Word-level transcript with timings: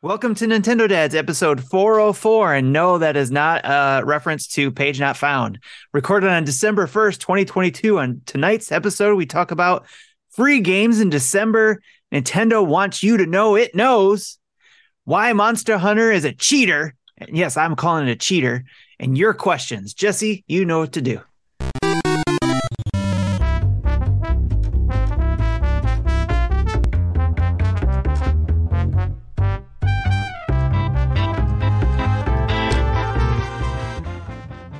Welcome 0.00 0.36
to 0.36 0.46
Nintendo 0.46 0.88
Dads, 0.88 1.16
episode 1.16 1.60
404. 1.60 2.54
And 2.54 2.72
no, 2.72 2.98
that 2.98 3.16
is 3.16 3.32
not 3.32 3.62
a 3.64 4.04
reference 4.04 4.46
to 4.50 4.70
Page 4.70 5.00
Not 5.00 5.16
Found. 5.16 5.58
Recorded 5.92 6.30
on 6.30 6.44
December 6.44 6.86
1st, 6.86 7.18
2022. 7.18 7.98
On 7.98 8.22
tonight's 8.24 8.70
episode, 8.70 9.16
we 9.16 9.26
talk 9.26 9.50
about 9.50 9.86
free 10.30 10.60
games 10.60 11.00
in 11.00 11.10
December. 11.10 11.82
Nintendo 12.12 12.64
wants 12.64 13.02
you 13.02 13.16
to 13.16 13.26
know 13.26 13.56
it 13.56 13.74
knows 13.74 14.38
why 15.02 15.32
Monster 15.32 15.78
Hunter 15.78 16.12
is 16.12 16.24
a 16.24 16.32
cheater. 16.32 16.94
And 17.16 17.36
yes, 17.36 17.56
I'm 17.56 17.74
calling 17.74 18.06
it 18.06 18.12
a 18.12 18.16
cheater. 18.16 18.66
And 19.00 19.18
your 19.18 19.34
questions. 19.34 19.94
Jesse, 19.94 20.44
you 20.46 20.64
know 20.64 20.78
what 20.78 20.92
to 20.92 21.02
do. 21.02 21.20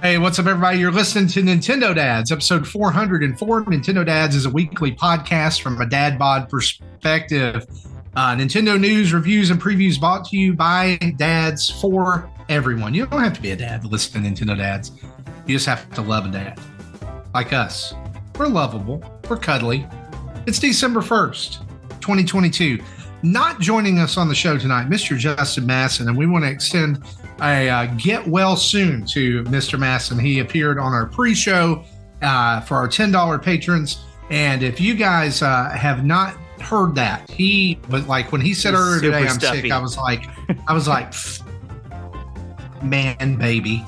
Hey, 0.08 0.16
what's 0.16 0.38
up, 0.38 0.46
everybody? 0.46 0.78
You're 0.78 0.90
listening 0.90 1.26
to 1.26 1.42
Nintendo 1.42 1.94
Dads, 1.94 2.32
episode 2.32 2.66
404. 2.66 3.64
Nintendo 3.66 4.06
Dads 4.06 4.34
is 4.34 4.46
a 4.46 4.50
weekly 4.50 4.90
podcast 4.90 5.60
from 5.60 5.78
a 5.82 5.86
dad 5.86 6.18
bod 6.18 6.48
perspective. 6.48 7.66
Uh, 8.16 8.34
Nintendo 8.34 8.80
news, 8.80 9.12
reviews, 9.12 9.50
and 9.50 9.60
previews 9.60 10.00
brought 10.00 10.24
to 10.30 10.38
you 10.38 10.54
by 10.54 10.96
dads 11.18 11.68
for 11.68 12.26
everyone. 12.48 12.94
You 12.94 13.04
don't 13.04 13.20
have 13.20 13.34
to 13.34 13.42
be 13.42 13.50
a 13.50 13.56
dad 13.56 13.82
to 13.82 13.88
listen 13.88 14.22
to 14.22 14.30
Nintendo 14.30 14.56
Dads. 14.56 14.92
You 15.46 15.56
just 15.56 15.66
have 15.66 15.90
to 15.90 16.00
love 16.00 16.24
a 16.24 16.30
dad. 16.30 16.58
Like 17.34 17.52
us. 17.52 17.92
We're 18.38 18.46
lovable, 18.46 19.04
we're 19.28 19.36
cuddly. 19.36 19.86
It's 20.46 20.58
December 20.58 21.02
1st, 21.02 21.58
2022. 22.00 22.78
Not 23.22 23.60
joining 23.60 23.98
us 23.98 24.16
on 24.16 24.28
the 24.28 24.34
show 24.34 24.56
tonight, 24.56 24.88
Mr. 24.88 25.18
Justin 25.18 25.66
Masson, 25.66 26.08
and 26.08 26.16
we 26.16 26.26
want 26.26 26.46
to 26.46 26.50
extend 26.50 27.04
a 27.40 27.68
uh, 27.68 27.86
get 27.96 28.26
well 28.26 28.56
soon 28.56 29.04
to 29.06 29.44
Mr. 29.44 29.78
Masson. 29.78 30.18
He 30.18 30.40
appeared 30.40 30.78
on 30.78 30.92
our 30.92 31.06
pre 31.06 31.34
show 31.34 31.84
uh, 32.22 32.60
for 32.62 32.76
our 32.76 32.88
$10 32.88 33.42
patrons. 33.42 34.04
And 34.30 34.62
if 34.62 34.80
you 34.80 34.94
guys 34.94 35.42
uh, 35.42 35.70
have 35.70 36.04
not 36.04 36.34
heard 36.60 36.94
that, 36.96 37.30
he 37.30 37.78
was 37.88 38.06
like, 38.06 38.32
when 38.32 38.40
he 38.40 38.52
said 38.54 38.74
He's 38.74 38.80
earlier 38.80 39.00
today, 39.00 39.26
I'm 39.26 39.38
stuffy. 39.40 39.62
sick, 39.62 39.72
I 39.72 39.78
was 39.78 39.96
like, 39.96 40.26
I 40.66 40.74
was 40.74 40.86
like, 40.86 41.14
man, 42.82 43.36
baby. 43.36 43.84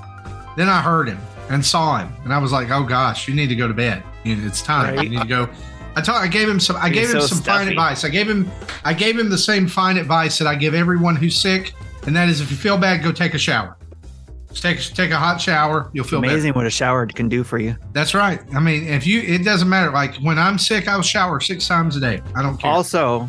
Then 0.56 0.68
I 0.68 0.80
heard 0.80 1.08
him 1.08 1.18
and 1.48 1.64
saw 1.64 1.98
him, 1.98 2.12
and 2.24 2.32
I 2.32 2.38
was 2.38 2.52
like, 2.52 2.70
oh 2.70 2.84
gosh, 2.84 3.28
you 3.28 3.34
need 3.34 3.48
to 3.48 3.56
go 3.56 3.68
to 3.68 3.74
bed. 3.74 4.02
It's 4.24 4.62
time. 4.62 4.94
Right. 4.94 5.04
You 5.04 5.10
need 5.10 5.22
to 5.22 5.28
go. 5.28 5.48
I 5.96 6.00
told, 6.00 6.18
I 6.18 6.28
gave 6.28 6.48
him 6.48 6.60
some. 6.60 6.76
I 6.76 6.88
He's 6.88 6.98
gave 6.98 7.10
him 7.14 7.20
so 7.20 7.26
some 7.26 7.42
fine 7.42 7.68
advice. 7.68 8.04
I 8.04 8.08
gave 8.08 8.28
him, 8.28 8.50
I 8.84 8.94
gave 8.94 9.18
him 9.18 9.28
the 9.28 9.38
same 9.38 9.66
fine 9.66 9.96
advice 9.96 10.38
that 10.38 10.46
I 10.46 10.54
give 10.54 10.74
everyone 10.74 11.16
who's 11.16 11.36
sick, 11.38 11.74
and 12.06 12.14
that 12.16 12.28
is 12.28 12.40
if 12.40 12.50
you 12.50 12.56
feel 12.56 12.78
bad, 12.78 13.02
go 13.02 13.12
take 13.12 13.34
a 13.34 13.38
shower. 13.38 13.76
Just 14.50 14.62
take 14.62 14.80
take 14.80 15.10
a 15.12 15.16
hot 15.16 15.40
shower, 15.40 15.90
you'll 15.92 16.04
feel 16.04 16.20
better. 16.20 16.32
Amazing 16.32 16.54
what 16.54 16.66
a 16.66 16.70
shower 16.70 17.06
can 17.06 17.28
do 17.28 17.44
for 17.44 17.58
you. 17.58 17.76
That's 17.92 18.14
right. 18.14 18.40
I 18.54 18.58
mean, 18.60 18.84
if 18.88 19.06
you, 19.06 19.20
it 19.20 19.44
doesn't 19.44 19.68
matter. 19.68 19.92
Like 19.92 20.16
when 20.16 20.38
I'm 20.38 20.58
sick, 20.58 20.88
I'll 20.88 21.02
shower 21.02 21.38
six 21.40 21.68
times 21.68 21.96
a 21.96 22.00
day. 22.00 22.20
I 22.34 22.42
don't 22.42 22.56
care. 22.58 22.68
Also, 22.70 23.28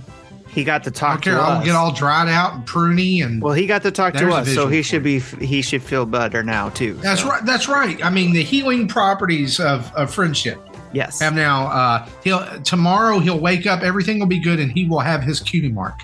he 0.50 0.64
got 0.64 0.84
to 0.86 0.90
I 0.90 0.94
talk 0.94 1.14
don't 1.22 1.22
care. 1.22 1.34
to 1.36 1.40
I'll 1.42 1.60
us. 1.60 1.66
get 1.66 1.76
all 1.76 1.92
dried 1.92 2.28
out 2.28 2.56
and 2.56 2.66
pruny 2.66 3.24
and. 3.24 3.40
well, 3.42 3.54
he 3.54 3.68
got 3.68 3.84
to 3.84 3.92
talk 3.92 4.14
to 4.14 4.20
There's 4.20 4.34
a 4.34 4.38
us, 4.38 4.46
so 4.48 4.52
visual 4.52 4.68
he 4.70 4.82
should 4.82 5.04
be 5.04 5.20
he 5.20 5.62
should 5.62 5.84
feel 5.84 6.08
better 6.08 6.42
now 6.42 6.70
too. 6.70 6.94
that's 6.96 7.22
so, 7.22 7.30
right. 7.30 7.46
That's 7.46 7.68
right. 7.68 8.04
I 8.04 8.10
mean, 8.10 8.34
the 8.34 8.42
healing 8.44 8.88
properties 8.88 9.60
of, 9.60 9.94
of 9.94 10.12
friendship. 10.14 10.60
Yes. 10.94 11.22
have 11.22 11.34
now 11.36 11.68
uh 11.68 12.10
he'll 12.22 12.46
tomorrow 12.64 13.20
he'll 13.20 13.40
wake 13.40 13.66
up 13.66 13.82
everything 13.82 14.20
will 14.20 14.26
be 14.26 14.40
good 14.40 14.60
and 14.60 14.70
he 14.70 14.88
will 14.90 15.00
have 15.00 15.24
his 15.24 15.40
cutie 15.40 15.72
mark 15.72 15.98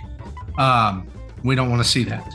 um 0.58 1.06
we 1.44 1.56
don't 1.56 1.70
want 1.70 1.84
to 1.84 1.90
see 1.90 2.06
that 2.06 2.26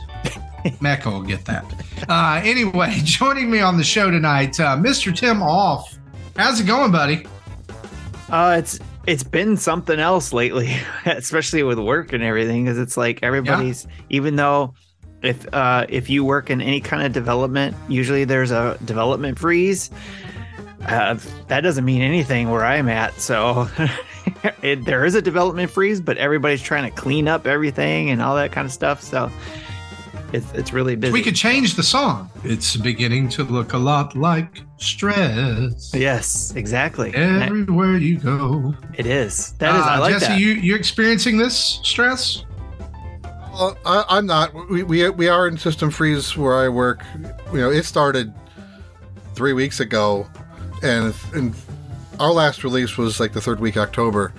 Mecca 0.81 1.09
will 1.09 1.21
get 1.21 1.45
that 1.45 1.65
uh 2.09 2.41
anyway 2.43 2.93
joining 3.03 3.49
me 3.49 3.59
on 3.59 3.77
the 3.77 3.83
show 3.83 4.09
tonight 4.11 4.59
uh 4.59 4.75
mr 4.77 5.15
tim 5.15 5.41
off 5.41 5.97
how's 6.35 6.59
it 6.59 6.65
going 6.67 6.91
buddy 6.91 7.25
Uh, 8.29 8.55
it's 8.59 8.79
it's 9.05 9.23
been 9.23 9.57
something 9.57 9.99
else 9.99 10.31
lately, 10.31 10.75
especially 11.05 11.61
with 11.61 11.77
work 11.77 12.13
and 12.13 12.23
everything, 12.23 12.63
because 12.63 12.79
it's 12.79 12.95
like 12.97 13.19
everybody's 13.21 13.85
even 14.09 14.37
though 14.37 14.73
if 15.21 15.45
uh 15.53 15.85
if 15.89 16.09
you 16.09 16.23
work 16.23 16.49
in 16.49 16.61
any 16.61 16.79
kind 16.81 17.03
of 17.05 17.11
development, 17.11 17.75
usually 17.89 18.23
there's 18.23 18.49
a 18.51 18.77
development 18.85 19.37
freeze. 19.37 19.91
Uh, 20.87 21.17
that 21.47 21.61
doesn't 21.61 21.85
mean 21.85 22.01
anything 22.01 22.49
where 22.49 22.65
I'm 22.65 22.89
at. 22.89 23.13
So 23.19 23.69
it, 24.61 24.83
there 24.85 25.05
is 25.05 25.15
a 25.15 25.21
development 25.21 25.69
freeze, 25.69 26.01
but 26.01 26.17
everybody's 26.17 26.61
trying 26.61 26.89
to 26.89 26.97
clean 26.97 27.27
up 27.27 27.45
everything 27.45 28.09
and 28.09 28.21
all 28.21 28.35
that 28.35 28.51
kind 28.51 28.65
of 28.65 28.71
stuff. 28.71 29.01
So 29.01 29.29
it's 30.33 30.51
it's 30.53 30.73
really 30.73 30.95
busy. 30.95 31.13
we 31.13 31.21
could 31.21 31.35
change 31.35 31.75
the 31.75 31.83
song 31.83 32.29
it's 32.43 32.75
beginning 32.75 33.29
to 33.29 33.43
look 33.43 33.73
a 33.73 33.77
lot 33.77 34.15
like 34.15 34.61
stress 34.77 35.91
yes, 35.93 36.53
exactly. 36.55 37.13
And 37.13 37.43
everywhere 37.43 37.97
you 37.97 38.17
go 38.17 38.73
It 38.95 39.05
is. 39.05 39.53
That 39.59 39.75
is. 39.75 39.81
Uh, 39.81 39.89
I 39.89 39.97
like 39.99 40.13
jesse 40.13 40.25
that. 40.27 40.39
you 40.39 40.53
you're 40.53 40.77
experiencing 40.77 41.37
this 41.37 41.79
stress 41.83 42.43
Well, 43.53 43.77
I, 43.85 44.03
I'm 44.09 44.25
not. 44.25 44.51
We, 44.69 44.81
we 44.83 45.09
we 45.11 45.27
are 45.27 45.47
in 45.47 45.57
system 45.57 45.91
freeze 45.91 46.35
where 46.35 46.57
I 46.57 46.69
work. 46.69 47.03
You 47.53 47.59
know, 47.59 47.69
it 47.69 47.85
started 47.85 48.33
three 49.35 49.53
weeks 49.53 49.79
ago, 49.79 50.27
and 50.81 51.13
and 51.35 51.53
our 52.19 52.31
last 52.31 52.63
release 52.63 52.97
was 52.97 53.19
like 53.19 53.33
the 53.33 53.41
third 53.41 53.59
week 53.59 53.77
October. 53.77 54.33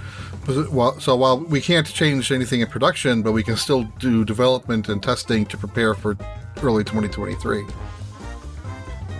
Well, 0.46 1.00
so 1.00 1.16
while 1.16 1.38
we 1.38 1.60
can't 1.60 1.86
change 1.86 2.30
anything 2.30 2.60
in 2.60 2.66
production, 2.66 3.22
but 3.22 3.32
we 3.32 3.42
can 3.42 3.56
still 3.56 3.84
do 3.98 4.24
development 4.24 4.88
and 4.88 5.02
testing 5.02 5.46
to 5.46 5.56
prepare 5.56 5.94
for 5.94 6.16
early 6.62 6.84
2023. 6.84 7.64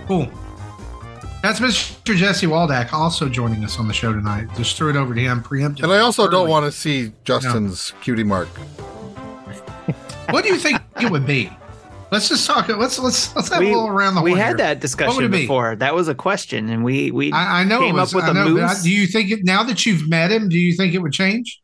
Cool. 0.07 0.29
That's 1.41 1.59
Mr. 1.59 2.15
Jesse 2.15 2.47
Waldack 2.47 2.93
also 2.93 3.29
joining 3.29 3.63
us 3.63 3.79
on 3.79 3.87
the 3.87 3.93
show 3.93 4.13
tonight. 4.13 4.47
Just 4.55 4.77
threw 4.77 4.89
it 4.89 4.95
over 4.95 5.13
to 5.13 5.21
him 5.21 5.43
preemptively. 5.43 5.83
And 5.83 5.93
I 5.93 5.99
also 5.99 6.27
don't 6.29 6.49
want 6.49 6.65
to 6.65 6.71
see 6.71 7.11
Justin's 7.23 7.93
cutie 8.01 8.23
mark. 8.23 8.47
What 10.29 10.43
do 10.43 10.49
you 10.49 10.57
think 10.57 10.79
it 10.99 11.11
would 11.11 11.27
be? 11.27 11.51
Let's 12.15 12.29
just 12.29 12.47
talk. 12.47 12.67
Let's 12.69 12.97
let's 12.97 13.35
let's 13.35 13.49
have 13.49 13.59
we, 13.59 13.65
a 13.67 13.69
little 13.75 13.87
around 13.89 14.15
the 14.15 14.21
we 14.21 14.31
had 14.31 14.47
here. 14.47 14.57
that 14.57 14.79
discussion 14.79 15.23
it 15.25 15.29
be? 15.31 15.41
before. 15.41 15.75
That 15.75 15.93
was 15.93 16.07
a 16.07 16.15
question, 16.15 16.69
and 16.69 16.83
we 16.83 17.11
we 17.11 17.31
I, 17.33 17.59
I 17.61 17.63
know 17.65 17.79
came 17.79 17.95
was, 17.95 18.13
up 18.13 18.15
with 18.15 18.25
I 18.25 18.29
a 18.31 18.33
know, 18.33 18.53
but 18.55 18.63
I- 18.63 18.81
do 18.81 18.89
you 18.89 19.05
think 19.05 19.31
it 19.31 19.39
now 19.43 19.63
that 19.63 19.85
you've 19.85 20.07
met 20.09 20.31
him? 20.31 20.47
Do 20.47 20.57
you 20.57 20.73
think 20.75 20.93
it 20.93 20.99
would 20.99 21.11
change? 21.11 21.61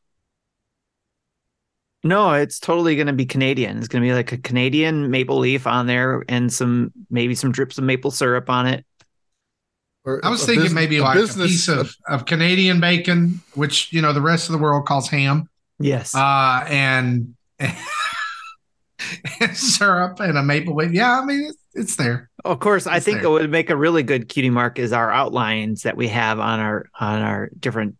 no, 2.03 2.33
it's 2.33 2.59
totally 2.59 2.95
going 2.95 3.07
to 3.07 3.13
be 3.13 3.25
Canadian. 3.25 3.77
It's 3.77 3.87
going 3.87 4.01
to 4.01 4.07
be 4.09 4.13
like 4.13 4.31
a 4.31 4.37
Canadian 4.37 5.11
maple 5.11 5.37
leaf 5.37 5.67
on 5.67 5.85
there, 5.87 6.23
and 6.27 6.51
some 6.51 6.91
maybe 7.09 7.35
some 7.35 7.51
drips 7.51 7.77
of 7.77 7.83
maple 7.83 8.11
syrup 8.11 8.49
on 8.49 8.65
it. 8.67 8.85
Or 10.03 10.19
I 10.25 10.29
was 10.29 10.43
thinking 10.45 10.65
bus- 10.65 10.73
maybe 10.73 10.97
a 10.97 11.03
like 11.03 11.15
a 11.17 11.21
business- 11.21 11.47
piece 11.47 11.67
of, 11.69 11.95
of 12.09 12.25
Canadian 12.25 12.79
bacon, 12.81 13.39
which 13.53 13.93
you 13.93 14.01
know 14.01 14.13
the 14.13 14.21
rest 14.21 14.49
of 14.49 14.53
the 14.53 14.57
world 14.59 14.85
calls 14.87 15.07
ham, 15.09 15.47
Yes, 15.79 16.15
uh, 16.15 16.65
and, 16.67 17.35
and 19.39 19.55
syrup 19.57 20.19
and 20.19 20.37
a 20.37 20.43
maple 20.43 20.75
leaf. 20.75 20.91
Yeah, 20.91 21.19
I 21.19 21.25
mean 21.25 21.45
it's, 21.45 21.57
it's 21.73 21.95
there. 21.95 22.29
of 22.45 22.59
course. 22.59 22.87
I 22.87 22.99
think 22.99 23.19
there. 23.21 23.27
it 23.27 23.31
would 23.31 23.49
make 23.51 23.69
a 23.69 23.75
really 23.77 24.03
good 24.03 24.29
cutie 24.29 24.49
mark 24.49 24.79
is 24.79 24.93
our 24.93 25.11
outlines 25.11 25.83
that 25.83 25.97
we 25.97 26.07
have 26.09 26.39
on 26.39 26.59
our 26.59 26.85
on 26.99 27.21
our 27.21 27.49
different 27.59 27.95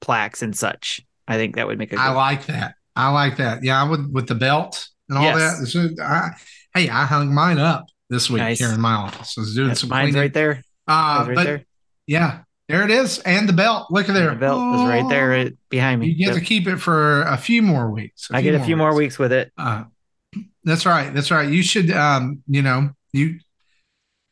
plaques 0.00 0.42
and 0.42 0.56
such. 0.56 1.00
I 1.28 1.36
think 1.36 1.56
that 1.56 1.66
would 1.66 1.78
make 1.78 1.92
a 1.92 1.96
good. 1.96 2.00
I 2.02 2.10
like 2.12 2.46
that. 2.46 2.74
I 2.96 3.10
like 3.10 3.36
that. 3.36 3.62
Yeah, 3.62 3.80
I 3.82 3.88
would 3.88 4.12
with 4.12 4.26
the 4.26 4.34
belt 4.34 4.88
and 5.08 5.18
all 5.18 5.24
Yes. 5.24 5.72
that. 5.72 5.96
I, 6.02 6.30
hey, 6.78 6.88
I 6.88 7.04
hung 7.04 7.32
mine 7.34 7.58
up 7.58 7.86
this 8.08 8.28
week 8.28 8.38
Nice. 8.40 8.58
here 8.58 8.70
in 8.72 8.80
my 8.80 8.94
office. 8.94 9.36
I 9.38 9.42
was 9.42 9.54
doing 9.54 9.68
Yes, 9.68 9.80
some 9.80 9.88
mine's 9.90 10.06
cleaning. 10.12 10.20
right 10.20 10.34
there. 10.34 10.62
Uh, 10.88 11.24
right 11.28 11.34
but 11.36 11.44
there. 11.44 11.64
yeah, 12.08 12.40
there 12.68 12.82
it 12.82 12.90
is, 12.90 13.20
and 13.20 13.48
the 13.48 13.52
belt. 13.52 13.86
Look 13.90 14.08
at 14.08 14.14
there. 14.14 14.30
The 14.30 14.36
belt 14.36 14.74
is 14.76 14.82
right 14.82 15.08
there 15.08 15.32
uh, 15.34 15.50
behind 15.68 16.00
me. 16.00 16.08
You 16.08 16.16
get 16.16 16.34
Yep. 16.34 16.38
to 16.38 16.44
keep 16.44 16.66
it 16.66 16.78
for 16.78 17.22
a 17.22 17.36
few 17.36 17.62
more 17.62 17.90
weeks. 17.90 18.28
I 18.32 18.42
get 18.42 18.54
a 18.56 18.64
few 18.64 18.76
more 18.76 18.94
weeks 18.94 19.18
with 19.18 19.30
it. 19.32 19.52
Uh, 19.56 19.84
that's 20.64 20.86
right. 20.86 21.12
That's 21.14 21.30
right. 21.30 21.48
You 21.48 21.62
should, 21.62 21.90
um, 21.90 22.42
you 22.46 22.62
know, 22.62 22.90
you. 23.12 23.38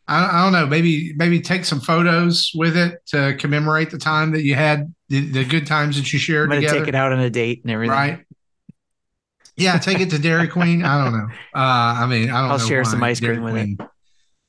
I, 0.07 0.41
I 0.41 0.45
don't 0.45 0.53
know. 0.53 0.67
Maybe 0.67 1.13
maybe 1.17 1.41
take 1.41 1.65
some 1.65 1.81
photos 1.81 2.51
with 2.55 2.77
it 2.77 3.05
to 3.09 3.37
commemorate 3.39 3.91
the 3.91 3.99
time 3.99 4.33
that 4.33 4.43
you 4.43 4.55
had 4.55 4.93
the, 5.09 5.21
the 5.21 5.45
good 5.45 5.67
times 5.67 5.97
that 5.97 6.13
you 6.13 6.17
I'm 6.17 6.21
shared 6.21 6.49
gonna 6.49 6.61
together. 6.63 6.79
take 6.81 6.89
it 6.89 6.95
out 6.95 7.13
on 7.13 7.21
a 7.21 7.29
date 7.31 7.63
and 7.63 7.71
everything. 7.71 7.91
right? 7.93 8.25
Yeah, 9.57 9.77
take 9.79 10.01
it 10.01 10.11
to 10.11 10.19
Dairy 10.19 10.49
Queen. 10.57 10.85
I 10.85 11.05
don't 11.05 11.13
know. 11.13 11.27
Uh, 11.55 11.59
I 12.03 12.07
mean, 12.07 12.31
I 12.31 12.41
don't. 12.41 12.51
I'll 12.53 12.59
share 12.59 12.85
some 12.85 13.03
ice 13.03 13.21
Dairy 13.21 13.37
cream 13.37 13.45
with 13.45 13.57
it. 13.57 13.87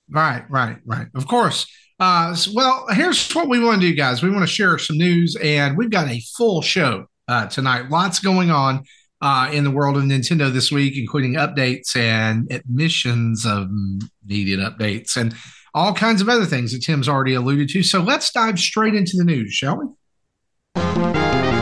Right, 0.09 0.43
right, 0.49 0.77
right. 0.85 1.07
Of 1.13 1.27
course. 1.27 1.67
Uh, 1.99 2.35
well, 2.53 2.85
here's 2.91 3.29
what 3.33 3.49
we 3.49 3.59
want 3.59 3.81
to 3.81 3.87
do, 3.89 3.93
guys. 3.93 4.23
We 4.23 4.29
want 4.29 4.41
to 4.43 4.47
share 4.47 4.77
some 4.77 4.97
news, 4.97 5.35
and 5.35 5.77
we've 5.77 5.89
got 5.89 6.07
a 6.09 6.21
full 6.37 6.61
show 6.61 7.07
uh, 7.27 7.47
tonight. 7.47 7.89
Lots 7.89 8.19
going 8.19 8.49
on 8.49 8.85
uh, 9.21 9.49
in 9.51 9.63
the 9.63 9.71
world 9.71 9.97
of 9.97 10.03
Nintendo 10.03 10.51
this 10.51 10.71
week, 10.71 10.97
including 10.97 11.33
updates 11.33 11.95
and 11.95 12.51
admissions 12.51 13.45
of 13.45 13.69
needed 14.25 14.59
updates 14.59 15.17
and 15.17 15.35
all 15.73 15.93
kinds 15.93 16.21
of 16.21 16.29
other 16.29 16.45
things 16.45 16.71
that 16.73 16.81
Tim's 16.81 17.07
already 17.07 17.33
alluded 17.33 17.69
to. 17.69 17.83
So 17.83 18.01
let's 18.01 18.31
dive 18.31 18.59
straight 18.59 18.95
into 18.95 19.17
the 19.17 19.25
news, 19.25 19.53
shall 19.53 19.77
we? 19.77 21.58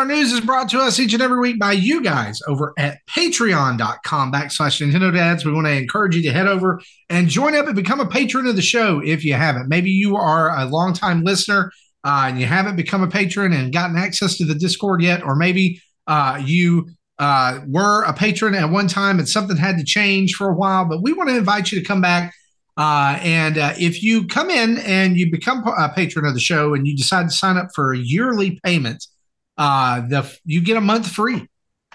Our 0.00 0.06
news 0.06 0.32
is 0.32 0.40
brought 0.40 0.70
to 0.70 0.80
us 0.80 0.98
each 0.98 1.12
and 1.12 1.20
every 1.20 1.38
week 1.38 1.58
by 1.58 1.72
you 1.72 2.02
guys 2.02 2.40
over 2.48 2.72
at 2.78 3.04
patreon.com 3.06 4.32
backslash 4.32 4.80
Nintendo 4.80 5.12
Dads. 5.12 5.44
We 5.44 5.52
want 5.52 5.66
to 5.66 5.76
encourage 5.76 6.16
you 6.16 6.22
to 6.22 6.32
head 6.32 6.46
over 6.46 6.80
and 7.10 7.28
join 7.28 7.54
up 7.54 7.66
and 7.66 7.76
become 7.76 8.00
a 8.00 8.08
patron 8.08 8.46
of 8.46 8.56
the 8.56 8.62
show 8.62 9.02
if 9.04 9.26
you 9.26 9.34
haven't. 9.34 9.68
Maybe 9.68 9.90
you 9.90 10.16
are 10.16 10.58
a 10.58 10.64
longtime 10.64 11.22
listener 11.22 11.70
uh, 12.02 12.28
and 12.28 12.40
you 12.40 12.46
haven't 12.46 12.76
become 12.76 13.02
a 13.02 13.08
patron 13.08 13.52
and 13.52 13.74
gotten 13.74 13.98
access 13.98 14.38
to 14.38 14.46
the 14.46 14.54
Discord 14.54 15.02
yet, 15.02 15.22
or 15.22 15.36
maybe 15.36 15.82
uh, 16.06 16.40
you 16.42 16.88
uh, 17.18 17.60
were 17.66 18.02
a 18.04 18.14
patron 18.14 18.54
at 18.54 18.70
one 18.70 18.88
time 18.88 19.18
and 19.18 19.28
something 19.28 19.58
had 19.58 19.76
to 19.76 19.84
change 19.84 20.32
for 20.32 20.48
a 20.48 20.54
while, 20.54 20.86
but 20.86 21.02
we 21.02 21.12
want 21.12 21.28
to 21.28 21.36
invite 21.36 21.72
you 21.72 21.78
to 21.78 21.86
come 21.86 22.00
back. 22.00 22.32
Uh, 22.78 23.18
and 23.20 23.58
uh, 23.58 23.74
if 23.78 24.02
you 24.02 24.26
come 24.26 24.48
in 24.48 24.78
and 24.78 25.18
you 25.18 25.30
become 25.30 25.62
a 25.66 25.90
patron 25.90 26.24
of 26.24 26.32
the 26.32 26.40
show 26.40 26.72
and 26.72 26.86
you 26.86 26.96
decide 26.96 27.24
to 27.24 27.30
sign 27.30 27.58
up 27.58 27.68
for 27.74 27.92
a 27.92 27.98
yearly 27.98 28.58
payment, 28.64 29.04
uh, 29.60 30.00
the 30.08 30.38
you 30.46 30.62
get 30.62 30.78
a 30.78 30.80
month 30.80 31.06
free. 31.06 31.46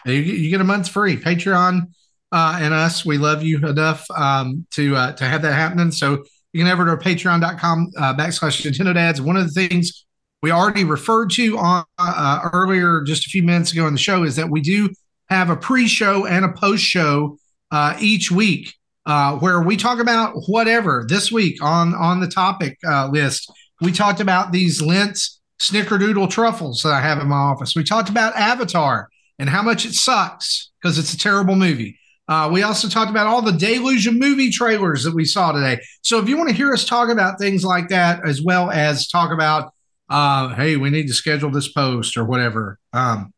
You, 0.06 0.14
you 0.14 0.52
get 0.52 0.62
a 0.62 0.66
month 0.66 0.88
free. 0.88 1.18
Patreon 1.18 1.88
uh, 2.32 2.60
and 2.62 2.74
us, 2.74 3.04
we 3.04 3.18
love 3.18 3.42
you 3.42 3.58
enough 3.58 4.06
um, 4.12 4.68
to 4.72 4.96
uh, 4.96 5.14
to 5.14 5.26
have 5.26 5.42
that 5.42 5.54
happening. 5.54 5.92
So 5.92 6.24
you 6.54 6.64
can 6.64 6.72
over 6.72 6.86
to 6.86 7.04
patreon.com 7.04 7.92
uh, 7.98 8.14
backslash 8.14 8.62
Nintendo 8.62 8.94
Dads. 8.94 9.20
One 9.20 9.36
of 9.36 9.52
the 9.52 9.68
things 9.68 10.06
we 10.44 10.52
already 10.52 10.84
referred 10.84 11.32
to 11.32 11.58
on 11.58 11.86
uh, 11.98 12.50
earlier, 12.54 13.02
just 13.02 13.26
a 13.26 13.30
few 13.30 13.42
minutes 13.42 13.74
ago 13.74 13.88
in 13.88 13.94
the 13.94 14.00
show, 14.00 14.24
is 14.24 14.36
that 14.36 14.50
we 14.50 14.62
do 14.62 14.90
have 15.30 15.50
a 15.50 15.56
pre-show 15.56 16.28
and 16.28 16.46
a 16.46 16.54
post-show 16.54 17.36
uh, 17.72 17.98
each 18.00 18.30
week 18.30 18.76
uh, 19.08 19.38
where 19.38 19.60
we 19.62 19.76
talk 19.76 19.98
about 20.00 20.36
whatever. 20.46 21.04
This 21.10 21.32
week 21.32 21.64
on 21.64 21.96
on 21.96 22.20
the 22.20 22.28
topic 22.28 22.78
uh, 22.88 23.08
list, 23.08 23.52
we 23.82 23.92
talked 23.92 24.20
about 24.20 24.52
these 24.52 24.84
Lindt 24.84 25.35
snickerdoodle 25.60 26.30
truffles 26.30 26.84
that 26.84 26.92
I 26.92 27.02
have 27.02 27.20
in 27.20 27.28
my 27.28 27.36
office. 27.36 27.76
We 27.76 27.84
talked 27.84 28.10
about 28.10 28.36
Avatar 28.36 29.10
and 29.40 29.50
how 29.50 29.62
much 29.62 29.86
it 29.86 29.94
sucks 29.94 30.72
because 30.82 30.98
it's 30.98 31.14
a 31.14 31.18
terrible 31.18 31.56
movie. 31.56 31.98
Uh, 32.28 32.50
we 32.52 32.64
also 32.64 32.88
talked 32.88 33.12
about 33.12 33.28
all 33.28 33.42
the 33.42 33.52
deluge 33.52 34.08
of 34.08 34.16
movie 34.16 34.50
trailers 34.50 35.04
that 35.04 35.14
we 35.14 35.26
saw 35.26 35.52
today. 35.52 35.80
So 36.02 36.20
if 36.20 36.28
you 36.28 36.38
want 36.38 36.50
to 36.50 36.56
hear 36.56 36.74
us 36.74 36.84
talk 36.84 37.10
about 37.10 37.40
things 37.40 37.64
like 37.64 37.90
that, 37.90 38.28
as 38.28 38.42
well 38.42 38.72
as 38.72 39.08
talk 39.08 39.32
about, 39.32 39.72
uh, 40.10 40.56
hey, 40.56 40.76
we 40.76 40.90
need 40.90 41.08
to 41.08 41.14
schedule 41.14 41.52
this 41.52 41.72
post 41.72 42.18
or 42.18 42.26
whatever. 42.26 42.80
Um, 42.94 43.32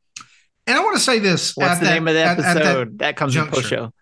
and 0.65 0.77
I 0.77 0.83
want 0.83 0.95
to 0.95 1.01
say 1.01 1.19
this. 1.19 1.55
What's 1.55 1.79
the 1.79 1.85
that, 1.85 1.93
name 1.93 2.07
of 2.07 2.13
the 2.13 2.25
episode? 2.25 2.45
At, 2.45 2.57
at 2.57 2.63
that, 2.63 2.97
that, 2.99 3.17
comes 3.17 3.33
juncture. 3.33 3.49
in 3.49 3.61
post 3.61 3.69
show. 3.69 3.93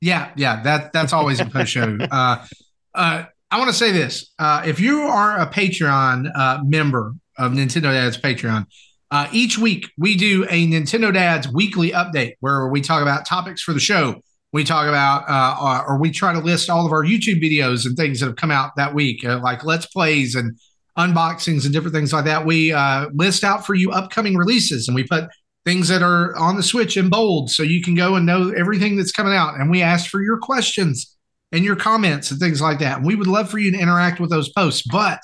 Yeah, 0.00 0.30
yeah, 0.36 0.62
that 0.62 0.92
that's 0.92 1.14
always 1.14 1.40
a 1.40 1.46
post 1.46 1.72
show. 1.72 1.96
uh, 2.10 2.46
uh, 2.94 3.24
I 3.50 3.58
want 3.58 3.70
to 3.70 3.76
say 3.76 3.90
this: 3.90 4.32
uh, 4.38 4.62
if 4.66 4.80
you 4.80 5.00
are 5.02 5.38
a 5.38 5.46
Patreon 5.46 6.30
uh, 6.34 6.58
member 6.62 7.14
of 7.38 7.52
Nintendo 7.52 7.92
Dad's 7.92 8.18
Patreon. 8.18 8.66
Uh, 9.10 9.28
each 9.32 9.58
week, 9.58 9.90
we 9.96 10.16
do 10.16 10.44
a 10.50 10.66
Nintendo 10.66 11.12
Dad's 11.12 11.48
weekly 11.48 11.90
update 11.92 12.34
where 12.40 12.68
we 12.68 12.80
talk 12.80 13.02
about 13.02 13.26
topics 13.26 13.62
for 13.62 13.72
the 13.72 13.80
show. 13.80 14.20
We 14.52 14.64
talk 14.64 14.88
about, 14.88 15.24
uh, 15.28 15.84
or 15.86 15.98
we 15.98 16.10
try 16.10 16.32
to 16.32 16.38
list 16.38 16.70
all 16.70 16.86
of 16.86 16.92
our 16.92 17.04
YouTube 17.04 17.42
videos 17.42 17.86
and 17.86 17.96
things 17.96 18.20
that 18.20 18.26
have 18.26 18.36
come 18.36 18.50
out 18.50 18.72
that 18.76 18.94
week, 18.94 19.24
uh, 19.24 19.40
like 19.40 19.64
Let's 19.64 19.86
Plays 19.86 20.34
and 20.34 20.56
unboxings 20.98 21.64
and 21.64 21.72
different 21.72 21.94
things 21.94 22.12
like 22.12 22.24
that. 22.24 22.46
We 22.46 22.72
uh, 22.72 23.08
list 23.12 23.44
out 23.44 23.66
for 23.66 23.74
you 23.74 23.90
upcoming 23.90 24.36
releases 24.36 24.88
and 24.88 24.94
we 24.94 25.04
put 25.04 25.28
things 25.64 25.88
that 25.88 26.02
are 26.02 26.36
on 26.36 26.56
the 26.56 26.62
Switch 26.62 26.96
in 26.96 27.08
bold 27.08 27.50
so 27.50 27.62
you 27.62 27.82
can 27.82 27.94
go 27.94 28.16
and 28.16 28.26
know 28.26 28.50
everything 28.50 28.96
that's 28.96 29.12
coming 29.12 29.32
out. 29.32 29.54
And 29.58 29.70
we 29.70 29.82
ask 29.82 30.10
for 30.10 30.22
your 30.22 30.38
questions 30.38 31.16
and 31.52 31.64
your 31.64 31.76
comments 31.76 32.30
and 32.30 32.38
things 32.38 32.60
like 32.60 32.78
that. 32.80 32.98
And 32.98 33.06
we 33.06 33.14
would 33.14 33.26
love 33.26 33.50
for 33.50 33.58
you 33.58 33.70
to 33.70 33.78
interact 33.78 34.20
with 34.20 34.30
those 34.30 34.52
posts. 34.52 34.86
But 34.90 35.20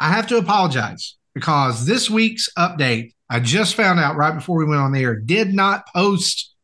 I 0.00 0.10
have 0.10 0.26
to 0.28 0.38
apologize 0.38 1.16
because 1.34 1.86
this 1.86 2.08
week's 2.08 2.48
update, 2.56 3.14
I 3.30 3.40
just 3.40 3.74
found 3.74 4.00
out 4.00 4.16
right 4.16 4.34
before 4.34 4.56
we 4.56 4.64
went 4.64 4.80
on 4.80 4.92
the 4.92 5.02
air, 5.02 5.16
did 5.16 5.52
not 5.52 5.86
post 5.94 6.54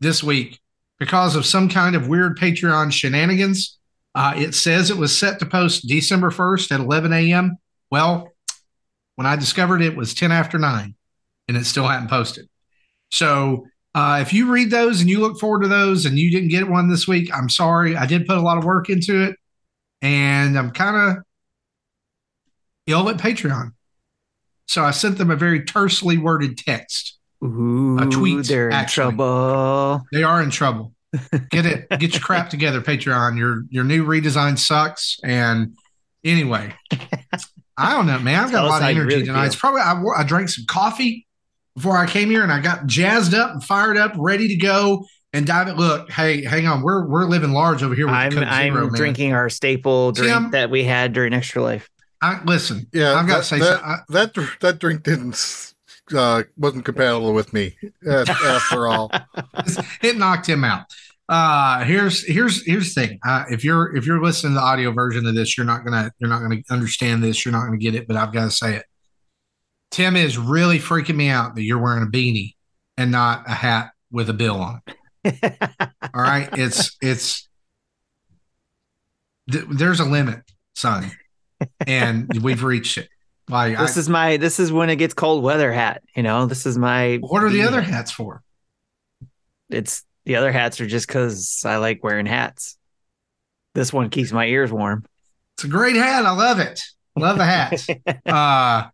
this 0.00 0.22
week 0.22 0.60
because 0.98 1.36
of 1.36 1.46
some 1.46 1.68
kind 1.68 1.96
of 1.96 2.08
weird 2.08 2.38
Patreon 2.38 2.92
shenanigans. 2.92 3.78
Uh, 4.14 4.34
it 4.36 4.54
says 4.54 4.90
it 4.90 4.96
was 4.96 5.16
set 5.16 5.38
to 5.40 5.46
post 5.46 5.88
December 5.88 6.30
1st 6.30 6.72
at 6.72 6.80
11 6.80 7.12
a.m. 7.12 7.56
Well, 7.90 8.32
when 9.16 9.26
I 9.26 9.36
discovered 9.36 9.82
it 9.82 9.96
was 9.96 10.14
10 10.14 10.30
after 10.30 10.58
9 10.58 10.94
and 11.48 11.56
it 11.56 11.64
still 11.64 11.86
hadn't 11.86 12.10
posted. 12.10 12.48
So 13.10 13.66
uh, 13.94 14.18
if 14.22 14.32
you 14.32 14.50
read 14.50 14.70
those 14.70 15.00
and 15.00 15.08
you 15.08 15.20
look 15.20 15.38
forward 15.38 15.62
to 15.62 15.68
those 15.68 16.04
and 16.04 16.18
you 16.18 16.30
didn't 16.30 16.48
get 16.48 16.68
one 16.68 16.90
this 16.90 17.06
week, 17.06 17.30
I'm 17.34 17.48
sorry. 17.48 17.96
I 17.96 18.06
did 18.06 18.26
put 18.26 18.38
a 18.38 18.42
lot 18.42 18.58
of 18.58 18.64
work 18.64 18.90
into 18.90 19.22
it 19.22 19.36
and 20.02 20.58
I'm 20.58 20.70
kind 20.70 20.96
of 21.18 21.24
ill 22.86 23.08
at 23.08 23.16
Patreon. 23.16 23.72
So 24.66 24.82
I 24.82 24.92
sent 24.92 25.18
them 25.18 25.30
a 25.30 25.36
very 25.36 25.64
tersely 25.64 26.18
worded 26.18 26.58
text. 26.58 27.18
Ooh, 27.42 27.98
a 27.98 28.06
tweet. 28.06 28.46
They're 28.46 28.70
actually. 28.70 29.10
in 29.10 29.16
trouble. 29.16 30.02
They 30.12 30.22
are 30.22 30.42
in 30.42 30.50
trouble. 30.50 30.92
Get 31.50 31.66
it. 31.66 31.88
Get 31.90 32.12
your 32.14 32.20
crap 32.20 32.50
together, 32.50 32.80
Patreon. 32.80 33.36
Your 33.36 33.64
your 33.68 33.84
new 33.84 34.04
redesign 34.04 34.58
sucks. 34.58 35.18
And 35.22 35.76
anyway, 36.24 36.74
I 37.76 37.92
don't 37.92 38.06
know, 38.06 38.18
man. 38.18 38.44
I've 38.44 38.52
got 38.52 38.58
Tell 38.58 38.66
a 38.66 38.68
lot 38.68 38.82
of 38.82 38.88
energy 38.88 39.06
really 39.06 39.26
tonight. 39.26 39.40
Feel. 39.40 39.46
It's 39.46 39.56
probably 39.56 39.80
I, 39.82 40.02
I 40.16 40.24
drank 40.24 40.48
some 40.48 40.64
coffee 40.66 41.26
before 41.76 41.96
I 41.96 42.06
came 42.06 42.30
here, 42.30 42.42
and 42.42 42.50
I 42.50 42.60
got 42.60 42.86
jazzed 42.86 43.34
up 43.34 43.52
and 43.52 43.62
fired 43.62 43.96
up, 43.96 44.12
ready 44.16 44.48
to 44.48 44.56
go 44.56 45.04
and 45.32 45.46
dive 45.46 45.68
it. 45.68 45.76
Look, 45.76 46.10
hey, 46.10 46.44
hang 46.44 46.66
on. 46.66 46.82
We're 46.82 47.06
we're 47.06 47.26
living 47.26 47.52
large 47.52 47.82
over 47.82 47.94
here. 47.94 48.06
With 48.06 48.14
I'm 48.14 48.32
Coke 48.32 48.44
I'm 48.46 48.72
Zero, 48.72 48.90
drinking 48.90 49.34
our 49.34 49.50
staple 49.50 50.12
drink 50.12 50.32
Tim, 50.32 50.50
that 50.52 50.70
we 50.70 50.84
had 50.84 51.12
during 51.12 51.34
Extra 51.34 51.62
Life. 51.62 51.90
I, 52.24 52.42
listen, 52.44 52.86
yeah, 52.90 53.14
I've 53.14 53.28
got 53.28 53.38
to 53.38 53.44
say 53.44 53.58
that, 53.58 53.84
I, 53.84 53.98
that 54.08 54.34
that 54.60 54.78
drink 54.78 55.02
didn't 55.02 55.74
uh, 56.16 56.44
wasn't 56.56 56.86
compatible 56.86 57.34
with 57.34 57.52
me 57.52 57.76
after 58.08 58.86
all. 58.86 59.10
it 60.02 60.16
knocked 60.16 60.48
him 60.48 60.64
out. 60.64 60.86
Uh, 61.28 61.84
here's 61.84 62.26
here's 62.26 62.64
here's 62.64 62.94
the 62.94 63.06
thing. 63.06 63.18
Uh, 63.26 63.44
if 63.50 63.62
you're 63.62 63.94
if 63.94 64.06
you're 64.06 64.22
listening 64.22 64.54
to 64.54 64.54
the 64.54 64.64
audio 64.64 64.90
version 64.90 65.26
of 65.26 65.34
this, 65.34 65.58
you're 65.58 65.66
not 65.66 65.84
gonna 65.84 66.10
you're 66.18 66.30
not 66.30 66.40
gonna 66.40 66.62
understand 66.70 67.22
this. 67.22 67.44
You're 67.44 67.52
not 67.52 67.66
gonna 67.66 67.76
get 67.76 67.94
it. 67.94 68.08
But 68.08 68.16
I've 68.16 68.32
got 68.32 68.44
to 68.44 68.50
say 68.50 68.76
it. 68.76 68.86
Tim 69.90 70.16
is 70.16 70.38
really 70.38 70.78
freaking 70.78 71.16
me 71.16 71.28
out 71.28 71.54
that 71.56 71.62
you're 71.62 71.78
wearing 71.78 72.04
a 72.04 72.10
beanie 72.10 72.54
and 72.96 73.10
not 73.10 73.44
a 73.46 73.52
hat 73.52 73.90
with 74.10 74.30
a 74.30 74.34
bill 74.34 74.56
on 74.56 74.80
it. 74.86 75.56
all 76.14 76.22
right, 76.22 76.48
it's 76.54 76.96
it's 77.02 77.48
th- 79.50 79.66
there's 79.70 80.00
a 80.00 80.04
limit, 80.06 80.40
son 80.74 81.10
and 81.86 82.42
we've 82.42 82.62
reached 82.62 82.98
it. 82.98 83.08
Like 83.48 83.76
this 83.76 83.96
I, 83.96 84.00
is 84.00 84.08
my 84.08 84.36
this 84.38 84.58
is 84.58 84.72
when 84.72 84.88
it 84.88 84.96
gets 84.96 85.14
cold 85.14 85.42
weather 85.42 85.72
hat. 85.72 86.02
You 86.16 86.22
know, 86.22 86.46
this 86.46 86.64
is 86.66 86.78
my. 86.78 87.16
What 87.16 87.42
are 87.42 87.50
the 87.50 87.62
other 87.62 87.82
hats 87.82 88.10
for? 88.10 88.42
It's 89.68 90.02
the 90.24 90.36
other 90.36 90.52
hats 90.52 90.80
are 90.80 90.86
just 90.86 91.06
because 91.06 91.62
I 91.66 91.76
like 91.76 92.02
wearing 92.02 92.26
hats. 92.26 92.78
This 93.74 93.92
one 93.92 94.08
keeps 94.08 94.32
my 94.32 94.46
ears 94.46 94.72
warm. 94.72 95.04
It's 95.56 95.64
a 95.64 95.68
great 95.68 95.96
hat. 95.96 96.24
I 96.24 96.32
love 96.32 96.58
it. 96.58 96.80
Love 97.16 97.38
the 97.38 97.44
hat. 97.44 97.86
uh, 98.26 98.88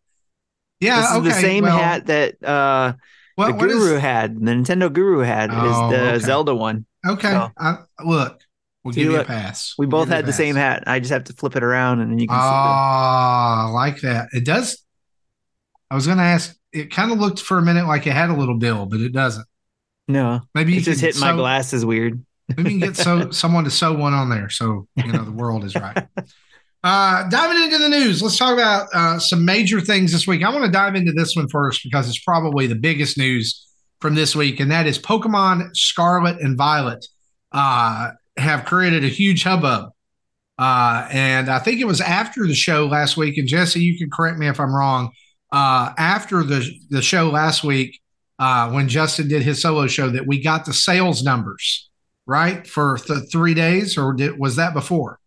yeah, 0.80 1.00
this 1.00 1.12
okay, 1.12 1.28
the 1.28 1.34
same 1.34 1.64
well, 1.64 1.78
hat 1.78 2.06
that 2.06 2.42
uh, 2.42 2.94
what, 3.36 3.46
the 3.46 3.52
Guru 3.52 3.96
is, 3.96 4.00
had. 4.00 4.34
The 4.34 4.40
Nintendo 4.40 4.92
Guru 4.92 5.20
had 5.20 5.50
oh, 5.52 5.70
is 5.70 5.92
the 5.92 6.08
okay. 6.08 6.18
Zelda 6.18 6.54
one. 6.54 6.86
Okay, 7.06 7.30
so. 7.30 7.50
I, 7.58 7.78
look, 8.04 8.40
We'll 8.84 8.94
give 8.94 9.04
you 9.04 9.20
a 9.20 9.24
pass. 9.24 9.74
We 9.76 9.86
we'll 9.86 10.02
both 10.02 10.08
had 10.08 10.24
the 10.24 10.32
same 10.32 10.56
hat. 10.56 10.84
I 10.86 11.00
just 11.00 11.12
have 11.12 11.24
to 11.24 11.34
flip 11.34 11.54
it 11.54 11.62
around 11.62 12.00
and 12.00 12.10
then 12.10 12.18
you 12.18 12.26
can 12.26 12.36
oh, 12.36 12.40
see. 12.40 12.48
Ah, 12.48 13.68
I 13.68 13.70
like 13.70 14.00
that. 14.00 14.28
It 14.32 14.44
does. 14.44 14.82
I 15.90 15.94
was 15.94 16.06
going 16.06 16.18
to 16.18 16.24
ask. 16.24 16.56
It 16.72 16.90
kind 16.90 17.12
of 17.12 17.18
looked 17.18 17.40
for 17.40 17.58
a 17.58 17.62
minute 17.62 17.86
like 17.86 18.06
it 18.06 18.12
had 18.12 18.30
a 18.30 18.34
little 18.34 18.56
bill, 18.56 18.86
but 18.86 19.00
it 19.00 19.12
doesn't. 19.12 19.46
No, 20.08 20.40
maybe 20.54 20.72
you 20.72 20.80
just 20.80 21.00
hit 21.00 21.14
sew, 21.14 21.26
my 21.26 21.32
glasses 21.32 21.84
weird. 21.84 22.24
maybe 22.48 22.72
you 22.72 22.80
can 22.80 22.88
get 22.88 22.96
so 22.96 23.30
someone 23.32 23.64
to 23.64 23.70
sew 23.70 23.92
one 23.92 24.14
on 24.14 24.28
there, 24.28 24.50
so 24.50 24.86
you 24.96 25.12
know 25.12 25.24
the 25.24 25.32
world 25.32 25.64
is 25.64 25.74
right. 25.74 26.06
Uh, 26.82 27.28
diving 27.28 27.62
into 27.62 27.76
the 27.76 27.90
news, 27.90 28.22
let's 28.22 28.38
talk 28.38 28.54
about 28.54 28.88
uh, 28.94 29.18
some 29.18 29.44
major 29.44 29.80
things 29.80 30.12
this 30.12 30.26
week. 30.26 30.42
I 30.42 30.48
want 30.48 30.64
to 30.64 30.70
dive 30.70 30.94
into 30.94 31.12
this 31.12 31.36
one 31.36 31.46
first 31.48 31.82
because 31.84 32.08
it's 32.08 32.20
probably 32.20 32.66
the 32.66 32.74
biggest 32.74 33.18
news 33.18 33.66
from 34.00 34.14
this 34.14 34.34
week, 34.34 34.60
and 34.60 34.70
that 34.70 34.86
is 34.86 34.98
Pokemon 34.98 35.76
Scarlet 35.76 36.40
and 36.40 36.56
Violet. 36.56 37.06
Uh, 37.52 38.12
have 38.36 38.64
created 38.64 39.04
a 39.04 39.08
huge 39.08 39.44
hubbub. 39.44 39.90
Uh, 40.58 41.08
and 41.10 41.48
I 41.48 41.58
think 41.58 41.80
it 41.80 41.86
was 41.86 42.00
after 42.00 42.46
the 42.46 42.54
show 42.54 42.86
last 42.86 43.16
week. 43.16 43.38
And 43.38 43.48
Jesse, 43.48 43.80
you 43.80 43.96
can 43.96 44.10
correct 44.10 44.38
me 44.38 44.46
if 44.46 44.60
I'm 44.60 44.74
wrong. 44.74 45.10
Uh, 45.50 45.92
after 45.98 46.44
the 46.44 46.70
the 46.90 47.02
show 47.02 47.28
last 47.30 47.64
week, 47.64 47.98
uh, 48.38 48.70
when 48.70 48.88
Justin 48.88 49.26
did 49.28 49.42
his 49.42 49.60
solo 49.60 49.86
show, 49.86 50.10
that 50.10 50.26
we 50.26 50.40
got 50.40 50.64
the 50.64 50.72
sales 50.72 51.22
numbers 51.24 51.88
right 52.26 52.66
for 52.66 52.98
th- 52.98 53.30
three 53.32 53.54
days, 53.54 53.98
or 53.98 54.12
did, 54.12 54.38
was 54.38 54.56
that 54.56 54.74
before? 54.74 55.18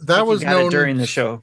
That 0.00 0.26
was 0.26 0.42
known 0.42 0.70
during 0.70 0.98
the 0.98 1.06
show. 1.06 1.42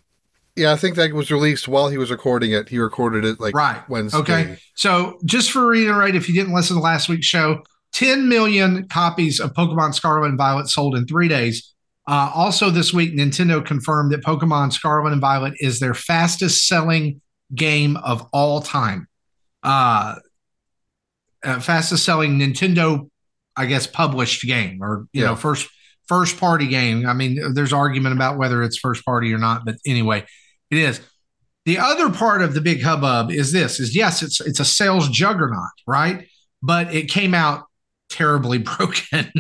Yeah, 0.56 0.72
I 0.72 0.76
think 0.76 0.96
that 0.96 1.12
was 1.14 1.32
released 1.32 1.68
while 1.68 1.90
he 1.90 1.98
was 1.98 2.12
recording 2.12 2.52
it. 2.52 2.70
He 2.70 2.78
recorded 2.78 3.26
it 3.26 3.40
like 3.40 3.56
right 3.56 3.88
Wednesday. 3.90 4.20
Okay, 4.20 4.58
so 4.76 5.20
just 5.26 5.52
for 5.52 5.66
reiterate, 5.66 6.16
if 6.16 6.30
you 6.30 6.36
didn't 6.36 6.54
listen 6.54 6.78
to 6.78 6.82
last 6.82 7.10
week's 7.10 7.26
show, 7.26 7.64
10 7.94 8.28
million 8.28 8.88
copies 8.88 9.40
of 9.40 9.54
Pokemon 9.54 9.94
Scarlet 9.94 10.30
and 10.30 10.38
Violet 10.38 10.68
sold 10.68 10.96
in 10.96 11.06
three 11.06 11.28
days. 11.28 11.74
Uh, 12.08 12.30
also, 12.34 12.70
this 12.70 12.94
week, 12.94 13.14
Nintendo 13.14 13.64
confirmed 13.66 14.12
that 14.12 14.24
Pokemon 14.24 14.74
Scarlet 14.74 15.14
and 15.14 15.22
Violet 15.22 15.54
is 15.60 15.80
their 15.80 15.94
fastest 15.94 16.68
selling 16.68 17.22
game 17.56 17.98
of 17.98 18.28
all 18.34 18.62
time. 18.62 19.08
Uh, 19.62 20.16
uh, 21.44 21.60
fastest 21.60 22.04
selling 22.04 22.40
Nintendo, 22.40 23.10
I 23.56 23.66
guess, 23.68 23.88
published 23.88 24.44
game 24.44 24.82
or 24.82 25.08
you 25.14 25.22
yeah. 25.22 25.28
know 25.30 25.36
first 25.36 25.70
first 26.08 26.38
party 26.38 26.68
game. 26.68 27.06
I 27.06 27.14
mean, 27.14 27.54
there's 27.54 27.74
argument 27.74 28.16
about 28.16 28.38
whether 28.38 28.64
it's 28.64 28.78
first 28.78 29.06
party 29.06 29.34
or 29.34 29.38
not, 29.38 29.66
but 29.66 29.76
anyway, 29.86 30.26
it 30.72 30.78
is. 30.78 31.02
The 31.66 31.78
other 31.78 32.10
part 32.10 32.42
of 32.42 32.54
the 32.54 32.62
big 32.62 32.82
hubbub 32.82 33.32
is 33.32 33.54
this: 33.54 33.80
is 33.80 33.96
yes, 33.96 34.22
it's 34.22 34.42
it's 34.42 34.60
a 34.60 34.66
sales 34.66 35.10
juggernaut, 35.10 35.70
right? 35.88 36.28
But 36.62 36.94
it 36.94 37.10
came 37.10 37.34
out 37.34 37.66
terribly 38.14 38.58
broken. 38.78 39.32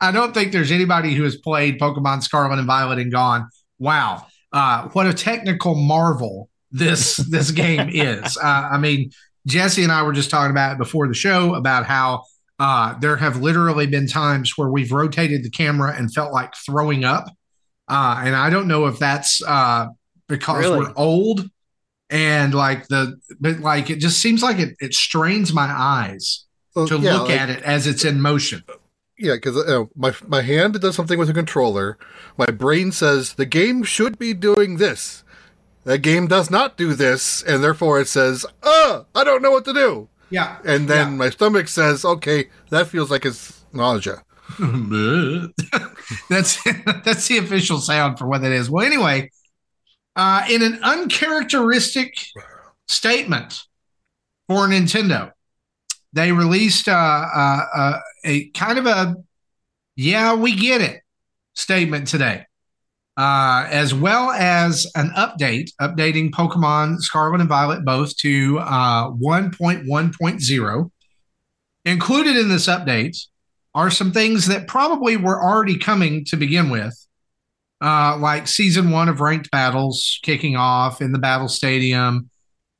I 0.00 0.10
don't 0.10 0.34
think 0.34 0.52
there's 0.52 0.72
anybody 0.72 1.14
who 1.14 1.24
has 1.24 1.36
played 1.36 1.80
Pokemon 1.80 2.22
Scarlet 2.22 2.58
and 2.58 2.66
Violet 2.66 2.98
and 2.98 3.12
gone, 3.12 3.48
"Wow, 3.78 4.26
uh, 4.52 4.88
what 4.88 5.06
a 5.06 5.14
technical 5.14 5.74
marvel 5.74 6.48
this 6.70 7.16
this 7.30 7.50
game 7.50 7.88
is." 7.92 8.36
Uh, 8.36 8.68
I 8.72 8.78
mean, 8.78 9.10
Jesse 9.46 9.82
and 9.82 9.92
I 9.92 10.02
were 10.02 10.12
just 10.12 10.30
talking 10.30 10.50
about 10.50 10.72
it 10.72 10.78
before 10.78 11.08
the 11.08 11.14
show 11.14 11.54
about 11.54 11.86
how 11.86 12.24
uh, 12.58 12.98
there 12.98 13.16
have 13.16 13.40
literally 13.40 13.86
been 13.86 14.06
times 14.06 14.56
where 14.56 14.68
we've 14.68 14.92
rotated 14.92 15.44
the 15.44 15.50
camera 15.50 15.94
and 15.96 16.12
felt 16.12 16.32
like 16.32 16.54
throwing 16.66 17.04
up. 17.04 17.26
Uh, 17.88 18.20
and 18.24 18.36
I 18.36 18.50
don't 18.50 18.68
know 18.68 18.86
if 18.86 18.98
that's 18.98 19.42
uh, 19.42 19.86
because 20.28 20.64
really? 20.64 20.78
we're 20.78 20.92
old 20.96 21.48
and 22.10 22.52
like 22.54 22.88
the, 22.88 23.18
but 23.40 23.60
like 23.60 23.90
it 23.90 23.98
just 23.98 24.20
seems 24.20 24.42
like 24.42 24.58
it, 24.58 24.76
it 24.80 24.94
strains 24.94 25.52
my 25.52 25.70
eyes 25.70 26.44
well, 26.74 26.88
to 26.88 26.98
yeah, 26.98 27.14
look 27.14 27.28
like, 27.28 27.40
at 27.40 27.50
it 27.50 27.62
as 27.62 27.86
it's 27.86 28.04
in 28.04 28.20
motion. 28.20 28.64
Yeah, 29.18 29.34
because 29.34 29.56
uh, 29.56 29.84
my 29.96 30.14
my 30.26 30.42
hand 30.42 30.80
does 30.80 30.94
something 30.94 31.18
with 31.18 31.30
a 31.30 31.34
controller. 31.34 31.98
My 32.36 32.46
brain 32.46 32.92
says 32.92 33.34
the 33.34 33.46
game 33.46 33.82
should 33.82 34.18
be 34.18 34.32
doing 34.32 34.76
this. 34.76 35.24
That 35.84 35.98
game 35.98 36.26
does 36.26 36.50
not 36.50 36.76
do 36.76 36.94
this, 36.94 37.42
and 37.42 37.62
therefore 37.64 38.00
it 38.00 38.08
says, 38.08 38.46
"Uh, 38.62 39.02
I 39.14 39.24
don't 39.24 39.42
know 39.42 39.50
what 39.50 39.64
to 39.64 39.72
do." 39.72 40.08
Yeah. 40.30 40.58
And 40.64 40.88
then 40.88 41.12
yeah. 41.12 41.16
my 41.16 41.30
stomach 41.30 41.68
says, 41.68 42.04
okay, 42.04 42.48
that 42.70 42.88
feels 42.88 43.10
like 43.10 43.24
it's 43.24 43.64
nausea. 43.72 44.22
that's 46.30 46.62
that's 47.04 47.28
the 47.28 47.38
official 47.38 47.78
sound 47.78 48.18
for 48.18 48.26
what 48.26 48.42
that 48.42 48.52
is. 48.52 48.70
Well, 48.70 48.84
anyway, 48.84 49.30
uh, 50.16 50.44
in 50.48 50.62
an 50.62 50.80
uncharacteristic 50.82 52.14
statement 52.86 53.64
for 54.48 54.66
Nintendo, 54.68 55.32
they 56.18 56.32
released 56.32 56.88
uh, 56.88 56.92
uh, 56.92 57.64
uh 57.74 57.98
a 58.24 58.48
kind 58.50 58.78
of 58.78 58.86
a 58.86 59.14
"yeah, 59.94 60.34
we 60.34 60.56
get 60.56 60.80
it" 60.80 61.00
statement 61.54 62.08
today 62.08 62.44
as 63.16 63.92
well 63.94 64.30
as 64.30 64.86
an 64.94 65.10
update, 65.16 65.70
updating 65.80 66.30
Pokemon 66.30 67.00
Scarlet 67.00 67.40
and 67.40 67.48
Violet 67.48 67.84
both 67.84 68.16
to 68.18 68.58
uh, 68.60 69.10
1.1.0. 69.10 70.90
Included 71.84 72.36
in 72.36 72.48
this 72.48 72.66
update 72.66 73.26
are 73.74 73.90
some 73.90 74.12
things 74.12 74.46
that 74.46 74.68
probably 74.68 75.16
were 75.16 75.42
already 75.42 75.78
coming 75.78 76.24
to 76.26 76.36
begin 76.36 76.70
with, 76.70 76.94
like 77.80 78.46
season 78.46 78.90
one 78.90 79.08
of 79.08 79.20
ranked 79.20 79.50
battles 79.50 80.20
kicking 80.22 80.56
off 80.56 81.00
in 81.00 81.12
the 81.12 81.18
battle 81.18 81.48
stadium. 81.48 82.30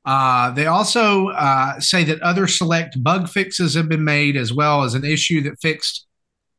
Uh, 0.05 0.51
they 0.51 0.65
also 0.65 1.29
uh, 1.29 1.79
say 1.79 2.03
that 2.03 2.21
other 2.21 2.47
select 2.47 3.01
bug 3.03 3.29
fixes 3.29 3.75
have 3.75 3.89
been 3.89 4.03
made, 4.03 4.35
as 4.35 4.53
well 4.53 4.83
as 4.83 4.93
an 4.93 5.05
issue 5.05 5.41
that 5.41 5.59
fixed 5.61 6.07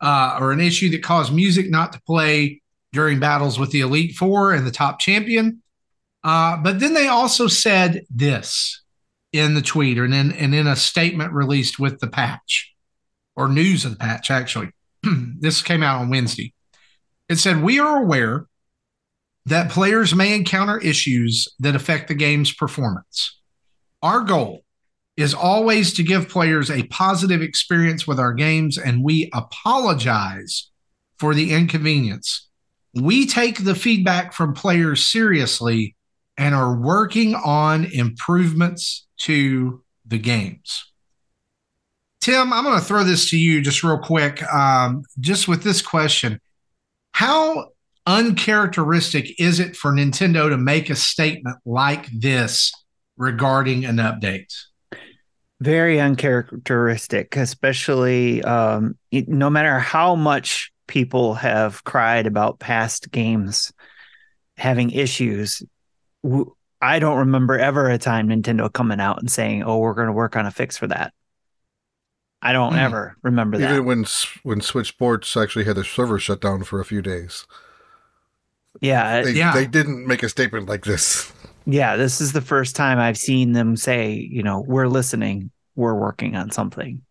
uh, 0.01 0.39
or 0.41 0.53
an 0.53 0.61
issue 0.61 0.91
that 0.91 1.03
caused 1.03 1.35
music 1.35 1.71
not 1.71 1.93
to 1.93 2.03
play 2.03 2.61
during 2.93 3.19
battles 3.19 3.59
with 3.59 3.71
the 3.71 3.81
Elite 3.81 4.15
Four 4.17 4.53
and 4.53 4.67
the 4.67 4.71
top 4.71 4.99
champion. 4.99 5.63
Uh, 6.23 6.57
but 6.59 6.81
then 6.81 6.95
they 6.95 7.09
also 7.09 7.47
said 7.47 8.03
this 8.11 8.83
in 9.33 9.55
the 9.55 9.63
tweet 9.63 9.97
and 9.97 10.13
in, 10.13 10.33
and 10.33 10.55
in 10.55 10.67
a 10.67 10.77
statement 10.77 11.33
released 11.33 11.79
with 11.79 11.99
the 12.01 12.09
patch 12.09 12.75
or 13.37 13.49
news 13.49 13.85
of 13.85 13.93
the 13.93 13.97
patch, 13.97 14.31
actually. 14.31 14.71
this 15.03 15.63
came 15.63 15.83
out 15.83 16.01
on 16.01 16.11
Wednesday. 16.11 16.53
It 17.29 17.37
said, 17.37 17.63
We 17.63 17.79
are 17.79 18.03
aware 18.03 18.47
that 19.51 19.71
players 19.71 20.15
may 20.15 20.35
encounter 20.35 20.79
issues 20.79 21.47
that 21.61 21.77
affect 21.77 22.09
the 22.09 22.15
game's 22.15 22.53
performance. 22.53 23.39
Our 24.03 24.23
goal 24.23 24.65
is 25.17 25.35
always 25.35 25.93
to 25.95 26.03
give 26.03 26.29
players 26.29 26.71
a 26.71 26.85
positive 26.85 27.43
experience 27.43 28.07
with 28.07 28.19
our 28.19 28.33
games, 28.33 28.79
and 28.79 29.05
we 29.05 29.29
apologize 29.33 30.71
for 31.19 31.35
the 31.35 31.53
inconvenience 31.53 32.49
we 32.95 33.27
take 33.27 33.65
the 33.65 33.75
feedback 33.75 34.33
from 34.33 34.55
players 34.55 35.07
seriously 35.07 35.97
and 36.37 36.55
are 36.55 36.75
working 36.75 37.35
on 37.35 37.85
improvements 37.85 39.07
to 39.19 39.83
the 40.07 40.19
games. 40.19 40.87
Tim, 42.21 42.53
I'm 42.53 42.65
going 42.65 42.79
to 42.79 42.85
throw 42.85 43.05
this 43.05 43.31
to 43.31 43.39
you 43.39 43.63
just 43.63 43.83
real 43.83 43.99
quick. 43.99 44.43
Um, 44.53 45.05
just 45.21 45.49
with 45.49 45.63
this 45.63 45.83
question 45.83 46.41
How 47.13 47.69
uncharacteristic 48.07 49.41
is 49.41 49.61
it 49.61 49.77
for 49.77 49.93
Nintendo 49.93 50.49
to 50.49 50.57
make 50.57 50.91
a 50.91 50.97
statement 50.97 51.59
like 51.65 52.07
this 52.07 52.73
regarding 53.17 53.85
an 53.85 53.97
update? 53.97 54.53
Very 55.61 56.01
uncharacteristic, 56.01 57.37
especially 57.37 58.43
um, 58.45 58.97
no 59.13 59.51
matter 59.51 59.79
how 59.79 60.15
much 60.15 60.73
people 60.87 61.35
have 61.35 61.85
cried 61.85 62.27
about 62.27 62.59
past 62.59 63.11
games 63.11 63.73
having 64.57 64.91
issues. 64.91 65.63
I 66.83 66.99
don't 66.99 67.19
remember 67.19 67.59
ever 67.59 67.91
a 67.91 67.99
time 67.99 68.29
Nintendo 68.29 68.73
coming 68.73 69.01
out 69.01 69.21
and 69.21 69.31
saying, 69.31 69.63
"Oh, 69.63 69.79
we're 69.79 69.95
going 69.95 70.07
to 70.07 70.13
work 70.13 70.35
on 70.35 70.47
a 70.47 70.51
fix 70.51 70.79
for 70.79 70.87
that." 70.87 71.13
I 72.43 72.53
don't 72.53 72.73
mm. 72.73 72.79
ever 72.79 73.17
remember 73.23 73.57
Even 73.57 73.69
that. 73.69 73.75
Even 73.75 73.87
when 73.87 74.07
when 74.43 74.61
Switch 74.61 74.89
Sports 74.89 75.37
actually 75.37 75.65
had 75.65 75.77
their 75.77 75.85
server 75.85 76.19
shut 76.19 76.41
down 76.41 76.63
for 76.65 76.81
a 76.81 76.85
few 76.85 77.03
days. 77.03 77.47
Yeah, 78.81 79.23
they, 79.23 79.33
yeah. 79.33 79.53
They 79.53 79.67
didn't 79.67 80.07
make 80.07 80.23
a 80.23 80.29
statement 80.29 80.69
like 80.69 80.85
this. 80.85 81.33
Yeah, 81.67 81.97
this 81.97 82.21
is 82.21 82.33
the 82.33 82.41
first 82.41 82.75
time 82.75 82.99
I've 82.99 83.19
seen 83.19 83.53
them 83.53 83.77
say, 83.77 84.13
you 84.13 84.43
know, 84.43 84.65
we're 84.67 84.89
listening, 84.89 85.51
we're 85.77 85.95
working 85.95 86.35
on 86.35 86.51
something 86.51 87.03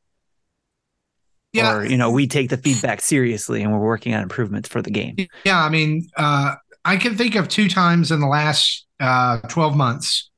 yeah. 1.54 1.76
or 1.76 1.86
you 1.86 1.98
know 1.98 2.12
we 2.12 2.28
take 2.28 2.50
the 2.50 2.58
feedback 2.58 3.02
seriously 3.02 3.62
and 3.62 3.72
we're 3.72 3.80
working 3.80 4.14
on 4.14 4.22
improvements 4.22 4.70
for 4.70 4.82
the 4.82 4.92
game 4.92 5.16
yeah 5.44 5.64
i 5.64 5.70
mean 5.70 6.08
uh, 6.18 6.56
i 6.86 6.98
can 6.98 7.16
think 7.18 7.36
of 7.36 7.48
two 7.48 7.68
times 7.68 8.12
in 8.12 8.20
the 8.20 8.28
last 8.28 8.86
uh, 9.00 9.40
12 9.48 9.76
months 9.76 10.30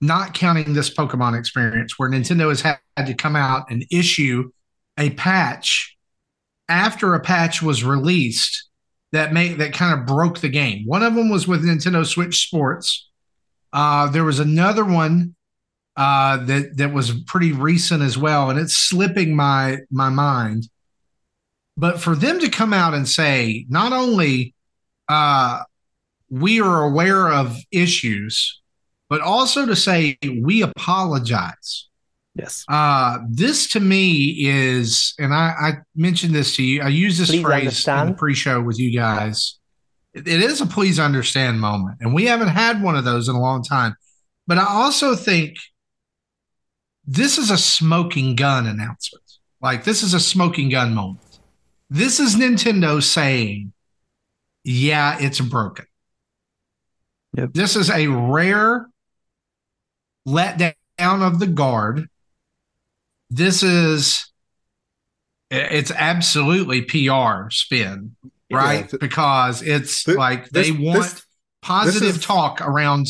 not 0.00 0.34
counting 0.34 0.74
this 0.74 0.92
pokemon 0.92 1.38
experience 1.38 1.98
where 1.98 2.10
nintendo 2.10 2.48
has 2.48 2.60
had 2.60 3.06
to 3.06 3.14
come 3.14 3.36
out 3.36 3.70
and 3.70 3.84
issue 3.90 4.50
a 4.98 5.10
patch 5.10 5.96
after 6.68 7.14
a 7.14 7.20
patch 7.20 7.62
was 7.62 7.82
released 7.82 8.68
that 9.12 9.32
made 9.32 9.58
that 9.58 9.72
kind 9.72 9.98
of 9.98 10.06
broke 10.06 10.40
the 10.40 10.48
game 10.48 10.84
one 10.86 11.02
of 11.02 11.14
them 11.14 11.30
was 11.30 11.46
with 11.46 11.64
nintendo 11.64 12.04
switch 12.04 12.46
sports 12.46 13.08
uh, 13.72 14.08
there 14.08 14.24
was 14.24 14.38
another 14.38 14.84
one 14.84 15.34
uh, 15.96 16.38
that 16.44 16.76
that 16.76 16.92
was 16.92 17.12
pretty 17.26 17.52
recent 17.52 18.02
as 18.02 18.16
well, 18.16 18.50
and 18.50 18.58
it's 18.58 18.76
slipping 18.76 19.34
my 19.34 19.78
my 19.90 20.08
mind. 20.08 20.68
But 21.76 22.00
for 22.00 22.14
them 22.14 22.38
to 22.40 22.50
come 22.50 22.72
out 22.72 22.94
and 22.94 23.08
say, 23.08 23.66
not 23.68 23.92
only 23.92 24.54
uh, 25.08 25.62
we 26.30 26.60
are 26.60 26.82
aware 26.82 27.28
of 27.32 27.56
issues, 27.70 28.60
but 29.08 29.20
also 29.20 29.66
to 29.66 29.76
say 29.76 30.18
we 30.22 30.62
apologize. 30.62 31.88
Yes. 32.34 32.64
Uh, 32.68 33.18
this 33.28 33.68
to 33.72 33.80
me 33.80 34.36
is, 34.40 35.14
and 35.18 35.34
I, 35.34 35.54
I 35.58 35.72
mentioned 35.94 36.34
this 36.34 36.56
to 36.56 36.62
you. 36.62 36.80
I 36.82 36.88
use 36.88 37.18
this 37.18 37.28
please 37.28 37.42
phrase 37.42 37.60
understand. 37.60 38.08
in 38.08 38.14
the 38.14 38.18
pre-show 38.18 38.62
with 38.62 38.78
you 38.78 38.96
guys. 38.96 39.58
It, 40.14 40.26
it 40.26 40.40
is 40.40 40.60
a 40.60 40.66
please 40.66 40.98
understand 40.98 41.60
moment, 41.60 41.98
and 42.00 42.14
we 42.14 42.24
haven't 42.26 42.48
had 42.48 42.82
one 42.82 42.96
of 42.96 43.04
those 43.04 43.28
in 43.28 43.34
a 43.34 43.40
long 43.40 43.62
time. 43.62 43.94
But 44.46 44.58
I 44.58 44.64
also 44.66 45.14
think 45.14 45.56
this 47.04 47.38
is 47.38 47.50
a 47.50 47.58
smoking 47.58 48.34
gun 48.34 48.66
announcement. 48.66 49.24
Like 49.60 49.84
this 49.84 50.02
is 50.02 50.14
a 50.14 50.20
smoking 50.20 50.70
gun 50.70 50.94
moment. 50.94 51.38
This 51.90 52.18
is 52.18 52.36
Nintendo 52.36 53.02
saying, 53.02 53.72
yeah, 54.64 55.18
it's 55.20 55.40
broken. 55.40 55.84
Yep. 57.36 57.52
This 57.52 57.76
is 57.76 57.90
a 57.90 58.06
rare 58.06 58.88
letdown 60.26 60.74
of 60.98 61.38
the 61.38 61.46
guard. 61.46 62.08
This 63.32 63.62
is 63.62 64.30
it's 65.50 65.90
absolutely 65.90 66.82
PR 66.82 67.50
spin, 67.50 68.14
right? 68.52 68.90
Yeah, 68.92 68.98
because 69.00 69.62
it's 69.62 70.04
th- 70.04 70.18
like 70.18 70.50
this, 70.50 70.68
they 70.68 70.72
want 70.72 71.02
this, 71.02 71.26
positive 71.62 72.00
this 72.00 72.16
is, 72.16 72.24
talk 72.24 72.60
around 72.60 73.06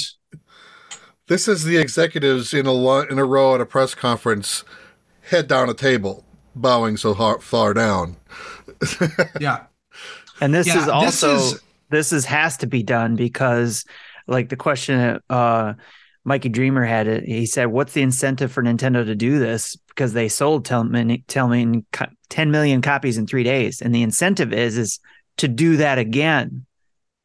this 1.27 1.49
is 1.49 1.65
the 1.65 1.77
executives 1.77 2.55
in 2.55 2.67
a 2.67 2.73
lo- 2.73 3.07
in 3.09 3.19
a 3.19 3.25
row 3.25 3.55
at 3.55 3.61
a 3.61 3.67
press 3.67 3.95
conference, 3.95 4.65
head 5.23 5.49
down 5.49 5.69
a 5.69 5.75
table, 5.75 6.25
bowing 6.55 6.97
so 6.97 7.15
far, 7.15 7.41
far 7.41 7.75
down. 7.75 8.17
yeah, 9.41 9.65
and 10.41 10.55
this 10.55 10.69
yeah, 10.69 10.83
is 10.83 10.89
also 10.89 11.35
this, 11.35 11.53
is, 11.53 11.63
this 11.91 12.13
is 12.13 12.25
has 12.27 12.57
to 12.59 12.67
be 12.67 12.83
done 12.83 13.17
because, 13.17 13.85
like 14.29 14.51
the 14.51 14.57
question 14.57 15.21
uh, 15.31 15.75
Mikey 16.25 16.51
Dreamer 16.51 16.85
had 16.85 17.09
it. 17.09 17.25
He 17.25 17.47
said, 17.47 17.67
"What's 17.67 17.93
the 17.93 18.03
incentive 18.03 18.53
for 18.53 18.63
Nintendo 18.63 19.05
to 19.05 19.15
do 19.15 19.39
this? 19.39 19.77
because 19.95 20.15
they 20.15 20.29
sold 20.29 20.65
10 20.65 20.91
million, 20.91 21.87
10 22.29 22.51
million 22.51 22.83
copies 22.83 23.19
in 23.19 23.27
three 23.27 23.45
days. 23.45 23.83
And 23.83 23.95
the 23.95 24.03
incentive 24.03 24.53
is, 24.53 24.79
is 24.79 25.01
to 25.37 25.49
do 25.49 25.77
that 25.77 25.99
again. 25.99 26.65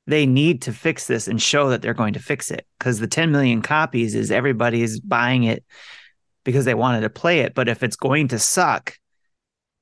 They 0.06 0.26
need 0.26 0.64
to 0.64 0.74
fix 0.74 1.08
this 1.08 1.28
and 1.28 1.42
show 1.42 1.70
that 1.70 1.82
they're 1.82 1.94
going 1.94 2.14
to 2.14 2.20
fix 2.20 2.52
it 2.52 2.66
because 2.78 3.00
the 3.00 3.08
10 3.08 3.32
million 3.32 3.62
copies 3.62 4.16
is 4.16 4.32
everybody 4.32 4.82
is 4.82 5.00
buying 5.00 5.44
it 5.44 5.64
because 6.44 6.66
they 6.66 6.74
wanted 6.74 7.02
to 7.02 7.10
play 7.10 7.40
it. 7.40 7.54
But 7.54 7.68
if 7.68 7.84
it's 7.84 7.96
going 7.96 8.30
to 8.30 8.40
suck, 8.40 8.98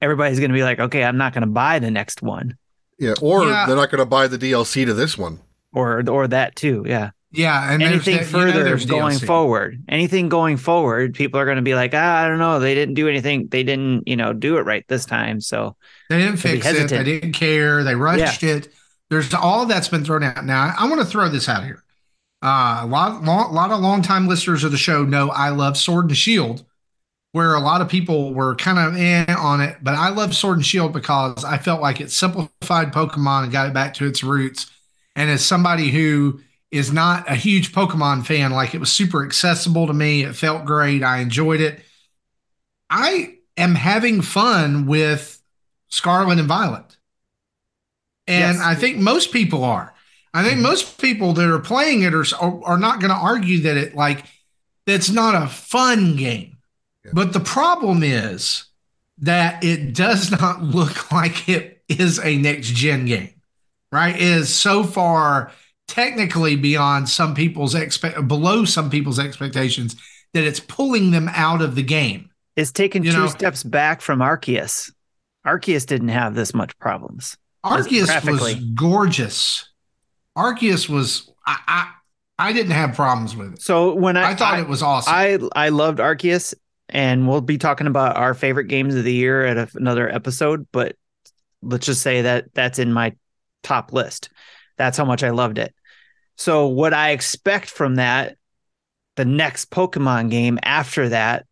everybody's 0.01 0.39
going 0.39 0.51
to 0.51 0.55
be 0.57 0.63
like, 0.63 0.79
okay, 0.79 1.03
I'm 1.03 1.17
not 1.17 1.33
going 1.33 1.41
to 1.41 1.47
buy 1.47 1.79
the 1.79 1.91
next 1.91 2.21
one. 2.21 2.57
Yeah, 2.97 3.13
or 3.21 3.45
yeah. 3.45 3.65
they're 3.65 3.75
not 3.75 3.91
going 3.91 3.99
to 3.99 4.05
buy 4.05 4.27
the 4.27 4.37
DLC 4.37 4.85
to 4.85 4.93
this 4.93 5.17
one, 5.17 5.41
or 5.73 6.01
or 6.09 6.29
that 6.29 6.55
too. 6.55 6.85
Yeah, 6.87 7.09
yeah. 7.35 7.71
And 7.71 7.83
anything 7.83 8.17
that, 8.17 8.25
further 8.25 8.77
know 8.77 8.85
going 8.85 9.17
DLC. 9.17 9.27
forward, 9.27 9.83
anything 9.89 10.29
going 10.29 10.57
forward, 10.57 11.13
people 11.13 11.39
are 11.39 11.45
going 11.45 11.57
to 11.57 11.61
be 11.61 11.75
like, 11.75 11.91
ah, 11.93 12.23
I 12.23 12.27
don't 12.27 12.39
know, 12.39 12.59
they 12.59 12.75
didn't 12.75 12.95
do 12.95 13.07
anything, 13.07 13.47
they 13.47 13.63
didn't, 13.63 14.07
you 14.07 14.15
know, 14.15 14.33
do 14.33 14.57
it 14.57 14.61
right 14.61 14.85
this 14.87 15.05
time, 15.05 15.41
so 15.41 15.75
they 16.09 16.19
didn't 16.19 16.37
fix 16.37 16.65
it, 16.65 16.89
they 16.89 17.03
didn't 17.03 17.33
care, 17.33 17.83
they 17.83 17.95
rushed 17.95 18.43
yeah. 18.43 18.55
it. 18.55 18.69
There's 19.09 19.33
all 19.33 19.65
that's 19.65 19.87
been 19.87 20.03
thrown 20.03 20.23
out. 20.23 20.45
Now, 20.45 20.73
I 20.77 20.89
want 20.89 21.01
to 21.01 21.07
throw 21.07 21.29
this 21.29 21.47
out 21.47 21.63
here. 21.63 21.83
Uh, 22.41 22.81
a 22.81 22.87
lot, 22.87 23.23
long, 23.23 23.53
lot 23.53 23.71
of 23.71 23.79
longtime 23.79 24.27
listeners 24.27 24.63
of 24.63 24.71
the 24.71 24.77
show 24.77 25.03
know 25.03 25.29
I 25.29 25.49
love 25.49 25.77
Sword 25.77 26.05
and 26.05 26.17
Shield 26.17 26.65
where 27.35 27.53
a 27.53 27.59
lot 27.59 27.81
of 27.81 27.89
people 27.89 28.33
were 28.33 28.55
kind 28.55 28.79
of 28.79 28.95
eh 28.95 29.25
on 29.37 29.59
it, 29.59 29.75
but 29.83 29.93
I 29.93 30.07
love 30.07 30.33
Sword 30.33 30.55
and 30.55 30.65
Shield 30.65 30.93
because 30.93 31.43
I 31.43 31.57
felt 31.57 31.81
like 31.81 31.99
it 31.99 32.09
simplified 32.09 32.93
Pokemon 32.93 33.43
and 33.43 33.51
got 33.51 33.67
it 33.67 33.73
back 33.73 33.93
to 33.95 34.05
its 34.05 34.23
roots. 34.23 34.71
And 35.17 35.29
as 35.29 35.45
somebody 35.45 35.91
who 35.91 36.39
is 36.75 36.91
not 36.91 37.29
a 37.29 37.35
huge 37.35 37.71
Pokemon 37.71 38.25
fan, 38.25 38.51
like 38.51 38.73
it 38.73 38.79
was 38.79 38.91
super 38.91 39.25
accessible 39.25 39.87
to 39.87 39.93
me, 39.93 40.23
it 40.23 40.35
felt 40.35 40.65
great, 40.65 41.03
I 41.03 41.19
enjoyed 41.19 41.61
it. 41.61 41.81
I 42.89 43.37
am 43.57 43.75
having 43.75 44.21
fun 44.21 44.85
with 44.85 45.41
Scarlet 45.87 46.39
and 46.39 46.47
Violet. 46.47 46.97
And 48.27 48.57
yes. 48.57 48.65
I 48.65 48.75
think 48.75 48.97
most 48.97 49.31
people 49.31 49.63
are. 49.63 49.93
I 50.33 50.43
think 50.43 50.55
mm-hmm. 50.55 50.63
most 50.63 50.99
people 50.99 51.33
that 51.33 51.49
are 51.49 51.59
playing 51.59 52.01
it 52.01 52.13
are, 52.13 52.25
are 52.41 52.77
not 52.77 52.99
going 52.99 53.11
to 53.11 53.17
argue 53.17 53.61
that 53.61 53.77
it 53.77 53.95
like 53.95 54.25
that's 54.85 55.09
not 55.09 55.35
a 55.35 55.47
fun 55.47 56.15
game 56.15 56.55
but 57.13 57.33
the 57.33 57.39
problem 57.39 58.03
is 58.03 58.65
that 59.19 59.63
it 59.63 59.93
does 59.93 60.31
not 60.39 60.63
look 60.63 61.11
like 61.11 61.47
it 61.47 61.83
is 61.87 62.19
a 62.19 62.37
next 62.37 62.69
gen 62.69 63.05
game, 63.05 63.33
right? 63.91 64.15
It 64.15 64.21
is 64.21 64.53
so 64.53 64.83
far 64.83 65.51
technically 65.87 66.55
beyond 66.55 67.09
some 67.09 67.35
people's 67.35 67.75
expect 67.75 68.27
below 68.27 68.65
some 68.65 68.89
people's 68.89 69.19
expectations 69.19 69.95
that 70.33 70.43
it's 70.43 70.59
pulling 70.59 71.11
them 71.11 71.29
out 71.33 71.61
of 71.61 71.75
the 71.75 71.83
game. 71.83 72.29
It's 72.55 72.71
taken 72.71 73.03
you 73.03 73.11
two 73.11 73.17
know, 73.19 73.27
steps 73.27 73.63
back 73.63 74.01
from 74.01 74.19
Arceus. 74.19 74.91
Arceus 75.45 75.85
didn't 75.85 76.09
have 76.09 76.35
this 76.35 76.53
much 76.53 76.77
problems. 76.79 77.37
Arceus 77.63 78.29
was 78.29 78.55
gorgeous. 78.75 79.69
Arceus 80.37 80.89
was 80.89 81.31
I, 81.45 81.57
I 81.67 81.91
I 82.37 82.53
didn't 82.53 82.71
have 82.71 82.95
problems 82.95 83.35
with 83.35 83.53
it. 83.53 83.61
So 83.61 83.93
when 83.93 84.17
I, 84.17 84.31
I 84.31 84.35
thought 84.35 84.55
I, 84.55 84.61
it 84.61 84.67
was 84.67 84.83
awesome, 84.83 85.13
I 85.13 85.39
I 85.55 85.69
loved 85.69 85.99
Arceus, 85.99 86.53
and 86.89 87.27
we'll 87.27 87.41
be 87.41 87.57
talking 87.57 87.87
about 87.87 88.17
our 88.17 88.33
favorite 88.33 88.65
games 88.65 88.95
of 88.95 89.03
the 89.03 89.13
year 89.13 89.45
at 89.45 89.57
a, 89.57 89.69
another 89.75 90.09
episode. 90.09 90.67
But 90.71 90.95
let's 91.61 91.85
just 91.85 92.01
say 92.01 92.23
that 92.23 92.53
that's 92.53 92.79
in 92.79 92.91
my 92.91 93.15
top 93.63 93.93
list. 93.93 94.29
That's 94.77 94.97
how 94.97 95.05
much 95.05 95.23
I 95.23 95.29
loved 95.29 95.57
it. 95.57 95.73
So 96.37 96.67
what 96.67 96.93
I 96.93 97.11
expect 97.11 97.69
from 97.69 97.95
that, 97.95 98.37
the 99.15 99.25
next 99.25 99.71
Pokemon 99.71 100.29
game 100.29 100.59
after 100.63 101.09
that, 101.09 101.45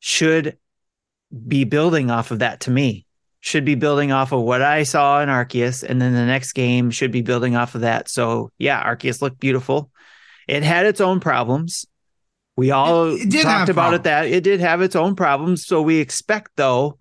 should 0.00 0.56
be 1.46 1.64
building 1.64 2.10
off 2.10 2.30
of 2.30 2.40
that 2.40 2.60
to 2.60 2.70
me. 2.70 3.06
Should 3.40 3.64
be 3.64 3.76
building 3.76 4.10
off 4.10 4.32
of 4.32 4.40
what 4.40 4.62
I 4.62 4.82
saw 4.82 5.20
in 5.22 5.28
Arceus, 5.28 5.84
and 5.84 6.02
then 6.02 6.12
the 6.12 6.26
next 6.26 6.52
game 6.52 6.90
should 6.90 7.12
be 7.12 7.22
building 7.22 7.54
off 7.54 7.74
of 7.76 7.82
that. 7.82 8.08
So 8.08 8.50
yeah, 8.58 8.82
Arceus 8.82 9.22
looked 9.22 9.38
beautiful. 9.38 9.90
It 10.48 10.64
had 10.64 10.86
its 10.86 11.00
own 11.00 11.20
problems. 11.20 11.86
We 12.56 12.72
all 12.72 13.14
it, 13.14 13.32
it 13.32 13.42
talked 13.42 13.68
about 13.68 13.90
problems. 13.90 14.00
it 14.00 14.02
that 14.04 14.26
it 14.26 14.42
did 14.42 14.60
have 14.60 14.82
its 14.82 14.96
own 14.96 15.14
problems. 15.14 15.64
So 15.64 15.82
we 15.82 15.98
expect 15.98 16.50
though 16.56 16.98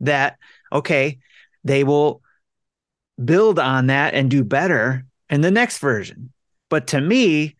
that 0.00 0.36
okay, 0.70 1.18
they 1.64 1.84
will 1.84 2.20
build 3.22 3.58
on 3.58 3.86
that 3.86 4.12
and 4.14 4.30
do 4.30 4.44
better 4.44 5.06
in 5.30 5.40
the 5.40 5.50
next 5.50 5.78
version. 5.78 6.32
But 6.68 6.88
to 6.88 7.00
me, 7.00 7.56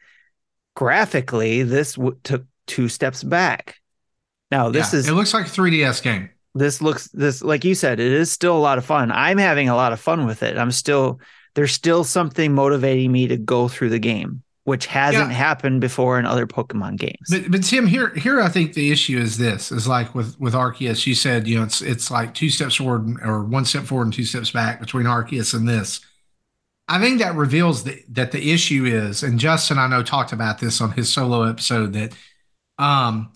graphically, 0.74 1.62
this 1.62 1.94
w- 1.94 2.18
took 2.22 2.44
two 2.66 2.88
steps 2.88 3.22
back. 3.22 3.76
Now 4.50 4.70
this 4.70 4.92
yeah, 4.92 5.00
is 5.00 5.08
it 5.08 5.12
looks 5.12 5.34
like 5.34 5.46
a 5.46 5.50
3DS 5.50 6.02
game. 6.02 6.30
This 6.54 6.80
looks 6.80 7.08
this 7.08 7.42
like 7.42 7.64
you 7.64 7.74
said, 7.74 8.00
it 8.00 8.12
is 8.12 8.30
still 8.30 8.56
a 8.56 8.58
lot 8.58 8.78
of 8.78 8.84
fun. 8.84 9.12
I'm 9.12 9.38
having 9.38 9.68
a 9.68 9.76
lot 9.76 9.92
of 9.92 10.00
fun 10.00 10.26
with 10.26 10.42
it. 10.42 10.56
I'm 10.56 10.72
still 10.72 11.20
there's 11.54 11.72
still 11.72 12.04
something 12.04 12.54
motivating 12.54 13.12
me 13.12 13.28
to 13.28 13.36
go 13.36 13.68
through 13.68 13.90
the 13.90 13.98
game 13.98 14.42
which 14.68 14.84
hasn't 14.84 15.30
yeah. 15.30 15.34
happened 15.34 15.80
before 15.80 16.18
in 16.18 16.26
other 16.26 16.46
Pokemon 16.46 16.98
games. 16.98 17.30
But 17.30 17.50
but 17.50 17.62
Tim, 17.62 17.86
here 17.86 18.10
here 18.10 18.38
I 18.42 18.50
think 18.50 18.74
the 18.74 18.92
issue 18.92 19.18
is 19.18 19.38
this 19.38 19.72
is 19.72 19.88
like 19.88 20.14
with 20.14 20.38
with 20.38 20.52
Arceus, 20.52 21.06
you 21.06 21.14
said, 21.14 21.48
you 21.48 21.56
know, 21.56 21.64
it's 21.64 21.80
it's 21.80 22.10
like 22.10 22.34
two 22.34 22.50
steps 22.50 22.74
forward 22.74 23.16
or 23.24 23.44
one 23.44 23.64
step 23.64 23.84
forward 23.84 24.04
and 24.04 24.12
two 24.12 24.26
steps 24.26 24.50
back 24.50 24.78
between 24.78 25.06
Arceus 25.06 25.54
and 25.54 25.66
this. 25.66 26.00
I 26.88 26.98
think 27.00 27.18
that 27.18 27.34
reveals 27.34 27.84
the, 27.84 28.02
that 28.10 28.32
the 28.32 28.52
issue 28.52 28.84
is, 28.86 29.22
and 29.22 29.38
Justin 29.38 29.78
I 29.78 29.88
know 29.88 30.02
talked 30.02 30.32
about 30.32 30.58
this 30.58 30.80
on 30.80 30.92
his 30.92 31.12
solo 31.12 31.42
episode 31.42 31.92
that 31.92 32.12
um 32.78 33.32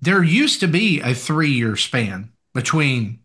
there 0.00 0.22
used 0.22 0.60
to 0.60 0.68
be 0.68 1.00
a 1.00 1.14
three 1.14 1.50
year 1.50 1.76
span 1.76 2.30
between 2.54 3.20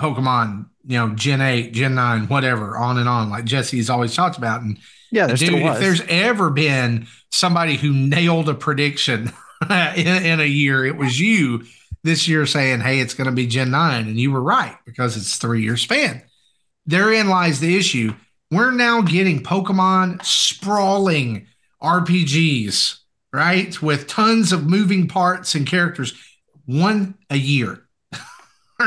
Pokemon, 0.00 0.66
you 0.86 0.96
know, 0.96 1.14
Gen 1.14 1.40
8, 1.40 1.72
Gen 1.72 1.94
9, 1.94 2.28
whatever, 2.28 2.76
on 2.76 2.98
and 2.98 3.08
on, 3.08 3.30
like 3.30 3.44
Jesse's 3.44 3.90
always 3.90 4.14
talked 4.14 4.38
about. 4.38 4.62
And 4.62 4.78
yeah, 5.10 5.26
there 5.26 5.36
Dude, 5.36 5.62
if 5.62 5.80
there's 5.80 6.02
ever 6.08 6.50
been 6.50 7.06
somebody 7.30 7.76
who 7.76 7.92
nailed 7.92 8.48
a 8.48 8.54
prediction 8.54 9.32
in, 9.70 10.06
in, 10.06 10.40
a 10.40 10.46
year, 10.46 10.84
it 10.84 10.96
was 10.96 11.18
you 11.18 11.64
this 12.04 12.28
year 12.28 12.46
saying, 12.46 12.80
"Hey, 12.80 13.00
it's 13.00 13.14
going 13.14 13.26
to 13.26 13.32
be 13.32 13.46
Gen 13.46 13.70
nine," 13.70 14.06
and 14.06 14.20
you 14.20 14.30
were 14.30 14.42
right 14.42 14.76
because 14.84 15.16
it's 15.16 15.36
three 15.36 15.62
year 15.62 15.76
span. 15.76 16.22
Therein 16.86 17.28
lies 17.28 17.60
the 17.60 17.76
issue. 17.76 18.14
We're 18.50 18.70
now 18.70 19.02
getting 19.02 19.42
Pokemon 19.42 20.24
sprawling 20.24 21.46
RPGs, 21.82 22.98
right, 23.32 23.80
with 23.82 24.06
tons 24.06 24.52
of 24.52 24.66
moving 24.66 25.06
parts 25.06 25.54
and 25.54 25.66
characters, 25.66 26.14
one 26.64 27.14
a 27.28 27.36
year. 27.36 27.84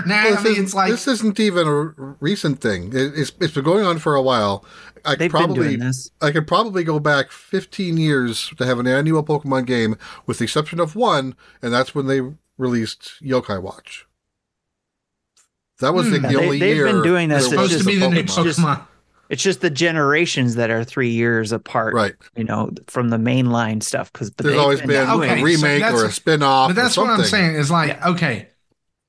now, 0.05 0.23
well, 0.25 0.37
I 0.39 0.43
mean, 0.43 0.63
it's 0.63 0.73
like 0.73 0.89
this 0.89 1.07
isn't 1.07 1.39
even 1.39 1.67
a 1.67 2.15
recent 2.19 2.59
thing. 2.59 2.91
It's 2.93 3.31
it's 3.39 3.53
been 3.53 3.63
going 3.63 3.85
on 3.85 3.99
for 3.99 4.15
a 4.15 4.21
while. 4.21 4.65
I 5.05 5.15
They've 5.15 5.31
probably 5.31 5.79
I 6.21 6.31
could 6.31 6.47
probably 6.47 6.83
go 6.83 6.99
back 6.99 7.31
15 7.31 7.97
years 7.97 8.51
to 8.57 8.65
have 8.65 8.79
an 8.79 8.87
annual 8.87 9.23
Pokemon 9.23 9.67
game, 9.67 9.95
with 10.25 10.39
the 10.39 10.45
exception 10.45 10.79
of 10.79 10.95
one, 10.95 11.35
and 11.61 11.71
that's 11.71 11.93
when 11.93 12.07
they 12.07 12.21
released 12.57 13.13
Yokai 13.21 13.61
Watch. 13.61 14.07
That 15.79 15.93
was 15.93 16.09
the, 16.11 16.17
hmm. 16.17 16.23
the 16.23 16.27
they, 16.29 16.35
only 16.35 16.59
they've 16.59 16.75
year. 16.75 16.85
They've 16.85 16.95
been 16.95 17.03
doing 17.03 17.29
this. 17.29 17.49
Supposed 17.49 17.77
to 17.77 17.85
be 17.85 17.97
the 17.97 18.09
new 18.09 18.23
Pokemon. 18.23 18.87
Just, 19.31 19.33
it's 19.33 19.43
just 19.43 19.61
the 19.61 19.69
generations 19.69 20.55
that 20.55 20.69
are 20.69 20.83
three 20.83 21.09
years 21.09 21.51
apart, 21.51 21.93
right? 21.93 22.13
You 22.35 22.43
know, 22.43 22.71
from 22.87 23.09
the 23.09 23.17
mainline 23.17 23.81
stuff. 23.81 24.11
Because 24.11 24.31
there's 24.31 24.57
always 24.57 24.79
been, 24.79 24.89
been 24.89 25.09
okay, 25.09 25.41
a 25.41 25.43
remake 25.43 25.83
so 25.83 25.95
or 25.95 26.05
a 26.05 26.11
spin 26.11 26.43
off. 26.43 26.69
But 26.69 26.75
that's 26.75 26.97
what 26.97 27.09
I'm 27.09 27.23
saying 27.23 27.55
is 27.55 27.71
like, 27.71 27.89
yeah. 27.89 28.09
okay, 28.09 28.47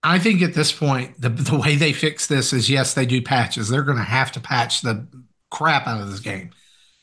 I 0.03 0.19
think 0.19 0.43
at 0.43 0.55
this 0.55 0.73
point, 0.73 1.21
the 1.21 1.29
the 1.29 1.59
way 1.59 1.77
they 1.77 1.93
fix 1.93 2.27
this 2.27 2.53
is 2.53 2.71
yes, 2.71 2.95
they 2.95 3.07
do 3.07 3.23
patches. 3.23 3.69
They're 3.69 3.83
going 3.83 3.99
to 3.99 4.05
have 4.05 4.33
to 4.33 4.41
patch 4.41 4.83
the 4.83 5.07
crap 5.51 5.87
out 5.87 6.01
of 6.01 6.11
this 6.11 6.21
game 6.21 6.51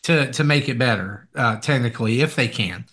to 0.04 0.32
to 0.32 0.44
make 0.44 0.70
it 0.70 0.78
better 0.78 1.28
uh, 1.36 1.58
technically 1.58 2.22
if 2.22 2.36
they 2.36 2.48
can. 2.48 2.86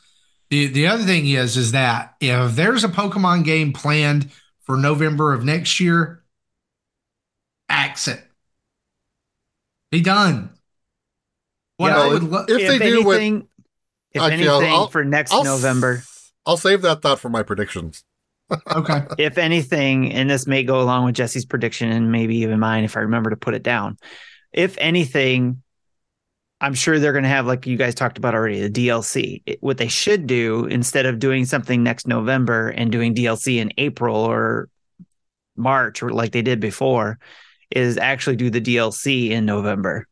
The 0.51 0.67
the 0.67 0.87
other 0.87 1.05
thing 1.05 1.27
is 1.27 1.57
is 1.57 1.73
that 1.73 2.15
if 2.21 2.55
there's 2.55 2.85
a 2.85 2.89
Pokemon 2.89 3.45
game 3.45 3.73
planned 3.73 4.31
for 4.63 4.77
November 4.77 5.33
of 5.33 5.45
next 5.45 5.81
year, 5.81 6.23
axe 7.69 8.09
it. 8.09 8.23
Be 9.91 10.01
done. 10.01 10.51
What 11.77 11.91
yeah, 11.91 11.99
I 11.99 12.09
would 12.09 12.23
lo- 12.23 12.45
if, 12.49 12.59
if 12.61 12.69
they 12.69 12.79
do 12.79 13.11
anything, 13.11 13.49
if 14.13 14.23
anything 14.23 14.49
I'll, 14.49 14.89
for 14.89 15.05
next 15.05 15.33
I'll, 15.33 15.45
November. 15.45 16.03
I'll 16.45 16.57
save 16.57 16.83
that 16.83 17.03
thought 17.03 17.21
for 17.21 17.29
my 17.29 17.43
predictions. 17.43 18.05
okay. 18.71 19.03
If 19.19 19.39
anything, 19.39 20.13
and 20.13 20.31
this 20.31 20.47
may 20.47 20.65
go 20.65 20.81
along 20.81 21.05
with 21.05 21.15
Jesse's 21.15 21.45
prediction 21.45 21.91
and 21.91 22.11
maybe 22.13 22.39
even 22.39 22.59
mine 22.61 22.85
if 22.85 22.97
I 22.97 23.01
remember 23.01 23.31
to 23.31 23.37
put 23.37 23.55
it 23.55 23.63
down 23.63 23.99
if 24.57 24.77
anything, 24.79 25.63
I'm 26.61 26.75
sure 26.75 26.99
they're 26.99 27.13
going 27.13 27.25
to 27.25 27.29
have, 27.29 27.47
like 27.47 27.67
you 27.67 27.77
guys 27.77 27.95
talked 27.95 28.19
about 28.19 28.35
already, 28.35 28.67
the 28.67 28.89
DLC. 28.89 29.43
It, 29.47 29.63
what 29.63 29.77
they 29.79 29.89
should 29.89 30.27
do 30.27 30.65
instead 30.65 31.07
of 31.07 31.19
doing 31.19 31.45
something 31.45 31.83
next 31.83 32.09
November 32.09 32.71
and 32.71 32.91
doing 32.91 33.15
DLC 33.15 33.59
in 33.59 33.73
April 33.77 34.17
or 34.17 34.69
March 35.55 36.03
or 36.03 36.11
like 36.11 36.33
they 36.33 36.43
did 36.43 36.59
before, 36.59 37.19
is 37.71 37.99
actually 37.99 38.37
do 38.37 38.51
the 38.51 38.61
DLC 38.61 39.31
in 39.31 39.45
November. 39.45 40.07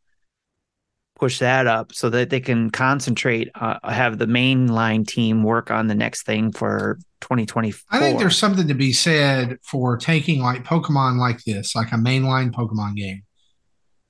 push 1.16 1.38
that 1.38 1.68
up 1.68 1.94
so 1.94 2.10
that 2.10 2.28
they 2.28 2.40
can 2.40 2.70
concentrate, 2.70 3.48
uh, 3.54 3.78
have 3.88 4.18
the 4.18 4.26
mainline 4.26 5.06
team 5.06 5.44
work 5.44 5.70
on 5.70 5.86
the 5.86 5.94
next 5.94 6.26
thing 6.26 6.50
for 6.50 6.98
2024. 7.20 7.80
I 7.90 8.00
think 8.00 8.18
there's 8.18 8.36
something 8.36 8.66
to 8.66 8.74
be 8.74 8.92
said 8.92 9.58
for 9.62 9.96
taking 9.96 10.40
like 10.42 10.64
Pokemon 10.64 11.18
like 11.18 11.42
this, 11.44 11.74
like 11.76 11.92
a 11.92 11.96
mainline 11.96 12.50
Pokemon 12.50 12.96
game, 12.96 13.22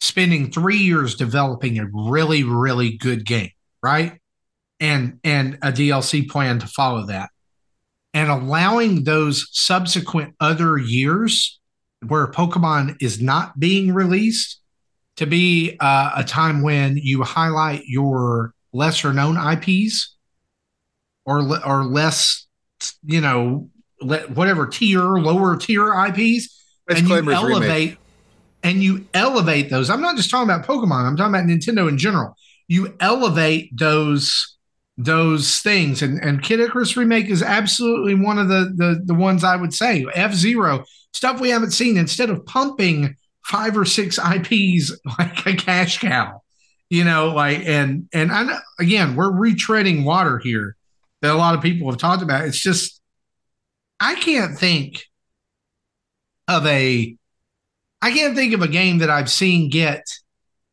spending 0.01 0.51
three 0.51 0.79
years 0.79 1.15
developing 1.15 1.79
a 1.79 1.87
really, 1.93 2.43
really 2.43 2.97
good 2.97 3.27
game, 3.27 3.51
right? 3.83 4.19
And 4.81 5.21
and 5.23 5.59
a 5.63 5.71
DLC 5.71 6.29
plan 6.29 6.59
to 6.61 6.67
follow 6.67 7.07
that. 7.07 7.31
And 8.15 8.31
allowing 8.31 9.05
those 9.05 9.49
subsequent 9.53 10.35
other 10.41 10.79
years 10.79 11.61
where 12.09 12.27
Pokemon 12.27 12.97
is 13.01 13.21
not 13.21 13.59
being 13.59 13.93
released 13.93 14.61
to 15.17 15.27
be 15.27 15.77
uh, 15.81 16.13
a 16.17 16.25
time 16.25 16.63
when 16.63 16.97
you 16.97 17.23
highlight 17.23 17.83
your 17.87 18.53
lesser 18.73 19.13
known 19.13 19.37
IPs 19.37 20.17
or 21.25 21.41
or 21.67 21.85
less, 21.85 22.47
you 23.05 23.21
know, 23.21 23.71
whatever 24.01 24.67
tier, 24.67 25.03
lower 25.03 25.57
tier 25.57 25.93
IPs, 26.07 26.63
and 26.89 27.09
you 27.09 27.33
elevate 27.33 27.71
remake. 27.71 27.99
and 28.63 28.83
you 28.83 29.07
elevate 29.15 29.71
those. 29.71 29.89
I'm 29.91 30.01
not 30.01 30.17
just 30.17 30.31
talking 30.31 30.51
about 30.51 30.67
Pokemon. 30.67 31.07
I'm 31.07 31.17
talking 31.17 31.35
about 31.35 31.47
Nintendo 31.47 31.89
in 31.89 31.97
general. 31.97 32.37
You 32.69 32.95
elevate 33.01 33.77
those 33.77 34.54
those 34.97 35.61
things, 35.61 36.03
and 36.03 36.23
and 36.23 36.43
Kid 36.43 36.61
Icarus 36.61 36.97
remake 36.97 37.29
is 37.29 37.43
absolutely 37.43 38.15
one 38.15 38.39
of 38.39 38.49
the 38.49 38.73
the 38.77 39.03
the 39.05 39.15
ones 39.15 39.45
I 39.45 39.57
would 39.57 39.75
say. 39.75 40.07
F 40.15 40.33
Zero 40.33 40.85
stuff 41.13 41.41
we 41.41 41.51
haven't 41.51 41.73
seen. 41.73 41.97
Instead 41.97 42.31
of 42.31 42.47
pumping 42.47 43.17
five 43.45 43.77
or 43.77 43.85
six 43.85 44.19
IPs 44.19 44.93
like 45.19 45.47
a 45.47 45.55
cash 45.57 45.99
cow, 45.99 46.43
you 46.91 47.05
know, 47.05 47.29
like 47.35 47.61
and 47.65 48.09
and 48.13 48.31
I 48.33 48.59
again 48.79 49.17
we're 49.17 49.33
retreading 49.33 50.05
water 50.05 50.39
here 50.39 50.77
that 51.23 51.35
a 51.35 51.39
lot 51.39 51.55
of 51.55 51.63
people 51.63 51.91
have 51.91 51.99
talked 51.99 52.23
about. 52.23 52.45
It's 52.45 52.63
just 52.63 53.01
I 53.99 54.15
can't 54.15 54.57
think 54.57 55.07
of 56.47 56.67
a 56.67 57.17
I 58.03 58.13
can't 58.13 58.37
think 58.37 58.53
of 58.53 58.63
a 58.63 58.69
game 58.69 58.99
that 58.99 59.11
I've 59.11 59.31
seen 59.31 59.71
get 59.71 60.05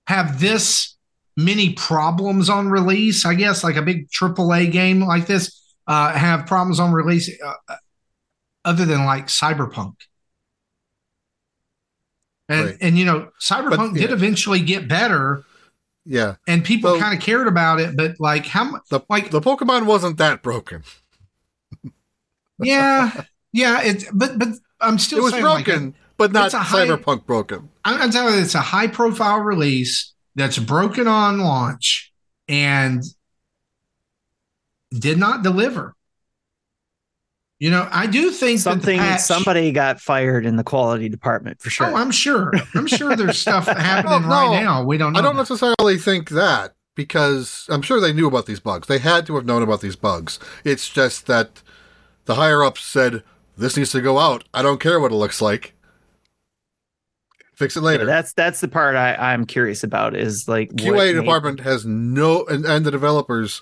have 0.08 0.40
this 0.40 0.91
many 1.38 1.74
problems 1.74 2.50
on 2.50 2.70
release. 2.70 3.26
I 3.26 3.34
guess 3.34 3.64
like 3.64 3.76
a 3.76 3.82
big 3.82 4.10
AAA 4.10 4.72
game 4.72 5.02
like 5.02 5.28
this 5.28 5.62
uh, 5.88 6.14
have 6.14 6.46
problems 6.46 6.80
on 6.80 6.92
release, 6.94 7.30
uh, 7.44 7.76
other 8.64 8.86
than 8.86 9.06
like 9.06 9.28
Cyberpunk. 9.28 9.96
And 12.50 12.66
right. 12.66 12.78
and 12.82 12.98
you 12.98 13.06
know, 13.06 13.30
Cyberpunk 13.42 13.78
but, 13.78 13.96
yeah. 13.96 14.08
did 14.08 14.12
eventually 14.12 14.60
get 14.60 14.88
better. 14.88 15.44
Yeah. 16.06 16.36
And 16.48 16.66
people 16.66 17.00
kind 17.00 17.16
of 17.18 17.24
cared 17.24 17.48
about 17.48 17.80
it, 17.80 17.96
but 17.96 18.20
like 18.20 18.46
how 18.46 18.80
the, 18.90 19.02
like 19.10 19.32
the 19.32 19.40
Pokemon 19.40 19.86
wasn't 19.86 20.18
that 20.18 20.42
broken. 20.42 20.84
yeah. 22.60 23.24
Yeah, 23.54 23.82
it 23.82 24.06
but 24.14 24.40
but 24.40 24.48
I'm 24.80 24.98
still 24.98 25.20
It 25.20 25.24
was 25.24 25.42
broken, 25.42 25.86
like, 25.88 25.94
but 26.18 26.32
not 26.32 26.52
Cyberpunk 26.52 27.20
high, 27.20 27.26
broken. 27.26 27.70
I'm, 27.84 28.02
I'm 28.02 28.12
telling 28.12 28.36
you 28.36 28.42
it's 28.42 28.56
a 28.56 28.62
high 28.62 28.88
profile 28.88 29.40
release 29.40 30.14
that's 30.36 30.58
broken 30.58 31.08
on 31.08 31.40
launch 31.40 32.12
and 32.48 33.04
did 34.92 35.18
not 35.18 35.44
deliver. 35.44 35.96
You 37.60 37.70
know, 37.70 37.88
I 37.92 38.08
do 38.08 38.32
think 38.32 38.60
something 38.60 38.98
patch, 38.98 39.22
somebody 39.22 39.72
got 39.72 40.02
fired 40.02 40.48
in 40.48 40.56
the 40.56 40.64
quality 40.64 41.10
department 41.10 41.62
for 41.62 41.70
sure. 41.70 41.92
Oh, 41.92 41.96
I'm 41.96 42.10
sure. 42.10 42.52
I'm 42.74 42.88
sure 42.88 43.16
there's 43.16 43.38
stuff 43.38 43.68
happening 43.68 44.24
no, 44.24 44.28
right 44.28 44.64
now. 44.64 44.84
We 44.84 44.98
don't. 44.98 45.16
I 45.16 45.22
don't 45.22 45.36
that. 45.36 45.44
necessarily 45.44 46.00
think 46.00 46.30
that 46.30 46.74
because 46.96 47.68
I'm 47.70 47.84
sure 47.84 48.02
they 48.02 48.14
knew 48.14 48.28
about 48.28 48.48
these 48.48 48.60
bugs. 48.60 48.88
They 48.88 48.98
had 48.98 49.28
to 49.28 49.36
have 49.36 49.46
known 49.46 49.62
about 49.62 49.82
these 49.82 49.96
bugs. 49.96 50.40
It's 50.64 50.90
just 50.90 51.28
that 51.28 51.62
the 52.26 52.34
higher 52.34 52.64
ups 52.64 52.84
said 52.84 53.22
this 53.56 53.78
needs 53.78 53.92
to 53.92 54.02
go 54.02 54.18
out. 54.18 54.44
I 54.56 54.64
don't 54.64 54.80
care 54.80 55.00
what 55.00 55.12
it 55.12 55.16
looks 55.16 55.40
like. 55.40 55.76
Fix 57.62 57.78
it 57.78 57.82
later. 57.82 58.06
Yeah, 58.06 58.08
that's 58.08 58.34
that's 58.34 58.60
the 58.60 58.68
part 58.68 58.96
I, 58.96 59.14
I'm 59.14 59.46
curious 59.46 59.84
about. 59.84 60.16
Is 60.16 60.48
like 60.48 60.72
QA 60.72 61.14
department 61.14 61.60
made... 61.60 61.64
has 61.66 61.86
no 61.86 62.44
and, 62.46 62.66
and 62.66 62.84
the 62.84 62.90
developers 62.90 63.62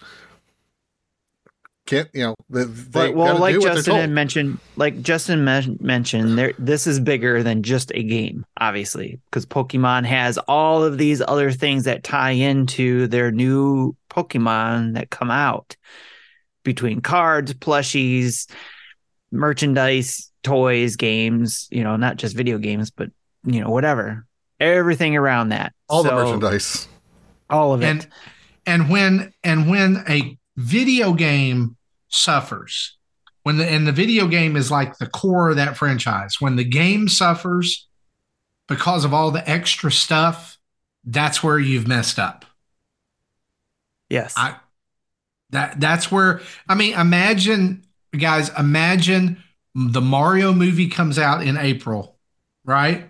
can't 1.86 2.08
you 2.14 2.22
know 2.22 2.36
they, 2.50 2.64
they 2.64 3.10
well 3.10 3.38
like 3.38 3.60
justin 3.60 3.96
had 3.96 4.10
mentioned 4.12 4.60
like 4.76 5.02
justin 5.02 5.44
mentioned 5.82 6.38
there 6.38 6.54
this 6.60 6.86
is 6.86 7.00
bigger 7.00 7.42
than 7.42 7.64
just 7.64 7.92
a 7.96 8.04
game 8.04 8.46
obviously 8.60 9.20
because 9.26 9.44
pokemon 9.44 10.06
has 10.06 10.38
all 10.48 10.84
of 10.84 11.00
these 11.00 11.20
other 11.20 11.52
things 11.52 11.86
that 11.86 12.04
tie 12.04 12.30
into 12.30 13.08
their 13.08 13.32
new 13.32 13.96
pokemon 14.10 14.94
that 14.94 15.10
come 15.10 15.32
out 15.32 15.76
between 16.64 17.02
cards 17.02 17.56
plushies 17.56 18.48
merchandise 19.32 20.32
toys 20.44 20.96
games 20.96 21.68
you 21.72 21.84
know 21.84 21.96
not 21.96 22.18
just 22.18 22.38
video 22.38 22.60
games 22.60 22.92
but 22.92 23.10
you 23.44 23.62
know 23.62 23.70
whatever. 23.70 24.26
Everything 24.60 25.16
around 25.16 25.50
that. 25.50 25.74
All 25.88 26.04
so, 26.04 26.10
the 26.10 26.16
merchandise. 26.16 26.88
all 27.50 27.74
of 27.74 27.82
it. 27.82 27.86
And 27.86 28.08
and 28.66 28.90
when 28.90 29.34
and 29.44 29.70
when 29.70 30.04
a 30.08 30.38
video 30.58 31.14
game 31.14 31.78
suffers 32.10 32.98
when 33.44 33.58
the 33.58 33.66
and 33.66 33.88
the 33.88 33.92
video 33.92 34.28
game 34.28 34.56
is 34.56 34.70
like 34.70 34.98
the 34.98 35.08
core 35.08 35.50
of 35.50 35.56
that 35.56 35.78
franchise 35.78 36.36
when 36.40 36.56
the 36.56 36.64
game 36.64 37.08
suffers 37.08 37.88
because 38.68 39.06
of 39.06 39.14
all 39.14 39.32
the 39.32 39.48
extra 39.50 39.92
stuff 39.92 40.58
that's 41.06 41.42
where 41.42 41.58
you've 41.58 41.88
messed 41.88 42.20
up. 42.20 42.46
Yes. 44.10 44.34
I, 44.36 44.56
that 45.52 45.80
that's 45.80 46.12
where 46.12 46.42
i 46.68 46.76
mean 46.76 46.94
imagine 46.94 47.84
guys 48.18 48.52
imagine 48.58 49.42
the 49.74 50.02
mario 50.02 50.54
movie 50.54 50.88
comes 50.88 51.18
out 51.18 51.42
in 51.44 51.58
april 51.58 52.18
right 52.66 53.10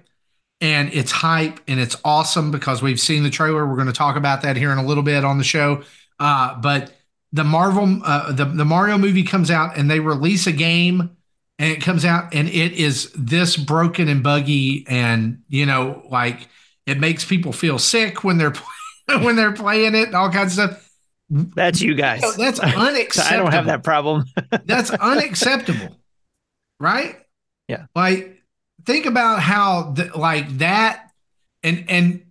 and 0.61 0.93
it's 0.93 1.11
hype 1.11 1.59
and 1.67 1.79
it's 1.79 1.95
awesome 2.03 2.51
because 2.51 2.81
we've 2.81 2.99
seen 2.99 3.23
the 3.23 3.29
trailer 3.29 3.65
we're 3.65 3.75
going 3.75 3.87
to 3.87 3.93
talk 3.93 4.15
about 4.15 4.41
that 4.41 4.57
here 4.57 4.71
in 4.71 4.77
a 4.77 4.85
little 4.85 5.03
bit 5.03 5.23
on 5.23 5.37
the 5.37 5.43
show 5.43 5.83
uh, 6.19 6.55
but 6.59 6.93
the 7.31 7.43
Marvel 7.43 8.01
uh, 8.03 8.31
the 8.31 8.45
the 8.45 8.65
Mario 8.65 8.97
movie 8.97 9.23
comes 9.23 9.51
out 9.51 9.77
and 9.77 9.89
they 9.89 9.99
release 9.99 10.47
a 10.47 10.51
game 10.51 11.15
and 11.59 11.71
it 11.71 11.81
comes 11.81 12.05
out 12.05 12.33
and 12.33 12.47
it 12.47 12.73
is 12.73 13.11
this 13.13 13.55
broken 13.55 14.07
and 14.07 14.23
buggy 14.23 14.85
and 14.87 15.43
you 15.47 15.65
know 15.65 16.03
like 16.09 16.47
it 16.89 16.99
makes 16.99 17.23
people 17.23 17.51
feel 17.51 17.77
sick 17.77 18.23
when 18.23 18.37
they're 18.37 18.53
when 19.21 19.35
they're 19.35 19.53
playing 19.53 19.95
it 19.95 20.07
and 20.07 20.15
all 20.15 20.31
kinds 20.31 20.57
of 20.57 20.71
stuff. 20.71 20.85
That's 21.29 21.79
you 21.79 21.93
guys. 21.93 22.21
You 22.23 22.29
know, 22.29 22.33
that's 22.37 22.59
unacceptable. 22.59 23.37
I 23.39 23.43
don't 23.43 23.51
have 23.51 23.67
that 23.67 23.83
problem. 23.83 24.25
that's 24.65 24.89
unacceptable. 24.89 25.95
Right? 26.79 27.17
Yeah. 27.67 27.85
Like 27.93 28.38
think 28.89 29.05
about 29.05 29.39
how 29.39 29.93
like 30.15 30.49
that 30.57 31.11
and 31.61 31.85
and 31.87 32.25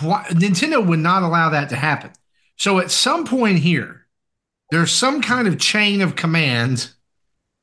why, 0.00 0.24
Nintendo 0.30 0.84
would 0.84 1.00
not 1.00 1.22
allow 1.22 1.50
that 1.50 1.68
to 1.68 1.76
happen. 1.76 2.12
So 2.56 2.78
at 2.78 2.90
some 2.90 3.26
point 3.26 3.58
here, 3.58 4.06
there's 4.70 4.90
some 4.90 5.20
kind 5.20 5.46
of 5.46 5.58
chain 5.58 6.00
of 6.00 6.16
commands 6.16 6.94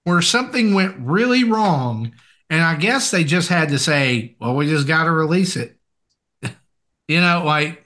where 0.04 0.22
something 0.22 0.76
went 0.76 0.96
really 1.00 1.44
wrong. 1.44 2.12
And 2.52 2.62
I 2.62 2.76
guess 2.76 3.10
they 3.10 3.24
just 3.24 3.50
had 3.50 3.70
to 3.70 3.80
say, 3.80 4.36
well, 4.40 4.56
we 4.56 4.68
just 4.68 4.88
got 4.88 5.06
to 5.06 5.12
release 5.12 5.56
it. 5.56 5.76
you 7.08 7.20
know, 7.20 7.44
like, 7.46 7.84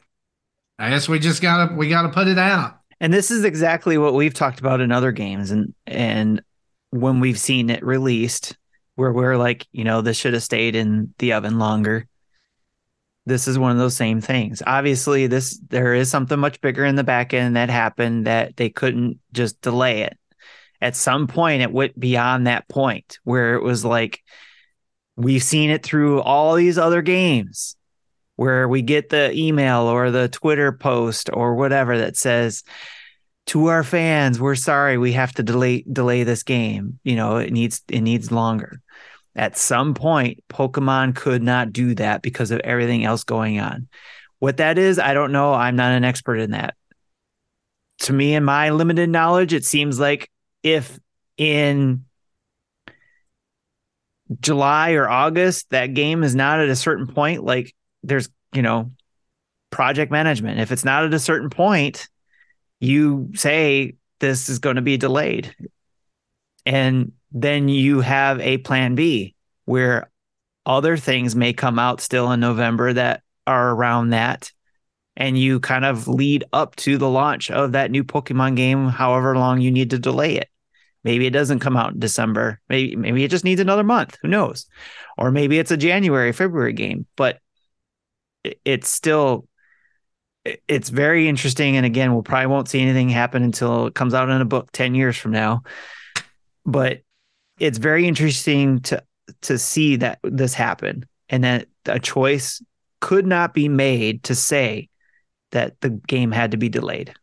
I 0.78 0.90
guess 0.90 1.08
we 1.08 1.20
just 1.20 1.42
got 1.42 1.70
to, 1.70 1.76
we 1.76 1.88
got 1.88 2.02
to 2.02 2.10
put 2.10 2.28
it 2.28 2.38
out. 2.38 2.80
And 3.00 3.14
this 3.14 3.32
is 3.32 3.46
exactly 3.46 3.98
what 3.98 4.14
we've 4.14 4.34
talked 4.34 4.60
about 4.60 4.82
in 4.82 4.92
other 4.92 5.12
games. 5.12 5.52
And, 5.52 5.74
and 5.86 6.42
when 6.90 7.20
we've 7.20 7.40
seen 7.40 7.70
it 7.70 7.84
released, 7.84 8.58
where 8.96 9.14
we're 9.14 9.38
like, 9.38 9.68
you 9.72 9.84
know, 9.84 10.02
this 10.02 10.18
should 10.18 10.34
have 10.34 10.44
stayed 10.44 10.76
in 10.76 11.14
the 11.20 11.34
oven 11.34 11.60
longer 11.60 12.08
this 13.26 13.48
is 13.48 13.58
one 13.58 13.72
of 13.72 13.78
those 13.78 13.96
same 13.96 14.22
things. 14.22 14.62
Obviously, 14.66 15.28
this 15.28 15.60
there 15.70 15.94
is 15.94 16.10
something 16.10 16.40
much 16.40 16.62
bigger 16.62 16.86
in 16.86 16.96
the 16.96 17.04
back 17.04 17.34
end 17.34 17.56
that 17.56 17.70
happened 17.70 18.28
that 18.28 18.56
they 18.56 18.70
couldn't 18.70 19.20
just 19.34 19.60
delay 19.62 20.02
it. 20.02 20.18
At 20.82 20.96
some 20.96 21.28
point, 21.28 21.64
it 21.64 21.72
went 21.72 22.00
beyond 22.00 22.46
that 22.46 22.68
point 22.68 23.20
where 23.24 23.56
it 23.56 23.64
was 23.64 23.84
like 23.84 24.22
we've 25.16 25.44
seen 25.44 25.70
it 25.72 25.84
through 25.84 26.22
all 26.22 26.56
these 26.56 26.78
other 26.78 27.02
games 27.02 27.76
where 28.36 28.68
we 28.68 28.82
get 28.82 29.10
the 29.10 29.32
email 29.34 29.84
or 29.84 30.12
the 30.12 30.28
Twitter 30.28 30.72
post 30.72 31.30
or 31.34 31.56
whatever 31.56 31.98
that 31.98 32.18
says 32.18 32.64
to 33.48 33.68
our 33.68 33.84
fans, 33.84 34.40
we're 34.40 34.56
sorry 34.56 34.98
we 34.98 35.14
have 35.14 35.32
to 35.34 35.44
delay 35.44 35.84
delay 35.92 36.24
this 36.24 36.44
game. 36.44 37.00
You 37.04 37.16
know, 37.16 37.38
it 37.38 37.52
needs 37.52 37.82
it 37.88 38.02
needs 38.02 38.32
longer. 38.32 38.82
At 39.36 39.58
some 39.58 39.94
point, 39.94 40.44
Pokemon 40.50 41.16
could 41.16 41.44
not 41.44 41.74
do 41.74 41.96
that 41.96 42.22
because 42.22 42.52
of 42.52 42.62
everything 42.62 43.04
else 43.04 43.24
going 43.24 43.60
on. 43.60 43.90
What 44.40 44.58
that 44.58 44.78
is, 44.78 45.00
I 45.00 45.14
don't 45.14 45.32
know. 45.32 45.54
I'm 45.54 45.76
not 45.76 45.92
an 45.92 46.06
expert 46.06 46.38
in 46.38 46.52
that. 46.52 46.76
To 48.00 48.14
me, 48.14 48.36
in 48.36 48.44
my 48.44 48.70
limited 48.70 49.10
knowledge, 49.10 49.54
it 49.54 49.66
seems 49.66 50.00
like 50.00 50.30
if 50.64 51.00
in 51.38 52.06
July 54.40 54.94
or 54.94 55.10
August 55.10 55.70
that 55.70 55.94
game 55.94 56.24
is 56.24 56.36
not 56.36 56.60
at 56.60 56.70
a 56.70 56.76
certain 56.76 57.08
point, 57.08 57.44
like 57.44 57.74
there's, 58.04 58.30
you 58.54 58.62
know, 58.62 58.92
project 59.70 60.12
management. 60.12 60.60
If 60.60 60.72
it's 60.72 60.86
not 60.86 61.04
at 61.04 61.14
a 61.14 61.20
certain 61.20 61.50
point, 61.50 62.08
you 62.80 63.32
say 63.36 63.96
this 64.20 64.50
is 64.50 64.60
going 64.60 64.78
to 64.78 64.82
be 64.82 64.98
delayed. 64.98 65.54
And 66.66 67.12
then 67.36 67.68
you 67.68 68.00
have 68.00 68.40
a 68.40 68.58
plan 68.60 68.96
B 68.96 69.36
where 69.66 70.10
other 70.66 70.96
things 70.96 71.36
may 71.36 71.52
come 71.52 71.78
out 71.78 72.00
still 72.00 72.32
in 72.32 72.40
November 72.40 72.94
that 72.94 73.22
are 73.46 73.72
around 73.72 74.12
that. 74.12 74.52
And 75.18 75.38
you 75.38 75.60
kind 75.60 75.86
of 75.86 76.08
lead 76.08 76.46
up 76.52 76.76
to 76.78 76.98
the 76.98 77.10
launch 77.10 77.52
of 77.52 77.74
that 77.74 77.92
new 77.92 78.04
Pokemon 78.04 78.56
game, 78.56 78.88
however 78.88 79.38
long 79.38 79.62
you 79.62 79.72
need 79.72 79.92
to 79.92 80.00
delay 80.00 80.36
it. 80.38 80.50
Maybe 81.04 81.26
it 81.26 81.32
doesn't 81.32 81.60
come 81.60 81.78
out 81.78 81.94
in 81.94 82.00
December. 82.00 82.60
Maybe 82.68 82.96
maybe 82.96 83.24
it 83.24 83.32
just 83.32 83.46
needs 83.46 83.62
another 83.62 83.84
month. 83.84 84.18
Who 84.22 84.28
knows? 84.28 84.66
Or 85.18 85.30
maybe 85.30 85.60
it's 85.60 85.72
a 85.72 85.78
January, 85.78 86.32
February 86.32 86.74
game. 86.74 87.06
But 87.16 87.40
it's 88.64 88.90
still 88.90 89.48
it's 90.68 90.90
very 90.90 91.28
interesting. 91.28 91.78
And 91.78 91.86
again, 91.86 92.14
we'll 92.14 92.24
probably 92.24 92.48
won't 92.48 92.70
see 92.70 92.82
anything 92.82 93.10
happen 93.10 93.44
until 93.44 93.88
it 93.88 93.96
comes 93.96 94.14
out 94.14 94.30
in 94.30 94.42
a 94.42 94.46
book 94.46 94.72
10 94.72 94.96
years 94.96 95.16
from 95.16 95.32
now. 95.32 95.64
But 96.66 97.02
it's 97.60 97.78
very 97.78 98.08
interesting 98.08 98.80
to 98.82 99.04
to 99.42 99.58
see 99.58 99.96
that 99.96 100.20
this 100.24 100.54
happen 100.54 101.06
and 101.30 101.44
that 101.44 101.68
a 101.88 102.00
choice 102.00 102.62
could 103.02 103.26
not 103.26 103.54
be 103.54 103.68
made 103.68 104.24
to 104.24 104.36
say 104.36 104.90
that 105.52 105.80
the 105.82 105.90
game 105.90 106.32
had 106.32 106.52
to 106.52 106.58
be 106.58 106.70
delayed. 106.70 107.14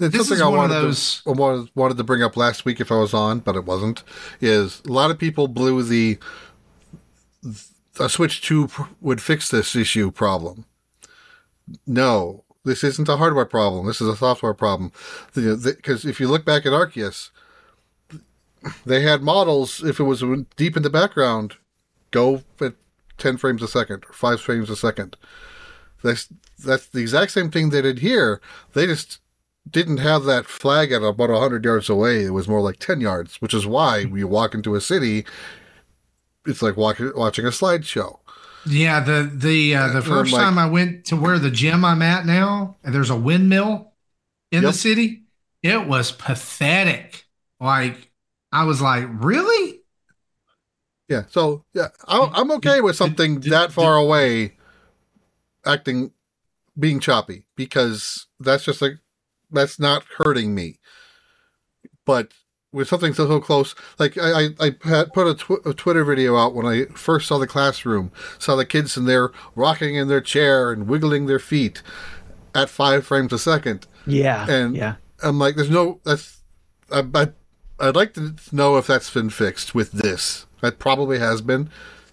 It's 0.00 0.16
this 0.16 0.28
something 0.28 0.44
I 0.44 0.48
wanted, 0.48 0.74
those... 0.74 1.22
to, 1.22 1.32
wanted, 1.32 1.70
wanted 1.74 1.96
to 1.96 2.04
bring 2.04 2.22
up 2.22 2.36
last 2.36 2.64
week 2.64 2.80
if 2.80 2.90
I 2.90 2.96
was 2.96 3.14
on, 3.14 3.40
but 3.40 3.54
it 3.54 3.64
wasn't. 3.64 4.02
Is 4.40 4.82
a 4.86 4.92
lot 4.92 5.10
of 5.10 5.18
people 5.18 5.48
blew 5.48 5.82
the 5.82 6.18
a 8.00 8.08
Switch 8.08 8.42
2 8.42 8.68
would 9.00 9.20
fix 9.20 9.50
this 9.50 9.76
issue 9.76 10.10
problem. 10.10 10.64
No, 11.86 12.44
this 12.64 12.82
isn't 12.82 13.08
a 13.08 13.16
hardware 13.16 13.44
problem. 13.44 13.86
This 13.86 14.00
is 14.00 14.08
a 14.08 14.16
software 14.16 14.54
problem. 14.54 14.92
Because 15.34 16.04
if 16.04 16.20
you 16.20 16.28
look 16.28 16.44
back 16.44 16.66
at 16.66 16.72
Arceus, 16.72 17.30
they 18.86 19.02
had 19.02 19.22
models, 19.22 19.82
if 19.82 19.98
it 19.98 20.04
was 20.04 20.22
deep 20.56 20.76
in 20.76 20.82
the 20.82 20.90
background, 20.90 21.56
go 22.10 22.42
at 22.60 22.74
10 23.18 23.36
frames 23.36 23.62
a 23.62 23.68
second 23.68 24.04
or 24.08 24.12
5 24.12 24.40
frames 24.40 24.70
a 24.70 24.76
second. 24.76 25.16
That's, 26.02 26.28
that's 26.64 26.86
the 26.86 27.00
exact 27.00 27.32
same 27.32 27.50
thing 27.50 27.70
they 27.70 27.82
did 27.82 28.00
here. 28.00 28.40
They 28.74 28.86
just 28.86 29.20
didn't 29.70 29.98
have 29.98 30.24
that 30.24 30.46
flag 30.46 30.92
at 30.92 31.02
about 31.02 31.30
100 31.30 31.64
yards 31.64 31.88
away. 31.88 32.24
It 32.24 32.30
was 32.30 32.48
more 32.48 32.60
like 32.60 32.78
10 32.78 33.00
yards, 33.00 33.40
which 33.40 33.54
is 33.54 33.66
why 33.66 34.04
when 34.04 34.18
you 34.18 34.26
walk 34.26 34.54
into 34.54 34.74
a 34.74 34.80
city, 34.80 35.24
it's 36.46 36.62
like 36.62 36.76
walk, 36.76 36.98
watching 37.14 37.46
a 37.46 37.50
slideshow. 37.50 38.18
Yeah, 38.64 39.00
the 39.00 39.28
the 39.34 39.74
uh, 39.74 39.88
the 39.88 40.02
first 40.02 40.32
like, 40.32 40.40
time 40.40 40.56
I 40.56 40.68
went 40.68 41.06
to 41.06 41.16
where 41.16 41.40
the 41.40 41.50
gym 41.50 41.84
I'm 41.84 42.00
at 42.00 42.26
now, 42.26 42.76
and 42.84 42.94
there's 42.94 43.10
a 43.10 43.16
windmill 43.16 43.92
in 44.52 44.62
yep. 44.62 44.72
the 44.72 44.78
city. 44.78 45.24
It 45.64 45.88
was 45.88 46.12
pathetic. 46.12 47.24
Like 47.58 48.11
I 48.52 48.64
was 48.64 48.80
like, 48.80 49.06
really? 49.10 49.80
Yeah. 51.08 51.24
So 51.28 51.64
yeah, 51.74 51.88
I, 52.06 52.40
am 52.40 52.50
okay 52.52 52.80
with 52.80 52.96
something 52.96 53.40
that 53.40 53.72
far 53.72 53.96
away, 53.96 54.56
acting, 55.64 56.12
being 56.78 57.00
choppy 57.00 57.44
because 57.56 58.26
that's 58.40 58.64
just 58.64 58.80
like 58.80 58.98
that's 59.50 59.78
not 59.78 60.04
hurting 60.18 60.54
me. 60.54 60.78
But 62.04 62.32
with 62.72 62.88
something 62.88 63.12
so, 63.12 63.28
so 63.28 63.40
close. 63.40 63.74
Like 63.98 64.16
I, 64.18 64.48
I, 64.58 64.70
I 64.84 65.04
put 65.04 65.26
a, 65.26 65.34
tw- 65.34 65.66
a, 65.66 65.74
Twitter 65.74 66.04
video 66.04 66.36
out 66.36 66.54
when 66.54 66.66
I 66.66 66.86
first 66.94 67.28
saw 67.28 67.38
the 67.38 67.46
classroom, 67.46 68.10
saw 68.38 68.56
the 68.56 68.64
kids 68.64 68.96
in 68.96 69.04
there 69.04 69.30
rocking 69.54 69.94
in 69.94 70.08
their 70.08 70.22
chair 70.22 70.72
and 70.72 70.88
wiggling 70.88 71.26
their 71.26 71.38
feet 71.38 71.82
at 72.54 72.70
five 72.70 73.06
frames 73.06 73.32
a 73.32 73.38
second. 73.38 73.86
Yeah, 74.06 74.48
and 74.48 74.74
yeah, 74.74 74.96
I'm 75.22 75.38
like, 75.38 75.56
there's 75.56 75.70
no 75.70 76.00
that's. 76.04 76.40
I, 76.90 77.04
I 77.14 77.28
I'd 77.82 77.96
like 77.96 78.14
to 78.14 78.34
know 78.52 78.76
if 78.76 78.86
that's 78.86 79.12
been 79.12 79.30
fixed 79.30 79.74
with 79.74 79.92
this. 79.92 80.46
That 80.60 80.78
probably 80.78 81.18
has 81.18 81.42
been. 81.42 81.68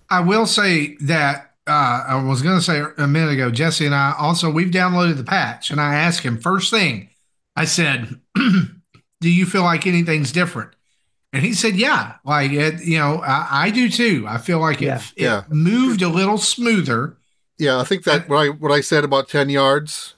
I 0.09 0.21
will 0.21 0.45
say 0.45 0.97
that 1.01 1.51
uh, 1.67 2.03
I 2.07 2.23
was 2.23 2.41
going 2.41 2.57
to 2.57 2.63
say 2.63 2.81
a 2.97 3.07
minute 3.07 3.33
ago, 3.33 3.51
Jesse 3.51 3.85
and 3.85 3.95
I 3.95 4.15
also 4.17 4.49
we've 4.49 4.71
downloaded 4.71 5.17
the 5.17 5.23
patch, 5.23 5.69
and 5.69 5.79
I 5.79 5.95
asked 5.95 6.23
him 6.23 6.37
first 6.37 6.71
thing. 6.71 7.09
I 7.55 7.65
said. 7.65 8.19
do 9.21 9.29
you 9.29 9.45
feel 9.45 9.63
like 9.63 9.85
anything's 9.85 10.31
different? 10.31 10.71
And 11.31 11.43
he 11.43 11.53
said, 11.53 11.75
yeah, 11.75 12.15
like 12.25 12.51
it, 12.51 12.83
you 12.83 12.97
know, 12.97 13.21
I, 13.21 13.47
I 13.51 13.69
do 13.69 13.89
too. 13.89 14.25
I 14.27 14.39
feel 14.39 14.59
like 14.59 14.81
yeah. 14.81 14.97
it, 14.97 15.03
it 15.15 15.23
yeah. 15.23 15.43
moved 15.49 16.01
a 16.01 16.09
little 16.09 16.37
smoother. 16.37 17.17
Yeah, 17.59 17.79
I 17.79 17.83
think 17.83 18.03
that 18.05 18.27
what 18.29 18.37
I 18.37 18.49
what 18.49 18.71
I 18.71 18.81
said 18.81 19.03
about 19.03 19.27
ten 19.27 19.49
yards 19.49 20.15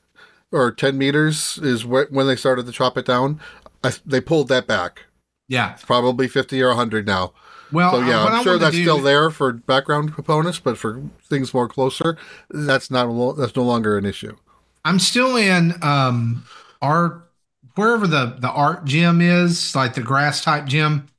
or 0.51 0.71
ten 0.71 0.97
meters 0.97 1.59
is 1.61 1.81
wh- 1.81 2.11
when 2.11 2.27
they 2.27 2.35
started 2.35 2.65
to 2.67 2.71
chop 2.71 2.97
it 2.97 3.05
down. 3.05 3.41
I, 3.83 3.93
they 4.05 4.21
pulled 4.21 4.47
that 4.49 4.67
back. 4.67 5.05
Yeah, 5.51 5.73
it's 5.73 5.83
probably 5.83 6.29
fifty 6.29 6.61
or 6.61 6.73
hundred 6.73 7.05
now. 7.05 7.33
Well, 7.73 7.91
so 7.91 7.99
yeah, 8.05 8.23
I'm 8.23 8.41
sure 8.41 8.57
that's 8.57 8.73
do, 8.73 8.83
still 8.83 9.01
there 9.01 9.29
for 9.29 9.51
background 9.51 10.15
components, 10.15 10.59
but 10.59 10.77
for 10.77 11.03
things 11.23 11.53
more 11.53 11.67
closer, 11.67 12.17
that's 12.49 12.89
not 12.89 13.33
that's 13.33 13.53
no 13.57 13.63
longer 13.63 13.97
an 13.97 14.05
issue. 14.05 14.37
I'm 14.85 14.97
still 14.97 15.35
in 15.35 15.73
um, 15.81 16.45
our 16.81 17.23
wherever 17.75 18.07
the 18.07 18.37
the 18.39 18.49
art 18.49 18.85
gym 18.85 19.19
is, 19.19 19.75
like 19.75 19.93
the 19.93 20.01
grass 20.01 20.41
type 20.41 20.67
gym, 20.67 21.09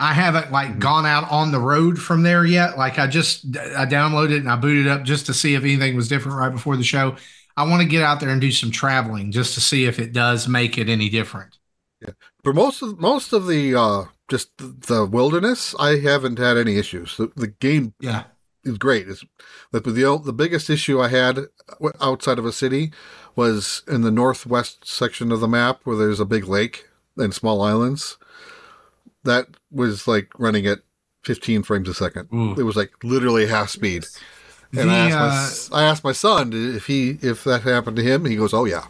I 0.00 0.12
haven't 0.12 0.50
like 0.50 0.70
mm-hmm. 0.70 0.80
gone 0.80 1.06
out 1.06 1.30
on 1.30 1.52
the 1.52 1.60
road 1.60 2.00
from 2.00 2.24
there 2.24 2.44
yet. 2.44 2.76
Like 2.76 2.98
I 2.98 3.06
just 3.06 3.44
I 3.56 3.86
downloaded 3.86 4.32
it 4.32 4.38
and 4.38 4.50
I 4.50 4.56
booted 4.56 4.88
up 4.88 5.04
just 5.04 5.26
to 5.26 5.34
see 5.34 5.54
if 5.54 5.62
anything 5.62 5.94
was 5.94 6.08
different 6.08 6.36
right 6.36 6.50
before 6.50 6.76
the 6.76 6.82
show. 6.82 7.14
I 7.56 7.62
want 7.68 7.80
to 7.80 7.88
get 7.88 8.02
out 8.02 8.18
there 8.18 8.30
and 8.30 8.40
do 8.40 8.50
some 8.50 8.72
traveling 8.72 9.30
just 9.30 9.54
to 9.54 9.60
see 9.60 9.84
if 9.84 10.00
it 10.00 10.12
does 10.12 10.48
make 10.48 10.78
it 10.78 10.88
any 10.88 11.08
different. 11.08 11.58
Yeah. 12.00 12.14
For 12.44 12.52
most 12.52 12.82
of 12.82 12.98
most 12.98 13.32
of 13.32 13.46
the 13.46 13.74
uh 13.74 14.04
just 14.28 14.50
the 14.58 15.06
wilderness, 15.06 15.74
I 15.78 15.98
haven't 15.98 16.38
had 16.38 16.56
any 16.56 16.76
issues. 16.76 17.16
The, 17.16 17.30
the 17.36 17.48
game 17.48 17.94
yeah 18.00 18.24
is 18.64 18.78
great. 18.78 19.08
It's 19.08 19.24
the, 19.70 19.80
the 19.80 20.18
the 20.18 20.32
biggest 20.32 20.70
issue 20.70 21.00
I 21.00 21.08
had 21.08 21.38
outside 22.00 22.38
of 22.38 22.46
a 22.46 22.52
city 22.52 22.92
was 23.34 23.82
in 23.88 24.02
the 24.02 24.10
northwest 24.10 24.86
section 24.86 25.32
of 25.32 25.40
the 25.40 25.48
map 25.48 25.80
where 25.84 25.96
there's 25.96 26.20
a 26.20 26.24
big 26.24 26.46
lake 26.46 26.88
and 27.16 27.34
small 27.34 27.62
islands. 27.62 28.18
That 29.24 29.46
was 29.70 30.08
like 30.08 30.30
running 30.38 30.66
at 30.66 30.80
15 31.24 31.62
frames 31.62 31.88
a 31.88 31.94
second. 31.94 32.28
Ooh. 32.34 32.54
It 32.58 32.64
was 32.64 32.76
like 32.76 32.92
literally 33.04 33.46
half 33.46 33.70
speed. 33.70 34.04
And 34.72 34.90
the, 34.90 34.94
I, 34.94 35.10
asked 35.10 35.70
my, 35.70 35.76
uh, 35.76 35.80
I 35.80 35.84
asked 35.84 36.04
my 36.04 36.12
son 36.12 36.52
if 36.52 36.86
he 36.86 37.18
if 37.22 37.44
that 37.44 37.62
happened 37.62 37.96
to 37.96 38.02
him. 38.02 38.24
He 38.24 38.36
goes, 38.36 38.54
"Oh 38.54 38.64
yeah." 38.64 38.86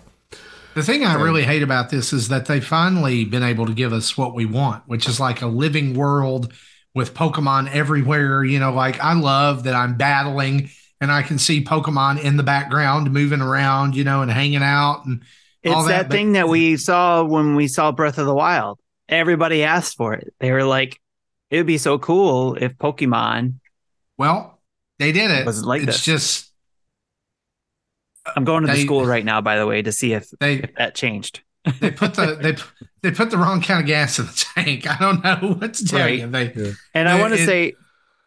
The 0.75 0.83
thing 0.83 1.05
I 1.05 1.15
really 1.15 1.43
hate 1.43 1.63
about 1.63 1.91
this 1.91 2.13
is 2.13 2.29
that 2.29 2.47
they've 2.47 2.65
finally 2.65 3.25
been 3.25 3.43
able 3.43 3.67
to 3.67 3.75
give 3.75 3.93
us 3.93 4.17
what 4.17 4.35
we 4.35 4.47
want, 4.47 4.85
which 4.87 5.07
is 5.09 5.21
like 5.21 5.43
a 5.43 5.47
living 5.47 5.95
world 5.95 6.53
with 6.95 7.15
Pokemon 7.15 7.71
everywhere. 7.73 8.43
You 8.45 8.59
know, 8.59 8.73
like 8.73 8.99
I 9.01 9.15
love 9.15 9.65
that 9.65 9.75
I'm 9.75 9.97
battling 9.97 10.71
and 11.01 11.13
I 11.13 11.23
can 11.23 11.39
see 11.39 11.63
Pokemon 11.63 12.23
in 12.23 12.37
the 12.37 12.43
background 12.43 13.13
moving 13.13 13.41
around, 13.41 13.97
you 13.97 14.05
know, 14.05 14.23
and 14.23 14.31
hanging 14.31 14.63
out 14.63 15.05
and 15.05 15.23
it's 15.63 15.87
that, 15.87 16.09
that 16.09 16.11
thing 16.11 16.33
that 16.33 16.49
we 16.49 16.77
saw 16.77 17.23
when 17.23 17.55
we 17.55 17.69
saw 17.69 17.93
Breath 17.93 18.19
of 18.19 18.27
the 18.27 18.35
Wild. 18.35 18.81
Everybody 19.09 19.63
asked 19.63 19.97
for 19.97 20.15
it. 20.15 20.35
They 20.41 20.51
were 20.51 20.65
like, 20.65 21.01
it 21.51 21.59
would 21.59 21.67
be 21.67 21.79
so 21.79 21.99
cool 21.99 22.55
if 22.55 22.77
Pokemon. 22.79 23.55
Well, 24.19 24.61
they 24.99 25.13
did 25.13 25.31
it. 25.31 25.47
Was 25.47 25.65
like 25.65 25.83
it's 25.83 25.99
this. 25.99 26.05
just. 26.05 26.52
I'm 28.37 28.45
going 28.45 28.63
to 28.63 28.69
they, 28.69 28.77
the 28.77 28.85
school 28.85 29.05
right 29.05 29.25
now, 29.25 29.41
by 29.41 29.59
the 29.59 29.67
way, 29.67 29.83
to 29.83 29.93
see 29.93 30.13
if, 30.13 30.31
they, 30.41 30.57
if 30.57 30.75
that 30.77 30.95
changed. 30.95 31.43
they 31.81 31.91
put 31.91 32.15
the 32.15 32.37
they 32.41 32.57
they 33.03 33.15
put 33.15 33.31
the 33.31 33.39
wrong 33.39 33.61
kind 33.61 33.81
of 33.81 33.87
gas 33.87 34.19
in 34.19 34.27
the 34.27 34.47
tank. 34.55 34.89
I 34.89 34.97
don't 34.99 35.23
know 35.23 35.55
what 35.59 35.75
to 35.75 35.85
tell 35.85 36.01
right. 36.01 36.19
you. 36.19 36.27
They, 36.27 36.45
yeah. 36.45 36.73
And 36.95 37.09
they, 37.09 37.13
I 37.13 37.21
want 37.21 37.35
to 37.35 37.45
say 37.45 37.75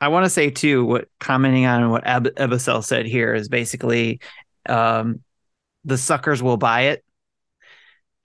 I 0.02 0.10
want 0.10 0.26
to 0.26 0.30
say 0.30 0.50
too, 0.50 0.86
what 0.86 1.10
commenting 1.20 1.66
on 1.66 1.90
what 1.90 2.06
Ab- 2.06 2.36
Ebicel 2.36 2.84
said 2.84 3.06
here 3.06 3.34
is 3.34 3.48
basically 3.48 4.20
um, 4.68 5.22
the 5.84 5.98
suckers 5.98 6.44
will 6.44 6.58
buy 6.58 6.82
it. 6.82 7.04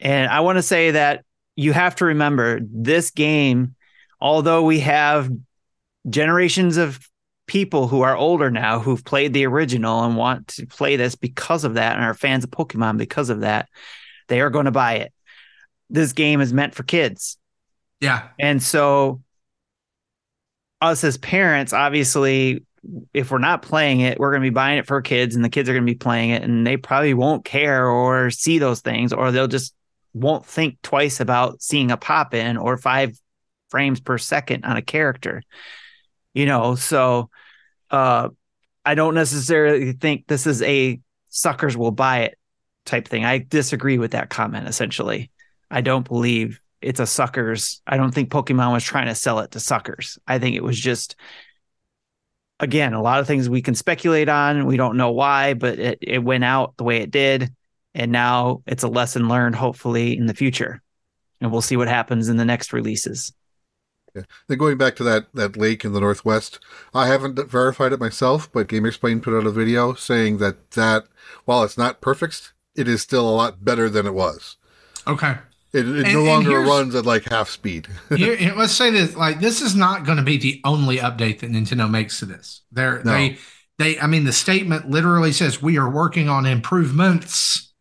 And 0.00 0.30
I 0.30 0.40
want 0.40 0.56
to 0.56 0.62
say 0.62 0.92
that 0.92 1.24
you 1.56 1.72
have 1.72 1.96
to 1.96 2.06
remember 2.06 2.60
this 2.62 3.10
game, 3.10 3.74
although 4.20 4.62
we 4.62 4.80
have 4.80 5.30
generations 6.08 6.76
of 6.76 6.98
people 7.50 7.88
who 7.88 8.02
are 8.02 8.16
older 8.16 8.48
now 8.48 8.78
who've 8.78 9.04
played 9.04 9.32
the 9.32 9.44
original 9.44 10.04
and 10.04 10.16
want 10.16 10.46
to 10.46 10.64
play 10.68 10.94
this 10.94 11.16
because 11.16 11.64
of 11.64 11.74
that 11.74 11.96
and 11.96 12.04
are 12.04 12.14
fans 12.14 12.44
of 12.44 12.50
Pokemon 12.50 12.96
because 12.96 13.28
of 13.28 13.40
that, 13.40 13.68
they 14.28 14.40
are 14.40 14.50
going 14.50 14.66
to 14.66 14.70
buy 14.70 14.98
it. 14.98 15.12
This 15.88 16.12
game 16.12 16.40
is 16.40 16.52
meant 16.52 16.76
for 16.76 16.84
kids. 16.84 17.38
Yeah. 18.00 18.28
And 18.38 18.62
so 18.62 19.22
us 20.80 21.02
as 21.02 21.18
parents, 21.18 21.72
obviously, 21.72 22.64
if 23.12 23.32
we're 23.32 23.38
not 23.38 23.62
playing 23.62 23.98
it, 23.98 24.20
we're 24.20 24.30
going 24.30 24.42
to 24.42 24.46
be 24.46 24.54
buying 24.54 24.78
it 24.78 24.86
for 24.86 25.02
kids, 25.02 25.34
and 25.34 25.44
the 25.44 25.50
kids 25.50 25.68
are 25.68 25.72
going 25.72 25.84
to 25.84 25.92
be 25.92 25.98
playing 25.98 26.30
it, 26.30 26.44
and 26.44 26.64
they 26.64 26.76
probably 26.76 27.14
won't 27.14 27.44
care 27.44 27.84
or 27.84 28.30
see 28.30 28.60
those 28.60 28.80
things, 28.80 29.12
or 29.12 29.32
they'll 29.32 29.48
just 29.48 29.74
won't 30.14 30.46
think 30.46 30.80
twice 30.82 31.18
about 31.18 31.60
seeing 31.60 31.90
a 31.90 31.96
pop 31.96 32.32
in 32.32 32.56
or 32.56 32.76
five 32.76 33.18
frames 33.70 33.98
per 33.98 34.18
second 34.18 34.64
on 34.64 34.76
a 34.76 34.82
character. 34.82 35.42
You 36.32 36.46
know, 36.46 36.76
so 36.76 37.28
uh, 37.90 38.28
I 38.84 38.94
don't 38.94 39.14
necessarily 39.14 39.92
think 39.92 40.26
this 40.26 40.46
is 40.46 40.62
a 40.62 41.00
suckers 41.30 41.76
will 41.76 41.90
buy 41.90 42.20
it 42.20 42.38
type 42.86 43.08
thing. 43.08 43.24
I 43.24 43.38
disagree 43.38 43.98
with 43.98 44.12
that 44.12 44.30
comment 44.30 44.68
essentially. 44.68 45.30
I 45.70 45.80
don't 45.80 46.06
believe 46.06 46.60
it's 46.80 47.00
a 47.00 47.06
suckers. 47.06 47.82
I 47.86 47.96
don't 47.96 48.12
think 48.12 48.30
Pokemon 48.30 48.72
was 48.72 48.84
trying 48.84 49.06
to 49.06 49.14
sell 49.14 49.40
it 49.40 49.52
to 49.52 49.60
suckers. 49.60 50.18
I 50.26 50.38
think 50.38 50.56
it 50.56 50.64
was 50.64 50.78
just 50.78 51.16
again, 52.60 52.92
a 52.92 53.02
lot 53.02 53.20
of 53.20 53.26
things 53.26 53.48
we 53.48 53.62
can 53.62 53.74
speculate 53.74 54.28
on. 54.28 54.66
We 54.66 54.76
don't 54.76 54.96
know 54.96 55.10
why, 55.12 55.54
but 55.54 55.78
it, 55.78 55.98
it 56.02 56.18
went 56.18 56.44
out 56.44 56.76
the 56.76 56.84
way 56.84 56.98
it 56.98 57.10
did. 57.10 57.52
And 57.94 58.12
now 58.12 58.62
it's 58.66 58.82
a 58.84 58.88
lesson 58.88 59.28
learned, 59.28 59.56
hopefully, 59.56 60.16
in 60.16 60.26
the 60.26 60.34
future. 60.34 60.80
And 61.40 61.50
we'll 61.50 61.62
see 61.62 61.76
what 61.76 61.88
happens 61.88 62.28
in 62.28 62.36
the 62.36 62.44
next 62.44 62.72
releases. 62.72 63.32
Yeah. 64.14 64.22
Then 64.48 64.58
going 64.58 64.78
back 64.78 64.96
to 64.96 65.04
that, 65.04 65.26
that 65.34 65.56
lake 65.56 65.84
in 65.84 65.92
the 65.92 66.00
northwest, 66.00 66.58
I 66.94 67.06
haven't 67.06 67.38
verified 67.50 67.92
it 67.92 68.00
myself, 68.00 68.50
but 68.52 68.68
GameXplain 68.68 69.22
put 69.22 69.36
out 69.36 69.46
a 69.46 69.50
video 69.50 69.94
saying 69.94 70.38
that 70.38 70.72
that 70.72 71.06
while 71.44 71.62
it's 71.62 71.78
not 71.78 72.00
perfect, 72.00 72.52
it 72.74 72.88
is 72.88 73.02
still 73.02 73.28
a 73.28 73.30
lot 73.30 73.64
better 73.64 73.88
than 73.88 74.06
it 74.06 74.14
was. 74.14 74.56
Okay. 75.06 75.36
It, 75.72 75.88
it 75.88 76.04
and, 76.06 76.12
no 76.12 76.24
longer 76.24 76.60
runs 76.60 76.94
at 76.94 77.06
like 77.06 77.24
half 77.24 77.48
speed. 77.48 77.86
here, 78.16 78.52
let's 78.56 78.72
say 78.72 78.90
this: 78.90 79.14
like 79.14 79.40
this 79.40 79.60
is 79.62 79.76
not 79.76 80.04
going 80.04 80.18
to 80.18 80.24
be 80.24 80.36
the 80.36 80.60
only 80.64 80.96
update 80.96 81.40
that 81.40 81.50
Nintendo 81.52 81.88
makes 81.88 82.18
to 82.18 82.26
this. 82.26 82.62
They're, 82.72 83.02
no. 83.04 83.12
They, 83.12 83.38
they, 83.78 83.98
I 83.98 84.06
mean, 84.08 84.24
the 84.24 84.32
statement 84.32 84.90
literally 84.90 85.32
says 85.32 85.62
we 85.62 85.78
are 85.78 85.88
working 85.88 86.28
on 86.28 86.44
improvements 86.44 87.72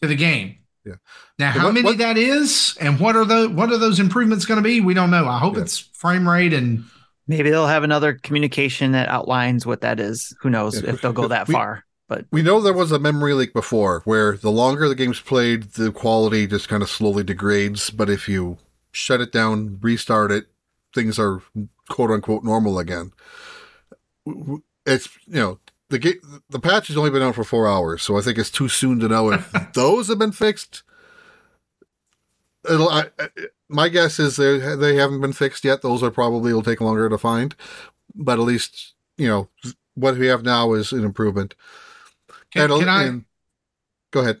to 0.00 0.06
the 0.06 0.14
game. 0.14 0.58
Yeah. 0.86 0.94
Now, 1.38 1.50
how 1.50 1.64
what, 1.64 1.74
many 1.74 1.84
what, 1.84 1.98
that 1.98 2.16
is, 2.16 2.76
and 2.80 3.00
what 3.00 3.16
are 3.16 3.24
the 3.24 3.48
what 3.48 3.72
are 3.72 3.78
those 3.78 3.98
improvements 3.98 4.44
going 4.44 4.58
to 4.58 4.62
be? 4.62 4.80
We 4.80 4.94
don't 4.94 5.10
know. 5.10 5.26
I 5.26 5.38
hope 5.38 5.56
yeah. 5.56 5.62
it's 5.62 5.78
frame 5.78 6.28
rate 6.28 6.52
and 6.52 6.84
maybe 7.26 7.50
they'll 7.50 7.66
have 7.66 7.82
another 7.82 8.14
communication 8.14 8.92
that 8.92 9.08
outlines 9.08 9.66
what 9.66 9.80
that 9.80 10.00
is. 10.00 10.34
Who 10.40 10.50
knows 10.50 10.80
yeah. 10.80 10.90
if 10.90 11.00
they'll 11.00 11.12
go 11.12 11.28
that 11.28 11.48
we, 11.48 11.54
far? 11.54 11.84
But 12.08 12.26
we 12.30 12.42
know 12.42 12.60
there 12.60 12.72
was 12.72 12.92
a 12.92 12.98
memory 12.98 13.34
leak 13.34 13.52
before 13.52 14.02
where 14.04 14.36
the 14.36 14.50
longer 14.50 14.88
the 14.88 14.94
game's 14.94 15.20
played, 15.20 15.72
the 15.72 15.90
quality 15.90 16.46
just 16.46 16.68
kind 16.68 16.82
of 16.82 16.90
slowly 16.90 17.24
degrades. 17.24 17.90
But 17.90 18.10
if 18.10 18.28
you 18.28 18.58
shut 18.92 19.20
it 19.20 19.32
down, 19.32 19.78
restart 19.80 20.30
it, 20.30 20.46
things 20.94 21.18
are 21.18 21.42
quote 21.88 22.10
unquote 22.10 22.44
normal 22.44 22.78
again. 22.78 23.12
It's 24.86 25.08
you 25.26 25.34
know 25.34 25.58
the 25.88 25.98
game, 25.98 26.42
the 26.50 26.60
patch 26.60 26.88
has 26.88 26.96
only 26.96 27.10
been 27.10 27.22
out 27.22 27.34
for 27.34 27.44
four 27.44 27.68
hours, 27.68 28.02
so 28.02 28.18
I 28.18 28.20
think 28.20 28.38
it's 28.38 28.50
too 28.50 28.68
soon 28.68 29.00
to 29.00 29.08
know 29.08 29.32
if 29.32 29.50
those 29.74 30.08
have 30.08 30.18
been 30.18 30.32
fixed. 30.32 30.82
It'll, 32.68 32.88
I, 32.88 33.06
my 33.68 33.88
guess 33.88 34.18
is 34.18 34.36
they 34.36 34.58
they 34.76 34.96
haven't 34.96 35.20
been 35.20 35.32
fixed 35.32 35.64
yet. 35.64 35.82
Those 35.82 36.02
are 36.02 36.10
probably 36.10 36.52
will 36.52 36.62
take 36.62 36.80
longer 36.80 37.08
to 37.08 37.18
find, 37.18 37.54
but 38.14 38.38
at 38.38 38.44
least 38.44 38.94
you 39.16 39.28
know 39.28 39.48
what 39.94 40.16
we 40.16 40.26
have 40.26 40.42
now 40.42 40.72
is 40.72 40.92
an 40.92 41.04
improvement. 41.04 41.54
Can, 42.50 42.68
can 42.68 42.88
I 42.88 43.04
and, 43.04 43.24
go 44.10 44.20
ahead? 44.20 44.40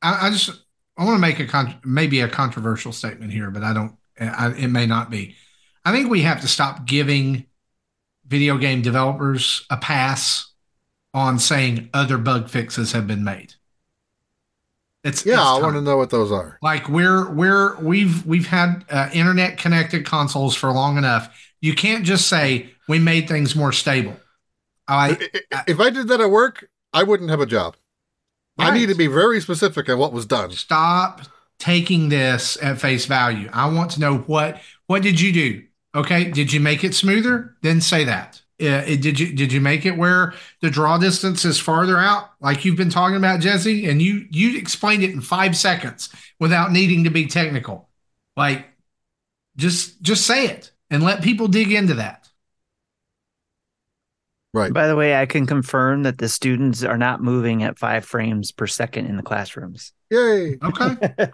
I, 0.00 0.28
I 0.28 0.30
just 0.30 0.62
I 0.96 1.04
want 1.04 1.16
to 1.16 1.20
make 1.20 1.40
a 1.40 1.46
con- 1.46 1.80
maybe 1.84 2.20
a 2.20 2.28
controversial 2.28 2.92
statement 2.92 3.32
here, 3.32 3.50
but 3.50 3.62
I 3.62 3.72
don't. 3.72 3.96
I, 4.20 4.52
it 4.52 4.68
may 4.68 4.86
not 4.86 5.10
be. 5.10 5.34
I 5.84 5.92
think 5.92 6.10
we 6.10 6.22
have 6.22 6.40
to 6.42 6.48
stop 6.48 6.86
giving 6.86 7.46
video 8.26 8.56
game 8.56 8.82
developers 8.82 9.66
a 9.70 9.76
pass 9.76 10.52
on 11.14 11.38
saying 11.38 11.90
other 11.92 12.18
bug 12.18 12.48
fixes 12.48 12.92
have 12.92 13.06
been 13.06 13.24
made. 13.24 13.54
It's 15.04 15.26
yeah, 15.26 15.34
it's 15.34 15.42
I 15.42 15.60
want 15.60 15.74
to 15.74 15.82
know 15.82 15.96
what 15.96 16.10
those 16.10 16.30
are. 16.30 16.58
Like 16.62 16.88
we're 16.88 17.28
we're 17.30 17.76
we've 17.80 18.24
we've 18.24 18.46
had 18.46 18.84
uh, 18.88 19.10
internet 19.12 19.58
connected 19.58 20.06
consoles 20.06 20.54
for 20.54 20.70
long 20.70 20.96
enough. 20.96 21.36
You 21.60 21.74
can't 21.74 22.04
just 22.04 22.28
say 22.28 22.70
we 22.88 22.98
made 22.98 23.28
things 23.28 23.56
more 23.56 23.72
stable. 23.72 24.16
I 24.86 25.18
if 25.66 25.80
I 25.80 25.90
did 25.90 26.08
that 26.08 26.20
at 26.20 26.30
work, 26.30 26.68
I 26.92 27.02
wouldn't 27.02 27.30
have 27.30 27.40
a 27.40 27.46
job. 27.46 27.76
Right. 28.58 28.72
I 28.72 28.76
need 28.76 28.90
to 28.90 28.94
be 28.94 29.06
very 29.06 29.40
specific 29.40 29.88
on 29.88 29.98
what 29.98 30.12
was 30.12 30.26
done. 30.26 30.52
Stop 30.52 31.22
taking 31.58 32.08
this 32.08 32.56
at 32.62 32.80
face 32.80 33.06
value. 33.06 33.48
I 33.52 33.72
want 33.72 33.92
to 33.92 34.00
know 34.00 34.18
what 34.18 34.60
what 34.86 35.02
did 35.02 35.20
you 35.20 35.32
do? 35.32 35.64
Okay, 35.94 36.30
did 36.30 36.52
you 36.52 36.60
make 36.60 36.84
it 36.84 36.94
smoother? 36.94 37.56
Then 37.62 37.80
say 37.80 38.04
that. 38.04 38.41
Uh, 38.60 38.84
did 38.84 39.18
you 39.18 39.34
did 39.34 39.52
you 39.52 39.60
make 39.60 39.86
it 39.86 39.96
where 39.96 40.34
the 40.60 40.70
draw 40.70 40.98
distance 40.98 41.44
is 41.44 41.58
farther 41.58 41.98
out, 41.98 42.30
like 42.40 42.64
you've 42.64 42.76
been 42.76 42.90
talking 42.90 43.16
about, 43.16 43.40
Jesse? 43.40 43.88
And 43.88 44.00
you 44.00 44.26
you 44.30 44.58
explained 44.58 45.02
it 45.02 45.10
in 45.10 45.20
five 45.20 45.56
seconds 45.56 46.10
without 46.38 46.70
needing 46.70 47.04
to 47.04 47.10
be 47.10 47.26
technical. 47.26 47.88
Like, 48.36 48.66
just 49.56 50.00
just 50.02 50.26
say 50.26 50.46
it 50.46 50.70
and 50.90 51.02
let 51.02 51.22
people 51.22 51.48
dig 51.48 51.72
into 51.72 51.94
that. 51.94 52.28
Right. 54.54 54.72
By 54.72 54.86
the 54.86 54.96
way, 54.96 55.16
I 55.16 55.24
can 55.24 55.46
confirm 55.46 56.02
that 56.02 56.18
the 56.18 56.28
students 56.28 56.84
are 56.84 56.98
not 56.98 57.22
moving 57.22 57.62
at 57.62 57.78
five 57.78 58.04
frames 58.04 58.52
per 58.52 58.66
second 58.66 59.06
in 59.06 59.16
the 59.16 59.22
classrooms. 59.22 59.92
Yay. 60.10 60.58
Okay. 60.62 61.30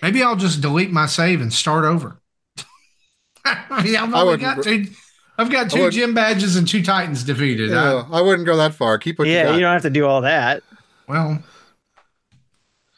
Maybe 0.00 0.22
I'll 0.22 0.36
just 0.36 0.60
delete 0.60 0.92
my 0.92 1.06
save 1.06 1.40
and 1.40 1.52
start 1.52 1.84
over. 1.84 2.20
I 3.44 3.82
mean, 3.82 3.96
I've 3.96 4.14
only 4.14 4.38
got 4.38 4.62
two 4.62 4.86
I've 5.40 5.50
got 5.50 5.70
two 5.70 5.90
gym 5.90 6.12
badges 6.12 6.56
and 6.56 6.68
two 6.68 6.82
Titans 6.82 7.24
defeated. 7.24 7.70
Yeah, 7.70 8.04
I, 8.10 8.18
I 8.18 8.20
wouldn't 8.20 8.44
go 8.44 8.58
that 8.58 8.74
far. 8.74 8.98
Keep 8.98 9.20
it. 9.20 9.28
Yeah, 9.28 9.48
you, 9.48 9.54
you, 9.54 9.60
don't 9.60 9.72
have 9.72 9.82
to 9.82 9.90
do 9.90 10.06
all 10.06 10.20
that. 10.20 10.62
Well, 11.08 11.42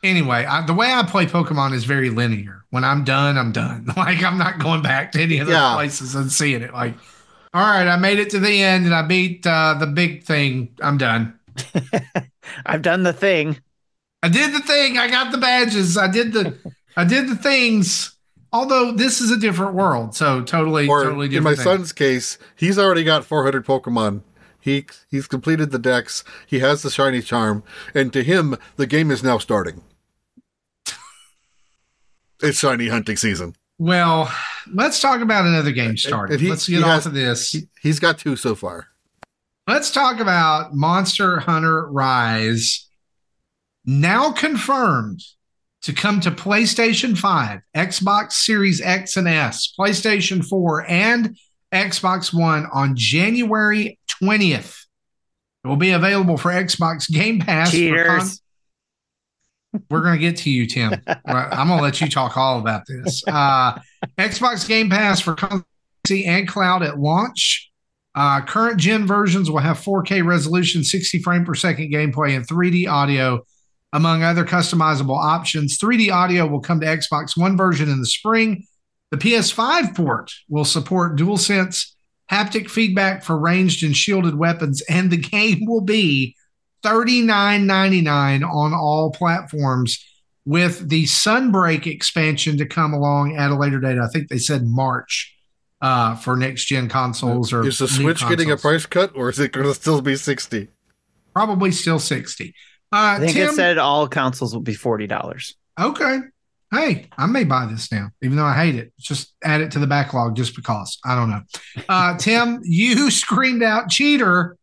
anyway, 0.02 0.44
I, 0.44 0.66
the 0.66 0.74
way 0.74 0.92
I 0.92 1.05
play 1.05 1.26
Pokemon 1.26 1.72
is 1.72 1.85
very 1.85 2.11
linear. 2.11 2.64
When 2.70 2.83
I'm 2.83 3.05
done, 3.05 3.38
I'm 3.38 3.52
done. 3.52 3.87
Like 3.96 4.24
I'm 4.24 4.38
not 4.38 4.59
going 4.59 4.83
back 4.83 5.12
to 5.12 5.22
any 5.22 5.38
of 5.38 5.46
those 5.46 5.55
yeah. 5.55 5.74
places 5.74 6.16
and 6.16 6.33
seeing 6.33 6.62
it. 6.62 6.72
Like, 6.72 6.94
all 7.55 7.64
right, 7.64 7.87
I 7.87 7.96
made 7.96 8.18
it 8.18 8.31
to 8.31 8.40
the 8.40 8.61
end 8.61 8.87
and 8.87 8.94
I 8.94 9.02
beat 9.02 9.46
uh, 9.46 9.76
the 9.78 9.87
big 9.87 10.24
thing. 10.24 10.74
I'm 10.81 10.98
done. 10.98 11.38
I've 12.66 12.83
done 12.83 13.05
the 13.05 13.12
thing. 13.12 13.61
I 14.20 14.28
did 14.28 14.52
the 14.52 14.61
thing. 14.61 14.98
I 14.98 15.09
got 15.09 15.31
the 15.31 15.38
badges. 15.38 15.96
I 15.96 16.09
did 16.09 16.33
the. 16.33 16.59
I 16.96 17.05
did 17.05 17.28
the 17.28 17.37
things. 17.37 18.16
Although 18.52 18.92
this 18.92 19.20
is 19.20 19.30
a 19.30 19.38
different 19.38 19.74
world, 19.74 20.14
so 20.14 20.42
totally, 20.42 20.86
or 20.86 21.04
totally 21.04 21.28
different. 21.28 21.38
In 21.38 21.44
my 21.44 21.54
thing. 21.54 21.64
son's 21.64 21.92
case, 21.92 22.36
he's 22.54 22.78
already 22.78 23.02
got 23.02 23.24
400 23.24 23.64
Pokemon. 23.64 24.22
He 24.60 24.86
he's 25.10 25.26
completed 25.26 25.70
the 25.70 25.78
dex. 25.78 26.22
He 26.46 26.58
has 26.58 26.82
the 26.82 26.90
shiny 26.90 27.22
charm, 27.22 27.64
and 27.94 28.12
to 28.12 28.22
him, 28.22 28.56
the 28.76 28.86
game 28.86 29.10
is 29.10 29.22
now 29.22 29.38
starting. 29.38 29.82
it's 32.42 32.58
shiny 32.58 32.88
hunting 32.88 33.16
season. 33.16 33.56
Well, 33.78 34.30
let's 34.72 35.00
talk 35.00 35.22
about 35.22 35.46
another 35.46 35.72
game 35.72 35.96
starting. 35.96 36.38
He, 36.38 36.50
let's 36.50 36.68
get 36.68 36.84
off 36.84 36.90
has, 36.90 37.06
of 37.06 37.14
this. 37.14 37.52
He, 37.52 37.68
he's 37.80 37.98
got 37.98 38.18
two 38.18 38.36
so 38.36 38.54
far. 38.54 38.88
Let's 39.66 39.90
talk 39.90 40.20
about 40.20 40.74
Monster 40.74 41.40
Hunter 41.40 41.88
Rise. 41.88 42.88
Now 43.84 44.30
confirmed 44.30 45.22
to 45.83 45.92
come 45.92 46.21
to 46.21 46.31
PlayStation 46.31 47.16
5, 47.16 47.61
Xbox 47.77 48.33
Series 48.33 48.81
X 48.81 49.16
and 49.16 49.29
S, 49.29 49.75
PlayStation 49.79 50.45
4, 50.45 50.88
and 50.88 51.37
Xbox 51.73 52.33
One 52.33 52.66
on 52.73 52.95
January 52.97 53.99
20th. 54.23 54.85
It 55.64 55.68
will 55.68 55.77
be 55.77 55.90
available 55.90 56.37
for 56.37 56.51
Xbox 56.51 57.11
Game 57.11 57.40
Pass. 57.40 57.73
Cheaters. 57.73 58.40
Con- 59.73 59.83
We're 59.90 60.03
going 60.03 60.14
to 60.14 60.21
get 60.21 60.37
to 60.38 60.51
you, 60.51 60.66
Tim. 60.66 60.92
I'm 61.27 61.68
going 61.68 61.79
to 61.79 61.83
let 61.83 62.01
you 62.01 62.09
talk 62.09 62.37
all 62.37 62.59
about 62.59 62.83
this. 62.87 63.23
Uh, 63.27 63.79
Xbox 64.18 64.66
Game 64.68 64.90
Pass 64.90 65.21
for 65.21 65.35
PC 65.35 66.27
and 66.27 66.47
cloud 66.47 66.83
at 66.83 66.99
launch. 66.99 67.71
Uh, 68.14 68.42
current 68.42 68.79
gen 68.79 69.07
versions 69.07 69.51
will 69.51 69.59
have 69.59 69.79
4K 69.79 70.25
resolution, 70.25 70.85
60 70.85 71.21
frame 71.21 71.45
per 71.45 71.55
second 71.55 71.90
gameplay, 71.92 72.37
and 72.37 72.47
3D 72.47 72.87
audio 72.88 73.42
among 73.92 74.22
other 74.22 74.44
customizable 74.44 75.18
options. 75.18 75.78
3D 75.78 76.11
audio 76.11 76.46
will 76.46 76.61
come 76.61 76.81
to 76.81 76.87
Xbox 76.87 77.37
One 77.37 77.57
version 77.57 77.90
in 77.90 78.00
the 78.00 78.07
spring. 78.07 78.64
The 79.11 79.18
PS5 79.18 79.94
port 79.94 80.33
will 80.48 80.64
support 80.64 81.16
DualSense 81.16 81.92
haptic 82.31 82.70
feedback 82.70 83.22
for 83.22 83.38
ranged 83.38 83.85
and 83.85 83.96
shielded 83.96 84.37
weapons, 84.37 84.83
and 84.88 85.11
the 85.11 85.16
game 85.18 85.66
will 85.66 85.83
be 85.83 86.35
$39.99 86.83 88.43
on 88.43 88.74
all 88.74 89.12
platforms 89.12 90.05
with 90.45 90.88
the 90.88 91.05
Sunbreak 91.05 91.86
expansion 91.86 92.57
to 92.59 92.66
come 92.66 92.93
along 92.93 93.36
at 93.36 93.51
a 93.51 93.55
later 93.55 93.78
date. 93.78 93.99
I 93.99 94.09
think 94.09 94.28
they 94.28 94.38
said 94.38 94.66
March 94.66 95.36
uh, 95.80 96.16
for 96.16 96.36
next 96.36 96.64
gen 96.64 96.88
consoles. 96.88 97.53
Or 97.53 97.66
is 97.66 97.78
the 97.78 97.88
Switch 97.88 98.26
getting 98.28 98.51
a 98.51 98.57
price 98.57 98.86
cut, 98.86 99.12
or 99.14 99.28
is 99.28 99.38
it 99.38 99.53
going 99.53 99.66
to 99.66 99.74
still 99.74 100.01
be 100.01 100.16
60? 100.16 100.68
Probably 101.34 101.70
still 101.70 101.99
60. 101.99 102.55
Uh, 102.93 103.16
I 103.16 103.18
think 103.20 103.32
Tim, 103.32 103.49
it 103.49 103.53
said 103.53 103.78
all 103.78 104.07
consoles 104.07 104.53
will 104.53 104.61
be 104.61 104.74
forty 104.74 105.07
dollars. 105.07 105.55
Okay. 105.80 106.18
Hey, 106.70 107.07
I 107.18 107.26
may 107.26 107.45
buy 107.45 107.66
this 107.66 107.93
now, 107.93 108.11
even 108.22 108.36
though 108.36 108.45
I 108.45 108.55
hate 108.55 108.76
it. 108.76 108.93
Just 108.99 109.34
add 109.45 109.61
it 109.61 109.72
to 109.72 109.78
the 109.78 109.86
backlog 109.86 110.36
just 110.36 110.57
because. 110.57 110.99
I 111.05 111.14
don't 111.14 111.28
know. 111.28 111.43
Uh, 111.88 112.16
Tim, 112.18 112.61
you 112.64 113.11
screamed 113.11 113.62
out 113.62 113.90
cheater. 113.90 114.57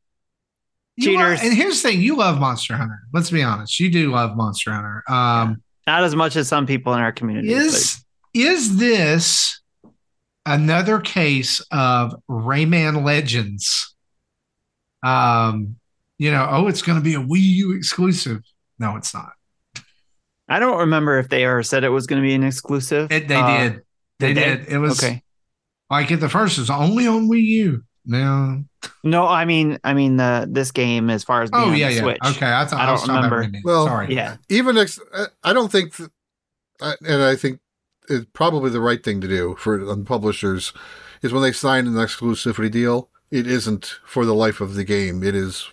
Cheaters. 1.00 1.40
And 1.42 1.54
here's 1.54 1.82
the 1.82 1.90
thing: 1.90 2.02
you 2.02 2.18
love 2.18 2.40
Monster 2.40 2.76
Hunter. 2.76 3.00
Let's 3.14 3.32
be 3.32 3.42
honest, 3.42 3.80
you 3.80 3.90
do 3.90 4.12
love 4.12 4.36
Monster 4.36 4.72
Hunter. 4.72 5.04
Um, 5.08 5.62
Not 5.88 6.04
as 6.04 6.16
much 6.16 6.36
as 6.36 6.48
some 6.48 6.66
people 6.68 6.94
in 6.94 7.00
our 7.00 7.12
community. 7.12 7.54
Is 7.54 8.04
but. 8.34 8.42
is 8.42 8.78
this 8.78 9.62
another 10.46 11.00
case 11.00 11.62
of 11.72 12.16
Rayman 12.30 13.04
Legends? 13.04 13.96
Um, 15.04 15.79
you 16.20 16.30
know, 16.32 16.48
oh, 16.52 16.68
it's 16.68 16.84
going 16.84 16.98
to 16.98 17.04
be 17.04 17.16
a 17.16 17.20
Wii 17.20 17.40
U 17.40 17.72
exclusive. 17.72 18.44
No, 18.78 18.96
it's 18.98 19.14
not. 19.14 19.32
I 20.48 20.60
don't 20.60 20.80
remember 20.80 21.18
if 21.18 21.30
they 21.30 21.46
ever 21.46 21.64
said 21.64 21.84
it 21.84 21.90
was 21.90 22.06
going 22.06 22.22
to 22.22 22.28
be 22.28 22.36
an 22.36 22.44
exclusive. 22.44 23.12
It, 23.12 23.28
they 23.28 23.36
uh, 23.36 23.58
did. 23.58 23.82
They 24.20 24.34
did. 24.34 24.68
It 24.68 24.78
was 24.78 25.02
okay. 25.02 25.24
Like 25.90 26.12
at 26.12 26.20
the 26.20 26.30
first, 26.30 26.58
it 26.58 26.62
was 26.62 26.70
only 26.70 27.08
on 27.08 27.28
Wii 27.28 27.44
U. 27.44 27.84
Now, 28.06 28.64
no, 29.04 29.28
I 29.28 29.46
mean, 29.46 29.78
I 29.84 29.94
mean 29.94 30.18
the 30.18 30.48
this 30.50 30.72
game 30.72 31.10
as 31.10 31.24
far 31.24 31.44
as 31.44 31.50
oh 31.54 31.72
yeah, 31.72 31.90
yeah, 31.90 32.02
Switch. 32.02 32.18
okay. 32.26 32.52
I, 32.52 32.66
thought, 32.66 32.80
I 32.80 32.86
don't 32.86 33.08
remember. 33.08 33.60
Well, 33.64 33.86
sorry, 33.86 34.14
yeah. 34.14 34.38
Even 34.50 34.78
ex- 34.78 35.00
I 35.44 35.54
don't 35.54 35.72
think, 35.72 35.96
th- 35.96 36.10
and 36.80 37.22
I 37.22 37.36
think 37.36 37.60
it's 38.10 38.26
probably 38.34 38.72
the 38.72 38.82
right 38.82 39.04
thing 39.04 39.22
to 39.22 39.28
do 39.28 39.56
for 39.60 39.96
publishers 39.98 40.74
is 41.22 41.32
when 41.32 41.44
they 41.44 41.52
sign 41.52 41.86
an 41.88 41.94
exclusivity 41.94 42.72
deal. 42.72 43.10
It 43.30 43.46
isn't 43.46 44.00
for 44.06 44.26
the 44.26 44.34
life 44.34 44.60
of 44.60 44.74
the 44.74 44.84
game. 44.84 45.22
It 45.22 45.36
is 45.36 45.72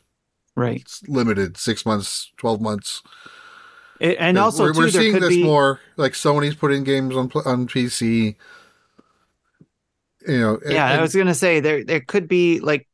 right 0.56 0.80
it's 0.80 1.06
limited 1.08 1.56
six 1.56 1.86
months, 1.86 2.32
twelve 2.36 2.60
months. 2.60 3.02
It, 4.00 4.16
and 4.20 4.36
also, 4.36 4.64
we're, 4.64 4.72
too, 4.72 4.78
we're 4.80 4.90
seeing 4.90 5.20
this 5.20 5.28
be... 5.28 5.44
more. 5.44 5.80
Like 5.96 6.12
Sony's 6.12 6.54
putting 6.54 6.84
games 6.84 7.16
on 7.16 7.30
on 7.44 7.66
PC. 7.66 8.36
You 10.26 10.40
know, 10.40 10.58
yeah. 10.68 10.90
And, 10.90 10.98
I 10.98 11.02
was 11.02 11.14
gonna 11.14 11.34
say 11.34 11.60
there 11.60 11.84
there 11.84 12.00
could 12.00 12.28
be 12.28 12.60
like 12.60 12.88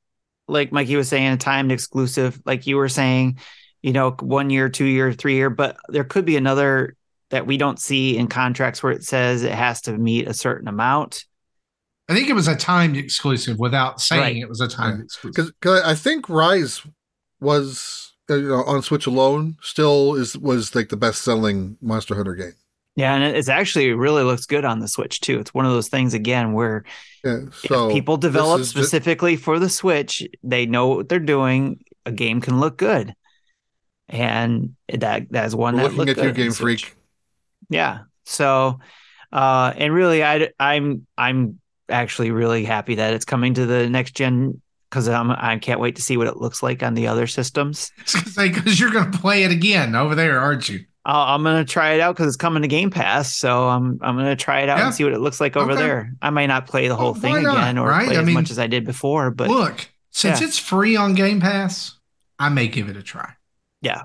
like 0.48 0.72
Mikey 0.72 0.96
was 0.96 1.08
saying, 1.08 1.32
a 1.32 1.36
timed 1.36 1.72
exclusive, 1.72 2.40
like 2.44 2.66
you 2.66 2.76
were 2.76 2.88
saying, 2.88 3.38
you 3.80 3.92
know, 3.92 4.10
one 4.20 4.50
year, 4.50 4.68
two 4.68 4.84
year, 4.84 5.12
three 5.12 5.34
year, 5.34 5.50
but 5.50 5.76
there 5.88 6.04
could 6.04 6.24
be 6.24 6.36
another 6.36 6.96
that 7.30 7.46
we 7.46 7.56
don't 7.56 7.80
see 7.80 8.16
in 8.16 8.28
contracts 8.28 8.82
where 8.82 8.92
it 8.92 9.04
says 9.04 9.42
it 9.42 9.52
has 9.52 9.80
to 9.82 9.96
meet 9.96 10.28
a 10.28 10.34
certain 10.34 10.68
amount. 10.68 11.24
I 12.08 12.14
think 12.14 12.28
it 12.28 12.34
was 12.34 12.48
a 12.48 12.56
timed 12.56 12.96
exclusive 12.96 13.58
without 13.58 14.00
saying 14.00 14.20
right. 14.20 14.36
it 14.36 14.48
was 14.48 14.60
a 14.60 14.68
timed 14.68 14.98
right. 14.98 15.04
exclusive. 15.04 15.54
Because 15.58 15.82
I 15.82 15.94
think 15.94 16.28
Rise 16.28 16.82
was 17.42 18.12
uh, 18.30 18.36
you 18.36 18.48
know, 18.48 18.62
on 18.64 18.82
Switch 18.82 19.06
alone 19.06 19.56
still 19.60 20.14
is 20.14 20.38
was 20.38 20.74
like 20.74 20.88
the 20.88 20.96
best 20.96 21.22
selling 21.22 21.76
Monster 21.82 22.14
Hunter 22.14 22.34
game. 22.34 22.54
Yeah, 22.94 23.14
and 23.14 23.36
it's 23.36 23.48
actually 23.48 23.92
really 23.92 24.22
looks 24.22 24.46
good 24.46 24.64
on 24.64 24.80
the 24.80 24.88
Switch 24.88 25.20
too. 25.20 25.38
It's 25.40 25.54
one 25.54 25.66
of 25.66 25.72
those 25.72 25.88
things 25.88 26.14
again 26.14 26.52
where 26.52 26.84
yeah, 27.24 27.40
so 27.52 27.90
people 27.90 28.16
develop 28.16 28.64
specifically 28.64 29.32
just... 29.32 29.44
for 29.44 29.58
the 29.58 29.68
Switch, 29.68 30.26
they 30.42 30.66
know 30.66 30.88
what 30.88 31.08
they're 31.08 31.18
doing. 31.18 31.84
A 32.04 32.12
game 32.12 32.40
can 32.40 32.60
look 32.60 32.76
good, 32.76 33.14
and 34.08 34.76
that 34.92 35.26
that's 35.30 35.54
one 35.54 35.76
We're 35.76 35.88
that 35.88 35.94
looking 35.94 36.18
at 36.18 36.24
you, 36.24 36.32
Game 36.32 36.52
Freak. 36.52 36.94
Yeah. 37.70 38.00
So, 38.24 38.78
uh, 39.32 39.72
and 39.76 39.92
really, 39.92 40.22
I 40.22 40.50
I'm 40.60 41.06
I'm 41.16 41.60
actually 41.88 42.30
really 42.30 42.64
happy 42.64 42.96
that 42.96 43.14
it's 43.14 43.24
coming 43.24 43.54
to 43.54 43.66
the 43.66 43.88
next 43.88 44.12
gen 44.12 44.60
because 44.92 45.08
I'm 45.08 45.30
I 45.30 45.56
can't 45.56 45.80
wait 45.80 45.96
to 45.96 46.02
see 46.02 46.18
what 46.18 46.26
it 46.26 46.36
looks 46.36 46.62
like 46.62 46.82
on 46.82 46.92
the 46.92 47.06
other 47.06 47.26
systems. 47.26 47.90
Because 48.36 48.78
you're 48.78 48.90
going 48.90 49.10
to 49.10 49.18
play 49.18 49.44
it 49.44 49.50
again 49.50 49.94
over 49.94 50.14
there, 50.14 50.38
aren't 50.38 50.68
you? 50.68 50.80
i 51.04 51.34
am 51.34 51.42
gonna 51.42 51.64
try 51.64 51.92
it 51.92 52.00
out 52.00 52.14
because 52.14 52.28
it's 52.28 52.36
coming 52.36 52.62
to 52.62 52.68
Game 52.68 52.90
Pass, 52.90 53.34
so 53.34 53.68
I'm 53.68 53.98
I'm 54.02 54.16
gonna 54.16 54.36
try 54.36 54.60
it 54.60 54.68
out 54.68 54.78
yeah. 54.78 54.86
and 54.86 54.94
see 54.94 55.04
what 55.04 55.12
it 55.12 55.20
looks 55.20 55.40
like 55.40 55.56
over 55.56 55.72
okay. 55.72 55.80
there. 55.80 56.12
I 56.22 56.30
might 56.30 56.46
not 56.46 56.66
play 56.66 56.86
the 56.88 56.94
oh, 56.94 56.96
whole 56.96 57.12
well, 57.12 57.20
thing 57.20 57.42
not, 57.42 57.56
again 57.56 57.78
or 57.78 57.88
right? 57.88 58.06
play 58.06 58.16
I 58.16 58.20
as 58.20 58.26
mean, 58.26 58.34
much 58.34 58.50
as 58.50 58.58
I 58.58 58.68
did 58.68 58.84
before, 58.84 59.30
but 59.30 59.48
look, 59.48 59.88
since 60.10 60.40
yeah. 60.40 60.46
it's 60.46 60.58
free 60.58 60.94
on 60.94 61.14
Game 61.14 61.40
Pass, 61.40 61.98
I 62.38 62.50
may 62.50 62.68
give 62.68 62.88
it 62.88 62.96
a 62.96 63.02
try. 63.02 63.32
Yeah, 63.80 64.02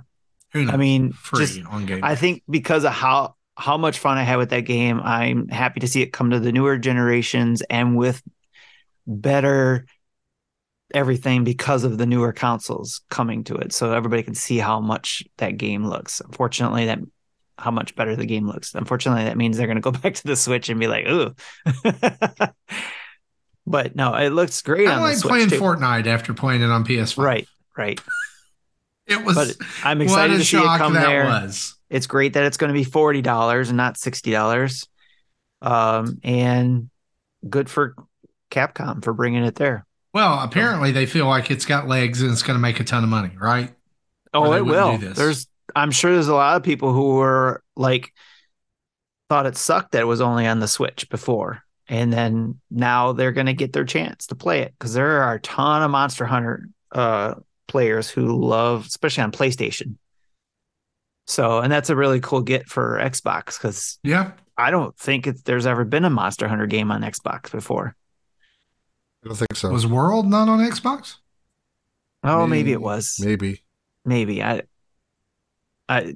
I 0.53 0.77
mean, 0.77 1.11
free 1.11 1.45
just, 1.45 1.65
on 1.67 1.85
Game. 1.85 2.03
I 2.03 2.15
think 2.15 2.43
because 2.49 2.83
of 2.83 2.93
how 2.93 3.35
how 3.55 3.77
much 3.77 3.99
fun 3.99 4.17
I 4.17 4.23
had 4.23 4.37
with 4.37 4.49
that 4.49 4.61
game, 4.61 4.99
I'm 4.99 5.49
happy 5.49 5.81
to 5.81 5.87
see 5.87 6.01
it 6.01 6.13
come 6.13 6.31
to 6.31 6.39
the 6.39 6.51
newer 6.51 6.77
generations 6.77 7.61
and 7.69 7.95
with 7.95 8.23
better 9.05 9.85
everything 10.93 11.43
because 11.43 11.83
of 11.83 11.97
the 11.97 12.05
newer 12.05 12.31
consoles 12.33 13.01
coming 13.09 13.43
to 13.45 13.55
it. 13.55 13.73
So 13.73 13.93
everybody 13.93 14.23
can 14.23 14.35
see 14.35 14.57
how 14.57 14.79
much 14.79 15.23
that 15.37 15.57
game 15.57 15.85
looks. 15.85 16.21
Unfortunately 16.21 16.85
that 16.85 16.99
how 17.57 17.71
much 17.71 17.95
better 17.95 18.15
the 18.15 18.25
game 18.25 18.47
looks. 18.47 18.75
Unfortunately 18.75 19.23
that 19.25 19.37
means 19.37 19.57
they're 19.57 19.67
going 19.67 19.81
to 19.81 19.81
go 19.81 19.91
back 20.03 20.13
to 20.15 20.23
the 20.27 20.35
switch 20.35 20.69
and 20.69 20.79
be 20.79 20.87
like 20.87 21.07
ooh. 21.07 21.33
But 23.69 23.97
no 23.97 24.13
it 24.15 24.29
looks 24.29 24.61
great 24.61 24.87
i 24.87 24.97
like 24.97 25.19
playing 25.19 25.49
too. 25.49 25.59
fortnite 25.59 26.07
after 26.07 26.33
playing 26.33 26.61
it 26.61 26.69
on 26.69 26.85
ps5 26.85 27.17
right 27.21 27.47
right. 27.77 27.99
It 29.05 29.23
was 29.25 29.35
but 29.35 29.57
i'm 29.83 30.01
excited 30.01 30.37
to 30.37 30.45
see 30.45 30.57
it 30.57 30.77
come 30.77 30.93
there. 30.93 31.25
was. 31.25 31.75
it's 31.89 32.07
great 32.07 32.33
that 32.33 32.45
it's 32.45 32.55
going 32.55 32.73
to 32.73 32.73
be 32.73 32.85
$40 32.85 33.67
and 33.67 33.75
not 33.75 33.95
$60 33.95 34.87
um 35.61 36.19
and 36.23 36.89
good 37.47 37.69
for 37.69 37.95
capcom 38.51 39.03
for 39.03 39.11
bringing 39.13 39.43
it 39.43 39.55
there 39.55 39.85
well, 40.17 40.39
apparently 40.39 40.91
they 40.91 41.05
feel 41.05 41.27
like 41.27 41.51
it's 41.51 41.67
got 41.67 41.87
legs 41.87 42.23
and 42.23 42.31
it's 42.31 42.41
going 42.41 42.55
to 42.55 42.59
make 42.59 42.79
a 42.79 42.83
ton 42.83 43.03
of 43.03 43.09
money, 43.11 43.29
right? 43.39 43.71
Oh, 44.33 44.51
it 44.53 44.65
will. 44.65 44.97
There's, 44.97 45.45
I'm 45.75 45.91
sure 45.91 46.11
there's 46.11 46.27
a 46.27 46.33
lot 46.33 46.55
of 46.55 46.63
people 46.63 46.91
who 46.91 47.17
were 47.17 47.61
like, 47.75 48.11
thought 49.29 49.45
it 49.45 49.55
sucked 49.55 49.91
that 49.91 50.01
it 50.01 50.05
was 50.05 50.19
only 50.19 50.47
on 50.47 50.59
the 50.59 50.67
Switch 50.67 51.07
before, 51.09 51.61
and 51.87 52.11
then 52.11 52.59
now 52.71 53.11
they're 53.11 53.31
going 53.31 53.45
to 53.45 53.53
get 53.53 53.73
their 53.73 53.85
chance 53.85 54.25
to 54.27 54.35
play 54.35 54.61
it 54.61 54.73
because 54.79 54.95
there 54.95 55.21
are 55.21 55.35
a 55.35 55.39
ton 55.39 55.83
of 55.83 55.91
Monster 55.91 56.25
Hunter 56.25 56.67
uh, 56.93 57.35
players 57.67 58.09
who 58.09 58.43
love, 58.43 58.87
especially 58.87 59.21
on 59.21 59.31
PlayStation. 59.31 59.97
So, 61.27 61.59
and 61.59 61.71
that's 61.71 61.91
a 61.91 61.95
really 61.95 62.21
cool 62.21 62.41
get 62.41 62.67
for 62.67 62.99
Xbox 62.99 63.59
because 63.59 63.99
yeah, 64.01 64.31
I 64.57 64.71
don't 64.71 64.97
think 64.97 65.27
it, 65.27 65.45
there's 65.45 65.67
ever 65.67 65.85
been 65.85 66.05
a 66.05 66.09
Monster 66.09 66.47
Hunter 66.47 66.65
game 66.65 66.89
on 66.89 67.03
Xbox 67.03 67.51
before. 67.51 67.95
I 69.23 69.27
don't 69.27 69.37
think 69.37 69.55
so. 69.55 69.71
Was 69.71 69.87
World 69.87 70.27
not 70.27 70.47
on 70.47 70.59
Xbox? 70.59 71.15
Oh, 72.23 72.47
maybe, 72.47 72.49
maybe 72.49 72.71
it 72.73 72.81
was. 72.81 73.19
Maybe. 73.23 73.63
Maybe 74.05 74.43
I. 74.43 74.63
I. 75.89 76.15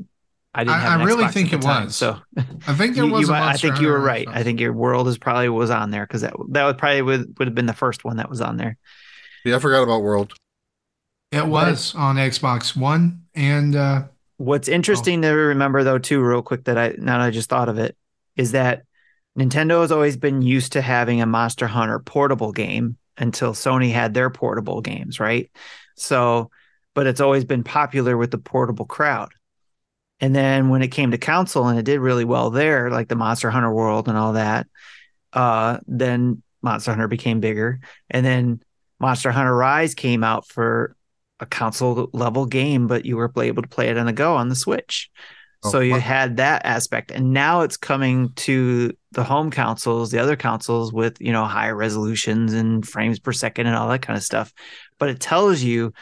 I 0.53 0.63
didn't. 0.65 0.79
I, 0.79 0.99
I 0.99 1.03
really 1.03 1.23
Xbox 1.23 1.33
think 1.33 1.53
it 1.53 1.61
time, 1.61 1.85
was. 1.85 1.95
So 1.95 2.19
I 2.67 2.73
think 2.73 2.95
there 2.95 3.05
was. 3.05 3.27
You, 3.27 3.33
I 3.33 3.55
think 3.57 3.79
you 3.79 3.87
were 3.87 3.99
right. 3.99 4.27
I 4.27 4.43
think 4.43 4.59
your 4.59 4.73
World 4.73 5.07
is 5.07 5.17
probably 5.17 5.49
was 5.49 5.69
on 5.69 5.91
there 5.91 6.05
because 6.05 6.21
that 6.21 6.33
that 6.49 6.65
would 6.65 6.77
probably 6.77 7.01
would, 7.01 7.39
would 7.39 7.47
have 7.47 7.55
been 7.55 7.67
the 7.67 7.73
first 7.73 8.03
one 8.03 8.17
that 8.17 8.29
was 8.29 8.41
on 8.41 8.57
there. 8.57 8.77
Yeah, 9.45 9.55
I 9.55 9.59
forgot 9.59 9.83
about 9.83 10.01
World. 10.01 10.33
It 11.31 11.47
was 11.47 11.95
on 11.95 12.17
Xbox 12.17 12.75
One 12.75 13.23
and. 13.33 13.75
uh 13.75 14.03
What's 14.37 14.67
interesting 14.67 15.23
oh. 15.23 15.29
to 15.29 15.35
remember 15.35 15.83
though, 15.83 15.99
too, 15.99 16.19
real 16.19 16.41
quick, 16.41 16.63
that 16.63 16.75
I 16.75 16.95
now 16.97 17.21
I 17.21 17.29
just 17.29 17.47
thought 17.47 17.69
of 17.69 17.77
it, 17.77 17.95
is 18.35 18.53
that 18.53 18.85
Nintendo 19.37 19.81
has 19.81 19.91
always 19.91 20.17
been 20.17 20.41
used 20.41 20.73
to 20.73 20.81
having 20.81 21.21
a 21.21 21.25
Monster 21.25 21.67
Hunter 21.67 21.99
portable 21.99 22.51
game 22.51 22.97
until 23.17 23.53
Sony 23.53 23.91
had 23.91 24.13
their 24.13 24.29
portable 24.29 24.81
games, 24.81 25.19
right? 25.19 25.49
So, 25.95 26.51
but 26.93 27.07
it's 27.07 27.21
always 27.21 27.45
been 27.45 27.63
popular 27.63 28.17
with 28.17 28.31
the 28.31 28.37
portable 28.37 28.85
crowd. 28.85 29.31
And 30.19 30.35
then 30.35 30.69
when 30.69 30.81
it 30.81 30.89
came 30.89 31.11
to 31.11 31.17
console 31.17 31.67
and 31.67 31.79
it 31.79 31.85
did 31.85 31.99
really 31.99 32.25
well 32.25 32.49
there, 32.49 32.91
like 32.91 33.07
the 33.07 33.15
Monster 33.15 33.49
Hunter 33.49 33.73
World 33.73 34.07
and 34.07 34.17
all 34.17 34.33
that, 34.33 34.67
uh, 35.33 35.79
then 35.87 36.43
Monster 36.61 36.91
Hunter 36.91 37.07
became 37.07 37.39
bigger. 37.39 37.79
And 38.09 38.25
then 38.25 38.61
Monster 38.99 39.31
Hunter 39.31 39.55
Rise 39.55 39.95
came 39.95 40.23
out 40.23 40.47
for 40.47 40.95
a 41.39 41.45
console 41.45 42.09
level 42.13 42.45
game, 42.45 42.87
but 42.87 43.05
you 43.05 43.17
were 43.17 43.31
able 43.37 43.63
to 43.63 43.67
play 43.67 43.89
it 43.89 43.97
on 43.97 44.05
the 44.05 44.13
go 44.13 44.35
on 44.35 44.49
the 44.49 44.55
Switch. 44.55 45.09
Oh, 45.63 45.69
so 45.69 45.79
you 45.79 45.95
had 45.95 46.37
that 46.37 46.65
aspect, 46.65 47.11
and 47.11 47.33
now 47.33 47.61
it's 47.61 47.77
coming 47.77 48.33
to 48.33 48.93
the 49.11 49.23
home 49.23 49.51
consoles, 49.51 50.11
the 50.11 50.19
other 50.19 50.35
consoles 50.35 50.93
with 50.93 51.19
you 51.21 51.31
know 51.31 51.45
higher 51.45 51.75
resolutions 51.75 52.53
and 52.53 52.87
frames 52.87 53.19
per 53.19 53.31
second 53.31 53.67
and 53.67 53.75
all 53.75 53.89
that 53.89 54.01
kind 54.01 54.17
of 54.17 54.23
stuff. 54.23 54.53
But 54.97 55.09
it 55.09 55.19
tells 55.19 55.61
you 55.61 55.93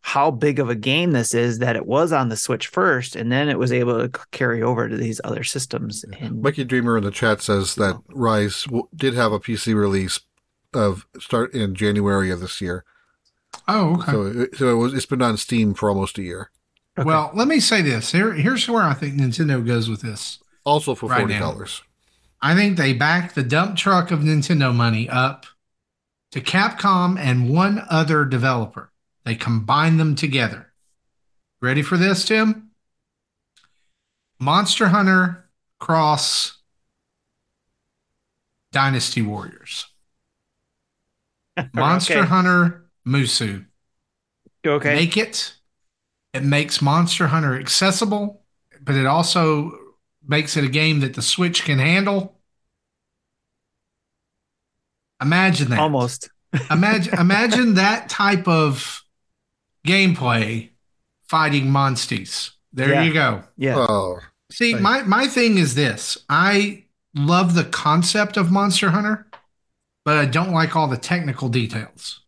how 0.00 0.32
big 0.32 0.58
of 0.58 0.68
a 0.68 0.74
game 0.74 1.12
this 1.12 1.32
is 1.32 1.60
that 1.60 1.76
it 1.76 1.86
was 1.86 2.12
on 2.12 2.28
the 2.28 2.36
Switch 2.36 2.66
first, 2.66 3.16
and 3.16 3.30
then 3.30 3.48
it 3.48 3.58
was 3.58 3.72
able 3.72 4.00
to 4.00 4.20
carry 4.32 4.62
over 4.62 4.88
to 4.88 4.96
these 4.96 5.20
other 5.24 5.44
systems. 5.44 6.04
And 6.04 6.42
Mikey 6.42 6.64
Dreamer 6.64 6.98
in 6.98 7.04
the 7.04 7.10
chat 7.10 7.40
says 7.40 7.76
that 7.76 8.00
Rise 8.08 8.66
did 8.94 9.14
have 9.14 9.32
a 9.32 9.40
PC 9.40 9.74
release 9.74 10.20
of 10.74 11.06
start 11.18 11.54
in 11.54 11.74
January 11.74 12.30
of 12.30 12.40
this 12.40 12.60
year. 12.60 12.84
Oh, 13.68 13.94
okay. 13.94 14.12
So, 14.12 14.46
so 14.56 14.70
it 14.70 14.76
was. 14.76 14.94
It's 14.94 15.06
been 15.06 15.22
on 15.22 15.36
Steam 15.36 15.72
for 15.74 15.88
almost 15.88 16.18
a 16.18 16.22
year. 16.22 16.50
Okay. 16.98 17.06
Well, 17.06 17.30
let 17.32 17.48
me 17.48 17.60
say 17.60 17.80
this. 17.80 18.12
Here, 18.12 18.32
here's 18.32 18.68
where 18.68 18.82
I 18.82 18.94
think 18.94 19.14
Nintendo 19.14 19.64
goes 19.64 19.88
with 19.88 20.02
this. 20.02 20.38
Also 20.64 20.94
for 20.94 21.08
forty 21.08 21.38
dollars. 21.38 21.82
Right 21.82 21.91
I 22.42 22.56
think 22.56 22.76
they 22.76 22.92
back 22.92 23.32
the 23.34 23.44
dump 23.44 23.76
truck 23.76 24.10
of 24.10 24.20
Nintendo 24.20 24.74
money 24.74 25.08
up 25.08 25.46
to 26.32 26.40
Capcom 26.40 27.16
and 27.18 27.48
one 27.48 27.84
other 27.88 28.24
developer. 28.24 28.90
They 29.24 29.36
combine 29.36 29.96
them 29.96 30.16
together. 30.16 30.72
Ready 31.60 31.82
for 31.82 31.96
this, 31.96 32.24
Tim? 32.24 32.70
Monster 34.40 34.88
Hunter 34.88 35.48
cross 35.78 36.58
Dynasty 38.72 39.22
Warriors. 39.22 39.86
Monster 41.72 42.18
okay. 42.18 42.26
Hunter 42.26 42.90
Musou. 43.06 43.66
Okay. 44.66 44.94
Make 44.96 45.16
it 45.16 45.54
it 46.32 46.42
makes 46.42 46.80
Monster 46.80 47.26
Hunter 47.28 47.58
accessible, 47.58 48.42
but 48.80 48.94
it 48.94 49.06
also 49.06 49.78
makes 50.26 50.56
it 50.56 50.64
a 50.64 50.68
game 50.68 51.00
that 51.00 51.14
the 51.14 51.22
Switch 51.22 51.64
can 51.64 51.78
handle. 51.78 52.36
Imagine 55.20 55.70
that. 55.70 55.78
Almost. 55.78 56.30
imagine 56.70 57.18
imagine 57.18 57.74
that 57.74 58.08
type 58.08 58.46
of 58.46 59.02
gameplay 59.86 60.70
fighting 61.28 61.66
monsties. 61.66 62.50
There 62.72 62.90
Yeah. 62.90 63.02
you 63.04 63.12
go. 63.12 63.42
Yeah. 63.56 63.76
Oh, 63.78 64.18
See, 64.50 64.74
Right. 64.74 64.82
my 64.82 65.02
my 65.02 65.26
thing 65.28 65.56
is 65.58 65.74
this. 65.74 66.18
I 66.28 66.84
love 67.14 67.54
the 67.54 67.64
concept 67.64 68.36
of 68.36 68.50
Monster 68.50 68.90
Hunter, 68.90 69.26
but 70.04 70.18
I 70.18 70.26
don't 70.26 70.52
like 70.52 70.76
all 70.76 70.88
the 70.88 70.98
technical 70.98 71.48
details. 71.48 72.20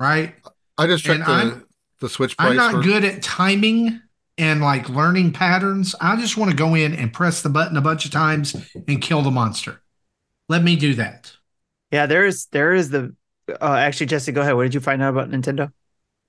Right? 0.00 0.34
I 0.76 0.86
just 0.88 1.04
checked 1.04 1.20
And 1.20 1.28
the, 1.28 1.32
I'm- 1.32 1.66
the 2.00 2.08
Switch 2.08 2.36
price. 2.36 2.50
I'm 2.50 2.56
not 2.56 2.72
for- 2.72 2.82
good 2.82 3.04
at 3.04 3.22
timing 3.22 4.00
and 4.38 4.60
like 4.60 4.88
learning 4.88 5.32
patterns. 5.32 5.94
I 6.00 6.16
just 6.16 6.36
want 6.36 6.50
to 6.50 6.56
go 6.56 6.74
in 6.74 6.94
and 6.94 7.12
press 7.12 7.42
the 7.42 7.48
button 7.48 7.76
a 7.76 7.80
bunch 7.80 8.04
of 8.04 8.10
times 8.10 8.56
and 8.88 9.00
kill 9.00 9.22
the 9.22 9.30
monster. 9.30 9.80
Let 10.48 10.62
me 10.62 10.76
do 10.76 10.94
that. 10.94 11.32
Yeah, 11.90 12.06
there 12.06 12.24
is 12.24 12.46
there 12.46 12.74
is 12.74 12.90
the 12.90 13.14
uh, 13.48 13.74
actually 13.74 14.06
Jesse, 14.06 14.32
go 14.32 14.40
ahead. 14.40 14.56
What 14.56 14.64
did 14.64 14.74
you 14.74 14.80
find 14.80 15.02
out 15.02 15.10
about 15.10 15.30
Nintendo? 15.30 15.72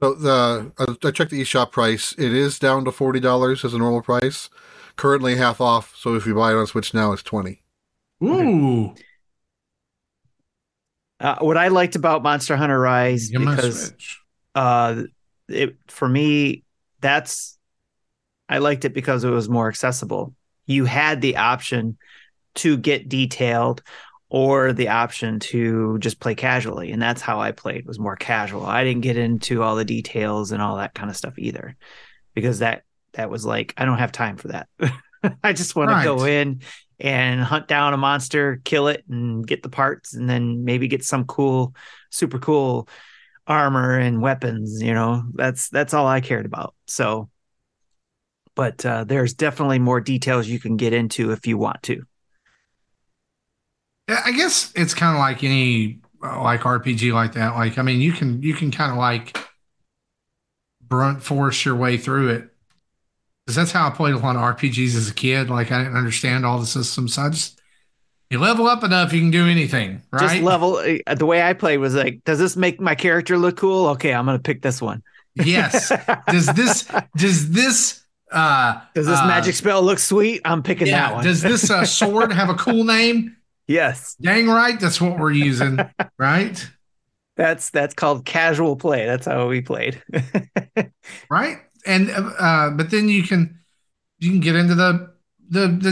So 0.01 0.13
the 0.13 0.71
I 0.77 1.07
I 1.07 1.11
checked 1.11 1.31
the 1.31 1.41
eShop 1.41 1.71
price. 1.71 2.13
It 2.17 2.33
is 2.33 2.59
down 2.59 2.85
to 2.85 2.91
forty 2.91 3.19
dollars 3.19 3.65
as 3.65 3.73
a 3.73 3.77
normal 3.77 4.01
price. 4.01 4.49
Currently 4.95 5.35
half 5.35 5.59
off. 5.59 5.95
So 5.95 6.15
if 6.15 6.25
you 6.25 6.35
buy 6.35 6.51
it 6.51 6.55
on 6.55 6.67
Switch 6.67 6.93
now, 6.93 7.11
it's 7.11 7.23
twenty. 7.23 7.63
Ooh. 8.23 8.93
Uh, 11.19 11.37
what 11.39 11.57
I 11.57 11.69
liked 11.69 11.95
about 11.95 12.23
Monster 12.23 12.55
Hunter 12.55 12.79
Rise 12.79 13.29
because 13.29 13.93
uh 14.53 15.03
it 15.47 15.77
for 15.87 16.07
me 16.07 16.63
that's 17.01 17.54
I 18.49 18.59
liked 18.59 18.85
it 18.85 18.93
because 18.93 19.23
it 19.23 19.29
was 19.29 19.49
more 19.49 19.67
accessible. 19.67 20.33
You 20.65 20.85
had 20.85 21.21
the 21.21 21.37
option 21.37 21.97
to 22.55 22.77
get 22.77 23.09
detailed 23.09 23.81
or 24.29 24.73
the 24.73 24.89
option 24.89 25.39
to 25.39 25.97
just 25.99 26.19
play 26.19 26.35
casually 26.35 26.91
and 26.91 27.01
that's 27.01 27.21
how 27.21 27.39
I 27.39 27.51
played 27.51 27.85
was 27.85 27.99
more 27.99 28.15
casual. 28.15 28.65
I 28.65 28.83
didn't 28.83 29.03
get 29.03 29.17
into 29.17 29.61
all 29.61 29.75
the 29.75 29.85
details 29.85 30.51
and 30.51 30.61
all 30.61 30.77
that 30.77 30.93
kind 30.95 31.09
of 31.09 31.17
stuff 31.17 31.37
either 31.37 31.75
because 32.33 32.59
that 32.59 32.83
that 33.13 33.29
was 33.29 33.45
like 33.45 33.73
I 33.77 33.85
don't 33.85 33.99
have 33.99 34.11
time 34.11 34.37
for 34.37 34.49
that. 34.49 34.67
I 35.43 35.53
just 35.53 35.75
want 35.75 35.89
Right. 35.89 36.03
to 36.03 36.03
go 36.03 36.25
in 36.25 36.61
and 36.99 37.41
hunt 37.41 37.67
down 37.67 37.93
a 37.93 37.97
monster, 37.97 38.61
kill 38.63 38.87
it 38.87 39.03
and 39.09 39.45
get 39.45 39.63
the 39.63 39.69
parts 39.69 40.13
and 40.13 40.29
then 40.29 40.63
maybe 40.65 40.87
get 40.87 41.03
some 41.03 41.25
cool 41.25 41.75
super 42.09 42.39
cool 42.39 42.87
armor 43.47 43.99
and 43.99 44.21
weapons 44.21 44.81
you 44.81 44.91
know 44.93 45.23
that's 45.35 45.69
that's 45.69 45.93
all 45.93 46.07
i 46.07 46.19
cared 46.19 46.47
about 46.47 46.73
so 46.87 47.29
but 48.55 48.85
uh, 48.85 49.03
there's 49.03 49.33
definitely 49.33 49.79
more 49.79 50.01
details 50.01 50.47
you 50.47 50.59
can 50.59 50.77
get 50.77 50.93
into 50.93 51.31
if 51.31 51.45
you 51.45 51.57
want 51.57 51.81
to 51.83 52.05
I 54.07 54.31
guess 54.31 54.71
it's 54.75 54.93
kind 54.93 55.15
of 55.15 55.19
like 55.19 55.43
any 55.43 55.99
uh, 56.23 56.41
like 56.41 56.61
RPG 56.61 57.13
like 57.13 57.33
that. 57.33 57.55
Like, 57.55 57.77
I 57.77 57.81
mean, 57.81 58.01
you 58.01 58.13
can 58.13 58.41
you 58.41 58.53
can 58.53 58.71
kind 58.71 58.91
of 58.91 58.97
like 58.97 59.37
brunt 60.81 61.23
force 61.23 61.65
your 61.65 61.75
way 61.75 61.97
through 61.97 62.29
it. 62.29 62.49
Because 63.45 63.55
that's 63.55 63.71
how 63.71 63.87
I 63.87 63.91
played 63.91 64.15
a 64.15 64.17
lot 64.17 64.35
of 64.35 64.41
RPGs 64.41 64.95
as 64.95 65.09
a 65.09 65.13
kid. 65.13 65.51
Like, 65.51 65.71
I 65.71 65.83
didn't 65.83 65.97
understand 65.97 66.45
all 66.45 66.59
the 66.59 66.65
systems. 66.65 67.13
So 67.13 67.23
I 67.23 67.29
just 67.29 67.61
you 68.31 68.39
level 68.39 68.67
up 68.67 68.83
enough, 68.83 69.13
you 69.13 69.21
can 69.21 69.29
do 69.29 69.47
anything, 69.47 70.01
right? 70.11 70.21
just 70.21 70.41
level 70.41 70.81
uh, 71.05 71.15
the 71.15 71.27
way 71.27 71.43
i 71.43 71.53
played 71.53 71.77
was 71.77 71.93
like 71.93 72.23
does 72.23 72.39
this 72.39 72.57
make 72.57 72.81
my 72.81 72.95
character 72.95 73.37
look 73.37 73.55
cool 73.55 73.89
okay 73.89 74.15
i'm 74.15 74.25
gonna 74.25 74.39
pick 74.39 74.63
this 74.63 74.81
one 74.81 75.03
yes. 75.35 75.91
Does 76.27 76.47
this 76.47 76.89
does 77.15 77.51
this 77.51 78.04
uh 78.31 78.81
does 78.93 79.07
this 79.07 79.19
uh, 79.19 79.27
magic 79.27 79.55
spell 79.55 79.81
look 79.83 79.99
sweet? 79.99 80.41
I'm 80.45 80.63
picking 80.63 80.87
that 80.87 81.13
one. 81.13 81.23
Does 81.23 81.41
this 81.41 81.69
uh, 81.69 81.85
sword 81.85 82.31
have 82.31 82.49
a 82.49 82.55
cool 82.55 82.83
name? 82.83 83.35
yes. 83.67 84.15
Dang 84.19 84.47
right, 84.47 84.79
that's 84.79 84.99
what 84.99 85.19
we're 85.19 85.31
using, 85.31 85.79
right? 86.17 86.69
that's 87.37 87.69
that's 87.69 87.93
called 87.93 88.25
casual 88.25 88.75
play. 88.75 89.05
That's 89.05 89.25
how 89.25 89.47
we 89.47 89.61
played. 89.61 90.01
Right? 91.29 91.57
And 91.85 92.09
uh 92.11 92.71
but 92.71 92.89
then 92.91 93.09
you 93.09 93.23
can 93.23 93.59
you 94.19 94.31
can 94.31 94.39
get 94.39 94.55
into 94.55 94.75
the 94.75 95.13
the 95.49 95.67
the, 95.67 95.91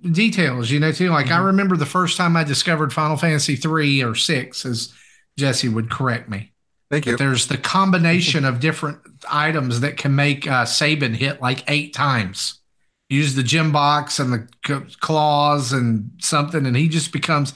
the 0.00 0.10
details 0.10 0.70
you 0.70 0.80
know 0.80 0.92
too. 0.92 1.10
Like 1.10 1.26
i 1.26 1.38
Mhm. 1.38 1.46
remember 1.46 1.76
the 1.76 1.86
first 1.86 2.16
time 2.16 2.36
i 2.36 2.44
discovered 2.44 2.92
final 2.92 3.16
fantasy 3.16 3.56
3 3.56 4.02
or 4.02 4.14
6 4.14 4.64
as 4.64 4.92
jesse 5.36 5.68
would 5.68 5.90
correct 5.90 6.28
me 6.28 6.52
Thank 6.90 7.06
you. 7.06 7.12
that 7.12 7.18
there's 7.18 7.46
the 7.46 7.58
combination 7.58 8.44
of 8.44 8.60
different 8.60 8.98
items 9.30 9.80
that 9.80 9.96
can 9.96 10.14
make 10.14 10.46
uh 10.46 10.64
sabin 10.64 11.14
hit 11.14 11.40
like 11.40 11.64
eight 11.68 11.94
times 11.94 12.60
use 13.08 13.34
the 13.34 13.42
gem 13.42 13.72
box 13.72 14.18
and 14.18 14.32
the 14.32 14.48
c- 14.66 14.96
claws 15.00 15.72
and 15.72 16.10
something 16.20 16.66
and 16.66 16.76
he 16.76 16.88
just 16.88 17.12
becomes 17.12 17.54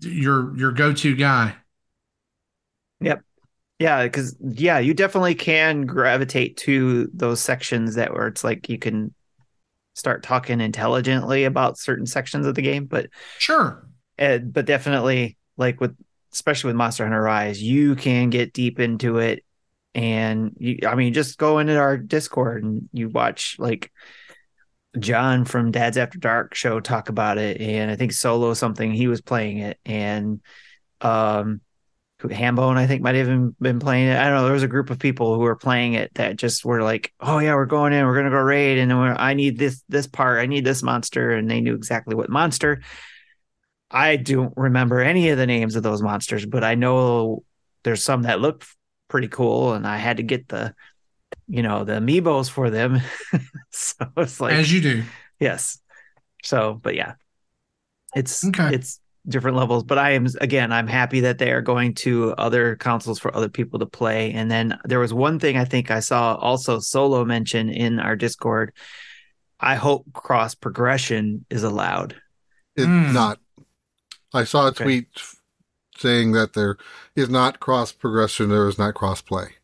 your 0.00 0.56
your 0.56 0.72
go-to 0.72 1.14
guy 1.14 1.54
Yep. 3.00 3.22
Yeah, 3.78 4.02
because 4.04 4.36
yeah, 4.40 4.78
you 4.78 4.92
definitely 4.92 5.34
can 5.34 5.86
gravitate 5.86 6.58
to 6.58 7.08
those 7.14 7.40
sections 7.40 7.94
that 7.94 8.12
where 8.12 8.26
it's 8.26 8.44
like 8.44 8.68
you 8.68 8.78
can 8.78 9.14
start 9.94 10.22
talking 10.22 10.60
intelligently 10.60 11.44
about 11.44 11.78
certain 11.78 12.06
sections 12.06 12.46
of 12.46 12.54
the 12.54 12.62
game, 12.62 12.84
but 12.84 13.08
sure 13.38 13.88
uh, 14.18 14.38
but 14.38 14.66
definitely 14.66 15.38
like 15.56 15.80
with 15.80 15.96
especially 16.32 16.68
with 16.68 16.76
Monster 16.76 17.04
Hunter 17.04 17.22
Rise, 17.22 17.62
you 17.62 17.96
can 17.96 18.30
get 18.30 18.52
deep 18.52 18.80
into 18.80 19.18
it, 19.18 19.44
and 19.94 20.54
you, 20.58 20.80
I 20.86 20.94
mean, 20.94 21.12
just 21.12 21.38
go 21.38 21.58
into 21.58 21.76
our 21.76 21.96
Discord 21.96 22.64
and 22.64 22.88
you 22.92 23.08
watch 23.08 23.56
like 23.58 23.90
John 24.98 25.44
from 25.44 25.70
Dad's 25.70 25.96
After 25.96 26.18
Dark 26.18 26.54
show 26.54 26.80
talk 26.80 27.08
about 27.08 27.38
it, 27.38 27.60
and 27.60 27.90
I 27.90 27.96
think 27.96 28.12
Solo 28.12 28.54
something 28.54 28.92
he 28.92 29.08
was 29.08 29.20
playing 29.20 29.58
it, 29.58 29.78
and 29.84 30.40
um 31.00 31.60
Hambone, 32.28 32.76
I 32.76 32.86
think, 32.86 33.02
might 33.02 33.14
have 33.14 33.28
even 33.28 33.56
been 33.60 33.78
playing 33.78 34.08
it. 34.08 34.16
I 34.18 34.24
don't 34.24 34.34
know. 34.34 34.44
There 34.44 34.52
was 34.52 34.62
a 34.62 34.68
group 34.68 34.90
of 34.90 34.98
people 34.98 35.34
who 35.34 35.40
were 35.40 35.56
playing 35.56 35.94
it 35.94 36.12
that 36.14 36.36
just 36.36 36.64
were 36.64 36.82
like, 36.82 37.12
"Oh 37.20 37.38
yeah, 37.38 37.54
we're 37.54 37.66
going 37.66 37.92
in. 37.92 38.04
We're 38.04 38.16
gonna 38.16 38.30
go 38.30 38.36
raid, 38.36 38.78
and 38.78 38.92
I 38.92 39.34
need 39.34 39.58
this 39.58 39.82
this 39.88 40.06
part. 40.06 40.40
I 40.40 40.46
need 40.46 40.64
this 40.64 40.82
monster," 40.82 41.30
and 41.30 41.50
they 41.50 41.60
knew 41.60 41.74
exactly 41.74 42.14
what 42.14 42.28
monster. 42.28 42.82
I 43.90 44.16
don't 44.16 44.52
remember 44.56 45.00
any 45.00 45.30
of 45.30 45.38
the 45.38 45.46
names 45.46 45.76
of 45.76 45.82
those 45.82 46.02
monsters, 46.02 46.46
but 46.46 46.64
I 46.64 46.74
know 46.74 47.42
there's 47.82 48.02
some 48.02 48.22
that 48.22 48.40
look 48.40 48.64
pretty 49.08 49.28
cool, 49.28 49.72
and 49.74 49.86
I 49.86 49.96
had 49.96 50.18
to 50.18 50.22
get 50.22 50.48
the, 50.48 50.74
you 51.48 51.62
know, 51.62 51.84
the 51.84 51.94
amiibos 51.94 52.50
for 52.50 52.70
them. 52.70 53.00
so 53.70 54.06
it's 54.16 54.40
like, 54.40 54.54
as 54.54 54.72
you 54.72 54.80
do 54.80 55.02
yes. 55.40 55.80
So, 56.44 56.74
but 56.74 56.94
yeah, 56.94 57.14
it's 58.14 58.46
Okay. 58.46 58.74
it's 58.74 59.00
different 59.28 59.56
levels. 59.56 59.84
But 59.84 59.98
I 59.98 60.12
am 60.12 60.26
again, 60.40 60.72
I'm 60.72 60.86
happy 60.86 61.20
that 61.20 61.38
they 61.38 61.52
are 61.52 61.60
going 61.62 61.94
to 61.96 62.32
other 62.38 62.76
consoles 62.76 63.18
for 63.18 63.34
other 63.36 63.48
people 63.48 63.78
to 63.80 63.86
play. 63.86 64.32
And 64.32 64.50
then 64.50 64.78
there 64.84 64.98
was 64.98 65.12
one 65.12 65.38
thing 65.38 65.56
I 65.56 65.64
think 65.64 65.90
I 65.90 66.00
saw 66.00 66.34
also 66.36 66.78
solo 66.78 67.24
mention 67.24 67.68
in 67.68 68.00
our 68.00 68.16
Discord. 68.16 68.72
I 69.60 69.74
hope 69.74 70.06
cross 70.12 70.54
progression 70.54 71.44
is 71.50 71.62
allowed. 71.62 72.16
It's 72.76 72.86
Hmm. 72.86 73.12
not. 73.12 73.38
I 74.32 74.44
saw 74.44 74.64
a 74.66 74.68
Okay. 74.68 74.84
tweet 74.84 75.08
saying 75.96 76.32
that 76.32 76.54
there 76.54 76.76
is 77.16 77.28
not 77.28 77.60
cross 77.60 77.92
progression. 77.92 78.48
There 78.48 78.68
is 78.68 78.78
not 78.78 78.94
cross 78.94 79.20
play. 79.22 79.54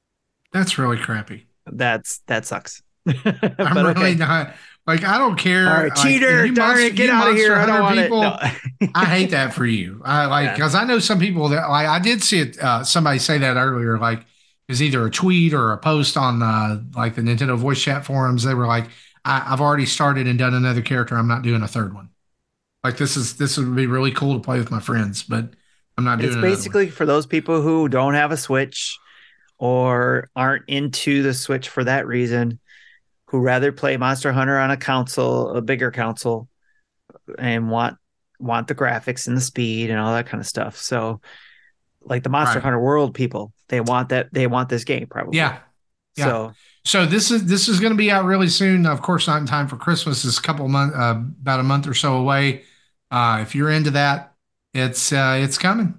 that's 0.53 0.79
really 0.79 0.99
crappy 0.99 1.47
That's 1.67 2.19
that 2.27 2.47
sucks. 2.47 2.83
I'm 3.07 3.77
really 3.77 3.91
okay. 3.91 4.15
not 4.15 4.55
like 4.87 5.05
I 5.05 5.19
don't 5.19 5.37
care. 5.37 5.69
All 5.69 5.83
right, 5.85 5.95
cheater! 5.95 6.45
you 6.47 6.55
Darn 6.55 6.71
Monster- 6.71 6.87
it, 6.87 6.95
get 6.97 7.11
out 7.11 7.29
of 7.31 7.37
here! 7.37 7.55
I 7.55 7.67
don't 7.67 7.83
Hunter 7.83 8.11
want 8.11 8.43
it. 8.81 8.83
No. 8.83 8.91
I 8.95 9.05
hate 9.05 9.31
that 9.31 9.55
for 9.55 9.65
you. 9.67 10.01
I 10.05 10.27
like 10.27 10.47
Yeah. 10.47 10.55
because 10.55 10.75
I 10.75 10.85
know 10.85 10.99
some 10.99 11.19
people 11.19 11.49
that 11.51 11.69
like 11.69 11.87
I 11.87 11.99
did 11.99 12.23
see 12.23 12.41
it. 12.41 12.59
Uh, 12.59 12.83
somebody 12.85 13.19
say 13.19 13.39
that 13.39 13.57
earlier. 13.57 13.99
Like 13.99 14.21
it 14.21 14.27
was 14.73 14.83
either 14.83 15.07
a 15.07 15.11
tweet 15.11 15.55
or 15.55 15.73
a 15.73 15.79
post 15.79 16.17
on 16.17 16.43
uh, 16.43 16.81
like 16.97 17.15
the 17.15 17.23
Nintendo 17.23 17.57
voice 17.57 17.81
chat 17.81 18.05
forums. 18.05 18.43
They 18.45 18.55
were 18.55 18.67
like, 18.67 18.87
I, 19.25 19.53
"I've 19.53 19.61
already 19.61 19.87
started 19.87 20.27
and 20.27 20.39
done 20.39 20.55
another 20.55 20.83
character. 20.83 21.17
I'm 21.17 21.29
not 21.29 21.43
doing 21.43 21.63
a 21.63 21.69
third 21.69 21.95
one. 21.95 22.11
Like 22.87 22.99
this 22.99 23.17
is 23.17 23.37
this 23.37 23.59
would 23.59 23.75
be 23.75 23.89
really 23.89 24.13
cool 24.13 24.35
to 24.35 24.41
play 24.41 24.59
with 24.59 24.71
my 24.71 24.79
friends, 24.79 25.25
but 25.25 25.51
I'm 25.99 26.05
not 26.05 26.21
doing 26.21 26.31
it's 26.31 26.41
basically 26.41 26.89
for 26.89 27.05
those 27.05 27.27
people 27.27 27.61
who 27.63 27.89
don't 27.89 28.15
have 28.15 28.31
a 28.31 28.37
switch 28.37 28.97
or 29.59 30.31
aren't 30.37 30.69
into 30.69 31.25
the 31.25 31.35
switch 31.35 31.69
for 31.69 31.83
that 31.83 32.07
reason 32.07 32.61
who 33.27 33.41
rather 33.41 33.73
play 33.73 33.97
monster 33.97 34.31
hunter 34.31 34.57
on 34.57 34.71
a 34.71 34.77
console 34.77 35.49
a 35.57 35.61
bigger 35.61 35.91
console 35.91 36.49
and 37.41 37.69
want 37.69 37.97
want 38.39 38.69
the 38.69 38.75
graphics 38.77 39.27
and 39.27 39.37
the 39.37 39.41
speed 39.41 39.91
and 39.91 39.99
all 39.99 40.13
that 40.13 40.27
kind 40.27 40.41
of 40.41 40.47
stuff 40.47 40.77
so 40.77 41.21
like 42.03 42.23
the 42.23 42.29
monster 42.29 42.59
Right. 42.59 42.63
hunter 42.63 42.79
world 42.79 43.15
people 43.15 43.53
they 43.67 43.81
want 43.81 44.11
that 44.11 44.33
they 44.33 44.47
want 44.47 44.69
this 44.69 44.85
game 44.85 45.09
probably 45.11 45.37
Yeah. 45.39 45.59
yeah. 46.15 46.25
so 46.27 46.53
So 46.85 47.05
this 47.05 47.33
is 47.33 47.47
this 47.47 47.67
is 47.67 47.81
going 47.81 47.93
to 47.93 47.97
be 47.97 48.13
out 48.13 48.27
really 48.27 48.49
soon. 48.49 48.87
Of 48.87 49.03
course, 49.03 49.27
not 49.27 49.41
in 49.41 49.47
time 49.47 49.67
for 49.67 49.77
Christmas. 49.77 50.25
It's 50.25 50.39
a 50.39 50.43
couple 50.43 50.69
month, 50.69 50.95
uh, 50.95 51.19
about 51.43 51.59
a 51.59 51.65
month 51.65 51.89
or 51.89 51.95
so 51.95 52.15
away. 52.15 52.63
Uh, 53.11 53.39
if 53.43 53.55
you're 53.55 53.71
into 53.71 53.91
that, 53.93 54.35
it's 54.75 55.13
uh, 55.13 55.39
it's 55.41 55.59
coming. 55.59 55.95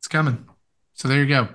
It's 0.00 0.08
coming. 0.08 0.46
So 0.94 1.08
there 1.08 1.20
you 1.20 1.28
go. 1.28 1.48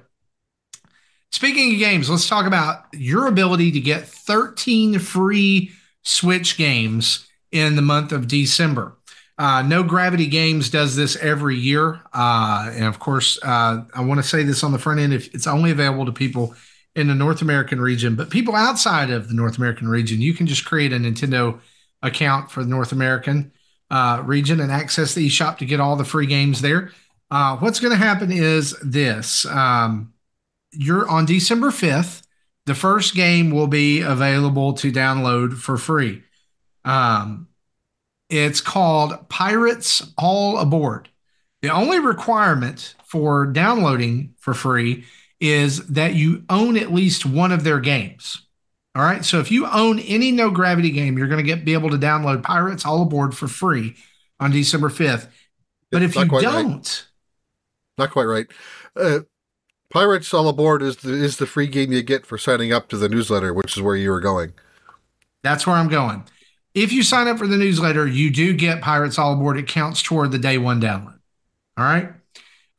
Speaking 1.32 1.74
of 1.74 1.80
games, 1.80 2.10
let's 2.10 2.28
talk 2.28 2.46
about 2.46 2.86
your 2.92 3.28
ability 3.28 3.72
to 3.72 3.80
get 3.80 4.06
13 4.06 5.00
free 5.00 5.72
Switch 6.04 6.58
games 6.58 7.28
in 7.52 7.76
the 7.76 7.82
month 7.82 8.12
of 8.12 8.28
December. 8.28 8.98
Uh, 9.38 9.62
no 9.62 9.82
Gravity 9.82 10.28
Games 10.28 10.70
does 10.70 10.96
this 10.96 11.16
every 11.18 11.58
year, 11.58 12.02
uh, 12.14 12.70
and 12.74 12.86
of 12.86 13.00
course, 13.00 13.40
uh, 13.44 13.84
I 13.94 14.02
want 14.02 14.20
to 14.20 14.28
say 14.28 14.44
this 14.44 14.64
on 14.64 14.72
the 14.72 14.78
front 14.78 15.00
end: 15.00 15.14
if 15.14 15.34
it's 15.34 15.48
only 15.48 15.72
available 15.72 16.06
to 16.06 16.12
people 16.12 16.54
in 16.96 17.08
the 17.08 17.16
North 17.16 17.42
American 17.42 17.80
region, 17.80 18.16
but 18.16 18.30
people 18.30 18.56
outside 18.56 19.10
of 19.10 19.30
the 19.30 19.34
North 19.34 19.58
American 19.58 19.88
region, 19.88 20.22
you 20.22 20.34
can 20.34 20.46
just 20.46 20.66
create 20.66 20.92
a 20.94 20.98
Nintendo 20.98 21.60
account 22.04 22.52
for 22.52 22.64
the 22.64 22.70
North 22.70 22.92
American 22.92 23.52
uh, 23.92 24.24
region 24.26 24.60
and 24.60 24.72
access 24.72 25.14
the 25.14 25.28
eShop 25.28 25.58
to 25.60 25.66
get 25.66 25.80
all 25.80 25.96
the 25.96 26.06
free 26.06 26.26
games 26.26 26.62
there. 26.62 26.92
Uh, 27.30 27.58
what's 27.58 27.80
going 27.80 27.92
to 27.92 28.04
happen 28.04 28.32
is 28.32 28.76
this: 28.80 29.46
um, 29.46 30.14
you're 30.72 31.08
on 31.08 31.26
December 31.26 31.70
5th. 31.70 32.24
The 32.66 32.76
first 32.76 33.16
game 33.16 33.52
will 33.52 33.68
be 33.68 34.02
available 34.02 34.74
to 34.74 34.92
download 34.92 35.58
for 35.58 35.78
free. 35.78 36.24
Um, 36.86 37.48
it's 38.30 38.62
called 38.62 39.28
Pirates 39.30 40.14
All 40.18 40.58
Aboard. 40.58 41.10
The 41.62 41.70
only 41.70 42.00
requirement 42.00 42.96
for 43.06 43.46
downloading 43.46 44.36
for 44.38 44.54
free 44.54 45.06
is 45.40 45.86
that 45.88 46.16
you 46.16 46.44
own 46.50 46.78
at 46.78 46.94
least 46.94 47.26
one 47.26 47.52
of 47.52 47.64
their 47.64 47.80
games. 47.80 48.48
All 48.96 49.04
right. 49.04 49.24
So 49.24 49.40
if 49.40 49.52
you 49.52 49.68
own 49.68 50.00
any 50.00 50.32
no 50.32 50.50
gravity 50.50 50.92
game, 50.92 51.18
you're 51.18 51.28
going 51.28 51.44
to 51.44 51.44
get 51.44 51.64
be 51.64 51.74
able 51.74 51.90
to 51.92 51.98
download 51.98 52.44
Pirates 52.44 52.86
All 52.86 53.02
Aboard 53.02 53.36
for 53.36 53.48
free 53.48 53.96
on 54.40 54.52
December 54.52 54.90
5th. 54.90 55.28
But 55.92 56.04
if 56.04 56.16
you 56.16 56.26
don't, 56.26 56.44
right. 56.44 57.06
not 57.98 58.12
quite 58.12 58.26
right. 58.26 58.48
Uh, 58.96 59.20
Pirates 59.90 60.34
All 60.34 60.48
Aboard 60.48 60.82
is 60.82 60.98
the, 60.98 61.14
is 61.14 61.38
the 61.38 61.46
free 61.46 61.68
game 61.68 61.92
you 61.92 62.02
get 62.02 62.26
for 62.26 62.38
signing 62.38 62.72
up 62.72 62.88
to 62.90 62.98
the 62.98 63.10
newsletter, 63.10 63.54
which 63.54 63.76
is 63.76 63.82
where 63.82 63.96
you 63.96 64.10
were 64.10 64.22
going. 64.22 64.54
That's 65.44 65.68
where 65.68 65.76
I'm 65.76 65.90
going. 65.90 66.24
If 66.74 66.94
you 66.94 67.04
sign 67.04 67.28
up 67.28 67.38
for 67.38 67.48
the 67.48 67.58
newsletter, 67.58 68.08
you 68.08 68.32
do 68.32 68.54
get 68.54 68.82
Pirates 68.82 69.20
All 69.20 69.34
Aboard. 69.34 69.58
It 69.58 69.68
counts 69.68 70.02
toward 70.02 70.32
the 70.32 70.40
day 70.40 70.58
one 70.58 70.82
download. 70.82 71.20
All 71.78 71.86
right. 71.86 72.14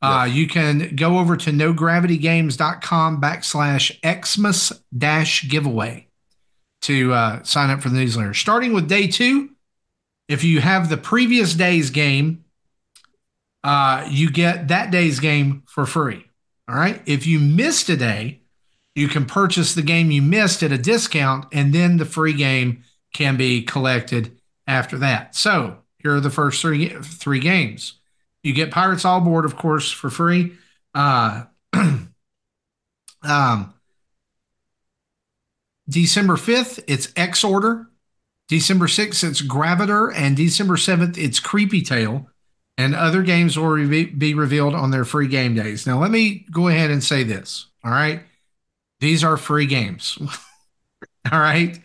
Uh, 0.03 0.25
you 0.25 0.47
can 0.47 0.95
go 0.95 1.17
over 1.17 1.37
to 1.37 1.51
nogravitygames.com 1.51 3.21
backslash 3.21 4.25
Xmas 4.25 4.73
dash 4.95 5.47
giveaway 5.49 6.07
to 6.81 7.13
uh, 7.13 7.41
sign 7.43 7.69
up 7.69 7.81
for 7.81 7.87
the 7.87 7.95
newsletter. 7.95 8.33
Starting 8.33 8.73
with 8.73 8.89
day 8.89 9.07
two, 9.07 9.51
if 10.27 10.43
you 10.43 10.59
have 10.59 10.89
the 10.89 10.97
previous 10.97 11.53
day's 11.53 11.89
game, 11.89 12.43
uh, 13.63 14.05
you 14.09 14.29
get 14.29 14.67
that 14.67 14.91
day's 14.91 15.21
game 15.21 15.63
for 15.67 15.85
free. 15.85 16.25
All 16.67 16.75
right. 16.75 17.01
If 17.05 17.25
you 17.25 17.39
missed 17.39 17.87
a 17.87 17.95
day, 17.95 18.41
you 18.95 19.07
can 19.07 19.25
purchase 19.25 19.73
the 19.73 19.81
game 19.81 20.11
you 20.11 20.21
missed 20.21 20.63
at 20.63 20.71
a 20.71 20.77
discount, 20.77 21.45
and 21.51 21.73
then 21.73 21.97
the 21.97 22.05
free 22.05 22.33
game 22.33 22.83
can 23.13 23.37
be 23.37 23.63
collected 23.63 24.37
after 24.67 24.97
that. 24.97 25.35
So 25.35 25.77
here 25.97 26.15
are 26.15 26.19
the 26.19 26.29
first 26.29 26.61
three 26.61 26.89
three 26.89 27.39
games. 27.39 27.93
You 28.43 28.53
get 28.53 28.71
Pirates 28.71 29.05
All 29.05 29.19
Aboard, 29.19 29.45
of 29.45 29.55
course, 29.55 29.89
for 29.89 30.09
free. 30.09 30.53
Uh, 30.93 31.45
um, 33.23 33.73
December 35.87 36.35
5th, 36.35 36.83
it's 36.87 37.11
X 37.15 37.43
Order. 37.43 37.87
December 38.49 38.87
6th, 38.87 39.27
it's 39.27 39.41
Gravitor. 39.41 40.11
And 40.11 40.35
December 40.35 40.75
7th, 40.75 41.17
it's 41.17 41.39
Creepy 41.39 41.81
Tale. 41.81 42.27
And 42.77 42.95
other 42.95 43.23
games 43.23 43.57
will 43.57 43.69
re- 43.69 44.05
be 44.05 44.33
revealed 44.33 44.73
on 44.73 44.91
their 44.91 45.05
free 45.05 45.27
game 45.27 45.55
days. 45.55 45.87
Now, 45.87 45.99
let 45.99 46.11
me 46.11 46.45
go 46.51 46.67
ahead 46.67 46.91
and 46.91 47.03
say 47.03 47.23
this. 47.23 47.67
All 47.83 47.91
right. 47.91 48.23
These 48.99 49.23
are 49.23 49.37
free 49.37 49.67
games. 49.67 50.17
all 51.31 51.39
right. 51.39 51.79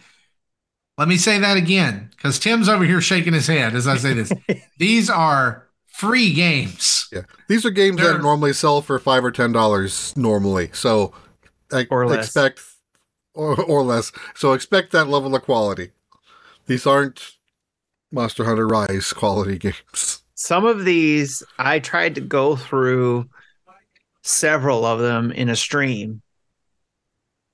Let 0.96 1.09
me 1.09 1.16
say 1.16 1.38
that 1.38 1.56
again 1.56 2.11
because 2.16 2.40
Tim's 2.40 2.68
over 2.68 2.84
here 2.84 3.00
shaking 3.00 3.32
his 3.32 3.46
head 3.46 3.74
as 3.74 3.86
I 3.86 3.96
say 3.98 4.14
this. 4.14 4.32
These 4.78 5.09
are 5.11 5.68
free 5.99 6.32
games. 6.32 7.09
Yeah, 7.12 7.22
these 7.49 7.66
are 7.66 7.70
games 7.70 7.96
They're, 7.96 8.12
that 8.12 8.22
normally 8.22 8.53
sell 8.53 8.80
for 8.82 8.99
five 9.01 9.24
or 9.24 9.32
ten 9.32 9.51
dollars 9.51 10.16
normally. 10.16 10.70
So, 10.72 11.12
I 11.72 11.86
or 11.90 12.07
less. 12.07 12.26
expect 12.26 12.61
or, 13.34 13.61
or 13.62 13.82
less. 13.82 14.12
So 14.34 14.53
expect 14.53 14.92
that 14.92 15.09
level 15.09 15.34
of 15.34 15.42
quality. 15.42 15.90
These 16.66 16.86
aren't 16.86 17.32
Monster 18.12 18.44
Hunter 18.44 18.66
Rise 18.66 19.12
quality 19.12 19.59
games. 19.92 20.22
Some 20.34 20.64
of 20.64 20.84
these 20.84 21.42
I 21.59 21.80
tried 21.80 22.14
to 22.14 22.20
go 22.20 22.55
through 22.55 23.28
several 24.22 24.84
of 24.84 25.01
them 25.01 25.32
in 25.32 25.49
a 25.49 25.57
stream, 25.57 26.22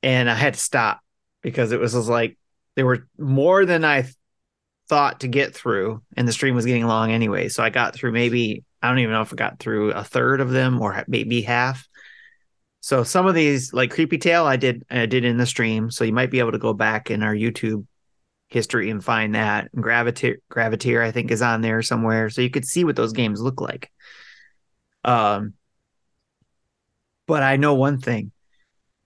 and 0.03 0.29
I 0.29 0.35
had 0.35 0.55
to 0.55 0.61
stop 0.61 1.01
because 1.41 1.73
it 1.73 1.81
was, 1.81 1.95
was 1.95 2.09
like 2.11 2.37
there 2.77 2.85
were 2.85 3.09
more 3.17 3.65
than 3.65 3.87
I 3.87 4.07
thought 4.89 5.21
to 5.21 5.29
get 5.29 5.55
through, 5.55 6.03
and 6.17 6.29
the 6.29 6.33
stream 6.33 6.55
was 6.55 6.67
getting 6.67 6.87
long 6.87 7.11
anyway. 7.11 7.49
So 7.49 7.63
I 7.63 7.71
got 7.71 7.95
through 7.95 8.13
maybe 8.13 8.65
I 8.83 8.89
don't 8.89 8.99
even 8.99 9.13
know 9.13 9.23
if 9.23 9.33
I 9.33 9.37
got 9.37 9.59
through 9.59 9.93
a 9.93 10.05
third 10.05 10.41
of 10.41 10.51
them 10.51 10.81
or 10.81 11.05
maybe 11.09 11.41
half. 11.41 11.89
So 12.81 13.03
some 13.03 13.27
of 13.27 13.35
these, 13.35 13.73
like 13.73 13.91
Creepy 13.91 14.19
Tale, 14.19 14.45
I 14.45 14.57
did 14.57 14.85
I 14.91 15.07
did 15.07 15.25
in 15.25 15.39
the 15.39 15.47
stream. 15.47 15.91
So 15.91 16.05
you 16.05 16.13
might 16.13 16.31
be 16.31 16.39
able 16.39 16.53
to 16.53 16.59
go 16.59 16.75
back 16.75 17.11
in 17.11 17.23
our 17.23 17.35
YouTube 17.35 17.87
history 18.49 18.91
and 18.91 19.03
find 19.03 19.35
that. 19.35 19.71
And 19.73 19.83
Graviteer, 19.83 20.37
Graviteer, 20.53 21.03
I 21.03 21.13
think, 21.13 21.31
is 21.31 21.41
on 21.41 21.63
there 21.63 21.81
somewhere, 21.81 22.29
so 22.29 22.43
you 22.43 22.51
could 22.51 22.67
see 22.67 22.85
what 22.85 22.97
those 22.97 23.15
games 23.15 23.41
look 23.41 23.61
like. 23.61 23.91
Um, 25.03 25.55
but 27.27 27.43
I 27.43 27.57
know 27.57 27.73
one 27.73 28.01
thing: 28.01 28.33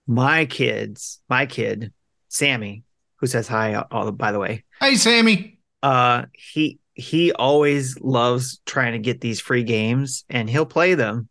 my 0.09 0.47
kids, 0.47 1.21
my 1.29 1.47
kid, 1.47 1.93
Sammy, 2.29 2.83
who 3.17 3.29
says 3.29 3.47
hi, 3.47 3.75
all 3.93 4.11
by 4.11 4.33
the 4.33 4.41
way. 4.41 4.65
Hey, 4.81 4.97
Sammy 4.97 5.58
uh 5.83 6.25
he 6.33 6.79
he 6.99 7.33
always 7.33 8.01
loves 8.01 8.61
trying 8.67 8.93
to 8.93 8.99
get 8.99 9.21
these 9.21 9.41
free 9.41 9.63
games 9.63 10.25
and 10.29 10.51
he'll 10.51 10.67
play 10.67 10.95
them 10.95 11.29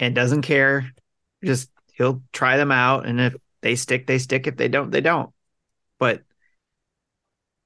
and 0.00 0.16
doesn't 0.16 0.42
care. 0.42 0.90
Just 1.44 1.70
he'll 1.92 2.22
try 2.32 2.56
them 2.56 2.72
out 2.72 3.06
and 3.06 3.20
if 3.20 3.36
they 3.60 3.76
stick 3.76 4.08
they 4.08 4.18
stick. 4.18 4.48
If 4.48 4.56
they 4.56 4.66
don't 4.66 4.90
they 4.90 5.00
don't. 5.00 5.30
But 6.00 6.22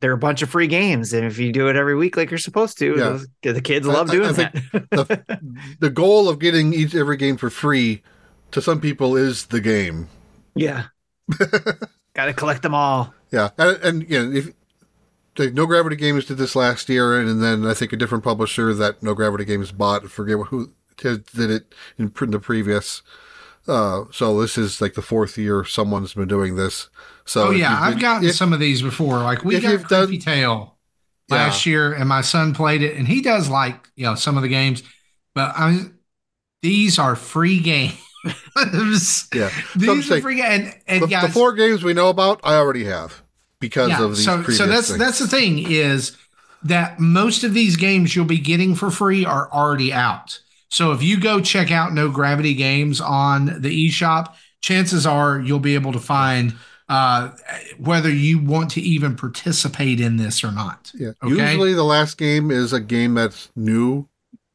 they're 0.02 0.12
a 0.12 0.18
bunch 0.18 0.42
of 0.42 0.50
free 0.50 0.66
games 0.66 1.14
and 1.14 1.24
if 1.24 1.38
you 1.38 1.50
do 1.50 1.68
it 1.68 1.76
every 1.76 1.94
week 1.94 2.18
like 2.18 2.30
you're 2.30 2.36
supposed 2.36 2.76
to 2.78 2.90
yeah. 2.90 3.18
those, 3.42 3.54
the 3.54 3.62
kids 3.62 3.86
love 3.86 4.10
I, 4.10 4.12
doing 4.12 4.28
I 4.28 4.32
that. 4.32 4.52
the, 4.72 5.40
the 5.80 5.90
goal 5.90 6.28
of 6.28 6.38
getting 6.38 6.74
each 6.74 6.94
every 6.94 7.16
game 7.16 7.38
for 7.38 7.48
free 7.48 8.02
to 8.50 8.60
some 8.60 8.82
people 8.82 9.16
is 9.16 9.46
the 9.46 9.62
game. 9.62 10.08
Yeah. 10.54 10.84
Gotta 12.12 12.34
collect 12.34 12.62
them 12.62 12.74
all. 12.74 13.14
Yeah. 13.32 13.48
And, 13.56 13.76
and 13.82 14.10
you 14.10 14.22
know 14.22 14.32
if 14.36 14.52
no 15.38 15.66
Gravity 15.66 15.96
Games 15.96 16.24
did 16.24 16.38
this 16.38 16.56
last 16.56 16.88
year, 16.88 17.18
and 17.18 17.42
then 17.42 17.66
I 17.66 17.74
think 17.74 17.92
a 17.92 17.96
different 17.96 18.24
publisher 18.24 18.72
that 18.74 19.02
No 19.02 19.14
Gravity 19.14 19.44
Games 19.44 19.72
bought. 19.72 20.04
I 20.04 20.08
forget 20.08 20.38
who 20.48 20.72
did 20.96 21.50
it 21.50 21.74
in 21.98 22.12
the 22.12 22.40
previous. 22.40 23.02
Uh, 23.68 24.04
so 24.12 24.40
this 24.40 24.56
is 24.56 24.80
like 24.80 24.94
the 24.94 25.02
fourth 25.02 25.36
year 25.36 25.64
someone's 25.64 26.14
been 26.14 26.28
doing 26.28 26.56
this. 26.56 26.88
So 27.24 27.48
oh 27.48 27.50
yeah, 27.50 27.76
I've 27.80 28.00
gotten 28.00 28.28
if, 28.28 28.36
some 28.36 28.52
of 28.52 28.60
these 28.60 28.82
before. 28.82 29.18
Like 29.18 29.44
we 29.44 29.60
got 29.60 29.84
Creepy 29.84 30.18
done, 30.18 30.70
last 31.28 31.66
yeah. 31.66 31.70
year, 31.70 31.92
and 31.92 32.08
my 32.08 32.20
son 32.20 32.54
played 32.54 32.82
it, 32.82 32.96
and 32.96 33.08
he 33.08 33.20
does 33.20 33.48
like 33.48 33.88
you 33.96 34.04
know 34.04 34.14
some 34.14 34.36
of 34.36 34.42
the 34.42 34.48
games, 34.48 34.82
but 35.34 35.52
I 35.56 35.80
these 36.62 36.98
are 36.98 37.16
free 37.16 37.60
games. 37.60 38.00
yeah, 39.34 39.50
these 39.74 40.08
so 40.08 40.16
are 40.16 40.20
free 40.20 40.36
games. 40.36 40.66
And, 40.66 40.74
and 40.86 41.02
the, 41.02 41.06
guys, 41.08 41.26
the 41.26 41.32
four 41.32 41.52
games 41.54 41.82
we 41.82 41.92
know 41.92 42.08
about, 42.08 42.40
I 42.44 42.54
already 42.54 42.84
have 42.84 43.22
because 43.60 43.90
yeah, 43.90 44.02
of 44.02 44.16
these. 44.16 44.24
So, 44.24 44.42
so 44.44 44.66
that's 44.66 44.88
things. 44.88 44.98
that's 44.98 45.18
the 45.18 45.28
thing 45.28 45.70
is 45.70 46.16
that 46.62 46.98
most 46.98 47.44
of 47.44 47.54
these 47.54 47.76
games 47.76 48.14
you'll 48.14 48.24
be 48.24 48.38
getting 48.38 48.74
for 48.74 48.90
free 48.90 49.24
are 49.24 49.50
already 49.52 49.92
out. 49.92 50.40
So 50.68 50.92
if 50.92 51.02
you 51.02 51.20
go 51.20 51.40
check 51.40 51.70
out 51.70 51.92
No 51.92 52.10
Gravity 52.10 52.54
Games 52.54 53.00
on 53.00 53.62
the 53.62 53.88
eShop, 53.88 54.34
chances 54.60 55.06
are 55.06 55.38
you'll 55.38 55.60
be 55.60 55.74
able 55.74 55.92
to 55.92 56.00
find 56.00 56.54
uh, 56.88 57.30
whether 57.78 58.10
you 58.10 58.38
want 58.38 58.70
to 58.72 58.80
even 58.80 59.16
participate 59.16 60.00
in 60.00 60.16
this 60.16 60.44
or 60.44 60.52
not. 60.52 60.90
Yeah. 60.94 61.12
Okay? 61.22 61.50
Usually 61.50 61.74
the 61.74 61.84
last 61.84 62.18
game 62.18 62.50
is 62.50 62.72
a 62.72 62.80
game 62.80 63.14
that's 63.14 63.50
new 63.56 64.08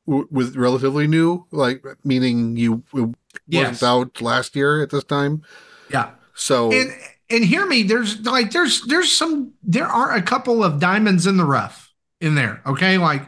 with 0.06 0.56
relatively 0.56 1.08
new, 1.08 1.46
like 1.52 1.84
meaning 2.04 2.58
you 2.58 2.84
wasn't 2.92 3.16
yes. 3.48 3.84
out 3.84 4.22
last 4.22 4.56
year 4.56 4.82
at 4.82 4.90
this 4.90 5.04
time. 5.04 5.44
Yeah. 5.90 6.12
So 6.36 6.72
and 6.72 6.92
and 7.32 7.46
hear 7.46 7.66
me, 7.66 7.84
there's 7.84 8.22
like 8.26 8.52
there's 8.52 8.86
there's 8.86 9.12
some 9.12 9.54
there 9.64 9.88
are 9.88 10.12
a 10.12 10.22
couple 10.22 10.64
of 10.64 10.80
diamonds 10.80 11.28
in 11.28 11.38
the 11.38 11.46
rough 11.46 11.92
in 12.20 12.36
there. 12.36 12.62
Okay, 12.66 12.98
like 12.98 13.24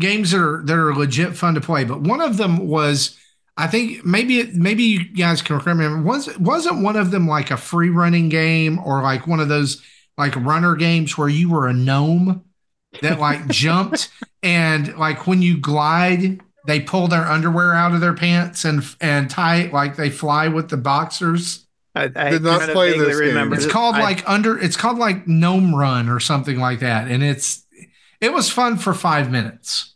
games 0.00 0.30
that 0.30 0.40
are 0.40 0.62
that 0.64 0.76
are 0.76 0.94
legit 0.94 1.36
fun 1.36 1.54
to 1.54 1.60
play. 1.60 1.84
But 1.84 2.00
one 2.00 2.20
of 2.20 2.36
them 2.36 2.68
was, 2.68 3.18
I 3.56 3.66
think 3.66 4.04
maybe 4.04 4.44
maybe 4.52 4.84
you 4.84 5.04
guys 5.04 5.42
can 5.42 5.58
remember 5.58 6.02
was 6.02 6.36
wasn't 6.38 6.82
one 6.82 6.96
of 6.96 7.10
them 7.10 7.26
like 7.26 7.50
a 7.50 7.56
free 7.56 7.90
running 7.90 8.28
game 8.28 8.78
or 8.78 9.02
like 9.02 9.26
one 9.26 9.40
of 9.40 9.48
those 9.48 9.82
like 10.16 10.34
runner 10.36 10.74
games 10.74 11.16
where 11.16 11.28
you 11.28 11.50
were 11.50 11.68
a 11.68 11.72
gnome 11.72 12.44
that 13.02 13.18
like 13.18 13.46
jumped 13.48 14.10
and 14.42 14.96
like 14.96 15.26
when 15.26 15.42
you 15.42 15.58
glide 15.58 16.40
they 16.66 16.80
pull 16.80 17.08
their 17.08 17.24
underwear 17.24 17.72
out 17.74 17.94
of 17.94 18.00
their 18.00 18.14
pants 18.14 18.64
and 18.64 18.82
and 19.00 19.30
tie 19.30 19.56
it 19.56 19.72
like 19.72 19.96
they 19.96 20.10
fly 20.10 20.48
with 20.48 20.68
the 20.68 20.76
boxers 20.76 21.66
I, 21.98 22.26
I 22.26 22.30
did 22.30 22.42
not 22.42 22.68
play 22.70 22.98
this 22.98 23.16
remember. 23.16 23.56
It's 23.56 23.66
called 23.66 23.96
I, 23.96 24.02
like 24.02 24.28
under. 24.28 24.58
It's 24.58 24.76
called 24.76 24.98
like 24.98 25.26
Gnome 25.26 25.74
Run 25.74 26.08
or 26.08 26.20
something 26.20 26.58
like 26.58 26.80
that, 26.80 27.08
and 27.08 27.22
it's 27.22 27.66
it 28.20 28.32
was 28.32 28.50
fun 28.50 28.76
for 28.78 28.94
five 28.94 29.30
minutes. 29.30 29.94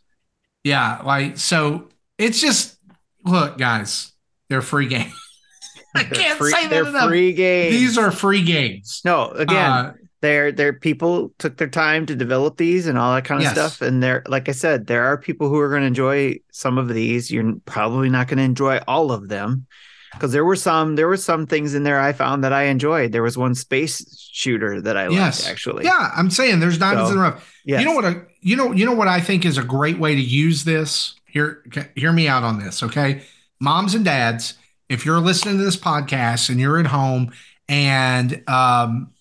Yeah, 0.64 1.00
like 1.04 1.38
so. 1.38 1.88
It's 2.18 2.40
just 2.40 2.78
look, 3.24 3.58
guys, 3.58 4.12
they're 4.48 4.62
free 4.62 4.86
games. 4.86 5.14
I 5.94 6.04
can't 6.04 6.38
free, 6.38 6.50
say 6.52 6.62
that 6.62 6.70
they're 6.70 6.86
enough. 6.86 7.08
free 7.08 7.32
games. 7.32 7.74
These 7.74 7.98
are 7.98 8.10
free 8.10 8.42
games. 8.42 9.00
no 9.04 9.28
again. 9.28 9.56
Uh, 9.56 9.92
they're 10.22 10.52
they're 10.52 10.72
people 10.72 11.34
took 11.38 11.56
their 11.56 11.68
time 11.68 12.06
to 12.06 12.14
develop 12.16 12.56
these 12.56 12.86
and 12.86 12.96
all 12.96 13.14
that 13.14 13.24
kind 13.24 13.40
of 13.40 13.44
Yes. 13.44 13.52
stuff 13.54 13.82
and 13.82 14.00
they're 14.00 14.22
like 14.28 14.48
i 14.48 14.52
said 14.52 14.86
there 14.86 15.02
are 15.04 15.18
people 15.18 15.48
who 15.48 15.58
are 15.58 15.68
going 15.68 15.80
to 15.82 15.86
enjoy 15.88 16.36
some 16.52 16.78
of 16.78 16.88
these 16.88 17.28
you're 17.30 17.54
probably 17.66 18.08
not 18.08 18.28
going 18.28 18.38
to 18.38 18.44
enjoy 18.44 18.78
all 18.86 19.10
of 19.10 19.28
them 19.28 19.66
because 20.14 20.32
there 20.32 20.44
were 20.44 20.56
some 20.56 20.96
there 20.96 21.08
were 21.08 21.16
some 21.16 21.46
things 21.46 21.74
in 21.74 21.82
there 21.84 21.98
i 22.00 22.12
found 22.12 22.44
that 22.44 22.52
i 22.52 22.64
enjoyed 22.64 23.12
there 23.12 23.22
was 23.22 23.36
one 23.38 23.54
space 23.54 24.28
shooter 24.30 24.80
that 24.80 24.96
i 24.96 25.08
yes, 25.08 25.40
liked 25.40 25.50
actually 25.50 25.84
Yeah, 25.84 26.10
I'm 26.16 26.30
saying 26.30 26.60
there's 26.60 26.78
diamonds 26.78 27.08
So, 27.10 27.12
in 27.12 27.18
the 27.18 27.22
rough. 27.22 27.54
yes. 27.64 27.80
You 27.80 27.86
know 27.86 27.94
what? 27.94 28.04
A, 28.04 28.22
you 28.40 28.56
know. 28.56 28.72
You 28.72 28.84
know 28.86 28.94
what 28.94 29.08
I 29.08 29.20
think 29.20 29.44
is 29.44 29.58
a 29.58 29.62
great 29.62 29.98
way 29.98 30.14
to 30.14 30.20
use 30.20 30.64
this. 30.64 31.14
Hear, 31.26 31.62
hear 31.94 32.12
me 32.12 32.26
out 32.28 32.42
on 32.42 32.58
this, 32.58 32.82
okay? 32.82 33.22
Moms 33.60 33.94
and 33.94 34.04
dads, 34.04 34.54
if 34.88 35.06
you're 35.06 35.20
listening 35.20 35.58
to 35.58 35.64
this 35.64 35.76
podcast 35.76 36.50
and 36.50 36.58
you're 36.60 36.78
at 36.80 36.86
home, 36.86 37.32
and 37.68 38.42
um, 38.48 39.12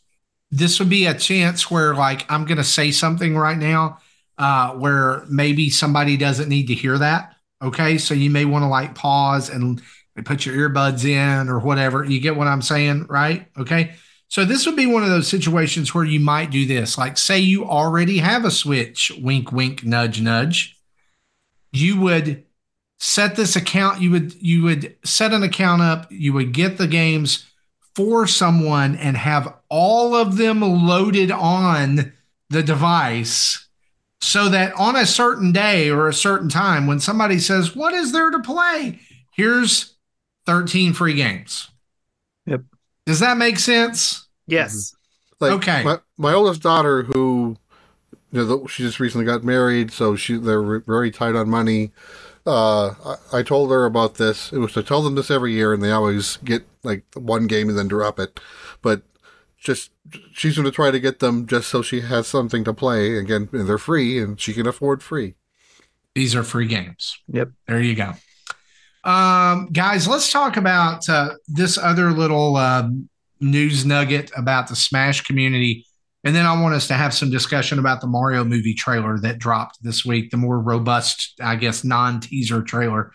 this 0.50 0.80
would 0.80 0.90
be 0.90 1.06
a 1.06 1.14
chance 1.14 1.70
where, 1.70 1.94
like, 1.94 2.30
I'm 2.32 2.46
going 2.46 2.58
to 2.58 2.64
say 2.64 2.92
something 2.92 3.38
right 3.38 3.58
now, 3.58 4.00
uh, 4.38 4.72
where 4.72 5.24
maybe 5.30 5.70
somebody 5.70 6.18
doesn't 6.18 6.50
need 6.50 6.68
to 6.68 6.74
hear 6.74 6.98
that. 6.98 7.36
Okay, 7.62 7.98
so 8.00 8.14
you 8.16 8.30
may 8.32 8.44
want 8.46 8.64
to 8.64 8.68
like 8.68 8.96
pause 8.96 9.50
and 9.50 9.82
put 10.24 10.46
your 10.46 10.70
earbuds 10.70 11.06
in 11.06 11.50
or 11.50 11.60
whatever. 11.60 12.04
You 12.04 12.20
get 12.20 12.36
what 12.36 12.48
I'm 12.48 12.62
saying, 12.62 13.08
right? 13.10 13.48
Okay. 13.58 13.94
So 14.28 14.46
this 14.46 14.66
would 14.66 14.78
be 14.78 14.86
one 14.86 15.04
of 15.04 15.10
those 15.10 15.28
situations 15.28 15.94
where 15.94 16.06
you 16.06 16.20
might 16.20 16.52
do 16.52 16.66
this. 16.66 16.98
Like 16.98 17.18
say 17.18 17.40
you 17.40 17.66
already 17.66 18.20
have 18.20 18.46
a 18.46 18.52
switch, 18.52 19.12
wink 19.22 19.52
wink 19.52 19.84
nudge 19.84 20.22
nudge. 20.22 20.78
You 21.74 22.00
would 22.00 22.46
set 23.00 23.36
this 23.36 23.56
account, 23.56 24.02
you 24.02 24.12
would 24.12 24.34
you 24.42 24.64
would 24.64 24.96
set 25.04 25.34
an 25.34 25.44
account 25.44 25.82
up, 25.82 26.10
you 26.12 26.34
would 26.34 26.54
get 26.54 26.78
the 26.78 26.88
games 26.88 27.46
for 27.96 28.26
someone 28.26 28.96
and 28.96 29.18
have 29.18 29.54
all 29.70 30.16
of 30.16 30.38
them 30.38 30.62
loaded 30.62 31.32
on 31.32 32.14
the 32.50 32.64
device 32.64 33.68
so 34.22 34.48
that 34.50 34.74
on 34.76 34.96
a 34.96 35.06
certain 35.06 35.52
day 35.52 35.90
or 35.90 36.08
a 36.08 36.14
certain 36.14 36.48
time 36.48 36.88
when 36.88 37.00
somebody 37.00 37.40
says, 37.40 37.76
"What 37.76 37.94
is 37.94 38.12
there 38.12 38.30
to 38.30 38.40
play?" 38.40 39.00
Here's 39.32 39.91
13 40.46 40.94
free 40.94 41.14
games. 41.14 41.70
Yep. 42.46 42.62
Does 43.06 43.20
that 43.20 43.38
make 43.38 43.60
sense? 43.60 44.28
yes 44.48 44.96
Like 45.40 45.52
Okay. 45.54 45.84
my, 45.84 46.00
my 46.18 46.34
oldest 46.34 46.62
daughter, 46.62 47.04
who 47.04 47.56
you 48.32 48.40
know, 48.40 48.46
the- 48.46 48.68
she 48.68 48.84
just 48.84 49.00
recently 49.00 49.26
got 49.26 49.44
married, 49.44 49.92
so 49.92 50.16
she 50.16 50.38
they're 50.38 50.62
re- 50.62 50.82
very 50.86 51.12
tight 51.12 51.36
on 51.36 51.50
money. 51.50 51.92
Uh, 52.46 52.88
I, 53.34 53.40
I 53.40 53.44
told 53.44 53.70
her 53.72 53.86
about 53.86 54.16
this. 54.16 54.52
It 54.52 54.58
was 54.58 54.74
to 54.74 54.82
tell 54.84 55.02
them 55.04 55.16
this 55.16 55.30
every 55.30 55.54
year, 55.54 55.74
and 55.74 55.84
they 55.84 55.92
always 55.92 56.38
get 56.38 56.66
like 56.84 57.04
one 57.16 57.46
game 57.48 57.70
and 57.70 57.78
then 57.78 57.88
drop 57.88 58.20
it. 58.20 58.40
But 58.82 59.04
just 59.60 59.92
she's 60.34 60.56
going 60.56 60.66
to 60.66 60.72
try 60.72 60.90
to 60.92 61.00
get 61.00 61.20
them 61.20 61.46
just 61.46 61.68
so 61.68 61.82
she 61.84 62.02
has 62.02 62.28
something 62.28 62.64
to 62.64 62.74
play. 62.74 63.18
Again, 63.18 63.48
and 63.52 63.68
they're 63.70 63.78
free, 63.78 64.18
and 64.18 64.40
she 64.40 64.54
can 64.54 64.66
afford 64.66 65.04
free. 65.04 65.36
These 66.16 66.34
are 66.36 66.44
free 66.44 66.66
games. 66.68 67.20
Yep. 67.28 67.52
There 67.68 67.80
you 67.82 67.94
go. 67.96 68.14
Um, 69.04 69.68
guys, 69.72 70.08
let's 70.08 70.32
talk 70.32 70.58
about 70.58 71.08
uh, 71.10 71.32
this 71.48 71.78
other 71.78 72.12
little 72.12 72.56
um, 72.56 73.10
news 73.40 73.86
nugget 73.86 74.32
about 74.36 74.68
the 74.68 74.76
Smash 74.76 75.22
community. 75.22 75.86
And 76.24 76.36
then 76.36 76.46
I 76.46 76.62
want 76.62 76.76
us 76.76 76.88
to 76.88 76.94
have 76.94 77.14
some 77.14 77.32
discussion 77.32 77.80
about 77.80 78.00
the 78.02 78.08
Mario 78.08 78.44
movie 78.44 78.76
trailer 78.76 79.18
that 79.20 79.40
dropped 79.40 79.82
this 79.82 80.06
week, 80.06 80.30
the 80.30 80.38
more 80.38 80.60
robust, 80.60 81.34
I 81.42 81.56
guess, 81.56 81.84
non 81.84 82.20
teaser 82.20 82.62
trailer 82.62 83.12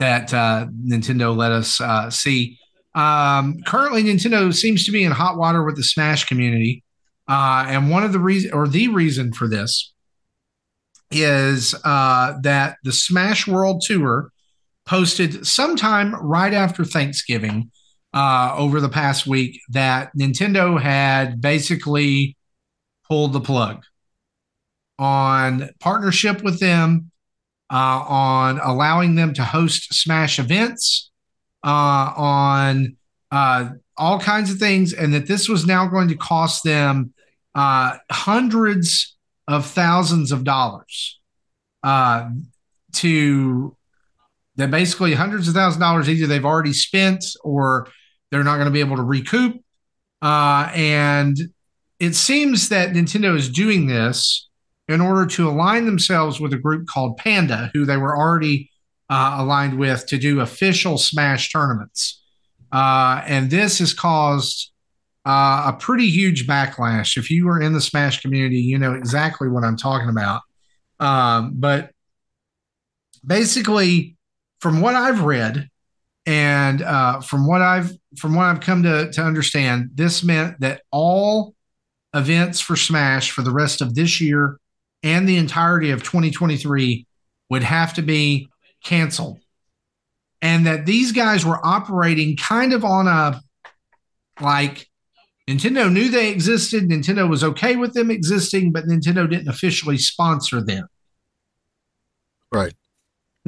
that 0.00 0.34
uh, 0.34 0.66
Nintendo 0.84 1.36
let 1.36 1.52
us 1.52 1.80
uh, 1.80 2.10
see. 2.10 2.58
Um, 2.94 3.62
currently, 3.64 4.02
Nintendo 4.02 4.52
seems 4.52 4.84
to 4.86 4.90
be 4.90 5.04
in 5.04 5.12
hot 5.12 5.36
water 5.36 5.62
with 5.62 5.76
the 5.76 5.84
Smash 5.84 6.24
community. 6.24 6.82
Uh, 7.28 7.66
and 7.68 7.90
one 7.90 8.02
of 8.02 8.12
the 8.12 8.18
reasons, 8.18 8.54
or 8.54 8.66
the 8.66 8.88
reason 8.88 9.32
for 9.32 9.46
this, 9.46 9.92
is 11.10 11.76
uh, 11.84 12.34
that 12.42 12.78
the 12.82 12.92
Smash 12.92 13.46
World 13.46 13.82
Tour 13.86 14.32
posted 14.88 15.46
sometime 15.46 16.14
right 16.14 16.54
after 16.54 16.82
Thanksgiving 16.82 17.70
uh, 18.14 18.54
over 18.56 18.80
the 18.80 18.88
past 18.88 19.26
week 19.26 19.60
that 19.68 20.10
Nintendo 20.18 20.80
had 20.80 21.42
basically 21.42 22.36
pulled 23.06 23.34
the 23.34 23.40
plug 23.40 23.84
on 24.98 25.68
partnership 25.78 26.42
with 26.42 26.58
them, 26.58 27.10
uh, 27.70 28.02
on 28.08 28.58
allowing 28.60 29.14
them 29.14 29.34
to 29.34 29.44
host 29.44 29.92
Smash 29.92 30.38
events, 30.38 31.10
uh, 31.62 32.12
on 32.16 32.96
uh, 33.30 33.68
all 33.98 34.18
kinds 34.18 34.50
of 34.50 34.58
things, 34.58 34.94
and 34.94 35.12
that 35.12 35.26
this 35.26 35.50
was 35.50 35.66
now 35.66 35.86
going 35.86 36.08
to 36.08 36.16
cost 36.16 36.64
them 36.64 37.12
uh, 37.54 37.98
hundreds 38.10 39.16
of 39.46 39.66
thousands 39.66 40.32
of 40.32 40.44
dollars 40.44 41.20
uh, 41.82 42.30
to 42.94 43.76
that 44.58 44.70
basically 44.70 45.14
hundreds 45.14 45.48
of 45.48 45.54
thousands 45.54 45.76
of 45.76 45.80
dollars 45.80 46.08
either 46.10 46.26
they've 46.26 46.44
already 46.44 46.72
spent 46.72 47.24
or 47.42 47.88
they're 48.30 48.44
not 48.44 48.56
going 48.56 48.66
to 48.66 48.72
be 48.72 48.80
able 48.80 48.96
to 48.96 49.02
recoup. 49.02 49.56
Uh, 50.20 50.70
and 50.74 51.38
it 52.00 52.14
seems 52.14 52.68
that 52.68 52.90
Nintendo 52.90 53.36
is 53.36 53.48
doing 53.48 53.86
this 53.86 54.48
in 54.88 55.00
order 55.00 55.26
to 55.26 55.48
align 55.48 55.86
themselves 55.86 56.40
with 56.40 56.52
a 56.52 56.58
group 56.58 56.86
called 56.86 57.16
Panda, 57.16 57.70
who 57.72 57.84
they 57.84 57.96
were 57.96 58.16
already 58.16 58.70
uh, 59.08 59.36
aligned 59.38 59.78
with 59.78 60.06
to 60.08 60.18
do 60.18 60.40
official 60.40 60.98
Smash 60.98 61.52
tournaments. 61.52 62.20
Uh, 62.72 63.22
and 63.26 63.50
this 63.50 63.78
has 63.78 63.94
caused 63.94 64.72
uh, 65.24 65.72
a 65.72 65.76
pretty 65.78 66.08
huge 66.08 66.46
backlash. 66.48 67.16
If 67.16 67.30
you 67.30 67.48
are 67.48 67.60
in 67.60 67.74
the 67.74 67.80
Smash 67.80 68.20
community, 68.20 68.58
you 68.58 68.76
know 68.76 68.94
exactly 68.94 69.48
what 69.48 69.62
I'm 69.62 69.76
talking 69.76 70.08
about. 70.08 70.42
Um, 70.98 71.52
but 71.54 71.90
basically, 73.24 74.17
from 74.60 74.80
what 74.80 74.94
I've 74.94 75.22
read 75.22 75.68
and 76.26 76.82
uh, 76.82 77.20
from 77.20 77.46
what 77.46 77.62
I've 77.62 77.92
from 78.18 78.34
what 78.34 78.44
I've 78.44 78.60
come 78.60 78.82
to 78.82 79.10
to 79.12 79.22
understand, 79.22 79.90
this 79.94 80.22
meant 80.22 80.60
that 80.60 80.82
all 80.90 81.54
events 82.14 82.60
for 82.60 82.76
Smash 82.76 83.30
for 83.30 83.42
the 83.42 83.50
rest 83.50 83.80
of 83.80 83.94
this 83.94 84.20
year 84.20 84.58
and 85.02 85.28
the 85.28 85.36
entirety 85.36 85.90
of 85.90 86.02
2023 86.02 87.06
would 87.50 87.62
have 87.62 87.94
to 87.94 88.02
be 88.02 88.48
canceled, 88.84 89.38
and 90.42 90.66
that 90.66 90.86
these 90.86 91.12
guys 91.12 91.46
were 91.46 91.64
operating 91.64 92.36
kind 92.36 92.72
of 92.72 92.84
on 92.84 93.06
a 93.06 93.40
like 94.40 94.88
Nintendo 95.48 95.90
knew 95.90 96.10
they 96.10 96.30
existed. 96.30 96.90
Nintendo 96.90 97.26
was 97.28 97.42
okay 97.42 97.74
with 97.76 97.94
them 97.94 98.10
existing, 98.10 98.70
but 98.70 98.84
Nintendo 98.84 99.28
didn't 99.28 99.48
officially 99.48 99.96
sponsor 99.96 100.60
them. 100.60 100.86
Right. 102.52 102.74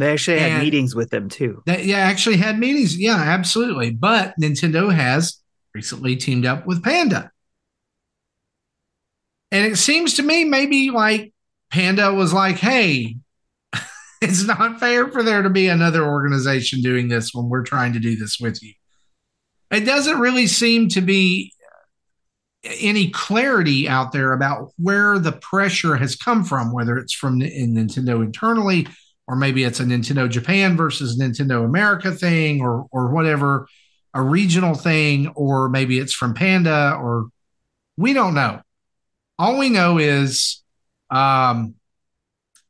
They 0.01 0.12
actually 0.12 0.38
had 0.38 0.53
And- 0.53 0.62
meetings 0.62 0.94
with 0.94 1.11
them 1.11 1.28
too 1.28 1.62
They 1.66 1.84
yeah, 1.84 1.98
actually 1.98 2.36
had 2.36 2.59
meetings. 2.59 2.98
Yeah, 2.98 3.16
absolutely. 3.16 3.90
But 3.92 4.34
Nintendo 4.40 4.92
has 4.92 5.38
recently 5.74 6.16
teamed 6.16 6.46
up 6.46 6.66
with 6.66 6.82
Panda. 6.82 7.30
And 9.53 9.66
it 9.70 9.76
seems 9.76 10.14
to 10.14 10.22
me 10.22 10.44
maybe 10.44 10.90
like 10.90 11.32
Panda 11.70 12.12
was 12.12 12.32
like, 12.32 12.57
hey, 12.57 13.16
it's 14.20 14.44
not 14.44 14.80
fair 14.80 15.09
for 15.09 15.22
there 15.22 15.42
to 15.42 15.51
be 15.51 15.68
another 15.68 16.05
organization 16.05 16.82
doing 16.82 17.09
this 17.09 17.32
when 17.34 17.48
we're 17.48 17.64
trying 17.64 17.92
to 17.94 17.98
do 18.01 18.16
this 18.16 18.38
with 18.40 18.62
you. 18.62 18.72
It 19.70 19.80
doesn't 19.80 20.18
really 20.18 20.46
seem 20.46 20.88
to 20.90 21.01
be 21.01 21.53
any 22.64 23.09
clarity 23.11 23.88
out 23.88 24.12
there 24.12 24.32
about 24.32 24.70
where 24.76 25.18
the 25.18 25.32
pressure 25.32 25.96
has 25.96 26.14
come 26.14 26.44
from, 26.44 26.72
whether 26.72 26.98
it's 26.98 27.14
from 27.14 27.40
in 27.40 27.74
Nintendo 27.74 28.22
internally 28.24 28.86
or 29.31 29.37
maybe 29.37 29.62
it's 29.62 29.78
a 29.78 29.85
Nintendo 29.85 30.28
Japan 30.28 30.76
versus 30.76 31.16
Nintendo 31.16 31.64
America 31.64 32.11
thing 32.11 32.61
or 32.61 32.87
or 32.91 33.12
whatever, 33.12 33.68
a 34.12 34.20
regional 34.20 34.74
thing, 34.74 35.28
or 35.37 35.68
maybe 35.68 36.01
it's 36.01 36.12
from 36.12 36.35
Panda 36.35 36.99
or 37.01 37.28
we 37.97 38.12
don't 38.12 38.35
know. 38.35 38.61
All 39.39 39.57
we 39.57 39.68
know 39.68 39.99
is 39.99 40.64
um, 41.11 41.76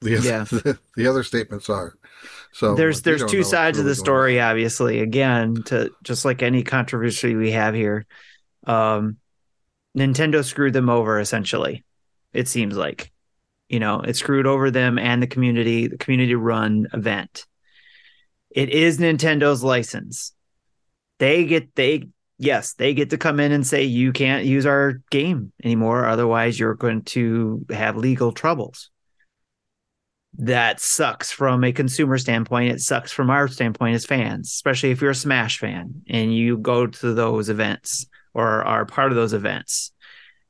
the 0.00 0.10
yeah. 0.10 0.44
the, 0.44 0.78
the 0.96 1.06
other 1.06 1.22
statements 1.22 1.68
are. 1.68 1.94
So 2.52 2.74
there's 2.74 3.02
there's 3.02 3.24
two 3.24 3.44
sides 3.44 3.78
of 3.78 3.84
the 3.84 3.94
story, 3.94 4.40
on. 4.40 4.50
obviously. 4.50 5.00
Again, 5.00 5.62
to 5.66 5.90
just 6.02 6.24
like 6.24 6.42
any 6.42 6.62
controversy 6.62 7.34
we 7.34 7.52
have 7.52 7.74
here, 7.74 8.06
um, 8.66 9.18
Nintendo 9.96 10.44
screwed 10.44 10.72
them 10.72 10.88
over 10.88 11.20
essentially. 11.20 11.84
It 12.32 12.48
seems 12.48 12.76
like, 12.76 13.12
you 13.68 13.80
know, 13.80 14.00
it 14.00 14.16
screwed 14.16 14.46
over 14.46 14.70
them 14.70 14.98
and 14.98 15.22
the 15.22 15.26
community, 15.26 15.88
the 15.88 15.98
community 15.98 16.34
run 16.34 16.88
event. 16.92 17.46
It 18.50 18.70
is 18.70 18.98
Nintendo's 18.98 19.62
license. 19.62 20.32
They 21.18 21.44
get 21.44 21.74
they 21.74 22.08
yes, 22.38 22.74
they 22.74 22.94
get 22.94 23.10
to 23.10 23.18
come 23.18 23.40
in 23.40 23.52
and 23.52 23.66
say 23.66 23.84
you 23.84 24.12
can't 24.12 24.44
use 24.44 24.66
our 24.66 25.00
game 25.10 25.52
anymore, 25.62 26.06
otherwise 26.06 26.58
you're 26.58 26.74
going 26.74 27.02
to 27.02 27.64
have 27.70 27.96
legal 27.96 28.32
troubles. 28.32 28.90
That 30.38 30.80
sucks 30.80 31.32
from 31.32 31.64
a 31.64 31.72
consumer 31.72 32.16
standpoint. 32.16 32.72
It 32.72 32.80
sucks 32.80 33.12
from 33.12 33.28
our 33.28 33.48
standpoint 33.48 33.96
as 33.96 34.06
fans, 34.06 34.48
especially 34.48 34.92
if 34.92 35.00
you're 35.00 35.10
a 35.10 35.14
Smash 35.14 35.58
fan 35.58 36.02
and 36.08 36.34
you 36.34 36.58
go 36.58 36.86
to 36.86 37.14
those 37.14 37.48
events 37.48 38.06
or 38.34 38.64
are 38.64 38.86
part 38.86 39.10
of 39.10 39.16
those 39.16 39.32
events. 39.32 39.92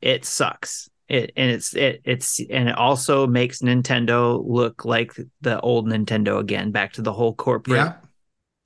It 0.03 0.27
sucks. 0.27 0.91
It 1.09 1.33
and 1.37 1.51
it's 1.51 1.75
it 1.75 2.03
it's 2.05 2.39
and 2.51 2.69
it 2.69 2.77
also 2.77 3.27
makes 3.27 3.63
Nintendo 3.63 4.45
look 4.47 4.85
like 4.85 5.15
the 5.41 5.59
old 5.61 5.87
Nintendo 5.87 6.39
again, 6.39 6.71
back 6.71 6.93
to 6.95 7.03
the 7.03 7.15
whole 7.15 7.35
corporate 7.35 7.79
yeah. 7.79 7.95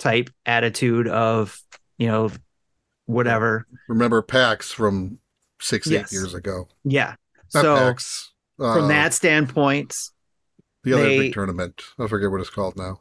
type 0.01 0.29
attitude 0.45 1.07
of 1.07 1.57
you 1.99 2.09
know 2.09 2.33
whatever. 3.07 3.69
Remember 3.89 4.23
PAX 4.23 4.73
from 4.73 5.19
six, 5.61 5.87
yes. 5.87 6.13
eight 6.13 6.17
years 6.17 6.35
ago. 6.35 6.67
Yeah. 6.85 7.15
Not 7.55 7.63
so 7.63 7.77
PAX, 7.77 8.33
uh, 8.59 8.75
from 8.75 8.89
that 8.89 9.15
standpoint, 9.15 9.95
the 10.85 10.95
other 10.95 11.05
they, 11.05 11.19
big 11.19 11.35
tournament. 11.35 11.83
I 11.99 12.07
forget 12.07 12.31
what 12.31 12.41
it's 12.41 12.51
called 12.51 12.77
now. 12.77 13.01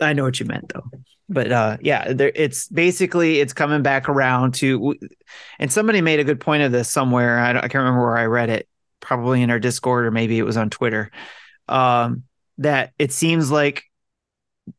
I 0.00 0.12
know 0.12 0.24
what 0.24 0.40
you 0.40 0.46
meant 0.46 0.72
though. 0.72 0.84
But 1.28 1.52
uh 1.52 1.76
yeah, 1.80 2.12
there 2.12 2.32
it's 2.34 2.68
basically 2.68 3.40
it's 3.40 3.52
coming 3.52 3.82
back 3.82 4.08
around 4.08 4.54
to 4.56 4.96
and 5.58 5.72
somebody 5.72 6.00
made 6.00 6.20
a 6.20 6.24
good 6.24 6.40
point 6.40 6.62
of 6.62 6.72
this 6.72 6.90
somewhere. 6.90 7.38
I, 7.38 7.50
I 7.50 7.60
can't 7.60 7.74
remember 7.74 8.02
where 8.02 8.18
I 8.18 8.26
read 8.26 8.50
it, 8.50 8.68
probably 9.00 9.42
in 9.42 9.50
our 9.50 9.58
Discord 9.60 10.04
or 10.04 10.10
maybe 10.10 10.38
it 10.38 10.44
was 10.44 10.56
on 10.56 10.70
Twitter. 10.70 11.10
Um 11.68 12.24
that 12.58 12.92
it 12.98 13.12
seems 13.12 13.50
like 13.50 13.84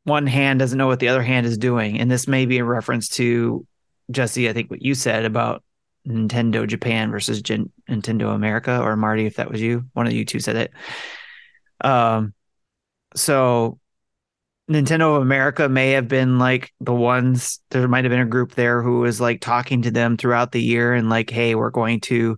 one 0.04 0.28
hand 0.28 0.60
doesn't 0.60 0.78
know 0.78 0.88
what 0.88 1.00
the 1.00 1.10
other 1.10 1.24
hand 1.24 1.46
is 1.46 1.58
doing. 1.58 2.00
And 2.00 2.10
this 2.10 2.28
may 2.28 2.46
be 2.46 2.60
a 2.60 2.64
reference 2.66 3.10
to 3.10 3.66
Jesse, 4.12 4.50
I 4.50 4.54
think 4.54 4.70
what 4.70 4.82
you 4.82 4.96
said 4.96 5.26
about 5.26 5.64
Nintendo 6.08 6.68
Japan 6.68 7.12
versus 7.12 7.42
Gen- 7.42 7.72
Nintendo 7.90 8.34
America, 8.34 8.82
or 8.82 8.96
Marty, 8.96 9.26
if 9.26 9.38
that 9.38 9.50
was 9.50 9.62
you, 9.62 9.86
one 9.94 10.08
of 10.08 10.14
you 10.14 10.26
two 10.26 10.40
said 10.40 10.56
it. 10.56 10.72
Um, 11.82 12.34
so 13.16 13.80
Nintendo 14.70 15.16
of 15.16 15.22
America 15.22 15.68
may 15.68 15.92
have 15.92 16.08
been 16.08 16.40
like 16.40 16.74
the 16.80 16.94
ones. 16.94 17.60
There 17.70 17.88
might 17.88 18.06
have 18.06 18.12
been 18.12 18.20
a 18.20 18.26
group 18.26 18.56
there 18.56 18.82
who 18.82 19.00
was 19.00 19.20
like 19.20 19.42
talking 19.42 19.82
to 19.84 19.92
them 19.92 20.18
throughout 20.18 20.52
the 20.52 20.62
year 20.62 20.94
and 20.94 21.10
like, 21.10 21.30
hey, 21.30 21.56
we're 21.56 21.70
going 21.70 22.00
to, 22.02 22.38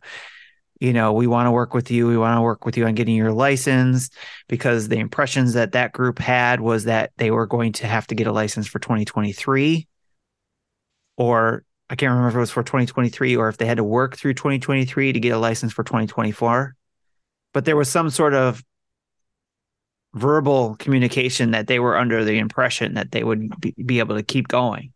you 0.80 0.94
know, 0.94 1.14
we 1.14 1.28
want 1.28 1.48
to 1.48 1.52
work 1.52 1.74
with 1.74 1.92
you. 1.92 2.08
We 2.08 2.18
want 2.18 2.38
to 2.38 2.42
work 2.42 2.66
with 2.66 2.78
you 2.78 2.86
on 2.86 2.96
getting 2.96 3.16
your 3.16 3.32
license 3.32 4.10
because 4.48 4.88
the 4.88 4.98
impressions 4.98 5.54
that 5.54 5.74
that 5.74 5.94
group 5.94 6.18
had 6.18 6.62
was 6.62 6.86
that 6.86 7.12
they 7.18 7.30
were 7.30 7.46
going 7.46 7.74
to 7.74 7.88
have 7.88 8.08
to 8.08 8.16
get 8.16 8.28
a 8.28 8.32
license 8.32 8.68
for 8.68 8.80
2023 8.80 9.88
or 11.18 11.64
I 11.90 11.96
can't 11.96 12.10
remember 12.10 12.30
if 12.30 12.36
it 12.36 12.40
was 12.40 12.52
for 12.52 12.64
2023 12.64 13.36
or 13.36 13.48
if 13.48 13.58
they 13.58 13.66
had 13.66 13.78
to 13.78 13.84
work 13.84 14.18
through 14.18 14.34
2023 14.34 15.14
to 15.14 15.20
get 15.20 15.30
a 15.30 15.38
license 15.38 15.72
for 15.72 15.84
2024. 15.84 16.76
But 17.54 17.66
there 17.66 17.76
was 17.76 17.90
some 17.90 18.10
sort 18.10 18.34
of 18.34 18.64
verbal 20.16 20.76
communication 20.78 21.52
that 21.52 21.68
they 21.68 21.80
were 21.80 21.98
under 21.98 22.24
the 22.24 22.40
impression 22.40 22.96
that 22.96 23.12
they 23.12 23.24
would 23.24 23.60
be, 23.60 23.76
be 23.86 24.00
able 24.00 24.16
to 24.16 24.24
keep 24.24 24.48
going. 24.48 24.94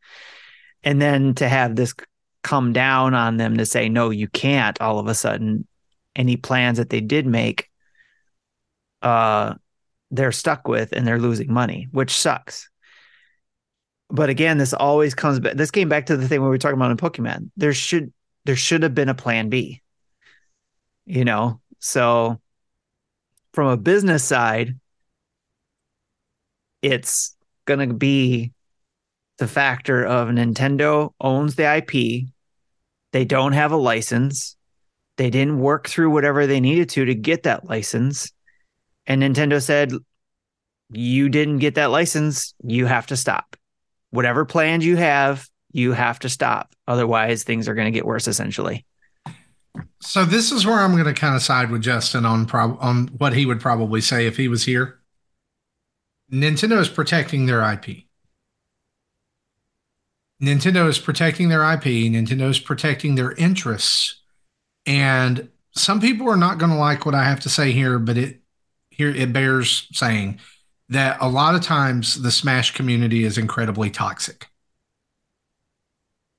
And 0.84 1.02
then 1.02 1.36
to 1.36 1.48
have 1.48 1.76
this 1.76 1.94
come 2.42 2.74
down 2.74 3.14
on 3.14 3.38
them 3.38 3.58
to 3.58 3.66
say, 3.66 3.90
no, 3.90 4.10
you 4.10 4.28
can't 4.28 4.80
all 4.82 4.98
of 4.98 5.08
a 5.08 5.14
sudden, 5.14 5.68
any 6.16 6.38
plans 6.38 6.78
that 6.78 6.90
they 6.90 7.02
did 7.02 7.28
make, 7.28 7.70
uh, 9.02 9.54
they're 10.10 10.32
stuck 10.32 10.68
with 10.68 10.92
and 10.94 11.06
they're 11.06 11.20
losing 11.20 11.54
money, 11.54 11.88
which 11.92 12.12
sucks 12.12 12.70
but 14.10 14.30
again, 14.30 14.58
this 14.58 14.74
always 14.74 15.14
comes 15.14 15.40
back. 15.40 15.54
This 15.54 15.72
came 15.72 15.88
back 15.88 16.08
to 16.08 16.18
the 16.18 16.28
thing 16.28 16.42
we 16.42 16.50
were 16.50 16.58
talking 16.58 16.78
about 16.78 16.92
in 16.92 16.98
Pokemon. 16.98 17.52
There 17.58 17.74
should 17.74 18.12
there 18.46 18.56
should 18.56 18.84
have 18.84 18.96
been 18.96 19.10
a 19.10 19.16
plan 19.16 19.50
B. 19.50 19.82
You 21.06 21.26
know, 21.26 21.62
so 21.80 22.40
from 23.54 23.68
a 23.68 23.78
business 23.78 24.24
side, 24.24 24.79
it's 26.82 27.36
going 27.66 27.88
to 27.88 27.94
be 27.94 28.52
the 29.38 29.48
factor 29.48 30.06
of 30.06 30.30
Nintendo 30.30 31.14
owns 31.20 31.56
the 31.56 31.78
IP. 31.78 32.30
They 33.12 33.26
don't 33.26 33.54
have 33.54 33.72
a 33.72 33.78
license. 33.78 34.56
They 35.18 35.30
didn't 35.30 35.60
work 35.60 35.88
through 35.88 36.12
whatever 36.12 36.48
they 36.48 36.60
needed 36.60 36.90
to 36.90 37.06
to 37.06 37.16
get 37.16 37.44
that 37.44 37.66
license. 37.66 38.32
And 39.06 39.24
Nintendo 39.24 39.62
said, 39.62 39.92
You 40.92 41.30
didn't 41.30 41.60
get 41.60 41.76
that 41.76 41.92
license. 41.92 42.54
You 42.64 42.86
have 42.86 43.08
to 43.08 43.18
stop 43.18 43.56
whatever 44.12 44.46
plans 44.46 44.86
you 44.86 44.98
have, 44.98 45.48
you 45.72 45.94
have 45.94 46.20
to 46.20 46.30
stop. 46.30 46.74
Otherwise, 46.88 47.44
things 47.44 47.68
are 47.68 47.76
going 47.76 47.86
to 47.86 47.92
get 47.92 48.06
worse 48.06 48.28
essentially. 48.28 48.86
So 50.02 50.26
this 50.26 50.52
is 50.52 50.66
where 50.66 50.80
I'm 50.80 50.94
going 50.94 51.06
to 51.06 51.14
kind 51.14 51.36
of 51.36 51.42
side 51.42 51.72
with 51.72 51.82
Justin 51.82 52.26
on 52.26 52.46
prob- 52.46 52.78
on 52.80 53.08
what 53.18 53.34
he 53.34 53.46
would 53.46 53.60
probably 53.60 54.02
say 54.02 54.26
if 54.26 54.38
he 54.38 54.48
was 54.48 54.64
here. 54.64 54.99
Nintendo 56.32 56.80
is 56.80 56.90
protecting 56.90 57.46
their 57.46 57.62
IP. 57.74 58.04
Nintendo 60.42 60.88
is 60.88 61.00
protecting 61.00 61.50
their 61.50 61.64
IP. 61.74 61.84
Nintendo 61.84 62.50
is 62.50 62.60
protecting 62.60 63.16
their 63.16 63.34
interests. 63.34 64.22
And 64.86 65.50
some 65.72 66.00
people 66.00 66.30
are 66.30 66.38
not 66.38 66.58
going 66.58 66.72
to 66.72 66.78
like 66.78 67.06
what 67.06 67.16
I 67.16 67.26
have 67.26 67.42
to 67.42 67.50
say 67.50 67.72
here, 67.72 68.00
but 68.00 68.18
it 68.18 68.40
here 68.90 69.10
it 69.10 69.32
bears 69.32 69.88
saying 69.92 70.40
that 70.90 71.18
a 71.22 71.30
lot 71.30 71.56
of 71.56 71.62
times 71.62 72.22
the 72.22 72.32
Smash 72.32 72.74
community 72.74 73.24
is 73.24 73.38
incredibly 73.38 73.90
toxic. 73.90 74.50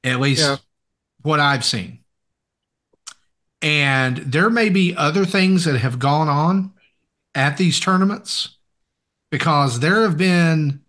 At 0.02 0.20
least 0.20 0.42
yeah. 0.42 0.56
what 1.22 1.40
I've 1.40 1.64
seen. 1.64 2.00
And 3.62 4.18
there 4.18 4.50
may 4.50 4.70
be 4.70 4.96
other 4.96 5.26
things 5.26 5.64
that 5.64 5.78
have 5.78 5.98
gone 5.98 6.28
on 6.28 6.72
at 7.34 7.58
these 7.58 7.78
tournaments 7.78 8.56
because 9.30 9.80
there 9.80 10.02
have 10.02 10.16
been 10.16 10.80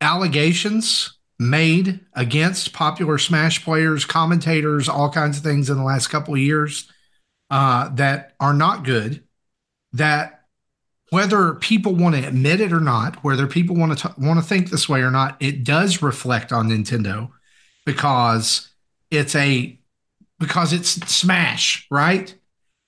allegations 0.00 1.16
made 1.38 2.00
against 2.14 2.72
popular 2.72 3.18
Smash 3.18 3.64
players, 3.64 4.04
commentators, 4.04 4.88
all 4.88 5.10
kinds 5.10 5.38
of 5.38 5.42
things 5.42 5.70
in 5.70 5.76
the 5.76 5.82
last 5.82 6.08
couple 6.08 6.34
of 6.34 6.40
years 6.40 6.90
uh, 7.50 7.88
that 7.94 8.34
are 8.40 8.54
not 8.54 8.84
good, 8.84 9.22
that 9.92 10.44
whether 11.10 11.54
people 11.54 11.94
want 11.94 12.14
to 12.14 12.26
admit 12.26 12.60
it 12.60 12.72
or 12.72 12.80
not, 12.80 13.22
whether 13.22 13.46
people 13.46 13.76
want 13.76 13.98
to 13.98 14.14
want 14.16 14.40
to 14.40 14.46
think 14.46 14.70
this 14.70 14.88
way 14.88 15.02
or 15.02 15.10
not, 15.10 15.36
it 15.40 15.64
does 15.64 16.00
reflect 16.00 16.52
on 16.52 16.68
Nintendo 16.68 17.30
because 17.84 18.70
it's 19.10 19.34
a 19.34 19.78
because 20.38 20.72
it's 20.72 20.90
Smash, 21.12 21.86
right? 21.90 22.34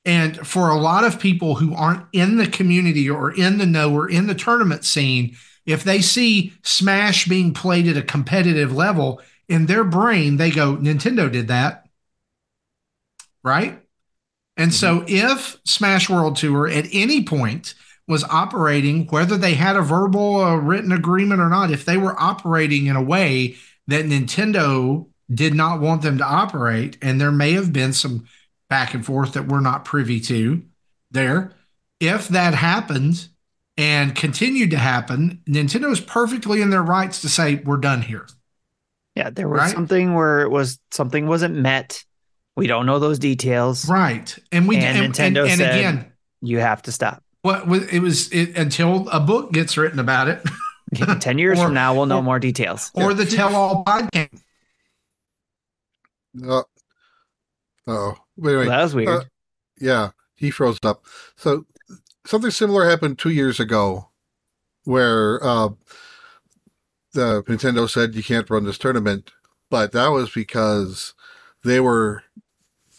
And 0.05 0.47
for 0.47 0.69
a 0.69 0.79
lot 0.79 1.05
of 1.05 1.19
people 1.19 1.55
who 1.55 1.75
aren't 1.75 2.07
in 2.13 2.37
the 2.37 2.47
community 2.47 3.09
or 3.09 3.33
in 3.33 3.59
the 3.59 3.67
know 3.67 3.93
or 3.95 4.09
in 4.09 4.27
the 4.27 4.35
tournament 4.35 4.85
scene, 4.85 5.37
if 5.65 5.83
they 5.83 6.01
see 6.03 6.53
Smash 6.63 7.27
being 7.27 7.55
played 7.55 7.87
at 7.89 7.97
a 7.97 8.03
competitive 8.03 8.75
level, 8.75 9.23
in 9.49 9.67
their 9.67 9.85
brain, 9.85 10.37
they 10.37 10.51
go, 10.51 10.77
Nintendo 10.77 11.31
did 11.31 11.49
that. 11.49 11.87
Right? 13.43 13.81
And 14.57 14.71
mm-hmm. 14.71 14.77
so 14.77 15.05
if 15.07 15.59
Smash 15.65 16.09
World 16.09 16.37
Tour 16.37 16.69
at 16.69 16.87
any 16.93 17.25
point 17.25 17.75
was 18.07 18.25
operating, 18.25 19.07
whether 19.07 19.37
they 19.37 19.55
had 19.55 19.77
a 19.77 19.83
verbal 19.83 20.21
or 20.21 20.61
written 20.61 20.93
agreement 20.93 21.41
or 21.41 21.49
not, 21.49 21.71
if 21.71 21.85
they 21.85 21.97
were 21.97 22.21
operating 22.21 22.87
in 22.87 22.97
a 22.97 23.03
way 23.03 23.57
that 23.87 24.05
Nintendo 24.05 25.07
did 25.33 25.55
not 25.55 25.81
want 25.81 26.03
them 26.03 26.19
to 26.19 26.25
operate, 26.25 26.99
and 27.01 27.21
there 27.21 27.33
may 27.33 27.53
have 27.53 27.73
been 27.73 27.93
some 27.93 28.27
back 28.69 28.95
and 28.95 29.05
forth 29.05 29.35
that 29.35 29.47
we're 29.47 29.61
not 29.61 29.85
privy 29.85 30.21
to, 30.21 30.63
there. 31.11 31.53
If 32.01 32.29
that 32.29 32.55
happened 32.55 33.29
and 33.77 34.15
continued 34.15 34.71
to 34.71 34.79
happen, 34.79 35.43
Nintendo 35.49 35.91
is 35.91 36.01
perfectly 36.01 36.61
in 36.61 36.71
their 36.71 36.83
rights 36.83 37.21
to 37.23 37.29
say 37.29 37.57
we're 37.57 37.77
done 37.77 38.03
here. 38.03 38.27
Yeah, 39.15 39.31
there 39.31 39.49
was 39.49 39.61
right? 39.61 39.71
something 39.71 40.15
where 40.15 40.41
it 40.41 40.51
was 40.51 40.79
something 40.91 41.27
wasn't 41.27 41.55
met. 41.55 42.05
We 42.57 42.67
don't 42.67 42.87
know 42.87 42.99
those 42.99 43.19
details. 43.19 43.89
Right. 43.89 44.37
And 44.51 44.69
we 44.69 44.77
and, 44.77 44.99
and 44.99 45.15
Nintendo 45.15 45.43
and, 45.43 45.51
and 45.51 45.59
said 45.59 45.79
again, 45.79 46.13
you 46.41 46.59
have 46.59 46.83
to 46.83 46.93
stop. 46.93 47.23
What 47.43 47.69
it 47.93 48.01
was 48.01 48.33
it, 48.33 48.57
until 48.57 49.09
a 49.11 49.21
book 49.21 49.53
gets 49.53 49.77
written 49.77 49.99
about 49.99 50.29
it. 50.29 50.43
Ten 51.21 51.39
years 51.39 51.59
or, 51.59 51.65
from 51.65 51.75
now, 51.75 51.95
we'll 51.95 52.07
know 52.07 52.19
or, 52.19 52.23
more 52.23 52.39
details. 52.39 52.91
Or 52.95 53.11
yeah. 53.11 53.17
the 53.17 53.27
tell-all 53.27 53.85
podcast. 53.85 54.41
Uh, 56.47 56.63
oh, 57.87 58.15
wait, 58.37 58.57
wait. 58.57 58.67
Well, 58.67 58.77
that 58.77 58.83
was 58.83 58.95
weird. 58.95 59.09
Uh, 59.09 59.25
yeah, 59.81 60.11
he 60.37 60.51
froze 60.51 60.79
up. 60.83 61.05
So 61.37 61.67
something 62.27 62.51
similar 62.51 62.89
happened 62.89 63.19
two 63.19 63.31
years 63.31 63.61
ago, 63.61 64.09
where 64.85 65.43
uh, 65.43 65.71
the 67.13 67.43
Nintendo 67.45 67.89
said 67.89 68.15
you 68.15 68.23
can't 68.23 68.49
run 68.51 68.65
this 68.65 68.79
tournament, 68.79 69.33
but 69.71 69.93
that 69.93 70.09
was 70.09 70.31
because 70.31 71.15
they 71.65 71.81
were 71.81 72.23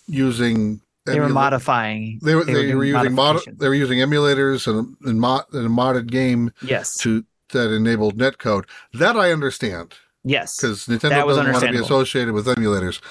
using 0.07 0.81
they 1.05 1.19
were 1.19 1.29
modifying. 1.29 2.19
They 2.23 2.35
were 2.35 2.43
they, 2.43 2.53
they 2.53 2.73
were, 2.73 2.77
were 2.77 2.85
using 2.85 3.13
mod, 3.13 3.41
they 3.45 3.67
were 3.67 3.75
using 3.75 3.99
emulators 3.99 4.67
and 4.67 4.95
and, 5.05 5.19
mod, 5.19 5.45
and 5.53 5.65
a 5.65 5.69
modded 5.69 6.07
game. 6.07 6.51
Yes. 6.61 6.97
To 6.99 7.25
that 7.51 7.71
enabled 7.71 8.17
netcode. 8.17 8.65
That 8.93 9.15
I 9.15 9.31
understand. 9.31 9.93
Yes. 10.23 10.57
Because 10.59 10.87
Nintendo 10.87 11.27
doesn't 11.27 11.51
want 11.51 11.63
to 11.63 11.71
be 11.71 11.77
associated 11.77 12.33
with 12.33 12.47
emulators. 12.47 13.01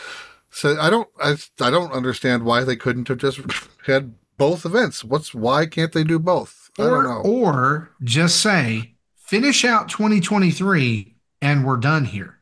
So 0.55 0.81
I 0.81 0.89
don't 0.89 1.09
I 1.21 1.37
I 1.61 1.71
don't 1.71 1.93
understand 1.93 2.45
why 2.45 2.63
they 2.63 2.77
couldn't 2.77 3.09
have 3.09 3.19
just 3.19 3.41
had 3.87 4.15
both 4.39 4.65
events. 4.65 5.03
What's 5.03 5.35
why 5.35 5.67
can't 5.67 5.93
they 5.93 6.05
do 6.05 6.21
both? 6.21 6.71
I 6.79 6.85
or, 6.85 6.91
don't 6.91 7.05
know. 7.05 7.29
Or 7.29 7.91
just 8.05 8.41
say 8.41 8.95
finish 9.17 9.65
out 9.65 9.89
2023 9.89 11.17
and 11.43 11.67
we're 11.67 11.77
done 11.77 12.05
here. 12.05 12.41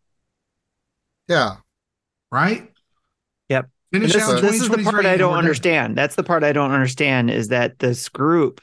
Yeah. 1.26 1.56
Right? 2.30 2.70
Yep. 3.48 3.70
Finish 3.90 4.12
this, 4.12 4.22
out 4.22 4.42
this 4.42 4.60
is 4.60 4.68
the 4.68 4.82
part 4.84 5.06
I 5.06 5.16
don't 5.16 5.38
understand. 5.38 5.92
Done. 5.92 5.94
That's 5.94 6.14
the 6.14 6.22
part 6.22 6.44
I 6.44 6.52
don't 6.52 6.72
understand 6.72 7.30
is 7.30 7.48
that 7.48 7.78
this 7.78 8.10
group 8.10 8.60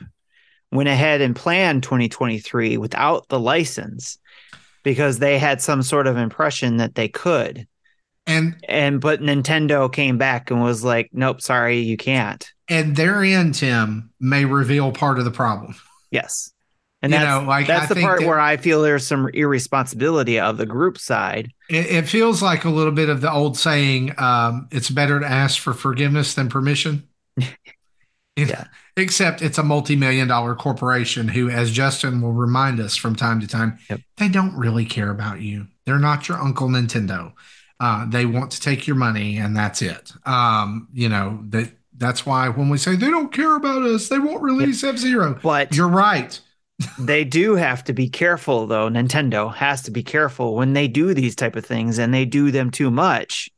went 0.71 0.89
ahead 0.89 1.21
and 1.21 1.35
planned 1.35 1.81
2023 1.81 2.77
without 2.77 3.27
the 3.29 3.39
license 3.39 4.19
because 4.83 5.17
they 5.17 5.39
had 5.39 5.59
some 5.59 5.81
sort 5.81 6.05
of 6.05 6.17
impression 6.17 6.77
that 6.77 6.93
they 6.93 7.07
could. 7.07 7.67
And 8.29 8.55
and 8.67 9.01
but 9.01 9.21
Nintendo 9.21 9.91
came 9.91 10.17
back 10.17 10.51
and 10.51 10.61
was 10.61 10.83
like, 10.83 11.09
"Nope, 11.11 11.41
sorry, 11.41 11.79
you 11.79 11.97
can't." 11.97 12.47
And 12.67 12.95
therein, 12.95 13.51
Tim 13.51 14.11
may 14.19 14.45
reveal 14.45 14.91
part 14.91 15.17
of 15.17 15.25
the 15.25 15.31
problem. 15.31 15.75
Yes. 16.11 16.51
And 17.01 17.13
you 17.13 17.17
that's, 17.17 17.41
know, 17.41 17.47
like 17.47 17.65
that's 17.65 17.89
I 17.89 17.93
the 17.93 18.01
part 18.01 18.19
that, 18.19 18.27
where 18.27 18.39
I 18.39 18.57
feel 18.57 18.81
there's 18.81 19.07
some 19.07 19.29
irresponsibility 19.33 20.39
of 20.39 20.57
the 20.57 20.65
group 20.65 20.97
side. 20.97 21.51
It, 21.69 21.85
it 21.85 22.07
feels 22.09 22.43
like 22.43 22.65
a 22.65 22.69
little 22.69 22.91
bit 22.91 23.09
of 23.09 23.21
the 23.21 23.31
old 23.31 23.57
saying, 23.57 24.13
um, 24.19 24.67
"It's 24.71 24.89
better 24.89 25.19
to 25.19 25.25
ask 25.25 25.59
for 25.59 25.73
forgiveness 25.73 26.33
than 26.33 26.49
permission." 26.49 27.07
yeah. 28.35 28.65
Except 28.97 29.41
it's 29.41 29.57
a 29.57 29.63
multi-million 29.63 30.27
dollar 30.27 30.55
corporation 30.55 31.29
who, 31.29 31.49
as 31.49 31.71
Justin 31.71 32.21
will 32.21 32.33
remind 32.33 32.81
us 32.81 32.97
from 32.97 33.15
time 33.15 33.39
to 33.39 33.47
time, 33.47 33.79
yep. 33.89 34.01
they 34.17 34.27
don't 34.27 34.57
really 34.57 34.83
care 34.83 35.09
about 35.09 35.39
you. 35.39 35.67
They're 35.85 35.99
not 35.99 36.27
your 36.27 36.37
uncle 36.37 36.67
Nintendo. 36.67 37.31
Uh, 37.79 38.05
they 38.09 38.25
want 38.25 38.51
to 38.51 38.59
take 38.59 38.87
your 38.87 38.95
money, 38.95 39.37
and 39.37 39.55
that's 39.55 39.81
it. 39.81 40.11
Um, 40.25 40.87
you 40.93 41.09
know 41.09 41.43
that. 41.49 41.71
That's 41.97 42.25
why 42.25 42.47
when 42.47 42.69
we 42.69 42.77
say 42.77 42.95
they 42.95 43.09
don't 43.09 43.33
care 43.33 43.57
about 43.57 43.81
us, 43.81 44.07
they 44.07 44.19
won't 44.19 44.41
release 44.41 44.85
F 44.85 44.95
Zero. 44.95 45.37
But 45.43 45.75
you're 45.75 45.89
right. 45.89 46.39
they 46.99 47.25
do 47.25 47.55
have 47.55 47.83
to 47.85 47.93
be 47.93 48.09
careful 48.09 48.67
though. 48.67 48.89
Nintendo 48.89 49.53
has 49.53 49.81
to 49.83 49.91
be 49.91 50.03
careful 50.03 50.55
when 50.55 50.73
they 50.73 50.87
do 50.87 51.13
these 51.13 51.35
type 51.35 51.55
of 51.55 51.65
things 51.65 51.99
and 51.99 52.13
they 52.13 52.25
do 52.25 52.51
them 52.51 52.71
too 52.71 52.89
much. 52.89 53.49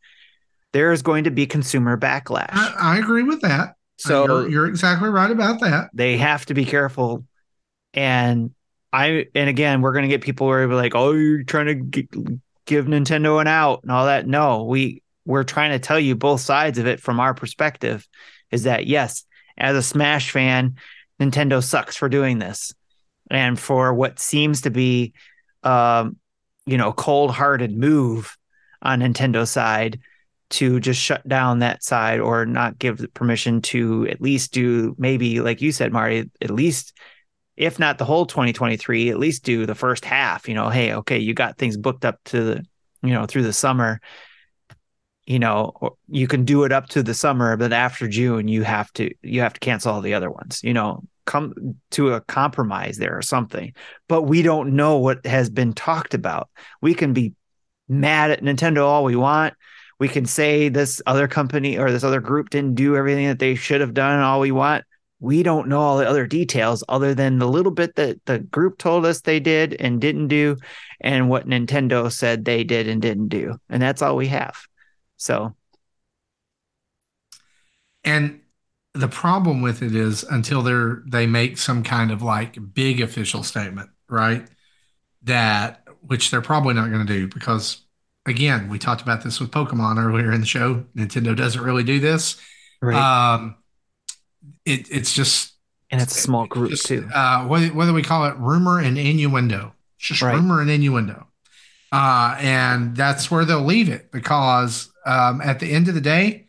There 0.74 0.92
is 0.92 1.02
going 1.02 1.26
to 1.26 1.32
be 1.32 1.46
consumer 1.46 1.98
backlash. 1.98 2.50
I, 2.52 2.74
I 2.80 2.98
agree 2.98 3.24
with 3.24 3.42
that. 3.42 3.76
So 3.98 4.26
you're, 4.26 4.50
you're, 4.50 4.68
exactly 4.68 5.10
right 5.10 5.30
about 5.30 5.60
that. 5.60 5.92
They 5.94 6.18
have 6.18 6.46
to 6.48 6.56
be 6.56 6.66
careful. 6.66 7.26
And 7.94 8.52
i 8.94 9.26
and 9.36 9.48
again 9.48 9.82
we're 9.82 9.94
going 9.94 10.04
to 10.04 10.10
get 10.10 10.20
people 10.20 10.48
where 10.48 10.64
are 10.64 10.76
like 10.76 10.96
oh 10.96 11.14
you're 11.14 11.44
trying 11.44 11.68
to 11.68 11.76
get, 11.76 12.10
give 12.66 12.86
nintendo 12.86 13.42
an 13.42 13.48
out 13.48 13.82
and 13.84 13.92
all 13.92 14.06
that. 14.06 14.28
No 14.28 14.64
we 14.64 15.02
we're 15.26 15.44
trying 15.44 15.72
to 15.72 15.80
tell 15.80 16.00
you 16.00 16.16
both 16.16 16.42
sides 16.42 16.78
of 16.78 16.88
it 16.88 17.00
from 17.00 17.20
our 17.20 17.34
perspective 17.34 18.08
is 18.50 18.64
that 18.64 18.88
yes 18.88 19.26
as 19.58 19.76
a 19.76 19.84
smash 19.84 20.32
fan 20.32 20.76
nintendo 21.20 21.64
sucks 21.64 21.96
for 21.96 22.10
doing 22.10 22.40
this. 22.40 22.74
And 23.30 23.58
for 23.58 23.94
what 23.94 24.20
seems 24.20 24.62
to 24.62 24.70
be 24.72 25.14
um, 25.64 26.18
you 26.66 26.78
know 26.78 26.92
cold-hearted 26.94 27.76
move 27.76 28.38
on 28.82 29.00
Nintendo 29.02 29.48
side 29.48 30.00
to 30.52 30.80
just 30.80 31.02
shut 31.02 31.26
down 31.28 31.60
that 31.60 31.84
side 31.84 32.20
or 32.20 32.46
not 32.46 32.78
give 32.78 33.06
permission 33.14 33.62
to 33.62 34.08
at 34.10 34.22
least 34.22 34.52
do 34.52 34.96
maybe 34.98 35.40
like 35.40 35.62
you 35.62 35.72
said 35.72 35.94
Marty 35.94 36.30
at 36.42 36.50
least 36.50 36.98
if 37.62 37.80
not 37.80 37.98
the 37.98 38.06
whole 38.06 38.26
2023 38.26 39.10
at 39.10 39.20
least 39.20 39.44
do 39.44 39.66
the 39.66 39.76
first 39.76 40.04
half 40.04 40.48
you 40.48 40.54
know 40.54 40.70
hey 40.70 40.94
okay 40.94 41.20
you 41.20 41.34
got 41.34 41.58
things 41.58 41.78
booked 41.78 42.06
up 42.06 42.20
to 42.26 42.44
the 42.44 42.66
you 43.04 43.12
know 43.12 43.26
through 43.26 43.44
the 43.44 43.54
summer 43.54 44.02
you 45.26 45.40
know 45.40 45.72
you 46.08 46.28
can 46.28 46.44
do 46.44 46.64
it 46.64 46.72
up 46.72 46.90
to 46.90 47.04
the 47.04 47.14
summer 47.14 47.56
but 47.56 47.72
after 47.72 48.08
June 48.08 48.48
you 48.48 48.64
have 48.64 48.92
to 48.94 49.12
you 49.22 49.42
have 49.42 49.54
to 49.54 49.60
cancel 49.60 49.94
all 49.94 50.02
the 50.02 50.14
other 50.14 50.32
ones 50.32 50.62
you 50.64 50.74
know 50.74 51.04
come 51.26 51.76
to 51.92 52.14
a 52.14 52.22
compromise 52.22 52.98
there 52.98 53.18
or 53.18 53.22
something. 53.22 53.74
But 54.08 54.24
we 54.24 54.42
don't 54.42 54.76
know 54.76 54.98
what 54.98 55.26
has 55.26 55.50
been 55.50 55.74
talked 55.74 56.14
about. 56.14 56.50
We 56.82 56.94
can 56.94 57.14
be 57.14 57.34
mad 57.88 58.32
at 58.32 58.42
Nintendo 58.42 58.84
all 58.84 59.04
we 59.04 59.16
want. 59.16 59.54
We 60.00 60.08
can 60.08 60.26
say 60.26 60.70
this 60.70 61.02
other 61.06 61.28
company 61.28 61.78
or 61.78 61.92
this 61.92 62.04
other 62.04 62.22
group 62.22 62.50
didn't 62.50 62.76
do 62.76 62.96
everything 62.96 63.28
that 63.28 63.40
they 63.40 63.56
should 63.56 63.82
have 63.82 63.94
done 63.94 64.20
all 64.20 64.40
we 64.40 64.52
want. 64.52 64.84
We 65.22 65.44
don't 65.44 65.68
know 65.68 65.80
all 65.80 65.98
the 65.98 66.10
other 66.10 66.26
details 66.26 66.84
other 66.90 67.14
than 67.14 67.38
the 67.38 67.48
little 67.48 67.72
bit 67.72 67.96
that 67.96 68.26
the 68.26 68.40
group 68.40 68.80
told 68.80 69.06
us 69.06 69.22
they 69.22 69.40
did 69.40 69.76
and 69.80 70.02
didn't 70.02 70.28
do, 70.28 70.58
and 71.00 71.30
what 71.30 71.48
Nintendo 71.48 72.12
said 72.12 72.44
they 72.44 72.64
did 72.64 72.88
and 72.88 73.02
didn't 73.02 73.30
do. 73.30 73.58
And 73.70 73.82
that's 73.82 74.02
all 74.02 74.16
we 74.16 74.28
have. 74.28 74.58
So. 75.18 75.56
And 78.04 78.42
the 78.94 79.08
problem 79.08 79.62
with 79.62 79.84
it 79.84 79.96
is 79.96 80.24
until 80.24 80.64
they're 80.64 81.04
they 81.06 81.28
make 81.28 81.60
some 81.60 81.84
kind 81.84 82.12
of 82.12 82.22
like 82.22 82.58
big 82.74 83.00
official 83.00 83.44
statement, 83.44 83.92
right? 84.10 84.46
That 85.24 85.88
which 86.02 86.32
they're 86.32 86.42
probably 86.42 86.74
not 86.74 86.90
going 86.90 87.06
to 87.06 87.14
do 87.14 87.28
because 87.28 87.84
again, 88.26 88.70
we 88.70 88.80
talked 88.80 89.02
about 89.02 89.24
this 89.24 89.40
with 89.40 89.52
Pokemon 89.52 90.04
earlier 90.04 90.32
in 90.32 90.42
the 90.42 90.48
show. 90.48 90.86
Nintendo 90.96 91.36
doesn't 91.36 91.62
really 91.62 91.84
do 91.84 92.00
this. 92.00 92.38
Right. 92.82 92.96
Um, 93.36 93.56
it, 94.66 94.88
it's 94.92 95.14
just 95.14 95.54
and 95.90 96.02
it's 96.02 96.18
a 96.18 96.22
small 96.22 96.48
group 96.48 96.72
just, 96.72 96.86
too. 96.86 97.08
Uh, 97.14 97.46
whether, 97.46 97.68
whether 97.68 97.94
we 97.94 98.02
call 98.02 98.26
it 98.26 98.36
rumor 98.38 98.80
and 98.80 98.98
innuendo, 98.98 99.74
it's 99.98 100.08
just 100.08 100.22
right. 100.22 100.36
rumor 100.36 100.62
and 100.62 100.70
innuendo. 100.70 101.28
Uh, 101.92 102.38
and 102.40 102.96
that's 102.96 103.30
where 103.30 103.44
they'll 103.44 103.66
leave 103.66 103.90
it 103.90 104.12
because 104.12 104.90
um, 105.06 105.42
at 105.42 105.60
the 105.60 105.72
end 105.72 105.90
of 105.90 105.94
the 105.94 106.02
day, 106.02 106.48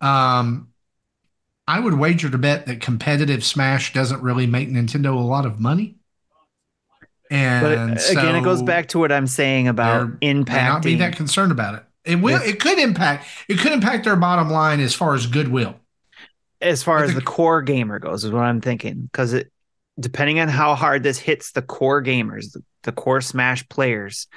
um, 0.00 0.68
I 1.66 1.80
would 1.80 1.94
wager 1.94 2.30
to 2.30 2.38
bet 2.38 2.66
that 2.66 2.80
competitive 2.80 3.44
Smash 3.44 3.92
doesn't 3.92 4.22
really 4.22 4.46
make 4.46 4.68
Nintendo 4.68 5.16
a 5.16 5.20
lot 5.20 5.46
of 5.46 5.58
money. 5.58 5.96
And 7.30 7.64
but 7.64 7.72
again, 7.72 7.98
so 7.98 8.34
it 8.34 8.44
goes 8.44 8.62
back 8.62 8.88
to 8.88 8.98
what 8.98 9.10
I'm 9.10 9.26
saying 9.26 9.66
about 9.66 10.20
impacting. 10.20 10.66
Not 10.68 10.82
be 10.82 10.94
that 10.96 11.16
concerned 11.16 11.50
about 11.50 11.74
it. 11.74 11.82
It 12.04 12.16
will. 12.16 12.40
It 12.42 12.60
could 12.60 12.78
impact. 12.78 13.26
It 13.48 13.58
could 13.58 13.72
impact 13.72 14.04
their 14.04 14.14
bottom 14.14 14.50
line 14.50 14.78
as 14.80 14.94
far 14.94 15.14
as 15.14 15.26
goodwill. 15.26 15.74
As 16.60 16.82
far 16.82 16.98
but 16.98 17.04
as 17.04 17.14
the, 17.14 17.20
the 17.20 17.26
core 17.26 17.62
gamer 17.62 17.98
goes, 17.98 18.24
is 18.24 18.30
what 18.30 18.44
I'm 18.44 18.60
thinking. 18.60 19.02
Because 19.02 19.32
it, 19.32 19.52
depending 19.98 20.40
on 20.40 20.48
how 20.48 20.74
hard 20.74 21.02
this 21.02 21.18
hits 21.18 21.52
the 21.52 21.62
core 21.62 22.02
gamers, 22.02 22.52
the, 22.52 22.62
the 22.84 22.92
core 22.92 23.20
Smash 23.20 23.68
players, 23.68 24.28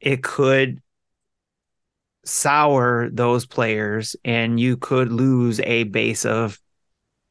it 0.00 0.22
could 0.22 0.80
sour 2.24 3.08
those 3.10 3.46
players 3.46 4.16
and 4.24 4.60
you 4.60 4.76
could 4.76 5.10
lose 5.12 5.60
a 5.60 5.84
base 5.84 6.24
of 6.24 6.58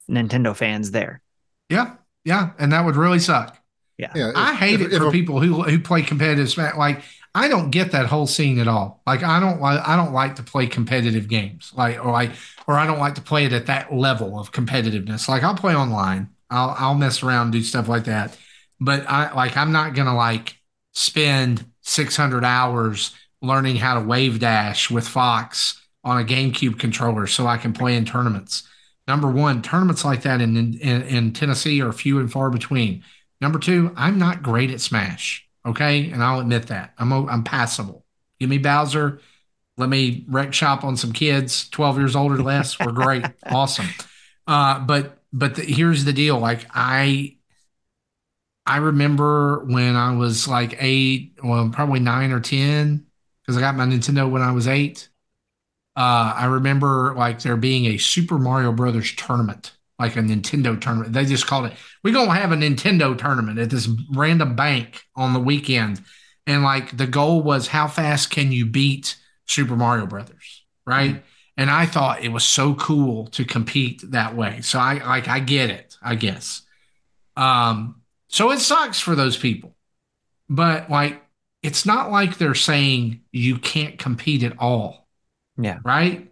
Nintendo 0.09 0.55
fans 0.55 0.91
there. 0.91 1.21
Yeah. 1.69 1.95
Yeah. 2.23 2.51
And 2.57 2.71
that 2.71 2.85
would 2.85 2.95
really 2.95 3.19
suck. 3.19 3.57
Yeah. 3.97 4.11
yeah 4.15 4.31
I 4.35 4.53
hate 4.53 4.81
if, 4.81 4.93
it 4.93 4.97
for 4.97 5.11
people 5.11 5.39
who 5.39 5.63
who 5.63 5.79
play 5.79 6.01
competitive 6.01 6.49
smash. 6.49 6.75
Like 6.75 7.03
I 7.37 7.47
don't 7.49 7.69
get 7.69 7.91
that 7.91 8.07
whole 8.07 8.25
scene 8.25 8.57
at 8.57 8.67
all. 8.67 9.03
Like 9.05 9.21
I 9.21 9.39
don't 9.39 9.61
I 9.61 9.95
don't 9.95 10.11
like 10.11 10.37
to 10.37 10.43
play 10.43 10.65
competitive 10.65 11.27
games. 11.27 11.71
Like 11.75 12.03
or 12.03 12.11
like 12.11 12.31
or 12.67 12.73
I 12.73 12.87
don't 12.87 12.97
like 12.97 13.13
to 13.15 13.21
play 13.21 13.45
it 13.45 13.53
at 13.53 13.67
that 13.67 13.93
level 13.93 14.39
of 14.39 14.51
competitiveness. 14.51 15.27
Like 15.29 15.43
I'll 15.43 15.53
play 15.53 15.75
online. 15.75 16.29
I'll 16.49 16.75
I'll 16.79 16.95
mess 16.95 17.21
around, 17.21 17.51
do 17.51 17.61
stuff 17.61 17.87
like 17.87 18.05
that. 18.05 18.35
But 18.79 19.07
I 19.07 19.35
like 19.35 19.55
I'm 19.55 19.71
not 19.71 19.93
gonna 19.93 20.15
like 20.15 20.57
spend 20.93 21.63
600 21.81 22.43
hours 22.43 23.13
learning 23.43 23.75
how 23.75 23.99
to 23.99 24.07
wave 24.07 24.39
dash 24.39 24.89
with 24.89 25.07
Fox 25.07 25.79
on 26.03 26.19
a 26.19 26.25
GameCube 26.25 26.79
controller 26.79 27.27
so 27.27 27.45
I 27.45 27.57
can 27.57 27.71
play 27.71 27.95
in 27.95 28.05
tournaments. 28.05 28.67
Number 29.07 29.29
one, 29.29 29.61
tournaments 29.61 30.03
like 30.03 30.23
that 30.23 30.41
in, 30.41 30.57
in, 30.57 31.01
in 31.03 31.33
Tennessee 31.33 31.81
are 31.81 31.93
few 31.93 32.19
and 32.19 32.31
far 32.31 32.49
between. 32.49 33.03
Number 33.39 33.59
two, 33.59 33.93
I'm 33.95 34.17
not 34.17 34.41
great 34.41 34.71
at 34.71 34.81
Smash. 34.81 35.46
Okay, 35.67 36.09
and 36.11 36.23
I'll 36.23 36.39
admit 36.39 36.67
that 36.67 36.93
I'm 36.97 37.11
I'm 37.11 37.43
passable. 37.43 38.05
Give 38.39 38.49
me 38.49 38.57
Bowser, 38.57 39.19
let 39.77 39.89
me 39.89 40.25
wreck 40.27 40.53
shop 40.53 40.83
on 40.83 40.97
some 40.97 41.11
kids, 41.13 41.69
12 41.69 41.97
years 41.99 42.15
old 42.15 42.31
or 42.31 42.37
less. 42.41 42.79
We're 42.79 42.91
great, 42.91 43.25
awesome. 43.45 43.87
Uh, 44.47 44.79
but 44.79 45.19
but 45.31 45.55
the, 45.55 45.63
here's 45.63 46.03
the 46.05 46.13
deal: 46.13 46.39
like 46.39 46.65
I 46.73 47.37
I 48.65 48.77
remember 48.77 49.63
when 49.65 49.95
I 49.95 50.15
was 50.15 50.47
like 50.47 50.75
eight, 50.79 51.37
well, 51.43 51.69
probably 51.69 51.99
nine 51.99 52.31
or 52.31 52.39
ten, 52.39 53.05
because 53.41 53.57
I 53.57 53.61
got 53.61 53.75
my 53.75 53.85
Nintendo 53.85 54.29
when 54.29 54.41
I 54.41 54.51
was 54.51 54.67
eight. 54.67 55.09
Uh, 55.95 56.33
I 56.35 56.45
remember 56.45 57.15
like 57.15 57.41
there 57.41 57.57
being 57.57 57.85
a 57.85 57.97
Super 57.97 58.37
Mario 58.37 58.71
Brothers 58.71 59.13
tournament, 59.15 59.76
like 59.99 60.15
a 60.15 60.19
Nintendo 60.19 60.79
tournament. 60.79 61.13
They 61.13 61.25
just 61.25 61.47
called 61.47 61.67
it. 61.67 61.73
We're 62.03 62.13
gonna 62.13 62.33
have 62.33 62.51
a 62.51 62.55
Nintendo 62.55 63.17
tournament 63.17 63.59
at 63.59 63.69
this 63.69 63.89
random 64.11 64.55
bank 64.55 65.03
on 65.15 65.33
the 65.33 65.39
weekend, 65.39 66.01
and 66.45 66.63
like 66.63 66.95
the 66.95 67.07
goal 67.07 67.41
was 67.41 67.67
how 67.67 67.87
fast 67.87 68.29
can 68.29 68.51
you 68.51 68.65
beat 68.65 69.15
Super 69.45 69.75
Mario 69.75 70.05
Brothers, 70.05 70.65
right? 70.85 71.11
Mm-hmm. 71.11 71.21
And 71.59 71.71
I 71.71 71.87
thought 71.87 72.23
it 72.23 72.31
was 72.31 72.43
so 72.43 72.75
cool 72.75 73.27
to 73.27 73.43
compete 73.43 74.03
that 74.11 74.35
way. 74.35 74.61
So 74.61 74.79
I 74.79 75.03
like 75.05 75.27
I 75.27 75.39
get 75.39 75.69
it, 75.69 75.97
I 76.01 76.15
guess. 76.15 76.61
Um, 77.35 78.01
so 78.27 78.51
it 78.51 78.59
sucks 78.59 78.99
for 78.99 79.15
those 79.15 79.37
people, 79.37 79.75
but 80.49 80.89
like 80.89 81.21
it's 81.63 81.85
not 81.85 82.11
like 82.11 82.37
they're 82.37 82.53
saying 82.53 83.21
you 83.31 83.57
can't 83.57 83.97
compete 83.97 84.43
at 84.43 84.59
all 84.59 85.07
yeah. 85.57 85.79
Right? 85.83 86.31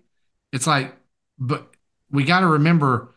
It's 0.54 0.68
like, 0.68 0.96
but 1.38 1.68
we 2.12 2.24
got 2.24 2.42
to 2.42 2.48
remember 2.48 3.15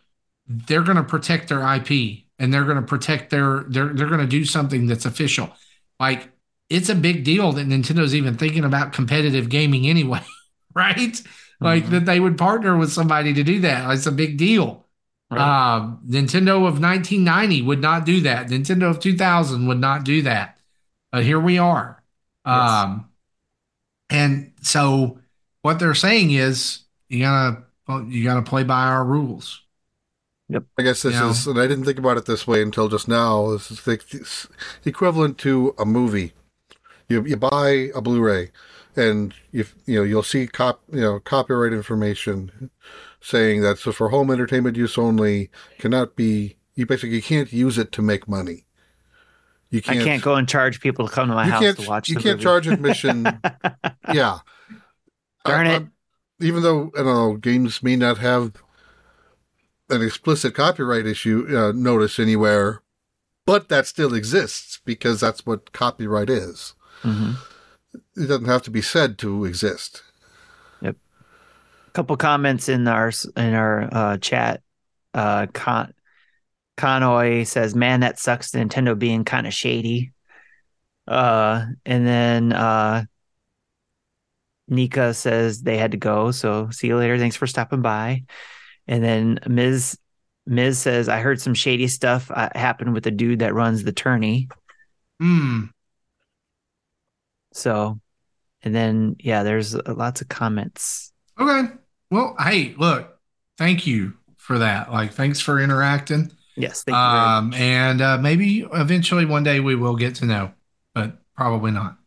they're 0.48 0.82
going 0.82 0.96
to 0.96 1.04
protect 1.04 1.48
their 1.48 1.60
IP 1.74 2.24
and 2.38 2.52
they're 2.52 2.64
going 2.64 2.76
to 2.76 2.82
protect 2.82 3.30
their 3.30 3.64
they're 3.68 3.92
they're 3.92 4.08
going 4.08 4.20
to 4.20 4.26
do 4.26 4.44
something 4.44 4.86
that's 4.86 5.04
official. 5.04 5.50
Like 6.00 6.30
it's 6.70 6.88
a 6.88 6.94
big 6.94 7.24
deal 7.24 7.52
that 7.52 7.66
Nintendo's 7.66 8.14
even 8.14 8.36
thinking 8.36 8.64
about 8.64 8.92
competitive 8.92 9.48
gaming 9.48 9.86
anyway, 9.86 10.22
right? 10.74 10.96
Mm-hmm. 10.96 11.64
Like 11.64 11.90
that 11.90 12.06
they 12.06 12.20
would 12.20 12.38
partner 12.38 12.76
with 12.76 12.92
somebody 12.92 13.34
to 13.34 13.42
do 13.42 13.60
that. 13.60 13.90
It's 13.92 14.06
a 14.06 14.12
big 14.12 14.36
deal. 14.36 14.86
Right. 15.30 15.76
Um, 15.76 16.00
Nintendo 16.08 16.66
of 16.66 16.80
1990 16.80 17.62
would 17.62 17.82
not 17.82 18.06
do 18.06 18.22
that. 18.22 18.48
Nintendo 18.48 18.90
of 18.90 19.00
2000 19.00 19.66
would 19.66 19.78
not 19.78 20.04
do 20.04 20.22
that. 20.22 20.56
But 21.12 21.24
here 21.24 21.40
we 21.40 21.58
are. 21.58 22.02
Yes. 22.46 22.70
Um, 22.70 23.10
and 24.08 24.52
so 24.62 25.18
what 25.62 25.78
they're 25.78 25.94
saying 25.94 26.30
is 26.30 26.80
you 27.08 27.20
gotta 27.20 27.64
you 28.06 28.24
gotta 28.24 28.42
play 28.42 28.64
by 28.64 28.86
our 28.86 29.04
rules. 29.04 29.62
Yep. 30.50 30.64
I 30.78 30.82
guess 30.82 31.02
this 31.02 31.14
you 31.14 31.26
is, 31.28 31.46
and 31.46 31.58
I 31.58 31.66
didn't 31.66 31.84
think 31.84 31.98
about 31.98 32.16
it 32.16 32.24
this 32.24 32.46
way 32.46 32.62
until 32.62 32.88
just 32.88 33.06
now. 33.06 33.50
This 33.50 33.70
is 33.70 33.82
the 33.84 34.48
equivalent 34.84 35.36
to 35.38 35.74
a 35.78 35.84
movie. 35.84 36.32
You 37.08 37.24
you 37.24 37.36
buy 37.36 37.90
a 37.94 38.00
Blu-ray, 38.00 38.50
and 38.96 39.34
you 39.52 39.66
you 39.84 39.96
know 39.96 40.02
you'll 40.04 40.22
see 40.22 40.46
cop 40.46 40.80
you 40.90 41.00
know 41.00 41.20
copyright 41.20 41.72
information 41.74 42.70
saying 43.20 43.60
that 43.62 43.78
so 43.78 43.92
for 43.92 44.08
home 44.08 44.30
entertainment 44.30 44.76
use 44.76 44.96
only 44.96 45.50
cannot 45.78 46.16
be 46.16 46.56
you 46.74 46.86
basically 46.86 47.20
can't 47.20 47.52
use 47.52 47.76
it 47.76 47.92
to 47.92 48.02
make 48.02 48.28
money. 48.28 48.64
You 49.70 49.82
can't, 49.82 50.00
I 50.00 50.04
can't 50.04 50.22
go 50.22 50.34
and 50.36 50.48
charge 50.48 50.80
people 50.80 51.06
to 51.06 51.12
come 51.12 51.28
to 51.28 51.34
my 51.34 51.46
house 51.46 51.74
to 51.74 51.88
watch. 51.88 52.08
You 52.08 52.14
can't 52.14 52.36
movie. 52.36 52.42
charge 52.42 52.66
admission. 52.68 53.26
yeah, 54.14 54.38
Darn 55.44 55.66
it. 55.66 55.82
even 56.40 56.62
though 56.62 56.90
I 56.94 57.02
don't 57.02 57.06
know, 57.06 57.36
games 57.36 57.82
may 57.82 57.96
not 57.96 58.16
have 58.18 58.52
an 59.90 60.02
explicit 60.02 60.54
copyright 60.54 61.06
issue 61.06 61.46
uh, 61.50 61.72
notice 61.72 62.18
anywhere, 62.18 62.82
but 63.46 63.68
that 63.68 63.86
still 63.86 64.14
exists 64.14 64.80
because 64.84 65.20
that's 65.20 65.46
what 65.46 65.72
copyright 65.72 66.30
is. 66.30 66.74
Mm-hmm. 67.02 67.32
It 68.16 68.26
doesn't 68.26 68.46
have 68.46 68.62
to 68.62 68.70
be 68.70 68.82
said 68.82 69.18
to 69.18 69.44
exist. 69.44 70.02
Yep. 70.82 70.96
A 71.86 71.90
couple 71.90 72.16
comments 72.16 72.68
in 72.68 72.86
our 72.86 73.10
in 73.36 73.54
our 73.54 73.88
uh, 73.92 74.16
chat. 74.18 74.62
Uh, 75.14 75.46
Con- 75.52 75.94
Conoy 76.76 77.46
says, 77.46 77.74
"Man, 77.74 78.00
that 78.00 78.18
sucks. 78.18 78.50
Nintendo 78.50 78.98
being 78.98 79.24
kind 79.24 79.46
of 79.46 79.54
shady." 79.54 80.12
Uh, 81.06 81.64
and 81.86 82.06
then 82.06 82.52
uh, 82.52 83.04
Nika 84.68 85.14
says 85.14 85.62
they 85.62 85.78
had 85.78 85.92
to 85.92 85.96
go, 85.96 86.30
so 86.30 86.68
see 86.70 86.88
you 86.88 86.96
later. 86.96 87.18
Thanks 87.18 87.36
for 87.36 87.46
stopping 87.46 87.82
by. 87.82 88.24
And 88.88 89.04
then 89.04 89.38
Ms. 89.46 89.98
Ms. 90.46 90.78
says 90.78 91.08
I 91.08 91.20
heard 91.20 91.40
some 91.40 91.54
shady 91.54 91.88
stuff 91.88 92.30
uh, 92.30 92.48
happen 92.54 92.92
with 92.92 93.04
the 93.04 93.10
dude 93.10 93.40
that 93.40 93.54
runs 93.54 93.84
the 93.84 93.92
tourney. 93.92 94.48
Hmm. 95.20 95.64
So, 97.52 98.00
and 98.62 98.74
then 98.74 99.16
yeah, 99.18 99.42
there's 99.42 99.74
lots 99.74 100.20
of 100.20 100.28
comments. 100.28 101.12
Okay. 101.38 101.72
Well, 102.10 102.34
hey, 102.40 102.74
look, 102.78 103.18
thank 103.58 103.86
you 103.86 104.14
for 104.36 104.58
that. 104.58 104.90
Like, 104.90 105.12
thanks 105.12 105.40
for 105.40 105.60
interacting. 105.60 106.32
Yes. 106.56 106.82
um, 106.88 107.54
and 107.54 108.00
uh, 108.00 108.18
maybe 108.18 108.66
eventually 108.72 109.24
one 109.24 109.44
day 109.44 109.60
we 109.60 109.76
will 109.76 109.94
get 109.94 110.16
to 110.16 110.24
know, 110.24 110.52
but 110.92 111.18
probably 111.36 111.70
not 111.70 111.98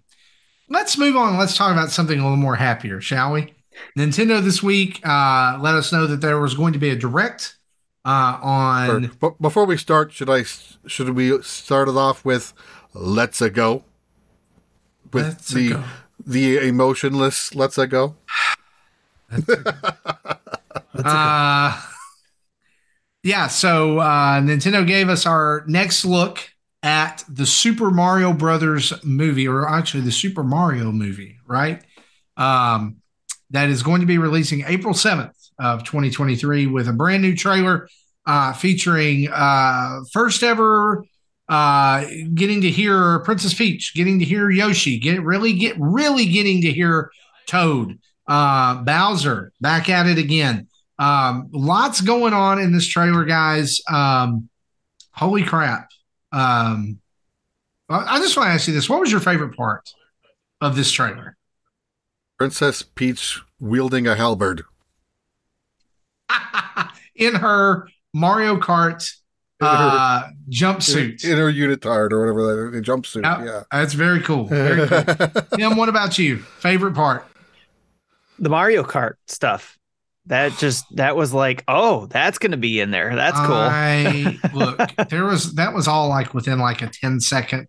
let's 0.72 0.98
move 0.98 1.16
on. 1.16 1.38
Let's 1.38 1.56
talk 1.56 1.72
about 1.72 1.92
something 1.92 2.20
a 2.20 2.24
little 2.24 2.38
more 2.38 2.56
happier, 2.56 3.02
shall 3.02 3.34
we? 3.34 3.54
Nintendo 3.98 4.42
this 4.44 4.64
week 4.64 5.06
uh, 5.06 5.58
let 5.62 5.76
us 5.76 5.92
know 5.92 6.08
that 6.08 6.22
there 6.22 6.40
was 6.40 6.54
going 6.54 6.74
to 6.74 6.80
be 6.80 6.90
a 6.90 6.96
direct 6.96 7.58
uh, 8.06 8.40
on. 8.42 9.12
But 9.20 9.42
before 9.42 9.66
we 9.66 9.78
start, 9.78 10.12
should 10.12 10.30
I 10.30 10.44
should 10.88 11.10
we 11.12 11.42
start 11.42 11.88
it 11.88 11.96
off 11.96 12.26
with 12.26 12.54
"Let's 12.94 13.42
a 13.42 13.50
go"? 13.50 13.84
With 15.12 15.26
let's 15.26 15.50
the 15.50 15.70
go. 15.70 15.84
the 16.26 16.58
emotionless 16.58 17.54
"Let's 17.56 17.78
a 17.78 17.88
go." 17.88 18.16
let's 19.32 19.50
a 19.50 19.56
go. 19.58 19.72
let's 20.94 21.08
uh, 21.08 21.72
go. 21.72 21.78
yeah. 23.24 23.48
So 23.48 24.00
uh, 24.00 24.40
Nintendo 24.42 24.86
gave 24.86 25.10
us 25.10 25.26
our 25.26 25.64
next 25.68 26.06
look 26.06 26.50
at 26.84 27.24
the 27.30 27.46
Super 27.46 27.92
Mario 27.92 28.34
Brothers 28.34 28.94
movie, 29.04 29.48
or 29.48 29.68
actually 29.70 30.02
the 30.02 30.12
Super 30.12 30.44
Mario 30.44 30.92
movie, 30.92 31.38
right? 31.46 31.84
Um, 32.38 33.01
that 33.52 33.70
is 33.70 33.84
going 33.84 34.02
to 34.02 34.08
be 34.08 34.18
releasing 34.18 34.64
April 34.66 34.94
7th 34.94 35.50
of 35.60 35.84
2023 35.84 36.68
with 36.68 36.88
a 36.88 36.94
brand 36.94 37.22
new 37.22 37.36
trailer 37.36 37.88
uh, 38.26 38.54
featuring 38.54 39.30
uh, 39.32 40.00
first 40.12 40.44
ever 40.44 41.04
uh, 41.50 42.06
getting 42.34 42.62
to 42.62 42.70
hear 42.70 43.20
Princess 43.20 43.54
Peach, 43.54 43.94
getting 43.94 44.20
to 44.20 44.26
hear 44.26 44.50
Yoshi, 44.50 44.98
get 44.98 45.22
really 45.22 45.54
get 45.54 45.76
really 45.78 46.26
getting 46.26 46.62
to 46.62 46.72
hear 46.72 47.12
Toad, 47.46 48.00
uh, 48.28 48.76
Bowser 48.84 49.52
back 49.60 49.90
at 49.90 50.08
it 50.08 50.18
again. 50.18 50.68
Um, 50.98 51.50
lots 51.52 52.00
going 52.00 52.34
on 52.34 52.60
in 52.60 52.72
this 52.72 52.88
trailer, 52.88 53.26
guys. 53.26 53.82
Um, 53.92 54.48
holy 55.12 55.44
crap! 55.44 55.90
Um, 56.32 57.00
I 57.90 58.20
just 58.20 58.38
want 58.38 58.48
to 58.48 58.54
ask 58.54 58.68
you 58.70 58.74
this: 58.74 58.88
What 58.88 59.02
was 59.02 59.12
your 59.12 59.20
favorite 59.20 59.58
part 59.58 59.90
of 60.62 60.78
this 60.78 60.90
trailer? 60.90 61.36
Princess 62.42 62.82
Peach 62.82 63.40
wielding 63.60 64.08
a 64.08 64.16
halberd 64.16 64.64
in 67.16 67.36
her 67.36 67.88
Mario 68.16 68.58
Kart 68.58 69.08
uh, 69.62 70.28
jumpsuit, 70.50 71.24
in, 71.24 71.34
in 71.34 71.38
her 71.38 71.54
unitard 71.54 72.12
or 72.12 72.20
whatever 72.20 72.72
that 72.72 72.84
jumpsuit. 72.84 73.22
yeah, 73.22 73.62
that's 73.72 73.94
very 73.94 74.22
cool. 74.22 74.46
Very 74.46 74.88
cool. 74.88 75.04
Tim, 75.56 75.78
what 75.78 75.88
about 75.88 76.18
you? 76.18 76.40
Favorite 76.40 76.96
part? 76.96 77.28
The 78.40 78.50
Mario 78.50 78.82
Kart 78.82 79.18
stuff 79.28 79.78
that 80.26 80.58
just 80.58 80.84
that 80.96 81.16
was 81.16 81.36
like 81.36 81.64
oh 81.68 82.08
that's 82.08 82.40
gonna 82.40 82.58
be 82.58 82.80
in 82.80 82.90
there 82.90 83.16
that's 83.16 83.40
cool 83.40 83.54
I, 83.56 84.40
look 84.54 84.80
there 85.10 85.26
was 85.26 85.54
that 85.56 85.76
was 85.76 85.88
all 85.88 86.10
like 86.10 86.34
within 86.34 86.58
like 86.58 86.82
a 86.82 86.88
10 86.88 87.20
second 87.20 87.68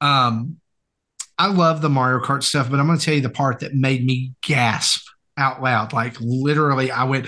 um 0.00 0.58
i 1.38 1.46
love 1.46 1.80
the 1.80 1.88
mario 1.88 2.20
kart 2.20 2.42
stuff 2.42 2.70
but 2.70 2.80
i'm 2.80 2.86
gonna 2.86 2.98
tell 2.98 3.14
you 3.14 3.20
the 3.20 3.28
part 3.28 3.60
that 3.60 3.74
made 3.74 4.04
me 4.04 4.32
gasp 4.42 5.06
out 5.36 5.62
loud 5.62 5.92
like 5.92 6.16
literally 6.20 6.90
i 6.90 7.04
went 7.04 7.26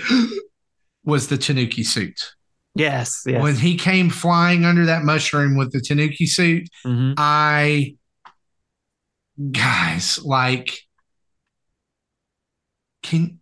was 1.03 1.27
the 1.27 1.37
tanuki 1.37 1.83
suit 1.83 2.33
yes, 2.75 3.23
yes, 3.25 3.41
when 3.41 3.55
he 3.55 3.75
came 3.75 4.09
flying 4.09 4.65
under 4.65 4.85
that 4.85 5.03
mushroom 5.03 5.57
with 5.57 5.71
the 5.71 5.81
tanuki 5.81 6.25
suit 6.25 6.67
mm-hmm. 6.85 7.13
i 7.17 7.95
guys 9.51 10.23
like 10.23 10.81
can 13.01 13.39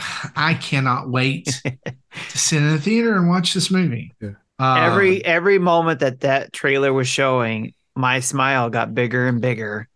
I 0.36 0.54
cannot 0.54 1.10
wait 1.10 1.46
to 1.64 2.38
sit 2.38 2.62
in 2.62 2.70
the 2.70 2.80
theater 2.80 3.16
and 3.16 3.28
watch 3.28 3.54
this 3.54 3.70
movie. 3.70 4.14
Yeah. 4.20 4.30
Uh, 4.58 4.76
every 4.80 5.24
every 5.24 5.58
moment 5.58 6.00
that 6.00 6.20
that 6.20 6.52
trailer 6.52 6.92
was 6.92 7.08
showing, 7.08 7.74
my 7.96 8.20
smile 8.20 8.68
got 8.70 8.94
bigger 8.94 9.26
and 9.26 9.40
bigger. 9.40 9.88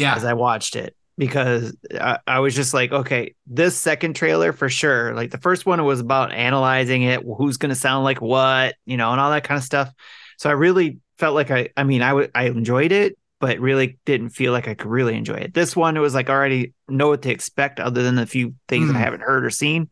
Yeah. 0.00 0.14
as 0.14 0.24
I 0.24 0.32
watched 0.32 0.76
it 0.76 0.94
because 1.20 1.76
I, 1.92 2.18
I, 2.26 2.40
was 2.40 2.54
just 2.54 2.72
like, 2.72 2.92
okay, 2.92 3.34
this 3.46 3.76
second 3.76 4.16
trailer 4.16 4.54
for 4.54 4.70
sure. 4.70 5.14
Like 5.14 5.30
the 5.30 5.38
first 5.38 5.66
one 5.66 5.84
was 5.84 6.00
about 6.00 6.32
analyzing 6.32 7.02
it, 7.02 7.22
who's 7.22 7.58
going 7.58 7.68
to 7.68 7.76
sound 7.76 8.04
like 8.04 8.22
what, 8.22 8.74
you 8.86 8.96
know, 8.96 9.10
and 9.12 9.20
all 9.20 9.30
that 9.30 9.44
kind 9.44 9.58
of 9.58 9.64
stuff. 9.64 9.92
So 10.38 10.48
I 10.48 10.54
really 10.54 10.98
felt 11.18 11.34
like 11.34 11.50
I, 11.50 11.68
I 11.76 11.84
mean, 11.84 12.00
I, 12.00 12.08
w- 12.08 12.30
I 12.34 12.44
enjoyed 12.44 12.90
it, 12.90 13.18
but 13.38 13.58
really 13.58 13.98
didn't 14.06 14.30
feel 14.30 14.52
like 14.52 14.66
I 14.66 14.74
could 14.74 14.90
really 14.90 15.14
enjoy 15.14 15.34
it. 15.34 15.52
This 15.52 15.76
one, 15.76 15.96
it 15.96 16.00
was 16.00 16.14
like 16.14 16.30
already 16.30 16.72
know 16.88 17.08
what 17.08 17.22
to 17.22 17.30
expect 17.30 17.80
other 17.80 18.02
than 18.02 18.14
the 18.14 18.24
few 18.24 18.54
things 18.66 18.86
mm. 18.86 18.94
I 18.94 18.98
hmm. 18.98 19.04
haven't 19.04 19.22
heard 19.22 19.44
or 19.44 19.50
seen. 19.50 19.90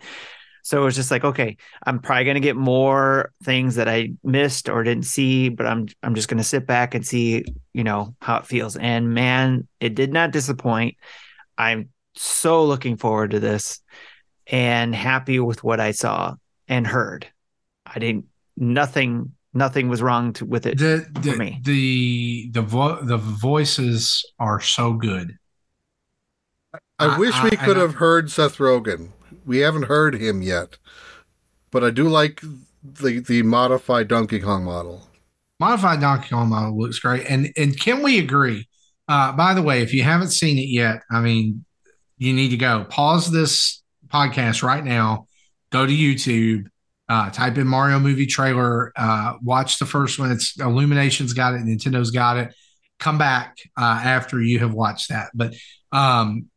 So 0.68 0.82
it 0.82 0.84
was 0.84 0.96
just 0.96 1.10
like, 1.10 1.24
okay, 1.24 1.56
I'm 1.86 1.98
probably 1.98 2.26
gonna 2.26 2.40
get 2.40 2.54
more 2.54 3.32
things 3.42 3.76
that 3.76 3.88
I 3.88 4.12
missed 4.22 4.68
or 4.68 4.84
didn't 4.84 5.06
see, 5.06 5.48
but 5.48 5.64
I'm 5.64 5.88
I'm 6.02 6.14
just 6.14 6.28
gonna 6.28 6.44
sit 6.44 6.66
back 6.66 6.94
and 6.94 7.06
see, 7.06 7.46
you 7.72 7.84
know, 7.84 8.14
how 8.20 8.36
it 8.36 8.44
feels. 8.44 8.76
And 8.76 9.14
man, 9.14 9.66
it 9.80 9.94
did 9.94 10.12
not 10.12 10.30
disappoint. 10.30 10.98
I'm 11.56 11.88
so 12.16 12.66
looking 12.66 12.98
forward 12.98 13.30
to 13.30 13.40
this 13.40 13.80
and 14.46 14.94
happy 14.94 15.40
with 15.40 15.64
what 15.64 15.80
I 15.80 15.92
saw 15.92 16.34
and 16.68 16.86
heard. 16.86 17.26
I 17.86 17.98
didn't 17.98 18.26
nothing 18.54 19.32
nothing 19.54 19.88
was 19.88 20.02
wrong 20.02 20.34
to, 20.34 20.44
with 20.44 20.66
it 20.66 20.76
the, 20.76 21.06
the, 21.22 21.32
for 21.32 21.38
me. 21.38 21.60
The 21.62 22.50
the 22.52 22.60
vo- 22.60 23.02
the 23.02 23.16
voices 23.16 24.22
are 24.38 24.60
so 24.60 24.92
good. 24.92 25.38
I, 26.98 27.06
I 27.06 27.18
wish 27.18 27.42
we 27.42 27.52
I, 27.52 27.56
could 27.56 27.78
I, 27.78 27.80
have 27.80 27.94
heard 27.94 28.30
Seth 28.30 28.58
Rogen 28.58 29.12
we 29.48 29.58
haven't 29.58 29.84
heard 29.84 30.14
him 30.14 30.42
yet, 30.42 30.76
but 31.70 31.82
I 31.82 31.90
do 31.90 32.08
like 32.08 32.42
the 32.84 33.20
the 33.20 33.42
modified 33.42 34.06
Donkey 34.06 34.40
Kong 34.40 34.62
model. 34.64 35.08
Modified 35.58 36.00
Donkey 36.00 36.28
Kong 36.28 36.50
model 36.50 36.78
looks 36.78 36.98
great, 36.98 37.26
and 37.26 37.50
and 37.56 37.78
can 37.80 38.02
we 38.02 38.18
agree? 38.18 38.68
Uh, 39.08 39.32
by 39.32 39.54
the 39.54 39.62
way, 39.62 39.80
if 39.80 39.94
you 39.94 40.02
haven't 40.02 40.30
seen 40.30 40.58
it 40.58 40.68
yet, 40.68 41.00
I 41.10 41.20
mean, 41.20 41.64
you 42.18 42.34
need 42.34 42.50
to 42.50 42.58
go 42.58 42.84
pause 42.84 43.30
this 43.30 43.82
podcast 44.08 44.62
right 44.62 44.84
now, 44.84 45.26
go 45.70 45.86
to 45.86 45.92
YouTube, 45.92 46.66
uh, 47.08 47.30
type 47.30 47.56
in 47.56 47.66
Mario 47.66 47.98
movie 47.98 48.26
trailer, 48.26 48.92
uh, 48.96 49.34
watch 49.42 49.78
the 49.78 49.86
first 49.86 50.18
one. 50.18 50.30
It's 50.30 50.60
Illumination's 50.60 51.32
got 51.32 51.54
it, 51.54 51.62
Nintendo's 51.62 52.10
got 52.10 52.36
it. 52.36 52.54
Come 52.98 53.16
back 53.16 53.56
uh, 53.78 54.00
after 54.04 54.42
you 54.42 54.58
have 54.58 54.74
watched 54.74 55.08
that. 55.08 55.30
But 55.34 55.54
um, 55.90 56.50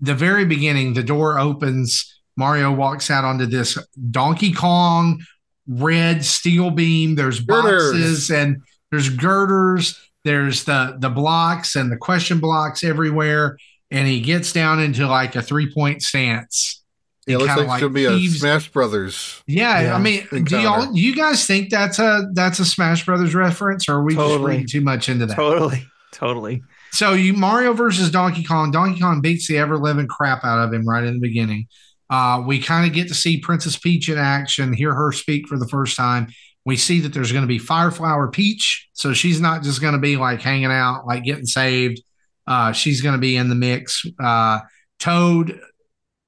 the 0.00 0.14
very 0.14 0.44
beginning, 0.44 0.94
the 0.94 1.02
door 1.02 1.38
opens. 1.38 2.12
Mario 2.36 2.72
walks 2.72 3.10
out 3.10 3.24
onto 3.24 3.46
this 3.46 3.78
Donkey 4.10 4.52
Kong 4.52 5.22
red 5.66 6.24
steel 6.24 6.70
beam. 6.70 7.14
There's 7.14 7.40
boxes 7.40 8.28
girders. 8.28 8.30
and 8.30 8.62
there's 8.90 9.08
girders. 9.08 9.98
There's 10.24 10.64
the 10.64 10.96
the 10.98 11.08
blocks 11.08 11.76
and 11.76 11.90
the 11.90 11.96
question 11.96 12.40
blocks 12.40 12.84
everywhere. 12.84 13.56
And 13.90 14.06
he 14.08 14.20
gets 14.20 14.52
down 14.52 14.80
into 14.80 15.06
like 15.06 15.36
a 15.36 15.42
three 15.42 15.72
point 15.72 16.02
stance. 16.02 16.82
Yeah, 17.26 17.36
it 17.36 17.38
looks 17.38 17.56
like, 17.56 17.66
like 17.66 17.74
it's 17.74 17.80
gonna 17.82 17.94
be 17.94 18.04
a 18.04 18.28
Smash 18.28 18.70
Brothers. 18.70 19.42
Yeah, 19.46 19.80
yeah. 19.80 19.96
I 19.96 19.98
mean, 19.98 20.28
encounter. 20.30 20.44
do 20.44 20.60
y'all 20.60 20.96
you 20.96 21.14
guys 21.14 21.46
think 21.46 21.70
that's 21.70 21.98
a 21.98 22.28
that's 22.34 22.60
a 22.60 22.64
Smash 22.64 23.04
Brothers 23.04 23.34
reference, 23.34 23.88
or 23.88 23.94
are 23.94 24.02
we 24.04 24.14
totally. 24.14 24.36
just 24.36 24.46
reading 24.46 24.66
too 24.68 24.80
much 24.80 25.08
into 25.08 25.26
that? 25.26 25.34
Totally, 25.34 25.86
totally. 26.12 26.62
So 26.96 27.12
you 27.12 27.34
Mario 27.34 27.74
versus 27.74 28.10
Donkey 28.10 28.42
Kong. 28.42 28.70
Donkey 28.70 29.00
Kong 29.00 29.20
beats 29.20 29.46
the 29.46 29.58
ever 29.58 29.76
living 29.76 30.08
crap 30.08 30.46
out 30.46 30.66
of 30.66 30.72
him 30.72 30.88
right 30.88 31.04
in 31.04 31.12
the 31.12 31.20
beginning. 31.20 31.68
Uh, 32.08 32.42
we 32.46 32.58
kind 32.58 32.88
of 32.88 32.94
get 32.94 33.08
to 33.08 33.14
see 33.14 33.38
Princess 33.38 33.76
Peach 33.76 34.08
in 34.08 34.16
action, 34.16 34.72
hear 34.72 34.94
her 34.94 35.12
speak 35.12 35.46
for 35.46 35.58
the 35.58 35.68
first 35.68 35.94
time. 35.94 36.28
We 36.64 36.78
see 36.78 37.00
that 37.00 37.12
there's 37.12 37.32
going 37.32 37.42
to 37.42 37.48
be 37.48 37.58
Fireflower 37.58 38.32
Peach, 38.32 38.88
so 38.94 39.12
she's 39.12 39.42
not 39.42 39.62
just 39.62 39.82
going 39.82 39.92
to 39.92 39.98
be 39.98 40.16
like 40.16 40.40
hanging 40.40 40.72
out, 40.72 41.06
like 41.06 41.22
getting 41.22 41.44
saved. 41.44 42.00
Uh, 42.46 42.72
she's 42.72 43.02
going 43.02 43.14
to 43.14 43.20
be 43.20 43.36
in 43.36 43.50
the 43.50 43.54
mix. 43.54 44.02
Uh, 44.18 44.60
Toad, 44.98 45.60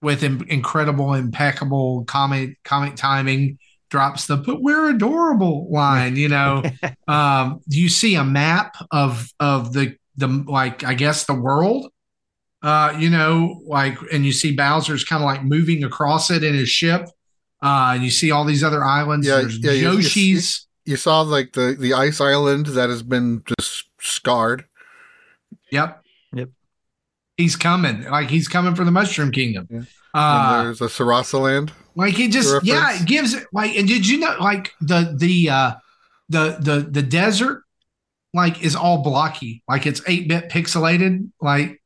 with 0.02 0.22
Im- 0.22 0.44
incredible, 0.48 1.14
impeccable 1.14 2.04
comic 2.04 2.62
comic 2.62 2.94
timing, 2.94 3.58
drops 3.88 4.26
the 4.26 4.36
"but 4.36 4.60
we're 4.60 4.90
adorable" 4.90 5.72
line. 5.72 6.16
You 6.16 6.28
know, 6.28 6.62
um, 7.08 7.60
you 7.68 7.88
see 7.88 8.16
a 8.16 8.24
map 8.24 8.76
of 8.90 9.32
of 9.40 9.72
the 9.72 9.96
the 10.18 10.26
like 10.46 10.84
I 10.84 10.94
guess 10.94 11.24
the 11.24 11.34
world. 11.34 11.90
Uh, 12.60 12.94
you 12.98 13.08
know, 13.08 13.62
like 13.66 13.96
and 14.12 14.26
you 14.26 14.32
see 14.32 14.54
Bowser's 14.54 15.04
kind 15.04 15.22
of 15.22 15.26
like 15.26 15.44
moving 15.44 15.84
across 15.84 16.30
it 16.30 16.42
in 16.42 16.54
his 16.54 16.68
ship. 16.68 17.08
Uh, 17.62 17.92
and 17.94 18.04
you 18.04 18.10
see 18.10 18.30
all 18.30 18.44
these 18.44 18.62
other 18.62 18.84
islands. 18.84 19.26
Yeah, 19.26 19.36
There's 19.36 19.58
yeah, 19.58 19.72
Yoshi's. 19.72 20.66
You, 20.84 20.90
you, 20.90 20.92
you, 20.92 20.96
saw 20.96 21.22
like 21.22 21.52
the 21.52 21.76
the 21.78 21.94
ice 21.94 22.20
island 22.20 22.66
that 22.66 22.90
has 22.90 23.02
been 23.02 23.42
just 23.58 23.84
scarred. 24.00 24.64
Yep. 25.70 26.02
Yep. 26.34 26.50
He's 27.36 27.56
coming. 27.56 28.02
Like 28.04 28.28
he's 28.28 28.48
coming 28.48 28.74
for 28.74 28.84
the 28.84 28.90
Mushroom 28.90 29.30
Kingdom. 29.30 29.68
Yeah. 29.70 29.82
Uh, 30.14 30.64
there's 30.64 30.80
a 30.80 30.86
Sarasa 30.86 31.40
land. 31.40 31.72
Like 31.94 32.14
he 32.14 32.28
just 32.28 32.64
yeah, 32.64 32.96
it 33.00 33.06
gives 33.06 33.34
it 33.34 33.46
like 33.52 33.76
and 33.76 33.86
did 33.86 34.06
you 34.06 34.18
know 34.18 34.36
like 34.40 34.72
the 34.80 35.14
the 35.16 35.50
uh 35.50 35.74
the 36.28 36.56
the 36.60 36.88
the 36.90 37.02
desert 37.02 37.64
like 38.34 38.62
is 38.62 38.76
all 38.76 39.02
blocky, 39.02 39.62
like 39.68 39.86
it's 39.86 40.02
eight 40.06 40.28
bit 40.28 40.48
pixelated. 40.48 41.30
Like, 41.40 41.82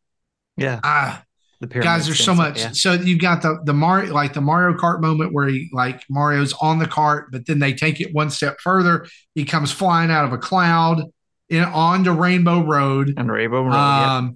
yeah, 0.56 0.80
ah, 0.82 1.22
the 1.60 1.66
guys, 1.66 2.06
there's 2.06 2.22
so 2.22 2.34
much. 2.34 2.58
Yeah. 2.58 2.70
So 2.72 2.92
you've 2.94 3.20
got 3.20 3.42
the 3.42 3.60
the 3.64 3.72
Mario, 3.72 4.12
like 4.12 4.32
the 4.32 4.40
Mario 4.40 4.76
Kart 4.76 5.00
moment 5.00 5.32
where 5.32 5.46
he 5.46 5.70
like 5.72 6.02
Mario's 6.10 6.52
on 6.60 6.78
the 6.78 6.88
cart, 6.88 7.30
but 7.30 7.46
then 7.46 7.60
they 7.60 7.72
take 7.72 8.00
it 8.00 8.12
one 8.12 8.30
step 8.30 8.60
further. 8.60 9.06
He 9.34 9.44
comes 9.44 9.70
flying 9.70 10.10
out 10.10 10.24
of 10.24 10.32
a 10.32 10.38
cloud 10.38 11.04
in 11.48 11.62
onto 11.62 12.10
Rainbow 12.10 12.64
Road. 12.64 13.14
And 13.16 13.30
Rainbow 13.30 13.62
Road. 13.62 13.74
Um, 13.74 14.24
yeah. 14.24 14.30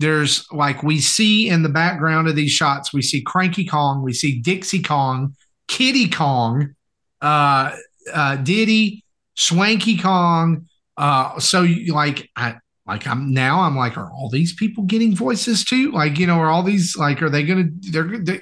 There's 0.00 0.50
like 0.50 0.82
we 0.82 0.98
see 0.98 1.48
in 1.48 1.62
the 1.62 1.68
background 1.68 2.26
of 2.26 2.34
these 2.34 2.50
shots, 2.50 2.92
we 2.92 3.02
see 3.02 3.22
Cranky 3.22 3.64
Kong, 3.64 4.02
we 4.02 4.12
see 4.12 4.40
Dixie 4.40 4.82
Kong, 4.82 5.36
Kiddy 5.68 6.08
Kong, 6.08 6.74
uh, 7.20 7.76
uh, 8.12 8.36
Diddy, 8.36 9.04
Swanky 9.34 9.96
Kong, 9.96 10.66
uh, 10.96 11.38
so 11.38 11.62
you, 11.62 11.94
like 11.94 12.30
I 12.36 12.56
like 12.86 13.06
I'm 13.06 13.32
now 13.32 13.60
I'm 13.60 13.76
like, 13.76 13.96
are 13.96 14.10
all 14.10 14.28
these 14.28 14.54
people 14.54 14.84
getting 14.84 15.14
voices 15.14 15.64
too? 15.64 15.92
Like, 15.92 16.18
you 16.18 16.26
know, 16.26 16.38
are 16.38 16.50
all 16.50 16.62
these 16.62 16.96
like 16.96 17.22
are 17.22 17.30
they 17.30 17.44
gonna 17.44 17.68
they're 17.80 18.04
the 18.04 18.40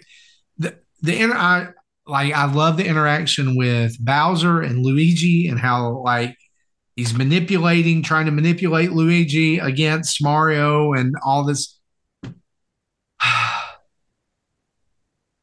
the, 0.58 0.78
the 1.02 1.16
inter 1.16 1.36
I 1.36 1.68
like 2.06 2.32
I 2.32 2.50
love 2.50 2.76
the 2.76 2.86
interaction 2.86 3.56
with 3.56 4.02
Bowser 4.04 4.60
and 4.60 4.84
Luigi 4.84 5.48
and 5.48 5.58
how 5.58 5.98
like 5.98 6.36
he's 6.96 7.14
manipulating, 7.14 8.02
trying 8.02 8.26
to 8.26 8.32
manipulate 8.32 8.92
Luigi 8.92 9.58
against 9.58 10.22
Mario 10.22 10.92
and 10.92 11.14
all 11.24 11.44
this. 11.44 11.78
I 13.20 13.76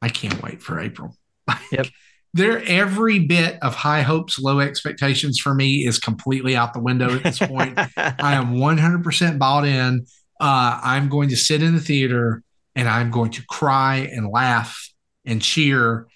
can't 0.09 0.41
wait 0.41 0.61
for 0.61 0.79
April. 0.79 1.15
Yep 1.71 1.88
there 2.33 2.61
every 2.65 3.19
bit 3.19 3.57
of 3.61 3.75
high 3.75 4.01
hopes, 4.01 4.39
low 4.39 4.59
expectations 4.59 5.39
for 5.39 5.53
me 5.53 5.85
is 5.85 5.97
completely 5.97 6.55
out 6.55 6.73
the 6.73 6.79
window 6.79 7.15
at 7.15 7.23
this 7.23 7.39
point. 7.39 7.77
I 7.97 8.35
am 8.35 8.55
100% 8.55 9.39
bought 9.39 9.65
in. 9.65 10.05
Uh, 10.39 10.79
I'm 10.83 11.09
going 11.09 11.29
to 11.29 11.35
sit 11.35 11.63
in 11.63 11.73
the 11.73 11.81
theater 11.81 12.43
and 12.75 12.87
I'm 12.87 13.09
going 13.09 13.31
to 13.31 13.43
cry 13.47 14.09
and 14.11 14.29
laugh 14.29 14.91
and 15.25 15.41
cheer, 15.41 16.07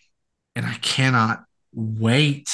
and 0.55 0.65
I 0.65 0.75
cannot 0.75 1.43
wait. 1.73 2.49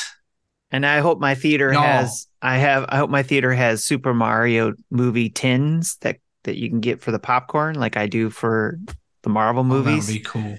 And 0.72 0.86
I 0.86 1.00
hope 1.00 1.20
my 1.20 1.36
theater 1.36 1.72
no. 1.72 1.82
has. 1.82 2.28
I 2.42 2.58
have. 2.58 2.86
I 2.88 2.98
hope 2.98 3.10
my 3.10 3.24
theater 3.24 3.54
has 3.54 3.84
Super 3.84 4.14
Mario 4.14 4.74
movie 4.90 5.30
tins 5.30 5.98
that 5.98 6.18
that 6.44 6.56
you 6.56 6.70
can 6.70 6.80
get 6.80 7.02
for 7.02 7.12
the 7.12 7.20
popcorn, 7.20 7.76
like 7.76 7.98
I 7.98 8.08
do 8.08 8.30
for 8.30 8.80
the 9.24 9.30
Marvel 9.30 9.66
movies. 9.66 10.10
Oh, 10.10 10.14
that'd 10.14 10.24
be 10.24 10.30
cool 10.30 10.58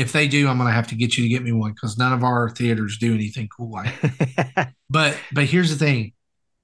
if 0.00 0.12
they 0.12 0.26
do, 0.26 0.48
I'm 0.48 0.56
going 0.56 0.68
to 0.68 0.74
have 0.74 0.86
to 0.88 0.94
get 0.94 1.18
you 1.18 1.24
to 1.24 1.28
get 1.28 1.42
me 1.42 1.52
one 1.52 1.72
because 1.72 1.98
none 1.98 2.14
of 2.14 2.24
our 2.24 2.48
theaters 2.48 2.96
do 2.98 3.14
anything 3.14 3.48
cool 3.54 3.70
like. 3.70 3.94
but 4.90 5.16
but 5.32 5.44
here's 5.44 5.70
the 5.70 5.76
thing: 5.76 6.14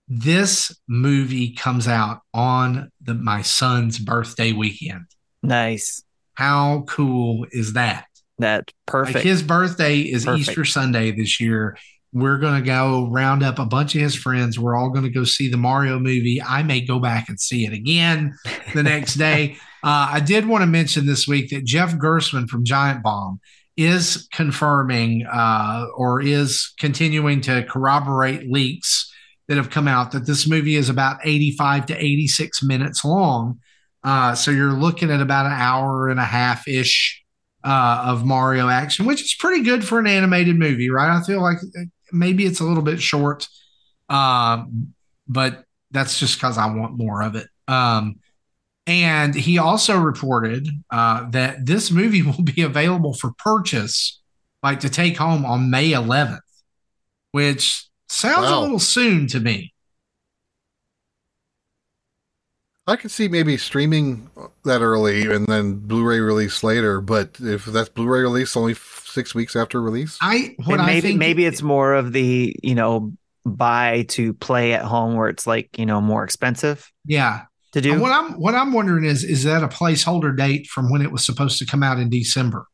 this 0.08 0.74
movie 0.88 1.52
comes 1.52 1.86
out 1.86 2.22
on 2.32 2.90
the 3.02 3.12
my 3.14 3.42
son's 3.42 3.98
birthday 3.98 4.52
weekend. 4.52 5.04
Nice. 5.42 6.02
How 6.34 6.84
cool 6.88 7.46
is 7.50 7.74
that? 7.74 8.06
That 8.38 8.72
perfect. 8.86 9.16
Like 9.16 9.24
his 9.24 9.42
birthday 9.42 10.00
is 10.00 10.24
perfect. 10.24 10.48
Easter 10.48 10.64
Sunday 10.64 11.10
this 11.12 11.38
year. 11.38 11.76
We're 12.12 12.38
going 12.38 12.62
to 12.62 12.66
go 12.66 13.10
round 13.10 13.42
up 13.42 13.58
a 13.58 13.66
bunch 13.66 13.94
of 13.94 14.00
his 14.00 14.14
friends. 14.14 14.58
We're 14.58 14.74
all 14.74 14.88
going 14.88 15.04
to 15.04 15.10
go 15.10 15.24
see 15.24 15.50
the 15.50 15.58
Mario 15.58 15.98
movie. 15.98 16.40
I 16.40 16.62
may 16.62 16.80
go 16.80 16.98
back 16.98 17.28
and 17.28 17.38
see 17.38 17.66
it 17.66 17.74
again 17.74 18.34
the 18.72 18.82
next 18.82 19.14
day. 19.16 19.58
Uh, 19.86 20.08
I 20.14 20.18
did 20.18 20.46
want 20.46 20.62
to 20.62 20.66
mention 20.66 21.06
this 21.06 21.28
week 21.28 21.50
that 21.50 21.64
Jeff 21.64 21.94
Gerstmann 21.94 22.48
from 22.48 22.64
Giant 22.64 23.04
Bomb 23.04 23.38
is 23.76 24.26
confirming 24.32 25.24
uh, 25.32 25.86
or 25.96 26.20
is 26.20 26.74
continuing 26.80 27.40
to 27.42 27.64
corroborate 27.70 28.50
leaks 28.50 29.08
that 29.46 29.56
have 29.56 29.70
come 29.70 29.86
out 29.86 30.10
that 30.10 30.26
this 30.26 30.44
movie 30.44 30.74
is 30.74 30.88
about 30.88 31.18
85 31.22 31.86
to 31.86 32.04
86 32.04 32.64
minutes 32.64 33.04
long. 33.04 33.60
Uh, 34.02 34.34
so 34.34 34.50
you're 34.50 34.72
looking 34.72 35.12
at 35.12 35.20
about 35.20 35.46
an 35.46 35.52
hour 35.52 36.08
and 36.08 36.18
a 36.18 36.24
half 36.24 36.66
ish 36.66 37.22
uh, 37.62 38.02
of 38.06 38.24
Mario 38.24 38.68
action, 38.68 39.06
which 39.06 39.20
is 39.20 39.36
pretty 39.38 39.62
good 39.62 39.86
for 39.86 40.00
an 40.00 40.08
animated 40.08 40.58
movie, 40.58 40.90
right? 40.90 41.16
I 41.16 41.22
feel 41.22 41.40
like 41.40 41.58
maybe 42.10 42.44
it's 42.44 42.58
a 42.58 42.64
little 42.64 42.82
bit 42.82 43.00
short, 43.00 43.46
um, 44.08 44.94
but 45.28 45.62
that's 45.92 46.18
just 46.18 46.38
because 46.38 46.58
I 46.58 46.66
want 46.74 46.98
more 46.98 47.22
of 47.22 47.36
it. 47.36 47.46
Um, 47.68 48.16
And 48.86 49.34
he 49.34 49.58
also 49.58 49.98
reported 49.98 50.68
uh, 50.90 51.28
that 51.30 51.66
this 51.66 51.90
movie 51.90 52.22
will 52.22 52.42
be 52.42 52.62
available 52.62 53.14
for 53.14 53.32
purchase, 53.38 54.20
like 54.62 54.80
to 54.80 54.90
take 54.90 55.16
home 55.16 55.44
on 55.44 55.70
May 55.70 55.90
11th, 55.90 56.40
which 57.32 57.88
sounds 58.08 58.50
wow. 58.50 58.60
a 58.60 58.62
little 58.62 58.78
soon 58.78 59.26
to 59.28 59.40
me. 59.40 59.72
I 62.88 62.94
could 62.94 63.10
see 63.10 63.26
maybe 63.26 63.56
streaming 63.56 64.30
that 64.64 64.80
early 64.80 65.28
and 65.32 65.44
then 65.46 65.74
Blu-ray 65.74 66.20
release 66.20 66.62
later, 66.62 67.00
but 67.00 67.36
if 67.40 67.64
that's 67.64 67.88
Blu-ray 67.88 68.20
release 68.20 68.56
only 68.56 68.74
six 68.74 69.34
weeks 69.34 69.56
after 69.56 69.82
release, 69.82 70.16
I 70.20 70.54
what 70.64 70.76
maybe 70.76 70.92
I 70.92 71.00
think, 71.00 71.18
maybe 71.18 71.46
it's 71.46 71.62
more 71.62 71.94
of 71.94 72.12
the 72.12 72.54
you 72.62 72.76
know 72.76 73.12
buy 73.44 74.04
to 74.10 74.34
play 74.34 74.72
at 74.74 74.82
home 74.82 75.16
where 75.16 75.28
it's 75.28 75.48
like 75.48 75.76
you 75.78 75.86
know 75.86 76.00
more 76.00 76.22
expensive. 76.22 76.92
Yeah, 77.04 77.46
to 77.76 77.82
do. 77.82 78.00
what 78.00 78.12
I'm 78.12 78.32
what 78.40 78.54
I'm 78.54 78.72
wondering 78.72 79.04
is 79.04 79.22
is 79.22 79.44
that 79.44 79.62
a 79.62 79.68
placeholder 79.68 80.36
date 80.36 80.66
from 80.66 80.90
when 80.90 81.02
it 81.02 81.12
was 81.12 81.24
supposed 81.24 81.58
to 81.58 81.66
come 81.66 81.82
out 81.82 81.98
in 81.98 82.08
December? 82.08 82.66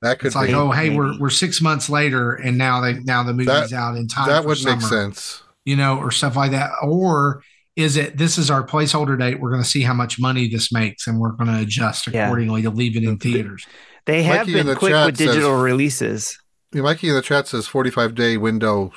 That 0.00 0.18
could 0.18 0.28
it's 0.28 0.36
like, 0.36 0.50
oh, 0.50 0.70
hey, 0.70 0.84
maybe. 0.84 0.96
we're 0.96 1.18
we're 1.18 1.30
six 1.30 1.60
months 1.60 1.90
later, 1.90 2.34
and 2.34 2.56
now 2.56 2.80
they 2.80 2.94
now 3.00 3.22
the 3.22 3.32
movie's 3.32 3.70
that, 3.70 3.72
out 3.72 3.96
in 3.96 4.08
time. 4.08 4.28
That 4.28 4.44
would 4.44 4.58
summer, 4.58 4.76
make 4.76 4.84
sense, 4.84 5.42
you 5.64 5.76
know, 5.76 5.98
or 5.98 6.10
stuff 6.10 6.36
like 6.36 6.52
that. 6.52 6.70
Or 6.82 7.42
is 7.76 7.96
it 7.96 8.16
this 8.16 8.38
is 8.38 8.50
our 8.50 8.66
placeholder 8.66 9.18
date? 9.18 9.40
We're 9.40 9.50
going 9.50 9.62
to 9.62 9.68
see 9.68 9.82
how 9.82 9.94
much 9.94 10.18
money 10.18 10.48
this 10.48 10.72
makes, 10.72 11.06
and 11.06 11.20
we're 11.20 11.32
going 11.32 11.52
to 11.52 11.60
adjust 11.60 12.06
accordingly 12.06 12.62
yeah. 12.62 12.70
to 12.70 12.74
leave 12.74 12.96
it 12.96 13.02
in 13.02 13.18
theaters. 13.18 13.66
They 14.06 14.22
have 14.22 14.46
Mikey 14.46 14.62
been 14.62 14.76
quick 14.76 14.94
with 14.94 15.18
digital 15.18 15.56
says, 15.56 15.62
releases. 15.62 16.38
Mikey 16.72 17.08
in 17.10 17.14
the 17.14 17.22
chat 17.22 17.48
says 17.48 17.66
forty 17.66 17.90
five 17.90 18.14
day 18.14 18.36
window 18.36 18.92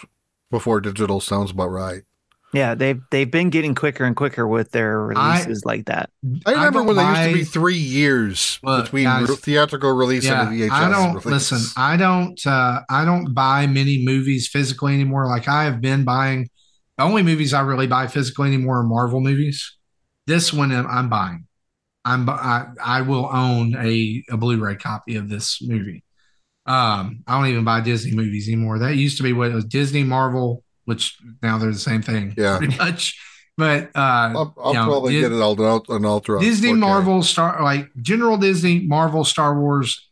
before 0.50 0.80
digital 0.80 1.20
sounds 1.20 1.52
about 1.52 1.68
right. 1.68 2.04
Yeah, 2.54 2.76
they've 2.76 3.02
they've 3.12 3.30
been 3.30 3.50
getting 3.50 3.76
quicker 3.76 4.04
and 4.04 4.16
quicker 4.16 4.46
with 4.46 4.72
their 4.72 5.00
releases 5.00 5.64
I, 5.66 5.70
like 5.70 5.86
that. 5.86 6.10
I 6.46 6.52
remember 6.52 6.80
I 6.80 6.84
when 6.84 6.96
there 6.98 7.12
used 7.12 7.30
to 7.30 7.34
be 7.34 7.44
three 7.46 7.78
years 7.78 8.60
look, 8.62 8.86
between 8.86 9.06
guys, 9.06 9.40
theatrical 9.40 9.94
release 9.94 10.26
yeah, 10.26 10.48
and 10.48 10.60
the 10.60 10.68
VHS. 10.68 10.72
I 10.72 10.90
don't 10.90 11.10
release. 11.10 11.26
listen. 11.26 11.60
I 11.78 11.98
don't. 11.98 12.46
Uh, 12.46 12.82
I 12.90 13.06
don't 13.06 13.34
buy 13.34 13.68
many 13.68 14.04
movies 14.04 14.50
physically 14.50 14.94
anymore. 14.94 15.28
Like 15.28 15.48
I 15.48 15.64
have 15.64 15.80
been 15.80 16.04
buying. 16.04 16.50
The 16.98 17.06
only 17.06 17.24
movies 17.24 17.54
I 17.54 17.62
really 17.62 17.88
buy 17.88 18.08
physically 18.08 18.48
anymore 18.48 18.80
are 18.80 18.84
Marvel 18.84 19.22
movies. 19.22 19.78
This 20.28 20.52
one 20.52 20.72
I'm 20.72 21.10
buying. 21.10 21.48
I'm 22.04 22.30
I, 22.30 22.66
I 22.84 23.02
will 23.02 23.30
own 23.32 23.76
a, 23.76 24.24
a 24.30 24.38
Blu-ray 24.38 24.76
copy 24.76 25.16
of 25.16 25.30
this 25.30 25.62
movie. 25.62 26.04
Um, 26.66 27.24
I 27.28 27.38
don't 27.38 27.50
even 27.50 27.64
buy 27.64 27.82
Disney 27.82 28.12
movies 28.12 28.48
anymore. 28.48 28.80
That 28.80 28.96
used 28.96 29.18
to 29.18 29.24
be 29.24 29.34
what 29.34 29.52
it 29.52 29.56
was 29.56 29.66
Disney, 29.66 30.04
Marvel, 30.04 30.64
which 30.86 31.18
now 31.42 31.58
they're 31.58 31.72
the 31.72 31.80
same 31.80 32.02
thing. 32.02 32.34
Yeah, 32.38 32.58
pretty 32.58 32.78
much. 32.78 33.20
But 33.58 33.90
uh, 33.96 34.32
I'll, 34.34 34.56
I'll 34.64 34.74
probably 34.74 35.16
know, 35.16 35.22
get 35.22 35.32
it 35.34 35.42
all 35.42 35.96
an 35.96 36.06
ultra. 36.06 36.40
Disney, 36.40 36.72
4K. 36.72 36.80
Marvel, 36.80 37.24
Star 37.24 37.62
like 37.62 37.90
General 38.02 38.38
Disney, 38.38 38.80
Marvel, 38.80 39.24
Star 39.24 39.60
Wars, 39.60 40.10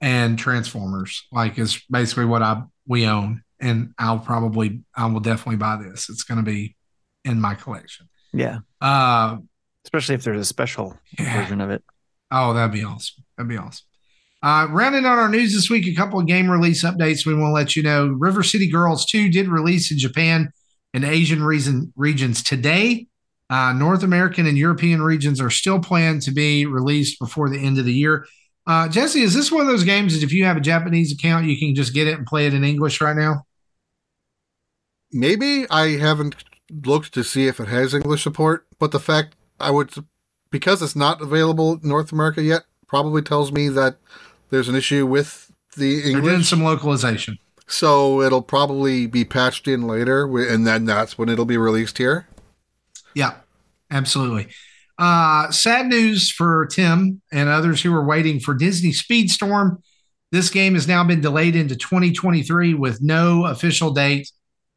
and 0.00 0.38
Transformers. 0.38 1.26
Like 1.32 1.58
is 1.58 1.80
basically 1.90 2.26
what 2.26 2.42
I 2.42 2.62
we 2.86 3.06
own, 3.06 3.42
and 3.60 3.94
I'll 3.98 4.18
probably 4.18 4.82
I 4.94 5.06
will 5.06 5.20
definitely 5.20 5.56
buy 5.56 5.76
this. 5.82 6.08
It's 6.10 6.24
going 6.24 6.38
to 6.38 6.44
be 6.44 6.76
in 7.24 7.40
my 7.40 7.54
collection. 7.54 8.08
Yeah. 8.32 8.58
Uh, 8.80 9.38
especially 9.84 10.14
if 10.16 10.24
there's 10.24 10.40
a 10.40 10.44
special 10.44 10.98
yeah. 11.18 11.40
version 11.40 11.60
of 11.60 11.70
it. 11.70 11.82
Oh, 12.30 12.54
that'd 12.54 12.72
be 12.72 12.84
awesome. 12.84 13.24
That'd 13.36 13.48
be 13.48 13.56
awesome. 13.56 13.86
Uh, 14.42 14.66
rounding 14.70 15.06
out 15.06 15.18
our 15.18 15.28
news 15.28 15.54
this 15.54 15.70
week, 15.70 15.86
a 15.86 15.94
couple 15.94 16.18
of 16.18 16.26
game 16.26 16.50
release 16.50 16.82
updates 16.82 17.24
we 17.24 17.34
want 17.34 17.50
to 17.50 17.54
let 17.54 17.76
you 17.76 17.82
know. 17.82 18.08
River 18.08 18.42
City 18.42 18.68
Girls 18.68 19.06
2 19.06 19.30
did 19.30 19.46
release 19.46 19.92
in 19.92 19.98
Japan 19.98 20.52
and 20.92 21.04
Asian 21.04 21.44
region, 21.44 21.92
regions 21.96 22.42
today. 22.42 23.06
Uh, 23.48 23.72
North 23.72 24.02
American 24.02 24.46
and 24.46 24.58
European 24.58 25.02
regions 25.02 25.40
are 25.40 25.50
still 25.50 25.78
planned 25.78 26.22
to 26.22 26.32
be 26.32 26.66
released 26.66 27.20
before 27.20 27.50
the 27.50 27.58
end 27.58 27.78
of 27.78 27.84
the 27.84 27.92
year. 27.92 28.26
Uh, 28.66 28.88
Jesse, 28.88 29.22
is 29.22 29.34
this 29.34 29.52
one 29.52 29.60
of 29.60 29.68
those 29.68 29.84
games 29.84 30.14
that 30.14 30.24
if 30.24 30.32
you 30.32 30.44
have 30.44 30.56
a 30.56 30.60
Japanese 30.60 31.12
account, 31.12 31.46
you 31.46 31.58
can 31.58 31.74
just 31.74 31.94
get 31.94 32.08
it 32.08 32.18
and 32.18 32.26
play 32.26 32.46
it 32.46 32.54
in 32.54 32.64
English 32.64 33.00
right 33.00 33.16
now? 33.16 33.44
Maybe 35.12 35.66
I 35.70 35.98
haven't 35.98 36.36
looked 36.84 37.12
to 37.14 37.22
see 37.22 37.46
if 37.46 37.60
it 37.60 37.68
has 37.68 37.94
English 37.94 38.22
support, 38.22 38.66
but 38.78 38.90
the 38.90 39.00
fact 39.00 39.36
I 39.60 39.70
would, 39.70 39.92
because 40.50 40.80
it's 40.80 40.96
not 40.96 41.20
available 41.20 41.74
in 41.74 41.88
North 41.88 42.10
America 42.10 42.42
yet, 42.42 42.62
probably 42.88 43.22
tells 43.22 43.52
me 43.52 43.68
that 43.68 43.98
there's 44.52 44.68
an 44.68 44.76
issue 44.76 45.06
with 45.06 45.50
the 45.76 45.94
English. 45.94 46.12
They're 46.12 46.20
doing 46.20 46.42
some 46.42 46.62
localization. 46.62 47.38
So 47.66 48.20
it'll 48.20 48.42
probably 48.42 49.06
be 49.06 49.24
patched 49.24 49.66
in 49.66 49.86
later, 49.86 50.24
and 50.38 50.66
then 50.66 50.84
that's 50.84 51.16
when 51.16 51.30
it'll 51.30 51.46
be 51.46 51.56
released 51.56 51.96
here. 51.96 52.28
Yeah, 53.14 53.36
absolutely. 53.90 54.48
Uh, 54.98 55.50
sad 55.50 55.86
news 55.86 56.30
for 56.30 56.66
Tim 56.66 57.22
and 57.32 57.48
others 57.48 57.82
who 57.82 57.94
are 57.94 58.04
waiting 58.04 58.40
for 58.40 58.52
Disney 58.52 58.90
Speedstorm. 58.90 59.78
This 60.32 60.50
game 60.50 60.74
has 60.74 60.86
now 60.86 61.02
been 61.02 61.22
delayed 61.22 61.56
into 61.56 61.74
2023 61.74 62.74
with 62.74 63.00
no 63.00 63.46
official 63.46 63.92
date 63.92 64.30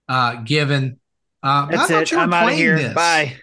uh, 0.08 0.36
given. 0.36 1.00
Uh, 1.44 1.66
That's 1.66 2.12
it. 2.12 2.18
I'm 2.18 2.34
out 2.34 2.50
of 2.50 2.56
here. 2.56 2.78
This. 2.78 2.94
Bye. 2.94 3.36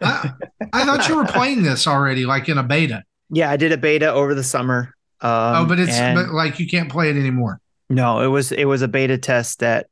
I, 0.00 0.30
I 0.72 0.84
thought 0.86 1.08
you 1.08 1.16
were 1.16 1.24
playing 1.28 1.62
this 1.62 1.86
already, 1.86 2.24
like 2.24 2.48
in 2.48 2.56
a 2.56 2.62
beta. 2.62 3.02
Yeah, 3.28 3.50
I 3.50 3.58
did 3.58 3.72
a 3.72 3.76
beta 3.76 4.10
over 4.10 4.34
the 4.34 4.42
summer. 4.42 4.94
Um, 5.20 5.30
oh, 5.30 5.66
but 5.66 5.78
it's 5.78 5.98
but 5.98 6.34
like 6.34 6.58
you 6.58 6.66
can't 6.66 6.90
play 6.90 7.10
it 7.10 7.16
anymore. 7.16 7.60
No, 7.88 8.20
it 8.20 8.26
was 8.26 8.52
it 8.52 8.64
was 8.64 8.82
a 8.82 8.88
beta 8.88 9.18
test 9.18 9.60
that 9.60 9.86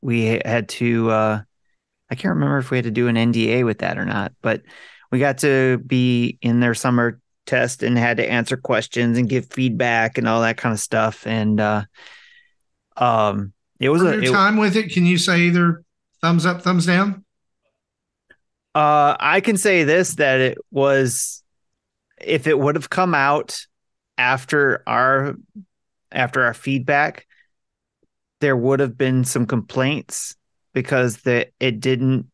we 0.00 0.40
had 0.44 0.68
to. 0.70 1.10
uh 1.10 1.42
I 2.10 2.14
can't 2.14 2.34
remember 2.34 2.58
if 2.58 2.70
we 2.70 2.76
had 2.76 2.84
to 2.84 2.90
do 2.90 3.08
an 3.08 3.16
NDA 3.16 3.64
with 3.64 3.78
that 3.78 3.96
or 3.96 4.04
not, 4.04 4.32
but 4.42 4.62
we 5.10 5.18
got 5.18 5.38
to 5.38 5.78
be 5.78 6.38
in 6.42 6.60
their 6.60 6.74
summer 6.74 7.20
test 7.46 7.82
and 7.82 7.96
had 7.96 8.18
to 8.18 8.30
answer 8.30 8.56
questions 8.56 9.16
and 9.16 9.28
give 9.28 9.50
feedback 9.50 10.18
and 10.18 10.28
all 10.28 10.42
that 10.42 10.58
kind 10.58 10.74
of 10.74 10.80
stuff. 10.80 11.26
And 11.26 11.58
uh 11.58 11.84
um, 12.96 13.52
it 13.80 13.88
was 13.88 14.02
a 14.02 14.20
it, 14.20 14.30
time 14.30 14.56
with 14.56 14.76
it. 14.76 14.92
Can 14.92 15.06
you 15.06 15.18
say 15.18 15.40
either 15.40 15.82
thumbs 16.20 16.46
up, 16.46 16.62
thumbs 16.62 16.86
down? 16.86 17.24
Uh, 18.74 19.16
I 19.18 19.40
can 19.40 19.56
say 19.56 19.84
this 19.84 20.14
that 20.14 20.40
it 20.40 20.58
was 20.70 21.42
if 22.20 22.46
it 22.46 22.58
would 22.58 22.76
have 22.76 22.90
come 22.90 23.14
out 23.14 23.66
after 24.18 24.82
our 24.86 25.34
after 26.10 26.42
our 26.42 26.54
feedback, 26.54 27.26
there 28.40 28.56
would 28.56 28.80
have 28.80 28.96
been 28.98 29.24
some 29.24 29.46
complaints 29.46 30.36
because 30.72 31.18
the 31.18 31.48
it 31.60 31.80
didn't 31.80 32.26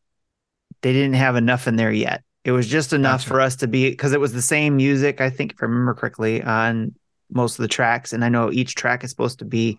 they 0.81 0.93
didn't 0.93 1.15
have 1.15 1.35
enough 1.35 1.67
in 1.67 1.75
there 1.75 1.91
yet. 1.91 2.23
It 2.45 2.51
was 2.51 2.67
just 2.67 2.93
enough 2.93 3.21
gotcha. 3.21 3.29
for 3.29 3.41
us 3.41 3.55
to 3.57 3.67
be 3.67 3.89
because 3.89 4.13
it 4.13 4.19
was 4.19 4.33
the 4.33 4.41
same 4.41 4.77
music, 4.77 5.21
I 5.21 5.29
think, 5.29 5.53
if 5.53 5.57
I 5.61 5.65
remember 5.65 5.93
correctly, 5.93 6.41
on 6.41 6.95
most 7.29 7.59
of 7.59 7.63
the 7.63 7.67
tracks. 7.67 8.13
And 8.13 8.23
I 8.23 8.29
know 8.29 8.51
each 8.51 8.75
track 8.75 9.03
is 9.03 9.09
supposed 9.09 9.39
to 9.39 9.45
be 9.45 9.77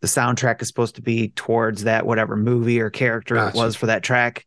the 0.00 0.06
soundtrack 0.06 0.62
is 0.62 0.68
supposed 0.68 0.94
to 0.94 1.02
be 1.02 1.30
towards 1.30 1.84
that 1.84 2.06
whatever 2.06 2.36
movie 2.36 2.80
or 2.80 2.88
character 2.88 3.34
gotcha. 3.34 3.56
it 3.56 3.60
was 3.60 3.74
for 3.74 3.86
that 3.86 4.02
track. 4.02 4.46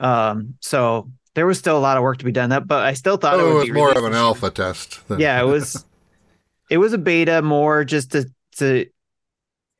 Um, 0.00 0.54
so 0.60 1.10
there 1.36 1.46
was 1.46 1.58
still 1.58 1.76
a 1.76 1.78
lot 1.78 1.98
of 1.98 2.02
work 2.02 2.16
to 2.18 2.24
be 2.24 2.32
done. 2.32 2.48
That, 2.48 2.66
but 2.66 2.82
I 2.82 2.94
still 2.94 3.18
thought 3.18 3.34
oh, 3.34 3.60
it, 3.60 3.68
was 3.68 3.72
more 3.72 3.96
of 3.96 4.04
an 4.04 4.14
alpha 4.14 4.50
test. 4.50 5.06
Than- 5.06 5.20
yeah, 5.20 5.38
it 5.38 5.44
was. 5.44 5.84
it 6.70 6.78
was 6.78 6.94
a 6.94 6.98
beta 6.98 7.42
more 7.42 7.84
just 7.84 8.12
to 8.12 8.28
to. 8.56 8.86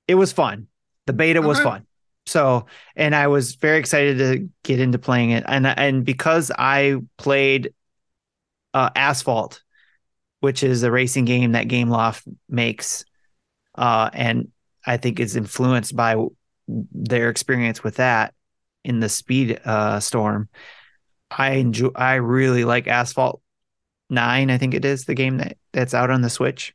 It 0.06 0.14
was 0.14 0.32
fun. 0.32 0.68
The 1.06 1.14
beta 1.14 1.38
okay. 1.40 1.48
was 1.48 1.58
fun. 1.58 1.86
So, 2.26 2.66
and 2.94 3.14
I 3.14 3.28
was 3.28 3.54
very 3.54 3.78
excited 3.78 4.18
to 4.18 4.48
get 4.64 4.80
into 4.80 4.98
playing 4.98 5.30
it, 5.30 5.44
and 5.48 5.66
and 5.66 6.04
because 6.04 6.52
I 6.56 6.96
played 7.16 7.72
uh, 8.74 8.90
Asphalt, 8.94 9.62
which 10.40 10.62
is 10.62 10.82
a 10.82 10.90
racing 10.90 11.24
game 11.24 11.52
that 11.52 11.68
Gameloft 11.68 12.22
makes, 12.50 13.06
uh, 13.76 14.10
and 14.12 14.48
I 14.84 14.98
think 14.98 15.20
is 15.20 15.36
influenced 15.36 15.96
by 15.96 16.16
their 16.68 17.30
experience 17.30 17.82
with 17.82 17.96
that 17.96 18.34
in 18.84 19.00
the 19.00 19.08
Speed 19.08 19.58
uh, 19.64 20.00
Storm. 20.00 20.50
I 21.30 21.52
enjoy. 21.52 21.90
I 21.94 22.14
really 22.14 22.64
like 22.64 22.86
Asphalt 22.86 23.40
Nine. 24.10 24.50
I 24.50 24.58
think 24.58 24.74
it 24.74 24.84
is 24.84 25.04
the 25.04 25.14
game 25.14 25.38
that 25.38 25.56
that's 25.72 25.94
out 25.94 26.10
on 26.10 26.22
the 26.22 26.30
Switch. 26.30 26.74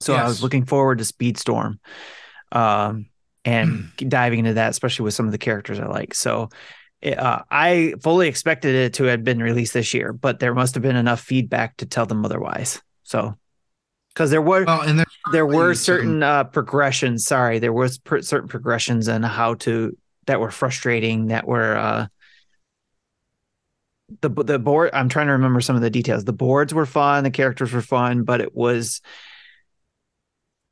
So 0.00 0.12
yes. 0.12 0.24
I 0.24 0.28
was 0.28 0.42
looking 0.42 0.64
forward 0.64 0.98
to 0.98 1.04
Speedstorm, 1.04 1.78
um, 2.52 3.06
and 3.44 3.90
diving 3.96 4.40
into 4.40 4.54
that, 4.54 4.70
especially 4.70 5.04
with 5.04 5.14
some 5.14 5.26
of 5.26 5.32
the 5.32 5.38
characters 5.38 5.80
I 5.80 5.86
like. 5.86 6.14
So 6.14 6.50
uh, 7.04 7.42
I 7.50 7.94
fully 8.02 8.28
expected 8.28 8.74
it 8.74 8.94
to 8.94 9.04
have 9.04 9.24
been 9.24 9.42
released 9.42 9.74
this 9.74 9.94
year, 9.94 10.12
but 10.12 10.38
there 10.38 10.54
must 10.54 10.74
have 10.74 10.82
been 10.82 10.96
enough 10.96 11.20
feedback 11.20 11.76
to 11.78 11.86
tell 11.86 12.06
them 12.06 12.24
otherwise. 12.24 12.82
So 13.04 13.36
because 14.16 14.30
there 14.30 14.42
were 14.42 14.64
well, 14.64 14.80
and 14.80 15.04
there 15.32 15.46
were 15.46 15.74
certain 15.74 16.22
uh, 16.22 16.44
progressions. 16.44 17.26
Sorry, 17.26 17.58
there 17.58 17.72
was 17.72 18.00
certain 18.20 18.48
progressions 18.48 19.08
and 19.08 19.24
how 19.24 19.54
to 19.54 19.96
that 20.26 20.40
were 20.40 20.50
frustrating 20.50 21.26
that 21.26 21.46
were 21.46 21.76
uh, 21.76 22.06
the 24.20 24.28
the 24.28 24.58
board 24.58 24.90
i'm 24.92 25.08
trying 25.08 25.26
to 25.26 25.32
remember 25.32 25.60
some 25.60 25.76
of 25.76 25.82
the 25.82 25.90
details 25.90 26.24
the 26.24 26.32
boards 26.32 26.72
were 26.72 26.86
fun 26.86 27.24
the 27.24 27.30
characters 27.30 27.72
were 27.72 27.82
fun 27.82 28.22
but 28.22 28.40
it 28.40 28.54
was 28.54 29.00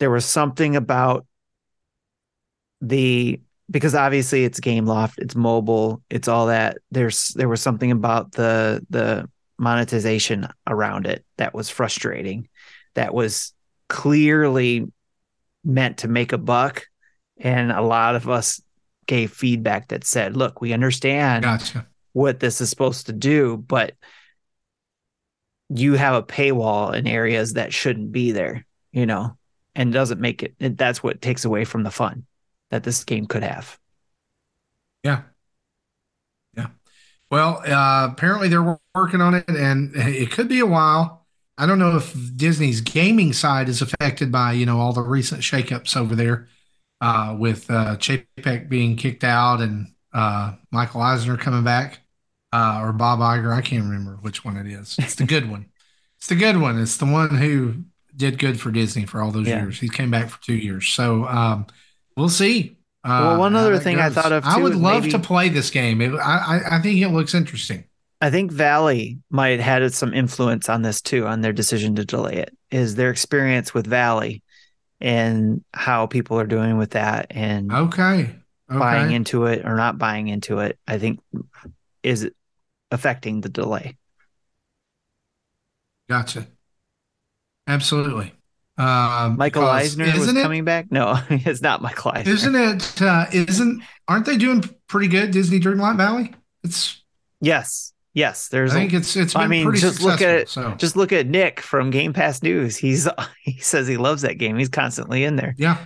there 0.01 0.11
was 0.11 0.25
something 0.25 0.77
about 0.77 1.27
the 2.81 3.41
because 3.71 3.95
obviously 3.95 4.45
it's 4.45 4.61
Gameloft, 4.61 5.15
it's 5.19 5.35
mobile, 5.35 6.03
it's 6.11 6.29
all 6.29 6.49
that. 6.49 6.79
There's 6.91 7.29
there 7.29 7.49
was 7.49 7.63
something 7.63 7.91
about 7.91 8.33
the 8.33 8.85
the 8.91 9.29
monetization 9.59 10.49
around 10.67 11.07
it 11.07 11.25
that 11.39 11.55
was 11.55 11.71
frustrating. 11.71 12.49
That 12.95 13.15
was 13.15 13.53
clearly 13.89 14.91
meant 15.65 15.99
to 15.99 16.09
make 16.09 16.33
a 16.33 16.39
buck, 16.39 16.87
and 17.39 17.73
a 17.73 17.83
lot 17.83 18.17
of 18.17 18.29
us 18.29 18.61
gave 19.07 19.33
feedback 19.33 19.89
that 19.89 20.05
said, 20.05 20.37
"Look, 20.37 20.61
we 20.61 20.73
understand 20.73 21.45
gotcha. 21.45 21.87
What 22.15 22.41
this 22.41 22.63
is 22.63 22.71
supposed 22.71 23.07
to 23.07 23.13
do, 23.13 23.59
but." 23.59 23.95
You 25.71 25.95
have 25.95 26.15
a 26.15 26.23
paywall 26.23 26.95
in 26.95 27.07
areas 27.07 27.55
that 27.55 27.73
shouldn't 27.73 28.13
be 28.13 28.33
there, 28.33 28.67
you 28.93 29.07
know, 29.07 29.39
and 29.75 29.95
doesn't 29.95 30.21
make 30.21 30.43
it. 30.43 30.55
That's 30.61 31.03
what 31.03 31.23
takes 31.23 31.47
away 31.47 31.65
from 31.65 31.85
the 31.85 31.91
fun 31.91 32.27
that 32.71 32.85
this 32.85 33.03
game 33.03 33.27
could 33.27 33.43
have. 33.43 33.79
Yeah. 35.03 35.23
Yeah. 36.55 36.69
Well, 37.31 37.63
uh, 37.67 38.11
apparently 38.13 38.49
they're 38.49 38.79
working 38.95 39.23
on 39.23 39.35
it 39.35 39.49
and 39.49 39.97
it 39.97 40.31
could 40.31 40.49
be 40.49 40.61
a 40.61 40.67
while. 40.67 41.27
I 41.57 41.67
don't 41.67 41.79
know 41.79 41.97
if 41.97 42.15
Disney's 42.37 42.83
gaming 42.83 43.33
side 43.33 43.69
is 43.69 43.81
affected 43.81 44.31
by, 44.31 44.53
you 44.53 44.67
know, 44.67 44.79
all 44.79 44.93
the 44.93 45.03
recent 45.03 45.41
shakeups 45.41 45.97
over 45.97 46.15
there 46.15 46.49
uh, 47.01 47.35
with 47.39 47.71
uh, 47.71 47.97
Chapek 47.97 48.69
being 48.69 48.97
kicked 48.97 49.25
out 49.25 49.61
and 49.61 49.95
uh, 50.13 50.53
Michael 50.71 51.01
Eisner 51.01 51.39
coming 51.39 51.65
back 51.65 52.01
uh, 52.55 52.81
or 52.83 52.93
Bob 52.93 53.19
Iger. 53.19 53.53
I 53.53 53.61
can't 53.61 53.85
remember 53.85 54.19
which 54.21 54.45
one 54.45 54.57
it 54.57 54.67
is. 54.67 54.97
It's 54.99 55.17
the 55.17 55.25
good 55.25 55.51
one. 55.51 55.67
It's 56.19 56.29
the 56.29 56.37
good 56.37 56.61
one. 56.61 56.81
It's 56.81 56.97
the 56.97 57.07
one 57.07 57.37
who 57.37 57.85
did 58.17 58.39
good 58.39 58.61
for 58.61 58.71
Disney 58.71 59.07
for 59.07 59.21
all 59.21 59.31
those 59.31 59.49
yeah. 59.49 59.63
years. 59.63 59.81
He 59.81 59.89
came 59.89 60.11
back 60.11 60.29
for 60.29 60.41
two 60.43 60.55
years. 60.55 60.89
So, 60.89 61.27
um, 61.27 61.67
We'll 62.17 62.29
see. 62.29 62.77
Uh, 63.03 63.21
well, 63.23 63.39
one 63.39 63.57
other 63.57 63.79
thing 63.79 63.97
goes. 63.97 64.17
I 64.17 64.23
thought 64.23 64.33
of. 64.33 64.45
Too, 64.45 64.51
I 64.51 64.59
would 64.59 64.77
love 64.77 65.03
maybe, 65.03 65.13
to 65.13 65.19
play 65.19 65.49
this 65.49 65.71
game. 65.71 66.01
It, 66.01 66.15
I, 66.15 66.61
I 66.71 66.79
think 66.81 67.01
it 67.01 67.09
looks 67.09 67.35
interesting. 67.35 67.85
I 68.21 68.31
think 68.31 68.51
Valley 68.51 69.19
might 69.31 69.61
have 69.61 69.83
had 69.83 69.95
some 69.95 70.15
influence 70.15 70.69
on 70.69 70.83
this 70.83 71.03
too, 71.03 71.27
on 71.27 71.43
their 71.43 71.53
decision 71.53 71.97
to 71.97 72.05
delay 72.05 72.37
it. 72.37 72.57
Is 72.71 72.95
their 72.95 73.11
experience 73.11 73.75
with 73.75 73.87
Valley 73.87 74.43
and 75.01 75.63
how 75.75 76.07
people 76.07 76.39
are 76.39 76.47
doing 76.47 76.79
with 76.79 76.93
that, 76.93 77.27
and 77.31 77.71
okay, 77.71 78.31
okay. 78.71 78.79
buying 78.79 79.13
into 79.13 79.47
it 79.47 79.67
or 79.67 79.77
not 79.77 79.99
buying 79.99 80.29
into 80.29 80.61
it. 80.61 80.79
I 80.87 80.99
think 80.99 81.21
is 82.03 82.31
affecting 82.95 83.43
the 83.43 83.49
delay. 83.49 83.97
Gotcha. 86.09 86.47
Absolutely. 87.67 88.33
Um, 88.77 89.37
Michael 89.37 89.65
Eisner 89.65 90.07
was 90.07 90.29
it, 90.29 90.43
coming 90.43 90.65
back. 90.65 90.91
No, 90.91 91.21
it's 91.31 91.63
not 91.63 91.81
Michael 91.83 92.13
Eisner. 92.13 92.33
Isn't 92.33 92.57
it? 92.57 93.03
Uh, 93.03 93.27
isn't? 93.33 93.83
Aren't 94.09 94.27
they 94.27 94.37
doing 94.37 94.65
pretty 94.89 95.09
good? 95.09 95.31
Disney 95.31 95.61
Dreamlight 95.61 95.97
Valley. 95.97 96.35
It's 96.65 97.03
yes, 97.41 97.93
yes. 98.15 98.49
There's. 98.49 98.73
I 98.73 98.81
think 98.81 98.93
a, 98.93 98.97
it's. 98.97 99.17
It's. 99.17 99.37
I 99.37 99.47
mean, 99.47 99.73
just 99.75 100.03
look 100.03 100.21
at 100.21 100.49
so. 100.49 100.75
just 100.75 100.97
look 100.97 101.13
at 101.13 101.27
Nick 101.27 101.61
from 101.61 101.91
Game 101.91 102.13
Pass 102.13 102.43
News. 102.43 102.77
He's 102.77 103.09
he 103.43 103.59
says 103.59 103.87
he 103.87 103.97
loves 103.97 104.23
that 104.23 104.39
game. 104.39 104.59
He's 104.59 104.69
constantly 104.69 105.23
in 105.23 105.37
there. 105.37 105.55
Yeah. 105.57 105.79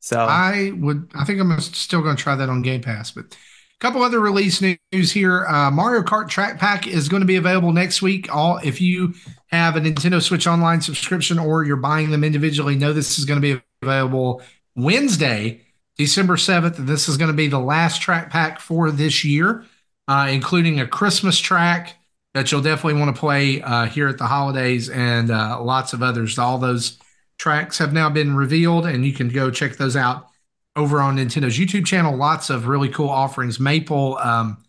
So 0.00 0.20
I 0.20 0.72
would. 0.76 1.10
I 1.14 1.24
think 1.24 1.40
I'm 1.40 1.58
still 1.60 2.02
going 2.02 2.16
to 2.16 2.22
try 2.22 2.36
that 2.36 2.48
on 2.48 2.62
Game 2.62 2.82
Pass, 2.82 3.10
but. 3.10 3.36
Couple 3.78 4.02
other 4.02 4.20
release 4.20 4.62
news 4.62 5.12
here. 5.12 5.44
Uh, 5.44 5.70
Mario 5.70 6.02
Kart 6.02 6.30
Track 6.30 6.58
Pack 6.58 6.86
is 6.86 7.10
going 7.10 7.20
to 7.20 7.26
be 7.26 7.36
available 7.36 7.72
next 7.72 8.00
week. 8.00 8.34
All 8.34 8.56
if 8.64 8.80
you 8.80 9.12
have 9.48 9.76
a 9.76 9.80
Nintendo 9.80 10.22
Switch 10.22 10.46
Online 10.46 10.80
subscription 10.80 11.38
or 11.38 11.62
you're 11.62 11.76
buying 11.76 12.10
them 12.10 12.24
individually, 12.24 12.74
know 12.74 12.94
this 12.94 13.18
is 13.18 13.26
going 13.26 13.38
to 13.38 13.54
be 13.56 13.62
available 13.82 14.40
Wednesday, 14.76 15.60
December 15.98 16.36
7th. 16.36 16.78
And 16.78 16.88
this 16.88 17.06
is 17.06 17.18
going 17.18 17.30
to 17.30 17.36
be 17.36 17.48
the 17.48 17.58
last 17.58 18.00
track 18.00 18.30
pack 18.30 18.60
for 18.60 18.90
this 18.90 19.26
year, 19.26 19.66
uh, 20.08 20.28
including 20.30 20.80
a 20.80 20.86
Christmas 20.86 21.38
track 21.38 21.96
that 22.32 22.50
you'll 22.50 22.62
definitely 22.62 22.98
want 22.98 23.14
to 23.14 23.20
play 23.20 23.60
uh, 23.60 23.84
here 23.84 24.08
at 24.08 24.16
the 24.16 24.26
holidays 24.26 24.88
and 24.88 25.30
uh, 25.30 25.62
lots 25.62 25.92
of 25.92 26.02
others. 26.02 26.38
All 26.38 26.56
those 26.56 26.98
tracks 27.38 27.76
have 27.76 27.92
now 27.92 28.08
been 28.08 28.36
revealed, 28.36 28.86
and 28.86 29.04
you 29.04 29.12
can 29.12 29.28
go 29.28 29.50
check 29.50 29.76
those 29.76 29.96
out 29.96 30.30
over 30.76 31.00
on 31.00 31.16
Nintendo's 31.16 31.58
YouTube 31.58 31.86
channel. 31.86 32.16
Lots 32.16 32.50
of 32.50 32.68
really 32.68 32.88
cool 32.88 33.08
offerings. 33.08 33.58
Maple, 33.58 34.18
um, 34.18 34.62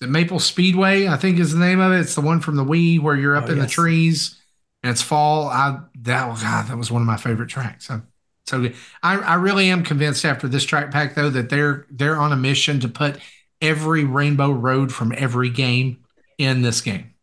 the 0.00 0.06
Maple 0.06 0.40
Speedway, 0.40 1.06
I 1.06 1.16
think 1.16 1.38
is 1.38 1.52
the 1.52 1.58
name 1.58 1.78
of 1.78 1.92
it. 1.92 2.00
It's 2.00 2.14
the 2.14 2.20
one 2.20 2.40
from 2.40 2.56
the 2.56 2.64
Wii 2.64 3.00
where 3.00 3.14
you're 3.14 3.36
up 3.36 3.44
oh, 3.48 3.52
in 3.52 3.58
yes. 3.58 3.66
the 3.66 3.70
trees 3.70 4.40
and 4.82 4.92
it's 4.92 5.02
fall. 5.02 5.48
I 5.48 5.80
that 6.02 6.28
was 6.28 6.42
God, 6.42 6.68
that 6.68 6.76
was 6.76 6.90
one 6.90 7.02
of 7.02 7.06
my 7.06 7.16
favorite 7.16 7.48
tracks. 7.48 7.86
So, 7.86 8.02
so 8.46 8.60
good. 8.62 8.76
I, 9.02 9.16
I 9.16 9.34
really 9.34 9.70
am 9.70 9.82
convinced 9.82 10.24
after 10.24 10.48
this 10.48 10.64
track 10.64 10.90
pack 10.90 11.14
though 11.14 11.30
that 11.30 11.50
they're 11.50 11.86
they're 11.90 12.16
on 12.16 12.32
a 12.32 12.36
mission 12.36 12.80
to 12.80 12.88
put 12.88 13.18
every 13.60 14.04
Rainbow 14.04 14.50
Road 14.50 14.92
from 14.92 15.12
every 15.16 15.50
game 15.50 16.04
in 16.38 16.62
this 16.62 16.80
game, 16.80 17.14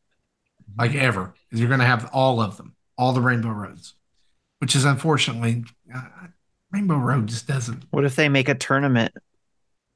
like 0.77 0.93
ever. 0.95 1.33
You're 1.51 1.67
going 1.67 1.79
to 1.79 1.85
have 1.85 2.09
all 2.11 2.41
of 2.41 2.57
them, 2.57 2.75
all 2.97 3.13
the 3.13 3.21
Rainbow 3.21 3.51
Roads, 3.51 3.93
which 4.59 4.75
is 4.75 4.85
unfortunately 4.85 5.63
Rainbow 6.73 6.97
Road 6.97 7.27
just 7.27 7.47
doesn't. 7.47 7.83
What 7.91 8.03
if 8.03 8.15
they 8.15 8.29
make 8.29 8.49
a 8.49 8.55
tournament 8.55 9.13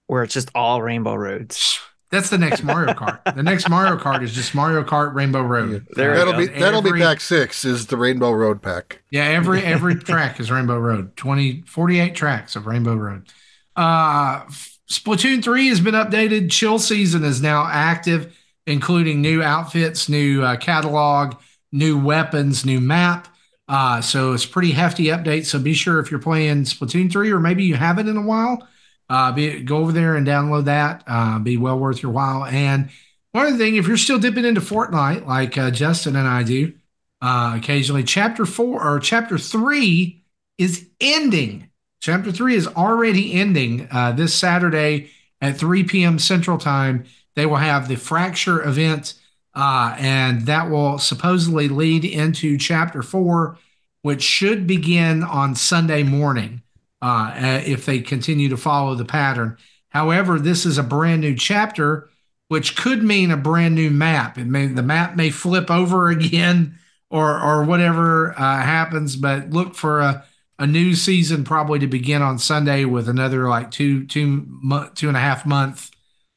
where 0.06 0.24
it's 0.24 0.34
just 0.34 0.52
all 0.54 0.82
Rainbow 0.82 1.16
Roads? 1.16 1.80
That's 2.10 2.30
the 2.30 2.38
next 2.38 2.64
Mario 2.64 2.94
Kart. 2.94 3.36
the 3.36 3.44
next 3.44 3.68
Mario 3.70 3.98
Kart 3.98 4.24
is 4.24 4.34
just 4.34 4.56
Mario 4.56 4.82
Kart 4.82 5.14
Rainbow 5.14 5.42
Road. 5.42 5.86
Yeah. 5.98 6.14
that'll 6.14 6.38
be 6.38 6.48
that'll 6.48 6.78
every, 6.78 7.00
be 7.00 7.04
pack 7.04 7.20
six 7.20 7.66
is 7.66 7.88
the 7.88 7.98
Rainbow 7.98 8.32
Road 8.32 8.62
pack. 8.62 9.02
Yeah, 9.12 9.26
every 9.26 9.62
every 9.62 9.96
track 10.00 10.40
is 10.40 10.50
Rainbow 10.50 10.80
Road. 10.80 11.18
20, 11.18 11.64
48 11.68 12.16
tracks 12.16 12.56
of 12.56 12.66
Rainbow 12.66 12.96
Road. 12.96 13.28
Uh 13.76 14.46
Splatoon 14.90 15.44
3 15.44 15.68
has 15.68 15.82
been 15.82 15.96
updated. 15.96 16.50
Chill 16.50 16.80
season 16.80 17.26
is 17.26 17.42
now 17.42 17.66
active, 17.66 18.34
including 18.66 19.22
new 19.22 19.44
outfits, 19.44 20.08
new 20.08 20.44
uh, 20.44 20.56
catalog, 20.56 21.36
new 21.74 22.00
weapons, 22.00 22.66
new 22.66 22.80
map. 22.80 23.28
Uh, 23.68 24.02
so 24.02 24.34
it's 24.34 24.46
pretty 24.46 24.72
hefty 24.72 25.06
update. 25.06 25.46
So 25.46 25.60
be 25.60 25.74
sure 25.74 26.00
if 26.00 26.10
you're 26.10 26.20
playing 26.20 26.64
Splatoon 26.64 27.12
3 27.12 27.32
or 27.32 27.40
maybe 27.40 27.66
you 27.66 27.76
haven't 27.76 28.08
in 28.08 28.18
a 28.18 28.22
while, 28.22 28.68
uh, 29.10 29.32
be, 29.32 29.62
go 29.62 29.78
over 29.78 29.92
there 29.92 30.16
and 30.16 30.26
download 30.26 30.66
that. 30.66 31.04
Uh, 31.06 31.40
be 31.40 31.58
well 31.58 31.78
worth 31.78 32.02
your 32.02 32.12
while. 32.12 32.46
And 32.46 32.90
one 33.32 33.48
other 33.48 33.58
thing, 33.58 33.76
if 33.76 33.88
you're 33.88 33.98
still 33.98 34.20
dipping 34.20 34.46
into 34.46 34.62
Fortnite, 34.62 35.26
like 35.26 35.58
uh, 35.58 35.72
Justin 35.72 36.16
and 36.16 36.28
I 36.28 36.44
do 36.44 36.74
uh, 37.22 37.54
occasionally, 37.58 38.04
Chapter 38.04 38.46
Four 38.46 38.84
or 38.84 39.00
Chapter 39.00 39.38
Three 39.38 40.24
is 40.58 40.88
ending. 41.00 41.70
Chapter 42.00 42.32
Three 42.32 42.56
is 42.56 42.68
already 42.68 43.34
ending 43.34 43.88
uh, 43.92 44.12
this 44.12 44.34
Saturday 44.34 45.10
at 45.42 45.58
3 45.58 45.84
p.m. 45.84 46.20
Central 46.20 46.58
Time. 46.58 47.06
They 47.36 47.46
will 47.46 47.58
have 47.58 47.88
the 47.88 47.96
Fracture 47.96 48.64
event, 48.64 49.14
uh, 49.58 49.96
and 49.98 50.42
that 50.42 50.70
will 50.70 51.00
supposedly 51.00 51.68
lead 51.68 52.06
into 52.06 52.60
Chapter 52.60 53.02
Four, 53.02 53.58
which 54.04 54.22
should 54.22 54.68
begin 54.68 55.24
on 55.24 55.56
Sunday 55.56 56.04
morning 56.04 56.62
uh, 57.02 57.34
if 57.66 57.84
they 57.84 58.00
continue 58.00 58.50
to 58.50 58.58
follow 58.58 58.94
the 58.94 59.04
pattern. 59.04 59.58
However, 59.90 60.38
this 60.38 60.64
is 60.64 60.78
a 60.78 60.84
brand 60.84 61.22
new 61.22 61.36
chapter, 61.36 62.08
which 62.50 62.78
could 62.78 63.02
mean 63.02 63.32
a 63.32 63.38
brand 63.38 63.74
new 63.74 63.90
map. 63.90 64.38
It 64.38 64.46
may 64.46 64.68
the 64.68 64.84
map 64.84 65.16
may 65.16 65.32
flip 65.32 65.72
over 65.72 66.10
again, 66.10 66.78
or 67.10 67.42
or 67.42 67.64
whatever 67.64 68.40
uh, 68.40 68.62
happens. 68.62 69.16
But 69.16 69.50
look 69.50 69.74
for 69.74 70.02
a 70.02 70.24
a 70.60 70.68
new 70.68 70.94
season 70.94 71.44
probably 71.44 71.80
to 71.80 71.88
begin 71.88 72.22
on 72.22 72.38
Sunday 72.38 72.86
with 72.86 73.10
another 73.10 73.50
like 73.50 73.72
two 73.72 74.06
two 74.06 74.46
two 74.94 75.08
and 75.08 75.18
a 75.18 75.20
half 75.20 75.48
month 75.48 75.90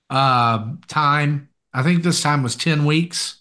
uh, 0.08 0.72
time. 0.88 1.49
I 1.72 1.82
think 1.82 2.02
this 2.02 2.22
time 2.22 2.42
was 2.42 2.56
ten 2.56 2.84
weeks, 2.84 3.38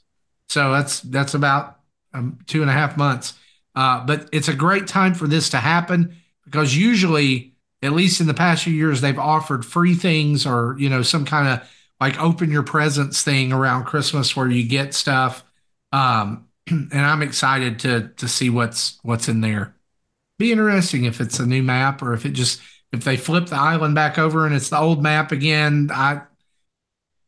so 0.48 0.72
that's 0.72 1.02
that's 1.02 1.34
about 1.34 1.80
um, 2.14 2.40
two 2.48 2.62
and 2.62 2.70
a 2.70 2.74
half 2.74 2.98
months. 2.98 3.34
Uh, 3.76 4.06
but 4.06 4.28
it's 4.32 4.48
a 4.48 4.54
great 4.54 4.88
time 4.88 5.14
for 5.14 5.28
this 5.28 5.50
to 5.50 5.58
happen 5.58 6.16
because 6.44 6.76
usually, 6.76 7.54
at 7.82 7.94
least 7.94 8.20
in 8.20 8.28
the 8.28 8.34
past 8.34 8.64
few 8.64 8.74
years, 8.74 9.02
they've 9.02 9.20
offered 9.20 9.66
free 9.66 9.96
things 9.96 10.46
or 10.46 10.76
you 10.80 10.90
know 10.90 11.02
some 11.02 11.26
kind 11.26 11.48
of 11.48 11.68
like 12.00 12.20
open 12.20 12.52
your 12.52 12.64
presents 12.64 13.24
thing 13.24 13.52
around 13.52 13.86
Christmas 13.86 14.36
where 14.36 14.48
you 14.48 14.68
get 14.68 14.94
stuff. 14.94 15.44
Um, 15.92 16.48
and 16.68 16.94
I'm 16.94 17.22
excited 17.22 17.80
to 17.80 18.10
to 18.18 18.28
see 18.28 18.50
what's 18.50 19.00
what's 19.04 19.28
in 19.28 19.42
there. 19.42 19.76
Be 20.38 20.52
interesting 20.52 21.06
if 21.06 21.20
it's 21.20 21.40
a 21.40 21.46
new 21.46 21.64
map 21.64 22.02
or 22.02 22.14
if 22.14 22.26
it 22.26 22.32
just 22.32 22.62
if 22.92 23.04
they 23.04 23.18
flip 23.18 23.48
the 23.48 23.56
island 23.56 23.96
back 23.96 24.18
over 24.18 24.46
and 24.46 24.56
it's 24.56 24.70
the 24.70 24.80
old 24.80 25.04
map 25.04 25.32
again. 25.32 25.90
I 25.94 26.22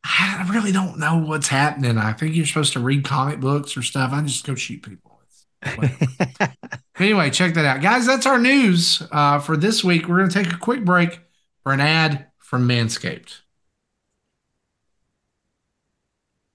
I 0.03 0.47
really 0.51 0.71
don't 0.71 0.97
know 0.97 1.17
what's 1.17 1.47
happening. 1.47 1.97
I 1.97 2.13
think 2.13 2.35
you're 2.35 2.45
supposed 2.45 2.73
to 2.73 2.79
read 2.79 3.03
comic 3.03 3.39
books 3.39 3.77
or 3.77 3.81
stuff. 3.81 4.11
I 4.13 4.21
just 4.21 4.45
go 4.45 4.55
shoot 4.55 4.81
people. 4.81 5.11
anyway, 6.99 7.29
check 7.29 7.53
that 7.53 7.65
out. 7.65 7.81
Guys, 7.81 8.05
that's 8.05 8.25
our 8.25 8.39
news 8.39 9.03
uh, 9.11 9.39
for 9.39 9.55
this 9.55 9.83
week. 9.83 10.07
We're 10.07 10.17
going 10.17 10.29
to 10.29 10.43
take 10.43 10.53
a 10.53 10.57
quick 10.57 10.83
break 10.83 11.19
for 11.63 11.71
an 11.71 11.79
ad 11.79 12.27
from 12.39 12.67
Manscaped. 12.67 13.41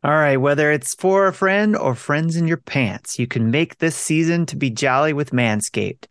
All 0.02 0.12
right, 0.12 0.36
whether 0.36 0.70
it's 0.70 0.94
for 0.94 1.27
a 1.27 1.32
friend 1.32 1.77
or 1.77 1.94
friends 1.94 2.36
in 2.36 2.47
your 2.47 2.59
pants, 2.59 3.18
you 3.18 3.27
can 3.27 3.51
make 3.51 3.78
this 3.78 3.97
season 3.97 4.47
to 4.47 4.56
be 4.56 4.70
jolly 4.70 5.12
with 5.12 5.32
Manscaped. 5.32 6.06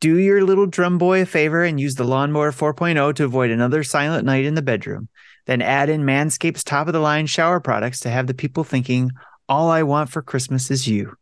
Do 0.00 0.16
your 0.16 0.44
little 0.44 0.66
drum 0.66 0.96
boy 0.96 1.22
a 1.22 1.26
favor 1.26 1.64
and 1.64 1.80
use 1.80 1.96
the 1.96 2.04
Lawnmower 2.04 2.52
4.0 2.52 3.14
to 3.16 3.24
avoid 3.24 3.50
another 3.50 3.82
silent 3.82 4.24
night 4.24 4.44
in 4.44 4.54
the 4.54 4.62
bedroom. 4.62 5.08
Then 5.50 5.62
add 5.62 5.90
in 5.90 6.04
Manscaped's 6.04 6.62
top 6.62 6.86
of 6.86 6.92
the 6.92 7.00
line 7.00 7.26
shower 7.26 7.58
products 7.58 7.98
to 8.00 8.08
have 8.08 8.28
the 8.28 8.34
people 8.34 8.62
thinking, 8.62 9.10
all 9.48 9.68
I 9.68 9.82
want 9.82 10.08
for 10.08 10.22
Christmas 10.22 10.70
is 10.70 10.86
you. 10.86 11.16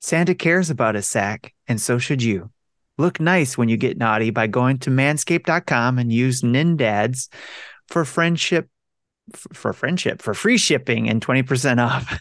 Santa 0.00 0.34
cares 0.34 0.68
about 0.68 0.96
his 0.96 1.06
sack, 1.06 1.54
and 1.66 1.80
so 1.80 1.96
should 1.96 2.22
you. 2.22 2.50
Look 2.98 3.20
nice 3.20 3.56
when 3.56 3.70
you 3.70 3.78
get 3.78 3.96
naughty 3.96 4.28
by 4.28 4.48
going 4.48 4.80
to 4.80 4.90
manscaped.com 4.90 5.98
and 5.98 6.12
use 6.12 6.42
NINDADS 6.42 7.30
for 7.88 8.04
friendship 8.04 8.68
for 9.54 9.72
friendship 9.72 10.20
for 10.20 10.34
free 10.34 10.58
shipping 10.58 11.08
and 11.08 11.24
20% 11.24 11.82
off. 11.82 12.20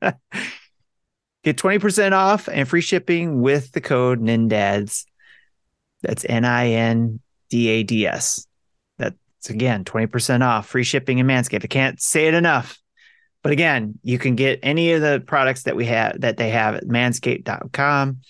Get 1.42 1.56
20% 1.56 2.12
off 2.12 2.48
and 2.48 2.68
free 2.68 2.82
shipping 2.82 3.40
with 3.40 3.72
the 3.72 3.80
code 3.80 4.20
NINDADS. 4.20 5.06
That's 6.02 6.24
N 6.24 6.44
I 6.44 6.68
N 6.68 7.18
D 7.50 7.66
A 7.66 7.82
D 7.82 8.06
S. 8.06 8.46
That's 9.42 9.50
again 9.50 9.82
20% 9.84 10.46
off 10.46 10.68
free 10.68 10.84
shipping 10.84 11.18
in 11.18 11.26
Manscaped. 11.26 11.64
I 11.64 11.66
can't 11.66 12.00
say 12.00 12.28
it 12.28 12.34
enough. 12.34 12.78
But 13.42 13.50
again, 13.50 13.98
you 14.04 14.16
can 14.16 14.36
get 14.36 14.60
any 14.62 14.92
of 14.92 15.00
the 15.00 15.20
products 15.26 15.64
that 15.64 15.74
we 15.74 15.86
have 15.86 16.20
that 16.20 16.36
they 16.36 16.50
have 16.50 16.76
at 16.76 16.84
manscaped.com, 16.84 18.20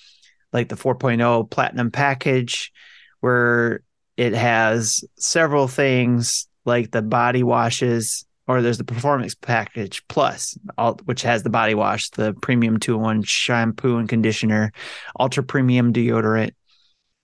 like 0.54 0.70
the 0.70 0.74
4.0 0.74 1.50
platinum 1.50 1.90
package, 1.90 2.72
where 3.20 3.82
it 4.16 4.32
has 4.32 5.04
several 5.18 5.68
things 5.68 6.48
like 6.64 6.92
the 6.92 7.02
body 7.02 7.42
washes, 7.42 8.24
or 8.46 8.62
there's 8.62 8.78
the 8.78 8.84
performance 8.84 9.34
package 9.34 10.02
plus, 10.08 10.56
all, 10.78 10.98
which 11.04 11.20
has 11.20 11.42
the 11.42 11.50
body 11.50 11.74
wash, 11.74 12.08
the 12.10 12.32
premium 12.40 12.78
two 12.78 12.94
in 12.94 13.02
one 13.02 13.22
shampoo 13.22 13.98
and 13.98 14.08
conditioner, 14.08 14.72
ultra 15.20 15.42
premium 15.42 15.92
deodorant. 15.92 16.52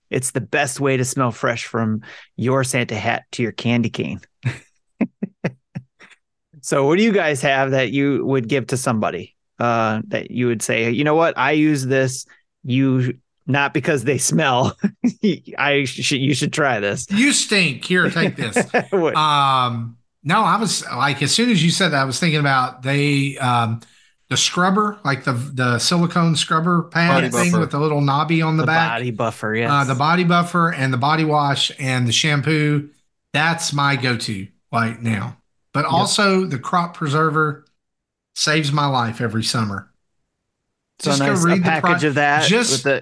It's 0.09 0.31
the 0.31 0.41
best 0.41 0.79
way 0.79 0.97
to 0.97 1.05
smell 1.05 1.31
fresh 1.31 1.65
from 1.65 2.01
your 2.35 2.63
Santa 2.63 2.95
hat 2.95 3.25
to 3.33 3.43
your 3.43 3.51
candy 3.51 3.89
cane. 3.89 4.21
so, 6.61 6.87
what 6.87 6.97
do 6.97 7.03
you 7.03 7.11
guys 7.11 7.41
have 7.41 7.71
that 7.71 7.91
you 7.91 8.25
would 8.25 8.47
give 8.47 8.67
to 8.67 8.77
somebody 8.77 9.35
uh, 9.59 10.01
that 10.07 10.31
you 10.31 10.47
would 10.47 10.61
say, 10.61 10.89
you 10.89 11.03
know 11.03 11.15
what, 11.15 11.37
I 11.37 11.51
use 11.51 11.85
this. 11.85 12.25
You 12.63 13.17
not 13.45 13.73
because 13.73 14.03
they 14.03 14.17
smell. 14.17 14.77
I 15.57 15.85
should 15.85 16.19
you 16.19 16.33
should 16.33 16.53
try 16.53 16.79
this. 16.79 17.07
You 17.09 17.33
stink. 17.33 17.83
Here, 17.83 18.09
take 18.09 18.35
this. 18.35 18.57
um, 19.15 19.97
no, 20.23 20.41
I 20.41 20.57
was 20.57 20.85
like 20.85 21.21
as 21.21 21.31
soon 21.31 21.49
as 21.49 21.63
you 21.63 21.71
said 21.71 21.89
that, 21.89 22.01
I 22.01 22.05
was 22.05 22.19
thinking 22.19 22.39
about 22.39 22.83
they 22.83 23.37
um 23.37 23.81
the 24.29 24.37
scrubber, 24.37 24.99
like 25.03 25.23
the 25.23 25.33
the 25.33 25.79
silicone 25.79 26.35
scrubber 26.35 26.83
pad 26.83 27.09
body 27.09 27.29
thing 27.29 27.51
buffer. 27.51 27.59
with 27.61 27.71
the 27.71 27.79
little 27.79 28.01
knobby 28.01 28.41
on 28.41 28.57
the, 28.57 28.63
the 28.63 28.67
back. 28.67 28.91
Body 28.91 29.11
buffer, 29.11 29.55
yes. 29.55 29.71
Uh, 29.71 29.83
the 29.85 29.95
body 29.95 30.23
buffer 30.23 30.71
and 30.71 30.93
the 30.93 30.97
body 30.97 31.25
wash 31.25 31.71
and 31.79 32.07
the 32.07 32.11
shampoo. 32.11 32.89
That's 33.33 33.73
my 33.73 33.95
go-to 33.95 34.47
right 34.71 35.01
now. 35.01 35.37
But 35.73 35.85
yep. 35.85 35.91
also 35.91 36.45
the 36.45 36.59
crop 36.59 36.95
preserver 36.95 37.65
saves 38.35 38.71
my 38.71 38.85
life 38.85 39.19
every 39.19 39.43
summer. 39.43 39.91
So 40.99 41.11
just 41.11 41.21
nice, 41.21 41.39
go 41.39 41.47
read 41.47 41.59
the 41.59 41.63
package 41.63 41.99
pro- 41.99 42.09
of 42.09 42.15
that. 42.15 42.47
Just 42.47 42.83
go 42.83 43.01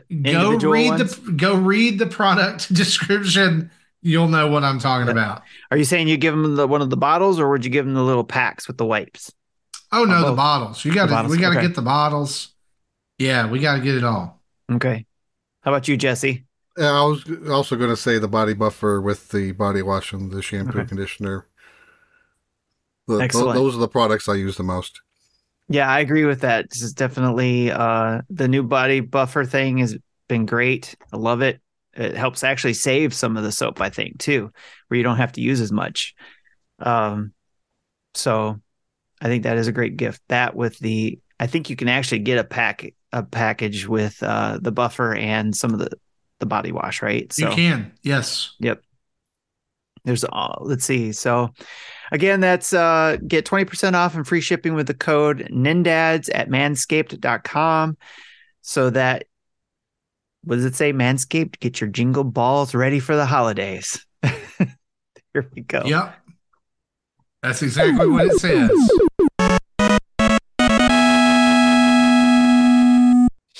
read 0.69 0.89
ones. 0.89 1.17
the 1.17 1.31
go 1.31 1.55
read 1.55 1.99
the 1.99 2.07
product 2.07 2.73
description. 2.73 3.69
You'll 4.01 4.27
know 4.29 4.47
what 4.47 4.63
I'm 4.63 4.79
talking 4.79 5.09
about. 5.09 5.41
Are 5.71 5.77
you 5.77 5.83
saying 5.83 6.07
you 6.07 6.15
give 6.15 6.33
them 6.33 6.55
the 6.55 6.67
one 6.67 6.81
of 6.81 6.89
the 6.89 6.97
bottles, 6.97 7.39
or 7.39 7.49
would 7.49 7.65
you 7.65 7.71
give 7.71 7.85
them 7.85 7.95
the 7.95 8.03
little 8.03 8.23
packs 8.23 8.67
with 8.67 8.77
the 8.77 8.85
wipes? 8.85 9.33
Oh 9.91 10.03
no, 10.03 10.25
the 10.25 10.35
bottles. 10.35 10.83
You 10.83 10.93
got 10.93 11.07
to 11.07 11.29
we 11.29 11.37
got 11.37 11.51
to 11.51 11.57
okay. 11.59 11.67
get 11.67 11.75
the 11.75 11.81
bottles. 11.81 12.49
Yeah, 13.17 13.49
we 13.49 13.59
got 13.59 13.77
to 13.77 13.81
get 13.81 13.95
it 13.95 14.03
all. 14.03 14.41
Okay. 14.71 15.05
How 15.61 15.71
about 15.71 15.87
you, 15.87 15.97
Jesse? 15.97 16.45
Yeah, 16.77 16.91
I 16.91 17.03
was 17.03 17.25
also 17.49 17.75
going 17.75 17.89
to 17.89 17.97
say 17.97 18.19
the 18.19 18.27
body 18.27 18.53
buffer 18.53 19.01
with 19.01 19.29
the 19.29 19.51
body 19.53 19.81
wash 19.81 20.13
and 20.13 20.31
the 20.31 20.41
shampoo 20.41 20.79
okay. 20.79 20.87
conditioner. 20.87 21.47
The, 23.07 23.19
Excellent. 23.19 23.55
those 23.55 23.75
are 23.75 23.79
the 23.79 23.87
products 23.87 24.29
I 24.29 24.35
use 24.35 24.57
the 24.57 24.63
most. 24.63 25.01
Yeah, 25.69 25.89
I 25.89 25.99
agree 25.99 26.25
with 26.25 26.41
that. 26.41 26.69
This 26.69 26.81
is 26.81 26.93
definitely 26.93 27.71
uh, 27.71 28.21
the 28.29 28.47
new 28.47 28.63
body 28.63 28.99
buffer 28.99 29.43
thing 29.43 29.79
has 29.79 29.97
been 30.27 30.45
great. 30.45 30.95
I 31.11 31.17
love 31.17 31.41
it. 31.41 31.59
It 31.93 32.15
helps 32.15 32.43
actually 32.43 32.75
save 32.75 33.13
some 33.13 33.37
of 33.37 33.43
the 33.43 33.51
soap, 33.51 33.81
I 33.81 33.89
think, 33.89 34.19
too, 34.19 34.51
where 34.87 34.97
you 34.97 35.03
don't 35.03 35.17
have 35.17 35.31
to 35.33 35.41
use 35.41 35.59
as 35.59 35.71
much. 35.71 36.13
Um, 36.79 37.33
so 38.13 38.61
I 39.21 39.27
think 39.27 39.43
that 39.43 39.57
is 39.57 39.67
a 39.67 39.71
great 39.71 39.97
gift. 39.97 40.21
That 40.29 40.55
with 40.55 40.77
the, 40.79 41.19
I 41.39 41.47
think 41.47 41.69
you 41.69 41.75
can 41.75 41.89
actually 41.89 42.19
get 42.19 42.37
a 42.37 42.43
pack 42.43 42.93
a 43.13 43.23
package 43.23 43.87
with 43.87 44.21
uh, 44.21 44.59
the 44.61 44.71
buffer 44.71 45.15
and 45.15 45.55
some 45.55 45.73
of 45.73 45.79
the 45.79 45.89
the 46.39 46.45
body 46.45 46.71
wash, 46.71 47.01
right? 47.01 47.31
So 47.33 47.49
you 47.49 47.55
can, 47.55 47.93
yes, 48.03 48.53
yep. 48.59 48.81
There's 50.03 50.23
all. 50.23 50.61
Let's 50.61 50.85
see. 50.85 51.11
So 51.11 51.51
Again, 52.11 52.39
that's 52.39 52.73
uh, 52.73 53.17
get 53.27 53.45
20% 53.45 53.93
off 53.93 54.15
and 54.15 54.25
free 54.25 54.41
shipping 54.41 54.73
with 54.73 54.87
the 54.87 54.93
code 54.93 55.49
NINDADS 55.51 56.29
at 56.33 56.49
manscaped.com 56.49 57.97
so 58.61 58.89
that, 58.91 59.25
what 60.43 60.55
does 60.55 60.65
it 60.65 60.75
say? 60.75 60.93
Manscaped, 60.93 61.59
get 61.59 61.81
your 61.81 61.89
jingle 61.89 62.23
balls 62.23 62.73
ready 62.73 62.99
for 62.99 63.15
the 63.15 63.25
holidays. 63.25 64.05
Here 64.23 65.49
we 65.53 65.61
go. 65.63 65.83
Yep. 65.85 66.15
That's 67.47 67.61
exactly 67.61 68.07
what 68.07 68.25
it 68.25 68.39
says. 68.39 68.69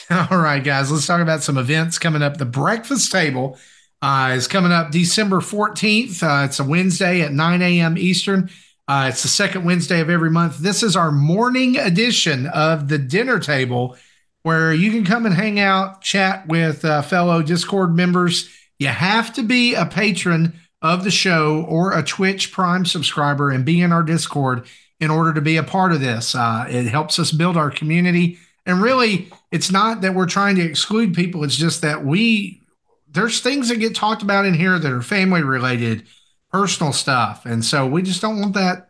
All 0.30 0.40
right, 0.40 0.62
guys, 0.62 0.92
let's 0.92 1.08
talk 1.08 1.22
about 1.22 1.42
some 1.42 1.58
events 1.58 1.98
coming 1.98 2.22
up. 2.22 2.36
The 2.36 2.44
breakfast 2.44 3.14
table 3.14 3.58
uh, 4.02 4.34
is 4.36 4.46
coming 4.46 4.74
up 4.74 4.92
December 4.92 5.38
14th. 5.38 6.22
Uh, 6.22 6.44
it's 6.44 6.60
a 6.60 6.66
Wednesday 6.66 7.22
at 7.22 7.32
9 7.32 7.62
a.m. 7.62 7.98
Eastern. 7.98 8.50
Uh, 8.90 9.08
it's 9.10 9.24
the 9.24 9.30
second 9.30 9.64
Wednesday 9.64 10.02
of 10.02 10.10
every 10.10 10.32
month. 10.32 10.58
This 10.58 10.84
is 10.84 10.98
our 10.98 11.12
morning 11.12 11.78
edition 11.78 12.46
of 12.48 12.90
the 12.90 12.98
dinner 12.98 13.40
table 13.40 13.96
where 14.44 14.74
you 14.74 14.92
can 14.92 15.06
come 15.06 15.26
and 15.26 15.34
hang 15.34 15.62
out, 15.62 16.02
chat 16.02 16.46
with 16.50 16.84
uh, 16.84 17.02
fellow 17.04 17.42
Discord 17.42 17.96
members. 17.96 18.50
You 18.80 18.88
have 18.88 19.34
to 19.36 19.44
be 19.44 19.76
a 19.76 19.86
patron 19.86 20.60
of 20.82 21.04
the 21.04 21.12
show 21.12 21.66
or 21.68 21.98
a 21.98 22.04
Twitch 22.04 22.52
Prime 22.52 22.86
subscriber 22.86 23.50
and 23.50 23.66
be 23.66 23.82
in 23.82 23.92
our 23.92 24.04
Discord 24.04 24.66
in 25.00 25.10
order 25.12 25.34
to 25.34 25.42
be 25.42 25.58
a 25.58 25.64
part 25.64 25.92
of 25.92 26.02
this. 26.02 26.36
Uh, 26.36 26.66
it 26.70 26.88
helps 26.88 27.20
us 27.20 27.32
build 27.32 27.58
our 27.58 27.72
community. 27.72 28.38
And 28.66 28.82
really, 28.82 29.32
it's 29.52 29.72
not 29.72 30.02
that 30.02 30.14
we're 30.14 30.28
trying 30.28 30.56
to 30.58 30.64
exclude 30.64 31.14
people, 31.14 31.44
it's 31.44 31.56
just 31.56 31.82
that 31.82 32.06
we 32.06 32.62
there's 33.10 33.40
things 33.40 33.70
that 33.70 33.78
get 33.78 33.96
talked 33.96 34.22
about 34.22 34.46
in 34.46 34.54
here 34.54 34.78
that 34.78 34.92
are 34.92 35.02
family 35.02 35.42
related, 35.42 36.06
personal 36.52 36.94
stuff, 36.94 37.46
and 37.46 37.64
so 37.64 37.88
we 37.88 38.02
just 38.02 38.22
don't 38.22 38.40
want 38.40 38.54
that 38.54 38.90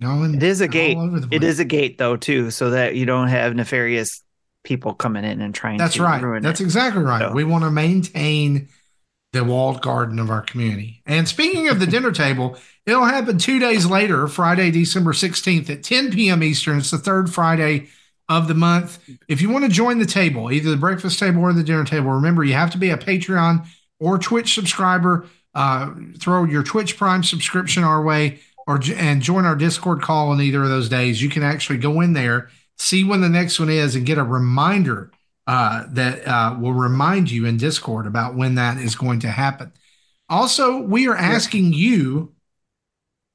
going. 0.00 0.34
It 0.34 0.42
is 0.42 0.60
a 0.60 0.68
gate. 0.68 0.96
It 1.30 1.44
is 1.44 1.60
a 1.60 1.64
gate 1.64 1.98
though 1.98 2.16
too, 2.16 2.50
so 2.50 2.70
that 2.70 2.96
you 2.96 3.06
don't 3.06 3.28
have 3.28 3.54
nefarious 3.54 4.22
people 4.64 4.94
coming 4.94 5.24
in 5.24 5.40
and 5.40 5.54
trying. 5.54 5.78
That's 5.78 5.98
right. 5.98 6.42
That's 6.42 6.60
it. 6.60 6.64
exactly 6.64 7.02
right. 7.02 7.28
So. 7.28 7.32
We 7.32 7.44
want 7.44 7.64
to 7.64 7.70
maintain 7.70 8.68
the 9.32 9.44
walled 9.44 9.80
garden 9.80 10.18
of 10.18 10.30
our 10.30 10.42
community. 10.42 11.02
And 11.06 11.28
speaking 11.28 11.68
of 11.68 11.80
the 11.80 11.86
dinner 11.88 12.12
table, 12.12 12.56
it'll 12.86 13.04
happen 13.04 13.38
two 13.38 13.58
days 13.58 13.86
later, 13.86 14.26
Friday, 14.26 14.70
December 14.70 15.12
16th 15.12 15.70
at 15.70 15.82
10 15.82 16.12
p.m. 16.12 16.42
Eastern. 16.42 16.78
It's 16.78 16.90
the 16.90 16.98
third 16.98 17.32
Friday 17.32 17.88
of 18.28 18.48
the 18.48 18.54
month. 18.54 18.98
If 19.28 19.42
you 19.42 19.50
want 19.50 19.64
to 19.64 19.70
join 19.70 19.98
the 19.98 20.06
table, 20.06 20.52
either 20.52 20.70
the 20.70 20.76
breakfast 20.76 21.18
table 21.18 21.42
or 21.42 21.52
the 21.52 21.64
dinner 21.64 21.84
table, 21.84 22.10
remember 22.10 22.44
you 22.44 22.54
have 22.54 22.70
to 22.70 22.78
be 22.78 22.90
a 22.90 22.96
Patreon 22.96 23.66
or 23.98 24.18
Twitch 24.18 24.54
subscriber. 24.54 25.26
Uh, 25.52 25.90
throw 26.18 26.44
your 26.44 26.62
Twitch 26.62 26.96
Prime 26.96 27.24
subscription 27.24 27.82
our 27.82 28.02
way, 28.02 28.38
or 28.68 28.80
and 28.94 29.20
join 29.20 29.44
our 29.44 29.56
Discord 29.56 30.00
call 30.00 30.30
on 30.30 30.40
either 30.40 30.62
of 30.62 30.68
those 30.68 30.88
days. 30.88 31.20
You 31.20 31.28
can 31.28 31.42
actually 31.42 31.78
go 31.78 32.00
in 32.00 32.12
there, 32.12 32.50
see 32.78 33.02
when 33.02 33.20
the 33.20 33.28
next 33.28 33.58
one 33.58 33.68
is, 33.68 33.96
and 33.96 34.06
get 34.06 34.16
a 34.16 34.22
reminder 34.22 35.10
uh, 35.50 35.84
that 35.88 36.24
uh, 36.28 36.56
will 36.60 36.72
remind 36.72 37.28
you 37.28 37.44
in 37.44 37.56
Discord 37.56 38.06
about 38.06 38.36
when 38.36 38.54
that 38.54 38.78
is 38.78 38.94
going 38.94 39.18
to 39.18 39.28
happen. 39.28 39.72
Also, 40.28 40.78
we 40.78 41.08
are 41.08 41.16
asking 41.16 41.72
you 41.72 42.32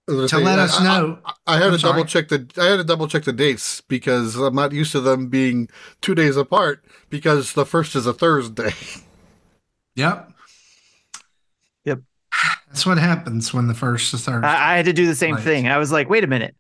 to 0.08 0.26
say, 0.30 0.38
let 0.38 0.58
us 0.58 0.80
know. 0.80 1.20
I, 1.26 1.32
I, 1.46 1.56
I 1.56 1.58
had 1.58 1.64
I'm 1.64 1.72
to 1.74 1.80
sorry. 1.80 1.92
double 1.92 2.06
check 2.06 2.30
the 2.30 2.50
I 2.58 2.68
had 2.68 2.78
to 2.78 2.86
double 2.86 3.10
check 3.10 3.26
the 3.26 3.34
dates 3.34 3.82
because 3.82 4.38
I'm 4.38 4.56
not 4.56 4.72
used 4.72 4.94
to 4.94 5.02
them 5.02 5.28
being 5.28 5.68
two 6.00 6.16
days 6.16 6.38
apart 6.38 6.86
because 7.10 7.52
the 7.52 7.66
first 7.66 7.98
is 7.98 8.08
a 8.08 8.14
Thursday. 8.14 8.72
Yep. 9.98 10.30
Yep. 11.86 12.00
That's 12.68 12.86
what 12.86 12.98
happens 12.98 13.54
when 13.54 13.68
the 13.68 13.74
first 13.74 14.14
is 14.14 14.26
Thursday. 14.26 14.46
I, 14.46 14.74
I 14.74 14.76
had 14.76 14.88
to 14.88 14.92
do 14.92 15.08
the 15.08 15.16
same 15.16 15.36
right. 15.36 15.44
thing. 15.44 15.70
I 15.70 15.78
was 15.78 15.90
like, 15.90 16.10
wait 16.10 16.26
a 16.26 16.28
minute. 16.28 16.54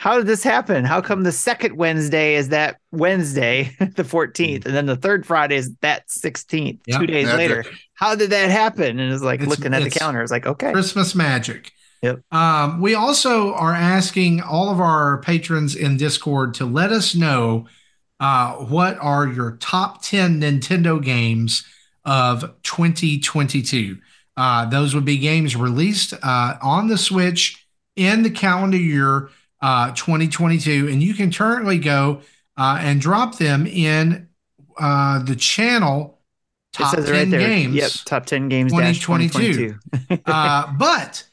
How 0.00 0.16
did 0.16 0.26
this 0.26 0.42
happen? 0.42 0.86
How 0.86 1.02
come 1.02 1.24
the 1.24 1.30
second 1.30 1.76
Wednesday 1.76 2.34
is 2.34 2.48
that 2.48 2.78
Wednesday, 2.90 3.76
the 3.78 4.02
14th, 4.02 4.64
and 4.64 4.74
then 4.74 4.86
the 4.86 4.96
third 4.96 5.26
Friday 5.26 5.56
is 5.56 5.74
that 5.82 6.08
16th, 6.08 6.80
yep. 6.86 7.00
two 7.00 7.06
days 7.06 7.30
later? 7.34 7.66
How 7.92 8.14
did 8.14 8.30
that 8.30 8.48
happen? 8.48 8.98
And 8.98 9.12
it's 9.12 9.22
like 9.22 9.40
it's, 9.40 9.50
looking 9.50 9.74
at 9.74 9.82
the 9.82 9.90
calendar. 9.90 10.22
It's 10.22 10.32
like, 10.32 10.46
okay. 10.46 10.72
Christmas 10.72 11.14
magic. 11.14 11.72
Yep. 12.00 12.22
Um, 12.32 12.80
we 12.80 12.94
also 12.94 13.52
are 13.52 13.74
asking 13.74 14.40
all 14.40 14.70
of 14.70 14.80
our 14.80 15.18
patrons 15.20 15.76
in 15.76 15.98
Discord 15.98 16.54
to 16.54 16.64
let 16.64 16.92
us 16.92 17.14
know 17.14 17.66
uh, 18.20 18.54
what 18.54 18.96
are 19.02 19.26
your 19.26 19.58
top 19.58 20.00
10 20.00 20.40
Nintendo 20.40 21.02
games 21.04 21.62
of 22.06 22.40
2022. 22.62 23.98
Uh, 24.34 24.64
those 24.64 24.94
would 24.94 25.04
be 25.04 25.18
games 25.18 25.56
released 25.56 26.14
uh, 26.22 26.54
on 26.62 26.88
the 26.88 26.96
Switch 26.96 27.66
in 27.96 28.22
the 28.22 28.30
calendar 28.30 28.78
year 28.78 29.28
uh, 29.62 29.92
2022. 29.92 30.88
And 30.88 31.02
you 31.02 31.14
can 31.14 31.32
currently 31.32 31.78
go 31.78 32.22
uh, 32.56 32.78
and 32.80 33.00
drop 33.00 33.38
them 33.38 33.66
in 33.66 34.28
uh, 34.78 35.22
the 35.22 35.36
channel 35.36 36.18
top 36.72 36.96
10 36.96 37.10
right 37.10 37.30
games. 37.30 37.74
Yep, 37.74 37.90
top 38.04 38.26
10 38.26 38.48
games 38.48 38.72
2022. 38.72 39.78
2022. 39.90 40.22
uh, 40.26 40.72
but 40.78 41.24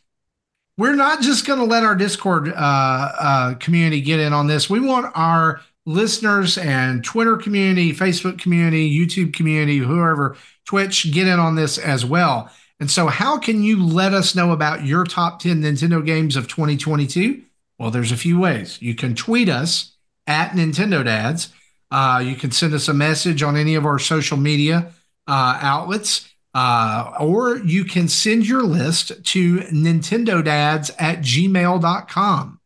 we're 0.78 0.96
not 0.96 1.22
just 1.22 1.46
going 1.46 1.60
to 1.60 1.66
let 1.66 1.84
our 1.84 1.96
Discord 1.96 2.50
uh, 2.50 2.56
uh, 2.56 3.54
community 3.56 4.02
get 4.02 4.20
in 4.20 4.34
on 4.34 4.48
this. 4.48 4.70
We 4.70 4.80
want 4.80 5.12
our 5.16 5.62
listeners 5.86 6.58
and 6.58 7.04
Twitter 7.04 7.38
community, 7.38 7.94
Facebook 7.94 8.40
community, 8.40 8.94
YouTube 8.94 9.34
community, 9.34 9.78
whoever, 9.78 10.36
Twitch, 10.66 11.12
get 11.12 11.28
in 11.28 11.40
on 11.40 11.56
this 11.56 11.78
as 11.78 12.06
well. 12.06 12.52
And 12.80 12.92
so, 12.92 13.08
how 13.08 13.40
can 13.40 13.64
you 13.64 13.84
let 13.84 14.14
us 14.14 14.36
know 14.36 14.52
about 14.52 14.86
your 14.86 15.04
top 15.04 15.40
10 15.40 15.64
Nintendo 15.64 16.06
games 16.06 16.36
of 16.36 16.48
2022? 16.48 17.42
Well, 17.80 17.92
there's 17.92 18.12
a 18.12 18.18
few 18.18 18.40
ways. 18.40 18.82
You 18.82 18.96
can 18.96 19.16
tweet 19.16 19.50
us 19.50 19.96
at 20.26 20.52
Nintendo 20.52 21.04
Dads. 21.04 21.54
Uh, 21.92 22.22
you 22.26 22.36
can 22.36 22.52
send 22.52 22.74
us 22.74 22.88
a 22.88 22.94
message 22.94 23.44
on 23.44 23.56
any 23.56 23.76
of 23.76 23.86
our 23.86 24.00
social 24.00 24.38
media 24.38 24.92
uh, 25.28 25.60
outlets, 25.62 26.34
uh, 26.54 27.14
or 27.20 27.58
you 27.58 27.86
can 27.86 28.08
send 28.08 28.48
your 28.48 28.64
list 28.64 29.24
to 29.24 29.58
Nintendo 29.60 30.44
Dads 30.44 30.90
at 30.98 31.20
gmail.com. 31.20 32.60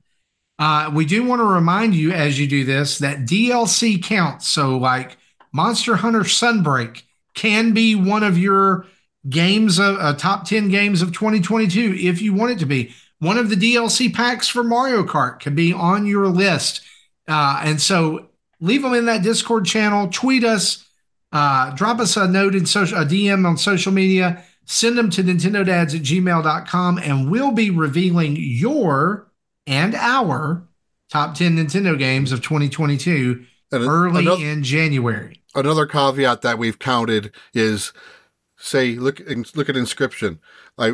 Uh, 0.57 0.91
we 0.93 1.05
do 1.05 1.23
want 1.23 1.39
to 1.39 1.45
remind 1.45 1.95
you 1.95 2.11
as 2.11 2.39
you 2.39 2.47
do 2.47 2.63
this 2.63 2.99
that 2.99 3.19
DLC 3.25 4.01
counts. 4.01 4.47
So, 4.47 4.77
like 4.77 5.17
Monster 5.51 5.95
Hunter 5.95 6.21
Sunbreak 6.21 7.03
can 7.33 7.73
be 7.73 7.95
one 7.95 8.23
of 8.23 8.37
your 8.37 8.85
games 9.29 9.79
of 9.79 9.97
uh, 9.99 10.13
top 10.15 10.45
10 10.45 10.69
games 10.69 11.01
of 11.01 11.13
2022 11.13 11.95
if 11.99 12.21
you 12.21 12.33
want 12.33 12.51
it 12.51 12.59
to 12.59 12.65
be. 12.65 12.93
One 13.21 13.37
of 13.37 13.51
the 13.51 13.55
DLC 13.55 14.11
packs 14.11 14.47
for 14.47 14.63
Mario 14.63 15.03
Kart 15.03 15.39
can 15.39 15.53
be 15.53 15.71
on 15.71 16.07
your 16.07 16.27
list. 16.27 16.81
Uh, 17.27 17.61
and 17.63 17.79
so 17.79 18.29
leave 18.59 18.81
them 18.81 18.95
in 18.95 19.05
that 19.05 19.21
Discord 19.21 19.63
channel, 19.63 20.07
tweet 20.11 20.43
us, 20.43 20.87
uh, 21.31 21.69
drop 21.75 21.99
us 21.99 22.17
a 22.17 22.27
note 22.27 22.55
in 22.55 22.65
social, 22.65 22.97
a 22.97 23.05
DM 23.05 23.47
on 23.47 23.57
social 23.57 23.91
media, 23.91 24.43
send 24.65 24.97
them 24.97 25.11
to 25.11 25.23
Nintendo 25.23 25.63
Dads 25.63 25.93
at 25.93 26.01
gmail.com, 26.01 26.97
and 26.97 27.29
we'll 27.29 27.51
be 27.51 27.69
revealing 27.69 28.35
your 28.39 29.31
and 29.67 29.93
our 29.93 30.67
top 31.11 31.35
10 31.35 31.57
Nintendo 31.57 31.95
games 31.95 32.31
of 32.31 32.41
2022 32.41 33.45
and 33.71 33.83
early 33.83 34.23
another, 34.23 34.43
in 34.43 34.63
January. 34.63 35.43
Another 35.53 35.85
caveat 35.85 36.41
that 36.41 36.57
we've 36.57 36.79
counted 36.79 37.31
is 37.53 37.93
say 38.57 38.95
look 38.95 39.21
look 39.55 39.69
at 39.69 39.77
inscription. 39.77 40.39
I 40.79 40.93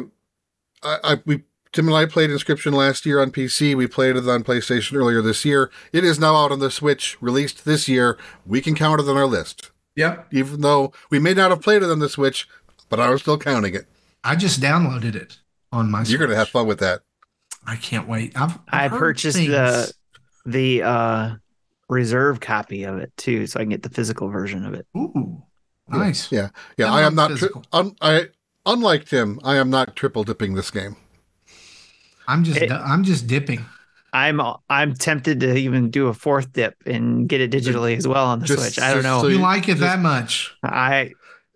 I, 0.84 0.98
I 1.06 1.22
we 1.26 1.44
Tim 1.78 1.90
and 1.90 1.96
I 1.96 2.08
played 2.08 2.32
Inscription 2.32 2.74
last 2.74 3.06
year 3.06 3.22
on 3.22 3.30
PC. 3.30 3.76
We 3.78 3.86
played 3.86 4.16
it 4.16 4.28
on 4.28 4.44
PlayStation 4.44 4.96
earlier 4.96 5.22
this 5.22 5.46
year. 5.46 5.70
It 5.94 6.04
is 6.04 6.18
now 6.18 6.36
out 6.36 6.52
on 6.52 6.58
the 6.58 6.72
Switch, 6.72 7.22
released 7.22 7.66
this 7.66 7.88
year. 7.88 8.18
We 8.48 8.62
can 8.62 8.74
count 8.74 9.00
it 9.00 9.08
on 9.08 9.16
our 9.16 9.28
list. 9.28 9.70
Yep. 9.96 10.30
Even 10.32 10.62
though 10.62 10.92
we 11.12 11.20
may 11.20 11.36
not 11.36 11.52
have 11.52 11.62
played 11.62 11.84
it 11.84 11.92
on 11.92 12.00
the 12.00 12.10
Switch, 12.10 12.50
but 12.90 13.00
I 13.00 13.12
was 13.12 13.22
still 13.22 13.38
counting 13.38 13.76
it. 13.76 13.86
I 14.24 14.36
just 14.36 14.60
downloaded 14.60 15.14
it 15.14 15.38
on 15.72 15.92
my. 15.92 16.02
You're 16.02 16.18
going 16.18 16.32
to 16.32 16.36
have 16.36 16.50
fun 16.50 16.66
with 16.66 16.80
that. 16.80 17.02
I 17.64 17.76
can't 17.76 18.08
wait. 18.08 18.36
I've, 18.36 18.58
I've 18.70 18.92
i 18.92 18.98
purchased 18.98 19.38
things. 19.38 19.52
the 19.52 19.94
the 20.48 20.82
uh 20.82 21.36
reserve 21.90 22.40
copy 22.40 22.86
of 22.86 22.98
it 22.98 23.16
too, 23.18 23.46
so 23.46 23.60
I 23.60 23.64
can 23.64 23.70
get 23.70 23.84
the 23.84 23.90
physical 23.90 24.30
version 24.30 24.66
of 24.66 24.74
it. 24.74 24.88
Ooh, 24.98 25.44
nice. 25.88 26.32
Yeah, 26.32 26.50
yeah. 26.76 26.88
yeah 26.88 26.92
I 26.92 27.02
am 27.04 27.14
not. 27.14 27.38
Tri- 27.38 27.50
un- 27.72 27.96
I 28.02 28.30
unlike 28.66 29.06
Tim, 29.06 29.40
I 29.44 29.58
am 29.58 29.70
not 29.70 29.96
triple 29.96 30.24
dipping 30.24 30.56
this 30.56 30.72
game. 30.72 30.96
I'm 32.28 32.44
just 32.44 32.62
it, 32.62 32.72
I'm 32.72 33.04
just 33.04 33.28
dipping. 33.28 33.66
I'm 34.14 34.42
I'm 34.70 34.94
tempted 34.94 35.40
to 35.42 35.56
even 35.56 35.90
do 35.90 36.08
a 36.08 36.14
fourth 36.14 36.54
dip 36.54 36.76
and 36.86 37.28
get 37.28 37.42
it 37.42 37.52
digitally 37.52 37.96
as 37.98 38.08
well 38.08 38.26
on 38.26 38.40
the 38.40 38.46
just, 38.46 38.62
Switch. 38.62 38.80
I 38.80 38.94
don't 38.94 39.04
know. 39.04 39.22
So 39.22 39.28
you 39.28 39.40
like 39.40 39.64
it 39.64 39.74
just, 39.74 39.82
that 39.82 40.00
much? 40.00 40.56
I 40.64 41.12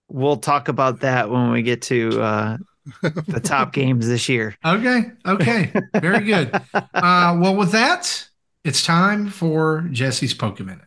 we'll 0.10 0.38
talk 0.38 0.68
about 0.68 1.02
that 1.02 1.30
when 1.30 1.52
we 1.52 1.62
get 1.62 1.82
to 1.84 2.22
uh, 2.22 2.58
the 3.02 3.40
top 3.44 3.74
games 3.74 4.08
this 4.08 4.30
year. 4.30 4.56
Okay. 4.66 5.12
Okay. 5.26 5.74
Very 5.96 6.26
good. 6.26 6.52
Uh, 6.94 7.36
well, 7.42 7.56
with 7.56 7.72
that, 7.72 8.28
it's 8.64 8.86
time 8.86 9.28
for 9.28 9.88
Jesse's 9.92 10.36
Pokemon. 10.36 10.82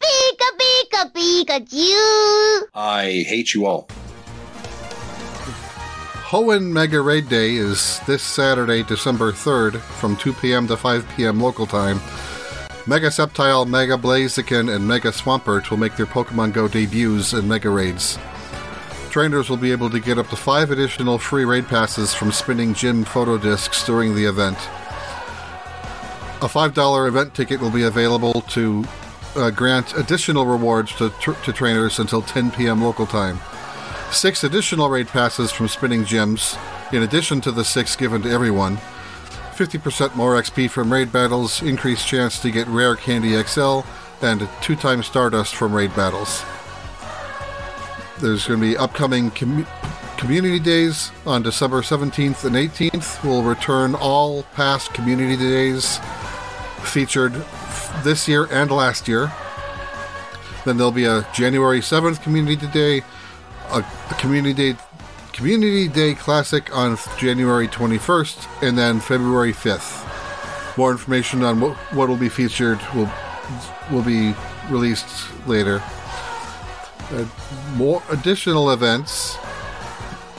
Pika, 0.00 0.48
pika, 0.58 1.12
Pikachu. 1.12 2.62
I 2.74 3.24
hate 3.26 3.52
you 3.52 3.66
all. 3.66 3.88
Hoenn 6.30 6.72
Mega 6.72 7.00
Raid 7.00 7.28
Day 7.28 7.54
is 7.54 8.00
this 8.00 8.20
Saturday, 8.20 8.82
December 8.82 9.30
3rd, 9.30 9.78
from 9.78 10.16
2 10.16 10.32
p.m. 10.32 10.66
to 10.66 10.76
5 10.76 11.08
p.m. 11.16 11.40
local 11.40 11.66
time. 11.66 12.00
Mega 12.84 13.10
Sceptile, 13.10 13.64
Mega 13.64 13.96
Blaziken, 13.96 14.74
and 14.74 14.88
Mega 14.88 15.10
Swampert 15.12 15.70
will 15.70 15.76
make 15.76 15.94
their 15.94 16.04
Pokemon 16.04 16.52
Go 16.52 16.66
debuts 16.66 17.32
in 17.32 17.46
Mega 17.46 17.70
Raids. 17.70 18.18
Trainers 19.08 19.48
will 19.48 19.56
be 19.56 19.70
able 19.70 19.88
to 19.88 20.00
get 20.00 20.18
up 20.18 20.28
to 20.30 20.34
five 20.34 20.72
additional 20.72 21.16
free 21.16 21.44
raid 21.44 21.68
passes 21.68 22.12
from 22.12 22.32
spinning 22.32 22.74
gym 22.74 23.04
photo 23.04 23.38
discs 23.38 23.86
during 23.86 24.16
the 24.16 24.24
event. 24.24 24.58
A 26.42 26.48
$5 26.48 27.06
event 27.06 27.34
ticket 27.34 27.60
will 27.60 27.70
be 27.70 27.84
available 27.84 28.40
to 28.48 28.84
uh, 29.36 29.50
grant 29.50 29.96
additional 29.96 30.44
rewards 30.44 30.92
to, 30.96 31.10
tr- 31.20 31.34
to 31.44 31.52
trainers 31.52 32.00
until 32.00 32.20
10 32.20 32.50
p.m. 32.50 32.82
local 32.82 33.06
time. 33.06 33.38
Six 34.10 34.44
additional 34.44 34.88
raid 34.88 35.08
passes 35.08 35.52
from 35.52 35.68
spinning 35.68 36.04
gems, 36.04 36.56
in 36.92 37.02
addition 37.02 37.40
to 37.42 37.52
the 37.52 37.64
six 37.64 37.96
given 37.96 38.22
to 38.22 38.30
everyone. 38.30 38.78
50% 39.56 40.14
more 40.14 40.40
XP 40.40 40.70
from 40.70 40.92
raid 40.92 41.12
battles, 41.12 41.62
increased 41.62 42.06
chance 42.06 42.40
to 42.40 42.50
get 42.50 42.66
rare 42.68 42.94
Candy 42.96 43.42
XL, 43.42 43.80
and 44.22 44.48
two 44.62 44.76
times 44.76 45.06
Stardust 45.06 45.54
from 45.54 45.74
raid 45.74 45.94
battles. 45.94 46.44
There's 48.20 48.46
going 48.46 48.60
to 48.60 48.66
be 48.66 48.76
upcoming 48.76 49.30
com- 49.30 49.66
community 50.16 50.58
days 50.58 51.10
on 51.26 51.42
December 51.42 51.82
17th 51.82 52.44
and 52.44 52.56
18th. 52.56 53.22
We'll 53.22 53.42
return 53.42 53.94
all 53.94 54.44
past 54.54 54.94
community 54.94 55.36
days 55.36 55.98
featured 56.82 57.34
this 58.02 58.26
year 58.26 58.46
and 58.50 58.70
last 58.70 59.08
year. 59.08 59.30
Then 60.64 60.76
there'll 60.76 60.92
be 60.92 61.04
a 61.04 61.26
January 61.34 61.80
7th 61.80 62.22
community 62.22 62.66
day, 62.68 63.02
a, 63.70 63.84
a 64.10 64.14
community 64.14 64.72
day 64.72 64.78
Community 65.36 65.86
Day 65.86 66.14
Classic 66.14 66.74
on 66.74 66.96
January 67.18 67.68
21st, 67.68 68.66
and 68.66 68.78
then 68.78 69.00
February 69.00 69.52
5th. 69.52 70.78
More 70.78 70.90
information 70.90 71.42
on 71.42 71.60
what 71.60 71.76
what 71.92 72.08
will 72.08 72.16
be 72.16 72.30
featured 72.30 72.80
will 72.94 73.10
will 73.90 74.02
be 74.02 74.34
released 74.70 75.06
later. 75.46 75.82
Uh, 77.10 77.26
more 77.74 78.02
additional 78.08 78.70
events. 78.70 79.36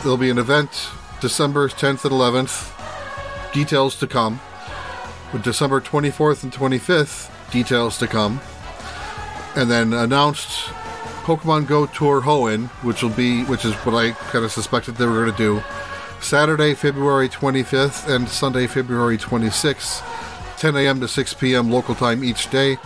There'll 0.01 0.17
be 0.17 0.31
an 0.31 0.39
event 0.39 0.89
December 1.21 1.69
10th 1.69 2.03
and 2.03 2.13
11th. 2.13 3.53
Details 3.53 3.99
to 3.99 4.07
come. 4.07 4.39
With 5.31 5.43
December 5.43 5.79
24th 5.79 6.41
and 6.41 6.51
25th, 6.51 7.29
details 7.51 7.99
to 7.99 8.07
come. 8.07 8.41
And 9.55 9.69
then 9.69 9.93
announced 9.93 10.71
Pokemon 11.27 11.67
Go 11.67 11.85
Tour 11.85 12.21
Hoenn, 12.21 12.69
which 12.85 13.03
will 13.03 13.09
be, 13.09 13.43
which 13.43 13.65
is 13.65 13.73
what 13.85 13.93
I 13.93 14.11
kind 14.11 14.45
of 14.45 14.51
suspected 14.53 14.95
they 14.95 15.05
were 15.05 15.25
going 15.25 15.31
to 15.33 15.37
do, 15.37 15.61
Saturday, 16.21 16.73
February 16.73 17.27
25th, 17.27 18.07
and 18.07 18.29
Sunday, 18.29 18.65
February 18.65 19.17
26th, 19.17 20.57
10 20.57 20.77
a.m. 20.77 21.01
to 21.01 21.07
6 21.09 21.33
p.m. 21.33 21.69
local 21.69 21.95
time 21.95 22.23
each 22.23 22.49
day. 22.49 22.77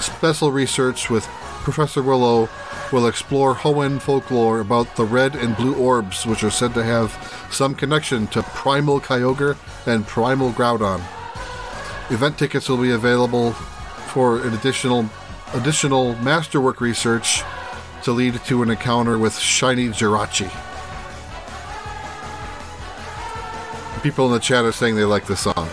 Special 0.00 0.50
research 0.50 1.08
with 1.08 1.24
Professor 1.62 2.02
Willow 2.02 2.48
will 2.90 3.06
explore 3.06 3.54
Hoenn 3.54 4.00
folklore 4.00 4.58
about 4.58 4.96
the 4.96 5.04
red 5.04 5.36
and 5.36 5.56
blue 5.56 5.76
orbs, 5.76 6.26
which 6.26 6.42
are 6.42 6.50
said 6.50 6.74
to 6.74 6.82
have 6.82 7.12
some 7.52 7.76
connection 7.76 8.26
to 8.28 8.42
Primal 8.42 9.00
Kyogre 9.00 9.56
and 9.86 10.04
Primal 10.04 10.50
Groudon. 10.50 10.98
Event 12.10 12.38
tickets 12.38 12.68
will 12.68 12.82
be 12.82 12.90
available 12.90 13.52
for 13.52 14.42
an 14.42 14.54
additional 14.54 15.08
additional 15.54 16.14
masterwork 16.16 16.80
research 16.80 17.42
to 18.08 18.12
lead 18.14 18.42
to 18.42 18.62
an 18.62 18.70
encounter 18.70 19.18
with 19.18 19.36
Shiny 19.36 19.88
Jirachi. 19.88 20.48
People 24.02 24.24
in 24.28 24.32
the 24.32 24.38
chat 24.38 24.64
are 24.64 24.72
saying 24.72 24.96
they 24.96 25.04
like 25.04 25.26
the 25.26 25.36
song. 25.36 25.68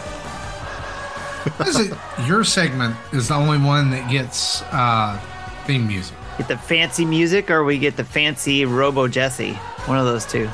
it, 1.61 1.97
your 2.27 2.43
segment 2.43 2.93
is 3.13 3.29
the 3.29 3.35
only 3.35 3.57
one 3.57 3.89
that 3.91 4.11
gets 4.11 4.63
uh, 4.63 5.17
theme 5.65 5.87
music. 5.87 6.17
Get 6.37 6.49
the 6.49 6.57
fancy 6.57 7.05
music, 7.05 7.49
or 7.49 7.63
we 7.63 7.77
get 7.77 7.95
the 7.95 8.03
fancy 8.03 8.65
Robo 8.65 9.07
Jesse. 9.07 9.53
One 9.85 9.97
of 9.97 10.05
those 10.05 10.25
two. 10.25 10.49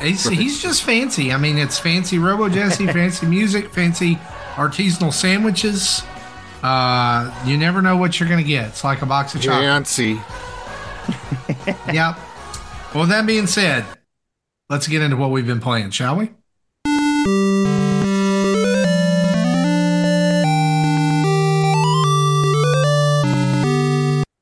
He's, 0.00 0.22
he's 0.28 0.62
just 0.62 0.84
fancy. 0.84 1.32
I 1.32 1.36
mean, 1.36 1.58
it's 1.58 1.80
fancy 1.80 2.20
Robo 2.20 2.48
Jesse, 2.48 2.86
fancy 2.92 3.26
music, 3.26 3.72
fancy 3.72 4.20
artisanal 4.54 5.12
sandwiches. 5.12 6.04
Uh, 6.62 7.34
you 7.44 7.56
never 7.56 7.82
know 7.82 7.96
what 7.96 8.20
you're 8.20 8.28
going 8.28 8.42
to 8.42 8.48
get. 8.48 8.68
It's 8.68 8.84
like 8.84 9.02
a 9.02 9.06
box 9.06 9.34
of 9.34 9.42
chocolate. 9.42 9.64
Fancy. 9.64 10.20
yep. 11.92 12.18
Well, 12.94 13.02
with 13.02 13.10
that 13.10 13.26
being 13.26 13.46
said, 13.46 13.84
let's 14.68 14.88
get 14.88 15.02
into 15.02 15.16
what 15.16 15.30
we've 15.30 15.46
been 15.46 15.60
playing, 15.60 15.90
shall 15.90 16.16
we? 16.16 16.30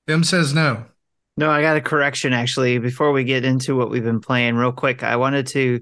Tim 0.06 0.22
says 0.22 0.52
no. 0.54 0.84
No, 1.36 1.50
I 1.50 1.62
got 1.62 1.76
a 1.76 1.80
correction 1.80 2.32
actually. 2.32 2.78
Before 2.78 3.12
we 3.12 3.24
get 3.24 3.44
into 3.44 3.76
what 3.76 3.90
we've 3.90 4.04
been 4.04 4.20
playing, 4.20 4.56
real 4.56 4.72
quick, 4.72 5.02
I 5.02 5.16
wanted 5.16 5.46
to. 5.48 5.80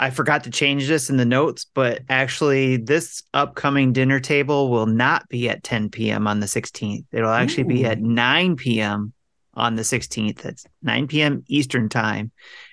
I 0.00 0.10
forgot 0.10 0.44
to 0.44 0.50
change 0.50 0.86
this 0.86 1.10
in 1.10 1.16
the 1.16 1.24
notes, 1.24 1.66
but 1.74 2.02
actually, 2.08 2.76
this 2.76 3.22
upcoming 3.34 3.92
dinner 3.92 4.20
table 4.20 4.70
will 4.70 4.86
not 4.86 5.28
be 5.28 5.48
at 5.48 5.64
10 5.64 5.90
p.m. 5.90 6.28
on 6.28 6.38
the 6.38 6.46
16th. 6.46 7.04
It'll 7.10 7.30
actually 7.30 7.64
Ooh. 7.64 7.78
be 7.78 7.84
at 7.84 8.00
9 8.00 8.54
p.m. 8.56 9.12
on 9.58 9.74
the 9.74 9.82
16th. 9.82 10.38
That's 10.38 10.64
9 10.82 11.08
p.m. 11.08 11.44
Eastern 11.48 11.88
time. 11.88 12.32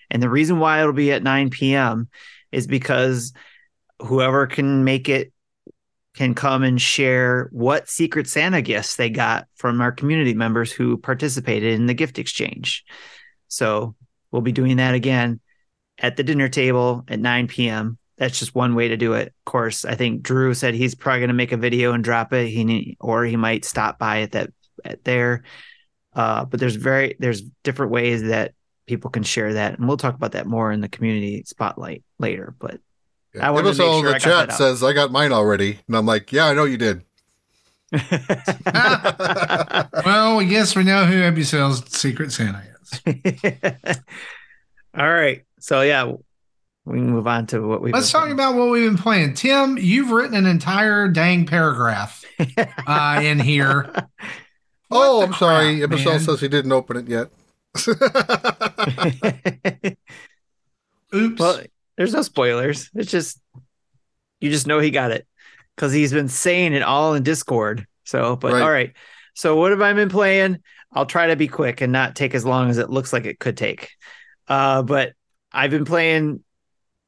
And 0.09 0.21
the 0.21 0.29
reason 0.29 0.59
why 0.59 0.79
it'll 0.79 0.93
be 0.93 1.11
at 1.11 1.23
9 1.23 1.49
p.m. 1.49 2.09
is 2.51 2.67
because 2.67 3.33
whoever 3.99 4.47
can 4.47 4.83
make 4.83 5.09
it 5.09 5.33
can 6.15 6.33
come 6.33 6.63
and 6.63 6.81
share 6.81 7.49
what 7.51 7.89
Secret 7.89 8.27
Santa 8.27 8.61
gifts 8.61 8.95
they 8.95 9.09
got 9.09 9.47
from 9.55 9.81
our 9.81 9.91
community 9.91 10.33
members 10.33 10.71
who 10.71 10.97
participated 10.97 11.73
in 11.73 11.87
the 11.87 11.93
gift 11.93 12.19
exchange. 12.19 12.85
So 13.49 13.95
we'll 14.31 14.41
be 14.41 14.53
doing 14.53 14.77
that 14.77 14.95
again 14.95 15.41
at 15.99 16.15
the 16.15 16.23
dinner 16.23 16.47
table 16.47 17.03
at 17.07 17.19
9 17.19 17.47
p.m. 17.47 17.97
That's 18.17 18.39
just 18.39 18.55
one 18.55 18.75
way 18.75 18.89
to 18.89 18.97
do 18.97 19.13
it. 19.13 19.27
Of 19.27 19.45
course, 19.45 19.83
I 19.83 19.95
think 19.95 20.21
Drew 20.21 20.53
said 20.53 20.73
he's 20.73 20.95
probably 20.95 21.19
going 21.19 21.27
to 21.29 21.33
make 21.33 21.51
a 21.51 21.57
video 21.57 21.91
and 21.91 22.03
drop 22.03 22.31
it. 22.31 22.47
He 22.47 22.95
or 23.01 23.25
he 23.25 23.35
might 23.35 23.65
stop 23.65 23.99
by 23.99 24.21
at 24.21 24.31
that 24.31 24.51
at 24.85 25.03
there. 25.03 25.43
Uh, 26.15 26.45
but 26.45 26.59
there's 26.59 26.75
very 26.75 27.15
there's 27.19 27.41
different 27.63 27.91
ways 27.91 28.23
that 28.23 28.53
people 28.85 29.09
can 29.09 29.23
share 29.23 29.53
that, 29.53 29.77
and 29.77 29.87
we'll 29.87 29.97
talk 29.97 30.15
about 30.15 30.31
that 30.31 30.47
more 30.47 30.71
in 30.71 30.81
the 30.81 30.89
community 30.89 31.43
spotlight 31.45 32.03
later. 32.19 32.55
But 32.57 32.79
yeah. 33.33 33.47
I 33.47 33.51
want 33.51 33.65
to 33.65 33.73
make 33.73 33.75
sure 33.75 34.13
the 34.13 34.19
chat 34.19 34.53
says 34.53 34.81
I 34.81 34.93
got 34.93 35.11
mine 35.11 35.33
already, 35.33 35.79
and 35.87 35.95
I'm 35.95 36.05
like, 36.05 36.31
yeah, 36.31 36.45
I 36.45 36.53
know 36.53 36.63
you 36.63 36.77
did. 36.77 37.03
well, 37.91 37.99
I 40.39 40.45
guess 40.49 40.75
we 40.75 40.83
know 40.83 41.05
who 41.05 41.15
Ebucel's 41.21 41.91
Secret 41.91 42.31
Santa 42.31 42.63
is. 42.63 43.01
All 44.97 45.11
right, 45.11 45.43
so 45.59 45.81
yeah, 45.81 46.13
we 46.85 46.99
can 46.99 47.09
move 47.09 47.27
on 47.27 47.47
to 47.47 47.59
what 47.59 47.81
we. 47.81 47.91
Let's 47.91 48.11
talk 48.11 48.21
playing. 48.21 48.35
about 48.35 48.55
what 48.55 48.69
we've 48.69 48.89
been 48.89 48.97
playing. 48.97 49.33
Tim, 49.33 49.77
you've 49.77 50.11
written 50.11 50.35
an 50.35 50.45
entire 50.45 51.09
dang 51.09 51.45
paragraph 51.45 52.23
uh, 52.87 53.19
in 53.21 53.39
here. 53.39 53.93
Oh, 54.91 55.21
I'm 55.21 55.29
crap, 55.29 55.39
sorry. 55.39 55.79
Ebicel 55.79 56.19
says 56.19 56.39
he 56.39 56.47
didn't 56.47 56.71
open 56.71 56.97
it 56.97 57.07
yet. 57.07 57.29
Oops. 61.13 61.39
Well, 61.39 61.61
there's 61.97 62.13
no 62.13 62.21
spoilers. 62.21 62.89
It's 62.93 63.11
just 63.11 63.39
you 64.39 64.49
just 64.49 64.67
know 64.67 64.79
he 64.79 64.91
got 64.91 65.11
it 65.11 65.27
because 65.75 65.93
he's 65.93 66.13
been 66.13 66.29
saying 66.29 66.73
it 66.73 66.83
all 66.83 67.15
in 67.15 67.23
Discord. 67.23 67.85
So, 68.03 68.35
but 68.35 68.53
right. 68.53 68.61
all 68.61 68.71
right. 68.71 68.93
So, 69.33 69.55
what 69.55 69.71
have 69.71 69.81
I 69.81 69.93
been 69.93 70.09
playing? 70.09 70.59
I'll 70.91 71.05
try 71.05 71.27
to 71.27 71.35
be 71.35 71.47
quick 71.47 71.81
and 71.81 71.91
not 71.91 72.15
take 72.15 72.35
as 72.35 72.45
long 72.45 72.69
as 72.69 72.77
it 72.77 72.89
looks 72.89 73.11
like 73.11 73.25
it 73.25 73.39
could 73.39 73.57
take. 73.57 73.91
Uh, 74.47 74.83
but 74.83 75.13
I've 75.51 75.71
been 75.71 75.85
playing 75.85 76.43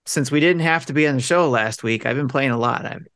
since 0.05 0.31
we 0.31 0.39
didn't 0.39 0.63
have 0.63 0.87
to 0.87 0.93
be 0.93 1.07
on 1.07 1.15
the 1.15 1.21
show 1.21 1.49
last 1.49 1.83
week. 1.83 2.05
I've 2.05 2.15
been 2.15 2.27
playing 2.27 2.51
a 2.51 2.57
lot. 2.57 2.85
I've, 2.85 3.07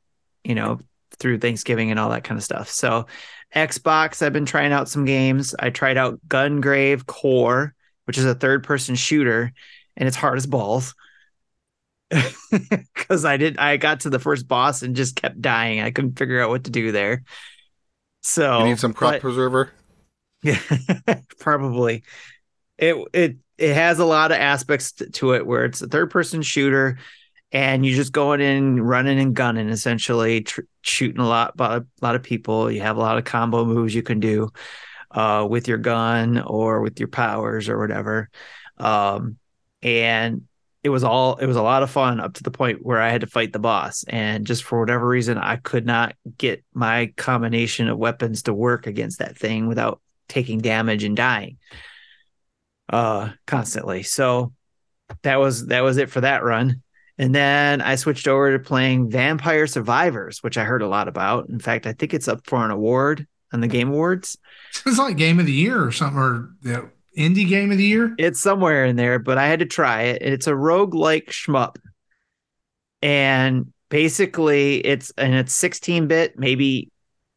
you 0.43 0.55
know, 0.55 0.79
through 1.19 1.39
Thanksgiving 1.39 1.91
and 1.91 1.99
all 1.99 2.11
that 2.11 2.23
kind 2.23 2.37
of 2.37 2.43
stuff. 2.43 2.69
So, 2.69 3.07
Xbox, 3.55 4.21
I've 4.21 4.33
been 4.33 4.45
trying 4.45 4.71
out 4.71 4.89
some 4.89 5.05
games. 5.05 5.53
I 5.57 5.69
tried 5.69 5.97
out 5.97 6.19
Gungrave 6.27 7.05
G.O.R.E, 7.05 7.71
which 8.05 8.17
is 8.17 8.25
a 8.25 8.35
third 8.35 8.63
person 8.63 8.95
shooter, 8.95 9.51
and 9.97 10.07
it's 10.07 10.17
hard 10.17 10.37
as 10.37 10.45
balls 10.45 10.95
because 12.51 13.25
I 13.25 13.37
did 13.37 13.57
I 13.57 13.77
got 13.77 14.01
to 14.01 14.09
the 14.09 14.19
first 14.19 14.47
boss 14.47 14.81
and 14.81 14.95
just 14.95 15.15
kept 15.15 15.41
dying. 15.41 15.81
I 15.81 15.91
couldn't 15.91 16.17
figure 16.17 16.41
out 16.41 16.49
what 16.49 16.65
to 16.65 16.71
do 16.71 16.91
there. 16.91 17.23
So 18.21 18.59
you 18.59 18.65
need 18.65 18.79
some 18.79 18.93
crop 18.93 19.13
but, 19.13 19.21
preserver. 19.21 19.71
Yeah, 20.43 20.59
probably. 21.39 22.03
It 22.77 22.95
it 23.13 23.37
it 23.57 23.73
has 23.73 23.99
a 23.99 24.05
lot 24.05 24.31
of 24.31 24.37
aspects 24.37 24.91
to 24.93 25.33
it 25.33 25.45
where 25.45 25.65
it's 25.65 25.81
a 25.81 25.87
third 25.87 26.11
person 26.11 26.41
shooter, 26.41 26.97
and 27.51 27.85
you're 27.85 27.95
just 27.95 28.13
going 28.13 28.41
in, 28.41 28.81
running 28.81 29.19
and 29.19 29.35
gunning, 29.35 29.69
essentially 29.69 30.41
tr- 30.41 30.61
shooting 30.81 31.19
a 31.19 31.27
lot, 31.27 31.53
a 31.59 31.85
lot 32.01 32.15
of 32.15 32.23
people. 32.23 32.71
You 32.71 32.81
have 32.81 32.97
a 32.97 33.01
lot 33.01 33.17
of 33.17 33.25
combo 33.25 33.65
moves 33.65 33.93
you 33.93 34.03
can 34.03 34.19
do 34.19 34.49
uh, 35.11 35.45
with 35.49 35.67
your 35.67 35.77
gun 35.77 36.41
or 36.41 36.81
with 36.81 36.99
your 36.99 37.09
powers 37.09 37.67
or 37.67 37.77
whatever. 37.79 38.29
Um, 38.77 39.37
and 39.81 40.43
it 40.83 40.89
was 40.89 41.03
all 41.03 41.35
it 41.35 41.45
was 41.45 41.57
a 41.57 41.61
lot 41.61 41.83
of 41.83 41.91
fun 41.91 42.19
up 42.19 42.33
to 42.33 42.43
the 42.43 42.51
point 42.51 42.83
where 42.83 42.99
I 42.99 43.09
had 43.09 43.21
to 43.21 43.27
fight 43.27 43.53
the 43.53 43.59
boss. 43.59 44.03
And 44.07 44.47
just 44.47 44.63
for 44.63 44.79
whatever 44.79 45.07
reason, 45.07 45.37
I 45.37 45.57
could 45.57 45.85
not 45.85 46.15
get 46.37 46.63
my 46.73 47.13
combination 47.17 47.87
of 47.87 47.97
weapons 47.97 48.43
to 48.43 48.53
work 48.53 48.87
against 48.87 49.19
that 49.19 49.37
thing 49.37 49.67
without 49.67 50.01
taking 50.27 50.59
damage 50.59 51.03
and 51.03 51.17
dying 51.17 51.57
uh 52.87 53.29
constantly. 53.45 54.01
So 54.01 54.53
that 55.23 55.39
was 55.39 55.67
that 55.67 55.81
was 55.81 55.97
it 55.97 56.09
for 56.09 56.21
that 56.21 56.43
run. 56.43 56.81
And 57.17 57.35
then 57.35 57.81
I 57.81 57.95
switched 57.95 58.27
over 58.27 58.57
to 58.57 58.63
playing 58.63 59.09
Vampire 59.09 59.67
Survivors, 59.67 60.41
which 60.41 60.57
I 60.57 60.63
heard 60.63 60.81
a 60.81 60.87
lot 60.87 61.07
about. 61.07 61.49
In 61.49 61.59
fact, 61.59 61.85
I 61.85 61.93
think 61.93 62.13
it's 62.13 62.27
up 62.27 62.45
for 62.45 62.63
an 62.63 62.71
award 62.71 63.27
on 63.53 63.61
the 63.61 63.67
Game 63.67 63.89
Awards. 63.89 64.37
It's 64.85 64.97
like 64.97 65.17
Game 65.17 65.39
of 65.39 65.45
the 65.45 65.51
Year 65.51 65.83
or 65.83 65.91
something, 65.91 66.19
or 66.19 66.49
the 66.61 66.89
indie 67.17 67.47
game 67.47 67.71
of 67.71 67.77
the 67.77 67.85
year? 67.85 68.13
It's 68.17 68.41
somewhere 68.41 68.85
in 68.85 68.95
there, 68.95 69.19
but 69.19 69.37
I 69.37 69.47
had 69.47 69.59
to 69.59 69.65
try 69.65 70.03
it. 70.03 70.21
It's 70.21 70.47
a 70.47 70.55
rogue 70.55 70.93
like 70.93 71.27
shmup. 71.27 71.77
And 73.01 73.73
basically 73.89 74.77
it's 74.85 75.11
and 75.17 75.33
it's 75.33 75.53
16 75.55 76.07
bit, 76.07 76.37
maybe 76.37 76.91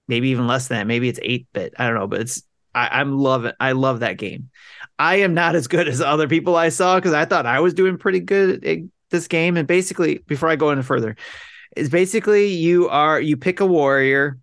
maybe 0.09 0.29
even 0.31 0.47
less 0.47 0.69
than 0.69 0.79
that. 0.79 0.87
Maybe 0.87 1.09
it's 1.09 1.21
8 1.23 1.47
bit. 1.53 1.75
I 1.79 1.87
don't 1.87 1.97
know, 1.97 2.07
but 2.07 2.21
it's 2.21 2.43
I, 2.75 3.01
I'm 3.01 3.19
loving 3.19 3.53
I 3.61 3.73
love 3.73 4.01
that 4.01 4.19
game. 4.19 4.51
I 4.99 5.17
am 5.17 5.35
not 5.35 5.57
as 5.57 5.67
good 5.67 5.89
as 5.89 6.01
other 6.01 6.29
people 6.29 6.57
I 6.57 6.69
saw 6.69 6.97
because 6.97 7.13
I 7.13 7.25
thought 7.25 7.47
I 7.47 7.61
was 7.61 7.75
doing 7.75 7.99
pretty 7.99 8.21
good 8.21 8.65
at 8.65 8.79
this 9.15 9.29
game. 9.29 9.57
And 9.57 9.67
basically, 9.67 10.19
before 10.27 10.49
I 10.49 10.57
go 10.57 10.71
any 10.71 10.83
further, 10.83 11.17
is 11.77 11.89
basically 11.89 12.49
you 12.49 12.89
are 12.89 13.21
you 13.21 13.37
pick 13.37 13.61
a 13.61 13.67
warrior 13.67 14.39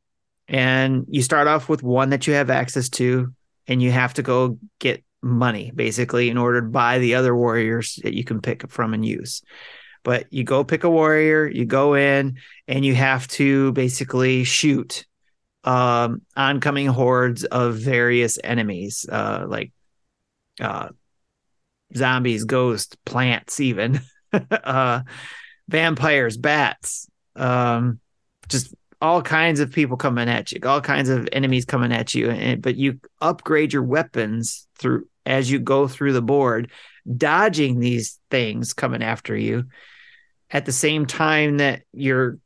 and 0.48 1.06
you 1.07 1.22
start 1.22 1.48
off 1.48 1.69
with 1.69 1.84
one 1.84 2.10
that 2.10 2.27
you 2.27 2.34
have 2.34 2.49
access 2.49 2.89
to, 2.89 3.34
and 3.68 3.81
you 3.81 3.91
have 3.91 4.14
to 4.15 4.23
go 4.23 4.57
get 4.80 5.03
money 5.22 5.72
basically 5.73 6.30
in 6.30 6.38
order 6.38 6.61
to 6.61 6.68
buy 6.68 6.99
the 6.99 7.15
other 7.15 7.35
warriors 7.35 7.99
that 8.03 8.15
you 8.15 8.23
can 8.23 8.41
pick 8.41 8.69
from 8.69 8.93
and 8.93 9.06
use. 9.06 9.43
But 10.03 10.26
you 10.34 10.43
go 10.43 10.64
pick 10.64 10.84
a 10.84 10.89
warrior, 10.89 11.48
you 11.48 11.65
go 11.65 11.93
in, 11.93 12.38
and 12.68 12.84
you 12.84 12.95
have 12.95 13.27
to 13.30 13.72
basically 13.73 14.43
shoot 14.43 15.06
um, 15.64 16.23
oncoming 16.35 16.88
hordes 16.88 17.43
of 17.43 17.76
various 17.76 18.39
enemies, 18.43 19.06
uh, 19.10 19.45
like 19.48 19.72
uh, 20.60 20.89
zombies, 21.95 22.45
ghosts, 22.45 22.98
plants, 23.06 23.60
even 23.60 24.02
uh, 24.51 25.01
vampires, 25.67 26.37
bats, 26.37 27.07
um, 27.35 27.99
just 28.49 28.73
all 29.01 29.21
kinds 29.21 29.59
of 29.59 29.71
people 29.71 29.97
coming 29.97 30.29
at 30.29 30.51
you, 30.51 30.59
all 30.63 30.81
kinds 30.81 31.09
of 31.09 31.27
enemies 31.31 31.65
coming 31.65 31.91
at 31.91 32.13
you. 32.13 32.29
And, 32.29 32.61
but 32.61 32.75
you 32.75 32.99
upgrade 33.19 33.73
your 33.73 33.83
weapons 33.83 34.67
through 34.77 35.07
as 35.25 35.49
you 35.51 35.59
go 35.59 35.87
through 35.87 36.13
the 36.13 36.21
board, 36.21 36.71
dodging 37.17 37.79
these 37.79 38.19
things 38.29 38.73
coming 38.73 39.03
after 39.03 39.35
you 39.35 39.65
at 40.49 40.65
the 40.65 40.71
same 40.71 41.05
time 41.05 41.57
that 41.57 41.83
your 41.93 42.37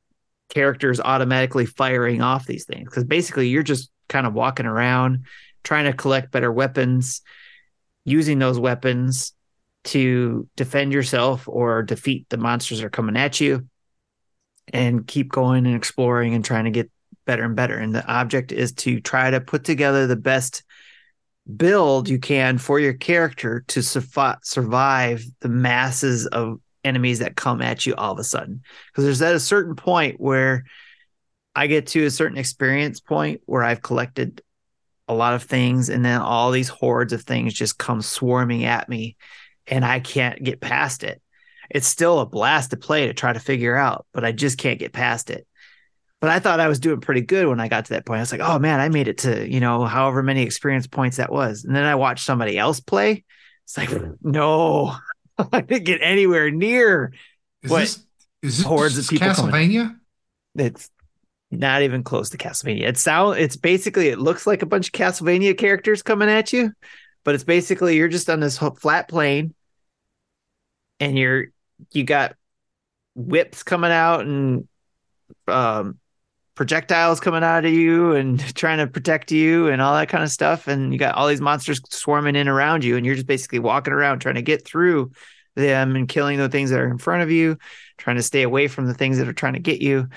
character 0.49 0.91
is 0.91 0.99
automatically 0.99 1.65
firing 1.65 2.21
off 2.21 2.45
these 2.45 2.65
things. 2.65 2.85
Because 2.85 3.03
basically, 3.03 3.47
you're 3.47 3.63
just 3.63 3.89
kind 4.07 4.27
of 4.27 4.33
walking 4.33 4.65
around 4.65 5.25
trying 5.63 5.85
to 5.85 5.93
collect 5.93 6.31
better 6.31 6.51
weapons, 6.51 7.21
using 8.05 8.39
those 8.39 8.59
weapons 8.59 9.33
to 9.85 10.47
defend 10.55 10.93
yourself 10.93 11.47
or 11.47 11.83
defeat 11.83 12.27
the 12.29 12.37
monsters 12.37 12.79
that 12.79 12.85
are 12.85 12.89
coming 12.89 13.17
at 13.17 13.39
you 13.39 13.67
and 14.73 15.05
keep 15.05 15.31
going 15.31 15.65
and 15.65 15.75
exploring 15.75 16.33
and 16.33 16.43
trying 16.43 16.65
to 16.65 16.71
get 16.71 16.91
better 17.25 17.43
and 17.43 17.55
better. 17.55 17.77
And 17.77 17.93
the 17.93 18.05
object 18.05 18.51
is 18.51 18.73
to 18.73 18.99
try 18.99 19.31
to 19.31 19.41
put 19.41 19.63
together 19.63 20.07
the 20.07 20.15
best 20.15 20.63
build 21.55 22.09
you 22.09 22.17
can 22.17 22.57
for 22.57 22.79
your 22.79 22.93
character 22.93 23.63
to 23.67 23.81
survive 23.83 25.23
the 25.41 25.49
masses 25.49 26.25
of 26.27 26.59
enemies 26.83 27.19
that 27.19 27.35
come 27.35 27.61
at 27.61 27.85
you 27.85 27.95
all 27.95 28.13
of 28.13 28.19
a 28.19 28.23
sudden. 28.23 28.61
Because 28.87 29.03
there's 29.03 29.21
at 29.21 29.35
a 29.35 29.39
certain 29.39 29.75
point 29.75 30.19
where 30.19 30.65
I 31.55 31.67
get 31.67 31.87
to 31.87 32.05
a 32.05 32.11
certain 32.11 32.37
experience 32.37 32.99
point 32.99 33.41
where 33.45 33.63
I've 33.63 33.81
collected 33.81 34.41
a 35.07 35.13
lot 35.13 35.35
of 35.35 35.43
things, 35.43 35.89
and 35.89 36.03
then 36.03 36.19
all 36.19 36.49
these 36.49 36.67
hordes 36.67 37.13
of 37.13 37.21
things 37.21 37.53
just 37.53 37.77
come 37.77 38.01
swarming 38.01 38.65
at 38.65 38.89
me, 38.89 39.15
and 39.67 39.85
I 39.85 39.99
can't 39.99 40.43
get 40.43 40.61
past 40.61 41.03
it. 41.03 41.21
It's 41.69 41.87
still 41.87 42.19
a 42.19 42.25
blast 42.25 42.71
to 42.71 42.77
play 42.77 43.07
to 43.07 43.13
try 43.13 43.33
to 43.33 43.39
figure 43.39 43.75
out, 43.75 44.05
but 44.13 44.23
I 44.23 44.31
just 44.31 44.57
can't 44.57 44.79
get 44.79 44.93
past 44.93 45.29
it 45.29 45.47
but 46.25 46.31
I 46.31 46.39
thought 46.39 46.59
I 46.59 46.67
was 46.67 46.79
doing 46.79 47.01
pretty 47.01 47.21
good 47.21 47.47
when 47.47 47.59
I 47.59 47.67
got 47.67 47.85
to 47.85 47.93
that 47.93 48.03
point. 48.03 48.17
I 48.17 48.21
was 48.21 48.31
like, 48.31 48.41
oh 48.41 48.57
man, 48.57 48.79
I 48.79 48.89
made 48.89 49.07
it 49.07 49.19
to, 49.19 49.47
you 49.47 49.59
know, 49.59 49.85
however 49.85 50.23
many 50.23 50.41
experience 50.41 50.87
points 50.87 51.17
that 51.17 51.31
was. 51.31 51.63
And 51.63 51.75
then 51.75 51.85
I 51.85 51.93
watched 51.93 52.25
somebody 52.25 52.57
else 52.57 52.79
play 52.79 53.23
It's 53.63 53.77
like 53.77 53.91
no, 54.23 54.95
I 55.51 55.61
didn't 55.61 55.85
get 55.85 56.01
anywhere 56.01 56.49
near. 56.49 57.13
Is 57.61 57.69
what 57.69 57.81
this 57.81 58.05
is 58.41 58.57
this 58.57 58.65
hordes 58.65 58.97
of 58.97 59.07
people 59.07 59.27
Castlevania? 59.27 59.83
Coming. 59.83 59.99
It's 60.55 60.89
not 61.51 61.83
even 61.83 62.03
close 62.03 62.31
to 62.31 62.37
Castlevania. 62.37 62.87
It 62.87 62.97
sound 62.97 63.37
it's 63.37 63.55
basically 63.57 64.07
it 64.07 64.17
looks 64.17 64.47
like 64.47 64.63
a 64.63 64.65
bunch 64.65 64.87
of 64.87 64.93
Castlevania 64.93 65.55
characters 65.55 66.01
coming 66.01 66.29
at 66.29 66.51
you, 66.51 66.71
but 67.25 67.35
it's 67.35 67.43
basically 67.43 67.97
you're 67.97 68.07
just 68.07 68.29
on 68.29 68.39
this 68.39 68.57
flat 68.57 69.09
plane, 69.09 69.53
and 71.01 71.17
you're 71.17 71.47
you 71.91 72.05
got 72.05 72.35
whips 73.15 73.63
coming 73.63 73.91
out 73.91 74.21
and 74.21 74.67
um 75.47 75.99
projectiles 76.55 77.19
coming 77.19 77.43
out 77.43 77.65
of 77.65 77.71
you 77.71 78.13
and 78.13 78.39
trying 78.55 78.77
to 78.77 78.87
protect 78.87 79.31
you 79.31 79.67
and 79.67 79.81
all 79.81 79.95
that 79.95 80.07
kind 80.07 80.23
of 80.23 80.29
stuff. 80.29 80.67
And 80.67 80.93
you 80.93 80.99
got 80.99 81.15
all 81.15 81.27
these 81.27 81.41
monsters 81.41 81.81
swarming 81.89 82.35
in 82.37 82.47
around 82.47 82.83
you, 82.83 82.95
and 82.95 83.05
you're 83.05 83.15
just 83.15 83.27
basically 83.27 83.59
walking 83.59 83.93
around 83.93 84.19
trying 84.19 84.35
to 84.35 84.41
get 84.41 84.65
through 84.65 85.11
them 85.55 85.95
and 85.95 86.07
killing 86.07 86.37
the 86.37 86.49
things 86.49 86.69
that 86.69 86.79
are 86.79 86.89
in 86.89 86.97
front 86.97 87.23
of 87.23 87.31
you, 87.31 87.57
trying 87.97 88.17
to 88.17 88.23
stay 88.23 88.43
away 88.43 88.67
from 88.67 88.85
the 88.85 88.93
things 88.93 89.17
that 89.17 89.27
are 89.27 89.33
trying 89.33 89.53
to 89.53 89.59
get 89.59 89.81
you. 89.81 90.07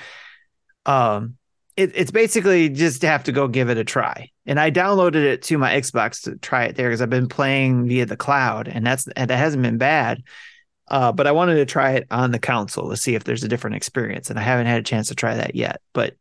Um, 0.87 1.38
it, 1.79 1.93
it's 1.95 2.11
basically 2.11 2.69
just 2.69 3.03
have 3.03 3.23
to 3.23 3.33
go 3.33 3.47
give 3.47 3.71
it 3.71 3.79
a 3.79 3.85
try. 3.85 4.33
And 4.47 4.59
I 4.59 4.69
downloaded 4.69 5.23
it 5.23 5.43
to 5.43 5.59
my 5.59 5.75
Xbox 5.75 6.23
to 6.23 6.35
try 6.35 6.65
it 6.65 6.75
there 6.75 6.89
because 6.89 7.01
I've 7.01 7.09
been 7.09 7.29
playing 7.29 7.87
via 7.87 8.05
the 8.05 8.17
cloud, 8.17 8.67
and 8.67 8.85
that's 8.85 9.07
and 9.15 9.31
that 9.31 9.37
hasn't 9.37 9.63
been 9.63 9.79
bad. 9.79 10.25
Uh, 10.89 11.13
but 11.13 11.29
I 11.29 11.33
wanted 11.33 11.55
to 11.55 11.67
try 11.67 11.93
it 11.93 12.09
on 12.11 12.33
the 12.33 12.41
console 12.41 12.91
to 12.91 12.97
see 12.97 13.15
if 13.15 13.23
there's 13.23 13.45
a 13.45 13.49
different 13.49 13.77
experience, 13.77 14.29
and 14.29 14.41
I 14.41 14.43
haven't 14.43 14.67
had 14.67 14.81
a 14.81 14.83
chance 14.83 15.07
to 15.09 15.15
try 15.15 15.37
that 15.37 15.55
yet. 15.55 15.81
But 15.93 16.17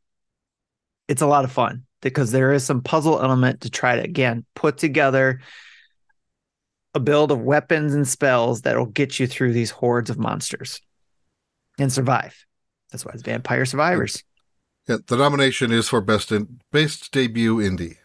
it's 1.07 1.23
a 1.23 1.27
lot 1.27 1.43
of 1.43 1.51
fun 1.51 1.85
because 2.01 2.31
there 2.31 2.53
is 2.53 2.63
some 2.63 2.81
puzzle 2.81 3.19
element 3.19 3.61
to 3.61 3.71
try 3.71 3.95
to 3.95 4.03
again 4.03 4.45
put 4.53 4.77
together 4.77 5.41
a 6.93 6.99
build 6.99 7.31
of 7.31 7.41
weapons 7.41 7.95
and 7.95 8.07
spells 8.07 8.61
that'll 8.61 8.85
get 8.85 9.19
you 9.19 9.25
through 9.25 9.53
these 9.53 9.71
hordes 9.71 10.11
of 10.11 10.19
monsters 10.19 10.81
and 11.79 11.91
survive. 11.91 12.45
That's 12.91 13.03
why 13.03 13.13
it's 13.15 13.23
Vampire 13.23 13.65
Survivors. 13.65 14.23
Yeah, 14.87 14.97
the 15.05 15.17
nomination 15.17 15.71
is 15.71 15.89
for 15.89 16.01
best 16.01 16.31
in 16.31 16.59
best 16.71 17.11
debut 17.11 17.57
indie. 17.57 17.97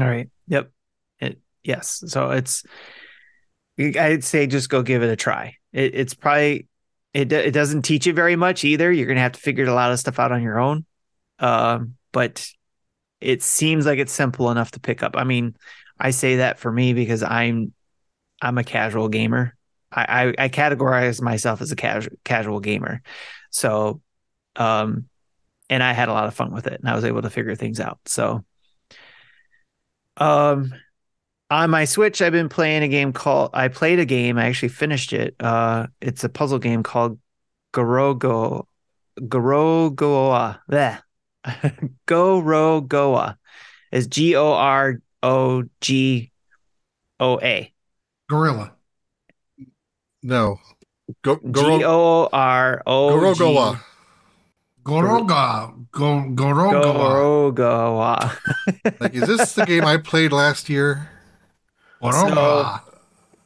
All 0.00 0.08
right. 0.08 0.28
Yep. 0.48 0.70
It, 1.20 1.38
yes. 1.62 2.02
So 2.06 2.30
it's 2.30 2.64
I'd 3.78 4.24
say 4.24 4.46
just 4.46 4.68
go 4.68 4.82
give 4.82 5.02
it 5.02 5.10
a 5.10 5.16
try. 5.16 5.56
It, 5.72 5.94
it's 5.94 6.14
probably 6.14 6.68
it 7.12 7.32
it 7.32 7.54
doesn't 7.54 7.82
teach 7.82 8.06
you 8.06 8.12
very 8.12 8.36
much 8.36 8.64
either. 8.64 8.90
You're 8.90 9.06
gonna 9.06 9.20
have 9.20 9.32
to 9.32 9.40
figure 9.40 9.64
a 9.64 9.74
lot 9.74 9.92
of 9.92 10.00
stuff 10.00 10.18
out 10.18 10.32
on 10.32 10.42
your 10.42 10.58
own. 10.58 10.84
Um, 11.38 11.96
but 12.12 12.48
it 13.20 13.42
seems 13.42 13.86
like 13.86 13.98
it's 13.98 14.12
simple 14.12 14.50
enough 14.50 14.72
to 14.72 14.80
pick 14.80 15.02
up. 15.02 15.16
I 15.16 15.24
mean, 15.24 15.56
I 15.98 16.10
say 16.10 16.36
that 16.36 16.58
for 16.58 16.70
me 16.70 16.92
because 16.92 17.22
I'm 17.22 17.72
I'm 18.42 18.58
a 18.58 18.64
casual 18.64 19.08
gamer. 19.08 19.56
I 19.92 20.34
I, 20.36 20.48
categorize 20.48 21.22
myself 21.22 21.62
as 21.62 21.70
a 21.70 21.76
casual 21.76 22.16
casual 22.24 22.60
gamer. 22.60 23.00
So, 23.50 24.00
um, 24.56 25.08
and 25.70 25.82
I 25.82 25.92
had 25.92 26.08
a 26.08 26.12
lot 26.12 26.26
of 26.26 26.34
fun 26.34 26.52
with 26.52 26.66
it, 26.66 26.80
and 26.80 26.88
I 26.88 26.94
was 26.94 27.04
able 27.04 27.22
to 27.22 27.30
figure 27.30 27.54
things 27.54 27.80
out. 27.80 27.98
So, 28.06 28.44
um, 30.16 30.74
on 31.50 31.70
my 31.70 31.84
Switch, 31.84 32.22
I've 32.22 32.32
been 32.32 32.48
playing 32.48 32.82
a 32.82 32.88
game 32.88 33.12
called. 33.12 33.50
I 33.54 33.68
played 33.68 33.98
a 33.98 34.04
game. 34.04 34.38
I 34.38 34.46
actually 34.46 34.68
finished 34.68 35.12
it. 35.12 35.36
Uh, 35.40 35.86
it's 36.00 36.24
a 36.24 36.28
puzzle 36.28 36.58
game 36.58 36.82
called 36.82 37.18
Gorogo 37.72 38.66
Gorogoa. 39.20 40.60
Bleh. 40.70 41.00
Gorogoa 42.06 43.36
is 43.92 44.06
G 44.06 44.34
O 44.36 44.52
R 44.52 45.00
O 45.22 45.64
G 45.80 46.32
O 47.20 47.38
A. 47.40 47.72
Gorilla. 48.28 48.72
No. 50.22 50.58
Go, 51.22 51.36
G 51.36 51.84
O 51.84 52.28
R 52.32 52.82
O 52.86 53.10
Gorogoa. 53.10 53.80
Goroga. 54.84 55.86
Go, 55.90 56.24
Gorogoa. 56.34 57.54
Gorogoa. 57.54 59.00
like, 59.00 59.14
is 59.14 59.26
this 59.26 59.54
the 59.54 59.64
game 59.64 59.84
I 59.84 59.96
played 59.96 60.32
last 60.32 60.68
year? 60.68 61.10
So, 62.02 62.80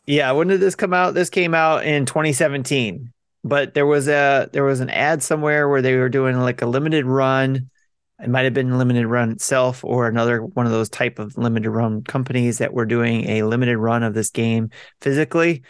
yeah, 0.06 0.32
when 0.32 0.48
did 0.48 0.60
this 0.60 0.74
come 0.74 0.92
out? 0.92 1.14
This 1.14 1.30
came 1.30 1.54
out 1.54 1.84
in 1.86 2.06
2017. 2.06 3.12
But 3.44 3.74
there 3.74 3.86
was 3.86 4.08
a 4.08 4.50
there 4.52 4.64
was 4.64 4.80
an 4.80 4.90
ad 4.90 5.22
somewhere 5.22 5.68
where 5.68 5.80
they 5.80 5.94
were 5.94 6.08
doing 6.08 6.38
like 6.40 6.60
a 6.60 6.66
limited 6.66 7.06
run 7.06 7.70
it 8.20 8.28
might 8.28 8.44
have 8.44 8.54
been 8.54 8.78
limited 8.78 9.06
run 9.06 9.30
itself 9.30 9.84
or 9.84 10.08
another 10.08 10.42
one 10.42 10.66
of 10.66 10.72
those 10.72 10.88
type 10.88 11.18
of 11.18 11.36
limited 11.38 11.70
run 11.70 12.02
companies 12.02 12.58
that 12.58 12.72
were 12.72 12.86
doing 12.86 13.28
a 13.28 13.42
limited 13.42 13.78
run 13.78 14.02
of 14.02 14.14
this 14.14 14.30
game 14.30 14.70
physically 15.00 15.62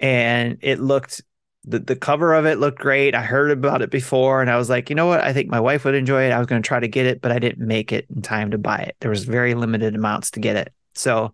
and 0.00 0.58
it 0.62 0.80
looked 0.80 1.22
the, 1.64 1.78
the 1.78 1.96
cover 1.96 2.34
of 2.34 2.46
it 2.46 2.58
looked 2.58 2.78
great. 2.78 3.14
I 3.14 3.22
heard 3.22 3.50
about 3.50 3.82
it 3.82 3.90
before 3.90 4.40
and 4.40 4.50
i 4.50 4.56
was 4.56 4.70
like 4.70 4.90
you 4.90 4.96
know 4.96 5.06
what? 5.06 5.20
I 5.20 5.32
think 5.32 5.50
my 5.50 5.60
wife 5.60 5.84
would 5.84 5.94
enjoy 5.94 6.24
it. 6.24 6.32
I 6.32 6.38
was 6.38 6.46
going 6.46 6.62
to 6.62 6.66
try 6.66 6.80
to 6.80 6.88
get 6.88 7.06
it 7.06 7.20
but 7.20 7.32
i 7.32 7.38
didn't 7.38 7.66
make 7.66 7.92
it 7.92 8.06
in 8.14 8.22
time 8.22 8.50
to 8.52 8.58
buy 8.58 8.78
it. 8.78 8.96
There 9.00 9.10
was 9.10 9.24
very 9.24 9.54
limited 9.54 9.94
amounts 9.94 10.32
to 10.32 10.40
get 10.40 10.56
it. 10.56 10.72
So 10.94 11.32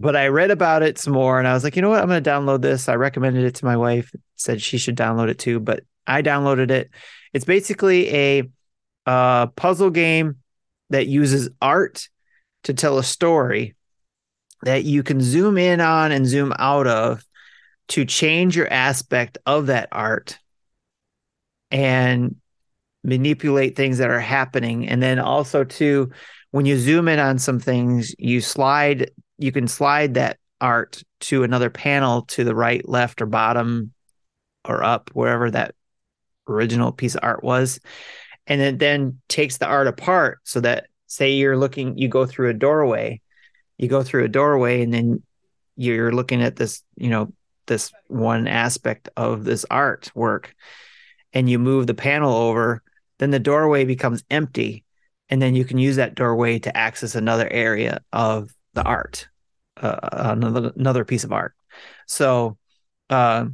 but 0.00 0.14
i 0.14 0.28
read 0.28 0.50
about 0.50 0.82
it 0.82 0.98
some 0.98 1.12
more 1.12 1.38
and 1.38 1.48
i 1.48 1.54
was 1.54 1.64
like 1.64 1.76
you 1.76 1.82
know 1.82 1.90
what? 1.90 2.00
I'm 2.00 2.08
going 2.08 2.22
to 2.22 2.30
download 2.30 2.62
this. 2.62 2.88
I 2.88 2.94
recommended 2.94 3.44
it 3.44 3.56
to 3.56 3.64
my 3.64 3.76
wife 3.76 4.14
said 4.36 4.62
she 4.62 4.78
should 4.78 4.96
download 4.96 5.28
it 5.28 5.38
too 5.38 5.60
but 5.60 5.84
i 6.06 6.22
downloaded 6.22 6.70
it. 6.70 6.90
It's 7.32 7.44
basically 7.44 8.14
a 8.14 8.42
a 9.06 9.48
puzzle 9.56 9.90
game 9.90 10.36
that 10.90 11.06
uses 11.06 11.48
art 11.62 12.08
to 12.64 12.74
tell 12.74 12.98
a 12.98 13.04
story 13.04 13.74
that 14.62 14.84
you 14.84 15.02
can 15.02 15.20
zoom 15.20 15.56
in 15.56 15.80
on 15.80 16.12
and 16.12 16.26
zoom 16.26 16.52
out 16.58 16.86
of 16.86 17.24
to 17.88 18.04
change 18.04 18.56
your 18.56 18.70
aspect 18.72 19.38
of 19.46 19.66
that 19.66 19.88
art 19.92 20.38
and 21.70 22.36
manipulate 23.04 23.76
things 23.76 23.98
that 23.98 24.10
are 24.10 24.20
happening. 24.20 24.88
And 24.88 25.02
then 25.02 25.18
also 25.18 25.64
to 25.64 26.10
when 26.50 26.66
you 26.66 26.78
zoom 26.78 27.08
in 27.08 27.18
on 27.18 27.38
some 27.38 27.60
things 27.60 28.14
you 28.18 28.40
slide 28.40 29.10
you 29.38 29.52
can 29.52 29.68
slide 29.68 30.14
that 30.14 30.38
art 30.60 31.02
to 31.20 31.44
another 31.44 31.70
panel 31.70 32.22
to 32.22 32.42
the 32.42 32.54
right 32.54 32.86
left 32.88 33.22
or 33.22 33.26
bottom 33.26 33.92
or 34.64 34.82
up 34.82 35.10
wherever 35.12 35.50
that 35.50 35.74
original 36.48 36.90
piece 36.90 37.14
of 37.14 37.20
art 37.22 37.44
was. 37.44 37.78
And 38.46 38.60
it 38.60 38.78
then 38.78 39.20
takes 39.28 39.58
the 39.58 39.66
art 39.66 39.86
apart 39.86 40.40
so 40.44 40.60
that 40.60 40.86
say 41.06 41.32
you're 41.32 41.56
looking 41.56 41.96
you 41.96 42.08
go 42.08 42.26
through 42.26 42.50
a 42.50 42.54
doorway 42.54 43.20
you 43.78 43.88
go 43.88 44.02
through 44.02 44.24
a 44.24 44.28
doorway 44.28 44.82
and 44.82 44.92
then 44.92 45.22
you're 45.76 46.12
looking 46.12 46.42
at 46.42 46.56
this 46.56 46.82
you 46.96 47.08
know 47.08 47.32
this 47.68 47.92
one 48.08 48.48
aspect 48.48 49.08
of 49.16 49.44
this 49.44 49.64
artwork 49.70 50.46
and 51.32 51.48
you 51.48 51.58
move 51.58 51.86
the 51.86 51.94
panel 51.94 52.34
over 52.34 52.82
then 53.18 53.30
the 53.30 53.38
doorway 53.38 53.84
becomes 53.84 54.24
empty 54.30 54.84
and 55.28 55.40
then 55.40 55.54
you 55.54 55.64
can 55.64 55.78
use 55.78 55.96
that 55.96 56.14
doorway 56.14 56.58
to 56.58 56.76
access 56.76 57.14
another 57.14 57.48
area 57.50 58.00
of 58.12 58.50
the 58.74 58.82
art 58.82 59.28
uh, 59.76 59.96
another 60.12 60.72
another 60.76 61.04
piece 61.04 61.24
of 61.24 61.32
art 61.32 61.54
so 62.06 62.58
uh, 63.10 63.44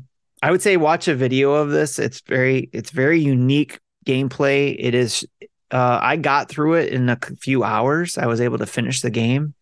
i 0.42 0.50
would 0.50 0.62
say 0.62 0.76
watch 0.76 1.08
a 1.08 1.14
video 1.14 1.52
of 1.52 1.70
this 1.70 1.98
it's 1.98 2.22
very 2.22 2.70
it's 2.72 2.90
very 2.90 3.20
unique 3.20 3.78
gameplay. 4.04 4.76
It 4.78 4.94
is. 4.94 5.26
Uh, 5.70 5.98
I 6.00 6.16
got 6.16 6.48
through 6.48 6.74
it 6.74 6.92
in 6.92 7.08
a 7.08 7.18
few 7.40 7.64
hours. 7.64 8.16
I 8.18 8.26
was 8.26 8.40
able 8.40 8.58
to 8.58 8.66
finish 8.66 9.00
the 9.00 9.10
game 9.10 9.54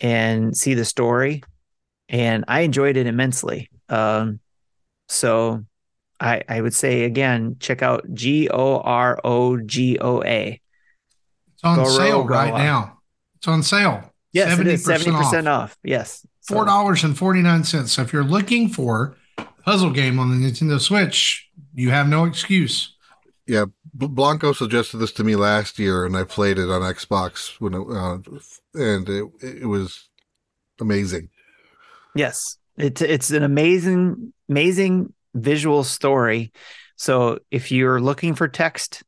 and 0.00 0.56
see 0.56 0.74
the 0.74 0.84
story, 0.84 1.42
and 2.08 2.44
I 2.48 2.60
enjoyed 2.60 2.96
it 2.96 3.06
immensely. 3.06 3.70
Um, 3.88 4.40
so 5.08 5.64
I, 6.20 6.42
I 6.48 6.60
would 6.60 6.74
say 6.74 7.04
again, 7.04 7.56
check 7.60 7.82
out 7.82 8.12
G 8.12 8.48
O 8.48 8.78
R 8.78 9.20
O 9.24 9.58
G 9.58 9.98
O 9.98 10.22
A. 10.22 10.60
It's 11.54 11.64
on 11.64 11.76
Goro, 11.76 11.88
sale 11.90 12.24
right 12.24 12.54
now. 12.54 12.98
It's 13.36 13.48
on 13.48 13.62
sale. 13.62 14.12
Yes, 14.32 14.56
70% 14.56 14.60
it 14.60 14.66
is 14.66 14.84
seventy 14.84 15.10
percent 15.12 15.48
off. 15.48 15.70
off. 15.70 15.78
Yes, 15.82 16.26
four 16.42 16.64
dollars 16.64 17.04
and 17.04 17.16
forty 17.16 17.40
nine 17.40 17.64
cents. 17.64 17.92
So 17.92 18.02
if 18.02 18.12
you're 18.12 18.24
looking 18.24 18.68
for 18.68 19.16
a 19.38 19.46
puzzle 19.64 19.90
game 19.90 20.18
on 20.18 20.30
the 20.30 20.46
Nintendo 20.46 20.80
Switch, 20.80 21.48
you 21.74 21.90
have 21.90 22.08
no 22.08 22.24
excuse. 22.24 22.94
Yeah, 23.46 23.66
Blanco 23.94 24.52
suggested 24.52 24.98
this 24.98 25.12
to 25.12 25.24
me 25.24 25.34
last 25.34 25.78
year, 25.78 26.04
and 26.04 26.16
I 26.16 26.24
played 26.24 26.58
it 26.58 26.68
on 26.68 26.82
Xbox 26.82 27.58
when 27.60 27.74
it, 27.74 27.80
uh, 27.80 28.18
and 28.74 29.08
it 29.08 29.62
it 29.62 29.66
was 29.66 30.08
amazing. 30.80 31.30
Yes, 32.18 32.58
it's 32.76 33.00
it's 33.00 33.30
an 33.30 33.44
amazing 33.44 34.32
amazing 34.48 35.14
visual 35.34 35.84
story. 35.84 36.50
So 36.96 37.38
if 37.52 37.70
you're 37.70 38.00
looking 38.00 38.34
for 38.34 38.48
text 38.48 39.04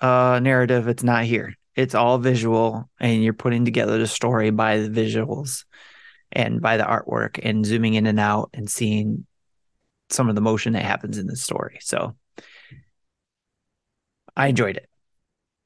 uh, 0.00 0.38
narrative, 0.40 0.86
it's 0.86 1.02
not 1.02 1.24
here. 1.24 1.56
It's 1.74 1.96
all 1.96 2.18
visual, 2.18 2.88
and 3.00 3.24
you're 3.24 3.32
putting 3.32 3.64
together 3.64 3.98
the 3.98 4.06
story 4.06 4.50
by 4.50 4.78
the 4.78 4.88
visuals 4.88 5.64
and 6.30 6.60
by 6.60 6.76
the 6.76 6.84
artwork, 6.84 7.40
and 7.42 7.66
zooming 7.66 7.94
in 7.94 8.06
and 8.06 8.20
out 8.20 8.50
and 8.54 8.70
seeing 8.70 9.26
some 10.10 10.28
of 10.28 10.36
the 10.36 10.40
motion 10.40 10.74
that 10.74 10.84
happens 10.84 11.18
in 11.18 11.26
the 11.26 11.34
story. 11.34 11.78
So 11.80 12.14
I 14.36 14.46
enjoyed 14.46 14.76
it. 14.76 14.88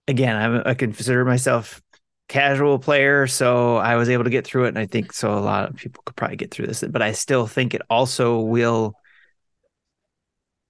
Again, 0.08 0.34
I'm, 0.34 0.62
I 0.64 0.72
consider 0.72 1.26
myself 1.26 1.82
casual 2.30 2.78
player, 2.78 3.26
so 3.26 3.76
I 3.76 3.96
was 3.96 4.08
able 4.08 4.22
to 4.22 4.30
get 4.30 4.46
through 4.46 4.66
it, 4.66 4.68
and 4.68 4.78
I 4.78 4.86
think 4.86 5.12
so. 5.12 5.36
A 5.36 5.40
lot 5.40 5.68
of 5.68 5.74
people 5.74 6.00
could 6.06 6.14
probably 6.14 6.36
get 6.36 6.52
through 6.52 6.68
this, 6.68 6.84
but 6.88 7.02
I 7.02 7.10
still 7.10 7.48
think 7.48 7.74
it 7.74 7.82
also 7.90 8.38
will 8.38 8.94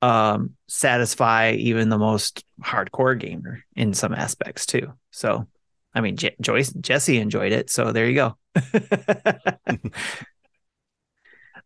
um, 0.00 0.54
satisfy 0.68 1.52
even 1.52 1.90
the 1.90 1.98
most 1.98 2.46
hardcore 2.62 3.18
gamer 3.18 3.62
in 3.76 3.92
some 3.92 4.14
aspects 4.14 4.64
too. 4.64 4.94
So, 5.10 5.46
I 5.94 6.00
mean, 6.00 6.16
Joyce 6.40 6.72
Jesse 6.72 7.18
enjoyed 7.18 7.52
it, 7.52 7.68
so 7.68 7.92
there 7.92 8.08
you 8.08 8.14
go. 8.14 8.38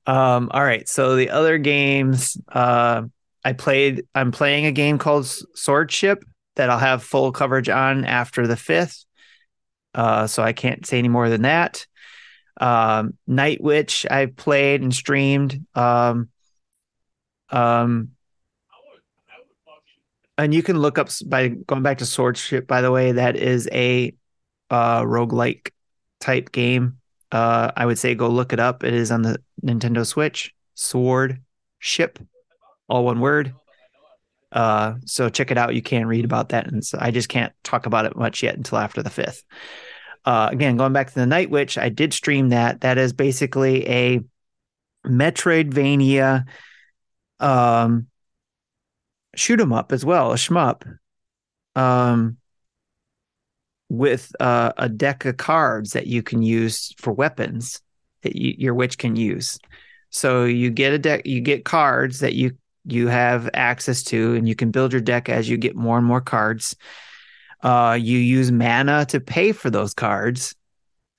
um, 0.06 0.50
all 0.50 0.64
right, 0.64 0.88
so 0.88 1.14
the 1.14 1.30
other 1.30 1.56
games, 1.58 2.36
uh, 2.48 3.02
I 3.44 3.52
played. 3.52 4.06
I'm 4.12 4.32
playing 4.32 4.66
a 4.66 4.72
game 4.72 4.98
called 4.98 5.24
Swordship 5.24 6.22
that 6.56 6.68
I'll 6.68 6.78
have 6.78 7.04
full 7.04 7.30
coverage 7.30 7.68
on 7.68 8.04
after 8.04 8.48
the 8.48 8.56
fifth. 8.56 9.04
Uh, 9.94 10.26
so 10.26 10.42
I 10.42 10.52
can't 10.52 10.84
say 10.86 10.98
any 10.98 11.08
more 11.08 11.28
than 11.28 11.42
that. 11.42 11.86
Um, 12.60 13.14
Night 13.26 13.62
Witch 13.62 14.06
I 14.10 14.26
played 14.26 14.82
and 14.82 14.94
streamed. 14.94 15.66
Um, 15.74 16.28
um, 17.50 18.10
and 20.36 20.52
you 20.52 20.62
can 20.62 20.78
look 20.78 20.98
up 20.98 21.10
by 21.26 21.48
going 21.48 21.82
back 21.82 21.98
to 21.98 22.04
Swordship. 22.04 22.66
By 22.66 22.80
the 22.80 22.90
way, 22.90 23.12
that 23.12 23.36
is 23.36 23.68
a 23.72 24.14
uh, 24.70 25.02
roguelike 25.02 25.70
type 26.20 26.50
game. 26.50 26.98
Uh, 27.30 27.70
I 27.76 27.86
would 27.86 27.98
say 27.98 28.14
go 28.14 28.28
look 28.28 28.52
it 28.52 28.60
up. 28.60 28.84
It 28.84 28.94
is 28.94 29.10
on 29.10 29.22
the 29.22 29.40
Nintendo 29.64 30.06
Switch. 30.06 30.54
Sword 30.74 31.40
Ship, 31.78 32.18
all 32.88 33.04
one 33.04 33.20
word. 33.20 33.54
Uh, 34.54 34.94
so 35.04 35.28
check 35.28 35.50
it 35.50 35.58
out. 35.58 35.74
You 35.74 35.82
can 35.82 36.06
read 36.06 36.24
about 36.24 36.50
that, 36.50 36.68
and 36.68 36.82
so 36.84 36.96
I 37.00 37.10
just 37.10 37.28
can't 37.28 37.52
talk 37.64 37.86
about 37.86 38.06
it 38.06 38.16
much 38.16 38.42
yet 38.42 38.56
until 38.56 38.78
after 38.78 39.02
the 39.02 39.10
fifth. 39.10 39.44
Uh, 40.24 40.48
again, 40.50 40.76
going 40.76 40.92
back 40.92 41.08
to 41.08 41.14
the 41.14 41.26
Night 41.26 41.50
Witch, 41.50 41.76
I 41.76 41.88
did 41.88 42.14
stream 42.14 42.50
that. 42.50 42.80
That 42.82 42.96
is 42.96 43.12
basically 43.12 43.86
a 43.88 44.20
Metroidvania 45.04 46.46
um, 47.40 48.06
shoot 49.34 49.60
'em 49.60 49.72
up 49.72 49.92
as 49.92 50.04
well, 50.04 50.32
a 50.32 50.36
shmup, 50.36 50.84
um, 51.74 52.38
with 53.88 54.34
uh, 54.40 54.72
a 54.78 54.88
deck 54.88 55.24
of 55.24 55.36
cards 55.36 55.92
that 55.92 56.06
you 56.06 56.22
can 56.22 56.42
use 56.42 56.94
for 56.98 57.12
weapons 57.12 57.82
that 58.22 58.36
you, 58.36 58.54
your 58.56 58.74
witch 58.74 58.96
can 58.98 59.16
use. 59.16 59.58
So 60.10 60.44
you 60.44 60.70
get 60.70 60.92
a 60.92 60.98
deck, 60.98 61.26
you 61.26 61.40
get 61.40 61.64
cards 61.64 62.20
that 62.20 62.34
you 62.34 62.56
you 62.84 63.08
have 63.08 63.48
access 63.54 64.02
to, 64.04 64.34
and 64.34 64.48
you 64.48 64.54
can 64.54 64.70
build 64.70 64.92
your 64.92 65.00
deck 65.00 65.28
as 65.28 65.48
you 65.48 65.56
get 65.56 65.76
more 65.76 65.96
and 65.96 66.06
more 66.06 66.20
cards. 66.20 66.76
Uh, 67.62 67.98
you 68.00 68.18
use 68.18 68.52
mana 68.52 69.06
to 69.06 69.20
pay 69.20 69.52
for 69.52 69.70
those 69.70 69.94
cards. 69.94 70.54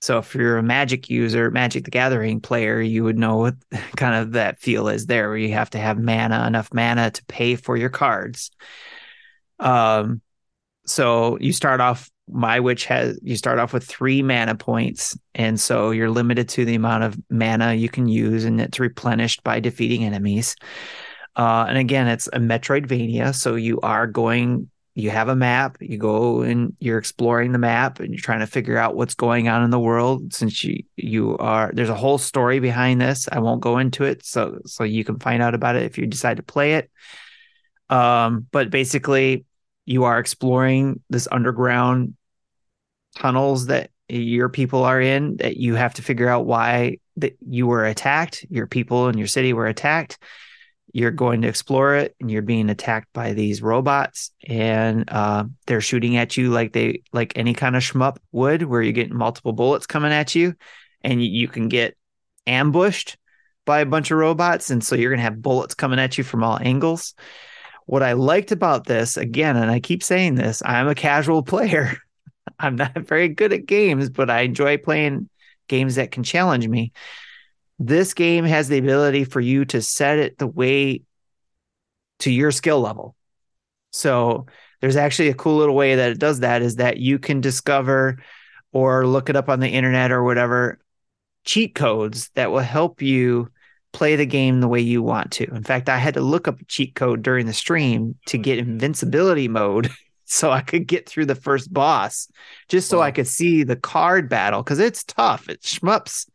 So 0.01 0.19
if 0.19 0.35
you're 0.35 0.57
a 0.57 0.63
Magic 0.63 1.09
user, 1.09 1.49
Magic 1.49 1.85
the 1.85 1.91
Gathering 1.91 2.39
player, 2.39 2.79
you 2.79 3.03
would 3.03 3.17
know 3.17 3.37
what 3.37 3.55
kind 3.97 4.15
of 4.15 4.33
that 4.33 4.59
feel 4.59 4.87
is 4.87 5.07
there, 5.07 5.29
where 5.29 5.37
you 5.37 5.53
have 5.53 5.71
to 5.71 5.79
have 5.79 5.97
mana, 5.97 6.45
enough 6.45 6.71
mana 6.71 7.09
to 7.09 7.25
pay 7.25 7.55
for 7.55 7.75
your 7.75 7.89
cards. 7.89 8.51
Um, 9.59 10.21
so 10.85 11.37
you 11.39 11.51
start 11.53 11.81
off. 11.81 12.11
My 12.27 12.59
witch 12.59 12.85
has 12.85 13.19
you 13.21 13.35
start 13.35 13.59
off 13.59 13.71
with 13.71 13.83
three 13.85 14.21
mana 14.21 14.55
points, 14.55 15.17
and 15.33 15.59
so 15.59 15.91
you're 15.91 16.09
limited 16.09 16.49
to 16.49 16.65
the 16.65 16.75
amount 16.75 17.03
of 17.03 17.17
mana 17.29 17.73
you 17.73 17.89
can 17.89 18.07
use, 18.07 18.45
and 18.45 18.59
it's 18.59 18.79
replenished 18.79 19.43
by 19.43 19.59
defeating 19.59 20.03
enemies. 20.03 20.55
Uh, 21.35 21.65
and 21.67 21.77
again, 21.77 22.07
it's 22.07 22.27
a 22.27 22.39
Metroidvania, 22.39 23.35
so 23.35 23.55
you 23.55 23.79
are 23.81 24.07
going. 24.07 24.69
You 24.97 25.09
have 25.09 25.27
a 25.27 25.35
map. 25.35 25.77
You 25.81 25.97
go 25.97 26.41
and 26.41 26.73
you're 26.79 26.97
exploring 26.97 27.51
the 27.51 27.57
map, 27.57 27.99
and 27.99 28.13
you're 28.13 28.21
trying 28.21 28.39
to 28.39 28.47
figure 28.47 28.77
out 28.77 28.95
what's 28.95 29.13
going 29.13 29.49
on 29.49 29.61
in 29.63 29.69
the 29.69 29.79
world. 29.79 30.33
Since 30.33 30.63
you 30.63 30.83
you 30.95 31.37
are 31.37 31.71
there's 31.73 31.89
a 31.89 31.95
whole 31.95 32.17
story 32.17 32.59
behind 32.59 33.01
this. 33.01 33.27
I 33.29 33.39
won't 33.39 33.61
go 33.61 33.77
into 33.77 34.05
it, 34.05 34.25
so 34.25 34.59
so 34.65 34.85
you 34.85 35.03
can 35.03 35.19
find 35.19 35.43
out 35.43 35.53
about 35.53 35.75
it 35.75 35.83
if 35.83 35.97
you 35.97 36.07
decide 36.07 36.37
to 36.37 36.43
play 36.43 36.75
it. 36.75 36.89
Um, 37.89 38.47
but 38.51 38.69
basically, 38.69 39.43
you 39.85 40.05
are 40.05 40.17
exploring 40.17 41.01
this 41.09 41.27
underground 41.29 42.15
tunnels 43.15 43.67
that 43.67 43.91
your 44.07 44.49
people 44.49 44.83
are 44.83 45.01
in 45.01 45.37
that 45.37 45.57
you 45.57 45.75
have 45.75 45.93
to 45.95 46.01
figure 46.01 46.29
out 46.29 46.45
why 46.45 46.97
that 47.17 47.35
you 47.47 47.65
were 47.65 47.85
attacked 47.85 48.45
your 48.49 48.67
people 48.67 49.07
and 49.07 49.17
your 49.17 49.27
city 49.27 49.51
were 49.53 49.67
attacked 49.67 50.19
you're 50.93 51.11
going 51.11 51.41
to 51.41 51.47
explore 51.47 51.95
it 51.95 52.15
and 52.19 52.31
you're 52.31 52.41
being 52.41 52.69
attacked 52.69 53.11
by 53.13 53.33
these 53.33 53.61
robots 53.61 54.31
and 54.47 55.09
uh, 55.09 55.43
they're 55.65 55.81
shooting 55.81 56.17
at 56.17 56.37
you 56.37 56.49
like 56.49 56.73
they 56.73 57.01
like 57.11 57.33
any 57.35 57.53
kind 57.53 57.75
of 57.75 57.83
shmup 57.83 58.17
would 58.31 58.63
where 58.63 58.81
you're 58.81 58.93
getting 58.93 59.15
multiple 59.15 59.51
bullets 59.51 59.85
coming 59.85 60.11
at 60.11 60.35
you 60.35 60.55
and 61.01 61.23
you, 61.23 61.47
can 61.47 61.67
get 61.67 61.95
ambushed 62.47 63.17
by 63.65 63.79
a 63.81 63.85
bunch 63.85 64.09
of 64.09 64.17
robots. 64.17 64.71
And 64.71 64.83
so 64.83 64.95
you're 64.95 65.11
going 65.11 65.19
to 65.19 65.23
have 65.23 65.41
bullets 65.41 65.75
coming 65.75 65.99
at 65.99 66.17
you 66.17 66.23
from 66.23 66.43
all 66.43 66.57
angles. 66.59 67.13
What 67.87 68.01
i 68.01 68.13
liked 68.13 68.51
about 68.51 68.85
this 68.85 69.15
again 69.15 69.55
and 69.55 69.69
i 69.69 69.79
keep 69.79 70.01
saying 70.01 70.33
this 70.33 70.63
i'm 70.65 70.87
a 70.87 70.95
casual 70.95 71.43
player. 71.53 71.97
I'm 72.57 72.75
not 72.75 72.97
very 72.97 73.29
good 73.29 73.53
at 73.53 73.67
games 73.67 74.09
but 74.09 74.31
i 74.31 74.41
enjoy 74.41 74.77
playing 74.77 75.29
games 75.67 75.95
that 75.95 76.09
can 76.09 76.23
challenge 76.23 76.67
me 76.67 76.93
this 77.79 78.13
game 78.13 78.45
has 78.45 78.67
the 78.67 78.77
ability 78.77 79.25
for 79.25 79.41
you 79.41 79.65
to 79.65 79.81
set 79.81 80.17
it 80.17 80.37
the 80.37 80.47
way 80.47 81.01
to 82.19 82.31
your 82.31 82.51
skill 82.51 82.79
level. 82.79 83.15
So 83.91 84.45
there's 84.81 84.95
actually 84.95 85.29
a 85.29 85.33
cool 85.33 85.57
little 85.57 85.75
way 85.75 85.95
that 85.95 86.11
it 86.11 86.19
does 86.19 86.39
that 86.41 86.61
is 86.61 86.77
that 86.77 86.97
you 86.97 87.19
can 87.19 87.41
discover 87.41 88.17
or 88.71 89.07
look 89.07 89.29
it 89.29 89.35
up 89.35 89.49
on 89.49 89.59
the 89.59 89.69
internet 89.69 90.11
or 90.11 90.23
whatever 90.23 90.79
cheat 91.43 91.75
codes 91.75 92.29
that 92.35 92.51
will 92.51 92.59
help 92.59 93.01
you 93.01 93.49
play 93.93 94.15
the 94.17 94.25
game 94.25 94.59
the 94.59 94.67
way 94.67 94.81
you 94.81 95.01
want 95.01 95.31
to. 95.31 95.45
In 95.55 95.63
fact, 95.63 95.87
I 95.87 95.97
had 95.97 96.15
to 96.15 96.21
look 96.21 96.47
up 96.47 96.59
a 96.59 96.65
cheat 96.65 96.95
code 96.95 97.21
during 97.21 97.45
the 97.45 97.53
stream 97.53 98.15
to 98.27 98.37
get 98.37 98.59
invincibility 98.59 99.47
mode 99.47 99.89
so 100.25 100.51
I 100.51 100.61
could 100.61 100.87
get 100.87 101.07
through 101.07 101.27
the 101.27 101.35
first 101.35 101.73
boss 101.73 102.27
just 102.67 102.89
so 102.89 102.97
wow. 102.97 103.05
I 103.05 103.11
could 103.11 103.27
see 103.27 103.63
the 103.63 103.75
card 103.77 104.27
battle 104.27 104.63
because 104.63 104.79
it's 104.79 105.03
tough. 105.03 105.47
It's 105.47 105.79
shmups 105.79 106.27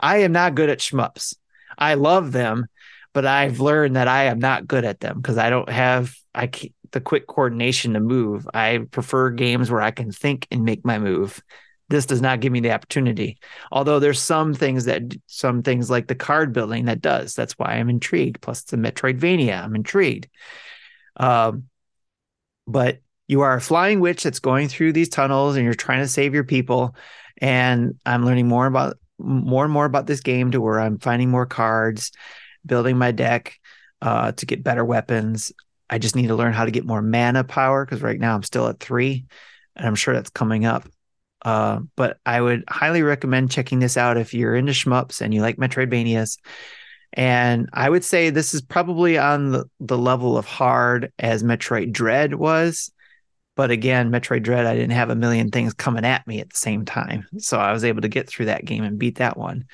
I 0.00 0.18
am 0.18 0.32
not 0.32 0.54
good 0.54 0.70
at 0.70 0.78
shmups. 0.78 1.34
I 1.76 1.94
love 1.94 2.32
them, 2.32 2.66
but 3.12 3.26
I've 3.26 3.60
learned 3.60 3.96
that 3.96 4.08
I 4.08 4.24
am 4.24 4.38
not 4.38 4.66
good 4.66 4.84
at 4.84 5.00
them 5.00 5.20
because 5.20 5.38
I 5.38 5.50
don't 5.50 5.68
have 5.68 6.14
I 6.34 6.50
the 6.92 7.00
quick 7.00 7.26
coordination 7.26 7.94
to 7.94 8.00
move. 8.00 8.48
I 8.54 8.78
prefer 8.90 9.30
games 9.30 9.70
where 9.70 9.82
I 9.82 9.90
can 9.90 10.10
think 10.10 10.46
and 10.50 10.64
make 10.64 10.84
my 10.84 10.98
move. 10.98 11.42
This 11.90 12.06
does 12.06 12.20
not 12.20 12.40
give 12.40 12.52
me 12.52 12.60
the 12.60 12.72
opportunity. 12.72 13.38
Although 13.72 13.98
there's 13.98 14.20
some 14.20 14.54
things 14.54 14.84
that 14.84 15.02
some 15.26 15.62
things 15.62 15.90
like 15.90 16.06
the 16.06 16.14
card 16.14 16.52
building 16.52 16.84
that 16.84 17.00
does. 17.00 17.34
That's 17.34 17.54
why 17.54 17.74
I'm 17.74 17.88
intrigued. 17.88 18.40
Plus 18.40 18.62
it's 18.62 18.72
a 18.72 18.76
Metroidvania. 18.76 19.62
I'm 19.62 19.74
intrigued. 19.74 20.28
Um, 21.16 21.64
but 22.66 22.98
you 23.26 23.40
are 23.40 23.56
a 23.56 23.60
flying 23.60 24.00
witch 24.00 24.22
that's 24.22 24.38
going 24.38 24.68
through 24.68 24.92
these 24.92 25.08
tunnels 25.08 25.56
and 25.56 25.64
you're 25.64 25.74
trying 25.74 26.00
to 26.00 26.08
save 26.08 26.34
your 26.34 26.44
people. 26.44 26.94
And 27.38 27.98
I'm 28.04 28.24
learning 28.24 28.48
more 28.48 28.66
about 28.66 28.98
more 29.18 29.64
and 29.64 29.72
more 29.72 29.84
about 29.84 30.06
this 30.06 30.20
game 30.20 30.50
to 30.52 30.60
where 30.60 30.80
I'm 30.80 30.98
finding 30.98 31.30
more 31.30 31.46
cards, 31.46 32.12
building 32.64 32.98
my 32.98 33.10
deck 33.10 33.58
uh, 34.00 34.32
to 34.32 34.46
get 34.46 34.64
better 34.64 34.84
weapons. 34.84 35.52
I 35.90 35.98
just 35.98 36.16
need 36.16 36.28
to 36.28 36.34
learn 36.34 36.52
how 36.52 36.64
to 36.64 36.70
get 36.70 36.86
more 36.86 37.02
mana 37.02 37.44
power 37.44 37.84
because 37.84 38.02
right 38.02 38.18
now 38.18 38.34
I'm 38.34 38.42
still 38.42 38.68
at 38.68 38.80
three, 38.80 39.26
and 39.74 39.86
I'm 39.86 39.94
sure 39.94 40.14
that's 40.14 40.30
coming 40.30 40.64
up. 40.64 40.88
Uh, 41.42 41.80
but 41.96 42.18
I 42.26 42.40
would 42.40 42.64
highly 42.68 43.02
recommend 43.02 43.50
checking 43.50 43.78
this 43.78 43.96
out 43.96 44.16
if 44.16 44.34
you're 44.34 44.56
into 44.56 44.72
shmups 44.72 45.20
and 45.20 45.32
you 45.32 45.40
like 45.40 45.56
Metroidvanias. 45.56 46.38
And 47.12 47.70
I 47.72 47.88
would 47.88 48.04
say 48.04 48.30
this 48.30 48.54
is 48.54 48.60
probably 48.60 49.16
on 49.18 49.52
the, 49.52 49.64
the 49.80 49.96
level 49.96 50.36
of 50.36 50.46
hard 50.46 51.12
as 51.18 51.42
Metroid 51.42 51.92
Dread 51.92 52.34
was. 52.34 52.92
But 53.58 53.72
again, 53.72 54.12
Metroid 54.12 54.44
Dread, 54.44 54.66
I 54.66 54.74
didn't 54.76 54.92
have 54.92 55.10
a 55.10 55.16
million 55.16 55.50
things 55.50 55.74
coming 55.74 56.04
at 56.04 56.24
me 56.28 56.38
at 56.38 56.48
the 56.48 56.56
same 56.56 56.84
time. 56.84 57.26
So 57.38 57.58
I 57.58 57.72
was 57.72 57.82
able 57.82 58.02
to 58.02 58.08
get 58.08 58.28
through 58.28 58.46
that 58.46 58.64
game 58.64 58.84
and 58.84 59.00
beat 59.00 59.16
that 59.16 59.36
one. 59.36 59.64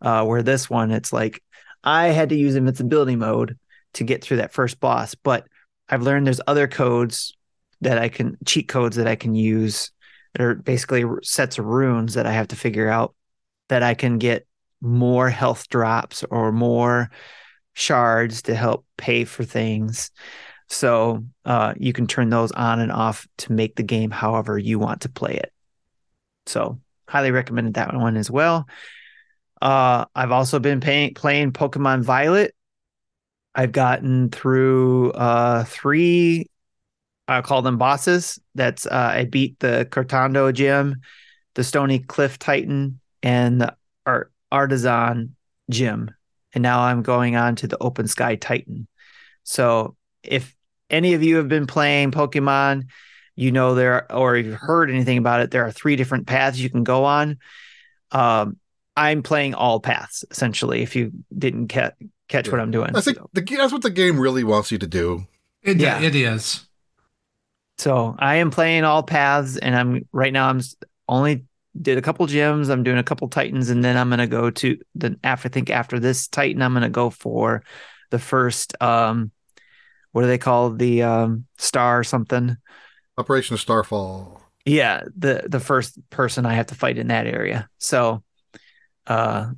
Uh, 0.00 0.24
where 0.24 0.42
this 0.42 0.68
one, 0.68 0.90
it's 0.90 1.12
like 1.12 1.40
I 1.84 2.08
had 2.08 2.30
to 2.30 2.34
use 2.34 2.56
invincibility 2.56 3.14
mode 3.14 3.56
to 3.92 4.02
get 4.02 4.24
through 4.24 4.38
that 4.38 4.52
first 4.52 4.80
boss. 4.80 5.14
But 5.14 5.46
I've 5.88 6.02
learned 6.02 6.26
there's 6.26 6.40
other 6.44 6.66
codes 6.66 7.36
that 7.82 7.98
I 7.98 8.08
can, 8.08 8.36
cheat 8.44 8.66
codes 8.66 8.96
that 8.96 9.06
I 9.06 9.14
can 9.14 9.36
use 9.36 9.92
that 10.32 10.42
are 10.42 10.56
basically 10.56 11.04
sets 11.22 11.56
of 11.56 11.66
runes 11.66 12.14
that 12.14 12.26
I 12.26 12.32
have 12.32 12.48
to 12.48 12.56
figure 12.56 12.88
out 12.88 13.14
that 13.68 13.84
I 13.84 13.94
can 13.94 14.18
get 14.18 14.44
more 14.80 15.30
health 15.30 15.68
drops 15.68 16.24
or 16.32 16.50
more 16.50 17.12
shards 17.74 18.42
to 18.42 18.56
help 18.56 18.86
pay 18.96 19.24
for 19.24 19.44
things. 19.44 20.10
So 20.70 21.24
uh, 21.44 21.74
you 21.76 21.92
can 21.92 22.06
turn 22.06 22.30
those 22.30 22.52
on 22.52 22.80
and 22.80 22.90
off 22.90 23.26
to 23.38 23.52
make 23.52 23.76
the 23.76 23.82
game 23.82 24.10
however 24.10 24.58
you 24.58 24.78
want 24.78 25.02
to 25.02 25.08
play 25.08 25.34
it. 25.34 25.52
So 26.46 26.80
highly 27.06 27.32
recommended 27.32 27.74
that 27.74 27.94
one 27.94 28.16
as 28.16 28.30
well. 28.30 28.66
Uh, 29.60 30.06
I've 30.14 30.32
also 30.32 30.58
been 30.58 30.80
pay- 30.80 31.10
playing 31.10 31.52
Pokemon 31.52 32.02
Violet. 32.02 32.54
I've 33.54 33.72
gotten 33.72 34.30
through 34.30 35.10
uh, 35.10 35.64
three, 35.64 36.46
I 37.26 37.42
call 37.42 37.62
them 37.62 37.76
bosses. 37.76 38.38
That's 38.54 38.86
uh, 38.86 39.12
I 39.14 39.24
beat 39.24 39.58
the 39.58 39.86
Cortondo 39.90 40.52
gym 40.52 41.02
the 41.54 41.64
Stony 41.64 41.98
Cliff 41.98 42.38
Titan, 42.38 43.00
and 43.22 43.60
the 43.60 43.76
Art- 44.06 44.32
Artazon 44.52 45.30
Gym. 45.68 46.10
And 46.52 46.62
now 46.62 46.80
I'm 46.80 47.02
going 47.02 47.36
on 47.36 47.56
to 47.56 47.68
the 47.68 47.78
Open 47.78 48.06
Sky 48.06 48.36
Titan. 48.36 48.88
So 49.44 49.96
if 50.22 50.54
any 50.90 51.14
of 51.14 51.22
you 51.22 51.36
have 51.36 51.48
been 51.48 51.66
playing 51.66 52.10
Pokemon, 52.10 52.88
you 53.36 53.52
know 53.52 53.74
there 53.74 54.10
or 54.12 54.36
you've 54.36 54.54
heard 54.54 54.90
anything 54.90 55.18
about 55.18 55.40
it, 55.40 55.50
there 55.50 55.64
are 55.64 55.72
three 55.72 55.96
different 55.96 56.26
paths 56.26 56.58
you 56.58 56.70
can 56.70 56.84
go 56.84 57.04
on. 57.04 57.38
Um, 58.12 58.58
I'm 58.96 59.22
playing 59.22 59.54
all 59.54 59.80
paths 59.80 60.24
essentially. 60.30 60.82
If 60.82 60.94
you 60.96 61.12
didn't 61.36 61.68
ca- 61.68 61.92
catch 62.28 62.46
yeah. 62.46 62.52
what 62.52 62.60
I'm 62.60 62.70
doing, 62.70 62.94
I 62.94 63.00
think 63.00 63.16
so. 63.16 63.30
the, 63.32 63.40
that's 63.42 63.72
what 63.72 63.82
the 63.82 63.90
game 63.90 64.18
really 64.18 64.44
wants 64.44 64.70
you 64.70 64.78
to 64.78 64.86
do. 64.86 65.26
It, 65.62 65.78
yeah, 65.78 66.00
it 66.00 66.14
is. 66.14 66.66
So 67.78 68.14
I 68.18 68.36
am 68.36 68.50
playing 68.50 68.84
all 68.84 69.02
paths, 69.02 69.56
and 69.56 69.74
I'm 69.74 70.06
right 70.12 70.32
now. 70.32 70.48
I'm 70.50 70.60
only 71.08 71.44
did 71.80 71.96
a 71.96 72.02
couple 72.02 72.26
gyms. 72.26 72.68
I'm 72.68 72.82
doing 72.82 72.98
a 72.98 73.02
couple 73.02 73.28
titans, 73.28 73.70
and 73.70 73.82
then 73.82 73.96
I'm 73.96 74.10
gonna 74.10 74.26
go 74.26 74.50
to 74.50 74.78
the 74.94 75.18
after. 75.24 75.48
I 75.48 75.50
think 75.50 75.70
after 75.70 75.98
this 75.98 76.28
titan, 76.28 76.60
I'm 76.60 76.74
gonna 76.74 76.90
go 76.90 77.08
for 77.08 77.62
the 78.10 78.18
first. 78.18 78.74
Um, 78.82 79.30
what 80.12 80.22
do 80.22 80.28
they 80.28 80.38
call 80.38 80.70
the 80.70 81.02
um 81.02 81.46
star 81.58 81.98
or 81.98 82.04
something? 82.04 82.56
Operation 83.18 83.56
Starfall. 83.56 84.40
Yeah, 84.64 85.04
the 85.16 85.44
the 85.46 85.60
first 85.60 85.98
person 86.10 86.46
I 86.46 86.54
have 86.54 86.66
to 86.66 86.74
fight 86.74 86.98
in 86.98 87.08
that 87.08 87.26
area. 87.26 87.68
So, 87.78 88.22
uh, 89.06 89.50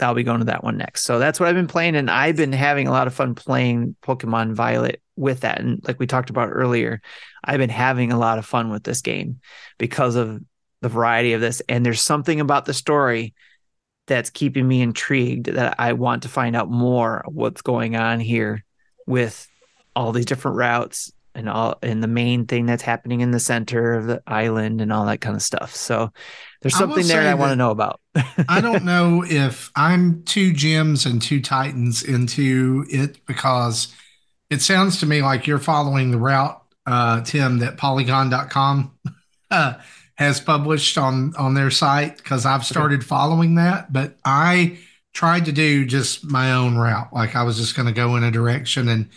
I'll 0.00 0.14
be 0.14 0.22
going 0.22 0.40
to 0.40 0.46
that 0.46 0.62
one 0.62 0.76
next. 0.76 1.02
So 1.04 1.18
that's 1.18 1.40
what 1.40 1.48
I've 1.48 1.54
been 1.54 1.66
playing, 1.66 1.96
and 1.96 2.10
I've 2.10 2.36
been 2.36 2.52
having 2.52 2.86
a 2.86 2.92
lot 2.92 3.06
of 3.06 3.14
fun 3.14 3.34
playing 3.34 3.96
Pokemon 4.02 4.54
Violet 4.54 5.02
with 5.16 5.40
that. 5.40 5.60
And 5.60 5.80
like 5.86 5.98
we 5.98 6.06
talked 6.06 6.30
about 6.30 6.50
earlier, 6.52 7.00
I've 7.44 7.58
been 7.58 7.70
having 7.70 8.12
a 8.12 8.18
lot 8.18 8.38
of 8.38 8.46
fun 8.46 8.70
with 8.70 8.84
this 8.84 9.02
game 9.02 9.40
because 9.78 10.14
of 10.14 10.40
the 10.80 10.88
variety 10.88 11.32
of 11.32 11.40
this. 11.40 11.60
And 11.68 11.84
there's 11.84 12.00
something 12.00 12.40
about 12.40 12.64
the 12.64 12.74
story 12.74 13.34
that's 14.06 14.30
keeping 14.30 14.66
me 14.66 14.80
intrigued 14.80 15.46
that 15.46 15.76
I 15.78 15.92
want 15.94 16.22
to 16.22 16.28
find 16.28 16.54
out 16.54 16.70
more 16.70 17.24
what's 17.26 17.62
going 17.62 17.96
on 17.96 18.20
here 18.20 18.64
with 19.06 19.48
all 19.98 20.12
these 20.12 20.26
different 20.26 20.56
routes 20.56 21.12
and 21.34 21.48
all 21.48 21.76
and 21.82 22.00
the 22.00 22.08
main 22.08 22.46
thing 22.46 22.66
that's 22.66 22.84
happening 22.84 23.20
in 23.20 23.32
the 23.32 23.40
center 23.40 23.94
of 23.94 24.06
the 24.06 24.22
island 24.28 24.80
and 24.80 24.92
all 24.92 25.06
that 25.06 25.20
kind 25.20 25.34
of 25.34 25.42
stuff. 25.42 25.74
So 25.74 26.12
there's 26.62 26.76
something 26.76 27.04
there 27.08 27.28
I 27.28 27.34
want 27.34 27.50
to 27.50 27.56
know 27.56 27.72
about. 27.72 28.00
I 28.48 28.60
don't 28.60 28.84
know 28.84 29.24
if 29.26 29.72
I'm 29.74 30.22
two 30.22 30.52
gems 30.52 31.04
and 31.04 31.20
two 31.20 31.42
titans 31.42 32.04
into 32.04 32.86
it 32.88 33.26
because 33.26 33.92
it 34.50 34.62
sounds 34.62 35.00
to 35.00 35.06
me 35.06 35.20
like 35.20 35.48
you're 35.48 35.58
following 35.58 36.12
the 36.12 36.18
route, 36.18 36.62
uh, 36.86 37.22
Tim, 37.22 37.58
that 37.58 37.76
Polygon.com 37.76 38.96
uh, 39.50 39.74
has 40.14 40.40
published 40.40 40.96
on 40.96 41.34
on 41.36 41.54
their 41.54 41.72
site 41.72 42.18
because 42.18 42.46
I've 42.46 42.64
started 42.64 43.00
okay. 43.00 43.08
following 43.08 43.56
that, 43.56 43.92
but 43.92 44.16
I 44.24 44.78
tried 45.12 45.46
to 45.46 45.52
do 45.52 45.84
just 45.84 46.24
my 46.24 46.52
own 46.52 46.76
route. 46.76 47.12
Like 47.12 47.34
I 47.34 47.42
was 47.42 47.56
just 47.56 47.74
going 47.74 47.86
to 47.86 47.92
go 47.92 48.14
in 48.14 48.22
a 48.22 48.30
direction 48.30 48.88
and 48.88 49.08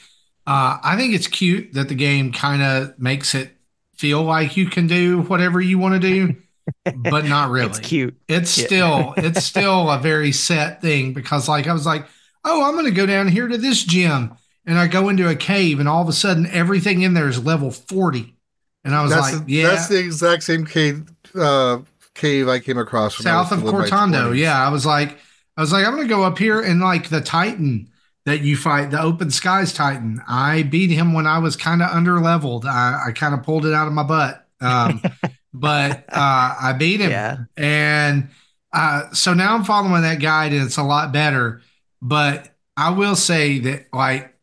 uh, 0.48 0.80
I 0.84 0.98
think 0.98 1.14
it's 1.14 1.28
cute 1.28 1.74
that 1.74 1.90
the 1.90 1.96
game 1.96 2.32
kind 2.32 2.62
of 2.62 2.98
makes 2.98 3.36
it 3.36 3.56
feel 3.96 4.24
like 4.24 4.58
you 4.58 4.66
can 4.66 4.88
do 4.88 5.22
whatever 5.22 5.62
you 5.62 5.78
want 5.78 6.02
to 6.02 6.08
do, 6.08 6.36
but 7.12 7.26
not 7.26 7.52
really. 7.52 7.68
it's 7.68 7.80
cute. 7.80 8.20
It's 8.28 8.58
yeah. 8.58 8.66
still 8.66 9.14
it's 9.18 9.46
still 9.46 9.90
a 9.90 10.00
very 10.00 10.32
set 10.32 10.82
thing 10.82 11.14
because 11.14 11.48
like 11.48 11.68
I 11.68 11.74
was 11.74 11.86
like, 11.86 12.08
oh, 12.44 12.66
I'm 12.66 12.74
going 12.74 12.86
to 12.86 12.92
go 12.92 13.06
down 13.06 13.28
here 13.28 13.48
to 13.48 13.58
this 13.58 13.84
gym, 13.84 14.36
and 14.66 14.80
I 14.80 14.88
go 14.88 15.10
into 15.10 15.30
a 15.30 15.36
cave, 15.36 15.80
and 15.80 15.88
all 15.88 16.02
of 16.02 16.10
a 16.10 16.14
sudden 16.14 16.48
everything 16.48 17.04
in 17.04 17.14
there 17.14 17.28
is 17.28 17.44
level 17.44 17.70
forty, 17.70 18.36
and 18.84 18.96
I 18.96 19.04
was 19.04 19.12
that's 19.12 19.34
like, 19.34 19.44
yeah, 19.48 19.68
that's 19.68 19.88
the 19.90 20.00
exact 20.00 20.42
same 20.42 20.66
cave 20.66 21.08
uh, 21.36 21.80
cave 22.16 22.48
I 22.48 22.60
came 22.60 22.80
across 22.80 23.18
south 23.18 23.52
of 23.52 23.60
Cortondo. 23.60 24.36
Yeah, 24.36 24.60
I 24.60 24.70
was 24.70 24.88
like, 24.88 25.18
I 25.56 25.62
was 25.62 25.72
like, 25.72 25.86
I'm 25.86 25.96
going 25.96 26.08
to 26.08 26.14
go 26.14 26.24
up 26.24 26.40
here 26.40 26.62
and 26.62 26.82
like 26.82 27.10
the 27.10 27.22
Titan 27.22 27.91
that 28.32 28.42
you 28.42 28.56
fight, 28.56 28.92
the 28.92 29.02
Open 29.02 29.30
Skies 29.30 29.74
Titan. 29.74 30.22
I 30.26 30.64
beat 30.64 30.90
him 30.90 31.14
when 31.14 31.28
I 31.28 31.40
was 31.40 31.58
kind 31.58 31.82
of 31.82 31.90
under 31.90 32.18
leveled. 32.22 32.66
I, 32.66 33.08
I 33.08 33.12
kind 33.12 33.34
of 33.34 33.44
pulled 33.44 33.66
it 33.66 33.74
out 33.74 33.88
of 33.88 33.94
my 33.94 34.04
butt. 34.04 34.48
Um, 34.62 35.02
but 35.54 36.06
uh, 36.08 36.56
I 36.62 36.74
beat 36.80 37.02
him. 37.02 37.12
Yeah. 37.12 37.38
And 37.58 38.30
uh, 38.72 39.12
so 39.12 39.34
now 39.34 39.54
I'm 39.54 39.66
following 39.66 40.04
that 40.04 40.22
guide 40.22 40.54
and 40.54 40.64
it's 40.64 40.78
a 40.78 40.84
lot 40.84 41.12
better. 41.12 41.62
But 42.02 42.56
I 42.78 42.92
will 42.92 43.18
say 43.18 43.60
that, 43.60 43.88
like, 43.92 44.34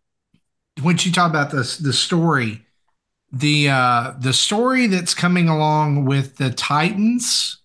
when 0.82 0.98
you 1.00 1.10
talk 1.10 1.30
about 1.30 1.50
this, 1.50 1.78
the 1.78 1.94
story, 1.94 2.66
the 3.32 3.70
uh, 3.70 4.12
the 4.20 4.34
story 4.34 4.86
that's 4.86 5.14
coming 5.14 5.48
along 5.48 6.04
with 6.04 6.36
the 6.36 6.50
Titans, 6.50 7.56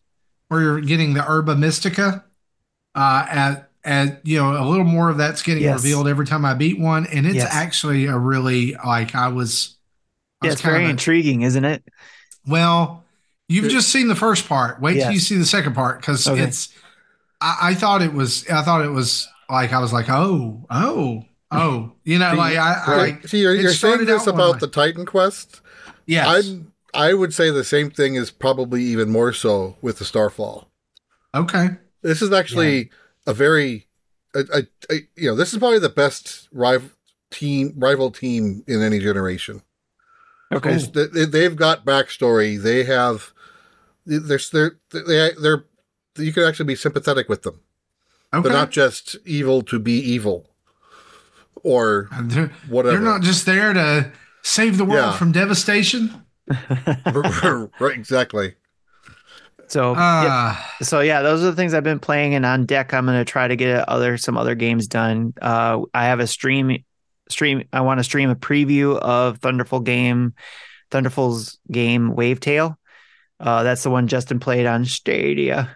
where 0.48 0.62
you're 0.62 0.82
getting 0.82 1.14
the 1.14 1.22
Herba 1.22 1.56
Mystica 1.56 2.24
uh, 2.96 3.26
at 3.30 3.70
and 3.84 4.18
you 4.24 4.38
know 4.38 4.52
a 4.62 4.66
little 4.68 4.86
more 4.86 5.10
of 5.10 5.18
that's 5.18 5.42
getting 5.42 5.64
yes. 5.64 5.84
revealed 5.84 6.08
every 6.08 6.26
time 6.26 6.46
I 6.46 6.54
beat 6.54 6.80
one, 6.80 7.06
and 7.08 7.26
it's 7.26 7.36
yes. 7.36 7.50
actually 7.52 8.06
a 8.06 8.18
really 8.18 8.76
like 8.86 9.16
I 9.16 9.28
was. 9.28 9.76
I 10.42 10.46
yeah, 10.46 10.50
was 10.50 10.54
it's 10.56 10.62
very 10.62 10.86
a, 10.86 10.90
intriguing, 10.90 11.42
isn't 11.42 11.66
it? 11.66 11.84
Well, 12.48 13.04
you've 13.48 13.66
it, 13.66 13.70
just 13.70 13.90
seen 13.90 14.08
the 14.08 14.16
first 14.16 14.48
part. 14.48 14.82
Wait 14.82 14.98
yes. 14.98 15.06
till 15.06 15.14
you 15.14 15.20
see 15.20 15.38
the 15.38 15.46
second 15.46 15.74
part 15.74 16.00
because 16.00 16.28
okay. 16.28 16.42
it's. 16.42 16.74
I, 17.42 17.58
I, 17.62 17.74
thought 17.74 18.02
it 18.02 18.14
was. 18.14 18.48
I 18.48 18.62
thought 18.62 18.86
it 18.86 18.90
was 18.90 19.28
like 19.50 19.74
I 19.74 19.80
was 19.80 19.92
like, 19.92 20.10
oh, 20.10 20.66
oh, 20.70 21.26
oh. 21.52 21.92
You 22.04 22.20
know, 22.20 22.34
like 22.36 22.58
I. 22.58 22.84
Right. 22.88 23.20
I 23.22 23.28
see, 23.28 23.42
you're, 23.42 23.56
you're 23.56 23.74
saying 23.74 24.06
this 24.06 24.28
about 24.28 24.60
the 24.60 24.68
Titan 24.68 25.06
Quest. 25.06 25.62
Yes. 26.06 26.50
I'm, 26.50 26.72
I 26.94 27.14
would 27.14 27.34
say 27.34 27.50
the 27.50 27.64
same 27.64 27.90
thing 27.90 28.16
is 28.16 28.32
probably 28.32 28.84
even 28.84 29.10
more 29.10 29.34
so 29.34 29.78
with 29.82 30.00
the 30.00 30.06
Starfall. 30.06 30.70
Okay. 31.36 31.70
This 32.02 32.22
is 32.22 32.32
actually. 32.32 32.78
Yeah 32.78 32.90
a 33.26 33.34
very, 33.34 33.88
a, 34.36 34.66
a, 34.90 34.96
you 35.16 35.30
know, 35.30 35.36
this 35.36 35.54
is 35.54 35.60
probably 35.60 35.80
the 35.80 35.90
best 35.90 36.48
rival 36.52 36.90
team, 37.32 37.74
rival 37.78 38.12
team 38.12 38.64
in 38.68 38.82
any 38.82 39.00
generation. 39.00 39.62
Okay, 40.52 40.78
they, 40.78 41.26
they've 41.26 41.56
got 41.56 41.86
backstory. 41.86 42.62
They 42.62 42.84
have, 42.84 43.34
they're 44.06 44.40
they're 44.52 44.78
they 44.92 45.32
they're 45.42 45.66
you 46.18 46.32
can 46.32 46.44
actually 46.44 46.66
be 46.66 46.76
sympathetic 46.76 47.28
with 47.28 47.42
them. 47.42 47.60
Okay. 48.34 48.44
They're 48.44 48.58
not 48.58 48.72
just 48.72 49.16
evil 49.26 49.64
to 49.64 49.80
be 49.80 49.94
evil, 49.94 50.50
or 51.64 52.10
they're, 52.22 52.52
whatever. 52.70 52.98
They're 52.98 53.06
not 53.06 53.22
just 53.22 53.46
there 53.46 53.74
to 53.74 54.12
save 54.44 54.78
the 54.78 54.86
world 54.86 55.14
yeah. 55.14 55.18
from 55.18 55.32
devastation. 55.32 56.24
right, 57.06 57.98
exactly. 57.98 58.56
So, 59.74 59.96
uh, 59.96 60.56
yep. 60.56 60.88
so 60.88 61.00
yeah, 61.00 61.24
those 61.24 61.42
are 61.42 61.48
the 61.48 61.56
things 61.56 61.74
I've 61.74 61.84
been 61.84 62.00
playing, 62.00 62.36
and 62.36 62.46
on 62.46 62.68
deck, 62.68 62.94
I'm 62.94 63.08
gonna 63.08 63.26
try 63.26 63.48
to 63.48 63.56
get 63.56 63.90
other 63.90 64.18
some 64.20 64.38
other 64.38 64.54
games 64.54 64.88
done. 64.88 65.34
Uh, 65.42 65.82
I 65.96 66.06
have 66.06 66.20
a 66.20 66.28
stream 66.28 66.84
stream. 67.28 67.68
I 67.74 67.82
want 67.82 68.00
to 68.00 68.04
stream 68.04 68.30
a 68.30 68.36
preview 68.36 68.96
of 69.00 69.40
Thunderful 69.40 69.80
game, 69.80 70.36
Thunderful's 70.92 71.58
game 71.72 72.12
Wavetale. 72.12 72.76
Uh, 73.40 73.64
that's 73.64 73.82
the 73.82 73.90
one 73.90 74.08
Justin 74.08 74.40
played 74.40 74.68
on 74.68 74.86
Stadia. 74.86 75.76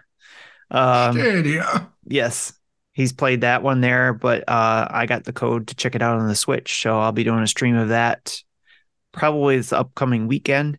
Um, 0.70 1.18
Stadia. 1.18 1.90
Yes, 2.06 2.52
he's 2.92 3.12
played 3.12 3.40
that 3.40 3.64
one 3.64 3.80
there, 3.80 4.12
but 4.12 4.44
uh, 4.48 4.86
I 4.88 5.06
got 5.06 5.24
the 5.24 5.32
code 5.32 5.66
to 5.68 5.74
check 5.74 5.96
it 5.96 6.02
out 6.02 6.20
on 6.20 6.28
the 6.28 6.36
Switch, 6.36 6.82
so 6.82 7.00
I'll 7.00 7.10
be 7.10 7.24
doing 7.24 7.42
a 7.42 7.48
stream 7.48 7.74
of 7.74 7.88
that 7.88 8.40
probably 9.12 9.56
this 9.56 9.72
upcoming 9.72 10.28
weekend. 10.28 10.78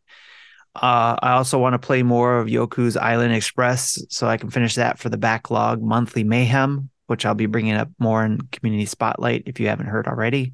Uh, 0.81 1.17
I 1.21 1.31
also 1.31 1.59
want 1.59 1.73
to 1.73 1.79
play 1.79 2.03
more 2.03 2.39
of 2.39 2.47
Yoku's 2.47 2.95
Island 2.95 3.33
Express 3.33 4.01
so 4.09 4.27
I 4.27 4.37
can 4.37 4.49
finish 4.49 4.75
that 4.75 4.97
for 4.97 5.09
the 5.09 5.17
backlog 5.17 5.81
monthly 5.81 6.23
mayhem, 6.23 6.89
which 7.07 7.25
I'll 7.25 7.35
be 7.35 7.47
bringing 7.47 7.73
up 7.73 7.89
more 7.99 8.23
in 8.23 8.39
community 8.51 8.85
spotlight 8.85 9.43
if 9.45 9.59
you 9.59 9.67
haven't 9.67 9.87
heard 9.87 10.07
already. 10.07 10.53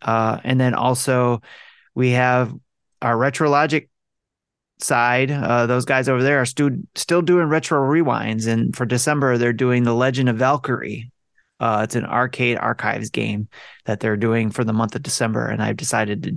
Uh, 0.00 0.38
and 0.44 0.58
then 0.58 0.72
also 0.72 1.42
we 1.94 2.10
have 2.10 2.54
our 3.02 3.16
Retrologic 3.16 3.88
side. 4.78 5.30
Uh, 5.30 5.66
those 5.66 5.84
guys 5.84 6.08
over 6.08 6.22
there 6.22 6.40
are 6.40 6.46
stu- 6.46 6.86
still 6.94 7.20
doing 7.20 7.48
retro 7.48 7.78
rewinds, 7.80 8.46
and 8.46 8.74
for 8.74 8.86
December 8.86 9.36
they're 9.36 9.52
doing 9.52 9.82
the 9.82 9.94
Legend 9.94 10.30
of 10.30 10.36
Valkyrie. 10.36 11.10
Uh, 11.60 11.82
it's 11.84 11.96
an 11.96 12.06
arcade 12.06 12.56
archives 12.56 13.10
game 13.10 13.48
that 13.84 14.00
they're 14.00 14.16
doing 14.16 14.50
for 14.50 14.64
the 14.64 14.72
month 14.72 14.94
of 14.94 15.02
December, 15.02 15.48
and 15.48 15.62
I've 15.62 15.76
decided 15.76 16.22
to 16.22 16.34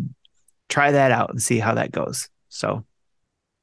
try 0.67 0.91
that 0.91 1.11
out 1.11 1.29
and 1.29 1.41
see 1.41 1.57
how 1.57 1.75
that 1.75 1.91
goes. 1.91 2.27
So 2.49 2.85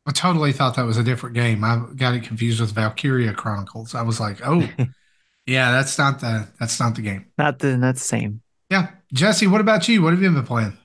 I 0.07 0.13
totally 0.13 0.53
thought 0.53 0.77
that 0.77 0.85
was 0.85 0.99
a 0.99 1.03
different 1.03 1.35
game. 1.35 1.65
I 1.65 1.83
got 1.97 2.15
it 2.15 2.25
confused 2.25 2.61
with 2.61 2.73
Valkyria 2.73 3.33
Chronicles. 3.33 3.95
I 3.95 4.03
was 4.03 4.21
like, 4.21 4.39
oh, 4.45 4.69
yeah, 5.47 5.73
that's 5.73 5.97
not 5.99 6.21
the 6.21 6.49
that's 6.61 6.79
not 6.79 6.95
the 6.95 7.03
game. 7.03 7.27
Not 7.39 7.59
the 7.59 7.77
that's 7.79 8.03
the 8.03 8.09
same. 8.09 8.43
Yeah, 8.71 8.91
Jesse, 9.13 9.47
what 9.47 9.61
about 9.61 9.89
you? 9.89 10.03
What 10.03 10.13
have 10.13 10.23
you 10.23 10.31
been 10.31 10.45
playing? 10.45 10.77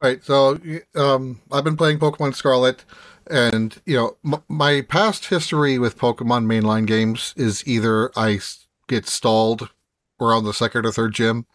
Right, 0.00 0.22
so 0.22 0.60
um, 0.94 1.40
I've 1.50 1.64
been 1.64 1.76
playing 1.76 1.98
Pokemon 1.98 2.36
Scarlet, 2.36 2.84
and 3.28 3.80
you 3.84 3.96
know 3.96 4.16
m- 4.24 4.44
my 4.48 4.82
past 4.82 5.26
history 5.26 5.78
with 5.78 5.98
Pokemon 5.98 6.46
mainline 6.46 6.86
games 6.86 7.34
is 7.36 7.66
either 7.66 8.10
I 8.16 8.38
get 8.86 9.08
stalled 9.08 9.70
around 10.20 10.44
the 10.44 10.54
second 10.54 10.86
or 10.86 10.92
third 10.92 11.14
gym, 11.14 11.46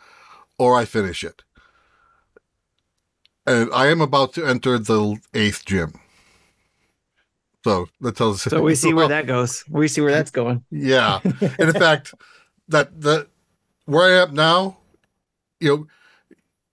or 0.59 0.77
I 0.77 0.85
finish 0.85 1.23
it. 1.23 1.43
And 3.45 3.69
I 3.73 3.87
am 3.87 4.01
about 4.01 4.33
to 4.33 4.45
enter 4.45 4.77
the 4.77 5.17
eighth 5.33 5.65
gym. 5.65 5.99
So 7.63 7.87
that 8.01 8.15
tells. 8.15 8.45
us. 8.45 8.51
So 8.51 8.61
we 8.61 8.75
see 8.75 8.93
where 8.93 9.07
that 9.07 9.25
goes. 9.25 9.63
We 9.69 9.87
see 9.87 10.01
where 10.01 10.11
that's 10.11 10.31
going. 10.31 10.63
Yeah, 10.71 11.19
and 11.23 11.69
in 11.69 11.73
fact, 11.73 12.13
that 12.67 13.01
that 13.01 13.27
where 13.85 14.03
I 14.03 14.23
am 14.23 14.33
now, 14.33 14.77
you 15.59 15.87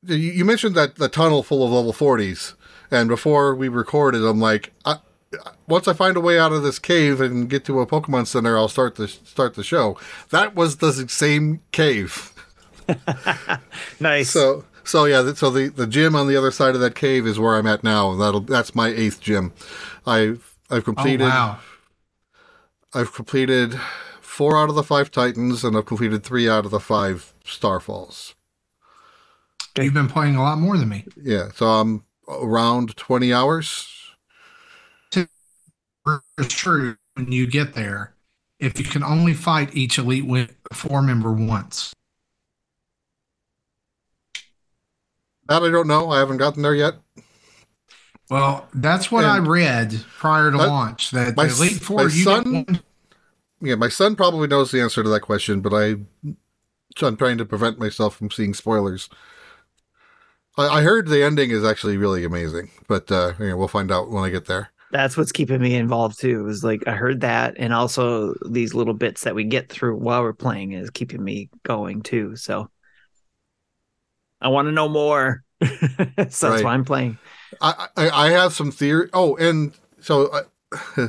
know, 0.02 0.14
you 0.14 0.44
mentioned 0.44 0.74
that 0.74 0.96
the 0.96 1.08
tunnel 1.08 1.42
full 1.42 1.64
of 1.64 1.70
level 1.70 1.92
forties, 1.92 2.54
and 2.90 3.08
before 3.08 3.54
we 3.54 3.68
recorded, 3.68 4.22
I'm 4.24 4.40
like, 4.40 4.72
I, 4.84 4.96
once 5.68 5.86
I 5.86 5.92
find 5.92 6.16
a 6.16 6.20
way 6.20 6.38
out 6.38 6.52
of 6.52 6.62
this 6.62 6.78
cave 6.78 7.20
and 7.20 7.48
get 7.48 7.64
to 7.66 7.80
a 7.80 7.86
Pokemon 7.86 8.26
Center, 8.26 8.58
I'll 8.58 8.68
start 8.68 8.96
the 8.96 9.06
start 9.06 9.54
the 9.54 9.62
show. 9.64 9.96
That 10.30 10.54
was 10.56 10.78
the 10.78 11.08
same 11.08 11.60
cave. 11.70 12.32
nice. 14.00 14.30
So 14.30 14.64
so 14.84 15.04
yeah, 15.04 15.34
so 15.34 15.50
the 15.50 15.68
the 15.68 15.86
gym 15.86 16.16
on 16.16 16.26
the 16.26 16.36
other 16.36 16.50
side 16.50 16.74
of 16.74 16.80
that 16.80 16.94
cave 16.96 17.26
is 17.26 17.38
where 17.38 17.56
I'm 17.56 17.66
at 17.66 17.84
now, 17.84 18.16
that'll 18.16 18.40
that's 18.40 18.74
my 18.74 18.88
eighth 18.88 19.20
gym. 19.20 19.52
I've 20.06 20.49
I've 20.70 20.78
oh, 20.78 20.82
completed. 20.82 21.26
Oh, 21.26 21.28
wow. 21.28 21.58
I've 22.94 23.12
completed 23.12 23.78
four 24.20 24.58
out 24.58 24.68
of 24.68 24.74
the 24.74 24.82
five 24.82 25.10
Titans, 25.10 25.64
and 25.64 25.76
I've 25.76 25.86
completed 25.86 26.24
three 26.24 26.48
out 26.48 26.64
of 26.64 26.70
the 26.70 26.80
five 26.80 27.34
Starfalls. 27.44 28.34
You've 29.76 29.94
been 29.94 30.08
playing 30.08 30.36
a 30.36 30.42
lot 30.42 30.58
more 30.58 30.76
than 30.76 30.88
me. 30.88 31.04
Yeah, 31.16 31.50
so 31.54 31.66
I'm 31.66 32.04
around 32.28 32.96
twenty 32.96 33.32
hours. 33.32 33.88
True. 36.48 36.96
When 37.14 37.30
you 37.30 37.46
get 37.46 37.74
there, 37.74 38.14
if 38.58 38.78
you 38.78 38.84
can 38.84 39.04
only 39.04 39.34
fight 39.34 39.74
each 39.74 39.98
elite 39.98 40.50
four 40.72 41.02
member 41.02 41.32
once, 41.32 41.92
That 45.50 45.64
I 45.64 45.70
don't 45.70 45.88
know. 45.88 46.10
I 46.10 46.20
haven't 46.20 46.36
gotten 46.36 46.62
there 46.62 46.76
yet. 46.76 46.94
Well, 48.30 48.68
that's 48.72 49.10
what 49.10 49.24
and 49.24 49.32
I 49.32 49.38
read 49.38 50.04
prior 50.18 50.52
to 50.52 50.56
my, 50.56 50.66
launch. 50.66 51.10
That 51.10 51.36
my, 51.36 51.46
the 51.46 51.54
Elite 51.54 51.82
Four, 51.82 52.04
my 52.04 52.08
son, 52.08 52.80
yeah, 53.60 53.74
my 53.74 53.88
son 53.88 54.14
probably 54.14 54.46
knows 54.46 54.70
the 54.70 54.80
answer 54.80 55.02
to 55.02 55.08
that 55.08 55.20
question, 55.20 55.60
but 55.60 55.74
I, 55.74 55.96
I'm 57.02 57.16
trying 57.16 57.38
to 57.38 57.44
prevent 57.44 57.80
myself 57.80 58.14
from 58.14 58.30
seeing 58.30 58.54
spoilers. 58.54 59.10
I, 60.56 60.78
I 60.78 60.82
heard 60.82 61.08
the 61.08 61.24
ending 61.24 61.50
is 61.50 61.64
actually 61.64 61.96
really 61.96 62.24
amazing, 62.24 62.70
but 62.86 63.10
uh, 63.10 63.32
yeah, 63.40 63.54
we'll 63.54 63.66
find 63.66 63.90
out 63.90 64.10
when 64.10 64.22
I 64.22 64.30
get 64.30 64.46
there. 64.46 64.70
That's 64.92 65.16
what's 65.16 65.32
keeping 65.32 65.60
me 65.60 65.74
involved 65.74 66.20
too. 66.20 66.46
Is 66.46 66.62
like 66.62 66.86
I 66.86 66.92
heard 66.92 67.22
that, 67.22 67.54
and 67.58 67.72
also 67.72 68.34
these 68.48 68.74
little 68.74 68.94
bits 68.94 69.24
that 69.24 69.34
we 69.34 69.42
get 69.42 69.68
through 69.68 69.96
while 69.96 70.22
we're 70.22 70.32
playing 70.34 70.72
is 70.72 70.90
keeping 70.90 71.22
me 71.22 71.50
going 71.64 72.02
too. 72.02 72.36
So 72.36 72.70
I 74.40 74.48
want 74.48 74.66
to 74.66 74.72
know 74.72 74.88
more. 74.88 75.42
so 75.62 75.68
right. 75.68 76.16
that's 76.16 76.42
why 76.42 76.74
I'm 76.74 76.84
playing. 76.84 77.18
I, 77.60 77.88
I, 77.96 78.10
I 78.10 78.30
have 78.30 78.52
some 78.52 78.70
theory. 78.70 79.08
Oh, 79.12 79.36
and 79.36 79.72
so 80.00 80.28
uh, 80.28 81.08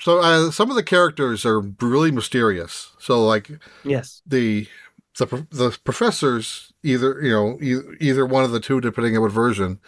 so 0.00 0.18
uh, 0.20 0.50
some 0.50 0.70
of 0.70 0.76
the 0.76 0.82
characters 0.82 1.44
are 1.44 1.60
really 1.60 2.10
mysterious. 2.10 2.92
So 2.98 3.24
like 3.24 3.50
yes, 3.84 4.22
the 4.26 4.66
the 5.18 5.46
the 5.50 5.78
professors 5.84 6.72
either 6.82 7.20
you 7.22 7.30
know 7.30 7.58
either, 7.60 7.96
either 8.00 8.26
one 8.26 8.44
of 8.44 8.52
the 8.52 8.60
two 8.60 8.80
depending 8.80 9.16
on 9.16 9.22
what 9.22 9.32
version 9.32 9.80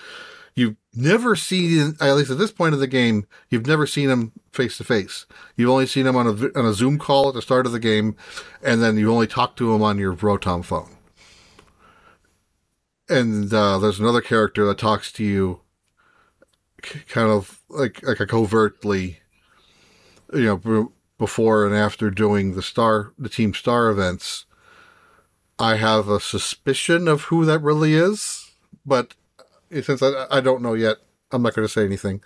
you've 0.57 0.77
never 0.93 1.37
seen 1.37 1.97
at 2.01 2.13
least 2.15 2.31
at 2.31 2.39
this 2.39 2.51
point 2.51 2.75
of 2.75 2.81
the 2.81 2.87
game 2.87 3.27
you've 3.49 3.67
never 3.67 3.87
seen 3.87 4.09
them 4.09 4.33
face 4.53 4.77
to 4.77 4.85
face 4.85 5.27
you've 5.57 5.71
only 5.71 5.87
seen 5.87 6.05
them 6.05 6.17
on 6.17 6.27
a 6.27 6.59
on 6.59 6.67
a 6.67 6.75
zoom 6.75 6.99
call 6.99 7.29
at 7.29 7.35
the 7.35 7.43
start 7.43 7.67
of 7.67 7.73
the 7.73 7.79
game 7.79 8.17
and 8.63 8.83
then 8.83 8.99
you 8.99 9.11
only 9.11 9.27
talk 9.27 9.57
to 9.57 9.73
them 9.73 9.83
on 9.83 9.99
your 9.99 10.15
rotom 10.15 10.65
phone 10.65 10.97
and 13.11 13.53
uh, 13.53 13.79
there's 13.79 14.01
another 14.01 14.21
character 14.21 14.65
that 14.67 14.79
talks 14.79 15.13
to 15.13 15.25
you 15.25 15.61
kind 17.09 17.31
of 17.31 17.61
like 17.69 18.03
like 18.03 18.21
a 18.21 18.27
covertly 18.27 19.21
you 20.33 20.45
know 20.45 20.93
before 21.19 21.67
and 21.67 21.75
after 21.75 22.11
doing 22.11 22.55
the 22.55 22.63
star 22.63 23.13
the 23.19 23.29
team 23.29 23.53
star 23.53 23.91
events. 23.91 24.47
I 25.59 25.77
have 25.77 26.09
a 26.09 26.21
suspicion 26.21 27.07
of 27.07 27.23
who 27.25 27.45
that 27.45 27.61
really 27.61 27.93
is 27.93 28.51
but 28.87 29.15
since 29.83 30.03
i, 30.03 30.27
I 30.31 30.41
don't 30.41 30.63
know 30.63 30.73
yet 30.73 30.97
i'm 31.33 31.43
not 31.43 31.55
going 31.55 31.67
to 31.67 31.73
say 31.73 31.85
anything. 31.85 32.23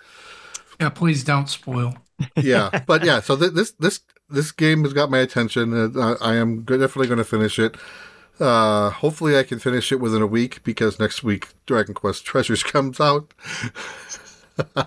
Yeah 0.79 0.89
please 0.89 1.23
don't 1.23 1.49
spoil. 1.49 1.95
Yeah 2.37 2.69
but 2.85 3.03
yeah 3.03 3.19
so 3.19 3.35
th- 3.35 3.51
this 3.51 3.71
this 3.71 3.99
this 4.29 4.53
game 4.53 4.83
has 4.83 4.93
got 4.93 5.11
my 5.11 5.19
attention 5.19 5.73
and 5.73 6.01
I, 6.01 6.13
I 6.21 6.35
am 6.35 6.63
definitely 6.63 7.07
going 7.07 7.17
to 7.17 7.25
finish 7.25 7.59
it 7.59 7.75
uh, 8.39 8.89
hopefully 8.89 9.37
I 9.37 9.43
can 9.43 9.59
finish 9.59 9.91
it 9.91 9.99
within 9.99 10.21
a 10.21 10.27
week 10.27 10.63
because 10.63 10.99
next 10.99 11.23
week 11.23 11.49
Dragon 11.65 11.93
Quest 11.93 12.25
Treasures 12.25 12.63
comes 12.71 12.99
out. 12.99 13.33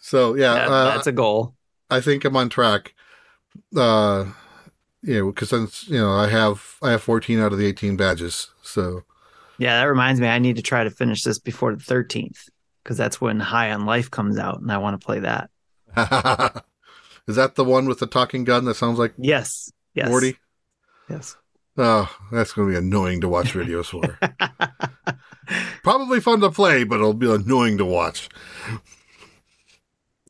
so 0.00 0.34
yeah, 0.34 0.54
that, 0.54 0.68
uh, 0.68 0.84
that's 0.84 1.06
a 1.06 1.12
goal. 1.12 1.54
I 1.90 2.00
think 2.00 2.24
I'm 2.24 2.36
on 2.36 2.48
track. 2.48 2.94
Uh, 3.76 4.26
you 5.02 5.18
know, 5.18 5.26
because 5.32 5.50
since 5.50 5.88
you 5.88 5.98
know 5.98 6.12
I 6.12 6.28
have 6.28 6.76
I 6.82 6.92
have 6.92 7.02
14 7.02 7.38
out 7.40 7.52
of 7.52 7.58
the 7.58 7.66
18 7.66 7.96
badges. 7.96 8.48
So 8.62 9.04
yeah, 9.58 9.80
that 9.80 9.88
reminds 9.88 10.20
me, 10.20 10.28
I 10.28 10.38
need 10.38 10.56
to 10.56 10.62
try 10.62 10.84
to 10.84 10.90
finish 10.90 11.22
this 11.22 11.38
before 11.38 11.74
the 11.74 11.82
13th 11.82 12.48
because 12.82 12.96
that's 12.96 13.20
when 13.20 13.38
High 13.38 13.70
on 13.72 13.86
Life 13.86 14.10
comes 14.10 14.38
out, 14.38 14.60
and 14.60 14.72
I 14.72 14.78
want 14.78 15.00
to 15.00 15.04
play 15.04 15.20
that. 15.20 15.50
Is 17.28 17.36
that 17.36 17.54
the 17.54 17.64
one 17.64 17.86
with 17.86 18.00
the 18.00 18.06
talking 18.06 18.44
gun 18.44 18.64
that 18.64 18.74
sounds 18.74 18.98
like 18.98 19.14
yes, 19.18 19.70
yes, 19.94 20.08
Morty? 20.08 20.36
Yes. 21.12 21.36
Oh, 21.76 22.10
that's 22.30 22.52
going 22.52 22.68
to 22.68 22.72
be 22.72 22.78
annoying 22.78 23.20
to 23.20 23.28
watch 23.28 23.52
videos 23.52 23.86
for. 23.90 24.18
Probably 25.82 26.20
fun 26.20 26.40
to 26.40 26.50
play, 26.50 26.84
but 26.84 26.94
it'll 26.96 27.14
be 27.14 27.32
annoying 27.32 27.78
to 27.78 27.84
watch. 27.84 28.28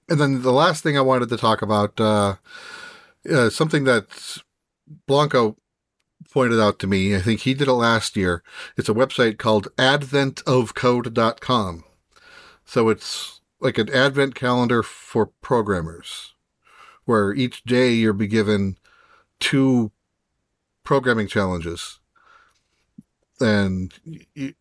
And 0.08 0.20
then 0.20 0.42
the 0.42 0.52
last 0.52 0.82
thing 0.82 0.98
I 0.98 1.02
wanted 1.02 1.28
to 1.28 1.36
talk 1.36 1.62
about, 1.62 2.00
uh, 2.00 2.36
uh, 3.30 3.50
something 3.50 3.84
that 3.84 4.40
Blanco 5.06 5.56
pointed 6.30 6.60
out 6.60 6.78
to 6.80 6.86
me. 6.86 7.14
I 7.14 7.20
think 7.20 7.40
he 7.40 7.52
did 7.54 7.68
it 7.68 7.72
last 7.72 8.16
year. 8.16 8.42
It's 8.76 8.88
a 8.88 8.94
website 8.94 9.38
called 9.38 9.68
adventofcode.com. 9.76 11.84
So 12.64 12.88
it's 12.88 13.40
like 13.60 13.78
an 13.78 13.90
advent 13.90 14.34
calendar 14.34 14.82
for 14.82 15.26
programmers, 15.26 16.34
where 17.04 17.32
each 17.32 17.62
day 17.64 17.92
you'll 17.92 18.14
be 18.14 18.26
given 18.26 18.76
two 19.40 19.92
programming 20.84 21.26
challenges, 21.28 22.00
and 23.40 23.92
you, 24.34 24.54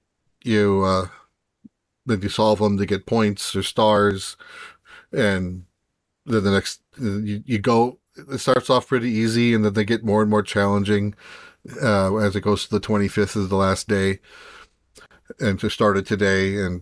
you 0.44 0.84
uh, 0.84 1.08
then 2.06 2.22
you 2.22 2.30
solve 2.30 2.60
them 2.60 2.78
to 2.78 2.86
get 2.86 3.06
points 3.06 3.56
or 3.56 3.64
stars, 3.64 4.38
and 5.12 5.66
then 6.26 6.44
the 6.44 6.52
next 6.52 6.82
you, 7.00 7.44
you 7.46 7.60
go. 7.60 7.98
It 8.16 8.40
starts 8.40 8.70
off 8.70 8.88
pretty 8.88 9.10
easy, 9.10 9.54
and 9.54 9.64
then 9.64 9.74
they 9.74 9.86
get 9.86 10.04
more 10.04 10.22
and 10.22 10.30
more 10.30 10.44
challenging 10.44 11.16
uh, 11.82 12.16
as 12.18 12.36
it 12.36 12.42
goes 12.42 12.66
to 12.66 12.70
the 12.70 12.80
twenty 12.80 13.08
fifth 13.08 13.36
is 13.36 13.48
the 13.48 13.56
last 13.56 13.88
day, 13.88 14.20
and 15.40 15.60
just 15.60 15.76
started 15.76 16.06
today, 16.06 16.58
and 16.58 16.82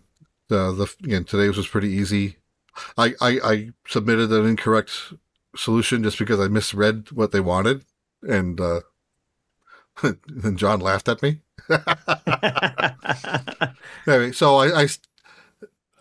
uh, 0.50 0.72
the 0.72 0.94
again 1.04 1.26
today 1.26 1.48
was 1.50 1.68
pretty 1.68 1.90
easy. 1.90 2.38
I, 2.98 3.14
I 3.22 3.40
I 3.44 3.70
submitted 3.88 4.32
an 4.32 4.48
incorrect 4.48 5.14
solution 5.56 6.02
just 6.04 6.18
because 6.18 6.40
I 6.40 6.48
misread 6.48 7.12
what 7.12 7.32
they 7.32 7.42
wanted, 7.42 7.86
and 8.24 8.60
uh, 8.60 8.82
and 10.04 10.18
John 10.58 10.80
laughed 10.80 11.10
at 11.10 11.22
me. 11.22 11.40
anyway, 14.08 14.32
so 14.32 14.58
I, 14.58 14.84
I, 14.84 14.88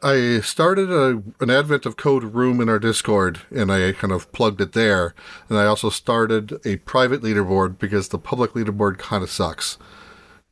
I 0.03 0.41
started 0.41 0.91
a, 0.91 1.23
an 1.41 1.51
Advent 1.51 1.87
of 1.87 1.97
Code 1.97 2.25
room 2.25 2.61
in 2.61 2.69
our 2.69 2.79
Discord, 2.79 3.41
and 3.51 3.73
I 3.73 3.93
kind 3.93 4.13
of 4.13 4.31
plugged 4.33 4.61
it 4.61 4.73
there. 4.73 5.15
And 5.49 5.59
I 5.59 5.67
also 5.67 5.91
started 5.91 6.59
a 6.65 6.77
private 6.77 7.23
leaderboard 7.23 7.79
because 7.79 8.09
the 8.09 8.19
public 8.19 8.53
leaderboard 8.53 8.99
kind 8.99 9.23
of 9.23 9.31
sucks. 9.31 9.79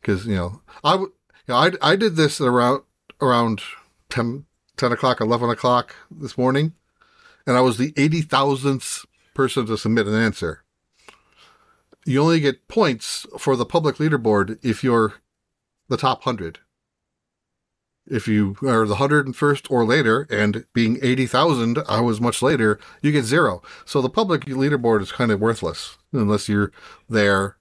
Because 0.00 0.26
you 0.26 0.36
know, 0.36 0.62
I 0.84 0.96
you 0.96 1.12
know, 1.48 1.56
I 1.56 1.72
I 1.82 1.96
did 1.96 2.16
this 2.16 2.40
around 2.40 2.82
around 3.20 3.62
10, 4.10 4.44
10 4.76 4.92
o'clock, 4.92 5.20
eleven 5.20 5.50
o'clock 5.50 5.96
this 6.10 6.36
morning, 6.36 6.74
and 7.46 7.56
I 7.56 7.60
was 7.60 7.78
the 7.78 7.92
eighty 7.96 8.20
thousandth 8.20 9.04
person 9.34 9.66
to 9.66 9.76
submit 9.76 10.06
an 10.06 10.14
answer 10.14 10.62
you 12.06 12.22
only 12.22 12.40
get 12.40 12.68
points 12.68 13.26
for 13.36 13.56
the 13.56 13.66
public 13.66 13.96
leaderboard 13.96 14.58
if 14.62 14.84
you're 14.84 15.14
the 15.88 15.96
top 15.96 16.24
100. 16.24 16.60
If 18.06 18.28
you 18.28 18.56
are 18.62 18.86
the 18.86 18.94
101st 18.94 19.68
or 19.68 19.84
later, 19.84 20.28
and 20.30 20.64
being 20.72 20.98
80,000 21.02 21.78
hours 21.88 22.20
much 22.20 22.40
later, 22.40 22.78
you 23.02 23.10
get 23.10 23.24
zero. 23.24 23.60
So 23.84 24.00
the 24.00 24.08
public 24.08 24.42
leaderboard 24.42 25.02
is 25.02 25.10
kind 25.10 25.32
of 25.32 25.40
worthless 25.40 25.98
unless 26.12 26.48
you're 26.48 26.70
there, 27.08 27.56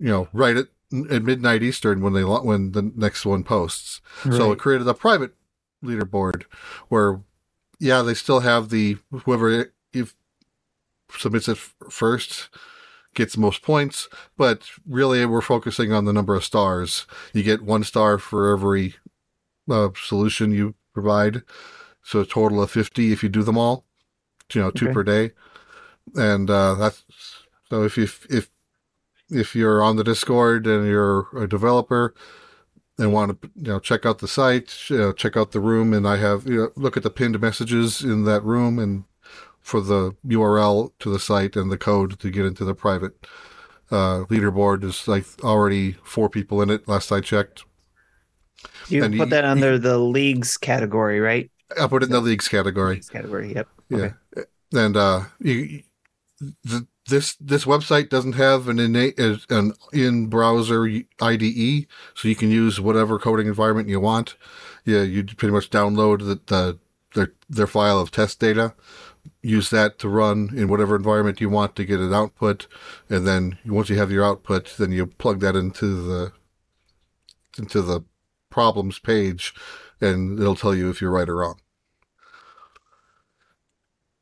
you 0.00 0.08
know, 0.08 0.28
right 0.32 0.56
at, 0.56 0.66
at 1.08 1.22
midnight 1.22 1.62
Eastern 1.62 2.02
when 2.02 2.12
they 2.12 2.24
when 2.24 2.72
the 2.72 2.90
next 2.96 3.24
one 3.24 3.44
posts. 3.44 4.00
Right. 4.24 4.34
So 4.34 4.50
it 4.50 4.58
created 4.58 4.88
a 4.88 4.94
private 4.94 5.34
leaderboard 5.84 6.44
where, 6.88 7.20
yeah, 7.78 8.02
they 8.02 8.14
still 8.14 8.40
have 8.40 8.70
the 8.70 8.98
whoever 9.12 9.72
if 9.92 10.16
submits 11.16 11.48
it 11.48 11.58
first 11.58 12.48
gets 13.14 13.36
most 13.36 13.62
points, 13.62 14.08
but 14.36 14.62
really 14.86 15.24
we're 15.26 15.40
focusing 15.40 15.92
on 15.92 16.04
the 16.04 16.12
number 16.12 16.34
of 16.34 16.44
stars. 16.44 17.06
You 17.32 17.42
get 17.42 17.62
one 17.62 17.84
star 17.84 18.18
for 18.18 18.52
every 18.52 18.94
uh, 19.70 19.90
solution 19.94 20.52
you 20.52 20.74
provide, 20.92 21.42
So 22.02 22.20
a 22.20 22.26
total 22.26 22.62
of 22.62 22.70
50 22.70 23.12
if 23.12 23.22
you 23.22 23.28
do 23.28 23.42
them 23.42 23.58
all, 23.58 23.84
you 24.52 24.60
know, 24.60 24.70
two 24.70 24.86
okay. 24.86 24.94
per 24.94 25.02
day. 25.02 25.30
And, 26.14 26.50
uh, 26.50 26.74
that's, 26.74 27.04
so 27.68 27.84
if 27.84 27.96
you, 27.96 28.04
if, 28.28 28.50
if 29.30 29.54
you're 29.54 29.82
on 29.82 29.96
the 29.96 30.04
Discord 30.04 30.66
and 30.66 30.86
you're 30.86 31.28
a 31.36 31.48
developer 31.48 32.14
and 32.98 33.12
want 33.12 33.40
to, 33.40 33.50
you 33.56 33.68
know, 33.68 33.78
check 33.78 34.04
out 34.04 34.18
the 34.18 34.28
site, 34.28 34.74
you 34.88 34.98
know, 34.98 35.12
check 35.12 35.36
out 35.36 35.52
the 35.52 35.60
room 35.60 35.92
and 35.92 36.06
I 36.06 36.16
have, 36.16 36.46
you 36.46 36.56
know, 36.56 36.72
look 36.76 36.96
at 36.96 37.02
the 37.02 37.10
pinned 37.10 37.40
messages 37.40 38.02
in 38.02 38.24
that 38.24 38.44
room 38.44 38.78
and 38.78 39.04
for 39.62 39.80
the 39.80 40.14
URL 40.26 40.92
to 40.98 41.10
the 41.10 41.18
site 41.18 41.56
and 41.56 41.70
the 41.70 41.78
code 41.78 42.18
to 42.18 42.30
get 42.30 42.44
into 42.44 42.64
the 42.64 42.74
private, 42.74 43.26
uh, 43.90 44.24
leaderboard 44.24 44.84
is 44.84 45.06
like 45.06 45.24
already 45.42 45.92
four 46.02 46.28
people 46.28 46.60
in 46.62 46.70
it 46.70 46.88
last 46.88 47.12
I 47.12 47.20
checked. 47.20 47.64
You 48.88 49.04
and 49.04 49.16
put 49.16 49.30
that 49.30 49.44
under 49.44 49.78
the 49.78 49.98
leagues 49.98 50.56
category, 50.56 51.20
right? 51.20 51.50
I 51.80 51.86
put 51.86 52.02
it 52.02 52.06
in 52.06 52.12
the 52.12 52.20
leagues 52.20 52.48
category. 52.48 52.96
Leagues 52.96 53.08
category, 53.08 53.54
yep. 53.54 53.68
Yeah, 53.88 54.12
okay. 54.36 54.46
and 54.72 54.96
uh, 54.96 55.22
you, 55.40 55.82
the, 56.64 56.86
this 57.08 57.34
this 57.34 57.64
website 57.64 58.08
doesn't 58.08 58.34
have 58.34 58.68
an 58.68 58.78
innate 58.78 59.18
an 59.18 59.72
in 59.92 60.28
browser 60.28 60.84
IDE, 61.20 61.86
so 62.14 62.28
you 62.28 62.36
can 62.36 62.50
use 62.50 62.80
whatever 62.80 63.18
coding 63.18 63.46
environment 63.46 63.88
you 63.88 64.00
want. 64.00 64.36
Yeah, 64.84 65.02
you 65.02 65.24
pretty 65.24 65.52
much 65.52 65.70
download 65.70 66.20
the, 66.20 66.40
the 66.46 66.78
their 67.14 67.32
their 67.48 67.66
file 67.66 67.98
of 67.98 68.10
test 68.10 68.38
data, 68.38 68.74
use 69.42 69.70
that 69.70 69.98
to 69.98 70.08
run 70.08 70.50
in 70.54 70.68
whatever 70.68 70.96
environment 70.96 71.40
you 71.40 71.50
want 71.50 71.74
to 71.76 71.84
get 71.84 72.00
an 72.00 72.14
output, 72.14 72.66
and 73.10 73.26
then 73.26 73.58
once 73.66 73.88
you 73.88 73.98
have 73.98 74.10
your 74.10 74.24
output, 74.24 74.74
then 74.78 74.92
you 74.92 75.06
plug 75.06 75.40
that 75.40 75.56
into 75.56 76.02
the 76.02 76.32
into 77.58 77.82
the 77.82 78.02
problems 78.50 78.98
page 78.98 79.54
and 80.00 80.38
it'll 80.38 80.56
tell 80.56 80.74
you 80.74 80.90
if 80.90 81.00
you're 81.00 81.10
right 81.10 81.28
or 81.28 81.36
wrong. 81.36 81.58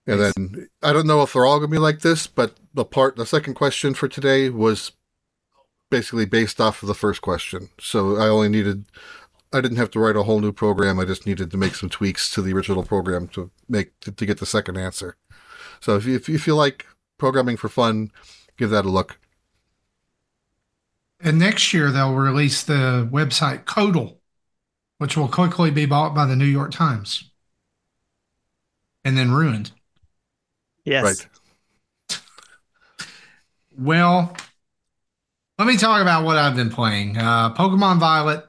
And 0.07 0.21
then 0.21 0.69
I 0.83 0.93
don't 0.93 1.07
know 1.07 1.23
if 1.23 1.33
they're 1.33 1.47
all 1.47 1.59
going 1.59 1.71
to 1.71 1.75
be 1.75 1.79
like 1.79 2.01
this, 2.01 2.27
but 2.27 2.57
the 2.75 2.85
part, 2.85 3.17
the 3.17 3.27
second 3.27 3.55
question 3.55 3.95
for 3.95 4.09
today 4.09 4.51
was 4.51 4.93
basically 5.89 6.25
based 6.25 6.61
off 6.61 6.83
of 6.83 6.89
the 6.89 6.95
first 6.95 7.23
question. 7.23 7.71
So 7.81 8.17
I 8.17 8.29
only 8.29 8.49
needed, 8.49 8.87
I 9.53 9.61
didn't 9.61 9.79
have 9.79 9.91
to 9.93 10.01
write 10.01 10.17
a 10.17 10.23
whole 10.23 10.41
new 10.41 10.53
program. 10.53 11.01
I 11.01 11.05
just 11.05 11.27
needed 11.27 11.51
to 11.51 11.57
make 11.57 11.75
some 11.75 11.89
tweaks 11.89 12.33
to 12.35 12.43
the 12.43 12.53
original 12.53 12.85
program 12.85 13.29
to 13.29 13.51
make, 13.69 13.99
to, 14.01 14.13
to 14.13 14.27
get 14.27 14.39
the 14.39 14.47
second 14.47 14.77
answer. 14.77 15.17
So 15.81 15.97
if 15.97 16.05
you, 16.07 16.15
if 16.15 16.29
you 16.29 16.39
feel 16.39 16.57
like 16.57 16.87
programming 17.19 17.57
for 17.57 17.69
fun, 17.69 18.13
give 18.57 18.71
that 18.71 18.85
a 18.85 18.91
look. 18.91 19.19
And 21.19 21.39
next 21.39 21.73
year 21.75 21.91
they'll 21.91 22.15
release 22.15 22.63
the 22.63 23.09
website 23.11 23.65
Codel 23.65 24.21
which 25.01 25.17
will 25.17 25.29
quickly 25.29 25.71
be 25.71 25.87
bought 25.87 26.15
by 26.15 26.27
the 26.27 26.37
New 26.37 26.45
York 26.45 26.73
Times 26.73 27.31
and 29.03 29.17
then 29.17 29.33
ruined. 29.33 29.71
Yes. 30.85 31.27
Right. 32.11 32.19
well, 33.79 34.37
let 35.59 35.67
me 35.67 35.79
talk 35.79 36.03
about 36.03 36.27
what 36.27 36.37
I've 36.37 36.55
been 36.55 36.69
playing. 36.69 37.17
Uh, 37.17 37.55
Pokemon 37.55 37.99
Violet, 37.99 38.45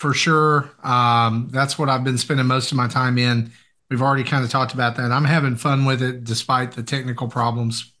for 0.00 0.14
sure. 0.14 0.70
Um, 0.82 1.48
that's 1.52 1.78
what 1.78 1.90
I've 1.90 2.02
been 2.02 2.16
spending 2.16 2.46
most 2.46 2.72
of 2.72 2.76
my 2.76 2.88
time 2.88 3.18
in. 3.18 3.52
We've 3.90 4.00
already 4.00 4.24
kind 4.24 4.42
of 4.42 4.50
talked 4.50 4.72
about 4.72 4.96
that. 4.96 5.12
I'm 5.12 5.26
having 5.26 5.56
fun 5.56 5.84
with 5.84 6.00
it 6.00 6.24
despite 6.24 6.72
the 6.72 6.82
technical 6.82 7.28
problems. 7.28 7.92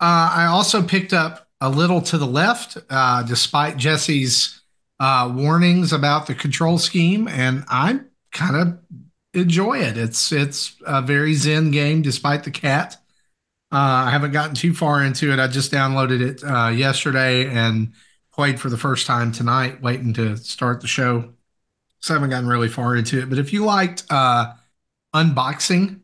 Uh, 0.00 0.34
I 0.34 0.46
also 0.46 0.82
picked 0.82 1.12
up 1.12 1.48
a 1.60 1.70
little 1.70 2.00
to 2.02 2.18
the 2.18 2.26
left, 2.26 2.78
uh, 2.90 3.22
despite 3.22 3.76
Jesse's 3.76 4.60
uh, 4.98 5.32
warnings 5.32 5.92
about 5.92 6.26
the 6.26 6.34
control 6.34 6.78
scheme, 6.78 7.28
and 7.28 7.64
I 7.68 8.00
kind 8.32 8.56
of 8.56 8.78
enjoy 9.34 9.78
it. 9.78 9.96
It's 9.96 10.32
it's 10.32 10.74
a 10.84 11.00
very 11.00 11.34
zen 11.34 11.70
game, 11.70 12.02
despite 12.02 12.42
the 12.42 12.50
cat. 12.50 12.96
Uh, 13.70 14.06
I 14.06 14.10
haven't 14.10 14.32
gotten 14.32 14.56
too 14.56 14.74
far 14.74 15.04
into 15.04 15.32
it. 15.32 15.38
I 15.38 15.46
just 15.46 15.70
downloaded 15.70 16.20
it 16.20 16.42
uh, 16.42 16.68
yesterday 16.70 17.48
and 17.48 17.92
played 18.38 18.60
for 18.60 18.70
the 18.70 18.78
first 18.78 19.04
time 19.04 19.32
tonight, 19.32 19.82
waiting 19.82 20.14
to 20.14 20.36
start 20.36 20.80
the 20.80 20.86
show. 20.86 21.28
So 21.98 22.14
I 22.14 22.16
haven't 22.16 22.30
gotten 22.30 22.48
really 22.48 22.68
far 22.68 22.94
into 22.94 23.20
it. 23.20 23.28
But 23.28 23.40
if 23.40 23.52
you 23.52 23.64
liked 23.64 24.04
uh, 24.10 24.52
unboxing 25.12 26.02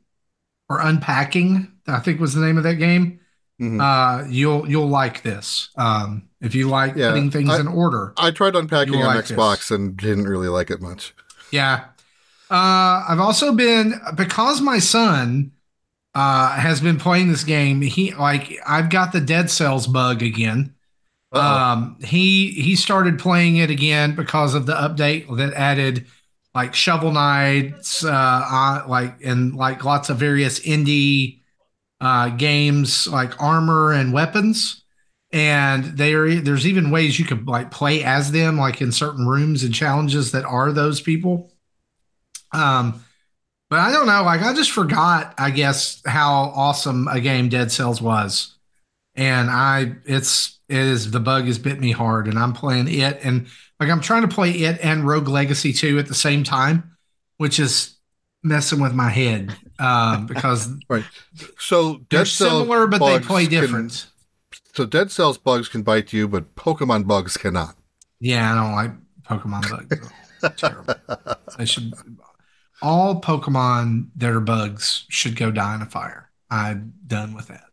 or 0.68 0.80
unpacking, 0.80 1.70
I 1.86 2.00
think 2.00 2.18
was 2.18 2.34
the 2.34 2.44
name 2.44 2.58
of 2.58 2.64
that 2.64 2.74
game. 2.74 3.20
Mm-hmm. 3.62 3.80
Uh, 3.80 4.26
you'll 4.28 4.68
you'll 4.68 4.88
like 4.88 5.22
this. 5.22 5.68
Um, 5.76 6.28
if 6.40 6.56
you 6.56 6.68
like 6.68 6.96
yeah, 6.96 7.10
putting 7.10 7.30
things 7.30 7.50
I, 7.50 7.60
in 7.60 7.68
order. 7.68 8.12
I 8.16 8.32
tried 8.32 8.56
unpacking 8.56 8.96
on 8.96 9.14
like 9.14 9.26
Xbox 9.26 9.58
this. 9.58 9.70
and 9.70 9.96
didn't 9.96 10.24
really 10.24 10.48
like 10.48 10.72
it 10.72 10.80
much. 10.80 11.14
Yeah. 11.52 11.84
Uh, 12.50 13.04
I've 13.08 13.20
also 13.20 13.54
been 13.54 13.94
because 14.16 14.60
my 14.60 14.80
son 14.80 15.52
uh, 16.16 16.56
has 16.58 16.80
been 16.80 16.98
playing 16.98 17.28
this 17.28 17.44
game. 17.44 17.80
He 17.80 18.12
like 18.12 18.58
I've 18.66 18.90
got 18.90 19.12
the 19.12 19.20
Dead 19.20 19.50
Cells 19.50 19.86
bug 19.86 20.20
again. 20.20 20.74
Um, 21.34 21.98
he 22.02 22.50
he 22.52 22.76
started 22.76 23.18
playing 23.18 23.56
it 23.56 23.70
again 23.70 24.14
because 24.14 24.54
of 24.54 24.66
the 24.66 24.74
update 24.74 25.34
that 25.36 25.52
added 25.54 26.06
like 26.54 26.74
shovel 26.74 27.12
knights, 27.12 28.04
uh, 28.04 28.10
uh, 28.10 28.84
like 28.88 29.20
and 29.24 29.54
like 29.54 29.84
lots 29.84 30.10
of 30.10 30.16
various 30.18 30.60
indie 30.60 31.40
uh, 32.00 32.28
games 32.30 33.06
like 33.06 33.40
armor 33.42 33.92
and 33.92 34.12
weapons. 34.12 34.82
And 35.32 35.84
they 35.84 36.14
are 36.14 36.36
there's 36.36 36.66
even 36.66 36.90
ways 36.90 37.18
you 37.18 37.24
could 37.24 37.48
like 37.48 37.70
play 37.72 38.04
as 38.04 38.30
them 38.30 38.56
like 38.56 38.80
in 38.80 38.92
certain 38.92 39.26
rooms 39.26 39.64
and 39.64 39.74
challenges 39.74 40.30
that 40.32 40.44
are 40.44 40.72
those 40.72 41.00
people. 41.00 41.52
Um 42.52 43.04
but 43.70 43.80
i 43.80 43.90
don't 43.90 44.06
know 44.06 44.22
like 44.22 44.42
i 44.42 44.52
just 44.52 44.70
forgot 44.70 45.34
i 45.38 45.50
guess 45.50 46.00
how 46.06 46.52
awesome 46.54 47.08
a 47.08 47.20
game 47.20 47.48
dead 47.48 47.72
cells 47.72 48.00
was. 48.00 48.56
And 49.16 49.50
i 49.50 49.96
it's 50.04 50.50
it 50.50 50.53
is 50.68 51.10
the 51.10 51.20
bug 51.20 51.46
has 51.46 51.58
bit 51.58 51.80
me 51.80 51.90
hard 51.90 52.26
and 52.26 52.38
i'm 52.38 52.52
playing 52.52 52.88
it 52.88 53.18
and 53.22 53.46
like 53.80 53.90
i'm 53.90 54.00
trying 54.00 54.22
to 54.22 54.28
play 54.28 54.50
it 54.50 54.78
and 54.82 55.06
rogue 55.06 55.28
legacy 55.28 55.72
2 55.72 55.98
at 55.98 56.06
the 56.06 56.14
same 56.14 56.42
time 56.44 56.96
which 57.36 57.58
is 57.58 57.96
messing 58.42 58.80
with 58.80 58.92
my 58.94 59.08
head 59.08 59.56
um 59.78 60.26
because 60.28 60.68
right 60.88 61.04
so 61.58 62.00
they're 62.10 62.24
similar 62.24 62.86
but 62.86 63.04
they 63.04 63.18
play 63.18 63.46
different 63.46 63.92
can 63.92 64.10
so 64.74 64.84
dead 64.84 65.12
cells 65.12 65.38
bugs 65.38 65.68
can 65.68 65.82
bite 65.82 66.12
you, 66.12 66.26
but 66.26 66.56
Pokemon 66.56 67.06
bugs 67.06 67.36
cannot. 67.36 67.76
Yeah, 68.18 68.52
I 68.52 68.54
don't 68.56 68.74
like 68.74 68.90
Pokemon 69.22 69.70
bugs. 69.70 70.60
terrible. 70.60 70.94
They 71.56 71.64
should 71.64 71.92
all 72.82 73.20
Pokemon 73.20 74.08
that 74.16 74.30
are 74.30 74.40
bugs 74.40 75.06
should 75.08 75.36
go 75.36 75.52
die 75.52 75.76
in 75.76 75.82
a 75.82 75.86
fire. 75.86 76.30
I'm 76.50 76.92
done 77.06 77.34
with 77.34 77.48
that. 77.48 77.66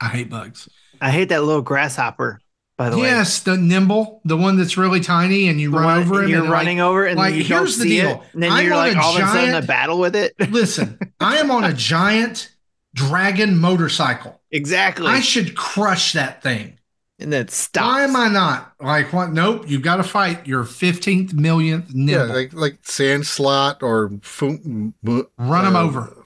I 0.00 0.08
hate 0.08 0.28
bugs. 0.28 0.68
I 1.02 1.10
hate 1.10 1.30
that 1.30 1.42
little 1.42 1.62
grasshopper. 1.62 2.40
By 2.78 2.88
the 2.88 2.96
yes, 2.96 3.02
way, 3.02 3.08
yes, 3.08 3.38
the 3.40 3.56
Nymble, 3.56 4.20
the 4.24 4.36
one 4.36 4.56
that's 4.56 4.76
really 4.76 5.00
tiny, 5.00 5.48
and 5.48 5.60
you 5.60 5.72
the 5.72 5.78
run 5.78 5.84
one, 5.84 5.98
over 5.98 6.22
it. 6.22 6.30
You're 6.30 6.48
running 6.48 6.78
like, 6.78 6.86
over, 6.86 7.04
and 7.04 7.18
like 7.18 7.34
you 7.34 7.42
here's 7.42 7.76
the 7.76 7.84
deal. 7.84 8.10
It, 8.10 8.20
and 8.32 8.42
then 8.42 8.52
I'm 8.52 8.64
you're 8.64 8.76
like 8.76 8.96
all 8.96 9.14
giant, 9.14 9.28
of 9.28 9.34
a 9.34 9.38
sudden 9.38 9.54
a 9.62 9.66
battle 9.66 9.98
with 9.98 10.14
it. 10.14 10.34
listen, 10.50 10.98
I 11.20 11.38
am 11.38 11.50
on 11.50 11.64
a 11.64 11.72
giant 11.72 12.50
dragon 12.94 13.58
motorcycle. 13.58 14.40
Exactly. 14.52 15.08
I 15.08 15.20
should 15.20 15.56
crush 15.56 16.12
that 16.12 16.42
thing. 16.42 16.78
And 17.18 17.32
then 17.32 17.48
stop. 17.48 17.84
Why 17.84 18.04
am 18.04 18.16
I 18.16 18.28
not? 18.28 18.72
Like 18.80 19.12
what? 19.12 19.32
Nope. 19.32 19.64
You've 19.66 19.82
got 19.82 19.96
to 19.96 20.04
fight 20.04 20.46
your 20.46 20.64
15th 20.64 21.34
millionth 21.34 21.92
Nymble. 21.92 22.10
Yeah, 22.10 22.22
like, 22.24 22.52
like 22.52 22.82
Sandslot 22.82 23.82
or 23.82 24.10
fun- 24.22 24.94
run 25.02 25.64
them 25.64 25.76
uh, 25.76 25.82
over. 25.82 26.21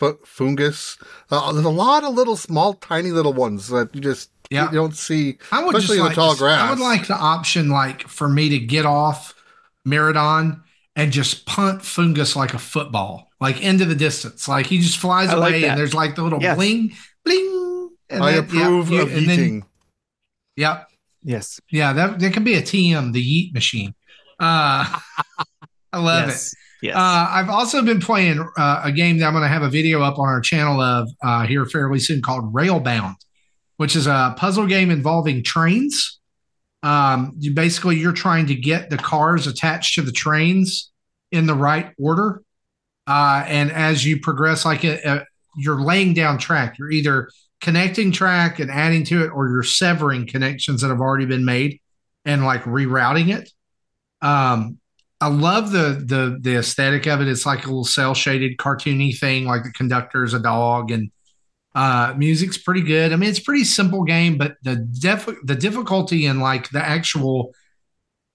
F- 0.00 0.18
Foongus. 0.24 1.00
Uh, 1.30 1.52
there's 1.52 1.64
a 1.64 1.70
lot 1.70 2.04
of 2.04 2.14
little, 2.14 2.36
small, 2.36 2.74
tiny 2.74 3.10
little 3.10 3.32
ones 3.32 3.68
that 3.68 3.94
you 3.94 4.00
just 4.00 4.30
yeah. 4.50 4.70
you 4.70 4.76
don't 4.76 4.96
see. 4.96 5.38
I 5.52 5.64
would 5.64 5.74
especially 5.74 5.96
just 5.96 5.98
in 5.98 6.04
like 6.06 6.14
the 6.14 6.20
tall 6.20 6.36
grass. 6.36 6.60
I 6.60 6.70
would 6.70 6.80
like 6.80 7.06
the 7.06 7.14
option, 7.14 7.70
like 7.70 8.06
for 8.08 8.28
me 8.28 8.48
to 8.50 8.58
get 8.58 8.86
off 8.86 9.34
Miraidon 9.86 10.62
and 10.96 11.12
just 11.12 11.46
punt 11.46 11.80
Foongus 11.82 12.36
like 12.36 12.54
a 12.54 12.58
football, 12.58 13.30
like 13.40 13.62
into 13.62 13.84
the 13.84 13.94
distance. 13.94 14.48
Like 14.48 14.66
he 14.66 14.78
just 14.78 14.98
flies 14.98 15.30
I 15.30 15.34
away, 15.34 15.52
like 15.52 15.62
and 15.62 15.78
there's 15.78 15.94
like 15.94 16.16
the 16.16 16.22
little 16.22 16.42
yes. 16.42 16.56
bling, 16.56 16.94
bling. 17.24 17.90
And 18.10 18.22
I 18.22 18.32
then, 18.32 18.44
approve 18.44 18.90
yeah, 18.90 19.02
of 19.02 19.12
you, 19.12 19.18
yeeting. 19.18 19.26
Then, 19.26 19.64
yep. 20.56 20.88
Yes. 21.22 21.58
Yeah, 21.70 21.92
that 21.94 22.18
that 22.18 22.32
can 22.32 22.44
be 22.44 22.54
a 22.54 22.62
TM, 22.62 23.12
the 23.12 23.22
yeet 23.22 23.54
machine. 23.54 23.94
Uh, 24.38 24.84
I 25.92 25.98
love 25.98 26.28
yes. 26.28 26.52
it. 26.52 26.58
Yes. 26.84 26.96
Uh, 26.96 27.28
I've 27.30 27.48
also 27.48 27.80
been 27.80 27.98
playing 27.98 28.46
uh, 28.58 28.82
a 28.84 28.92
game 28.92 29.16
that 29.16 29.26
I'm 29.26 29.32
going 29.32 29.40
to 29.40 29.48
have 29.48 29.62
a 29.62 29.70
video 29.70 30.02
up 30.02 30.18
on 30.18 30.28
our 30.28 30.42
channel 30.42 30.82
of 30.82 31.08
uh, 31.22 31.46
here 31.46 31.64
fairly 31.64 31.98
soon 31.98 32.20
called 32.20 32.52
Railbound, 32.52 33.16
which 33.78 33.96
is 33.96 34.06
a 34.06 34.34
puzzle 34.36 34.66
game 34.66 34.90
involving 34.90 35.42
trains. 35.42 36.20
Um, 36.82 37.32
you 37.38 37.54
basically 37.54 37.96
you're 37.96 38.12
trying 38.12 38.48
to 38.48 38.54
get 38.54 38.90
the 38.90 38.98
cars 38.98 39.46
attached 39.46 39.94
to 39.94 40.02
the 40.02 40.12
trains 40.12 40.92
in 41.32 41.46
the 41.46 41.54
right 41.54 41.90
order, 41.98 42.42
uh, 43.06 43.44
and 43.46 43.72
as 43.72 44.04
you 44.04 44.20
progress, 44.20 44.66
like 44.66 44.84
a, 44.84 45.00
a, 45.08 45.24
you're 45.56 45.80
laying 45.80 46.12
down 46.12 46.36
track. 46.36 46.78
You're 46.78 46.90
either 46.90 47.30
connecting 47.62 48.12
track 48.12 48.58
and 48.58 48.70
adding 48.70 49.04
to 49.04 49.24
it, 49.24 49.28
or 49.28 49.48
you're 49.48 49.62
severing 49.62 50.26
connections 50.26 50.82
that 50.82 50.88
have 50.88 51.00
already 51.00 51.24
been 51.24 51.46
made 51.46 51.80
and 52.26 52.44
like 52.44 52.64
rerouting 52.64 53.34
it. 53.34 53.50
Um, 54.20 54.78
I 55.20 55.28
love 55.28 55.70
the 55.70 56.02
the 56.04 56.38
the 56.40 56.56
aesthetic 56.56 57.06
of 57.06 57.20
it. 57.20 57.28
It's 57.28 57.46
like 57.46 57.64
a 57.64 57.68
little 57.68 57.84
cel 57.84 58.14
shaded 58.14 58.58
cartoony 58.58 59.16
thing, 59.16 59.46
like 59.46 59.62
the 59.62 59.72
conductor 59.72 60.24
is 60.24 60.34
a 60.34 60.40
dog, 60.40 60.90
and 60.90 61.10
uh, 61.74 62.14
music's 62.16 62.58
pretty 62.58 62.82
good. 62.82 63.12
I 63.12 63.16
mean, 63.16 63.30
it's 63.30 63.40
pretty 63.40 63.64
simple 63.64 64.04
game, 64.04 64.38
but 64.38 64.56
the 64.62 64.76
def- 64.76 65.42
the 65.44 65.54
difficulty 65.54 66.26
in 66.26 66.40
like 66.40 66.70
the 66.70 66.84
actual 66.84 67.54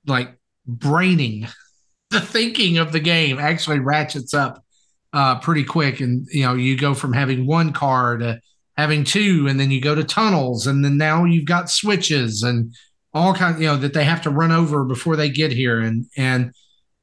like 0.08 0.38
braining, 0.66 1.48
the 2.10 2.22
thinking 2.22 2.78
of 2.78 2.92
the 2.92 3.00
game 3.00 3.40
actually 3.40 3.80
ratchets 3.80 4.34
up 4.34 4.64
uh, 5.14 5.40
pretty 5.40 5.64
quick. 5.64 6.00
And 6.00 6.28
you 6.32 6.44
know, 6.44 6.56
you 6.56 6.78
go 6.78 6.94
from 6.94 7.14
having 7.14 7.46
one 7.46 7.72
car 7.72 8.18
to 8.18 8.40
having 8.78 9.04
two, 9.04 9.48
and 9.50 9.60
then 9.60 9.72
you 9.72 9.82
go 9.82 9.96
to 9.96 10.04
tunnels, 10.04 10.68
and 10.68 10.84
then 10.84 10.98
now 10.98 11.26
you've 11.26 11.46
got 11.46 11.70
switches 11.70 12.44
and 12.44 12.74
all 13.14 13.34
kinds. 13.34 13.62
You 13.62 13.68
know 13.68 13.78
that 13.78 13.94
they 13.94 14.06
have 14.06 14.22
to 14.24 14.30
run 14.30 14.52
over 14.52 14.84
before 14.86 15.16
they 15.16 15.30
get 15.30 15.52
here, 15.52 15.80
and 15.80 16.08
and 16.18 16.54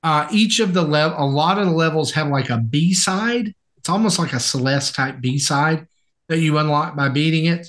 uh, 0.06 0.28
each 0.30 0.60
of 0.60 0.72
the 0.72 0.82
level, 0.82 1.18
a 1.18 1.26
lot 1.26 1.58
of 1.58 1.66
the 1.66 1.72
levels 1.72 2.12
have 2.12 2.28
like 2.28 2.48
a 2.48 2.58
B 2.58 2.94
side. 2.94 3.52
It's 3.76 3.88
almost 3.88 4.20
like 4.20 4.32
a 4.34 4.38
Celeste 4.38 4.94
type 4.94 5.20
B 5.20 5.36
side 5.36 5.88
that 6.28 6.38
you 6.38 6.58
unlock 6.58 6.94
by 6.94 7.08
beating 7.08 7.46
it. 7.46 7.66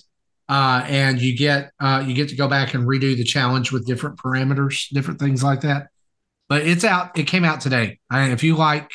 Uh, 0.47 0.85
and 0.87 1.19
you 1.19 1.35
get 1.35 1.71
uh, 1.79 2.03
you 2.05 2.13
get 2.13 2.29
to 2.29 2.35
go 2.35 2.47
back 2.47 2.75
and 2.75 2.87
redo 2.87 3.17
the 3.17 3.23
challenge 3.23 3.71
with 3.71 3.87
different 3.87 4.19
parameters, 4.19 4.87
different 4.89 5.19
things 5.19 5.43
like 5.43 5.61
that. 5.61 5.87
But 6.47 6.61
it's 6.67 6.83
out. 6.83 7.17
It 7.17 7.23
came 7.23 7.43
out 7.43 7.59
today. 7.59 7.97
I, 8.11 8.29
if 8.29 8.43
you 8.43 8.55
like 8.55 8.91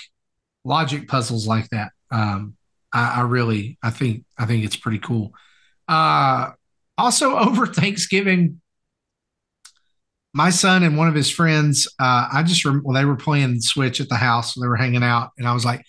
logic 0.64 1.08
puzzles 1.08 1.44
like 1.44 1.68
that, 1.70 1.90
um, 2.12 2.54
I, 2.92 3.16
I, 3.16 3.20
really 3.22 3.76
I 3.82 3.90
think 3.90 4.24
I 4.38 4.46
think 4.46 4.64
it's 4.64 4.76
pretty 4.76 5.00
cool. 5.00 5.34
Uh, 5.88 6.52
also, 6.96 7.36
over 7.38 7.66
Thanksgiving, 7.66 8.60
my 10.34 10.50
son 10.50 10.82
and 10.82 10.96
one 10.96 11.08
of 11.08 11.14
his 11.14 11.30
friends, 11.30 11.86
uh, 12.00 12.28
I 12.32 12.42
just 12.42 12.64
rem- 12.64 12.82
well, 12.84 12.94
they 12.94 13.04
were 13.04 13.16
playing 13.16 13.60
Switch 13.60 14.00
at 14.00 14.08
the 14.08 14.16
house. 14.16 14.54
They 14.54 14.66
were 14.66 14.76
hanging 14.76 15.02
out, 15.02 15.30
and 15.38 15.46
I 15.46 15.52
was 15.52 15.64
like, 15.64 15.84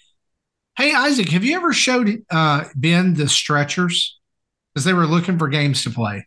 Hey, 0.76 0.94
Isaac, 0.94 1.30
have 1.30 1.44
you 1.44 1.56
ever 1.56 1.72
showed 1.72 2.24
uh, 2.32 2.66
Ben 2.76 3.14
the 3.14 3.30
stretchers? 3.30 4.20
Because 4.74 4.86
they 4.86 4.94
were 4.94 5.06
looking 5.06 5.38
for 5.38 5.48
games 5.48 5.84
to 5.84 5.92
play. 5.92 6.26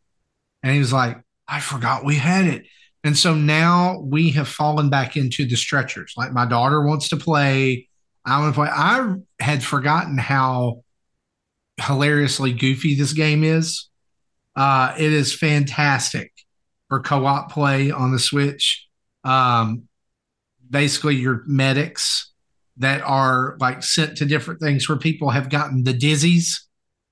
And 0.63 0.73
he 0.73 0.79
was 0.79 0.93
like, 0.93 1.21
I 1.49 1.61
forgot 1.61 2.05
we 2.05 2.15
had 2.15 2.45
it. 2.45 2.67
And 3.03 3.19
so 3.19 3.35
now 3.35 3.99
we 4.01 4.31
have 4.31 4.47
fallen 4.47 4.89
back 4.89 5.17
into 5.17 5.47
the 5.47 5.57
stretchers. 5.57 6.15
Like 6.17 6.33
my 6.33 6.47
daughter 6.47 6.83
wants 6.83 7.09
to 7.09 7.17
play. 7.17 7.89
I 8.25 8.41
want 8.41 8.55
to 8.55 8.61
play. 8.61 8.69
I 8.71 9.15
had 9.41 9.65
forgotten 9.65 10.17
how 10.17 10.85
hilariously 11.81 12.53
goofy 12.53 12.95
this 12.95 13.13
game 13.13 13.43
is. 13.43 13.89
Uh, 14.55 14.95
it 14.97 15.13
is 15.13 15.35
fantastic 15.35 16.33
for 16.89 17.01
co 17.01 17.25
op 17.27 17.51
play 17.51 17.91
on 17.91 18.13
the 18.13 18.19
Switch. 18.19 18.87
Um, 19.25 19.85
basically, 20.69 21.17
your 21.17 21.43
medics 21.47 22.33
that 22.79 23.01
are 23.03 23.57
like 23.61 23.83
sent 23.83 24.17
to 24.19 24.27
different 24.27 24.61
things 24.61 24.89
where 24.89 24.99
people 24.99 25.31
have 25.31 25.49
gotten 25.49 25.85
the 25.85 25.95
dizzies 25.95 26.61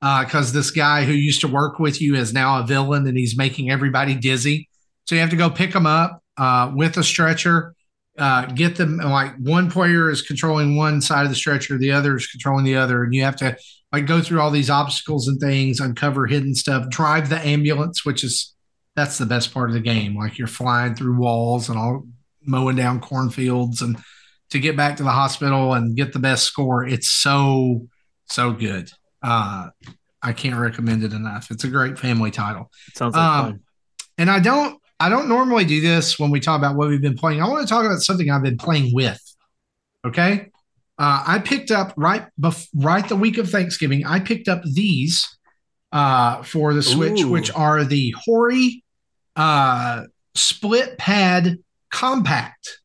because 0.01 0.51
uh, 0.51 0.52
this 0.52 0.70
guy 0.70 1.05
who 1.05 1.12
used 1.12 1.40
to 1.40 1.48
work 1.48 1.78
with 1.78 2.01
you 2.01 2.14
is 2.14 2.34
now 2.34 2.60
a 2.60 2.66
villain 2.66 3.06
and 3.06 3.16
he's 3.16 3.38
making 3.38 3.70
everybody 3.70 4.14
dizzy. 4.14 4.68
So 5.06 5.14
you 5.14 5.20
have 5.22 5.30
to 5.30 5.36
go 5.36 5.48
pick 5.48 5.72
them 5.72 5.86
up 5.86 6.22
uh, 6.36 6.70
with 6.74 6.98
a 6.98 7.02
stretcher, 7.02 7.74
uh, 8.18 8.46
get 8.46 8.76
them 8.76 8.98
like 8.98 9.34
one 9.38 9.70
player 9.70 10.10
is 10.10 10.20
controlling 10.20 10.76
one 10.76 11.01
side 11.01 11.24
of 11.24 11.30
the 11.30 11.34
stretcher, 11.34 11.78
the 11.78 11.92
other 11.92 12.16
is 12.16 12.26
controlling 12.26 12.64
the 12.64 12.76
other, 12.76 13.02
and 13.02 13.14
you 13.14 13.22
have 13.22 13.36
to 13.36 13.56
like 13.92 14.06
go 14.06 14.20
through 14.20 14.40
all 14.40 14.51
these 14.51 14.70
obstacles 14.70 15.26
and 15.26 15.40
things, 15.40 15.80
uncover 15.80 16.26
hidden 16.26 16.55
stuff, 16.55 16.88
drive 16.90 17.30
the 17.30 17.38
ambulance, 17.38 18.05
which 18.05 18.22
is 18.24 18.53
that's 18.96 19.18
the 19.18 19.26
best 19.26 19.52
part 19.52 19.70
of 19.70 19.74
the 19.74 19.80
game. 19.80 20.16
Like 20.16 20.38
you're 20.38 20.46
flying 20.46 20.94
through 20.94 21.16
walls 21.16 21.68
and 21.68 21.78
all 21.78 22.06
mowing 22.46 22.76
down 22.76 23.00
cornfields 23.00 23.82
and 23.82 23.98
to 24.50 24.58
get 24.60 24.76
back 24.76 24.96
to 24.96 25.02
the 25.02 25.10
hospital 25.10 25.74
and 25.74 25.96
get 25.96 26.12
the 26.12 26.18
best 26.18 26.44
score. 26.44 26.86
It's 26.86 27.10
so 27.10 27.88
so 28.26 28.52
good. 28.52 28.90
Uh, 29.22 29.68
I 30.22 30.32
can't 30.32 30.58
recommend 30.58 31.02
it 31.02 31.12
enough. 31.12 31.50
It's 31.50 31.64
a 31.64 31.68
great 31.68 31.98
family 31.98 32.30
title. 32.30 32.70
It 32.88 32.96
sounds 32.96 33.14
like 33.14 33.22
um, 33.24 33.44
fun. 33.44 33.60
And 34.18 34.30
I 34.30 34.38
don't 34.38 34.80
I 35.00 35.08
don't 35.08 35.28
normally 35.28 35.64
do 35.64 35.80
this 35.80 36.18
when 36.18 36.30
we 36.30 36.40
talk 36.40 36.58
about 36.58 36.76
what 36.76 36.88
we've 36.88 37.02
been 37.02 37.16
playing. 37.16 37.42
I 37.42 37.48
want 37.48 37.66
to 37.66 37.68
talk 37.68 37.84
about 37.84 38.00
something 38.00 38.30
I've 38.30 38.42
been 38.42 38.58
playing 38.58 38.94
with. 38.94 39.20
Okay. 40.06 40.50
Uh, 40.96 41.24
I 41.26 41.40
picked 41.40 41.72
up 41.72 41.92
right 41.96 42.26
bef- 42.40 42.68
right 42.76 43.06
the 43.08 43.16
week 43.16 43.38
of 43.38 43.50
Thanksgiving. 43.50 44.06
I 44.06 44.20
picked 44.20 44.46
up 44.46 44.62
these 44.62 45.36
uh, 45.90 46.42
for 46.42 46.72
the 46.72 46.82
Switch, 46.82 47.22
Ooh. 47.22 47.30
which 47.30 47.52
are 47.52 47.82
the 47.84 48.14
Hori 48.24 48.84
uh, 49.36 50.05
split 50.35 50.98
pad 50.98 51.59
compact. 51.90 52.81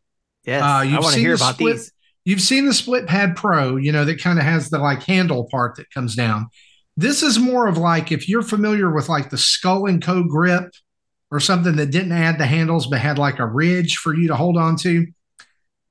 Yes, 0.46 0.62
uh, 0.62 0.66
I 0.66 1.00
want 1.00 1.14
to 1.14 1.20
hear 1.20 1.36
about 1.36 1.56
split, 1.56 1.78
these. 1.78 1.92
You've 2.26 2.42
seen 2.42 2.66
the 2.66 2.74
Split 2.74 3.08
Pad 3.08 3.36
Pro, 3.36 3.78
you 3.78 3.92
know, 3.92 4.06
that 4.06 4.22
kind 4.22 4.38
of 4.38 4.46
has 4.46 4.70
the 4.70 4.78
like 4.78 5.02
handle 5.04 5.48
part 5.50 5.78
that 5.78 5.90
comes 5.92 6.16
down. 6.16 6.48
This 6.96 7.24
is 7.24 7.40
more 7.40 7.68
of 7.68 7.78
like 7.78 8.12
if 8.12 8.30
you're 8.30 8.44
familiar 8.44 8.94
with 8.94 9.10
like 9.10 9.30
the 9.30 9.38
Skull 9.38 9.88
and 9.88 10.04
Co 10.04 10.24
grip 10.24 10.72
or 11.32 11.40
something 11.40 11.76
that 11.78 11.92
didn't 11.92 12.12
add 12.12 12.38
the 12.38 12.46
handles 12.46 12.88
but 12.88 13.00
had 13.00 13.18
like 13.18 13.40
a 13.40 13.48
ridge 13.48 13.98
for 13.98 14.14
you 14.14 14.28
to 14.28 14.36
hold 14.36 14.58
on 14.58 14.76
to. 14.78 15.08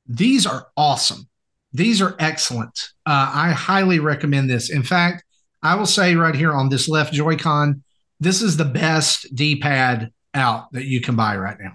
These 0.07 0.47
are 0.47 0.69
awesome. 0.77 1.29
These 1.73 2.01
are 2.01 2.15
excellent. 2.19 2.79
Uh, 3.07 3.31
I 3.35 3.51
highly 3.51 3.99
recommend 3.99 4.49
this. 4.49 4.71
In 4.71 4.83
fact, 4.83 5.25
I 5.63 5.75
will 5.75 5.87
say 5.87 6.15
right 6.15 6.35
here 6.35 6.53
on 6.53 6.69
this 6.69 6.89
left 6.89 7.13
Joy-Con, 7.13 7.83
this 8.21 8.43
is 8.43 8.57
the 8.57 8.65
best 8.65 9.35
D-pad 9.35 10.13
out 10.35 10.73
that 10.73 10.85
you 10.85 11.01
can 11.01 11.17
buy 11.17 11.37
right 11.37 11.57
now. 11.61 11.75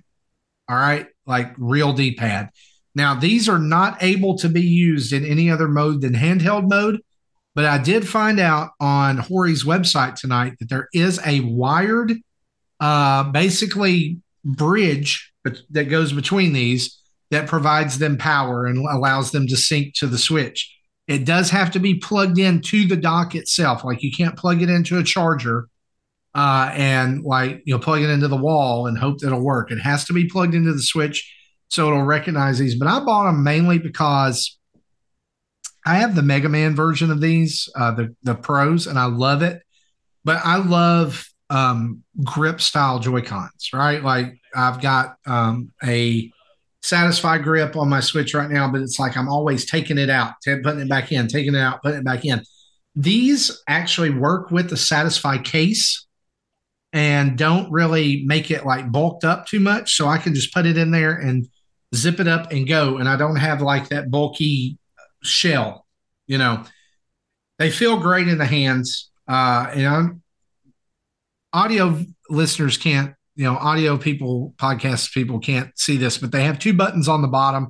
All 0.69 0.77
right, 0.77 1.07
like 1.25 1.53
real 1.57 1.93
D-pad. 1.93 2.49
Now, 2.95 3.15
these 3.15 3.49
are 3.49 3.59
not 3.59 4.01
able 4.01 4.37
to 4.37 4.49
be 4.49 4.61
used 4.61 5.13
in 5.13 5.25
any 5.25 5.49
other 5.49 5.67
mode 5.67 6.01
than 6.01 6.13
handheld 6.13 6.69
mode, 6.69 7.01
but 7.55 7.65
I 7.65 7.77
did 7.77 8.07
find 8.07 8.39
out 8.39 8.71
on 8.79 9.17
Hori's 9.17 9.63
website 9.63 10.15
tonight 10.15 10.53
that 10.59 10.69
there 10.69 10.89
is 10.93 11.19
a 11.25 11.41
wired, 11.41 12.13
uh, 12.79 13.23
basically 13.31 14.19
bridge 14.45 15.31
that 15.71 15.89
goes 15.89 16.13
between 16.13 16.53
these 16.53 16.99
that 17.31 17.47
provides 17.47 17.97
them 17.97 18.17
power 18.17 18.65
and 18.65 18.77
allows 18.77 19.31
them 19.31 19.47
to 19.47 19.57
sync 19.57 19.95
to 19.95 20.07
the 20.07 20.17
switch. 20.17 20.75
It 21.07 21.25
does 21.25 21.49
have 21.49 21.71
to 21.71 21.79
be 21.79 21.95
plugged 21.95 22.39
in 22.39 22.61
to 22.61 22.87
the 22.87 22.95
dock 22.95 23.35
itself. 23.35 23.83
Like 23.83 24.03
you 24.03 24.11
can't 24.11 24.37
plug 24.37 24.61
it 24.61 24.69
into 24.69 24.99
a 24.99 25.03
charger 25.03 25.67
uh, 26.35 26.71
and 26.73 27.23
like 27.23 27.61
you 27.65 27.73
know 27.73 27.79
plug 27.79 28.01
it 28.01 28.09
into 28.09 28.27
the 28.27 28.37
wall 28.37 28.87
and 28.87 28.97
hope 28.97 29.19
that 29.19 29.27
it'll 29.27 29.43
work. 29.43 29.71
It 29.71 29.79
has 29.79 30.05
to 30.05 30.13
be 30.13 30.27
plugged 30.27 30.55
into 30.55 30.73
the 30.73 30.81
switch 30.81 31.31
so 31.73 31.87
it'll 31.87 32.03
recognize 32.03 32.59
these. 32.59 32.75
But 32.75 32.87
I 32.87 32.99
bought 32.99 33.25
them 33.25 33.43
mainly 33.43 33.79
because 33.79 34.59
I 35.87 35.95
have 35.95 36.13
the 36.13 36.21
Mega 36.21 36.47
Man 36.47 36.75
version 36.75 37.09
of 37.09 37.19
these, 37.19 37.67
uh, 37.75 37.91
the 37.91 38.15
the 38.21 38.35
pros, 38.35 38.85
and 38.85 38.99
I 38.99 39.05
love 39.05 39.41
it. 39.41 39.59
But 40.23 40.39
I 40.45 40.57
love 40.57 41.27
um, 41.49 42.03
grip 42.23 42.61
style 42.61 42.99
Joy 42.99 43.21
Cons, 43.21 43.71
right? 43.73 44.03
Like 44.03 44.39
I've 44.55 44.81
got 44.81 45.15
um, 45.25 45.71
a 45.83 46.31
Satisfye 46.83 47.41
grip 47.41 47.75
on 47.75 47.89
my 47.89 48.01
Switch 48.01 48.35
right 48.35 48.51
now, 48.51 48.71
but 48.71 48.81
it's 48.81 48.99
like 48.99 49.17
I'm 49.17 49.27
always 49.27 49.69
taking 49.69 49.97
it 49.97 50.11
out, 50.11 50.33
putting 50.45 50.79
it 50.79 50.89
back 50.89 51.11
in, 51.11 51.27
taking 51.27 51.55
it 51.55 51.59
out, 51.59 51.81
putting 51.81 52.01
it 52.01 52.05
back 52.05 52.23
in. 52.23 52.43
These 52.95 53.63
actually 53.67 54.11
work 54.11 54.51
with 54.51 54.69
the 54.69 54.75
Satisfye 54.75 55.43
case 55.43 56.05
and 56.93 57.37
don't 57.37 57.71
really 57.71 58.23
make 58.25 58.51
it 58.51 58.65
like 58.65 58.91
bulked 58.91 59.23
up 59.23 59.47
too 59.47 59.59
much. 59.59 59.97
So 59.97 60.07
I 60.07 60.19
can 60.19 60.35
just 60.35 60.53
put 60.53 60.67
it 60.67 60.77
in 60.77 60.91
there 60.91 61.13
and 61.15 61.47
zip 61.95 62.19
it 62.19 62.27
up 62.27 62.51
and 62.51 62.67
go. 62.67 62.97
And 62.97 63.09
I 63.09 63.17
don't 63.17 63.35
have 63.35 63.61
like 63.61 63.89
that 63.89 64.11
bulky 64.11 64.77
shell, 65.23 65.87
you 66.27 66.37
know. 66.37 66.63
They 67.57 67.71
feel 67.71 67.99
great 67.99 68.27
in 68.27 68.37
the 68.37 68.45
hands. 68.45 69.09
Uh, 69.27 69.71
and 69.73 69.87
I'm, 69.87 70.21
audio 71.51 71.99
listeners 72.29 72.77
can't, 72.77 73.15
you 73.35 73.45
know, 73.45 73.57
audio 73.57 73.97
people, 73.97 74.53
podcast 74.57 75.13
people 75.13 75.39
can't 75.39 75.77
see 75.77 75.97
this, 75.97 76.17
but 76.17 76.31
they 76.31 76.43
have 76.43 76.59
two 76.59 76.73
buttons 76.73 77.07
on 77.07 77.21
the 77.21 77.27
bottom 77.27 77.69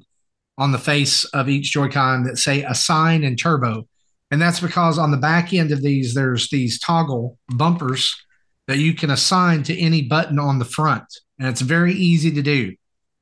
on 0.58 0.72
the 0.72 0.78
face 0.78 1.24
of 1.26 1.50
each 1.50 1.72
Joy-Con 1.72 2.24
that 2.24 2.38
say 2.38 2.64
assign 2.64 3.24
and 3.24 3.40
turbo. 3.40 3.88
And 4.32 4.42
that's 4.42 4.60
because 4.60 4.98
on 4.98 5.12
the 5.12 5.18
back 5.18 5.54
end 5.54 5.72
of 5.72 5.82
these, 5.82 6.14
there's 6.14 6.50
these 6.50 6.80
toggle 6.80 7.38
bumpers 7.50 8.16
that 8.68 8.78
you 8.78 8.94
can 8.94 9.10
assign 9.10 9.64
to 9.64 9.78
any 9.78 10.04
button 10.04 10.40
on 10.40 10.60
the 10.60 10.66
front. 10.66 11.06
And 11.40 11.48
it's 11.48 11.62
very 11.62 11.94
easy 11.94 12.32
to 12.32 12.42
do. 12.42 12.76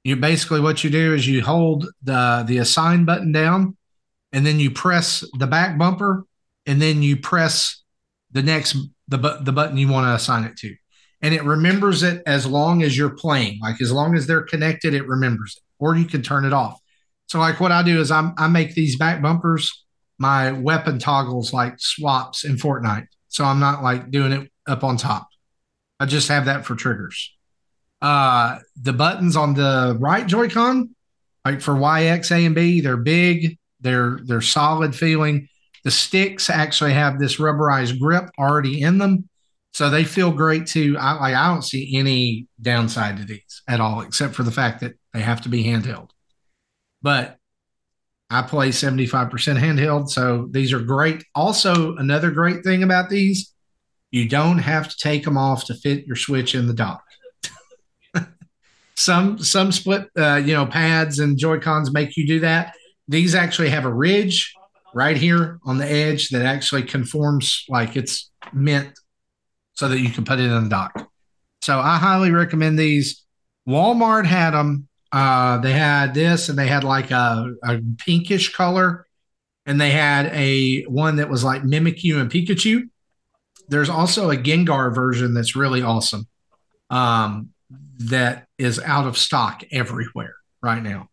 You 0.04 0.16
basically 0.16 0.60
what 0.60 0.84
you 0.84 0.90
do 0.90 1.14
is 1.14 1.28
you 1.28 1.44
hold 1.44 1.86
the 2.04 2.44
the 2.48 2.58
assign 2.58 3.06
button 3.06 3.32
down 3.32 3.78
and 4.32 4.46
then 4.46 4.60
you 4.60 4.72
press 4.72 5.24
the 5.38 5.48
back 5.48 5.78
bumper 5.78 6.26
and 6.66 6.82
then 6.82 7.04
you 7.04 7.18
press 7.18 7.84
the 8.32 8.42
next 8.42 8.76
the 9.08 9.18
the 9.42 9.52
button 9.52 9.78
you 9.78 9.88
want 9.88 10.08
to 10.08 10.16
assign 10.16 10.44
it 10.44 10.58
to. 10.58 10.76
And 11.22 11.36
it 11.36 11.44
remembers 11.44 12.02
it 12.02 12.24
as 12.26 12.48
long 12.48 12.82
as 12.82 12.98
you're 12.98 13.16
playing. 13.16 13.60
Like 13.62 13.80
as 13.80 13.92
long 13.92 14.16
as 14.16 14.26
they're 14.26 14.42
connected, 14.42 14.96
it 14.96 15.08
remembers 15.08 15.56
it. 15.58 15.64
Or 15.78 15.96
you 15.96 16.06
can 16.06 16.24
turn 16.24 16.46
it 16.46 16.54
off. 16.54 16.80
So 17.28 17.40
like 17.40 17.60
what 17.60 17.72
I 17.72 17.84
do 17.84 18.00
is 18.00 18.10
I'm, 18.10 18.34
I 18.38 18.48
make 18.48 18.74
these 18.74 18.98
back 18.98 19.22
bumpers 19.22 19.86
my 20.22 20.52
weapon 20.52 21.00
toggles 21.00 21.52
like 21.52 21.74
swaps 21.80 22.44
in 22.44 22.56
Fortnite. 22.56 23.08
So 23.30 23.44
I'm 23.44 23.60
not 23.60 23.82
like 23.82 24.12
doing 24.12 24.32
it 24.32 24.52
up 24.68 24.84
on 24.84 24.96
top. 24.96 25.28
I 26.02 26.08
just 26.08 26.30
have 26.30 26.46
that 26.46 26.66
for 26.66 26.76
triggers. 26.76 27.32
Uh, 28.02 28.58
the 28.76 28.92
buttons 28.92 29.36
on 29.36 29.54
the 29.54 29.96
right 30.00 30.26
Joy-Con 30.26 30.96
Like 31.46 31.62
for 31.62 31.76
Y, 31.76 32.06
X, 32.06 32.32
A, 32.32 32.44
and 32.44 32.56
B, 32.56 32.82
they're 32.82 32.98
big, 32.98 33.60
they're 33.82 34.20
they're 34.24 34.42
solid 34.42 34.96
feeling. 34.96 35.48
The 35.84 35.92
sticks 35.92 36.50
actually 36.50 36.94
have 36.94 37.20
this 37.20 37.38
rubberized 37.38 38.00
grip 38.00 38.32
already 38.40 38.82
in 38.82 38.98
them, 38.98 39.30
so 39.74 39.92
they 39.92 40.04
feel 40.04 40.32
great 40.32 40.66
too. 40.66 40.98
I 41.00 41.14
like 41.14 41.36
I 41.36 41.48
don't 41.48 41.62
see 41.62 41.96
any 41.96 42.48
downside 42.60 43.18
to 43.18 43.26
these 43.26 43.62
at 43.68 43.80
all, 43.80 44.02
except 44.02 44.34
for 44.34 44.42
the 44.42 44.52
fact 44.52 44.82
that 44.82 44.94
they 45.14 45.22
have 45.22 45.42
to 45.42 45.50
be 45.50 45.64
handheld. 45.64 46.10
But 47.04 47.38
I 48.32 48.42
play 48.42 48.70
75% 48.70 49.30
handheld, 49.60 50.10
so 50.10 50.48
these 50.50 50.74
are 50.74 50.80
great. 50.80 51.24
Also, 51.36 51.96
another 51.98 52.32
great 52.32 52.64
thing 52.64 52.82
about 52.82 53.10
these, 53.10 53.54
you 54.12 54.28
don't 54.28 54.60
have 54.60 54.90
to 54.90 54.98
take 54.98 55.24
them 55.24 55.38
off 55.38 55.66
to 55.66 55.74
fit 55.74 56.06
your 56.06 56.16
Switch 56.16 56.54
in 56.54 56.68
the 56.68 56.74
dock. 56.74 57.04
some 58.96 59.40
some 59.40 59.72
split 59.72 60.10
uh, 60.18 60.36
you 60.36 60.54
know 60.54 60.66
pads 60.66 61.20
and 61.20 61.38
Joy 61.38 61.60
Cons 61.60 61.92
make 61.92 62.18
you 62.18 62.28
do 62.28 62.42
that. 62.42 62.76
These 63.08 63.34
actually 63.34 63.70
have 63.70 63.86
a 63.86 63.94
ridge 63.94 64.54
right 64.94 65.18
here 65.18 65.60
on 65.64 65.78
the 65.78 65.90
edge 65.90 66.30
that 66.30 66.46
actually 66.46 66.84
conforms 66.84 67.66
like 67.70 67.96
it's 67.96 68.30
meant 68.54 68.92
so 69.74 69.88
that 69.88 70.00
you 70.00 70.10
can 70.10 70.26
put 70.26 70.40
it 70.40 70.44
in 70.44 70.64
the 70.64 70.70
dock. 70.70 71.10
So 71.62 71.80
I 71.80 71.98
highly 71.98 72.32
recommend 72.32 72.78
these. 72.78 73.24
Walmart 73.68 74.26
had 74.26 74.52
them. 74.52 74.88
Uh, 75.12 75.58
they 75.60 75.74
had 75.74 76.14
this, 76.14 76.50
and 76.50 76.58
they 76.58 76.68
had 76.68 76.84
like 76.84 77.12
a, 77.12 77.54
a 77.64 77.80
pinkish 77.98 78.54
color, 78.54 79.06
and 79.66 79.80
they 79.80 79.92
had 79.92 80.28
a 80.28 80.84
one 80.84 81.18
that 81.18 81.30
was 81.30 81.44
like 81.44 81.64
Mimikyu 81.64 82.20
and 82.20 82.32
Pikachu. 82.32 82.90
There's 83.72 83.90
also 83.90 84.30
a 84.30 84.38
Gengar 84.38 84.94
version 84.94 85.34
that's 85.34 85.56
really 85.56 85.82
awesome. 85.82 86.28
Um, 86.90 87.50
that 87.98 88.48
is 88.58 88.80
out 88.80 89.08
of 89.08 89.18
stock 89.18 89.64
everywhere 89.72 90.36
right 90.62 90.84
now. 90.84 91.08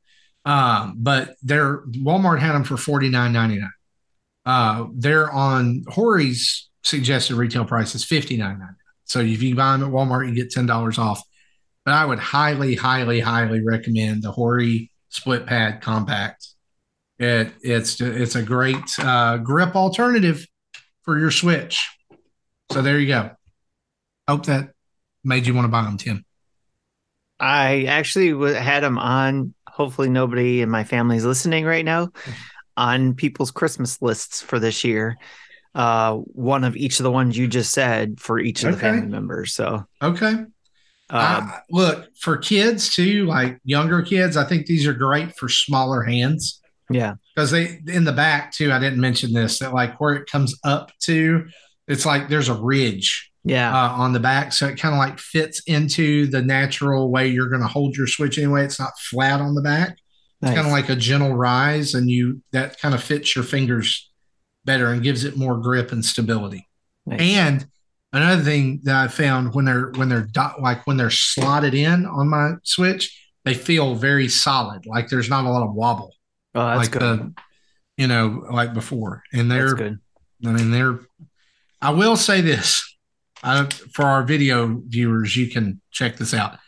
Um, 0.44 0.94
but 0.98 1.36
they're 1.42 1.82
Walmart 1.86 2.40
had 2.40 2.52
them 2.52 2.64
for 2.64 2.76
forty 2.76 3.10
nine 3.10 3.32
ninety 3.32 3.58
nine. 3.58 3.70
Uh, 4.44 4.86
they're 4.94 5.30
on 5.30 5.84
Hori's 5.88 6.68
suggested 6.82 7.36
retail 7.36 7.64
price 7.64 7.94
is 7.94 8.04
fifty 8.04 8.36
nine 8.36 8.58
ninety 8.58 8.64
nine. 8.64 8.74
So 9.04 9.20
if 9.20 9.42
you 9.42 9.54
buy 9.54 9.72
them 9.72 9.84
at 9.84 9.92
Walmart, 9.92 10.28
you 10.28 10.34
get 10.34 10.50
ten 10.50 10.66
dollars 10.66 10.98
off. 10.98 11.22
But 11.84 11.94
I 11.94 12.04
would 12.04 12.18
highly, 12.18 12.74
highly, 12.74 13.20
highly 13.20 13.64
recommend 13.64 14.22
the 14.22 14.32
Hori 14.32 14.90
Split 15.10 15.46
Pad 15.46 15.80
Compact. 15.80 16.46
It 17.18 17.52
it's 17.62 18.00
it's 18.00 18.34
a 18.34 18.42
great 18.42 18.98
uh, 18.98 19.38
grip 19.38 19.76
alternative 19.76 20.46
for 21.02 21.18
your 21.18 21.30
Switch. 21.30 21.97
So 22.70 22.82
there 22.82 22.98
you 22.98 23.08
go. 23.08 23.30
Hope 24.28 24.46
that 24.46 24.70
made 25.24 25.46
you 25.46 25.54
want 25.54 25.64
to 25.64 25.70
buy 25.70 25.82
them, 25.82 25.96
Tim. 25.96 26.24
I 27.40 27.84
actually 27.84 28.54
had 28.54 28.82
them 28.82 28.98
on. 28.98 29.54
Hopefully, 29.68 30.08
nobody 30.08 30.60
in 30.60 30.70
my 30.70 30.84
family 30.84 31.16
is 31.16 31.24
listening 31.24 31.64
right 31.64 31.84
now 31.84 32.10
on 32.76 33.14
people's 33.14 33.50
Christmas 33.50 34.02
lists 34.02 34.42
for 34.42 34.58
this 34.58 34.84
year. 34.84 35.16
Uh, 35.74 36.14
one 36.14 36.64
of 36.64 36.76
each 36.76 36.98
of 36.98 37.04
the 37.04 37.10
ones 37.10 37.38
you 37.38 37.46
just 37.46 37.72
said 37.72 38.18
for 38.18 38.38
each 38.38 38.64
of 38.64 38.70
okay. 38.70 38.74
the 38.74 38.80
family 38.80 39.08
members. 39.08 39.54
So 39.54 39.86
okay. 40.02 40.44
Uh, 41.10 41.50
look 41.70 42.14
for 42.16 42.36
kids 42.36 42.94
too, 42.94 43.24
like 43.24 43.58
younger 43.64 44.02
kids. 44.02 44.36
I 44.36 44.44
think 44.44 44.66
these 44.66 44.86
are 44.86 44.92
great 44.92 45.36
for 45.36 45.48
smaller 45.48 46.02
hands. 46.02 46.60
Yeah, 46.90 47.14
because 47.34 47.50
they 47.50 47.80
in 47.86 48.04
the 48.04 48.12
back 48.12 48.52
too. 48.52 48.72
I 48.72 48.78
didn't 48.78 49.00
mention 49.00 49.32
this 49.32 49.58
that 49.60 49.72
like 49.72 50.00
where 50.00 50.14
it 50.14 50.28
comes 50.28 50.58
up 50.64 50.90
to, 51.00 51.46
it's 51.88 52.06
like 52.06 52.28
there's 52.28 52.48
a 52.48 52.54
ridge 52.54 53.30
yeah. 53.44 53.72
uh, 53.72 53.92
on 53.92 54.12
the 54.12 54.20
back. 54.20 54.52
So 54.52 54.66
it 54.66 54.78
kind 54.78 54.94
of 54.94 54.98
like 54.98 55.18
fits 55.18 55.60
into 55.66 56.26
the 56.26 56.42
natural 56.42 57.10
way 57.10 57.28
you're 57.28 57.48
going 57.48 57.62
to 57.62 57.68
hold 57.68 57.96
your 57.96 58.06
switch 58.06 58.38
anyway. 58.38 58.64
It's 58.64 58.78
not 58.78 58.98
flat 58.98 59.40
on 59.40 59.54
the 59.54 59.62
back. 59.62 59.96
Nice. 60.40 60.52
it's 60.52 60.56
kind 60.56 60.66
of 60.68 60.72
like 60.72 60.88
a 60.88 60.94
gentle 60.94 61.34
rise 61.34 61.94
and 61.94 62.08
you 62.08 62.42
that 62.52 62.78
kind 62.78 62.94
of 62.94 63.02
fits 63.02 63.34
your 63.34 63.44
fingers 63.44 64.08
better 64.64 64.86
and 64.92 65.02
gives 65.02 65.24
it 65.24 65.36
more 65.36 65.56
grip 65.56 65.90
and 65.90 66.04
stability. 66.04 66.68
Nice. 67.06 67.20
and 67.20 67.66
another 68.12 68.42
thing 68.42 68.80
that 68.84 68.96
i 68.96 69.08
found 69.08 69.54
when 69.54 69.64
they're 69.64 69.90
when 69.96 70.10
they're 70.10 70.28
dot, 70.30 70.60
like 70.60 70.86
when 70.86 70.98
they're 70.98 71.08
slotted 71.08 71.72
in 71.72 72.04
on 72.04 72.28
my 72.28 72.52
switch 72.62 73.18
they 73.46 73.54
feel 73.54 73.94
very 73.94 74.28
solid 74.28 74.84
like 74.84 75.08
there's 75.08 75.30
not 75.30 75.46
a 75.46 75.48
lot 75.48 75.62
of 75.62 75.74
wobble. 75.74 76.14
Oh, 76.54 76.66
that's 76.66 76.78
like 76.78 76.90
good. 76.90 77.02
the 77.02 77.34
you 77.96 78.06
know 78.06 78.46
like 78.50 78.74
before. 78.74 79.22
And 79.32 79.50
they're 79.50 79.74
good. 79.74 79.98
I 80.44 80.52
mean 80.52 80.70
they're 80.70 81.00
i 81.80 81.90
will 81.90 82.16
say 82.16 82.40
this 82.40 82.88
uh, 83.42 83.66
for 83.92 84.04
our 84.04 84.22
video 84.22 84.80
viewers, 84.86 85.36
you 85.36 85.48
can 85.48 85.80
check 85.90 86.16
this 86.16 86.34
out. 86.34 86.58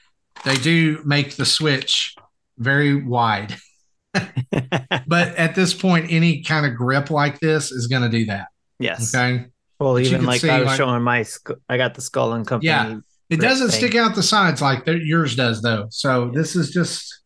They 0.44 0.56
do 0.56 1.02
make 1.04 1.36
the 1.36 1.44
switch 1.44 2.14
very 2.58 3.02
wide. 3.02 3.56
but 4.14 5.36
at 5.36 5.54
this 5.54 5.74
point, 5.74 6.06
any 6.10 6.42
kind 6.42 6.66
of 6.66 6.76
grip 6.76 7.10
like 7.10 7.40
this 7.40 7.70
is 7.70 7.86
going 7.86 8.02
to 8.02 8.08
do 8.08 8.26
that. 8.26 8.48
Yes. 8.78 9.14
Okay. 9.14 9.46
Well, 9.78 9.94
but 9.94 10.02
even 10.02 10.24
like 10.24 10.40
see, 10.40 10.50
I 10.50 10.60
was 10.60 10.66
like, 10.68 10.76
showing 10.76 11.02
my, 11.02 11.24
I 11.68 11.76
got 11.76 11.94
the 11.94 12.00
skull 12.00 12.32
and 12.32 12.46
company. 12.46 12.68
Yeah. 12.68 12.98
It 13.28 13.40
doesn't 13.40 13.68
thing. 13.68 13.78
stick 13.78 13.94
out 13.94 14.14
the 14.14 14.22
sides 14.22 14.60
like 14.60 14.82
yours 14.86 15.36
does, 15.36 15.62
though. 15.62 15.86
So 15.90 16.30
this 16.34 16.56
is 16.56 16.70
just, 16.70 17.22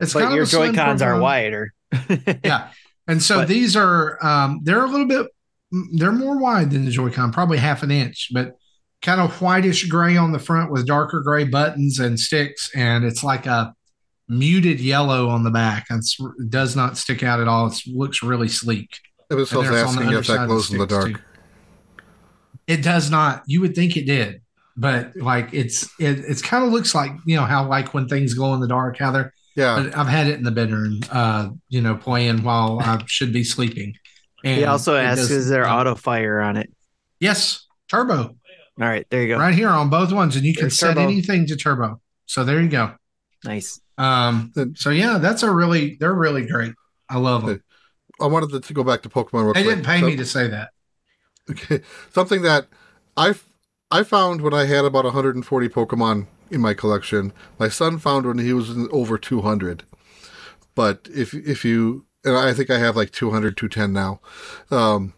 it's 0.00 0.14
but 0.14 0.22
kind 0.22 0.34
your 0.34 0.46
Joy 0.46 0.72
Cons 0.72 1.02
are 1.02 1.20
wider. 1.20 1.74
yeah. 2.44 2.70
And 3.06 3.22
so 3.22 3.40
but, 3.40 3.48
these 3.48 3.76
are, 3.76 4.24
um, 4.24 4.60
they're 4.62 4.84
a 4.84 4.88
little 4.88 5.06
bit, 5.06 5.26
they're 5.92 6.12
more 6.12 6.38
wide 6.38 6.70
than 6.70 6.84
the 6.84 6.90
Joy-Con, 6.90 7.32
probably 7.32 7.58
half 7.58 7.82
an 7.82 7.90
inch, 7.90 8.28
but 8.32 8.56
kind 9.02 9.20
of 9.20 9.40
whitish 9.40 9.86
gray 9.86 10.16
on 10.16 10.32
the 10.32 10.38
front 10.38 10.72
with 10.72 10.86
darker 10.86 11.20
gray 11.20 11.44
buttons 11.44 11.98
and 11.98 12.18
sticks, 12.18 12.70
and 12.74 13.04
it's 13.04 13.22
like 13.22 13.46
a 13.46 13.74
muted 14.28 14.80
yellow 14.80 15.28
on 15.28 15.44
the 15.44 15.50
back. 15.50 15.86
It's, 15.90 16.18
it 16.20 16.50
does 16.50 16.74
not 16.74 16.96
stick 16.98 17.22
out 17.22 17.40
at 17.40 17.48
all. 17.48 17.68
It 17.68 17.80
looks 17.86 18.22
really 18.22 18.48
sleek. 18.48 18.90
It 19.30 19.34
was 19.34 19.52
also 19.52 19.74
asking 19.74 20.10
if 20.12 20.26
that 20.26 20.46
glows 20.46 20.70
in 20.72 20.78
the 20.78 20.86
dark. 20.86 21.06
Too. 21.06 21.16
It 22.66 22.82
does 22.82 23.10
not. 23.10 23.42
You 23.46 23.60
would 23.60 23.74
think 23.74 23.96
it 23.96 24.04
did, 24.06 24.42
but 24.76 25.16
like 25.16 25.52
it's 25.52 25.84
it 25.98 26.18
it's 26.20 26.42
kind 26.42 26.64
of 26.64 26.70
looks 26.70 26.94
like 26.94 27.12
you 27.24 27.36
know 27.36 27.44
how 27.44 27.66
like 27.66 27.94
when 27.94 28.08
things 28.08 28.34
glow 28.34 28.54
in 28.54 28.60
the 28.60 28.68
dark, 28.68 28.98
how 28.98 29.10
they're 29.10 29.32
yeah. 29.58 29.90
I've 29.94 30.06
had 30.06 30.28
it 30.28 30.34
in 30.34 30.44
the 30.44 30.52
bedroom, 30.52 31.00
uh, 31.10 31.50
you 31.68 31.80
know, 31.80 31.96
playing 31.96 32.44
while 32.44 32.78
I 32.80 33.02
should 33.06 33.32
be 33.32 33.42
sleeping. 33.42 33.94
And 34.44 34.56
he 34.56 34.64
also 34.64 34.96
asks, 34.96 35.30
"Is 35.30 35.48
there 35.48 35.68
auto 35.68 35.94
fire 35.94 36.40
on 36.40 36.56
it?" 36.56 36.72
Yes, 37.20 37.66
turbo. 37.88 38.36
All 38.80 38.86
right, 38.86 39.06
there 39.10 39.22
you 39.22 39.28
go. 39.28 39.38
Right 39.38 39.54
here 39.54 39.68
on 39.68 39.90
both 39.90 40.12
ones, 40.12 40.36
and 40.36 40.44
you 40.44 40.54
can 40.54 40.64
There's 40.64 40.78
set 40.78 40.94
turbo. 40.94 41.02
anything 41.02 41.46
to 41.46 41.56
turbo. 41.56 42.00
So 42.26 42.44
there 42.44 42.60
you 42.60 42.68
go. 42.68 42.94
Nice. 43.44 43.80
Um. 43.96 44.52
So 44.76 44.90
yeah, 44.90 45.18
that's 45.18 45.42
a 45.42 45.50
really 45.50 45.96
they're 45.98 46.14
really 46.14 46.46
great. 46.46 46.74
I 47.08 47.18
love 47.18 47.46
them. 47.46 47.62
I 48.20 48.26
wanted 48.26 48.62
to 48.62 48.74
go 48.74 48.84
back 48.84 49.02
to 49.02 49.08
Pokemon. 49.08 49.44
Real 49.44 49.52
they 49.54 49.62
quick. 49.62 49.76
didn't 49.76 49.86
pay 49.86 50.00
so, 50.00 50.06
me 50.06 50.16
to 50.16 50.24
say 50.24 50.48
that. 50.48 50.70
Okay, 51.50 51.80
something 52.12 52.42
that 52.42 52.66
I 53.16 53.34
I 53.90 54.02
found 54.02 54.42
when 54.42 54.54
I 54.54 54.66
had 54.66 54.84
about 54.84 55.04
140 55.04 55.68
Pokemon 55.68 56.26
in 56.50 56.60
my 56.60 56.74
collection. 56.74 57.32
My 57.58 57.68
son 57.68 57.98
found 57.98 58.26
when 58.26 58.38
he 58.38 58.52
was 58.52 58.70
over 58.92 59.18
200. 59.18 59.84
But 60.74 61.08
if 61.12 61.34
if 61.34 61.64
you 61.64 62.06
and 62.24 62.36
I 62.36 62.52
think 62.52 62.70
I 62.70 62.78
have 62.78 62.96
like 62.96 63.12
200, 63.12 63.56
210 63.56 63.92
now. 63.92 64.20
Um, 64.70 65.14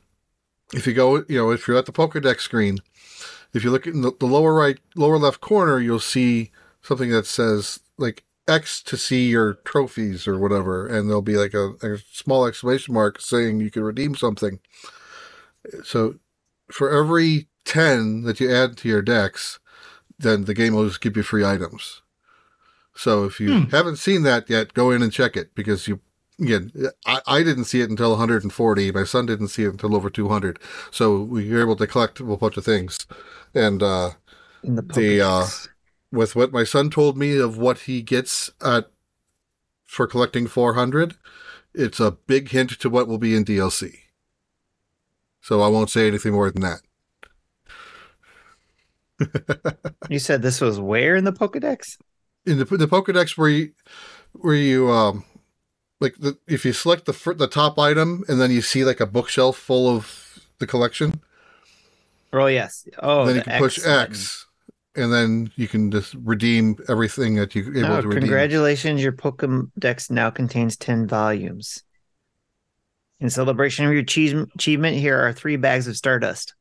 if 0.73 0.87
you 0.87 0.93
go, 0.93 1.25
you 1.29 1.39
know, 1.39 1.51
if 1.51 1.67
you're 1.67 1.77
at 1.77 1.87
the 1.87 1.93
Pokedex 1.93 2.41
screen, 2.41 2.79
if 3.53 3.65
you 3.65 3.71
look 3.71 3.87
in 3.87 4.03
the, 4.03 4.13
the 4.19 4.27
lower 4.27 4.55
right, 4.55 4.79
lower 4.95 5.19
left 5.19 5.41
corner, 5.41 5.81
you'll 5.81 5.99
see 5.99 6.51
something 6.83 7.11
that 7.11 7.27
says 7.27 7.81
like 7.99 8.25
X 8.47 8.83
to 8.83 8.97
see 8.97 9.29
your 9.29 9.55
trophies 9.65 10.27
or 10.27 10.39
whatever, 10.39 10.87
and 10.87 11.09
there'll 11.09 11.23
be 11.23 11.37
like 11.37 11.55
a, 11.55 11.73
a 11.83 11.99
small 12.13 12.47
exclamation 12.47 12.95
mark 12.95 13.21
saying 13.21 13.61
you 13.61 13.71
can 13.71 13.83
redeem 13.83 14.15
something. 14.15 14.61
So 15.85 16.17
for 16.71 16.91
every 16.91 17.49
10 17.65 18.23
that 18.23 18.41
you 18.41 18.53
add 18.53 18.77
to 18.79 18.89
your 18.89 19.03
dex, 19.03 19.59
then 20.19 20.45
the 20.45 20.55
game 20.55 20.75
will 20.75 20.87
just 20.87 21.01
give 21.01 21.17
you 21.17 21.23
free 21.23 21.45
items. 21.45 22.03
So 22.95 23.25
if 23.25 23.41
you 23.41 23.63
hmm. 23.63 23.71
haven't 23.71 23.97
seen 23.97 24.23
that 24.25 24.51
yet, 24.51 24.75
go 24.75 24.91
in 24.91 25.03
and 25.03 25.13
check 25.13 25.37
it 25.37 25.55
because 25.55 25.89
you 25.89 26.01
again, 26.41 26.73
I, 27.07 27.21
I 27.27 27.43
didn't 27.43 27.65
see 27.65 27.81
it 27.81 27.91
until 27.91 28.11
140. 28.11 28.93
My 28.93 29.05
son 29.05 29.27
didn't 29.27 29.49
see 29.49 29.65
it 29.65 29.73
until 29.73 29.95
over 29.95 30.11
200. 30.11 30.59
So 30.91 31.21
we 31.21 31.51
were 31.51 31.61
able 31.61 31.77
to 31.77 31.87
collect 31.87 32.21
a 32.21 32.25
bunch 32.25 32.57
of 32.57 32.65
things 32.65 33.07
and 33.55 33.83
uh, 33.83 34.11
the, 34.63 34.83
the 34.83 35.21
uh, 35.21 35.47
with 36.13 36.37
what 36.37 36.53
my 36.53 36.65
son 36.65 36.91
told 36.91 37.17
me 37.17 37.39
of 37.39 37.57
what 37.59 37.81
he 37.81 38.03
gets 38.03 38.51
at 38.65 38.91
for 39.85 40.07
collecting 40.07 40.47
400, 40.47 41.15
it's 41.75 42.01
a 42.01 42.13
big 42.13 42.51
hint 42.51 42.71
to 42.81 42.91
what 42.91 43.09
will 43.09 43.19
be 43.19 43.35
in 43.35 43.45
DLC. 43.45 43.97
So 45.41 45.61
I 45.63 45.69
won't 45.69 45.91
say 45.91 46.07
anything 46.07 46.33
more 46.33 46.51
than 46.51 46.63
that. 46.63 46.81
you 50.09 50.19
said 50.19 50.43
this 50.43 50.61
was 50.61 50.79
where 50.79 51.17
in 51.17 51.25
the 51.25 51.33
Pokedex? 51.33 51.99
In 52.47 52.59
the 52.59 52.65
the 52.65 52.87
Pokedex 52.87 53.37
where 53.37 53.51
you 53.51 53.73
where 54.33 54.55
you 54.55 54.91
um 54.91 55.25
like 56.01 56.17
the 56.19 56.39
if 56.47 56.65
you 56.65 56.73
select 56.73 57.07
the 57.07 57.35
the 57.35 57.47
top 57.47 57.79
item 57.79 58.25
and 58.29 58.41
then 58.41 58.51
you 58.51 58.63
see 58.63 58.85
like 58.85 59.01
a 59.01 59.07
bookshelf 59.07 59.57
full 59.57 59.89
of 59.89 60.39
the 60.59 60.67
collection 60.67 61.21
Oh 62.33 62.47
yes. 62.47 62.87
Oh, 63.01 63.27
then 63.27 63.37
you 63.37 63.43
can 63.43 63.53
X 63.53 63.61
push 63.61 63.87
X, 63.87 64.47
and 64.95 65.13
then 65.13 65.51
you 65.57 65.67
can 65.67 65.91
just 65.91 66.15
redeem 66.15 66.77
everything 66.89 67.35
that 67.37 67.55
you 67.55 67.63
able 67.77 67.93
oh, 67.93 68.01
to 68.01 68.09
redeem. 68.09 68.23
Congratulations, 68.23 69.03
your 69.03 69.13
Pokedex 69.13 70.11
now 70.11 70.31
contains 70.31 70.77
ten 70.77 71.07
volumes. 71.07 71.83
In 73.19 73.29
celebration 73.29 73.85
of 73.85 73.93
your 73.93 74.01
achievement, 74.03 74.97
here 74.97 75.21
are 75.21 75.33
three 75.33 75.57
bags 75.57 75.87
of 75.89 75.97
Stardust. 75.97 76.55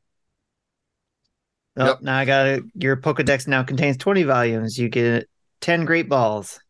Oh, 1.76 1.86
yep. 1.86 2.02
now 2.02 2.18
I 2.18 2.24
got 2.24 2.46
it. 2.48 2.64
Your 2.74 2.96
Pokedex 2.96 3.46
now 3.46 3.62
contains 3.62 3.96
20 3.96 4.24
volumes. 4.24 4.76
You 4.76 4.90
get 4.90 5.26
10 5.62 5.86
great 5.86 6.10
balls. 6.10 6.60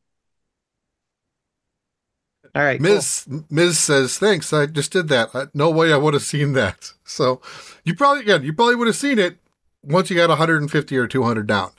All 2.54 2.62
right. 2.62 2.80
Ms. 2.80 3.26
Cool. 3.28 3.44
Ms. 3.50 3.78
says, 3.78 4.18
thanks. 4.18 4.52
I 4.52 4.66
just 4.66 4.92
did 4.92 5.08
that. 5.08 5.50
no 5.54 5.70
way 5.70 5.92
I 5.92 5.96
would 5.96 6.14
have 6.14 6.22
seen 6.22 6.52
that. 6.54 6.92
So 7.10 7.40
you 7.82 7.96
probably, 7.96 8.22
again, 8.22 8.44
you 8.44 8.52
probably 8.52 8.76
would 8.76 8.86
have 8.86 8.94
seen 8.94 9.18
it 9.18 9.38
once 9.82 10.10
you 10.10 10.16
got 10.16 10.28
150 10.28 10.96
or 10.96 11.08
200 11.08 11.44
down. 11.44 11.72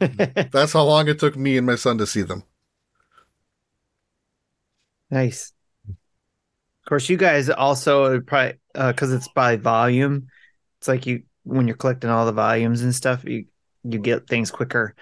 That's 0.50 0.72
how 0.72 0.84
long 0.84 1.08
it 1.08 1.18
took 1.18 1.36
me 1.36 1.58
and 1.58 1.66
my 1.66 1.74
son 1.74 1.98
to 1.98 2.06
see 2.06 2.22
them. 2.22 2.42
Nice. 5.10 5.52
Of 5.90 6.88
course, 6.88 7.10
you 7.10 7.18
guys 7.18 7.50
also 7.50 8.18
probably, 8.20 8.54
because 8.72 9.12
uh, 9.12 9.16
it's 9.16 9.28
by 9.28 9.56
volume, 9.56 10.28
it's 10.78 10.88
like 10.88 11.04
you, 11.04 11.24
when 11.42 11.68
you're 11.68 11.76
collecting 11.76 12.08
all 12.08 12.24
the 12.24 12.32
volumes 12.32 12.80
and 12.80 12.94
stuff, 12.94 13.24
you, 13.24 13.44
you 13.84 13.98
get 13.98 14.26
things 14.26 14.50
quicker. 14.50 14.94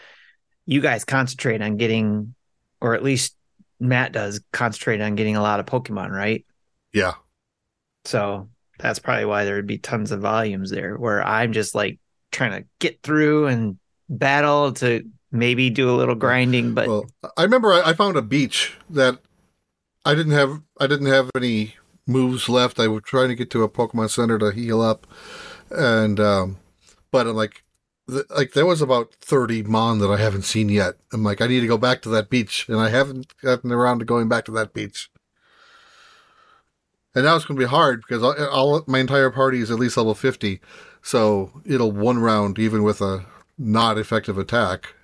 You 0.66 0.81
guys 0.81 1.05
concentrate 1.05 1.62
on 1.62 1.77
getting, 1.77 2.35
or 2.81 2.97
at 2.97 3.05
least 3.05 3.36
Matt 3.81 4.12
does 4.12 4.40
concentrate 4.53 5.01
on 5.01 5.15
getting 5.15 5.36
a 5.36 5.43
lot 5.43 5.61
of 5.61 5.66
Pokemon, 5.66 6.11
right? 6.11 6.44
Yeah. 6.93 7.15
So 8.05 8.48
that's 8.78 8.98
probably 8.98 9.24
why 9.24 9.44
there 9.44 9.57
would 9.57 9.66
be 9.66 9.78
tons 9.78 10.12
of 10.12 10.20
volumes 10.20 10.70
there 10.70 10.97
where 10.97 11.23
I'm 11.23 11.53
just 11.53 11.74
like 11.74 11.98
trying 12.31 12.53
to 12.53 12.69
get 12.78 13.03
through 13.03 13.47
and 13.47 13.78
battle 14.09 14.73
to 14.74 15.05
maybe 15.32 15.70
do 15.70 15.90
a 15.90 15.97
little 15.97 16.15
grinding. 16.15 16.74
But 16.74 16.89
well, 16.89 17.07
I 17.36 17.43
remember 17.43 17.73
I, 17.73 17.90
I 17.90 17.93
found 17.94 18.16
a 18.16 18.23
beach 18.23 18.74
that 18.90 19.19
I 20.05 20.15
didn't 20.15 20.32
have, 20.32 20.62
I 20.78 20.86
didn't 20.86 21.07
have 21.07 21.31
any 21.35 21.74
moves 22.07 22.48
left. 22.48 22.78
I 22.78 22.89
was 22.89 23.03
trying 23.05 23.28
to 23.28 23.35
get 23.35 23.51
to 23.51 23.62
a 23.62 23.69
Pokemon 23.69 24.11
Center 24.11 24.39
to 24.39 24.53
heal 24.53 24.81
up. 24.81 25.07
And, 25.70 26.20
um, 26.20 26.59
but 27.11 27.27
I'm 27.27 27.35
like, 27.35 27.65
like 28.09 28.53
there 28.53 28.66
was 28.66 28.81
about 28.81 29.12
30 29.15 29.65
mon 29.65 29.99
that 29.99 30.11
I 30.11 30.16
haven't 30.16 30.43
seen 30.43 30.69
yet. 30.69 30.95
I'm 31.12 31.24
like, 31.24 31.41
I 31.41 31.47
need 31.47 31.61
to 31.61 31.66
go 31.66 31.78
back 31.78 32.03
to 32.03 32.09
that 32.11 32.31
beach, 32.31 32.69
and 32.69 32.78
I 32.78 32.89
haven't 32.89 33.37
gotten 33.39 33.73
around 33.73 33.99
to 33.99 34.05
going 34.05 34.28
back 34.28 34.45
to 34.47 34.53
that 34.53 34.73
beach. 34.73 35.11
And 37.15 37.24
now 37.24 37.35
it's 37.35 37.47
going 37.47 37.59
to 37.59 37.65
be 37.65 37.70
hard 37.70 38.03
because 38.03 38.23
all, 38.23 38.37
all, 38.49 38.85
my 38.87 38.99
entire 38.99 39.31
party 39.31 39.61
is 39.61 39.70
at 39.70 39.78
least 39.78 39.97
level 39.97 40.15
50, 40.15 40.61
so 41.03 41.62
it'll 41.65 41.93
one 41.93 42.19
round 42.19 42.59
even 42.59 42.83
with 42.83 43.01
a 43.01 43.24
not 43.59 43.99
effective 43.99 44.39
attack. 44.39 44.95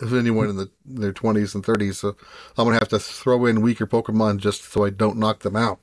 If 0.00 0.12
anyone 0.12 0.48
in 0.48 0.56
the 0.56 0.70
in 0.88 1.00
their 1.00 1.12
20s 1.12 1.56
and 1.56 1.64
30s, 1.64 1.96
so 1.96 2.16
I'm 2.56 2.64
going 2.64 2.74
to 2.74 2.78
have 2.78 2.88
to 2.90 3.00
throw 3.00 3.46
in 3.46 3.62
weaker 3.62 3.86
Pokemon 3.86 4.38
just 4.38 4.70
so 4.70 4.84
I 4.84 4.90
don't 4.90 5.18
knock 5.18 5.40
them 5.40 5.56
out. 5.56 5.80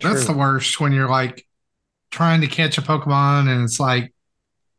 That's 0.00 0.26
True. 0.26 0.34
the 0.34 0.38
worst 0.38 0.78
when 0.78 0.92
you're 0.92 1.08
like 1.08 1.46
trying 2.10 2.40
to 2.40 2.46
catch 2.46 2.78
a 2.78 2.82
Pokemon 2.82 3.48
and 3.48 3.64
it's 3.64 3.80
like 3.80 4.12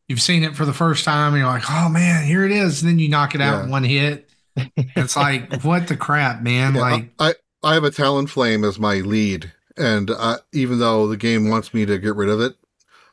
you've 0.08 0.22
seen 0.22 0.44
it 0.44 0.56
for 0.56 0.66
the 0.66 0.74
first 0.74 1.06
time 1.06 1.34
and 1.34 1.40
you're 1.40 1.48
like, 1.48 1.70
oh 1.70 1.90
man, 1.90 2.26
here 2.26 2.46
it 2.46 2.52
is. 2.52 2.82
And 2.82 2.92
then 2.92 3.00
you 3.00 3.08
knock 3.08 3.34
it 3.34 3.42
out 3.42 3.60
yeah. 3.60 3.64
in 3.64 3.70
one 3.70 3.84
hit. 3.84 4.30
it's 4.76 5.16
like, 5.16 5.64
what 5.64 5.88
the 5.88 5.96
crap, 5.96 6.42
man? 6.42 6.76
Yeah, 6.76 6.82
like 6.82 7.10
I, 7.18 7.34
I 7.64 7.74
have 7.76 7.86
a 7.86 7.92
Talonflame 7.92 8.68
as 8.68 8.78
my 8.78 8.96
lead. 8.96 9.54
And 9.78 10.12
I, 10.12 10.38
even 10.52 10.80
though 10.80 11.08
the 11.08 11.18
game 11.18 11.50
wants 11.50 11.74
me 11.74 11.86
to 11.86 11.98
get 11.98 12.16
rid 12.16 12.28
of 12.30 12.42
it, 12.42 12.56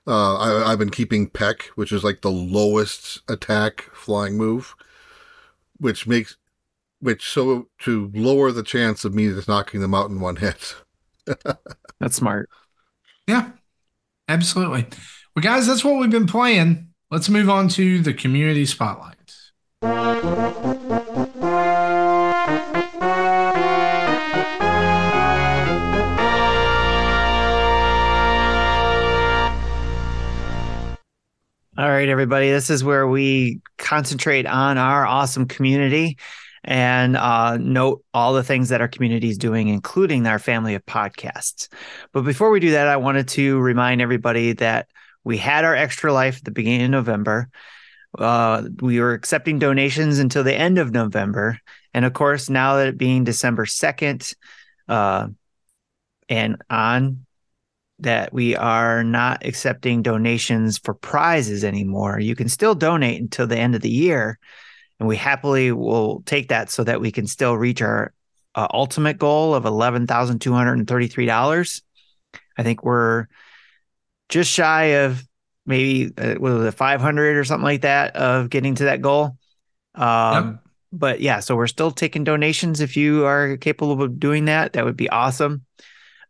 uh, 0.09 0.37
I, 0.37 0.73
I've 0.73 0.79
been 0.79 0.91
keeping 0.91 1.29
Peck, 1.29 1.67
which 1.77 1.93
is 1.93 2.03
like 2.03 2.23
the 2.23 2.33
lowest 2.33 3.23
attack 3.29 3.83
flying 3.93 4.37
move, 4.37 4.75
which 5.79 6.07
makes, 6.07 6.37
which 7.01 7.31
so 7.31 7.69
to 7.81 8.11
lower 8.13 8.51
the 8.51 8.65
chance 8.65 9.05
of 9.05 9.15
me 9.15 9.29
just 9.29 9.47
knocking 9.47 9.81
them 9.81 9.95
out 9.95 10.11
in 10.11 10.19
one 10.19 10.37
hit. 10.37 10.75
That's 12.01 12.17
smart. 12.17 12.51
Yeah. 13.29 13.51
Absolutely. 14.29 14.87
Well, 15.35 15.43
guys, 15.43 15.67
that's 15.67 15.83
what 15.85 15.99
we've 15.99 16.11
been 16.11 16.27
playing. 16.27 16.89
Let's 17.11 17.31
move 17.31 17.49
on 17.49 17.69
to 17.71 18.03
the 18.03 18.13
community 18.13 18.67
spotlight. 18.67 19.15
All 31.79 31.89
right, 31.89 32.09
everybody. 32.09 32.51
This 32.51 32.69
is 32.69 32.85
where 32.85 33.07
we 33.07 33.61
concentrate 33.79 34.47
on 34.47 34.77
our 34.77 35.07
awesome 35.07 35.47
community 35.47 36.19
and 36.65 37.17
uh, 37.17 37.57
note 37.57 38.05
all 38.13 38.35
the 38.35 38.43
things 38.43 38.69
that 38.69 38.81
our 38.81 38.89
community 38.89 39.29
is 39.29 39.39
doing, 39.39 39.69
including 39.69 40.27
our 40.27 40.39
family 40.39 40.75
of 40.75 40.85
podcasts. 40.87 41.69
But 42.13 42.23
before 42.23 42.51
we 42.51 42.61
do 42.61 42.73
that, 42.73 42.89
I 42.89 42.97
wanted 42.97 43.29
to 43.29 43.59
remind 43.59 44.01
everybody 44.01 44.53
that 44.55 44.89
we 45.25 45.37
had 45.37 45.65
our 45.65 45.75
extra 45.75 46.13
life 46.13 46.39
at 46.39 46.45
the 46.45 46.51
beginning 46.51 46.87
of 46.87 46.91
November. 46.91 47.49
Uh, 48.19 48.65
we 48.81 49.01
were 49.01 49.13
accepting 49.13 49.59
donations 49.59 50.19
until 50.19 50.43
the 50.43 50.55
end 50.55 50.79
of 50.79 50.93
November. 50.93 51.59
And 51.95 52.05
of 52.05 52.13
course, 52.13 52.49
now 52.49 52.77
that 52.77 52.89
it 52.89 52.99
being 52.99 53.25
December 53.25 53.65
2nd 53.65 54.35
uh, 54.89 55.29
and 56.29 56.57
on, 56.71 57.27
that 58.01 58.33
we 58.33 58.55
are 58.55 59.03
not 59.03 59.45
accepting 59.45 60.03
donations 60.03 60.79
for 60.79 60.95
prizes 60.95 61.65
anymore. 61.65 62.21
You 62.21 62.37
can 62.37 62.49
still 62.49 62.75
donate 62.75 63.21
until 63.21 63.47
the 63.47 63.59
end 63.59 63.75
of 63.75 63.81
the 63.81 63.91
year 63.91 64.39
and 64.99 65.09
we 65.09 65.17
happily 65.17 65.73
will 65.73 66.23
take 66.27 66.49
that 66.49 66.71
so 66.71 66.85
that 66.85 67.01
we 67.01 67.11
can 67.13 67.27
still 67.27 67.57
reach 67.57 67.81
our 67.83 68.13
uh, 68.55 68.69
ultimate 68.73 69.19
goal 69.19 69.55
of 69.55 69.65
$11,233. 69.65 71.83
I 72.57 72.63
think 72.63 72.83
we're 72.83 73.27
just 74.29 74.51
shy 74.51 74.85
of 74.85 75.23
maybe 75.65 76.13
uh, 76.19 76.35
was 76.41 76.65
it 76.65 76.73
500 76.73 77.37
or 77.37 77.45
something 77.45 77.65
like 77.65 77.83
that 77.83 78.17
of 78.17 78.51
getting 78.51 78.75
to 78.77 78.85
that 78.85 79.03
goal. 79.03 79.37
Um, 79.95 80.47
yep. 80.47 80.59
But 80.91 81.21
yeah, 81.21 81.41
so 81.41 81.55
we're 81.55 81.67
still 81.67 81.91
taking 81.91 82.25
donations. 82.25 82.81
If 82.81 82.97
you 82.97 83.27
are 83.27 83.59
capable 83.59 84.03
of 84.03 84.19
doing 84.19 84.47
that, 84.47 84.73
that 84.73 84.87
would 84.87 84.97
be 84.97 85.11
awesome. 85.11 85.67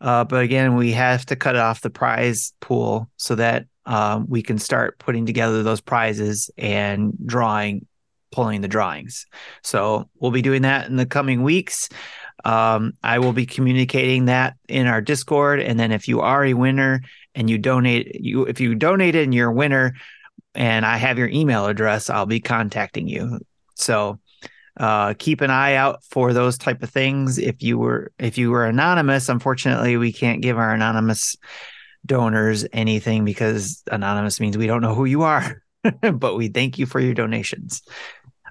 Uh, 0.00 0.24
but 0.24 0.42
again, 0.42 0.74
we 0.76 0.92
have 0.92 1.26
to 1.26 1.36
cut 1.36 1.54
off 1.56 1.80
the 1.80 1.90
prize 1.90 2.52
pool 2.60 3.08
so 3.16 3.36
that 3.36 3.66
um, 3.86 4.26
we 4.28 4.42
can 4.42 4.58
start 4.58 4.98
putting 4.98 5.26
together 5.26 5.62
those 5.62 5.80
prizes 5.80 6.50
and 6.58 7.16
drawing 7.24 7.86
pulling 8.30 8.60
the 8.60 8.68
drawings. 8.68 9.26
So 9.62 10.08
we'll 10.18 10.30
be 10.30 10.42
doing 10.42 10.62
that 10.62 10.88
in 10.88 10.96
the 10.96 11.06
coming 11.06 11.42
weeks. 11.42 11.88
Um, 12.44 12.92
I 13.02 13.18
will 13.18 13.32
be 13.32 13.46
communicating 13.46 14.26
that 14.26 14.56
in 14.68 14.86
our 14.86 15.00
Discord, 15.00 15.60
and 15.60 15.78
then 15.78 15.92
if 15.92 16.06
you 16.08 16.20
are 16.20 16.44
a 16.44 16.54
winner 16.54 17.02
and 17.34 17.50
you 17.50 17.58
donate, 17.58 18.20
you 18.20 18.44
if 18.44 18.60
you 18.60 18.74
donated 18.74 19.24
and 19.24 19.34
you're 19.34 19.50
a 19.50 19.54
winner, 19.54 19.94
and 20.54 20.86
I 20.86 20.96
have 20.96 21.18
your 21.18 21.28
email 21.28 21.66
address, 21.66 22.10
I'll 22.10 22.26
be 22.26 22.40
contacting 22.40 23.08
you. 23.08 23.40
So 23.74 24.18
uh, 24.78 25.14
keep 25.18 25.40
an 25.40 25.50
eye 25.50 25.74
out 25.74 26.04
for 26.04 26.32
those 26.32 26.56
type 26.56 26.82
of 26.82 26.90
things. 26.90 27.38
If 27.38 27.62
you 27.62 27.78
were 27.78 28.12
if 28.18 28.38
you 28.38 28.50
were 28.50 28.64
anonymous, 28.64 29.28
unfortunately, 29.28 29.96
we 29.96 30.12
can't 30.12 30.40
give 30.40 30.58
our 30.58 30.72
anonymous 30.72 31.36
donors 32.06 32.64
anything 32.72 33.24
because 33.24 33.82
anonymous 33.90 34.40
means 34.40 34.56
we 34.56 34.66
don't 34.66 34.82
know 34.82 34.94
who 34.94 35.04
you 35.04 35.22
are. 35.22 35.62
but 36.12 36.36
we 36.36 36.48
thank 36.48 36.78
you 36.78 36.86
for 36.86 37.00
your 37.00 37.14
donations. 37.14 37.82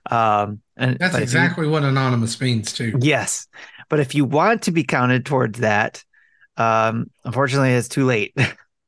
Um, 0.10 0.61
and 0.76 0.98
that's 1.00 1.16
exactly 1.16 1.66
you, 1.66 1.72
what 1.72 1.84
anonymous 1.84 2.40
means 2.40 2.74
too. 2.74 2.98
Yes, 3.00 3.48
but 3.90 4.00
if 4.00 4.16
you 4.16 4.26
want 4.26 4.64
to 4.64 4.72
be 4.72 4.84
counted 4.84 5.26
towards 5.26 5.60
that, 5.60 6.03
um, 6.58 7.10
unfortunately, 7.24 7.72
it's 7.72 7.88
too 7.88 8.06
late. 8.06 8.38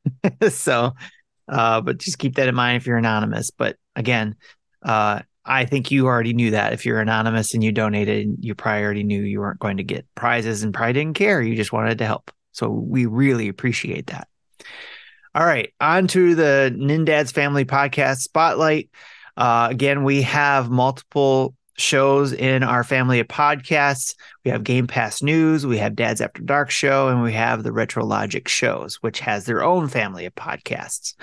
so, 0.50 0.94
uh, 1.48 1.82
but 1.82 1.98
just 1.98 2.20
keep 2.20 2.36
that 2.36 2.48
in 2.48 2.56
mind 2.56 2.78
if 2.78 2.88
you're 2.88 2.98
anonymous. 2.98 3.52
But 3.52 3.78
again, 3.96 4.36
uh, 4.84 5.22
I 5.46 5.66
think 5.66 5.92
you 5.92 6.06
already 6.06 6.34
knew 6.34 6.52
that 6.52 6.74
if 6.74 6.86
you're 6.86 7.02
anonymous 7.02 7.54
and 7.54 7.64
you 7.64 7.72
donated, 7.72 8.38
you 8.40 8.56
probably 8.56 8.84
already 8.84 9.04
knew 9.04 9.22
you 9.22 9.40
weren't 9.40 9.60
going 9.60 9.78
to 9.78 9.84
get 9.84 10.06
prizes 10.16 10.64
and 10.64 10.74
probably 10.74 10.94
didn't 10.94 11.16
care. 11.16 11.42
You 11.42 11.56
just 11.56 11.74
wanted 11.74 11.98
to 12.00 12.06
help. 12.06 12.32
So 12.52 12.70
we 12.70 13.06
really 13.06 13.48
appreciate 13.48 14.08
that. 14.08 14.28
All 15.36 15.46
right, 15.46 15.72
on 15.80 16.08
to 16.08 16.34
the 16.34 16.76
Nindad's 16.76 17.32
Family 17.32 17.64
Podcast 17.64 18.18
Spotlight. 18.18 18.90
Uh, 19.40 19.70
again, 19.72 20.04
we 20.04 20.22
have 20.22 20.70
multiple 20.70 21.56
shows 21.78 22.34
in 22.34 22.62
our 22.62 22.84
family 22.84 23.22
of 23.22 23.28
podcasts. 23.30 24.14
We 24.44 24.52
have 24.52 24.66
Game 24.66 24.86
Pass 24.86 25.24
News, 25.24 25.66
we 25.66 25.78
have 25.78 25.96
Dad's 25.96 26.20
After 26.20 26.42
Dark 26.42 26.70
show, 26.70 27.08
and 27.08 27.24
we 27.24 27.32
have 27.32 27.64
the 27.64 27.72
Retro 27.72 28.06
Logic 28.06 28.46
shows, 28.50 28.96
which 28.98 29.22
has 29.22 29.46
their 29.46 29.64
own 29.64 29.88
family 29.88 30.26
of 30.26 30.36
podcasts. 30.36 31.16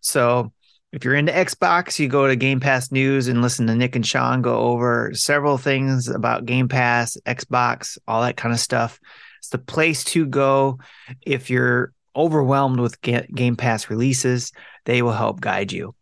So 0.00 0.52
if 0.92 1.04
you're 1.04 1.14
into 1.14 1.30
Xbox, 1.30 1.96
you 2.00 2.08
go 2.08 2.26
to 2.26 2.34
Game 2.34 2.58
Pass 2.58 2.90
News 2.90 3.28
and 3.28 3.40
listen 3.40 3.68
to 3.68 3.74
Nick 3.76 3.94
and 3.94 4.04
Sean 4.04 4.42
go 4.42 4.56
over 4.56 5.12
several 5.14 5.56
things 5.56 6.08
about 6.08 6.46
Game 6.46 6.66
Pass, 6.66 7.16
Xbox, 7.24 7.98
all 8.08 8.22
that 8.22 8.36
kind 8.36 8.52
of 8.52 8.58
stuff. 8.58 8.98
It's 9.38 9.50
the 9.50 9.58
place 9.58 10.02
to 10.04 10.26
go 10.26 10.80
if 11.22 11.50
you're 11.50 11.92
overwhelmed 12.16 12.80
with 12.80 13.00
Game 13.00 13.54
Pass 13.56 13.90
releases. 13.90 14.50
They 14.86 15.02
will 15.02 15.12
help 15.12 15.40
guide 15.40 15.70
you. 15.70 15.94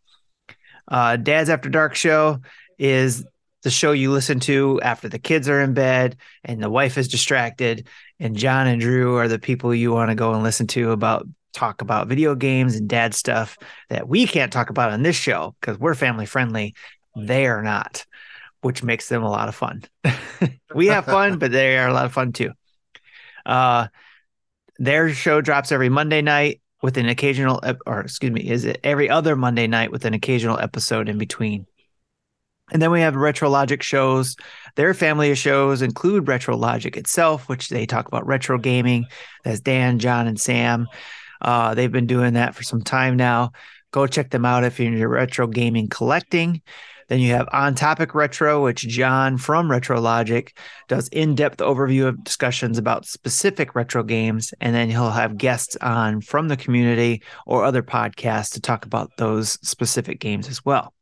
Uh, 0.93 1.17
Dad's 1.17 1.49
After 1.49 1.71
Dark 1.71 1.95
show 1.95 2.41
is 2.79 3.25
the 3.62 3.71
show 3.71 3.93
you 3.93 4.12
listen 4.12 4.41
to 4.41 4.79
after 4.83 5.09
the 5.09 5.19
kids 5.19 5.49
are 5.49 5.62
in 5.62 5.73
bed 5.73 6.17
and 6.45 6.62
the 6.62 6.69
wife 6.69 6.99
is 6.99 7.09
distracted. 7.09 7.89
And 8.21 8.37
John 8.37 8.67
and 8.67 8.81
Drew 8.81 9.17
are 9.17 9.27
the 9.27 9.39
people 9.39 9.75
you 9.75 9.91
want 9.91 10.11
to 10.11 10.15
go 10.15 10.35
and 10.35 10.43
listen 10.43 10.67
to 10.69 10.91
about 10.91 11.27
talk 11.55 11.81
about 11.81 12.09
video 12.09 12.35
games 12.35 12.77
and 12.77 12.89
dad 12.89 13.15
stuff 13.15 13.57
that 13.89 14.07
we 14.07 14.27
can't 14.27 14.53
talk 14.53 14.69
about 14.69 14.93
on 14.93 15.03
this 15.03 15.17
show 15.17 15.55
because 15.61 15.79
we're 15.79 15.95
family 15.95 16.27
friendly. 16.27 16.75
They 17.17 17.47
are 17.47 17.62
not, 17.62 18.05
which 18.61 18.83
makes 18.83 19.09
them 19.09 19.23
a 19.23 19.31
lot 19.31 19.49
of 19.49 19.55
fun. 19.55 19.85
we 20.75 20.89
have 20.89 21.07
fun, 21.07 21.39
but 21.39 21.53
they 21.53 21.79
are 21.79 21.89
a 21.89 21.95
lot 21.95 22.07
of 22.07 22.12
fun 22.12 22.33
too. 22.33 22.53
Uh, 23.47 23.89
their 24.79 25.12
show 25.12 25.41
drops 25.41 25.73
every 25.73 25.89
Monday 25.89 26.23
night 26.23 26.62
with 26.83 26.97
an 26.97 27.09
occasional, 27.09 27.61
or 27.86 28.01
excuse 28.01 28.33
me, 28.33 28.49
is 28.49 28.65
it 28.65 28.81
every 28.83 29.09
other 29.09 29.36
Monday 29.36 29.67
night 29.67 29.93
with 29.93 30.05
an 30.05 30.15
occasional 30.15 30.59
episode 30.59 31.09
in 31.09 31.17
between? 31.17 31.67
And 32.73 32.81
then 32.81 32.91
we 32.91 33.01
have 33.02 33.15
RetroLogic 33.15 33.83
shows. 33.83 34.36
Their 34.77 34.94
family 34.94 35.31
of 35.31 35.39
shows 35.39 35.83
include 35.83 36.25
RetroLogic 36.25 36.97
itself, 36.97 37.49
which 37.49 37.69
they 37.69 37.86
talk 37.86 38.09
about 38.09 38.27
retro 38.27 38.59
gaming. 38.59 39.07
That's 39.44 39.61
Dan, 39.61 39.99
John, 39.99 40.27
and 40.27 40.41
Sam. 40.41 40.89
Uh, 41.41 41.75
they've 41.75 41.93
been 41.93 42.07
doing 42.07 42.35
that 42.35 42.55
for 42.55 42.62
some 42.62 42.83
time 42.83 43.17
now. 43.17 43.52
Go 43.93 44.07
check 44.07 44.31
them 44.31 44.47
out 44.47 44.65
if 44.65 44.81
you're 44.81 44.93
into 44.93 45.07
retro 45.07 45.47
gaming 45.47 45.89
collecting. 45.89 46.62
Then 47.13 47.21
you 47.21 47.35
have 47.35 47.51
On 47.53 47.75
Topic 47.75 48.15
Retro, 48.15 48.65
which 48.65 48.89
John 48.89 49.37
from 49.37 49.69
RetroLogic 49.69 50.57
does 50.89 51.09
in 51.09 51.35
depth 51.35 51.59
overview 51.59 52.07
of 52.07 52.25
discussions 52.25 52.79
about 52.79 53.05
specific 53.05 53.75
retro 53.75 54.03
games. 54.03 54.55
And 54.63 54.75
then 54.75 54.89
he'll 54.89 55.11
have 55.11 55.37
guests 55.37 55.77
on 55.83 56.23
from 56.23 56.49
the 56.49 56.57
community 56.57 57.23
or 57.47 57.67
other 57.67 57.83
podcasts 57.83 58.55
to 58.55 58.63
talk 58.63 58.87
about 58.87 59.11
those 59.19 59.59
specific 59.61 60.21
games 60.21 60.49
as 60.49 60.65
well. 60.65 60.95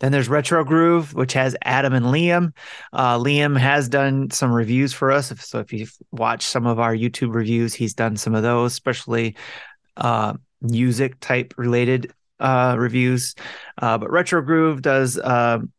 Then 0.00 0.12
there's 0.12 0.30
Retro 0.30 0.64
Groove, 0.64 1.12
which 1.12 1.34
has 1.34 1.54
Adam 1.62 1.92
and 1.92 2.06
Liam. 2.06 2.54
Uh, 2.94 3.18
Liam 3.18 3.54
has 3.54 3.90
done 3.90 4.30
some 4.30 4.50
reviews 4.50 4.94
for 4.94 5.12
us. 5.12 5.30
So 5.46 5.58
if 5.58 5.74
you've 5.74 5.94
watched 6.10 6.48
some 6.48 6.66
of 6.66 6.78
our 6.78 6.96
YouTube 6.96 7.34
reviews, 7.34 7.74
he's 7.74 7.92
done 7.92 8.16
some 8.16 8.34
of 8.34 8.42
those, 8.42 8.72
especially 8.72 9.36
uh, 9.98 10.32
music 10.62 11.20
type 11.20 11.52
related 11.58 12.14
uh, 12.40 12.76
reviews. 12.78 13.34
Uh, 13.80 13.98
but 13.98 14.10
Retro 14.10 14.42
Groove 14.42 14.82
does, 14.82 15.18
um, 15.18 15.72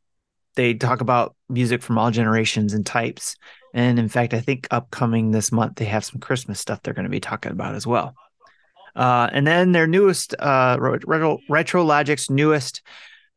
they 0.56 0.74
talk 0.74 1.02
about 1.02 1.36
music 1.48 1.82
from 1.82 1.98
all 1.98 2.12
generations 2.12 2.74
and 2.74 2.86
types. 2.86 3.36
And 3.74 4.00
in 4.00 4.10
fact, 4.10 4.34
I 4.34 4.40
think 4.40 4.68
upcoming 4.72 5.32
this 5.32 5.52
month, 5.52 5.76
they 5.76 5.86
have 5.86 6.06
some 6.06 6.20
Christmas 6.20 6.60
stuff 6.60 6.82
they're 6.82 6.94
going 6.94 7.06
to 7.06 7.10
be 7.10 7.20
talking 7.20 7.52
about 7.52 7.76
as 7.76 7.86
well. 7.86 8.16
Uh, 8.96 9.30
and 9.32 9.46
then 9.46 9.72
their 9.72 9.88
newest, 9.88 10.36
uh, 10.40 10.78
Retro, 10.80 11.40
Retro 11.48 11.84
Logic's 11.84 12.30
newest 12.30 12.82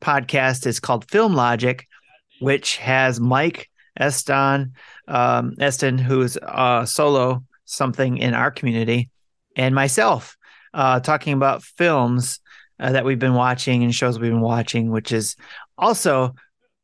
podcast 0.00 0.66
is 0.66 0.80
called 0.80 1.10
Film 1.10 1.34
Logic, 1.34 1.86
which 2.40 2.78
has 2.78 3.20
Mike 3.20 3.70
Eston, 3.96 4.72
um, 5.06 5.54
Eston, 5.60 5.98
who's 5.98 6.36
uh, 6.38 6.84
solo 6.84 7.44
something 7.64 8.18
in 8.18 8.34
our 8.34 8.50
community, 8.50 9.10
and 9.54 9.74
myself 9.74 10.36
uh, 10.74 11.00
talking 11.00 11.34
about 11.34 11.62
films 11.62 12.40
uh, 12.82 12.92
that 12.92 13.04
we've 13.04 13.18
been 13.18 13.34
watching 13.34 13.84
and 13.84 13.94
shows 13.94 14.18
we've 14.18 14.32
been 14.32 14.40
watching, 14.40 14.90
which 14.90 15.12
is 15.12 15.36
also 15.78 16.34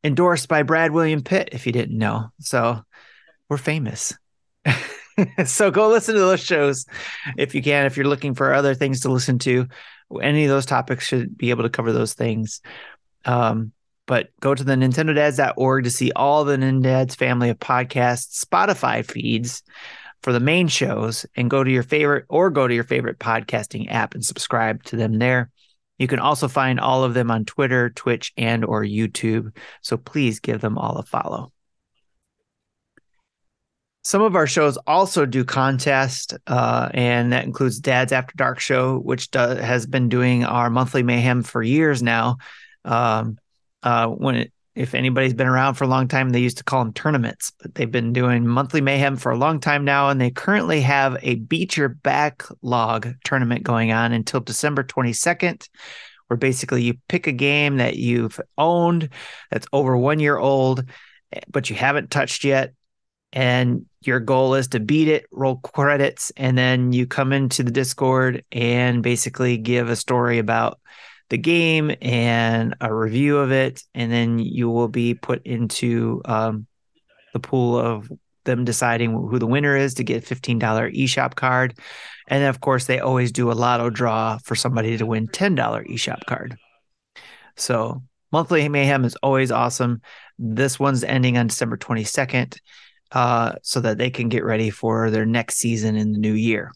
endorsed 0.04 0.48
by 0.48 0.62
Brad 0.62 0.92
William 0.92 1.22
Pitt, 1.22 1.48
if 1.52 1.66
you 1.66 1.72
didn't 1.72 1.98
know. 1.98 2.28
So 2.38 2.82
we're 3.48 3.56
famous. 3.56 4.16
so 5.44 5.72
go 5.72 5.88
listen 5.88 6.14
to 6.14 6.20
those 6.20 6.40
shows 6.40 6.86
if 7.36 7.52
you 7.54 7.62
can. 7.62 7.84
If 7.86 7.96
you're 7.96 8.06
looking 8.06 8.34
for 8.34 8.54
other 8.54 8.74
things 8.74 9.00
to 9.00 9.10
listen 9.10 9.40
to, 9.40 9.66
any 10.22 10.44
of 10.44 10.50
those 10.50 10.66
topics 10.66 11.04
should 11.04 11.36
be 11.36 11.50
able 11.50 11.64
to 11.64 11.68
cover 11.68 11.92
those 11.92 12.14
things. 12.14 12.60
Um, 13.24 13.72
but 14.06 14.28
go 14.40 14.54
to 14.54 14.64
the 14.64 14.74
nintendodads.org 14.74 15.84
to 15.84 15.90
see 15.90 16.12
all 16.12 16.44
the 16.44 16.56
Nindads 16.56 17.16
family 17.16 17.50
of 17.50 17.58
podcasts, 17.58 18.42
Spotify 18.42 19.04
feeds 19.04 19.64
for 20.22 20.32
the 20.32 20.40
main 20.40 20.68
shows, 20.68 21.26
and 21.36 21.50
go 21.50 21.64
to 21.64 21.70
your 21.70 21.82
favorite 21.82 22.24
or 22.28 22.50
go 22.50 22.68
to 22.68 22.74
your 22.74 22.84
favorite 22.84 23.18
podcasting 23.18 23.90
app 23.90 24.14
and 24.14 24.24
subscribe 24.24 24.84
to 24.84 24.96
them 24.96 25.18
there. 25.18 25.50
You 25.98 26.06
can 26.06 26.20
also 26.20 26.48
find 26.48 26.78
all 26.80 27.04
of 27.04 27.14
them 27.14 27.30
on 27.30 27.44
Twitter, 27.44 27.90
Twitch, 27.90 28.32
and 28.36 28.64
or 28.64 28.82
YouTube. 28.82 29.56
So 29.82 29.96
please 29.96 30.40
give 30.40 30.60
them 30.60 30.78
all 30.78 30.96
a 30.96 31.02
follow. 31.02 31.52
Some 34.02 34.22
of 34.22 34.36
our 34.36 34.46
shows 34.46 34.78
also 34.86 35.26
do 35.26 35.44
contest, 35.44 36.34
uh, 36.46 36.88
and 36.94 37.32
that 37.32 37.44
includes 37.44 37.78
Dad's 37.80 38.12
After 38.12 38.34
Dark 38.36 38.58
show, 38.58 38.98
which 38.98 39.28
has 39.34 39.86
been 39.86 40.08
doing 40.08 40.44
our 40.44 40.70
monthly 40.70 41.02
mayhem 41.02 41.42
for 41.42 41.62
years 41.62 42.02
now. 42.02 42.38
Um, 42.86 43.36
uh, 43.82 44.06
when 44.06 44.36
it, 44.36 44.52
if 44.78 44.94
anybody's 44.94 45.34
been 45.34 45.48
around 45.48 45.74
for 45.74 45.82
a 45.82 45.88
long 45.88 46.06
time, 46.06 46.30
they 46.30 46.38
used 46.38 46.58
to 46.58 46.64
call 46.64 46.84
them 46.84 46.92
tournaments, 46.92 47.50
but 47.60 47.74
they've 47.74 47.90
been 47.90 48.12
doing 48.12 48.46
monthly 48.46 48.80
mayhem 48.80 49.16
for 49.16 49.32
a 49.32 49.36
long 49.36 49.58
time 49.58 49.84
now, 49.84 50.08
and 50.08 50.20
they 50.20 50.30
currently 50.30 50.80
have 50.82 51.16
a 51.20 51.34
beat 51.34 51.76
your 51.76 51.88
backlog 51.88 53.12
tournament 53.24 53.64
going 53.64 53.90
on 53.90 54.12
until 54.12 54.38
December 54.38 54.84
22nd, 54.84 55.68
where 56.28 56.36
basically 56.36 56.84
you 56.84 56.94
pick 57.08 57.26
a 57.26 57.32
game 57.32 57.78
that 57.78 57.96
you've 57.96 58.40
owned 58.56 59.08
that's 59.50 59.66
over 59.72 59.96
one 59.96 60.20
year 60.20 60.38
old, 60.38 60.84
eh, 61.32 61.40
but 61.48 61.68
you 61.68 61.74
haven't 61.74 62.12
touched 62.12 62.44
yet. 62.44 62.72
And 63.32 63.86
your 64.02 64.20
goal 64.20 64.54
is 64.54 64.68
to 64.68 64.80
beat 64.80 65.08
it, 65.08 65.26
roll 65.32 65.56
credits, 65.56 66.30
and 66.36 66.56
then 66.56 66.92
you 66.92 67.08
come 67.08 67.32
into 67.32 67.64
the 67.64 67.72
Discord 67.72 68.44
and 68.52 69.02
basically 69.02 69.56
give 69.56 69.90
a 69.90 69.96
story 69.96 70.38
about 70.38 70.78
the 71.30 71.38
game 71.38 71.94
and 72.00 72.74
a 72.80 72.92
review 72.92 73.38
of 73.38 73.52
it, 73.52 73.82
and 73.94 74.10
then 74.10 74.38
you 74.38 74.70
will 74.70 74.88
be 74.88 75.14
put 75.14 75.46
into 75.46 76.22
um, 76.24 76.66
the 77.32 77.40
pool 77.40 77.78
of 77.78 78.10
them 78.44 78.64
deciding 78.64 79.12
who 79.12 79.38
the 79.38 79.46
winner 79.46 79.76
is 79.76 79.94
to 79.94 80.04
get 80.04 80.30
a 80.30 80.34
$15 80.34 80.60
eShop 80.60 81.34
card. 81.34 81.78
And 82.28 82.42
then, 82.42 82.48
of 82.48 82.60
course, 82.60 82.86
they 82.86 82.98
always 82.98 83.30
do 83.30 83.50
a 83.50 83.52
lotto 83.52 83.90
draw 83.90 84.38
for 84.38 84.54
somebody 84.54 84.96
to 84.96 85.06
win 85.06 85.28
$10 85.28 85.56
eShop 85.90 86.24
card. 86.26 86.56
So, 87.56 88.02
monthly 88.32 88.68
mayhem 88.68 89.04
is 89.04 89.16
always 89.16 89.50
awesome. 89.50 90.00
This 90.38 90.78
one's 90.78 91.04
ending 91.04 91.36
on 91.36 91.48
December 91.48 91.76
22nd 91.76 92.58
uh, 93.12 93.52
so 93.62 93.80
that 93.80 93.98
they 93.98 94.10
can 94.10 94.28
get 94.28 94.44
ready 94.44 94.70
for 94.70 95.10
their 95.10 95.26
next 95.26 95.56
season 95.56 95.96
in 95.96 96.12
the 96.12 96.18
new 96.18 96.34
year. 96.34 96.72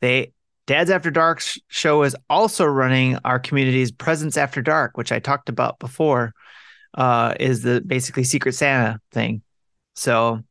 They 0.00 0.32
Dad's 0.66 0.90
After 0.90 1.12
Dark 1.12 1.42
show 1.68 2.02
is 2.02 2.16
also 2.28 2.64
running 2.64 3.16
our 3.24 3.38
community's 3.38 3.92
Presents 3.92 4.36
After 4.36 4.62
Dark, 4.62 4.96
which 4.96 5.12
I 5.12 5.20
talked 5.20 5.48
about 5.48 5.78
before, 5.78 6.34
uh, 6.94 7.34
is 7.38 7.62
the 7.62 7.80
basically 7.80 8.24
Secret 8.24 8.54
Santa 8.54 9.00
thing. 9.12 9.42
So 9.94 10.42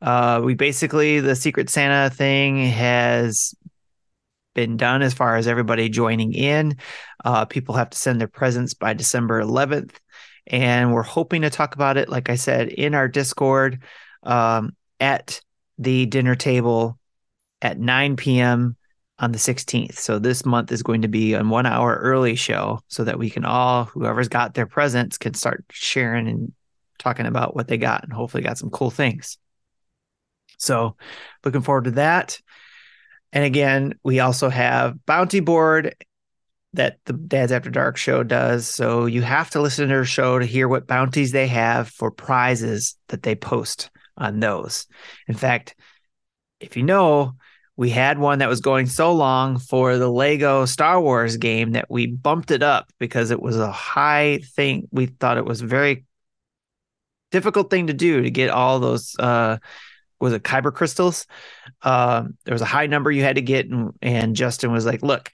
uh, 0.00 0.40
we 0.44 0.54
basically, 0.54 1.20
the 1.20 1.36
Secret 1.36 1.70
Santa 1.70 2.12
thing 2.12 2.66
has 2.66 3.54
been 4.54 4.76
done 4.76 5.00
as 5.00 5.14
far 5.14 5.36
as 5.36 5.46
everybody 5.46 5.88
joining 5.88 6.34
in. 6.34 6.76
Uh, 7.24 7.44
people 7.44 7.76
have 7.76 7.90
to 7.90 7.98
send 7.98 8.20
their 8.20 8.28
presents 8.28 8.74
by 8.74 8.94
December 8.94 9.40
11th. 9.40 9.94
And 10.48 10.92
we're 10.92 11.02
hoping 11.02 11.42
to 11.42 11.50
talk 11.50 11.76
about 11.76 11.96
it, 11.96 12.08
like 12.08 12.28
I 12.28 12.34
said, 12.34 12.68
in 12.68 12.94
our 12.96 13.06
Discord 13.06 13.84
um, 14.24 14.74
at 14.98 15.40
the 15.78 16.04
dinner 16.06 16.34
table 16.34 16.98
at 17.62 17.78
9 17.78 18.16
p.m 18.16 18.76
on 19.22 19.30
the 19.30 19.38
16th. 19.38 19.98
So 19.98 20.18
this 20.18 20.44
month 20.44 20.72
is 20.72 20.82
going 20.82 21.02
to 21.02 21.08
be 21.08 21.34
a 21.34 21.44
one 21.44 21.64
hour 21.64 21.94
early 21.94 22.34
show 22.34 22.80
so 22.88 23.04
that 23.04 23.20
we 23.20 23.30
can 23.30 23.44
all, 23.44 23.84
whoever's 23.84 24.28
got 24.28 24.54
their 24.54 24.66
presents, 24.66 25.16
can 25.16 25.32
start 25.32 25.64
sharing 25.70 26.26
and 26.26 26.52
talking 26.98 27.26
about 27.26 27.54
what 27.54 27.68
they 27.68 27.78
got 27.78 28.02
and 28.02 28.12
hopefully 28.12 28.42
got 28.42 28.58
some 28.58 28.70
cool 28.70 28.90
things. 28.90 29.38
So 30.58 30.96
looking 31.44 31.62
forward 31.62 31.84
to 31.84 31.90
that. 31.92 32.40
And 33.32 33.44
again, 33.44 33.94
we 34.02 34.18
also 34.18 34.48
have 34.48 35.06
Bounty 35.06 35.38
Board 35.40 35.94
that 36.72 36.98
the 37.04 37.12
Dads 37.12 37.52
After 37.52 37.70
Dark 37.70 37.96
show 37.96 38.24
does. 38.24 38.66
So 38.66 39.06
you 39.06 39.22
have 39.22 39.50
to 39.50 39.60
listen 39.60 39.86
to 39.86 39.94
their 39.94 40.04
show 40.04 40.40
to 40.40 40.44
hear 40.44 40.66
what 40.66 40.88
bounties 40.88 41.30
they 41.30 41.46
have 41.46 41.88
for 41.88 42.10
prizes 42.10 42.96
that 43.08 43.22
they 43.22 43.36
post 43.36 43.88
on 44.16 44.40
those. 44.40 44.88
In 45.28 45.34
fact, 45.34 45.76
if 46.58 46.76
you 46.76 46.82
know, 46.82 47.34
we 47.76 47.90
had 47.90 48.18
one 48.18 48.40
that 48.40 48.48
was 48.48 48.60
going 48.60 48.86
so 48.86 49.12
long 49.12 49.58
for 49.58 49.96
the 49.96 50.10
Lego 50.10 50.66
Star 50.66 51.00
Wars 51.00 51.36
game 51.36 51.72
that 51.72 51.90
we 51.90 52.06
bumped 52.06 52.50
it 52.50 52.62
up 52.62 52.92
because 52.98 53.30
it 53.30 53.40
was 53.40 53.58
a 53.58 53.72
high 53.72 54.40
thing. 54.54 54.88
We 54.92 55.06
thought 55.06 55.38
it 55.38 55.46
was 55.46 55.62
a 55.62 55.66
very 55.66 56.04
difficult 57.30 57.70
thing 57.70 57.86
to 57.86 57.94
do 57.94 58.22
to 58.22 58.30
get 58.30 58.50
all 58.50 58.78
those 58.78 59.16
uh 59.18 59.56
was 60.20 60.34
it 60.34 60.44
kyber 60.44 60.72
crystals? 60.72 61.26
Uh, 61.80 62.24
there 62.44 62.54
was 62.54 62.62
a 62.62 62.66
high 62.66 62.86
number 62.86 63.10
you 63.10 63.24
had 63.24 63.36
to 63.36 63.42
get 63.42 63.66
and, 63.68 63.92
and 64.02 64.36
justin 64.36 64.70
was 64.70 64.86
like 64.86 65.02
look 65.02 65.32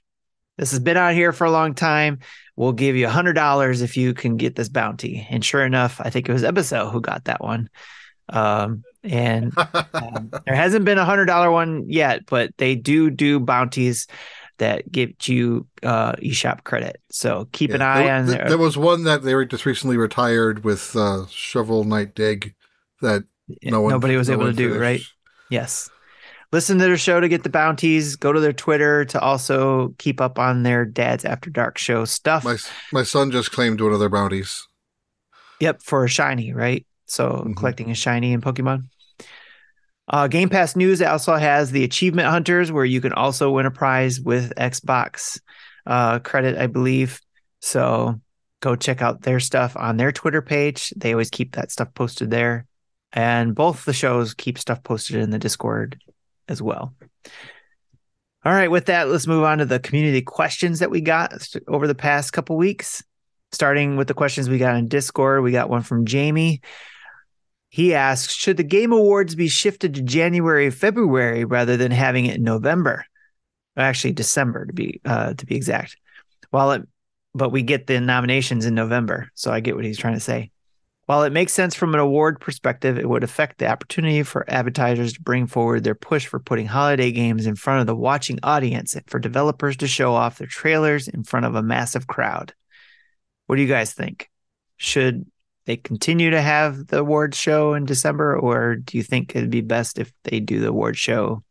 this 0.57 0.71
has 0.71 0.79
been 0.79 0.97
out 0.97 1.13
here 1.13 1.31
for 1.31 1.45
a 1.45 1.51
long 1.51 1.73
time. 1.73 2.19
We'll 2.57 2.73
give 2.73 2.97
you 2.97 3.07
a 3.07 3.11
hundred 3.11 3.33
dollars 3.33 3.81
if 3.81 3.95
you 3.95 4.13
can 4.13 4.35
get 4.35 4.55
this 4.57 4.67
bounty. 4.67 5.25
And 5.29 5.43
sure 5.43 5.65
enough 5.65 5.99
i 5.99 6.09
think 6.09 6.29
it 6.29 6.33
was 6.33 6.43
ebiso 6.43 6.89
who 6.89 7.01
got 7.01 7.25
that 7.25 7.41
one. 7.41 7.69
Um, 8.29 8.83
and 9.03 9.53
um, 9.93 10.31
there 10.45 10.55
hasn't 10.55 10.85
been 10.85 10.97
a 10.97 11.05
hundred 11.05 11.25
dollar 11.25 11.51
one 11.51 11.85
yet, 11.89 12.25
but 12.25 12.51
they 12.57 12.75
do 12.75 13.09
do 13.09 13.39
bounties 13.39 14.07
that 14.57 14.91
give 14.91 15.11
you 15.23 15.65
uh, 15.83 16.13
eShop 16.13 16.63
credit. 16.63 17.01
So 17.09 17.47
keep 17.51 17.69
yeah, 17.69 17.77
an 17.77 17.81
eye 17.81 18.03
there, 18.03 18.15
on 18.15 18.25
there. 18.27 18.45
There 18.49 18.57
was 18.57 18.77
one 18.77 19.03
that 19.05 19.23
they 19.23 19.33
were 19.33 19.45
just 19.45 19.65
recently 19.65 19.97
retired 19.97 20.63
with 20.63 20.95
uh, 20.95 21.25
Shovel 21.27 21.85
Knight 21.85 22.13
Dig 22.13 22.53
that 23.01 23.23
no 23.63 23.81
one, 23.81 23.91
nobody 23.91 24.15
was 24.15 24.29
no 24.29 24.35
able 24.35 24.45
to 24.45 24.53
do, 24.53 24.77
right? 24.77 25.01
Yes. 25.49 25.89
Listen 26.51 26.79
to 26.79 26.85
their 26.85 26.97
show 26.97 27.19
to 27.19 27.27
get 27.27 27.43
the 27.43 27.49
bounties. 27.49 28.15
Go 28.15 28.33
to 28.33 28.39
their 28.39 28.53
Twitter 28.53 29.05
to 29.05 29.19
also 29.19 29.93
keep 29.99 30.19
up 30.19 30.39
on 30.39 30.63
their 30.63 30.83
Dad's 30.83 31.23
After 31.23 31.49
Dark 31.49 31.77
show 31.77 32.05
stuff. 32.05 32.43
My 32.43 32.57
my 32.91 33.03
son 33.03 33.31
just 33.31 33.51
claimed 33.51 33.81
one 33.81 33.93
of 33.93 33.99
their 33.99 34.09
bounties. 34.09 34.67
Yep, 35.59 35.83
for 35.83 36.05
a 36.05 36.09
shiny, 36.09 36.53
right? 36.53 36.85
So 37.09 37.29
mm-hmm. 37.29 37.53
collecting 37.53 37.91
a 37.91 37.95
shiny 37.95 38.31
in 38.31 38.41
Pokemon. 38.41 38.83
Uh, 40.07 40.27
Game 40.27 40.49
Pass 40.49 40.75
News 40.75 41.01
also 41.01 41.35
has 41.35 41.71
the 41.71 41.83
Achievement 41.83 42.29
Hunters, 42.29 42.71
where 42.71 42.85
you 42.85 42.99
can 43.01 43.13
also 43.13 43.51
win 43.51 43.67
a 43.67 43.71
prize 43.71 44.19
with 44.19 44.53
Xbox 44.55 45.39
uh, 45.85 46.19
credit, 46.19 46.57
I 46.57 46.67
believe. 46.67 47.21
So 47.61 48.19
go 48.61 48.75
check 48.75 49.01
out 49.01 49.21
their 49.21 49.39
stuff 49.39 49.75
on 49.77 49.97
their 49.97 50.11
Twitter 50.11 50.41
page. 50.41 50.91
They 50.95 51.11
always 51.11 51.29
keep 51.29 51.55
that 51.55 51.71
stuff 51.71 51.93
posted 51.93 52.31
there. 52.31 52.65
And 53.13 53.53
both 53.53 53.85
the 53.85 53.93
shows 53.93 54.33
keep 54.33 54.57
stuff 54.57 54.83
posted 54.83 55.17
in 55.17 55.29
the 55.29 55.39
Discord 55.39 55.99
as 56.47 56.61
well. 56.61 56.93
All 58.45 58.53
right, 58.53 58.71
with 58.71 58.85
that, 58.85 59.09
let's 59.09 59.27
move 59.27 59.43
on 59.43 59.57
to 59.57 59.65
the 59.65 59.79
community 59.79 60.21
questions 60.21 60.79
that 60.79 60.89
we 60.89 61.01
got 61.01 61.33
over 61.67 61.87
the 61.87 61.95
past 61.95 62.33
couple 62.33 62.55
weeks. 62.55 63.03
Starting 63.51 63.97
with 63.97 64.07
the 64.07 64.13
questions 64.13 64.47
we 64.47 64.59
got 64.59 64.75
in 64.75 64.87
Discord, 64.87 65.43
we 65.43 65.51
got 65.51 65.69
one 65.69 65.81
from 65.81 66.05
Jamie. 66.05 66.61
He 67.69 67.93
asks, 67.93 68.33
should 68.33 68.57
the 68.57 68.63
Game 68.63 68.91
Awards 68.91 69.35
be 69.35 69.47
shifted 69.47 69.93
to 69.93 70.01
January, 70.01 70.69
February 70.71 71.45
rather 71.45 71.77
than 71.77 71.91
having 71.91 72.25
it 72.25 72.37
in 72.37 72.43
November? 72.43 73.05
Actually, 73.77 74.13
December 74.13 74.65
to 74.65 74.73
be 74.73 74.99
uh, 75.05 75.33
to 75.35 75.45
be 75.45 75.55
exact. 75.55 75.95
While 76.49 76.71
it, 76.71 76.87
but 77.33 77.51
we 77.51 77.61
get 77.61 77.87
the 77.87 78.01
nominations 78.01 78.65
in 78.65 78.73
November, 78.73 79.29
so 79.35 79.51
I 79.51 79.59
get 79.59 79.75
what 79.75 79.85
he's 79.85 79.99
trying 79.99 80.15
to 80.15 80.19
say. 80.19 80.51
While 81.05 81.23
it 81.23 81.33
makes 81.33 81.53
sense 81.53 81.73
from 81.73 81.93
an 81.93 81.99
award 81.99 82.39
perspective, 82.39 82.97
it 82.97 83.09
would 83.09 83.23
affect 83.23 83.57
the 83.57 83.67
opportunity 83.67 84.21
for 84.21 84.45
advertisers 84.47 85.13
to 85.13 85.21
bring 85.21 85.47
forward 85.47 85.83
their 85.83 85.95
push 85.95 86.27
for 86.27 86.39
putting 86.39 86.67
holiday 86.67 87.11
games 87.11 87.47
in 87.47 87.55
front 87.55 87.81
of 87.81 87.87
the 87.87 87.95
watching 87.95 88.37
audience 88.43 88.95
and 88.95 89.09
for 89.09 89.17
developers 89.17 89.77
to 89.77 89.87
show 89.87 90.13
off 90.13 90.37
their 90.37 90.47
trailers 90.47 91.07
in 91.07 91.23
front 91.23 91.47
of 91.47 91.55
a 91.55 91.63
massive 91.63 92.05
crowd. 92.05 92.53
What 93.47 93.55
do 93.55 93.63
you 93.63 93.67
guys 93.67 93.93
think? 93.93 94.29
Should 94.77 95.25
they 95.69 95.77
continue 95.77 96.31
to 96.31 96.41
have 96.41 96.87
the 96.87 96.97
award 96.97 97.35
show 97.35 97.75
in 97.75 97.85
December, 97.85 98.35
or 98.35 98.75
do 98.75 98.97
you 98.97 99.03
think 99.03 99.35
it'd 99.35 99.51
be 99.51 99.61
best 99.61 99.99
if 99.99 100.11
they 100.23 100.39
do 100.39 100.59
the 100.59 100.69
award 100.69 100.97
show 100.97 101.43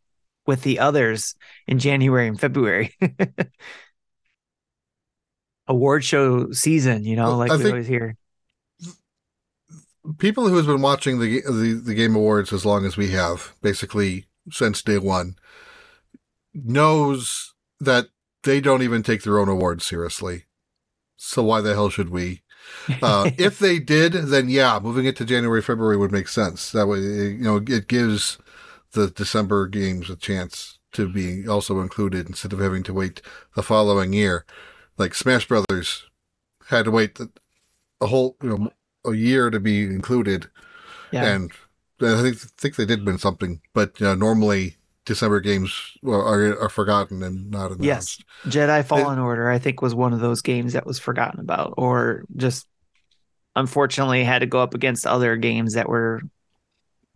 with 0.44 0.62
the 0.62 0.80
others 0.80 1.36
in 1.68 1.78
January 1.78 2.26
and 2.26 2.40
February? 2.40 2.96
award 5.68 6.02
show 6.02 6.50
season, 6.50 7.04
you 7.04 7.14
know, 7.14 7.28
well, 7.28 7.36
like 7.36 7.52
I 7.52 7.56
we 7.58 7.66
always 7.66 7.86
hear. 7.86 8.16
People 10.18 10.48
who 10.48 10.56
have 10.56 10.66
been 10.66 10.82
watching 10.82 11.20
the, 11.20 11.40
the 11.42 11.80
the 11.84 11.94
Game 11.94 12.16
Awards 12.16 12.52
as 12.52 12.66
long 12.66 12.84
as 12.84 12.96
we 12.96 13.12
have, 13.12 13.54
basically 13.62 14.26
since 14.50 14.82
day 14.82 14.98
one, 14.98 15.36
knows 16.52 17.54
that 17.78 18.08
they 18.42 18.60
don't 18.60 18.82
even 18.82 19.04
take 19.04 19.22
their 19.22 19.38
own 19.38 19.48
awards 19.48 19.86
seriously. 19.86 20.46
So 21.16 21.44
why 21.44 21.60
the 21.60 21.74
hell 21.74 21.88
should 21.88 22.10
we? 22.10 22.42
Uh, 23.02 23.30
if 23.38 23.58
they 23.58 23.78
did, 23.78 24.12
then 24.12 24.48
yeah, 24.48 24.78
moving 24.82 25.06
it 25.06 25.16
to 25.16 25.24
January, 25.24 25.62
February 25.62 25.96
would 25.96 26.12
make 26.12 26.28
sense. 26.28 26.72
That 26.72 26.86
way, 26.86 26.98
you 26.98 27.38
know, 27.38 27.56
it 27.56 27.88
gives 27.88 28.38
the 28.92 29.08
December 29.08 29.66
games 29.66 30.08
a 30.10 30.16
chance 30.16 30.78
to 30.92 31.08
be 31.08 31.46
also 31.46 31.80
included 31.80 32.28
instead 32.28 32.52
of 32.52 32.60
having 32.60 32.82
to 32.84 32.94
wait 32.94 33.20
the 33.54 33.62
following 33.62 34.12
year. 34.12 34.44
Like 34.96 35.14
Smash 35.14 35.46
Brothers 35.46 36.04
had 36.68 36.86
to 36.86 36.90
wait 36.90 37.18
a 38.00 38.06
whole, 38.06 38.36
you 38.42 38.48
know, 38.48 38.70
a 39.04 39.14
year 39.14 39.50
to 39.50 39.60
be 39.60 39.84
included. 39.84 40.48
Yeah. 41.12 41.26
And 41.26 41.52
I 42.00 42.22
think, 42.22 42.38
think 42.38 42.76
they 42.76 42.86
did 42.86 43.04
win 43.04 43.18
something, 43.18 43.60
but 43.74 44.00
uh, 44.00 44.14
normally 44.14 44.77
December 45.08 45.40
games 45.40 45.96
are, 46.06 46.60
are 46.60 46.68
forgotten 46.68 47.22
and 47.22 47.50
not 47.50 47.72
announced. 47.72 47.82
Yes, 47.82 48.18
Jedi 48.44 48.84
Fallen 48.84 49.18
it, 49.18 49.22
Order 49.22 49.48
I 49.48 49.58
think 49.58 49.80
was 49.80 49.94
one 49.94 50.12
of 50.12 50.20
those 50.20 50.42
games 50.42 50.74
that 50.74 50.84
was 50.84 50.98
forgotten 50.98 51.40
about, 51.40 51.72
or 51.78 52.24
just 52.36 52.66
unfortunately 53.56 54.22
had 54.22 54.40
to 54.40 54.46
go 54.46 54.60
up 54.60 54.74
against 54.74 55.06
other 55.06 55.34
games 55.38 55.72
that 55.72 55.88
were 55.88 56.20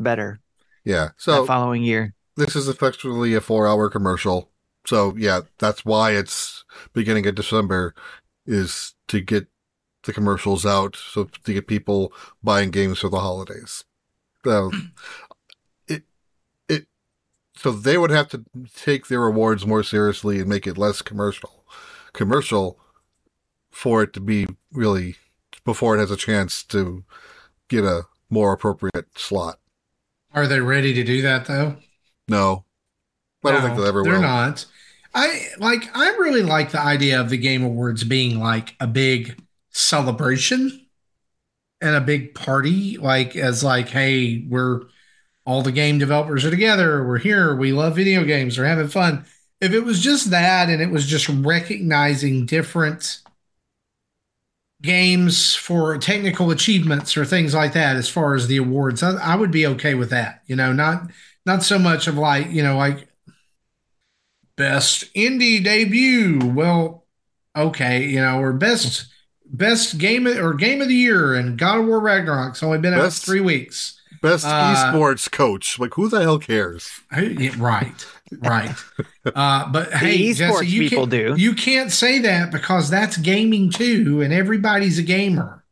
better. 0.01 0.41
Yeah, 0.85 1.11
so 1.19 1.45
following 1.45 1.83
year, 1.83 2.15
this 2.35 2.57
is 2.57 2.67
effectively 2.67 3.35
a 3.35 3.43
four-hour 3.43 3.91
commercial. 3.91 4.49
So 4.87 5.15
yeah, 5.19 5.43
that's 5.59 5.85
why 5.85 6.13
it's 6.13 6.65
beginning 6.95 7.27
of 7.27 7.35
December 7.35 7.95
is 8.47 8.95
to 9.09 9.21
get 9.21 9.49
the 10.05 10.15
commercials 10.15 10.65
out, 10.65 10.97
so 10.97 11.25
to 11.45 11.53
get 11.53 11.67
people 11.67 12.11
buying 12.43 12.71
games 12.71 13.01
for 13.01 13.11
the 13.11 13.21
holidays. 13.21 13.85
So 14.45 14.73
so 17.63 17.71
they 17.71 17.97
would 17.97 18.11
have 18.11 18.29
to 18.29 18.45
take 18.75 19.07
their 19.07 19.25
awards 19.25 19.65
more 19.65 19.85
seriously 19.85 20.41
and 20.41 20.49
make 20.49 20.67
it 20.67 20.77
less 20.77 21.01
commercial, 21.01 21.65
commercial, 22.13 22.81
for 23.71 24.03
it 24.03 24.13
to 24.15 24.21
be 24.21 24.49
really 24.73 25.15
before 25.65 25.95
it 25.95 26.01
has 26.01 26.11
a 26.11 26.17
chance 26.17 26.65
to 26.65 27.05
get 27.69 27.85
a 27.85 28.03
more 28.29 28.53
appropriate 28.53 29.07
slot. 29.17 29.61
Are 30.35 30.49
they 30.49 30.59
ready 30.59 30.93
to 30.93 31.05
do 31.05 31.23
that 31.23 31.47
though? 31.47 31.77
No, 32.27 32.65
I 33.45 33.53
don't 33.53 33.63
think 33.63 33.77
they 33.77 33.87
ever 33.87 34.03
they're 34.03 34.15
will. 34.15 34.23
not. 34.23 34.67
I 35.15 35.47
like. 35.59 35.85
I 35.97 36.09
really 36.17 36.43
like 36.43 36.73
the 36.73 36.81
idea 36.81 37.21
of 37.21 37.31
the 37.31 37.37
Game 37.37 37.63
Awards 37.63 38.03
being 38.03 38.41
like 38.41 38.75
a 38.81 38.89
big 38.89 39.41
celebration 39.71 40.87
and 41.81 41.95
a 41.95 42.01
big 42.01 42.35
party, 42.35 42.99
like 42.99 43.37
as 43.37 43.63
like, 43.63 43.89
hey, 43.89 44.45
we're 44.49 44.81
all 45.45 45.63
the 45.63 45.73
game 45.73 45.99
developers 45.99 46.45
are 46.45 46.51
together. 46.51 47.05
We're 47.07 47.19
here. 47.19 47.55
We 47.55 47.73
love 47.73 47.97
video 47.97 48.25
games. 48.25 48.59
We're 48.59 48.65
having 48.65 48.89
fun. 48.89 49.25
If 49.61 49.73
it 49.73 49.85
was 49.85 50.01
just 50.01 50.31
that 50.31 50.69
and 50.69 50.81
it 50.81 50.91
was 50.91 51.07
just 51.07 51.29
recognizing 51.29 52.47
different 52.47 53.21
games 54.83 55.55
for 55.55 55.97
technical 55.99 56.51
achievements 56.51 57.17
or 57.17 57.25
things 57.25 57.55
like 57.55 57.73
that 57.73 57.97
as 57.97 58.09
far 58.09 58.35
as 58.35 58.47
the 58.47 58.57
awards, 58.57 59.03
I, 59.03 59.13
I 59.13 59.37
would 59.37 59.51
be 59.51 59.67
okay 59.67 59.95
with 59.95 60.11
that. 60.11 60.43
You 60.47 60.57
know, 60.57 60.73
not 60.73 61.11
not 61.47 61.63
so 61.63 61.79
much 61.79 62.07
of 62.07 62.17
like, 62.17 62.51
you 62.51 62.63
know, 62.63 62.77
like 62.77 63.09
best 64.57 65.13
indie 65.15 65.63
debut. 65.63 66.39
Well, 66.45 67.05
okay, 67.57 68.07
you 68.07 68.21
know, 68.21 68.41
or 68.41 68.53
best 68.53 69.07
best 69.45 69.99
game 69.99 70.27
or 70.27 70.55
game 70.55 70.81
of 70.81 70.89
the 70.89 70.95
year 70.95 71.35
and 71.35 71.59
God 71.59 71.81
of 71.81 71.87
War 71.87 72.01
Ragnarok's 72.01 72.63
only 72.63 72.79
been 72.79 72.95
best, 72.95 73.23
out 73.23 73.27
three 73.27 73.41
weeks. 73.41 74.01
Best 74.23 74.47
uh, 74.47 74.51
esports 74.51 75.31
coach. 75.31 75.79
Like, 75.79 75.95
who 75.95 76.09
the 76.09 76.23
hell 76.23 76.39
cares? 76.39 76.91
Right, 77.11 78.07
right. 78.41 78.75
Uh, 79.25 79.71
but 79.71 79.93
hey, 79.93 80.19
esports 80.19 80.37
Jesse, 80.37 80.67
you 80.67 80.89
people 80.89 81.07
do. 81.07 81.37
You 81.39 81.55
can't 81.55 81.93
say 81.93 82.19
that 82.19 82.51
because 82.51 82.91
that's 82.91 83.17
gaming 83.17 83.71
too, 83.71 84.21
and 84.21 84.33
everybody's 84.33 84.99
a 84.99 85.03
gamer. 85.05 85.63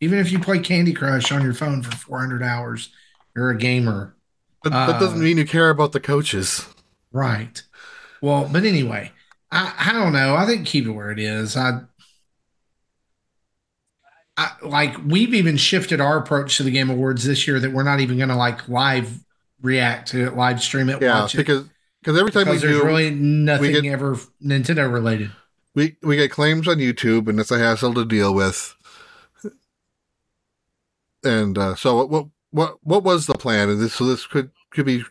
Even 0.00 0.18
if 0.18 0.32
you 0.32 0.38
play 0.38 0.58
Candy 0.58 0.94
Crush 0.94 1.30
on 1.30 1.42
your 1.42 1.52
phone 1.52 1.82
for 1.82 1.94
400 1.94 2.42
hours, 2.42 2.88
you're 3.36 3.50
a 3.50 3.58
gamer. 3.58 4.16
But 4.64 4.70
that 4.70 4.98
doesn't 4.98 5.20
uh, 5.20 5.22
mean 5.22 5.36
you 5.36 5.44
care 5.46 5.68
about 5.68 5.92
the 5.92 6.00
coaches. 6.00 6.66
Right. 7.12 7.62
Well, 8.22 8.48
but 8.50 8.64
anyway, 8.64 9.12
I, 9.50 9.74
I 9.78 9.92
don't 9.92 10.14
know. 10.14 10.34
I 10.34 10.46
think 10.46 10.66
keep 10.66 10.86
it 10.86 10.92
where 10.92 11.10
it 11.10 11.18
is. 11.18 11.56
I 11.56 11.82
I, 14.36 14.52
like 14.62 14.96
we've 15.04 15.34
even 15.34 15.56
shifted 15.56 16.00
our 16.00 16.16
approach 16.16 16.56
to 16.56 16.62
the 16.62 16.70
Game 16.70 16.90
Awards 16.90 17.24
this 17.24 17.46
year 17.46 17.60
that 17.60 17.72
we're 17.72 17.82
not 17.82 18.00
even 18.00 18.16
going 18.16 18.30
to 18.30 18.36
like 18.36 18.68
live 18.68 19.20
react 19.60 20.08
to 20.08 20.26
it, 20.26 20.36
live 20.36 20.62
stream 20.62 20.88
it, 20.88 21.02
yeah, 21.02 21.20
watch 21.20 21.36
because, 21.36 21.66
it. 21.66 21.70
Because 22.00 22.18
every 22.18 22.32
time 22.32 22.44
because 22.44 22.62
we 22.62 22.68
there's 22.68 22.80
do, 22.80 22.86
really 22.86 23.10
nothing 23.10 23.72
get, 23.72 23.84
ever 23.84 24.16
Nintendo 24.44 24.92
related. 24.92 25.30
We 25.74 25.96
we 26.02 26.16
get 26.16 26.30
claims 26.30 26.66
on 26.66 26.78
YouTube, 26.78 27.28
and 27.28 27.38
it's 27.38 27.50
a 27.50 27.58
hassle 27.58 27.94
to 27.94 28.04
deal 28.04 28.34
with. 28.34 28.74
And 31.22 31.56
uh, 31.56 31.74
so 31.76 32.04
what 32.04 32.26
what 32.50 32.78
what 32.82 33.04
was 33.04 33.26
the 33.26 33.34
plan? 33.34 33.68
And 33.68 33.80
this 33.80 33.94
so 33.94 34.04
this 34.04 34.26
could 34.26 34.50
could 34.70 34.86
be 34.86 35.04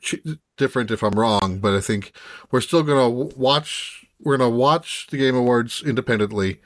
different 0.58 0.91
if 0.91 1.03
I'm 1.03 1.14
wrong, 1.14 1.59
but 1.59 1.74
I 1.74 1.82
think 1.82 2.11
we're 2.51 2.61
still 2.61 2.83
gonna 2.83 3.09
watch. 3.09 4.06
We're 4.19 4.38
gonna 4.38 4.50
watch 4.50 5.08
the 5.09 5.17
Game 5.17 5.35
Awards 5.35 5.82
independently. 5.83 6.59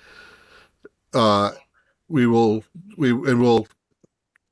Uh, 1.13 1.51
we 2.07 2.27
will 2.27 2.63
we 2.97 3.11
and 3.11 3.41
we'll 3.41 3.67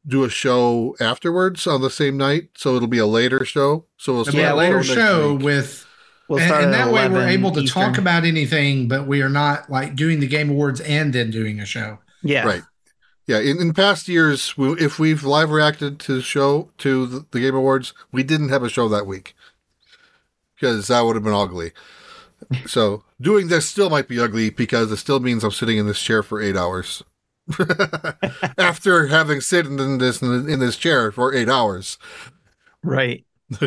do 0.06 0.24
a 0.24 0.30
show 0.30 0.96
afterwards 1.00 1.66
on 1.66 1.82
the 1.82 1.90
same 1.90 2.18
night, 2.18 2.50
so 2.56 2.76
it'll 2.76 2.88
be 2.88 3.00
a 3.00 3.08
later 3.08 3.46
show. 3.46 3.86
So 3.98 4.14
we'll 4.14 4.30
yeah, 4.30 4.54
later 4.54 4.84
show 4.84 5.34
week. 5.34 5.44
with. 5.44 5.88
We'll 6.30 6.40
and, 6.40 6.54
and 6.54 6.74
that 6.74 6.92
way 6.92 7.10
we're 7.10 7.28
able 7.28 7.52
to 7.52 7.62
Eastern. 7.62 7.84
talk 7.84 7.98
about 7.98 8.24
anything, 8.24 8.88
but 8.88 9.06
we 9.06 9.22
are 9.22 9.30
not 9.30 9.70
like 9.70 9.96
doing 9.96 10.22
the 10.22 10.28
Game 10.28 10.50
Awards 10.50 10.80
and 10.80 11.12
then 11.12 11.32
doing 11.32 11.60
a 11.60 11.66
show. 11.66 12.00
Yeah, 12.22 12.46
right. 12.46 12.62
Yeah, 13.28 13.40
in, 13.40 13.62
in 13.62 13.74
past 13.74 14.08
years, 14.08 14.58
we, 14.58 14.72
if 14.74 15.00
we've 15.00 15.24
live 15.24 15.50
reacted 15.50 16.00
to 16.02 16.16
the 16.16 16.22
show 16.22 16.72
to 16.80 17.06
the, 17.06 17.26
the 17.32 17.40
Game 17.42 17.56
Awards, 17.56 17.94
we 18.12 18.24
didn't 18.24 18.50
have 18.50 18.64
a 18.64 18.70
show 18.70 18.88
that 18.90 19.06
week 19.06 19.36
because 20.56 20.88
that 20.88 21.02
would 21.02 21.16
have 21.16 21.24
been 21.24 21.34
ugly. 21.34 21.72
so 22.66 23.04
doing 23.20 23.48
this 23.48 23.68
still 23.68 23.90
might 23.90 24.08
be 24.08 24.20
ugly 24.20 24.50
because 24.50 24.92
it 24.92 24.98
still 24.98 25.20
means 25.20 25.44
I'm 25.44 25.52
sitting 25.52 25.78
in 25.78 25.88
this 25.88 26.02
chair 26.02 26.24
for 26.24 26.42
eight 26.42 26.56
hours. 26.56 27.04
After 28.58 29.08
having 29.08 29.42
sitting 29.42 29.78
in 29.80 29.98
this 29.98 30.22
in 30.22 30.60
this 30.60 30.78
chair 30.78 31.12
for 31.12 31.34
eight 31.34 31.50
hours, 31.50 31.98
right? 32.84 33.26
but 33.60 33.62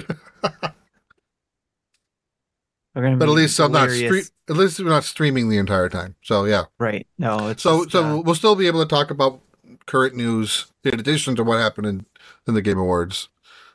at 2.95 3.29
least 3.29 3.61
I'm 3.61 3.73
not 3.73 3.91
stre- 3.91 4.31
at 4.49 4.57
least 4.57 4.81
we're 4.81 4.89
not 4.89 5.05
streaming 5.05 5.49
the 5.49 5.59
entire 5.59 5.89
time. 5.89 6.15
So 6.23 6.45
yeah, 6.45 6.65
right. 6.79 7.07
No, 7.19 7.55
so 7.57 7.81
just, 7.85 7.93
so 7.93 8.05
uh, 8.05 8.21
we'll 8.23 8.35
still 8.35 8.57
be 8.57 8.67
able 8.67 8.83
to 8.83 8.89
talk 8.89 9.11
about 9.11 9.41
current 9.87 10.15
news 10.17 10.67
in 10.85 10.99
addition 10.99 11.37
to 11.37 11.45
what 11.45 11.59
happened 11.59 11.87
in, 11.87 12.07
in 12.47 12.55
the 12.55 12.63
Game 12.63 12.79
Awards. 12.79 13.29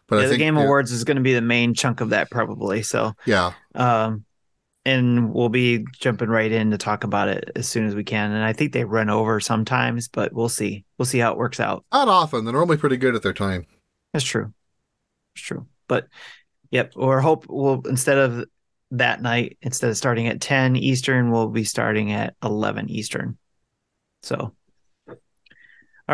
But 0.07 0.17
yeah, 0.17 0.21
I 0.21 0.23
think, 0.25 0.33
the 0.39 0.45
Game 0.45 0.57
yeah, 0.57 0.63
Awards 0.63 0.91
is 0.91 1.03
going 1.03 1.17
to 1.17 1.23
be 1.23 1.33
the 1.33 1.41
main 1.41 1.73
chunk 1.73 2.01
of 2.01 2.09
that 2.09 2.29
probably. 2.29 2.81
So 2.83 3.15
yeah, 3.25 3.53
um, 3.75 4.25
and 4.85 5.33
we'll 5.33 5.49
be 5.49 5.85
jumping 5.99 6.29
right 6.29 6.51
in 6.51 6.71
to 6.71 6.77
talk 6.77 7.03
about 7.03 7.27
it 7.27 7.51
as 7.55 7.67
soon 7.67 7.85
as 7.85 7.95
we 7.95 8.03
can. 8.03 8.31
And 8.31 8.43
I 8.43 8.53
think 8.53 8.73
they 8.73 8.83
run 8.83 9.09
over 9.09 9.39
sometimes, 9.39 10.07
but 10.07 10.33
we'll 10.33 10.49
see. 10.49 10.85
We'll 10.97 11.05
see 11.05 11.19
how 11.19 11.31
it 11.31 11.37
works 11.37 11.59
out. 11.59 11.85
Not 11.91 12.07
often. 12.07 12.45
They're 12.45 12.53
normally 12.53 12.77
pretty 12.77 12.97
good 12.97 13.15
at 13.15 13.21
their 13.21 13.33
time. 13.33 13.65
That's 14.13 14.25
true. 14.25 14.53
It's 15.35 15.43
true. 15.43 15.67
But 15.87 16.07
yep, 16.71 16.93
or 16.95 17.21
hope 17.21 17.45
we'll 17.47 17.81
instead 17.87 18.17
of 18.17 18.45
that 18.91 19.21
night, 19.21 19.57
instead 19.61 19.89
of 19.89 19.97
starting 19.97 20.27
at 20.27 20.41
10 20.41 20.75
Eastern, 20.75 21.31
we'll 21.31 21.47
be 21.47 21.63
starting 21.63 22.11
at 22.11 22.35
11 22.43 22.89
Eastern. 22.89 23.37
So, 24.23 24.53
all 25.07 25.15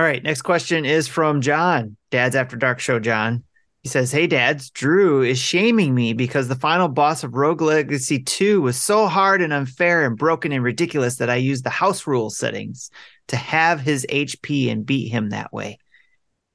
right. 0.04 0.22
Next 0.22 0.44
question 0.44 0.86
is 0.86 1.08
from 1.08 1.42
John, 1.42 1.98
Dad's 2.12 2.36
After 2.36 2.56
Dark 2.56 2.80
Show. 2.80 3.00
John, 3.00 3.44
he 3.88 3.90
says, 3.90 4.12
Hey, 4.12 4.28
dads, 4.28 4.70
Drew 4.70 5.22
is 5.22 5.40
shaming 5.40 5.96
me 5.96 6.12
because 6.12 6.50
the 6.50 6.56
final 6.56 6.90
boss 6.90 7.24
of 7.24 7.36
Rogue 7.36 7.62
Legacy 7.62 8.22
2 8.22 8.62
was 8.62 8.76
so 8.76 9.08
hard 9.08 9.42
and 9.42 9.54
unfair 9.54 10.06
and 10.06 10.18
broken 10.18 10.52
and 10.52 10.62
ridiculous 10.62 11.16
that 11.16 11.30
I 11.30 11.38
used 11.38 11.64
the 11.64 11.70
house 11.70 12.06
rule 12.06 12.30
settings 12.30 12.92
to 13.30 13.38
have 13.38 13.80
his 13.80 14.06
HP 14.10 14.70
and 14.70 14.86
beat 14.86 15.08
him 15.08 15.30
that 15.30 15.54
way. 15.54 15.78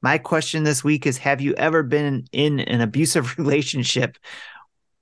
My 0.02 0.18
question 0.18 0.62
this 0.62 0.84
week 0.84 1.06
is 1.06 1.16
Have 1.16 1.40
you 1.40 1.54
ever 1.54 1.82
been 1.82 2.26
in 2.32 2.60
an 2.60 2.82
abusive 2.82 3.38
relationship 3.38 4.18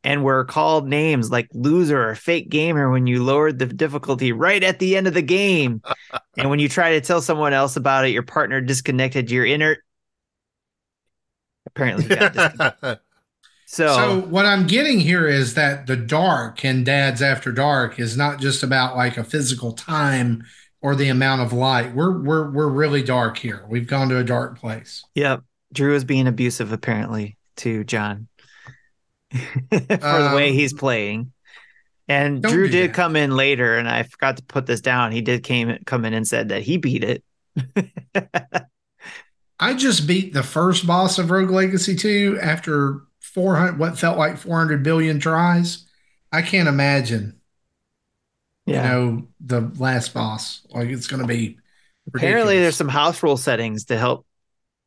and 0.04 0.22
were 0.22 0.44
called 0.44 0.86
names 0.86 1.32
like 1.32 1.48
loser 1.52 2.10
or 2.10 2.14
fake 2.14 2.48
gamer 2.48 2.92
when 2.92 3.08
you 3.08 3.24
lowered 3.24 3.58
the 3.58 3.66
difficulty 3.66 4.30
right 4.30 4.62
at 4.62 4.78
the 4.78 4.96
end 4.96 5.08
of 5.08 5.14
the 5.14 5.20
game. 5.20 5.82
and 6.38 6.48
when 6.48 6.60
you 6.60 6.68
try 6.68 6.92
to 6.92 7.00
tell 7.00 7.20
someone 7.20 7.52
else 7.52 7.74
about 7.74 8.06
it, 8.06 8.12
your 8.12 8.22
partner 8.22 8.60
disconnected 8.60 9.32
your 9.32 9.44
inner. 9.44 9.78
Apparently, 11.74 12.06
so, 13.66 13.86
so 13.88 14.20
what 14.28 14.46
I'm 14.46 14.66
getting 14.66 15.00
here 15.00 15.26
is 15.26 15.54
that 15.54 15.86
the 15.86 15.96
dark 15.96 16.64
in 16.64 16.84
Dad's 16.84 17.22
After 17.22 17.52
Dark 17.52 17.98
is 17.98 18.16
not 18.16 18.40
just 18.40 18.62
about 18.62 18.96
like 18.96 19.16
a 19.16 19.24
physical 19.24 19.72
time 19.72 20.44
or 20.82 20.94
the 20.94 21.08
amount 21.08 21.42
of 21.42 21.52
light. 21.52 21.94
We're 21.94 22.18
we're 22.18 22.50
we're 22.50 22.68
really 22.68 23.02
dark 23.02 23.38
here. 23.38 23.64
We've 23.68 23.86
gone 23.86 24.08
to 24.08 24.18
a 24.18 24.24
dark 24.24 24.58
place. 24.58 25.04
Yep. 25.14 25.42
Drew 25.72 25.94
is 25.94 26.04
being 26.04 26.26
abusive 26.26 26.72
apparently 26.72 27.36
to 27.56 27.84
John. 27.84 28.28
for 29.30 29.76
um, 29.76 30.30
the 30.30 30.32
way 30.34 30.48
um, 30.48 30.54
he's 30.54 30.72
playing. 30.72 31.32
And 32.08 32.42
Drew 32.42 32.66
did 32.66 32.90
that. 32.90 32.94
come 32.96 33.14
in 33.14 33.36
later, 33.36 33.78
and 33.78 33.88
I 33.88 34.02
forgot 34.02 34.38
to 34.38 34.42
put 34.42 34.66
this 34.66 34.80
down. 34.80 35.12
He 35.12 35.20
did 35.20 35.44
came 35.44 35.78
come 35.86 36.04
in 36.04 36.12
and 36.12 36.26
said 36.26 36.48
that 36.48 36.62
he 36.62 36.76
beat 36.76 37.04
it. 37.04 37.22
I 39.60 39.74
just 39.74 40.06
beat 40.06 40.32
the 40.32 40.42
first 40.42 40.86
boss 40.86 41.18
of 41.18 41.30
Rogue 41.30 41.50
Legacy 41.50 41.94
2 41.94 42.38
after 42.40 43.02
400 43.20 43.78
what 43.78 43.98
felt 43.98 44.16
like 44.16 44.38
400 44.38 44.82
billion 44.82 45.20
tries. 45.20 45.86
I 46.32 46.40
can't 46.40 46.68
imagine. 46.68 47.38
Yeah. 48.64 48.82
You 48.82 48.88
know, 48.88 49.28
the 49.40 49.60
last 49.78 50.14
boss. 50.14 50.66
Like 50.70 50.88
it's 50.88 51.06
going 51.06 51.20
to 51.20 51.28
be 51.28 51.58
Apparently 52.14 52.58
there's 52.58 52.76
some 52.76 52.88
house 52.88 53.22
rule 53.22 53.36
settings 53.36 53.84
to 53.86 53.98
help 53.98 54.26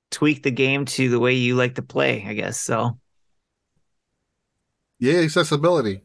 tweak 0.10 0.44
the 0.44 0.52
game 0.52 0.86
to 0.86 1.10
the 1.10 1.20
way 1.20 1.34
you 1.34 1.56
like 1.56 1.76
to 1.76 1.82
play, 1.84 2.26
I 2.28 2.34
guess. 2.34 2.60
So 2.60 2.98
yeah, 5.00 5.20
accessibility. 5.20 6.02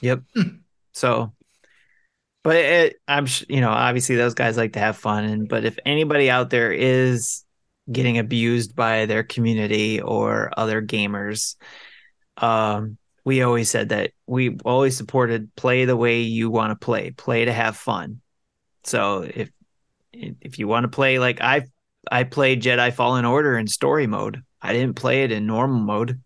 Yep. 0.00 0.22
Hmm. 0.34 0.48
so, 0.92 1.32
but 2.42 2.56
it, 2.56 3.00
I'm, 3.06 3.26
you 3.48 3.60
know, 3.60 3.70
obviously 3.70 4.16
those 4.16 4.34
guys 4.34 4.56
like 4.56 4.72
to 4.72 4.80
have 4.80 4.96
fun, 4.96 5.24
and 5.24 5.48
but 5.48 5.64
if 5.64 5.78
anybody 5.84 6.30
out 6.30 6.50
there 6.50 6.72
is 6.72 7.44
getting 7.90 8.18
abused 8.18 8.74
by 8.74 9.06
their 9.06 9.22
community 9.22 10.00
or 10.00 10.50
other 10.56 10.82
gamers, 10.82 11.56
um, 12.36 12.98
we 13.24 13.42
always 13.42 13.70
said 13.70 13.90
that 13.90 14.12
we 14.26 14.56
always 14.64 14.96
supported 14.96 15.54
play 15.54 15.84
the 15.84 15.96
way 15.96 16.20
you 16.20 16.50
want 16.50 16.70
to 16.70 16.84
play, 16.84 17.10
play 17.10 17.44
to 17.44 17.52
have 17.52 17.76
fun. 17.76 18.20
So 18.84 19.22
if 19.22 19.50
if 20.12 20.58
you 20.58 20.68
want 20.68 20.84
to 20.84 20.88
play 20.88 21.18
like 21.18 21.40
I 21.40 21.66
I 22.10 22.24
played 22.24 22.62
Jedi 22.62 22.92
Fallen 22.92 23.24
Order 23.24 23.56
in 23.56 23.66
story 23.66 24.06
mode. 24.06 24.42
I 24.60 24.72
didn't 24.72 24.96
play 24.96 25.24
it 25.24 25.32
in 25.32 25.46
normal 25.46 25.80
mode 25.80 26.20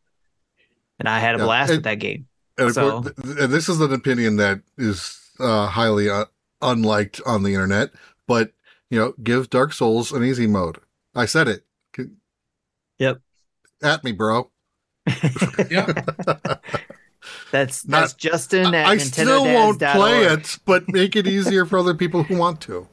and 0.98 1.08
I 1.08 1.18
had 1.18 1.34
a 1.34 1.38
yeah. 1.38 1.44
blast 1.44 1.70
and, 1.70 1.78
with 1.78 1.84
that 1.84 1.96
game. 1.96 2.26
And, 2.58 2.72
so, 2.72 3.02
course, 3.02 3.14
this 3.16 3.68
is 3.68 3.80
an 3.80 3.92
opinion 3.92 4.36
that 4.36 4.60
is 4.78 5.18
uh, 5.38 5.66
highly 5.66 6.08
uh, 6.08 6.26
unliked 6.62 7.20
on 7.26 7.42
the 7.42 7.54
internet, 7.54 7.90
but 8.26 8.52
you 8.90 8.98
know, 8.98 9.14
give 9.22 9.50
Dark 9.50 9.72
Souls 9.72 10.12
an 10.12 10.24
easy 10.24 10.46
mode. 10.46 10.78
I 11.16 11.24
said 11.24 11.48
it. 11.48 11.64
Yep. 12.98 13.20
At 13.82 14.04
me, 14.04 14.12
bro. 14.12 14.50
yep. 15.70 16.08
That's 17.50 17.82
that's 17.82 18.12
Not, 18.12 18.18
Justin 18.18 18.74
at 18.74 18.86
I 18.86 18.98
still 18.98 19.44
won't 19.44 19.80
play 19.80 20.26
it, 20.26 20.58
but 20.64 20.88
make 20.88 21.16
it 21.16 21.26
easier 21.26 21.66
for 21.66 21.76
other 21.78 21.94
people 21.94 22.22
who 22.22 22.36
want 22.36 22.60
to. 22.62 22.86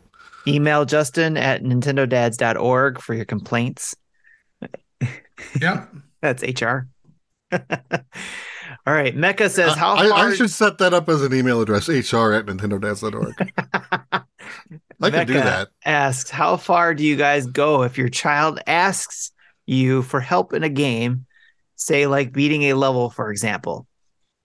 Email 0.47 0.85
Justin 0.85 1.37
at 1.37 1.61
nintendodads.org 1.63 2.99
for 2.99 3.13
your 3.13 3.25
complaints. 3.25 3.95
Yep. 5.61 5.93
that's 6.21 6.43
HR. 6.43 6.87
All 7.51 8.93
right. 8.93 9.15
Mecca 9.15 9.49
says, 9.49 9.75
How 9.75 9.95
I, 9.95 10.29
I, 10.29 10.33
should 10.33 10.49
set 10.49 10.79
that 10.79 10.93
up 10.93 11.07
as 11.09 11.21
an 11.21 11.33
email 11.33 11.61
address, 11.61 11.87
hr 11.87 12.33
at 12.33 12.47
nintendodads.org. 12.47 14.23
I 15.01 15.09
can 15.09 15.27
do 15.27 15.33
that. 15.33 15.69
Asks, 15.85 16.29
How 16.29 16.57
far 16.57 16.93
do 16.93 17.03
you 17.03 17.15
guys 17.15 17.45
go 17.45 17.83
if 17.83 17.97
your 17.97 18.09
child 18.09 18.59
asks 18.67 19.31
you 19.65 20.01
for 20.01 20.19
help 20.19 20.53
in 20.53 20.63
a 20.63 20.69
game, 20.69 21.25
say, 21.75 22.07
like 22.07 22.33
beating 22.33 22.63
a 22.63 22.73
level, 22.73 23.09
for 23.09 23.31
example? 23.31 23.87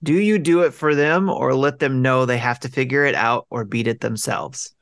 Do 0.01 0.13
you 0.13 0.39
do 0.39 0.61
it 0.61 0.73
for 0.73 0.95
them 0.95 1.29
or 1.29 1.53
let 1.53 1.79
them 1.79 2.01
know 2.01 2.25
they 2.25 2.37
have 2.37 2.59
to 2.61 2.69
figure 2.69 3.03
it 3.05 3.15
out 3.15 3.47
or 3.49 3.65
beat 3.65 3.87
it 3.87 3.99
themselves? 3.99 4.73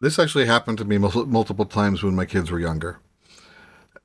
This 0.00 0.18
actually 0.18 0.46
happened 0.46 0.78
to 0.78 0.84
me 0.84 0.98
multiple 0.98 1.66
times 1.66 2.02
when 2.02 2.14
my 2.14 2.24
kids 2.24 2.50
were 2.50 2.60
younger. 2.60 3.00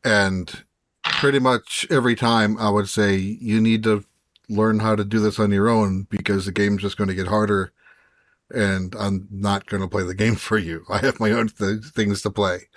And 0.04 0.64
pretty 1.04 1.40
much 1.40 1.88
every 1.90 2.16
time 2.16 2.58
I 2.58 2.70
would 2.70 2.90
say 2.90 3.16
you 3.16 3.62
need 3.62 3.84
to 3.84 4.04
learn 4.50 4.80
how 4.80 4.96
to 4.96 5.04
do 5.04 5.20
this 5.20 5.40
on 5.40 5.52
your 5.52 5.70
own 5.70 6.08
because 6.10 6.46
the 6.46 6.52
game's 6.52 6.82
just 6.82 6.98
going 6.98 7.08
to 7.08 7.16
get 7.16 7.28
harder 7.28 7.72
and 8.54 8.96
I'm 8.96 9.28
not 9.32 9.66
going 9.66 9.82
to 9.82 9.90
play 9.90 10.04
the 10.04 10.16
game 10.16 10.36
for 10.50 10.58
you. 10.58 10.86
I 10.90 11.00
have 11.00 11.20
my 11.20 11.32
own 11.32 11.50
th- 11.50 11.84
things 11.84 12.22
to 12.24 12.32
play. 12.32 12.70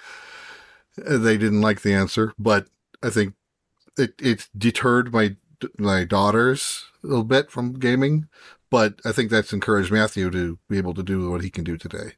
They 0.97 1.39
didn't 1.39 1.61
like 1.61 1.83
the 1.83 1.95
answer, 1.95 2.33
but 2.39 2.67
I 3.03 3.11
think 3.11 3.35
it, 3.97 4.15
it 4.21 4.49
deterred 4.57 5.13
my, 5.13 5.37
my 5.79 6.05
daughters 6.05 6.85
a 7.05 7.07
little 7.07 7.25
bit 7.25 7.51
from 7.51 7.75
gaming, 7.75 8.27
but 8.71 9.01
I 9.05 9.13
think 9.13 9.31
that's 9.31 9.53
encouraged 9.53 9.93
Matthew 9.93 10.31
to 10.31 10.59
be 10.69 10.79
able 10.79 10.95
to 10.95 11.05
do 11.05 11.31
what 11.31 11.43
he 11.43 11.51
can 11.51 11.63
do 11.63 11.77
today. 11.77 12.15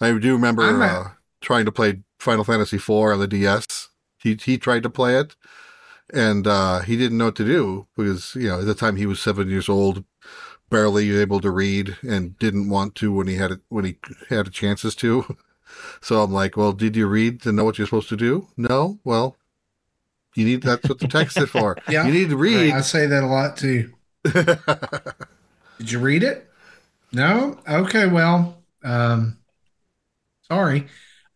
I 0.00 0.16
do 0.18 0.32
remember 0.32 0.82
uh, 0.82 1.10
trying 1.40 1.66
to 1.66 1.72
play 1.72 2.00
Final 2.18 2.44
Fantasy 2.44 2.76
IV 2.76 2.90
on 2.90 3.20
the 3.20 3.28
DS 3.28 3.88
he 4.24 4.34
he 4.42 4.58
tried 4.58 4.82
to 4.82 4.90
play 4.90 5.16
it, 5.16 5.36
and 6.12 6.46
uh, 6.46 6.80
he 6.80 6.96
didn't 6.96 7.18
know 7.18 7.26
what 7.26 7.36
to 7.36 7.44
do 7.44 7.86
because 7.96 8.34
you 8.34 8.48
know 8.48 8.60
at 8.60 8.66
the 8.66 8.74
time 8.74 8.96
he 8.96 9.06
was 9.06 9.20
seven 9.20 9.48
years 9.48 9.68
old, 9.68 10.02
barely 10.74 11.16
able 11.16 11.40
to 11.40 11.52
read, 11.52 11.96
and 12.02 12.36
didn't 12.40 12.68
want 12.68 12.96
to 12.96 13.12
when 13.12 13.28
he 13.28 13.36
had 13.36 13.52
it 13.52 13.60
when 13.68 13.84
he 13.84 13.96
had 14.28 14.52
chances 14.52 14.94
to. 14.96 15.36
So 16.00 16.22
I'm 16.22 16.32
like, 16.32 16.56
well, 16.56 16.72
did 16.72 16.94
you 16.94 17.08
read 17.08 17.42
to 17.42 17.50
know 17.50 17.64
what 17.64 17.78
you're 17.78 17.86
supposed 17.86 18.10
to 18.10 18.16
do? 18.16 18.46
No. 18.56 19.00
Well, 19.02 19.36
you 20.36 20.44
need 20.44 20.62
that's 20.62 20.88
what 20.88 21.00
the 21.00 21.08
text 21.08 21.36
is 21.36 21.48
for. 21.48 21.76
yeah, 21.88 22.06
you 22.06 22.12
need 22.12 22.28
to 22.30 22.36
read. 22.36 22.72
I 22.72 22.80
say 22.80 23.06
that 23.06 23.24
a 23.24 23.26
lot 23.26 23.56
too. 23.56 23.92
did 24.24 25.90
you 25.90 25.98
read 25.98 26.22
it? 26.22 26.48
No. 27.12 27.58
Okay. 27.68 28.06
Well, 28.06 28.62
um, 28.84 29.38
sorry. 30.42 30.82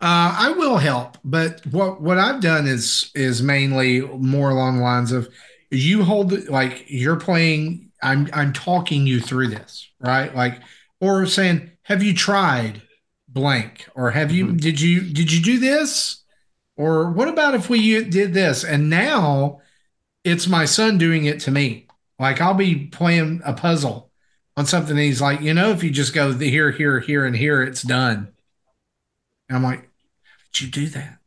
Uh, 0.00 0.36
I 0.38 0.54
will 0.56 0.76
help, 0.76 1.18
but 1.24 1.66
what 1.66 2.00
what 2.00 2.18
I've 2.18 2.40
done 2.40 2.68
is 2.68 3.10
is 3.16 3.42
mainly 3.42 4.02
more 4.02 4.50
along 4.50 4.76
the 4.76 4.84
lines 4.84 5.10
of 5.10 5.28
you 5.70 6.04
hold 6.04 6.48
like 6.48 6.84
you're 6.86 7.16
playing. 7.16 7.87
I'm 8.02 8.28
I'm 8.32 8.52
talking 8.52 9.06
you 9.06 9.20
through 9.20 9.48
this, 9.48 9.88
right? 10.00 10.34
Like 10.34 10.60
or 11.00 11.26
saying, 11.26 11.70
have 11.82 12.02
you 12.02 12.14
tried 12.14 12.82
blank 13.28 13.88
or 13.94 14.10
have 14.10 14.32
you 14.32 14.46
mm-hmm. 14.46 14.56
did 14.56 14.80
you 14.80 15.02
did 15.02 15.32
you 15.32 15.42
do 15.42 15.58
this 15.58 16.22
or 16.76 17.10
what 17.10 17.28
about 17.28 17.54
if 17.54 17.68
we 17.68 18.02
did 18.04 18.32
this 18.32 18.64
and 18.64 18.88
now 18.88 19.60
it's 20.24 20.46
my 20.46 20.64
son 20.64 20.96
doing 20.96 21.26
it 21.26 21.40
to 21.40 21.50
me 21.50 21.86
Like 22.18 22.40
I'll 22.40 22.54
be 22.54 22.86
playing 22.86 23.42
a 23.44 23.52
puzzle 23.52 24.08
on 24.58 24.66
something, 24.66 24.96
and 24.96 25.06
he's 25.06 25.20
like, 25.20 25.40
you 25.40 25.54
know, 25.54 25.70
if 25.70 25.84
you 25.84 25.90
just 25.90 26.12
go 26.12 26.32
here, 26.32 26.72
here, 26.72 26.98
here, 26.98 27.24
and 27.24 27.36
here, 27.36 27.62
it's 27.62 27.82
done. 27.82 28.32
And 29.48 29.56
I'm 29.56 29.62
like, 29.62 29.88
did 30.52 30.62
you 30.62 30.68
do 30.68 30.88
that? 30.88 31.17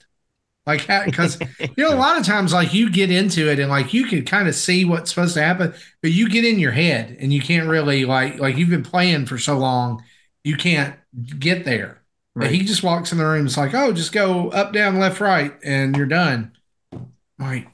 Like, 0.66 0.88
because 1.06 1.40
you 1.60 1.70
know, 1.78 1.94
a 1.94 1.96
lot 1.96 2.20
of 2.20 2.26
times, 2.26 2.54
like 2.54 2.74
you 2.74 2.90
get 2.90 3.10
into 3.10 3.50
it 3.50 3.60
and 3.60 3.70
like 3.70 3.94
you 3.94 4.06
can 4.06 4.26
kind 4.26 4.48
of 4.48 4.56
see 4.56 4.86
what's 4.86 5.10
supposed 5.10 5.34
to 5.34 5.42
happen, 5.42 5.74
but 6.02 6.12
you 6.12 6.30
get 6.30 6.46
in 6.46 6.60
your 6.60 6.72
head 6.72 7.18
and 7.20 7.34
you 7.34 7.42
can't 7.42 7.68
really 7.68 8.06
like 8.06 8.40
like 8.40 8.58
you've 8.58 8.70
been 8.70 8.84
playing 8.84 9.26
for 9.26 9.38
so 9.38 9.58
long, 9.58 10.04
you 10.44 10.56
can't 10.56 10.96
get 11.40 11.66
there. 11.66 12.02
Right. 12.34 12.46
But 12.46 12.56
he 12.56 12.64
just 12.64 12.84
walks 12.84 13.12
in 13.12 13.18
the 13.18 13.26
room. 13.26 13.46
It's 13.46 13.58
like, 13.58 13.74
oh, 13.74 13.92
just 13.92 14.14
go 14.14 14.50
up, 14.52 14.72
down, 14.72 15.00
left, 15.00 15.20
right, 15.20 15.54
and 15.64 15.98
you're 15.98 16.06
done. 16.06 16.54
I'm 16.94 17.12
like, 17.40 17.68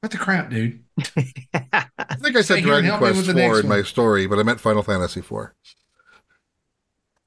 what 0.00 0.10
the 0.10 0.18
crap, 0.18 0.50
dude? 0.50 0.82
I 1.16 2.14
think 2.16 2.36
I 2.36 2.40
said 2.40 2.62
Dragon 2.62 2.96
Quest 2.96 3.30
Four 3.30 3.60
in 3.60 3.68
my 3.68 3.82
story, 3.82 4.26
but 4.26 4.38
I 4.38 4.42
meant 4.42 4.60
Final 4.60 4.82
Fantasy 4.82 5.20
Four. 5.20 5.54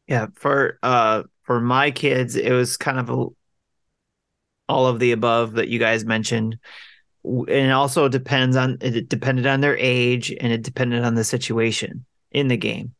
Yeah, 0.07 0.27
for 0.33 0.79
uh 0.81 1.23
for 1.43 1.61
my 1.61 1.91
kids, 1.91 2.35
it 2.35 2.51
was 2.51 2.77
kind 2.77 2.99
of 2.99 3.09
a 3.09 3.27
all 4.69 4.87
of 4.87 4.99
the 4.99 5.11
above 5.11 5.53
that 5.53 5.67
you 5.67 5.79
guys 5.79 6.05
mentioned. 6.05 6.57
And 7.25 7.49
it 7.49 7.71
also 7.71 8.07
depends 8.07 8.55
on 8.55 8.77
it 8.79 9.09
depended 9.09 9.45
on 9.45 9.59
their 9.59 9.75
age 9.77 10.33
and 10.39 10.53
it 10.53 10.61
depended 10.61 11.03
on 11.03 11.15
the 11.15 11.23
situation 11.23 12.05
in 12.31 12.47
the 12.47 12.55
game. 12.55 12.93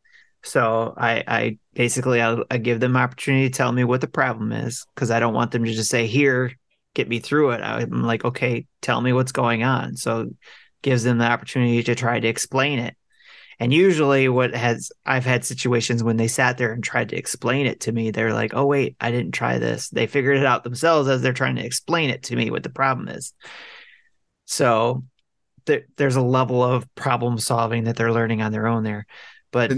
So 0.43 0.93
I, 0.98 1.23
I 1.27 1.57
basically 1.73 2.22
I, 2.22 2.38
I 2.51 2.57
give 2.57 2.80
them 2.80 2.98
opportunity 2.98 3.49
to 3.49 3.56
tell 3.56 3.72
me 3.72 3.83
what 3.83 4.01
the 4.01 4.07
problem 4.07 4.51
is 4.51 4.85
because 4.93 5.11
I 5.11 5.19
don't 5.19 5.33
want 5.33 5.51
them 5.51 5.64
to 5.64 5.73
just 5.73 5.89
say 5.89 6.07
here 6.07 6.51
get 6.95 7.07
me 7.07 7.19
through 7.19 7.51
it. 7.51 7.61
I'm 7.61 8.03
like 8.03 8.25
okay, 8.25 8.65
tell 8.81 8.99
me 8.99 9.14
what's 9.14 9.31
going 9.31 9.64
on. 9.64 9.95
So 9.95 10.31
gives 10.81 11.03
them 11.03 11.17
the 11.17 11.25
opportunity 11.25 11.83
to 11.83 11.95
try 11.95 12.19
to 12.19 12.27
explain 12.27 12.80
it. 12.80 12.95
And 13.59 13.73
usually, 13.73 14.29
what 14.29 14.55
has 14.55 14.91
I've 15.05 15.25
had 15.25 15.43
situations 15.43 16.01
when 16.01 16.17
they 16.17 16.29
sat 16.29 16.57
there 16.57 16.71
and 16.71 16.83
tried 16.83 17.09
to 17.09 17.17
explain 17.17 17.65
it 17.65 17.81
to 17.81 17.91
me, 17.91 18.09
they're 18.11 18.33
like, 18.33 18.53
oh, 18.53 18.65
wait, 18.65 18.95
I 19.01 19.11
didn't 19.11 19.33
try 19.33 19.59
this. 19.59 19.89
They 19.89 20.07
figured 20.07 20.38
it 20.38 20.45
out 20.45 20.63
themselves 20.63 21.09
as 21.09 21.21
they're 21.21 21.33
trying 21.33 21.57
to 21.57 21.65
explain 21.65 22.09
it 22.09 22.23
to 22.23 22.35
me 22.35 22.51
what 22.51 22.63
the 22.63 22.69
problem 22.69 23.09
is. 23.09 23.33
So 24.45 25.03
th- 25.65 25.85
there's 25.97 26.15
a 26.15 26.21
level 26.21 26.63
of 26.63 26.93
problem 26.95 27.38
solving 27.38 27.83
that 27.83 27.97
they're 27.97 28.13
learning 28.13 28.41
on 28.41 28.53
their 28.53 28.67
own 28.67 28.83
there. 28.83 29.05
But 29.51 29.73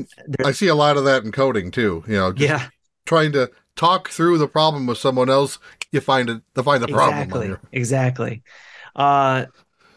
I 0.46 0.52
see 0.52 0.68
a 0.68 0.76
lot 0.76 0.98
of 0.98 1.06
that 1.06 1.24
in 1.24 1.32
coding 1.32 1.72
too. 1.72 2.04
You 2.08 2.16
know, 2.16 2.34
yeah, 2.38 2.68
trying 3.06 3.32
to 3.32 3.50
talk 3.76 4.10
through 4.10 4.38
the 4.38 4.48
problem 4.48 4.86
with 4.86 4.98
someone 4.98 5.30
else, 5.30 5.60
you 5.92 6.02
find 6.02 6.30
it 6.30 6.42
to 6.56 6.64
find 6.64 6.84
the 6.84 6.88
exactly, 6.88 7.48
problem. 7.48 7.68
Exactly. 7.72 8.44
Uh, 8.96 9.46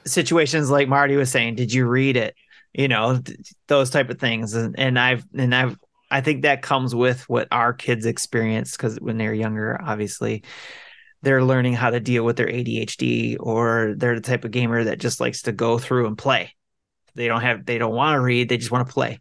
situations 0.04 0.70
like 0.70 0.88
Marty 0.88 1.16
was 1.16 1.30
saying, 1.30 1.56
did 1.56 1.72
you 1.72 1.86
read 1.86 2.16
it? 2.16 2.34
You 2.74 2.88
know 2.88 3.18
th- 3.18 3.38
those 3.68 3.90
type 3.90 4.10
of 4.10 4.18
things. 4.18 4.54
And, 4.54 4.78
and 4.78 4.98
i've 4.98 5.24
and 5.36 5.54
i've 5.54 5.78
i 6.10 6.20
think 6.20 6.42
that 6.42 6.62
comes 6.62 6.94
with 6.94 7.28
what 7.28 7.48
our 7.50 7.72
kids 7.72 8.04
experience 8.06 8.72
because 8.72 8.98
when 9.00 9.16
they're 9.16 9.34
younger 9.34 9.80
obviously 9.82 10.42
they're 11.22 11.42
learning 11.42 11.72
how 11.72 11.90
to 11.90 12.00
deal 12.00 12.22
with 12.22 12.36
their 12.36 12.48
adhd 12.48 13.36
or 13.40 13.94
they're 13.96 14.16
the 14.16 14.20
type 14.20 14.44
of 14.44 14.50
gamer 14.50 14.84
that 14.84 14.98
just 14.98 15.20
likes 15.20 15.42
to 15.42 15.52
go 15.52 15.78
through 15.78 16.06
and 16.06 16.18
play. 16.18 16.54
They 17.14 17.28
don't 17.28 17.40
have 17.40 17.64
they 17.64 17.78
don't 17.78 17.94
want 17.94 18.16
to 18.16 18.20
read 18.20 18.48
they 18.48 18.58
just 18.58 18.70
want 18.70 18.86
to 18.86 18.92
play. 18.92 19.20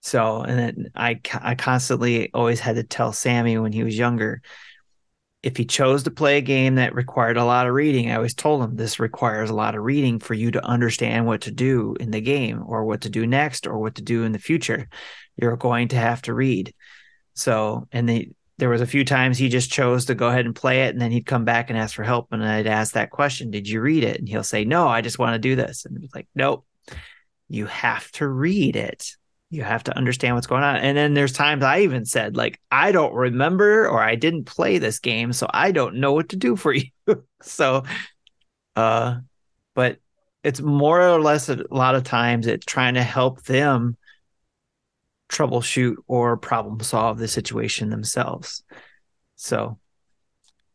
So 0.00 0.40
and 0.40 0.58
then 0.58 0.90
i 0.94 1.20
i 1.40 1.54
constantly 1.54 2.32
always 2.32 2.60
had 2.60 2.76
to 2.76 2.82
tell 2.82 3.12
sammy 3.12 3.58
when 3.58 3.72
he 3.72 3.84
was 3.84 3.96
younger 3.96 4.42
if 5.42 5.56
he 5.56 5.64
chose 5.64 6.02
to 6.02 6.10
play 6.10 6.38
a 6.38 6.42
game 6.42 6.74
that 6.76 6.94
required 6.94 7.36
a 7.36 7.44
lot 7.44 7.66
of 7.66 7.74
reading, 7.74 8.10
I 8.10 8.16
always 8.16 8.34
told 8.34 8.62
him 8.62 8.74
this 8.74 8.98
requires 8.98 9.50
a 9.50 9.54
lot 9.54 9.76
of 9.76 9.84
reading 9.84 10.18
for 10.18 10.34
you 10.34 10.50
to 10.50 10.64
understand 10.64 11.26
what 11.26 11.42
to 11.42 11.52
do 11.52 11.94
in 12.00 12.10
the 12.10 12.20
game 12.20 12.64
or 12.66 12.84
what 12.84 13.02
to 13.02 13.10
do 13.10 13.26
next 13.26 13.66
or 13.66 13.78
what 13.78 13.94
to 13.96 14.02
do 14.02 14.24
in 14.24 14.32
the 14.32 14.40
future. 14.40 14.88
You're 15.36 15.56
going 15.56 15.88
to 15.88 15.96
have 15.96 16.22
to 16.22 16.34
read. 16.34 16.74
So, 17.34 17.86
and 17.92 18.08
they, 18.08 18.32
there 18.58 18.68
was 18.68 18.80
a 18.80 18.86
few 18.86 19.04
times 19.04 19.38
he 19.38 19.48
just 19.48 19.70
chose 19.70 20.06
to 20.06 20.16
go 20.16 20.26
ahead 20.26 20.44
and 20.44 20.56
play 20.56 20.86
it 20.86 20.90
and 20.90 21.00
then 21.00 21.12
he'd 21.12 21.26
come 21.26 21.44
back 21.44 21.70
and 21.70 21.78
ask 21.78 21.94
for 21.94 22.02
help 22.02 22.32
and 22.32 22.44
I'd 22.44 22.66
ask 22.66 22.94
that 22.94 23.10
question, 23.10 23.52
"Did 23.52 23.68
you 23.68 23.80
read 23.80 24.02
it?" 24.02 24.18
And 24.18 24.28
he'll 24.28 24.42
say, 24.42 24.64
"No, 24.64 24.88
I 24.88 25.02
just 25.02 25.20
want 25.20 25.34
to 25.34 25.38
do 25.38 25.54
this." 25.54 25.84
And 25.84 26.02
it's 26.02 26.14
like, 26.14 26.26
"Nope. 26.34 26.66
You 27.48 27.66
have 27.66 28.10
to 28.12 28.26
read 28.26 28.74
it." 28.74 29.16
You 29.50 29.62
have 29.62 29.84
to 29.84 29.96
understand 29.96 30.34
what's 30.34 30.46
going 30.46 30.62
on. 30.62 30.76
And 30.76 30.96
then 30.96 31.14
there's 31.14 31.32
times 31.32 31.64
I 31.64 31.80
even 31.80 32.04
said, 32.04 32.36
like, 32.36 32.60
I 32.70 32.92
don't 32.92 33.14
remember 33.14 33.88
or 33.88 34.02
I 34.02 34.14
didn't 34.14 34.44
play 34.44 34.78
this 34.78 34.98
game, 34.98 35.32
so 35.32 35.48
I 35.52 35.72
don't 35.72 35.96
know 35.96 36.12
what 36.12 36.30
to 36.30 36.36
do 36.36 36.54
for 36.54 36.72
you. 36.74 36.90
so, 37.40 37.84
uh, 38.76 39.18
but 39.74 39.98
it's 40.44 40.60
more 40.60 41.00
or 41.00 41.20
less 41.20 41.48
a 41.48 41.64
lot 41.70 41.94
of 41.94 42.04
times 42.04 42.46
it's 42.46 42.66
trying 42.66 42.94
to 42.94 43.02
help 43.02 43.42
them 43.44 43.96
troubleshoot 45.28 45.96
or 46.06 46.36
problem 46.36 46.80
solve 46.80 47.18
the 47.18 47.28
situation 47.28 47.90
themselves. 47.90 48.62
So, 49.36 49.78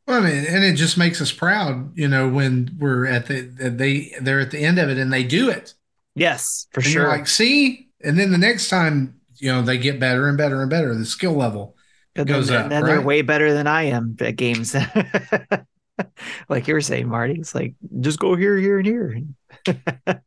well, 0.08 0.22
I 0.22 0.26
mean, 0.26 0.45
and 0.45 0.64
it 0.64 0.76
just 0.76 0.98
makes 0.98 1.22
us 1.22 1.32
proud, 1.32 1.98
you 1.98 2.08
know, 2.08 2.27
when 2.27 2.76
we're 2.77 3.06
at 3.06 3.27
the 3.27 3.42
they 3.42 4.14
they're 4.22 4.42
at 4.42 4.52
the 4.52 4.60
end 4.60 4.80
of 4.80 4.90
it 4.90 4.98
and 4.98 5.11
they 5.11 5.24
do 5.24 5.50
it. 5.50 5.74
Yes, 6.16 6.68
for 6.72 6.82
and 6.82 6.90
sure. 6.90 7.08
like, 7.08 7.27
see, 7.27 7.83
and 8.04 8.18
then 8.18 8.32
the 8.32 8.38
next 8.38 8.70
time, 8.70 9.20
you 9.36 9.52
know, 9.52 9.62
they 9.62 9.78
get 9.78 10.00
better 10.00 10.28
and 10.28 10.38
better 10.38 10.62
and 10.62 10.70
better. 10.70 10.94
The 10.96 11.06
skill 11.06 11.34
level 11.34 11.76
and 12.16 12.28
goes 12.28 12.48
then, 12.48 12.64
up. 12.64 12.70
Then 12.70 12.84
right? 12.84 12.90
they're 12.90 13.02
way 13.02 13.22
better 13.22 13.54
than 13.54 13.68
I 13.68 13.84
am 13.84 14.16
at 14.20 14.36
games. 14.36 14.76
like 16.50 16.68
you 16.68 16.74
were 16.74 16.82
saying, 16.82 17.08
Marty, 17.08 17.36
it's 17.36 17.56
like 17.56 17.76
just 18.00 18.20
go 18.20 18.36
here, 18.36 18.58
here, 18.58 18.80
and 18.80 18.88
here. 18.88 19.22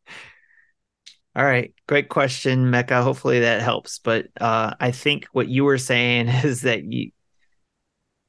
All 1.36 1.44
right, 1.44 1.74
great 1.86 2.08
question, 2.08 2.70
Mecca. 2.70 3.02
Hopefully 3.02 3.40
that 3.40 3.60
helps. 3.60 3.98
But 3.98 4.28
uh, 4.40 4.74
I 4.80 4.90
think 4.90 5.26
what 5.32 5.48
you 5.48 5.64
were 5.64 5.78
saying 5.78 6.28
is 6.44 6.62
that 6.62 6.84
you 6.84 7.10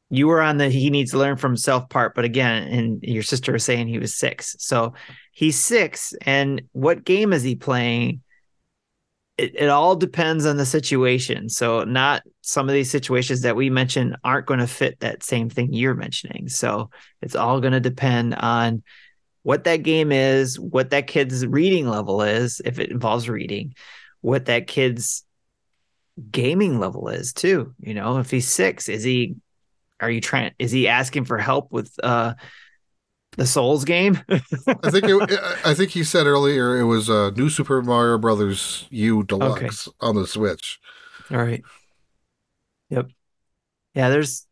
you 0.09 0.27
were 0.27 0.41
on 0.41 0.57
the 0.57 0.69
he 0.69 0.89
needs 0.89 1.11
to 1.11 1.17
learn 1.17 1.37
from 1.37 1.57
self 1.57 1.89
part, 1.89 2.15
but 2.15 2.25
again, 2.25 2.63
and 2.63 3.03
your 3.03 3.23
sister 3.23 3.51
was 3.51 3.63
saying 3.63 3.87
he 3.87 3.99
was 3.99 4.15
six, 4.15 4.55
so 4.59 4.93
he's 5.31 5.59
six, 5.59 6.13
and 6.21 6.61
what 6.71 7.03
game 7.03 7.33
is 7.33 7.43
he 7.43 7.55
playing? 7.55 8.21
It, 9.37 9.53
it 9.55 9.69
all 9.69 9.95
depends 9.95 10.45
on 10.45 10.57
the 10.57 10.65
situation. 10.65 11.49
So 11.49 11.83
not 11.83 12.23
some 12.41 12.67
of 12.67 12.73
these 12.73 12.89
situations 12.89 13.41
that 13.41 13.55
we 13.55 13.69
mentioned 13.69 14.17
aren't 14.23 14.47
going 14.47 14.59
to 14.59 14.67
fit 14.67 14.99
that 14.99 15.23
same 15.23 15.49
thing 15.49 15.73
you're 15.73 15.93
mentioning. 15.93 16.49
So 16.49 16.89
it's 17.21 17.35
all 17.35 17.61
going 17.61 17.73
to 17.73 17.79
depend 17.79 18.35
on 18.35 18.83
what 19.43 19.63
that 19.65 19.77
game 19.77 20.11
is, 20.11 20.59
what 20.59 20.89
that 20.89 21.07
kid's 21.07 21.45
reading 21.45 21.87
level 21.87 22.21
is, 22.21 22.61
if 22.65 22.79
it 22.79 22.91
involves 22.91 23.29
reading, 23.29 23.75
what 24.21 24.45
that 24.45 24.67
kid's 24.67 25.23
gaming 26.31 26.79
level 26.79 27.07
is 27.07 27.31
too. 27.31 27.73
You 27.79 27.93
know, 27.93 28.17
if 28.17 28.31
he's 28.31 28.47
six, 28.47 28.89
is 28.89 29.03
he 29.03 29.35
are 29.99 30.11
you 30.11 30.21
trying 30.21 30.51
is 30.59 30.71
he 30.71 30.87
asking 30.87 31.25
for 31.25 31.39
help 31.39 31.71
with 31.71 31.91
uh 32.03 32.33
the 33.37 33.45
Souls 33.45 33.85
game. 33.85 34.19
I 34.29 34.91
think 34.91 35.05
it, 35.05 35.39
I 35.63 35.73
think 35.73 35.91
he 35.91 36.03
said 36.03 36.27
earlier 36.27 36.77
it 36.77 36.83
was 36.83 37.07
a 37.07 37.15
uh, 37.15 37.29
new 37.31 37.49
Super 37.49 37.81
Mario 37.81 38.17
Brothers 38.17 38.87
U 38.89 39.23
Deluxe 39.23 39.87
okay. 39.87 39.95
on 40.01 40.15
the 40.15 40.27
Switch. 40.27 40.79
All 41.31 41.37
right. 41.37 41.63
Yep. 42.89 43.09
Yeah, 43.93 44.09
there's 44.09 44.47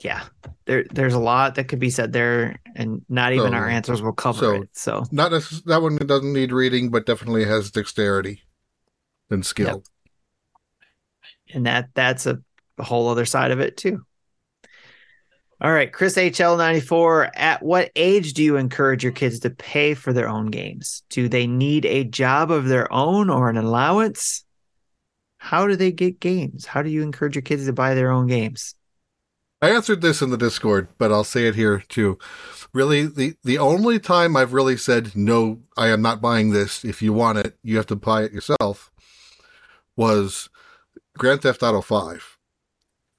yeah, 0.00 0.24
there 0.66 0.84
there's 0.90 1.14
a 1.14 1.18
lot 1.18 1.54
that 1.54 1.68
could 1.68 1.78
be 1.78 1.90
said 1.90 2.12
there, 2.12 2.60
and 2.74 3.04
not 3.08 3.32
even 3.32 3.52
so, 3.52 3.56
our 3.56 3.68
answers 3.68 4.02
will 4.02 4.12
cover 4.12 4.38
so 4.38 4.54
it. 4.54 4.68
So 4.72 5.04
not 5.10 5.30
that 5.30 5.82
one 5.82 5.96
doesn't 5.96 6.32
need 6.32 6.52
reading, 6.52 6.90
but 6.90 7.06
definitely 7.06 7.44
has 7.44 7.70
dexterity 7.70 8.42
and 9.30 9.44
skill. 9.44 9.66
Yep. 9.66 11.54
And 11.54 11.66
that 11.66 11.88
that's 11.94 12.26
a, 12.26 12.40
a 12.78 12.84
whole 12.84 13.08
other 13.08 13.24
side 13.24 13.50
of 13.50 13.60
it 13.60 13.76
too. 13.76 14.05
All 15.58 15.72
right, 15.72 15.90
Chris 15.90 16.16
HL94. 16.16 17.30
At 17.34 17.62
what 17.62 17.90
age 17.96 18.34
do 18.34 18.42
you 18.42 18.56
encourage 18.56 19.02
your 19.02 19.12
kids 19.12 19.40
to 19.40 19.50
pay 19.50 19.94
for 19.94 20.12
their 20.12 20.28
own 20.28 20.46
games? 20.46 21.02
Do 21.08 21.28
they 21.28 21.46
need 21.46 21.86
a 21.86 22.04
job 22.04 22.50
of 22.50 22.66
their 22.66 22.92
own 22.92 23.30
or 23.30 23.48
an 23.48 23.56
allowance? 23.56 24.44
How 25.38 25.66
do 25.66 25.74
they 25.74 25.92
get 25.92 26.20
games? 26.20 26.66
How 26.66 26.82
do 26.82 26.90
you 26.90 27.02
encourage 27.02 27.36
your 27.36 27.42
kids 27.42 27.66
to 27.66 27.72
buy 27.72 27.94
their 27.94 28.10
own 28.10 28.26
games? 28.26 28.74
I 29.62 29.70
answered 29.70 30.02
this 30.02 30.20
in 30.20 30.28
the 30.28 30.36
Discord, 30.36 30.88
but 30.98 31.10
I'll 31.10 31.24
say 31.24 31.46
it 31.46 31.54
here 31.54 31.82
too. 31.88 32.18
Really, 32.74 33.06
the, 33.06 33.36
the 33.42 33.56
only 33.56 33.98
time 33.98 34.36
I've 34.36 34.52
really 34.52 34.76
said, 34.76 35.16
no, 35.16 35.62
I 35.74 35.88
am 35.88 36.02
not 36.02 36.20
buying 36.20 36.50
this. 36.50 36.84
If 36.84 37.00
you 37.00 37.14
want 37.14 37.38
it, 37.38 37.56
you 37.62 37.78
have 37.78 37.86
to 37.86 37.96
buy 37.96 38.24
it 38.24 38.32
yourself 38.32 38.90
was 39.96 40.50
Grand 41.16 41.40
Theft 41.40 41.62
Auto 41.62 41.80
5, 41.80 42.36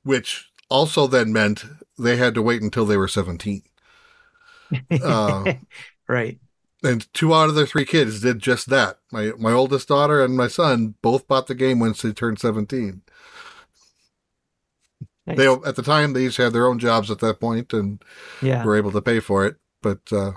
which 0.04 0.52
also 0.70 1.08
then 1.08 1.34
meant 1.34 1.66
they 1.98 2.18
had 2.18 2.34
to 2.36 2.42
wait 2.42 2.62
until 2.62 2.86
they 2.86 2.98
were 2.98 3.08
17. 3.08 3.64
Uh, 5.02 5.54
right. 6.10 6.40
And 6.84 7.12
two 7.14 7.34
out 7.34 7.48
of 7.48 7.56
their 7.56 7.66
three 7.66 7.86
kids 7.86 8.20
did 8.20 8.40
just 8.40 8.70
that. 8.70 9.00
My 9.14 9.32
my 9.40 9.54
oldest 9.54 9.88
daughter 9.88 10.22
and 10.22 10.36
my 10.36 10.50
son 10.50 10.96
both 11.02 11.26
bought 11.26 11.48
the 11.48 11.56
game 11.56 11.80
once 11.80 12.02
they 12.02 12.12
turned 12.12 12.38
17. 12.38 13.02
Nice. 15.26 15.38
They 15.38 15.48
at 15.48 15.78
the 15.78 15.84
time 15.84 16.12
they 16.12 16.26
each 16.26 16.36
had 16.36 16.52
their 16.52 16.68
own 16.68 16.80
jobs 16.80 17.10
at 17.10 17.20
that 17.20 17.40
point 17.40 17.72
and 17.72 18.04
yeah. 18.42 18.66
were 18.66 18.76
able 18.76 18.92
to 18.92 19.02
pay 19.02 19.22
for 19.22 19.46
it. 19.46 19.56
But 19.82 20.02
uh, 20.12 20.34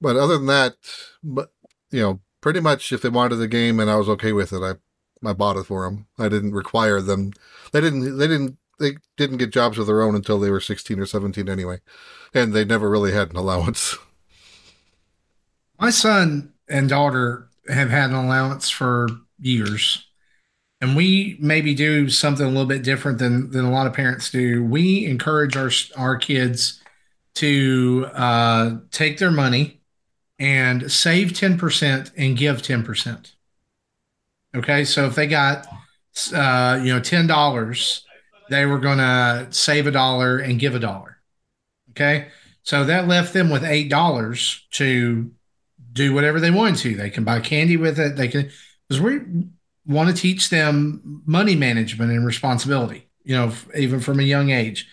but 0.00 0.16
other 0.16 0.36
than 0.36 0.46
that, 0.46 0.76
but 1.22 1.52
you 1.90 2.02
know, 2.02 2.20
pretty 2.40 2.60
much 2.60 2.92
if 2.92 3.02
they 3.02 3.08
wanted 3.08 3.36
the 3.36 3.48
game 3.48 3.80
and 3.80 3.90
I 3.90 3.96
was 3.96 4.08
okay 4.10 4.32
with 4.32 4.52
it, 4.52 4.62
I 4.62 4.74
I 5.28 5.34
bought 5.34 5.56
it 5.56 5.66
for 5.66 5.84
them. 5.84 6.06
I 6.18 6.28
didn't 6.28 6.52
require 6.52 7.00
them. 7.00 7.32
They 7.72 7.80
didn't. 7.80 8.16
They 8.16 8.26
didn't. 8.26 8.56
They 8.80 8.96
didn't 9.16 9.36
get 9.36 9.52
jobs 9.52 9.78
of 9.78 9.86
their 9.86 10.02
own 10.02 10.16
until 10.16 10.40
they 10.40 10.50
were 10.50 10.60
sixteen 10.60 10.98
or 10.98 11.06
seventeen 11.06 11.48
anyway, 11.48 11.78
and 12.34 12.52
they 12.52 12.64
never 12.64 12.90
really 12.90 13.12
had 13.12 13.30
an 13.30 13.36
allowance. 13.36 13.96
My 15.78 15.90
son 15.90 16.54
and 16.68 16.88
daughter 16.88 17.48
have 17.68 17.90
had 17.90 18.10
an 18.10 18.16
allowance 18.16 18.70
for 18.70 19.06
years, 19.38 20.06
and 20.80 20.96
we 20.96 21.36
maybe 21.40 21.74
do 21.74 22.08
something 22.08 22.46
a 22.46 22.48
little 22.48 22.66
bit 22.66 22.82
different 22.82 23.18
than 23.18 23.50
than 23.50 23.64
a 23.64 23.70
lot 23.70 23.86
of 23.86 23.92
parents 23.92 24.30
do. 24.30 24.64
We 24.64 25.04
encourage 25.04 25.56
our 25.56 25.70
our 25.96 26.16
kids 26.16 26.82
to 27.34 28.08
uh, 28.14 28.76
take 28.90 29.18
their 29.18 29.30
money 29.30 29.80
and 30.38 30.90
save 30.90 31.34
ten 31.34 31.58
percent 31.58 32.12
and 32.16 32.36
give 32.36 32.62
ten 32.62 32.82
percent. 32.82 33.34
Okay, 34.56 34.84
so 34.84 35.04
if 35.04 35.14
they 35.14 35.26
got 35.26 35.66
uh, 36.34 36.80
you 36.82 36.92
know 36.92 37.00
ten 37.00 37.26
dollars, 37.26 38.04
they 38.50 38.66
were 38.66 38.78
going 38.78 38.98
to 38.98 39.46
save 39.50 39.86
a 39.86 39.90
dollar 39.90 40.38
and 40.38 40.60
give 40.60 40.74
a 40.74 40.80
dollar. 40.80 41.18
Okay, 41.90 42.28
so 42.62 42.84
that 42.84 43.08
left 43.08 43.32
them 43.32 43.48
with 43.50 43.64
eight 43.64 43.88
dollars 43.88 44.66
to 44.72 45.30
do 45.92 46.14
whatever 46.14 46.38
they 46.38 46.50
wanted 46.50 46.76
to. 46.78 46.94
They 46.94 47.10
can 47.10 47.24
buy 47.24 47.40
candy 47.40 47.76
with 47.76 47.98
it. 47.98 48.16
They 48.16 48.28
can 48.28 48.50
because 48.88 49.00
we 49.00 49.20
want 49.86 50.08
to 50.08 50.14
teach 50.14 50.50
them 50.50 51.22
money 51.24 51.56
management 51.56 52.12
and 52.12 52.26
responsibility. 52.26 53.08
You 53.24 53.36
know, 53.36 53.52
even 53.74 54.00
from 54.00 54.20
a 54.20 54.24
young 54.24 54.50
age. 54.50 54.88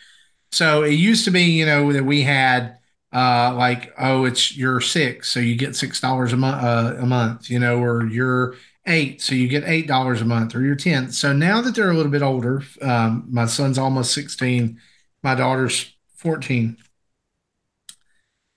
So 0.51 0.83
it 0.83 0.93
used 0.93 1.25
to 1.25 1.31
be, 1.31 1.43
you 1.43 1.65
know, 1.65 1.91
that 1.93 2.05
we 2.05 2.21
had 2.21 2.77
uh, 3.13 3.53
like, 3.55 3.93
oh, 3.97 4.25
it's 4.25 4.55
you're 4.55 4.81
six, 4.81 5.29
so 5.29 5.39
you 5.39 5.55
get 5.55 5.75
six 5.75 5.99
dollars 5.99 6.33
a 6.33 6.37
month, 6.37 6.63
uh, 6.63 6.95
a 7.01 7.05
month, 7.05 7.49
you 7.49 7.59
know, 7.59 7.79
or 7.79 8.05
you're 8.05 8.55
eight, 8.87 9.21
so 9.21 9.35
you 9.35 9.47
get 9.47 9.63
eight 9.65 9.87
dollars 9.87 10.21
a 10.21 10.25
month, 10.25 10.55
or 10.55 10.61
you're 10.61 10.75
ten. 10.75 11.11
So 11.11 11.33
now 11.33 11.61
that 11.61 11.75
they're 11.75 11.91
a 11.91 11.95
little 11.95 12.11
bit 12.11 12.21
older, 12.21 12.63
um, 12.81 13.25
my 13.29 13.45
son's 13.45 13.77
almost 13.77 14.13
sixteen, 14.13 14.79
my 15.21 15.35
daughter's 15.35 15.93
fourteen. 16.15 16.77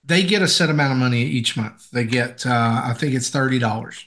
They 0.05 0.23
get 0.23 0.43
a 0.43 0.49
set 0.49 0.71
amount 0.71 0.93
of 0.93 0.99
money 0.99 1.23
each 1.23 1.57
month. 1.57 1.91
They 1.91 2.05
get, 2.05 2.45
uh, 2.47 2.83
I 2.85 2.95
think 2.95 3.15
it's 3.15 3.31
thirty 3.31 3.59
dollars 3.59 4.07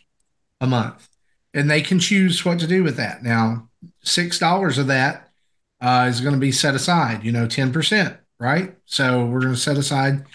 a 0.59 0.67
month, 0.67 1.07
and 1.53 1.69
they 1.69 1.81
can 1.81 1.99
choose 1.99 2.43
what 2.43 2.59
to 2.59 2.67
do 2.67 2.83
with 2.83 2.97
that. 2.97 3.23
Now, 3.23 3.69
six 4.01 4.39
dollars 4.39 4.77
of 4.77 4.87
that 4.87 5.31
uh, 5.79 6.07
is 6.09 6.21
going 6.21 6.33
to 6.33 6.39
be 6.39 6.51
set 6.51 6.75
aside. 6.75 7.23
You 7.23 7.31
know, 7.31 7.47
ten 7.47 7.71
percent, 7.71 8.17
right? 8.39 8.75
So 8.85 9.25
we're 9.25 9.41
going 9.41 9.53
to 9.53 9.59
set 9.59 9.77
aside 9.77 10.25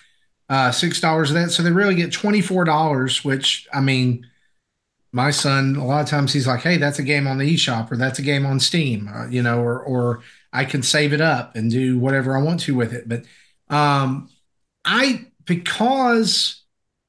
uh, 0.48 0.70
six 0.70 1.00
dollars 1.00 1.30
of 1.30 1.34
that. 1.34 1.50
So 1.50 1.62
they 1.62 1.72
really 1.72 1.94
get 1.94 2.12
twenty 2.12 2.40
four 2.40 2.64
dollars, 2.64 3.24
which 3.24 3.66
I 3.72 3.80
mean 3.80 4.26
my 5.12 5.30
son 5.30 5.76
a 5.76 5.84
lot 5.84 6.00
of 6.00 6.08
times 6.08 6.32
he's 6.32 6.46
like 6.46 6.60
hey 6.60 6.76
that's 6.76 6.98
a 6.98 7.02
game 7.02 7.26
on 7.26 7.38
the 7.38 7.54
eShop 7.54 7.90
or 7.90 7.96
that's 7.96 8.18
a 8.18 8.22
game 8.22 8.44
on 8.44 8.60
steam 8.60 9.08
uh, 9.08 9.26
you 9.28 9.42
know 9.42 9.60
or 9.60 9.80
or 9.80 10.20
i 10.52 10.64
can 10.64 10.82
save 10.82 11.12
it 11.12 11.20
up 11.20 11.56
and 11.56 11.70
do 11.70 11.98
whatever 11.98 12.36
i 12.36 12.42
want 12.42 12.60
to 12.60 12.74
with 12.74 12.92
it. 12.92 13.08
But 13.08 13.24
um 13.74 14.28
i 14.84 15.26
because 15.44 16.62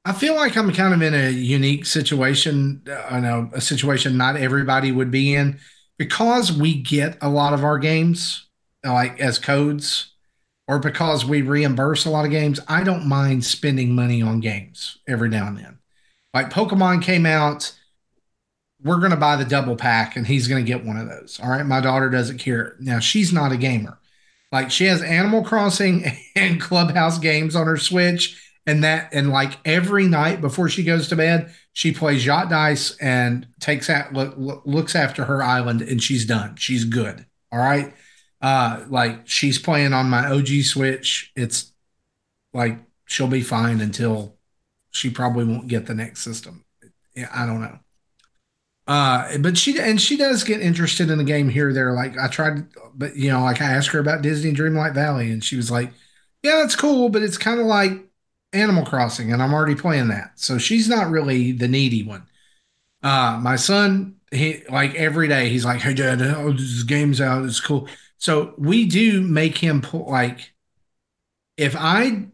i 0.06 0.14
feel 0.14 0.36
like 0.36 0.56
i'm 0.56 0.72
kind 0.74 0.94
of 0.94 1.02
in 1.02 1.14
a 1.14 1.30
unique 1.30 1.86
situation 1.86 2.82
uh, 2.90 3.03
i 3.10 3.19
know 3.19 3.50
a 3.53 3.61
situation 3.61 4.18
not 4.18 4.36
everybody 4.38 4.92
would 4.92 5.11
be 5.11 5.34
in 5.34 5.60
because 5.98 6.52
we 6.52 6.82
get 6.82 7.18
a 7.22 7.30
lot 7.30 7.53
of 7.53 7.64
our 7.64 7.78
games 7.78 8.48
like 8.84 9.19
as 9.19 9.40
codes 9.40 10.14
or 10.68 10.80
because 10.80 11.26
we 11.26 11.42
reimburse 11.42 12.06
a 12.06 12.10
lot 12.10 12.26
of 12.26 12.32
games 12.32 12.60
i 12.68 12.84
don't 12.84 13.08
mind 13.08 13.44
spending 13.44 13.94
money 13.94 14.22
on 14.22 14.40
games 14.40 15.00
every 15.08 15.30
now 15.30 15.48
and 15.48 15.58
then. 15.58 15.80
Like 16.34 16.52
pokemon 16.52 17.02
came 17.02 17.26
out 17.26 17.74
we're 18.83 18.99
going 18.99 19.11
to 19.11 19.17
buy 19.17 19.35
the 19.35 19.45
double 19.45 19.75
pack 19.75 20.16
and 20.16 20.25
he's 20.25 20.48
going 20.48 20.64
to 20.64 20.67
get 20.67 20.85
one 20.85 20.98
of 20.98 21.08
those. 21.08 21.40
All 21.41 21.49
right. 21.49 21.66
My 21.66 21.82
daughter 21.82 22.09
doesn't 22.09 22.38
care. 22.38 22.75
Now, 22.80 22.99
she's 22.99 23.33
not 23.33 23.51
a 23.51 23.58
gamer. 23.58 23.99
Like 24.51 24.72
she 24.72 24.85
has 24.85 25.01
Animal 25.01 25.43
Crossing 25.43 26.06
and 26.35 26.61
Clubhouse 26.61 27.19
games 27.19 27.56
on 27.56 27.67
her 27.67 27.77
Switch. 27.77 28.41
And 28.66 28.83
that, 28.83 29.09
and 29.14 29.32
like 29.32 29.58
every 29.66 30.06
night 30.08 30.41
before 30.41 30.69
she 30.69 30.83
goes 30.83 31.08
to 31.08 31.16
bed, 31.16 31.53
she 31.74 31.91
plays 31.91 32.25
yacht 32.25 32.49
dice 32.49 32.95
and 32.98 33.48
takes 33.59 33.90
out, 33.90 34.14
look, 34.14 34.61
looks 34.66 34.95
after 34.95 35.25
her 35.25 35.41
island 35.41 35.82
and 35.82 36.01
she's 36.01 36.25
done. 36.25 36.56
She's 36.56 36.83
good. 36.83 37.25
All 37.51 37.59
right. 37.59 37.93
Uh, 38.41 38.85
like 38.90 39.27
she's 39.27 39.58
playing 39.58 39.93
on 39.93 40.09
my 40.09 40.30
OG 40.30 40.64
Switch. 40.64 41.32
It's 41.35 41.74
like 42.53 42.80
she'll 43.06 43.27
be 43.27 43.41
fine 43.41 43.82
until 43.82 44.38
she 44.91 45.09
probably 45.09 45.45
won't 45.45 45.67
get 45.67 45.88
the 45.88 45.95
next 45.95 46.22
system. 46.22 46.64
I 47.33 47.45
don't 47.45 47.61
know. 47.61 47.80
Uh, 48.90 49.38
but 49.38 49.56
she 49.56 49.80
and 49.80 50.01
she 50.01 50.18
does 50.18 50.43
get 50.43 50.61
interested 50.61 51.11
in 51.11 51.19
the 51.19 51.24
game 51.24 51.48
here 51.48 51.69
or 51.69 51.74
there. 51.74 51.93
Like 51.93 52.18
I 52.18 52.27
tried, 52.27 52.66
but 52.95 53.16
you 53.16 53.30
know, 53.30 53.43
like 53.43 53.61
I 53.61 53.66
asked 53.66 53.90
her 53.90 54.00
about 54.00 54.24
Disney 54.24 54.51
Dreamlight 54.51 54.95
Valley, 54.95 55.32
and 55.32 55.43
she 55.43 55.56
was 55.56 55.69
like, 55.69 55.93
"Yeah, 56.42 56.56
that's 56.56 56.76
cool, 56.76 57.09
but 57.09 57.22
it's 57.22 57.38
kind 57.38 57.59
of 57.59 57.68
like 57.68 57.92
Animal 58.51 58.84
Crossing, 58.84 59.32
and 59.32 59.43
I'm 59.43 59.53
already 59.53 59.76
playing 59.76 60.08
that." 60.08 60.40
So 60.40 60.58
she's 60.58 60.90
not 60.90 61.11
really 61.11 61.51
the 61.51 61.68
needy 61.68 62.01
one. 62.01 62.24
Uh, 63.03 63.40
my 63.40 63.58
son, 63.58 64.16
he 64.32 64.64
like 64.72 64.95
every 64.95 65.27
day 65.27 65.50
he's 65.50 65.66
like, 65.66 65.82
"Hey, 65.82 65.93
Dad, 65.93 66.19
oh, 66.24 66.53
this 66.53 66.82
game's 66.82 67.22
out. 67.22 67.45
It's 67.45 67.59
cool." 67.59 67.88
So 68.18 68.56
we 68.58 68.88
do 68.88 69.22
make 69.22 69.59
him 69.59 69.82
pull 69.82 70.09
like, 70.09 70.51
if 71.58 71.76
I, 71.77 72.26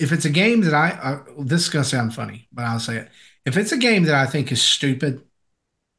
if 0.00 0.10
it's 0.10 0.24
a 0.24 0.30
game 0.30 0.62
that 0.62 0.74
I, 0.74 0.90
uh, 0.90 1.24
this 1.38 1.62
is 1.62 1.68
gonna 1.68 1.84
sound 1.84 2.12
funny, 2.12 2.48
but 2.52 2.64
I'll 2.64 2.80
say 2.80 2.96
it. 2.96 3.08
If 3.46 3.56
it's 3.56 3.70
a 3.70 3.78
game 3.78 4.02
that 4.04 4.16
I 4.16 4.26
think 4.26 4.50
is 4.50 4.60
stupid 4.60 5.22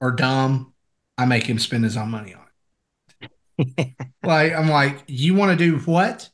or 0.02 0.12
dumb, 0.12 0.74
I 1.18 1.26
make 1.26 1.46
him 1.46 1.60
spend 1.60 1.84
his 1.84 1.98
own 1.98 2.12
money 2.12 2.34
on 2.34 2.42
it. 2.42 3.96
like 4.24 4.54
I'm 4.54 4.70
like, 4.70 5.04
you 5.08 5.36
want 5.36 5.58
to 5.58 5.66
do 5.66 5.78
what? 5.80 6.30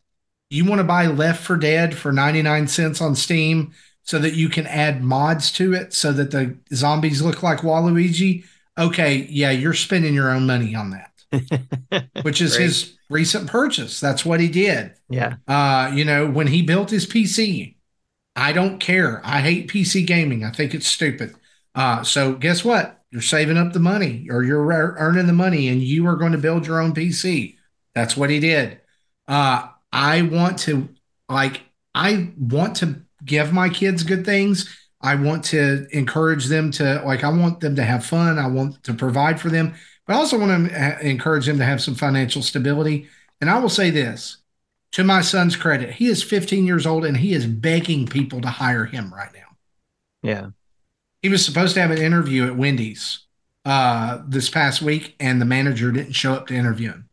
You 0.50 0.66
want 0.66 0.80
to 0.80 0.86
buy 0.86 1.06
Left 1.08 1.44
4 1.44 1.58
Dead 1.58 1.96
for 1.96 2.12
99 2.12 2.68
cents 2.68 3.02
on 3.02 3.16
Steam 3.16 3.74
so 4.04 4.18
that 4.20 4.34
you 4.34 4.50
can 4.50 4.66
add 4.66 5.04
mods 5.04 5.52
to 5.54 5.74
it 5.74 5.94
so 5.94 6.12
that 6.14 6.32
the 6.32 6.58
zombies 6.74 7.22
look 7.22 7.44
like 7.44 7.60
Waluigi? 7.60 8.46
Okay, 8.78 9.28
yeah, 9.30 9.52
you're 9.52 9.74
spending 9.74 10.14
your 10.14 10.32
own 10.32 10.48
money 10.48 10.74
on 10.74 10.92
that. 10.92 12.10
Which 12.24 12.42
is 12.42 12.56
his 12.56 12.98
recent 13.10 13.48
purchase. 13.48 14.00
That's 14.00 14.26
what 14.26 14.40
he 14.40 14.48
did. 14.48 14.94
Yeah. 15.10 15.36
Uh, 15.48 15.92
you 15.94 16.06
know, 16.06 16.28
when 16.28 16.48
he 16.48 16.64
built 16.64 16.90
his 16.90 17.06
PC, 17.06 17.76
I 18.36 18.54
don't 18.54 18.80
care. 18.80 19.22
I 19.24 19.42
hate 19.42 19.70
PC 19.70 20.08
gaming. 20.08 20.44
I 20.44 20.52
think 20.52 20.74
it's 20.74 20.88
stupid. 20.88 21.36
Uh, 21.76 22.04
so 22.04 22.34
guess 22.34 22.64
what? 22.64 22.99
You're 23.12 23.22
saving 23.22 23.58
up 23.58 23.74
the 23.74 23.80
money 23.80 24.28
or 24.30 24.44
you're 24.44 24.68
earning 24.68 25.28
the 25.28 25.34
money 25.34 25.68
and 25.68 25.82
you 25.82 26.06
are 26.08 26.16
going 26.16 26.32
to 26.34 26.38
build 26.38 26.68
your 26.68 26.80
own 26.80 26.94
PC. 26.94 27.58
That's 27.96 28.16
what 28.16 28.30
he 28.30 28.40
did. 28.40 28.82
Uh, 29.28 29.68
I 29.92 30.22
want 30.22 30.60
to, 30.60 30.90
like, 31.28 31.62
I 31.96 32.32
want 32.38 32.76
to 32.78 33.02
give 33.26 33.52
my 33.52 33.70
kids 33.70 34.04
good 34.04 34.26
things. 34.26 34.76
I 35.02 35.16
want 35.16 35.44
to 35.46 35.88
encourage 35.92 36.46
them 36.46 36.72
to, 36.72 37.02
like, 37.04 37.24
I 37.24 37.30
want 37.30 37.62
them 37.62 37.76
to 37.78 37.84
have 37.84 38.06
fun. 38.06 38.38
I 38.38 38.48
want 38.48 38.84
to 38.84 38.94
provide 38.94 39.42
for 39.42 39.50
them, 39.50 39.74
but 40.06 40.14
I 40.14 40.18
also 40.18 40.38
want 40.38 40.70
to 40.70 41.00
encourage 41.08 41.48
them 41.48 41.58
to 41.58 41.66
have 41.66 41.82
some 41.82 41.96
financial 41.96 42.44
stability. 42.44 43.08
And 43.42 43.50
I 43.50 43.58
will 43.60 43.70
say 43.70 43.90
this 43.90 44.38
to 44.92 45.04
my 45.04 45.22
son's 45.22 45.56
credit, 45.56 45.92
he 45.92 46.08
is 46.08 46.22
15 46.22 46.66
years 46.66 46.86
old 46.86 47.06
and 47.06 47.18
he 47.18 47.34
is 47.34 47.48
begging 47.48 48.06
people 48.08 48.42
to 48.42 48.50
hire 48.50 48.86
him 48.86 49.12
right 49.14 49.34
now. 49.34 49.40
Yeah 50.22 50.50
he 51.22 51.30
was 51.30 51.44
supposed 51.44 51.74
to 51.74 51.82
have 51.82 51.92
an 51.92 51.98
interview 51.98 52.46
at 52.46 52.56
Wendy's 52.56 53.26
uh, 53.66 54.22
this 54.28 54.50
past 54.50 54.82
week, 54.82 55.16
and 55.20 55.42
the 55.42 55.46
manager 55.46 55.92
didn't 55.92 56.14
show 56.14 56.34
up 56.34 56.48
to 56.48 56.56
interview 56.56 56.90
him. 56.90 57.10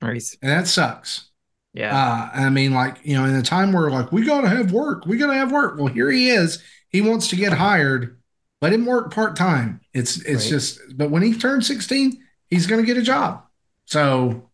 Nice. 0.00 0.36
And 0.42 0.50
that 0.50 0.66
sucks. 0.66 1.30
Yeah. 1.72 1.96
Uh, 1.96 2.30
I 2.34 2.50
mean, 2.50 2.72
like, 2.72 2.98
you 3.02 3.16
know, 3.16 3.24
in 3.24 3.34
the 3.34 3.42
time 3.42 3.72
where 3.72 3.90
like, 3.90 4.10
we 4.10 4.24
got 4.24 4.42
to 4.42 4.48
have 4.48 4.72
work, 4.72 5.06
we 5.06 5.16
got 5.16 5.28
to 5.28 5.34
have 5.34 5.52
work. 5.52 5.78
Well, 5.78 5.86
here 5.86 6.10
he 6.10 6.30
is. 6.30 6.62
He 6.88 7.00
wants 7.00 7.28
to 7.28 7.36
get 7.36 7.52
hired. 7.52 8.18
Let 8.60 8.72
him 8.72 8.86
work 8.86 9.12
part 9.12 9.36
time. 9.36 9.80
It's, 9.92 10.16
it's 10.22 10.44
right. 10.44 10.50
just, 10.50 10.80
but 10.96 11.10
when 11.10 11.22
he 11.22 11.34
turns 11.34 11.66
16, 11.68 12.20
he's 12.48 12.66
going 12.66 12.80
to 12.80 12.86
get 12.86 12.96
a 12.96 13.02
job. 13.02 13.44
So 13.84 14.50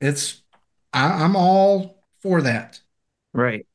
it's, 0.00 0.42
I, 0.92 1.24
I'm 1.24 1.36
all 1.36 2.02
for 2.20 2.42
that. 2.42 2.80
Right. 3.34 3.66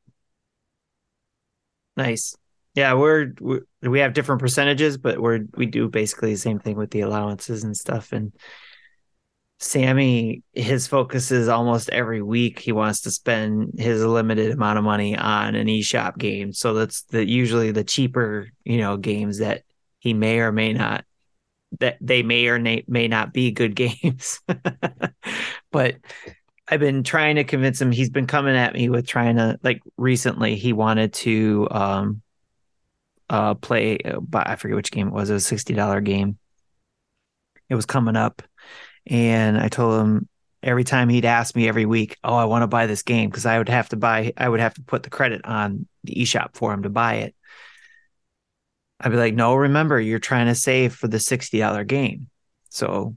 Nice. 1.95 2.35
Yeah, 2.73 2.93
we're, 2.93 3.33
we're 3.39 3.66
we 3.81 3.99
have 3.99 4.13
different 4.13 4.41
percentages, 4.41 4.97
but 4.97 5.19
we're 5.19 5.41
we 5.55 5.65
do 5.65 5.89
basically 5.89 6.33
the 6.33 6.39
same 6.39 6.59
thing 6.59 6.77
with 6.77 6.91
the 6.91 7.01
allowances 7.01 7.63
and 7.63 7.75
stuff. 7.75 8.11
And 8.11 8.33
Sammy, 9.59 10.43
his 10.53 10.87
focus 10.87 11.31
is 11.31 11.47
almost 11.47 11.89
every 11.89 12.21
week 12.21 12.59
he 12.59 12.71
wants 12.71 13.01
to 13.01 13.11
spend 13.11 13.73
his 13.77 14.03
limited 14.03 14.51
amount 14.51 14.77
of 14.77 14.83
money 14.83 15.17
on 15.17 15.55
an 15.55 15.67
eShop 15.67 16.17
game. 16.17 16.53
So 16.53 16.73
that's 16.73 17.03
the 17.03 17.27
usually 17.27 17.71
the 17.71 17.83
cheaper, 17.83 18.49
you 18.63 18.77
know, 18.77 18.97
games 18.97 19.39
that 19.39 19.63
he 19.99 20.13
may 20.13 20.39
or 20.39 20.51
may 20.51 20.73
not 20.73 21.05
that 21.79 21.97
they 21.99 22.23
may 22.23 22.47
or 22.47 22.59
may, 22.59 22.83
may 22.87 23.07
not 23.07 23.33
be 23.33 23.51
good 23.51 23.75
games. 24.01 24.39
but 25.71 25.97
I've 26.67 26.79
been 26.79 27.03
trying 27.03 27.37
to 27.37 27.43
convince 27.43 27.81
him. 27.81 27.91
He's 27.91 28.09
been 28.09 28.27
coming 28.27 28.55
at 28.55 28.73
me 28.73 28.89
with 28.89 29.07
trying 29.07 29.37
to 29.37 29.57
like 29.63 29.81
recently 29.97 30.55
he 30.55 30.73
wanted 30.73 31.13
to 31.13 31.67
um 31.71 32.21
uh, 33.29 33.53
play. 33.55 33.97
but 34.21 34.47
I 34.49 34.55
forget 34.55 34.75
which 34.75 34.91
game 34.91 35.07
it 35.07 35.13
was. 35.13 35.29
It 35.29 35.33
was 35.33 35.43
a 35.45 35.47
sixty 35.47 35.73
dollar 35.73 36.01
game. 36.01 36.37
It 37.69 37.75
was 37.75 37.85
coming 37.85 38.15
up, 38.15 38.41
and 39.05 39.57
I 39.57 39.67
told 39.67 39.99
him 40.01 40.29
every 40.63 40.83
time 40.83 41.09
he'd 41.09 41.25
ask 41.25 41.55
me 41.55 41.67
every 41.67 41.85
week, 41.85 42.17
"Oh, 42.23 42.35
I 42.35 42.45
want 42.45 42.63
to 42.63 42.67
buy 42.67 42.87
this 42.87 43.03
game," 43.03 43.29
because 43.29 43.45
I 43.45 43.57
would 43.57 43.69
have 43.69 43.89
to 43.89 43.97
buy. 43.97 44.31
I 44.37 44.47
would 44.47 44.59
have 44.61 44.73
to 44.75 44.81
put 44.81 45.03
the 45.03 45.09
credit 45.09 45.41
on 45.45 45.87
the 46.03 46.15
eShop 46.15 46.55
for 46.55 46.73
him 46.73 46.83
to 46.83 46.89
buy 46.89 47.15
it. 47.15 47.35
I'd 48.99 49.11
be 49.11 49.17
like, 49.17 49.33
"No, 49.35 49.55
remember, 49.55 49.99
you're 49.99 50.19
trying 50.19 50.47
to 50.47 50.55
save 50.55 50.95
for 50.95 51.07
the 51.07 51.19
sixty 51.19 51.59
dollar 51.59 51.83
game, 51.83 52.29
so 52.69 53.15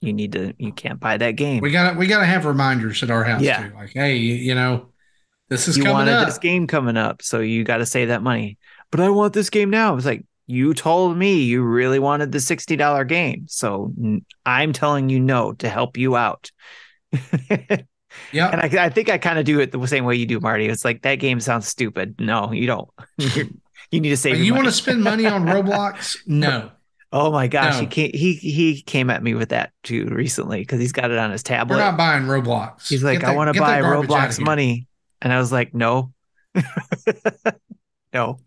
you 0.00 0.12
need 0.12 0.32
to. 0.32 0.54
You 0.58 0.72
can't 0.72 1.00
buy 1.00 1.16
that 1.18 1.32
game." 1.32 1.60
We 1.60 1.70
got 1.72 1.92
to 1.92 1.98
we 1.98 2.06
got 2.06 2.20
to 2.20 2.26
have 2.26 2.44
reminders 2.46 3.02
at 3.02 3.10
our 3.10 3.24
house 3.24 3.42
Yeah. 3.42 3.68
too. 3.68 3.74
Like, 3.74 3.90
hey, 3.90 4.16
you 4.16 4.54
know, 4.54 4.90
this 5.48 5.68
is 5.68 5.76
you 5.76 5.82
coming 5.82 5.94
wanted 5.94 6.14
up. 6.14 6.26
this 6.28 6.38
game 6.38 6.66
coming 6.66 6.96
up, 6.96 7.20
so 7.20 7.40
you 7.40 7.64
got 7.64 7.78
to 7.78 7.86
save 7.86 8.08
that 8.08 8.22
money. 8.22 8.58
But 8.90 9.00
I 9.00 9.08
want 9.10 9.32
this 9.32 9.50
game 9.50 9.70
now. 9.70 9.96
It's 9.96 10.06
like 10.06 10.24
you 10.46 10.74
told 10.74 11.16
me 11.16 11.42
you 11.42 11.62
really 11.62 11.98
wanted 11.98 12.32
the 12.32 12.40
sixty 12.40 12.76
dollar 12.76 13.04
game, 13.04 13.46
so 13.48 13.92
I'm 14.44 14.72
telling 14.72 15.08
you 15.08 15.20
no 15.20 15.52
to 15.54 15.68
help 15.68 15.96
you 15.96 16.16
out. 16.16 16.50
Yeah, 18.32 18.48
And 18.50 18.60
I, 18.60 18.86
I 18.86 18.88
think 18.88 19.08
I 19.08 19.18
kind 19.18 19.38
of 19.38 19.44
do 19.44 19.60
it 19.60 19.70
the 19.70 19.86
same 19.86 20.04
way 20.04 20.16
you 20.16 20.26
do, 20.26 20.40
Marty. 20.40 20.66
It's 20.66 20.84
like 20.84 21.02
that 21.02 21.14
game 21.20 21.38
sounds 21.38 21.68
stupid. 21.68 22.16
No, 22.18 22.50
you 22.50 22.66
don't. 22.66 22.88
You're- 23.18 23.50
you 23.92 24.00
need 24.00 24.08
to 24.10 24.16
save. 24.16 24.40
you 24.40 24.52
want 24.52 24.66
to 24.66 24.72
spend 24.72 25.02
money 25.04 25.26
on 25.26 25.44
Roblox? 25.46 26.18
No, 26.26 26.72
Oh 27.12 27.30
my 27.30 27.46
gosh, 27.46 27.74
No. 27.74 27.80
he 27.82 27.86
came, 27.86 28.10
he 28.12 28.32
he 28.34 28.82
came 28.82 29.10
at 29.10 29.22
me 29.22 29.34
with 29.34 29.50
that 29.50 29.70
too 29.84 30.06
recently 30.06 30.58
because 30.60 30.80
he's 30.80 30.90
got 30.92 31.12
it 31.12 31.18
on 31.18 31.30
his 31.30 31.44
tablet. 31.44 31.76
we're 31.76 31.82
not 31.82 31.96
buying 31.96 32.24
Roblox. 32.24 32.88
he's 32.88 33.02
like, 33.04 33.20
Get 33.20 33.28
I 33.30 33.36
want 33.36 33.54
to 33.54 33.60
buy 33.60 33.80
Roblox 33.80 34.40
money, 34.44 34.88
and 35.22 35.32
I 35.32 35.38
was 35.38 35.52
like, 35.52 35.72
no, 35.72 36.12
no, 38.12 38.38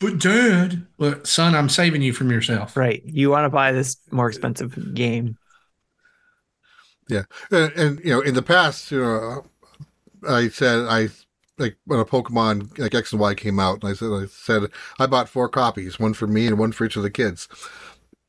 But 0.00 0.18
dad, 0.18 0.86
look, 0.96 1.26
son, 1.26 1.54
I'm 1.54 1.68
saving 1.68 2.00
you 2.00 2.14
from 2.14 2.30
yourself. 2.30 2.76
right. 2.76 3.02
You 3.04 3.30
want 3.30 3.44
to 3.44 3.50
buy 3.50 3.70
this 3.70 3.98
more 4.10 4.28
expensive 4.28 4.94
game? 4.94 5.36
And, 7.50 7.72
and 7.72 8.00
you 8.00 8.10
know, 8.10 8.20
in 8.20 8.34
the 8.34 8.42
past, 8.42 8.90
you 8.90 9.00
know, 9.00 9.44
uh, 10.26 10.32
I 10.32 10.48
said 10.48 10.86
I 10.88 11.08
like 11.58 11.76
when 11.84 12.00
a 12.00 12.04
Pokemon 12.04 12.78
like 12.78 12.94
X 12.94 13.12
and 13.12 13.20
Y 13.20 13.34
came 13.34 13.60
out, 13.60 13.82
and 13.82 13.90
I 13.90 13.94
said 13.94 14.10
I 14.10 14.26
said 14.26 14.70
I 14.98 15.06
bought 15.06 15.28
four 15.28 15.48
copies, 15.48 15.98
one 15.98 16.14
for 16.14 16.26
me 16.26 16.46
and 16.46 16.58
one 16.58 16.72
for 16.72 16.86
each 16.86 16.96
of 16.96 17.02
the 17.02 17.10
kids. 17.10 17.46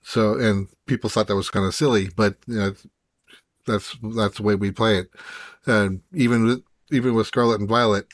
So, 0.02 0.38
and 0.38 0.68
people 0.88 1.10
thought 1.10 1.28
that 1.28 1.36
was 1.36 1.50
kind 1.50 1.66
of 1.66 1.76
silly, 1.76 2.10
but 2.16 2.36
you 2.48 2.56
know, 2.56 2.74
that's 3.66 3.98
that's 4.16 4.38
the 4.38 4.44
way 4.44 4.56
we 4.56 4.72
play 4.72 4.98
it. 4.98 5.10
And 5.66 6.02
even 6.14 6.46
with, 6.46 6.64
even 6.92 7.14
with 7.14 7.28
Scarlet 7.28 7.60
and 7.60 7.70
Violet, 7.70 8.08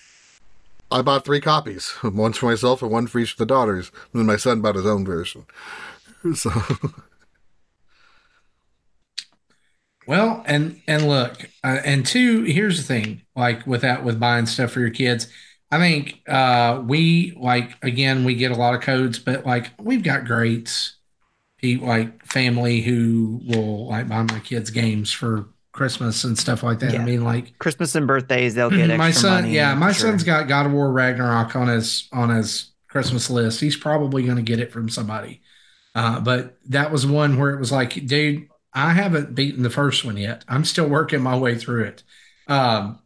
I 0.92 1.02
bought 1.02 1.26
three 1.26 1.42
copies, 1.42 1.92
one 2.02 2.34
for 2.34 2.48
myself 2.48 2.82
and 2.82 2.92
one 2.92 3.08
for 3.08 3.20
each 3.20 3.34
of 3.34 3.38
the 3.38 3.46
daughters. 3.46 3.92
And 4.14 4.20
then 4.20 4.26
my 4.26 4.38
son 4.38 4.62
bought 4.62 4.76
his 4.76 4.86
own 4.86 5.06
version. 5.06 5.46
So, 6.36 6.52
Well, 10.08 10.44
and 10.46 10.82
and 10.88 11.08
look, 11.08 11.50
uh, 11.64 11.80
and 11.84 12.06
two. 12.06 12.44
Here's 12.44 12.78
the 12.78 12.84
thing: 12.84 13.24
like 13.36 13.68
with 13.68 13.82
that, 13.82 14.04
with 14.06 14.20
buying 14.20 14.46
stuff 14.46 14.72
for 14.72 14.80
your 14.80 14.90
kids, 14.90 15.28
I 15.72 15.80
think 15.80 16.22
uh, 16.28 16.82
we 16.86 17.34
like 17.38 17.76
again 17.84 18.24
we 18.24 18.36
get 18.36 18.52
a 18.52 18.56
lot 18.56 18.74
of 18.74 18.82
codes, 18.82 19.20
but 19.20 19.46
like 19.46 19.72
we've 19.80 20.04
got 20.04 20.26
greats, 20.26 20.96
like 21.64 22.26
family 22.26 22.82
who 22.82 23.42
will 23.48 23.88
like 23.90 24.10
buy 24.10 24.24
my 24.24 24.40
kids 24.42 24.72
games 24.72 25.12
for 25.12 25.50
Christmas 25.78 26.24
and 26.24 26.38
stuff 26.38 26.64
like 26.64 26.80
that. 26.80 26.92
Yeah. 26.92 27.02
I 27.02 27.06
mean, 27.06 27.24
like 27.24 27.58
Christmas 27.60 27.96
and 27.96 28.08
birthdays, 28.08 28.56
they'll 28.56 28.70
get 28.70 28.90
extra 28.90 28.98
my 28.98 29.12
son, 29.12 29.44
money. 29.44 29.54
yeah, 29.56 29.76
my 29.76 29.92
sure. 29.92 30.10
son's 30.10 30.24
got 30.24 30.48
God 30.48 30.66
of 30.66 30.72
War 30.74 30.92
Ragnarok 30.92 31.56
on 31.56 31.68
his 31.68 32.10
on 32.12 32.30
his 32.30 32.72
Christmas 32.90 33.30
list. 33.30 33.62
He's 33.62 33.78
probably 33.78 34.24
going 34.24 34.38
to 34.38 34.44
get 34.44 34.60
it 34.60 34.72
from 34.74 34.90
somebody. 34.90 35.42
Uh, 35.94 36.20
but 36.20 36.58
that 36.68 36.92
was 36.92 37.06
one 37.06 37.38
where 37.38 37.52
it 37.52 37.60
was 37.60 37.72
like, 37.72 38.06
dude, 38.06 38.50
I 38.74 38.92
haven't 38.94 39.36
beaten 39.36 39.64
the 39.64 39.70
first 39.70 40.04
one 40.04 40.18
yet. 40.18 40.44
I'm 40.48 40.66
still 40.66 40.88
working 40.88 41.22
my 41.22 41.38
way 41.38 41.56
through 41.56 41.86
it. 41.86 42.04
Um, 42.48 43.00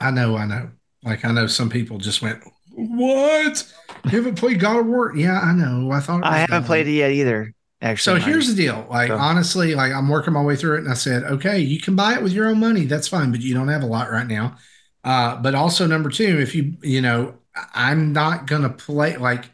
I 0.00 0.10
know, 0.10 0.36
I 0.36 0.46
know. 0.46 0.70
Like 1.04 1.24
I 1.24 1.32
know 1.32 1.46
some 1.46 1.70
people 1.70 1.98
just 1.98 2.22
went, 2.22 2.42
"What? 2.72 3.72
You 4.04 4.10
haven't 4.10 4.36
played 4.36 4.60
God 4.60 4.80
of 4.80 4.86
War?" 4.86 5.12
Yeah, 5.14 5.38
I 5.40 5.52
know. 5.52 5.90
I 5.90 6.00
thought 6.00 6.24
I 6.24 6.38
haven't 6.38 6.50
done. 6.60 6.64
played 6.64 6.86
it 6.86 6.92
yet 6.92 7.10
either. 7.10 7.54
So 7.80 7.86
Actually, 7.88 8.20
here's 8.22 8.48
the 8.48 8.54
deal. 8.54 8.86
Like 8.90 9.08
So- 9.08 9.16
honestly, 9.16 9.74
like 9.74 9.92
I'm 9.92 10.08
working 10.08 10.32
my 10.32 10.42
way 10.42 10.56
through 10.56 10.76
it, 10.76 10.80
and 10.80 10.90
I 10.90 10.94
said, 10.94 11.22
okay, 11.24 11.60
you 11.60 11.80
can 11.80 11.94
buy 11.94 12.14
it 12.14 12.22
with 12.22 12.32
your 12.32 12.46
own 12.48 12.58
money. 12.58 12.86
That's 12.86 13.06
fine, 13.06 13.30
but 13.30 13.40
you 13.40 13.54
don't 13.54 13.68
have 13.68 13.82
a 13.82 13.86
lot 13.86 14.10
right 14.10 14.26
now. 14.26 14.56
Uh, 15.04 15.36
but 15.36 15.54
also 15.54 15.86
number 15.86 16.10
two, 16.10 16.40
if 16.40 16.54
you 16.54 16.74
you 16.82 17.00
know, 17.00 17.34
I'm 17.74 18.12
not 18.12 18.46
gonna 18.46 18.70
play 18.70 19.16
like 19.16 19.44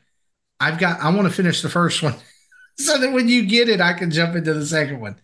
I've 0.59 0.79
got. 0.79 1.01
I 1.01 1.11
want 1.11 1.29
to 1.29 1.35
finish 1.35 1.61
the 1.61 1.69
first 1.69 2.03
one 2.03 2.15
so 2.79 2.99
that 2.99 3.13
when 3.13 3.29
you 3.29 3.45
get 3.45 3.69
it, 3.69 3.81
I 3.81 3.93
can 3.93 4.11
jump 4.11 4.35
into 4.37 4.55
the 4.55 4.65
second 4.67 5.01
one, 5.01 5.17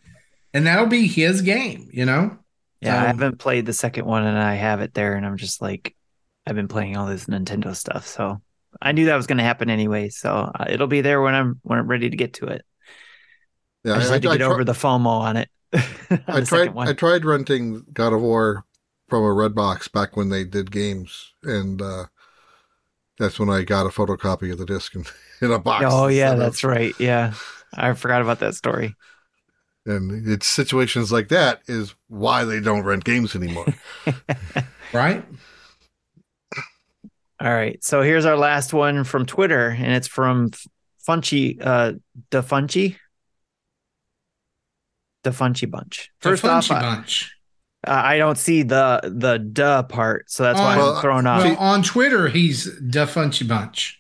and 0.53 0.67
that'll 0.67 0.87
be 0.87 1.07
his 1.07 1.41
game. 1.41 1.89
You 1.93 2.05
know. 2.05 2.39
yeah, 2.83 3.03
I 3.03 3.07
haven't 3.07 3.39
played 3.39 3.65
the 3.65 3.73
second 3.73 4.05
one, 4.05 4.25
and 4.27 4.39
I 4.39 4.57
have 4.57 4.83
it 4.83 4.93
there, 4.93 5.15
and 5.15 5.25
I'm 5.25 5.39
just 5.39 5.63
like, 5.63 5.97
I've 6.47 6.55
been 6.55 6.69
playing 6.69 6.99
all 6.99 7.07
this 7.07 7.27
Nintendo 7.27 7.75
stuff, 7.75 8.07
so 8.07 8.43
I 8.81 8.93
knew 8.93 9.07
that 9.07 9.17
was 9.17 9.27
going 9.27 9.39
to 9.39 9.45
happen 9.45 9.71
anyway. 9.71 10.11
So 10.11 10.31
uh, 10.31 10.67
it'll 10.69 10.87
be 10.87 11.01
there 11.01 11.23
when 11.23 11.35
I'm 11.35 11.61
when 11.63 11.79
I'm 11.79 11.89
ready 11.89 12.11
to 12.11 12.17
get 12.17 12.35
to 12.35 12.47
it. 12.47 12.65
Yeah, 13.85 13.95
I 13.95 13.99
just 13.99 14.11
had 14.11 14.23
to 14.23 14.29
I 14.31 14.37
get 14.37 14.45
try- 14.45 14.53
over 14.53 14.65
the 14.65 14.73
FOMO 14.73 15.07
on 15.07 15.37
it. 15.37 15.49
on 16.11 16.21
I 16.27 16.41
tried. 16.43 16.77
I 16.77 16.93
tried 16.93 17.25
renting 17.25 17.85
God 17.93 18.13
of 18.13 18.21
War 18.21 18.65
from 19.09 19.23
a 19.23 19.29
Redbox 19.29 19.91
back 19.93 20.17
when 20.17 20.29
they 20.29 20.45
did 20.45 20.71
games, 20.71 21.33
and 21.43 21.81
uh, 21.81 22.07
that's 23.19 23.39
when 23.39 23.51
I 23.51 23.63
got 23.63 23.87
a 23.87 23.91
photocopy 23.91 24.53
of 24.53 24.59
the 24.59 24.67
disc 24.67 24.95
in, 24.95 25.05
in 25.41 25.53
a 25.53 25.59
box. 25.59 25.85
oh 25.89 26.07
yeah, 26.09 26.31
instead 26.31 26.33
of- 26.33 26.39
that's 26.41 26.65
right. 26.65 26.95
Yeah, 26.99 27.35
I 27.75 27.93
forgot 27.95 28.23
about 28.23 28.41
that 28.41 28.55
story. 28.55 28.95
And 29.87 30.29
it's 30.29 30.47
situations 30.47 31.11
like 31.11 31.29
that 31.29 31.63
is 31.67 31.95
why 32.09 32.45
they 32.45 32.61
don't 32.61 32.85
rent 32.85 33.05
games 33.05 33.35
anymore. 33.35 33.67
Right. 34.93 35.25
All 37.41 37.51
right, 37.53 37.83
so 37.83 38.03
here's 38.03 38.27
our 38.27 38.37
last 38.37 38.75
one 38.75 39.05
from 39.05 39.25
Twitter, 39.25 39.69
and 39.69 39.93
it's 39.95 40.07
from 40.09 40.51
Funchy, 41.09 41.57
uh, 41.65 41.93
the 42.31 42.43
Funchy, 42.43 42.97
the 45.23 45.31
Funchy 45.31 45.71
Bunch. 45.71 46.11
First 46.21 46.43
The 46.43 46.51
off, 46.51 46.67
Funchy 46.69 46.77
I, 46.77 46.81
bunch. 46.81 47.35
Uh, 47.87 47.91
I 47.93 48.19
don't 48.19 48.37
see 48.39 48.63
the 48.63 49.01
the 49.03 49.39
duh 49.39 49.83
part, 49.85 50.31
so 50.31 50.43
that's 50.43 50.59
why 50.59 50.79
Oh, 50.79 50.95
I'm 50.95 51.01
thrown 51.03 51.27
off. 51.27 51.45
Well, 51.45 51.55
uh, 51.55 51.59
on 51.59 51.83
Twitter, 51.83 52.29
he's 52.29 52.65
the 52.65 53.07
Funchy 53.07 53.47
bunch. 53.47 53.97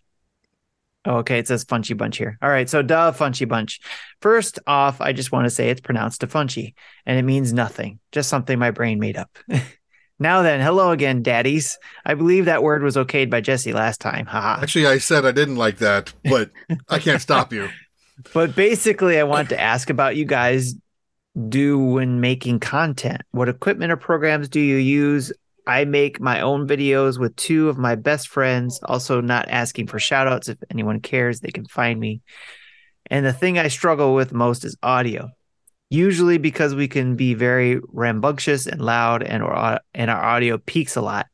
Oh, 1.06 1.16
okay, 1.18 1.38
it 1.38 1.48
says 1.48 1.64
Funchy 1.64 1.96
Bunch 1.96 2.18
here. 2.18 2.36
All 2.42 2.50
right, 2.50 2.68
so 2.68 2.82
duh, 2.82 3.12
Funchy 3.12 3.48
Bunch. 3.48 3.80
First 4.20 4.58
off, 4.66 5.00
I 5.00 5.14
just 5.14 5.32
want 5.32 5.46
to 5.46 5.50
say 5.50 5.70
it's 5.70 5.80
pronounced 5.80 6.20
Funchy, 6.22 6.74
and 7.06 7.18
it 7.18 7.22
means 7.22 7.54
nothing, 7.54 8.00
just 8.12 8.28
something 8.28 8.58
my 8.58 8.70
brain 8.70 8.98
made 8.98 9.16
up. 9.16 9.30
now 10.18 10.42
then, 10.42 10.60
hello 10.60 10.90
again, 10.90 11.22
daddies. 11.22 11.78
I 12.04 12.12
believe 12.12 12.44
that 12.44 12.62
word 12.62 12.82
was 12.82 12.96
okayed 12.96 13.30
by 13.30 13.40
Jesse 13.40 13.72
last 13.72 14.02
time. 14.02 14.26
Haha. 14.26 14.60
Actually, 14.62 14.88
I 14.88 14.98
said 14.98 15.24
I 15.24 15.32
didn't 15.32 15.56
like 15.56 15.78
that, 15.78 16.12
but 16.22 16.50
I 16.90 16.98
can't 16.98 17.22
stop 17.22 17.52
you. 17.52 17.68
But 18.34 18.54
basically, 18.54 19.18
I 19.18 19.22
want 19.22 19.48
to 19.48 19.58
ask 19.58 19.88
about 19.88 20.14
you 20.14 20.26
guys 20.26 20.74
do 21.48 21.78
when 21.78 22.20
making 22.20 22.60
content. 22.60 23.22
What 23.30 23.48
equipment 23.48 23.92
or 23.92 23.96
programs 23.96 24.48
do 24.48 24.60
you 24.60 24.76
use? 24.76 25.32
I 25.66 25.84
make 25.84 26.20
my 26.20 26.40
own 26.40 26.66
videos 26.66 27.18
with 27.18 27.36
two 27.36 27.68
of 27.68 27.78
my 27.78 27.94
best 27.94 28.28
friends, 28.28 28.80
also 28.82 29.20
not 29.20 29.48
asking 29.48 29.86
for 29.86 29.98
shout 29.98 30.26
outs. 30.26 30.48
If 30.48 30.58
anyone 30.70 31.00
cares, 31.00 31.40
they 31.40 31.50
can 31.50 31.66
find 31.66 32.00
me. 32.00 32.22
And 33.10 33.24
the 33.24 33.32
thing 33.32 33.58
I 33.58 33.68
struggle 33.68 34.14
with 34.14 34.32
most 34.32 34.64
is 34.64 34.76
audio. 34.82 35.30
Usually 35.88 36.38
because 36.38 36.74
we 36.74 36.88
can 36.88 37.16
be 37.16 37.34
very 37.34 37.80
rambunctious 37.88 38.66
and 38.66 38.80
loud 38.80 39.22
and 39.22 39.42
our, 39.42 39.80
and 39.92 40.10
our 40.10 40.22
audio 40.22 40.58
peaks 40.58 40.96
a 40.96 41.00
lot. 41.00 41.26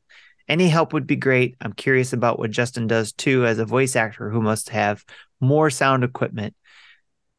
Any 0.49 0.69
help 0.69 0.93
would 0.93 1.07
be 1.07 1.17
great. 1.17 1.57
I'm 1.61 1.73
curious 1.73 2.13
about 2.13 2.39
what 2.39 2.51
Justin 2.51 2.87
does 2.87 3.13
too 3.13 3.45
as 3.45 3.59
a 3.59 3.65
voice 3.65 3.97
actor 3.97 4.31
who 4.31 4.41
must 4.41 4.71
have 4.71 5.05
more 5.41 5.71
sound 5.71 6.05
equipment. 6.05 6.55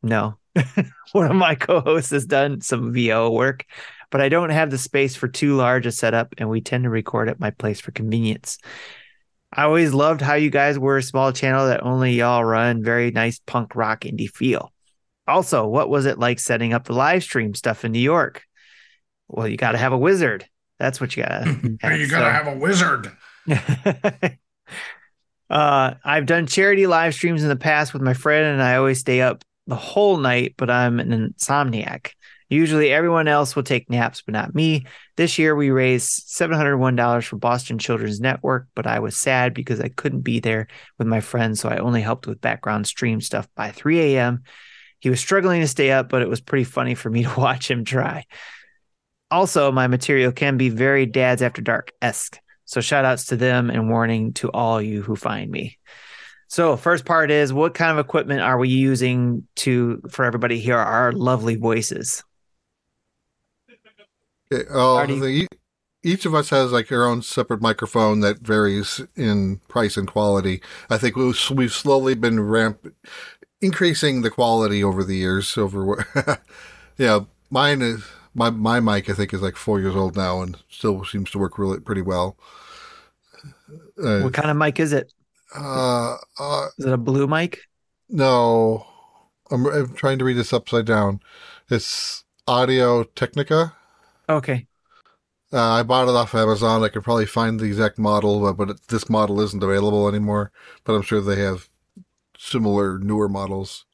No. 0.04 0.37
One 1.12 1.30
of 1.30 1.36
my 1.36 1.56
co-hosts 1.56 2.12
has 2.12 2.26
done 2.26 2.62
some 2.62 2.94
VO 2.94 3.32
work, 3.32 3.66
but 4.12 4.22
I 4.22 4.30
don't 4.30 4.50
have 4.50 4.72
the 4.72 4.78
space 4.78 5.16
for 5.16 5.28
too 5.28 5.56
large 5.56 5.86
a 5.86 5.92
setup 5.92 6.36
and 6.38 6.50
we 6.50 6.62
tend 6.62 6.84
to 6.84 6.90
record 6.90 7.30
at 7.30 7.40
my 7.40 7.52
place 7.52 7.80
for 7.80 7.92
convenience. 7.92 8.58
I 9.52 9.64
always 9.64 9.94
loved 9.94 10.22
how 10.22 10.34
you 10.34 10.50
guys 10.50 10.78
were 10.78 10.98
a 10.98 11.04
small 11.04 11.32
channel 11.32 11.68
that 11.68 11.84
only 11.84 12.14
y'all 12.14 12.44
run 12.44 12.84
very 12.84 13.12
nice 13.12 13.40
punk 13.46 13.76
rock 13.76 14.02
indie 14.02 14.30
feel. 14.30 14.74
Also, 15.28 15.68
what 15.68 15.90
was 15.90 16.06
it 16.06 16.20
like 16.20 16.40
setting 16.40 16.74
up 16.74 16.86
the 16.86 16.94
live 16.94 17.24
stream 17.24 17.54
stuff 17.54 17.86
in 17.86 17.92
New 17.92 18.00
York? 18.00 18.44
Well, 19.28 19.48
you 19.48 19.58
got 19.58 19.72
to 19.74 19.78
have 19.78 19.94
a 19.94 19.98
wizard. 19.98 20.46
That's 20.80 21.02
what 21.02 21.16
you 21.16 21.24
got 21.24 21.44
to 21.44 21.78
you 21.98 22.08
gotta 22.08 22.32
have 22.32 22.48
a 22.48 22.56
wizard. 22.56 23.12
uh, 25.50 25.94
I've 26.04 26.26
done 26.26 26.46
charity 26.48 26.88
live 26.88 27.14
streams 27.14 27.44
in 27.44 27.50
the 27.50 27.56
past 27.56 27.94
with 27.94 28.02
my 28.02 28.14
friend, 28.14 28.46
and 28.46 28.62
I 28.62 28.76
always 28.76 29.00
stay 29.00 29.22
up 29.22 29.44
the 29.68 29.76
whole 29.76 30.18
night, 30.18 30.56
but 30.58 30.70
I'm 30.70 31.00
an 31.00 31.34
insomniac. 31.34 32.12
Usually 32.50 32.92
everyone 32.92 33.28
else 33.28 33.56
will 33.56 33.64
take 33.64 33.90
naps, 33.90 34.22
but 34.22 34.32
not 34.32 34.56
me. 34.56 34.86
This 35.18 35.38
year 35.38 35.54
we 35.54 35.70
raised 35.70 36.30
$701 36.30 37.26
for 37.26 37.36
Boston 37.36 37.78
Children's 37.78 38.22
Network, 38.22 38.68
but 38.74 38.88
I 38.88 39.00
was 39.00 39.18
sad 39.18 39.54
because 39.54 39.82
I 39.82 39.90
couldn't 39.90 40.22
be 40.22 40.40
there 40.40 40.68
with 40.98 41.08
my 41.08 41.20
friends, 41.20 41.60
so 41.60 41.68
I 41.68 41.78
only 41.78 42.02
helped 42.02 42.26
with 42.26 42.40
background 42.40 42.88
stream 42.88 43.20
stuff 43.20 43.50
by 43.56 43.72
3 43.72 44.16
a.m. 44.16 44.44
He 45.00 45.10
was 45.10 45.20
struggling 45.20 45.60
to 45.60 45.68
stay 45.68 45.92
up, 45.92 46.08
but 46.08 46.22
it 46.22 46.30
was 46.30 46.40
pretty 46.40 46.64
funny 46.64 46.96
for 46.96 47.10
me 47.10 47.24
to 47.26 47.40
watch 47.40 47.70
him 47.70 47.84
try. 47.84 48.26
Also, 49.30 49.72
my 49.74 49.88
material 49.88 50.32
can 50.32 50.56
be 50.56 50.70
very 50.70 51.06
dads 51.06 51.42
after 51.42 51.62
dark 51.62 51.92
esque. 52.02 52.40
So 52.64 52.80
shout 52.80 53.04
outs 53.04 53.28
to 53.28 53.36
them 53.36 53.70
and 53.70 53.90
warning 53.90 54.34
to 54.34 54.50
all 54.52 54.82
you 54.82 55.02
who 55.02 55.18
find 55.18 55.52
me. 55.52 55.78
So 56.48 56.78
first 56.78 57.06
part 57.06 57.30
is 57.30 57.52
what 57.52 57.74
kind 57.74 57.92
of 57.92 58.04
equipment 58.04 58.42
are 58.42 58.58
we 58.58 58.70
using 58.70 59.46
to 59.58 60.02
for 60.10 60.24
everybody 60.24 60.56
to 60.56 60.62
hear 60.62 60.78
our 60.78 61.12
lovely 61.12 61.56
voices? 61.56 62.24
Okay, 64.52 64.64
oh, 64.72 65.06
the, 65.06 65.48
each 66.04 66.26
of 66.26 66.34
us 66.34 66.50
has 66.52 66.72
like 66.72 66.90
our 66.92 67.06
own 67.06 67.22
separate 67.22 67.62
microphone 67.62 68.22
that 68.22 68.40
varies 68.40 69.02
in 69.18 69.60
price 69.68 69.98
and 69.98 70.08
quality. 70.08 70.62
I 70.90 70.98
think 70.98 71.18
we've, 71.18 71.38
we've 71.52 71.74
slowly 71.74 72.16
been 72.16 72.40
ramp 72.40 72.88
increasing 73.60 74.22
the 74.22 74.30
quality 74.30 74.82
over 74.82 75.04
the 75.04 75.18
years. 75.18 75.58
Over, 75.58 76.08
yeah, 76.98 77.22
mine 77.50 77.82
is 77.82 78.06
my 78.34 78.50
my 78.50 78.80
mic. 78.80 79.10
I 79.10 79.14
think 79.14 79.34
is 79.34 79.42
like 79.42 79.58
four 79.58 79.82
years 79.82 79.96
old 79.98 80.16
now 80.16 80.42
and 80.42 80.58
still 80.70 81.04
seems 81.04 81.30
to 81.32 81.40
work 81.40 81.60
really 81.60 81.82
pretty 81.82 82.02
well. 82.02 82.38
Uh, 84.02 84.22
what 84.22 84.34
kind 84.34 84.50
of 84.50 84.56
mic 84.56 84.80
is 84.80 84.94
it? 84.94 85.12
Uh, 85.56 86.18
uh, 86.40 86.68
is 86.78 86.86
it 86.86 86.94
a 86.94 86.98
blue 86.98 87.28
mic? 87.28 87.60
No, 88.10 88.86
I'm, 89.52 89.66
I'm 89.66 89.94
trying 89.94 90.20
to 90.20 90.26
read 90.26 90.38
this 90.38 90.54
upside 90.54 90.86
down. 90.86 91.20
It's 91.70 92.24
Audio 92.48 93.04
Technica. 93.04 93.74
Okay. 94.30 94.68
Uh, 95.52 95.72
I 95.74 95.84
bought 95.84 96.10
it 96.10 96.16
off 96.16 96.36
Amazon. 96.36 96.84
I 96.84 96.90
could 96.90 97.04
probably 97.04 97.26
find 97.26 97.60
the 97.60 97.66
exact 97.66 97.98
model, 97.98 98.42
but, 98.42 98.54
but 98.54 98.70
it, 98.70 98.88
this 98.90 99.10
model 99.10 99.40
isn't 99.42 99.64
available 99.64 100.08
anymore. 100.08 100.52
But 100.84 100.94
I'm 100.96 101.02
sure 101.02 101.22
they 101.22 101.42
have 101.42 101.70
similar 102.38 103.00
newer 103.00 103.30
models. 103.30 103.86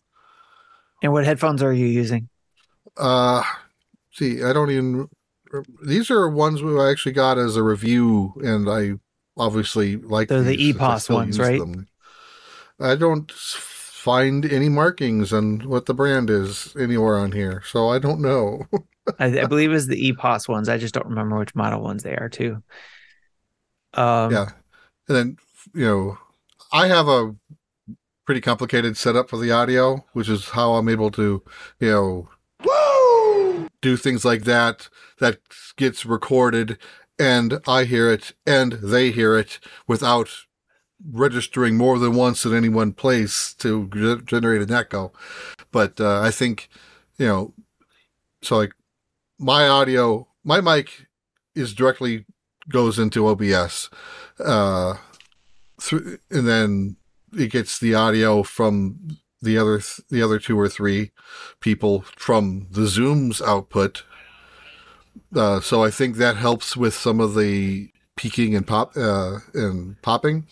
And 1.04 1.14
what 1.14 1.26
headphones 1.26 1.62
are 1.62 1.74
you 1.74 1.86
using? 1.86 2.30
Uh, 2.98 3.44
see, 4.12 4.44
I 4.44 4.54
don't 4.54 4.72
even. 4.72 5.10
These 5.86 6.10
are 6.10 6.28
ones 6.28 6.64
we 6.64 6.80
actually 6.82 7.12
got 7.12 7.38
as 7.38 7.56
a 7.56 7.64
review, 7.64 8.34
and 8.44 8.68
I 8.68 8.94
obviously 9.38 9.98
like. 9.98 10.28
They're 10.28 10.42
the 10.42 10.74
EPOS 10.74 11.10
ones, 11.10 11.40
right? 11.40 11.60
Them. 11.60 11.88
I 12.80 12.96
don't 12.96 13.32
find 13.32 14.46
any 14.46 14.70
markings 14.70 15.32
on 15.32 15.62
what 15.62 15.86
the 15.86 15.94
brand 15.94 16.30
is 16.30 16.76
anywhere 16.78 17.18
on 17.18 17.32
here, 17.32 17.64
so 17.66 17.90
I 17.90 18.00
don't 18.00 18.22
know. 18.22 18.66
I, 19.20 19.26
I, 19.42 19.46
believe 19.46 19.72
it's 19.72 19.88
the 19.88 20.12
EPOS 20.12 20.48
ones. 20.48 20.70
I 20.70 20.78
just 20.78 20.94
don't 20.94 21.08
remember 21.08 21.38
which 21.38 21.56
model 21.56 21.82
ones 21.82 22.04
they 22.04 22.16
are 22.16 22.30
too. 22.30 22.64
Um, 23.94 24.32
yeah, 24.32 24.50
and 25.08 25.18
then 25.18 25.38
you 25.74 25.86
know, 25.86 26.18
I 26.72 26.88
have 26.88 27.08
a 27.08 27.36
pretty 28.26 28.42
complicated 28.42 28.98
setup 28.98 29.30
for 29.30 29.38
the 29.38 29.52
audio, 29.52 30.06
which 30.14 30.30
is 30.30 30.50
how 30.50 30.74
I'm 30.74 30.90
able 30.90 31.12
to, 31.12 31.44
you 31.80 31.92
know, 31.92 32.30
Woo! 32.64 33.68
do 33.82 33.98
things 33.98 34.24
like 34.26 34.44
that. 34.44 34.90
That 35.20 35.40
gets 35.78 36.06
recorded, 36.06 36.78
and 37.20 37.60
I 37.68 37.84
hear 37.84 38.12
it, 38.12 38.34
and 38.46 38.74
they 38.74 39.12
hear 39.12 39.38
it 39.38 39.60
without 39.88 40.30
registering 41.12 41.78
more 41.78 42.00
than 42.00 42.16
once 42.16 42.46
in 42.46 42.56
any 42.56 42.70
one 42.70 42.94
place 42.94 43.54
to 43.56 44.22
generate 44.26 44.62
an 44.62 44.72
echo. 44.72 45.12
But 45.72 46.00
uh, 46.00 46.22
I 46.22 46.32
think, 46.32 46.70
you 47.18 47.28
know, 47.28 47.54
so 48.42 48.58
like 48.58 48.74
my 49.38 49.68
audio, 49.68 50.28
my 50.44 50.62
mic 50.62 51.08
is 51.56 51.74
directly 51.74 52.26
goes 52.70 52.98
into 52.98 53.28
OBS, 53.28 53.90
uh, 54.40 54.96
and 55.92 56.20
then 56.30 56.96
it 57.38 57.52
gets 57.52 57.78
the 57.80 57.94
audio 57.94 58.44
from 58.44 59.18
the 59.42 59.58
other 59.58 59.80
th- 59.80 60.02
the 60.10 60.22
other 60.22 60.40
two 60.40 60.58
or 60.58 60.70
three 60.70 61.12
people 61.60 62.02
from 62.16 62.68
the 62.72 62.88
Zoom's 62.88 63.42
output. 63.42 64.04
Uh, 65.36 65.60
so 65.60 65.84
I 65.84 65.90
think 65.90 66.18
that 66.18 66.36
helps 66.36 66.78
with 66.78 66.94
some 66.94 67.20
of 67.20 67.36
the 67.36 67.92
peaking 68.16 68.56
and 68.56 68.68
pop 68.68 68.96
uh, 68.96 69.40
and 69.54 70.02
popping. 70.02 70.48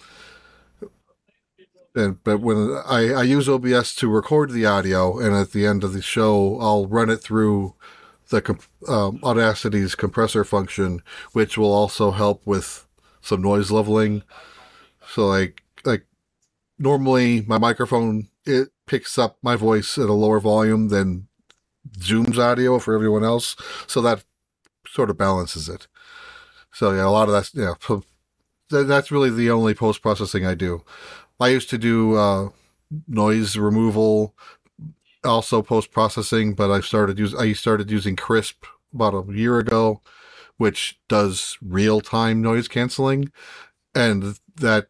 And, 1.93 2.23
but 2.23 2.39
when 2.39 2.81
I, 2.85 3.11
I 3.13 3.23
use 3.23 3.49
OBS 3.49 3.93
to 3.95 4.07
record 4.07 4.51
the 4.51 4.65
audio, 4.65 5.19
and 5.19 5.35
at 5.35 5.51
the 5.51 5.65
end 5.65 5.83
of 5.83 5.93
the 5.93 6.01
show, 6.01 6.57
I'll 6.59 6.87
run 6.87 7.09
it 7.09 7.17
through 7.17 7.75
the 8.29 8.37
um, 8.87 9.19
Audacity's 9.19 9.93
compressor 9.93 10.43
function, 10.43 11.01
which 11.33 11.57
will 11.57 11.71
also 11.71 12.11
help 12.11 12.47
with 12.47 12.87
some 13.21 13.41
noise 13.41 13.71
leveling. 13.71 14.23
So 15.07 15.27
like 15.27 15.63
like 15.83 16.05
normally 16.79 17.41
my 17.41 17.57
microphone 17.57 18.29
it 18.45 18.69
picks 18.87 19.17
up 19.17 19.37
my 19.43 19.55
voice 19.55 19.97
at 19.97 20.09
a 20.09 20.13
lower 20.13 20.39
volume 20.39 20.87
than 20.87 21.27
Zoom's 22.01 22.39
audio 22.39 22.79
for 22.79 22.95
everyone 22.95 23.23
else, 23.23 23.55
so 23.85 24.01
that 24.01 24.23
sort 24.91 25.09
of 25.09 25.17
balances 25.17 25.69
it. 25.69 25.87
So 26.71 26.91
yeah, 26.93 27.05
a 27.05 27.09
lot 27.09 27.29
of 27.29 27.33
that's 27.33 27.53
yeah. 27.53 27.73
So 27.81 28.03
that's 28.69 29.11
really 29.11 29.29
the 29.29 29.51
only 29.51 29.73
post 29.73 30.01
processing 30.01 30.45
I 30.45 30.55
do. 30.55 30.83
I 31.39 31.49
used 31.49 31.69
to 31.71 31.77
do 31.77 32.15
uh, 32.15 32.49
noise 33.07 33.57
removal 33.57 34.35
also 35.23 35.61
post 35.61 35.91
processing, 35.91 36.53
but 36.53 36.71
I 36.71 36.81
started 36.81 37.19
use 37.19 37.35
I 37.35 37.53
started 37.53 37.91
using 37.91 38.15
Krisp 38.15 38.55
about 38.93 39.13
a 39.13 39.33
year 39.33 39.59
ago, 39.59 40.01
which 40.57 40.99
does 41.07 41.57
real 41.61 42.01
time 42.01 42.41
noise 42.41 42.67
canceling, 42.67 43.31
and 43.93 44.39
that 44.55 44.87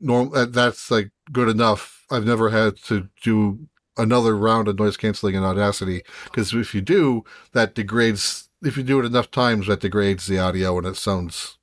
norm 0.00 0.30
that's 0.52 0.90
like 0.90 1.10
good 1.32 1.48
enough. 1.48 2.04
I've 2.10 2.26
never 2.26 2.50
had 2.50 2.76
to 2.84 3.08
do 3.22 3.66
another 3.96 4.36
round 4.36 4.68
of 4.68 4.78
noise 4.78 4.96
canceling 4.96 5.34
in 5.34 5.44
Audacity 5.44 6.02
because 6.24 6.52
if 6.54 6.74
you 6.74 6.80
do, 6.80 7.24
that 7.52 7.74
degrades. 7.74 8.48
If 8.64 8.76
you 8.76 8.82
do 8.82 9.00
it 9.00 9.06
enough 9.06 9.30
times, 9.30 9.66
that 9.66 9.80
degrades 9.80 10.26
the 10.26 10.38
audio 10.38 10.78
and 10.78 10.86
it 10.86 10.96
sounds 10.96 11.58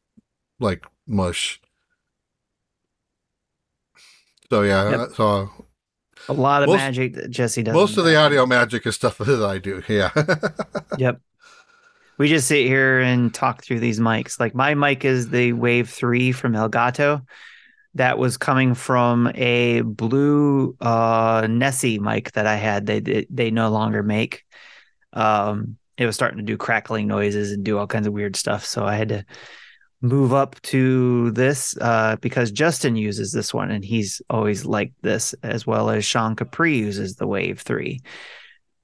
like 0.60 0.86
mush. 1.08 1.60
So 4.50 4.64
yeah, 4.64 4.90
yep. 4.90 5.10
so 5.16 5.50
a 6.28 6.34
lot 6.34 6.64
of 6.64 6.70
most, 6.70 6.78
magic 6.78 7.14
that 7.16 7.30
Jesse 7.30 7.64
does. 7.64 7.74
Most 7.74 7.98
of 7.98 8.06
the 8.06 8.16
audio 8.16 8.46
magic 8.46 8.86
is 8.86 8.96
stuff 8.96 9.18
that 9.20 9.44
I 9.44 9.58
do. 9.58 9.82
Yeah. 9.88 10.12
yep. 10.98 11.20
We 12.18 12.28
just 12.28 12.48
sit 12.48 12.68
here 12.68 13.00
and 13.00 13.34
talk 13.34 13.64
through 13.64 13.80
these 13.80 14.00
mics. 14.00 14.40
Like 14.40 14.54
my 14.54 14.76
mic 14.76 15.06
is 15.06 15.30
the 15.30 15.54
Wave 15.54 15.90
3 15.90 16.32
from 16.34 16.54
Elgato. 16.54 17.26
That 17.96 18.18
was 18.18 18.38
coming 18.38 18.74
from 18.74 19.32
a 19.36 19.82
blue 19.82 20.78
uh, 20.80 21.48
Nessie 21.50 22.00
mic 22.00 22.32
that 22.34 22.48
I 22.48 22.56
had. 22.56 22.86
They, 22.86 23.00
they 23.02 23.28
they 23.30 23.52
no 23.52 23.70
longer 23.70 24.02
make. 24.02 24.46
Um, 25.12 25.78
it 26.02 26.06
was 26.06 26.16
starting 26.16 26.38
to 26.38 26.44
do 26.44 26.58
crackling 26.58 27.08
noises 27.08 27.52
and 27.52 27.64
do 27.64 27.78
all 27.78 27.88
kinds 27.88 28.08
of 28.08 28.14
weird 28.14 28.36
stuff. 28.36 28.66
So 28.66 28.86
I 28.86 28.96
had 28.96 29.10
to 29.10 29.26
move 30.02 30.34
up 30.34 30.60
to 30.64 31.32
this 31.32 31.78
uh, 31.80 32.16
because 32.22 32.52
Justin 32.52 32.96
uses 32.96 33.32
this 33.32 33.54
one 33.54 33.70
and 33.70 33.86
he's 33.86 34.22
always 34.30 34.66
liked 34.66 34.96
this, 35.02 35.36
as 35.44 35.68
well 35.68 35.90
as 35.90 36.04
Sean 36.04 36.36
Capri 36.36 36.76
uses 36.76 37.16
the 37.16 37.28
Wave 37.28 37.62
3 37.62 38.02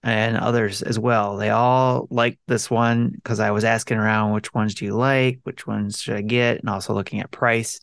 and 0.03 0.37
others 0.37 0.83
as 0.83 0.99
well. 0.99 1.37
They 1.37 1.49
all 1.49 2.07
like 2.11 2.39
this 2.47 2.69
one 2.69 3.09
because 3.09 3.39
I 3.39 3.51
was 3.51 3.63
asking 3.63 3.97
around 3.97 4.33
which 4.33 4.53
ones 4.53 4.75
do 4.75 4.85
you 4.85 4.95
like, 4.95 5.39
which 5.43 5.65
ones 5.65 6.01
should 6.01 6.15
I 6.15 6.21
get, 6.21 6.59
and 6.59 6.69
also 6.69 6.93
looking 6.93 7.19
at 7.19 7.31
price. 7.31 7.79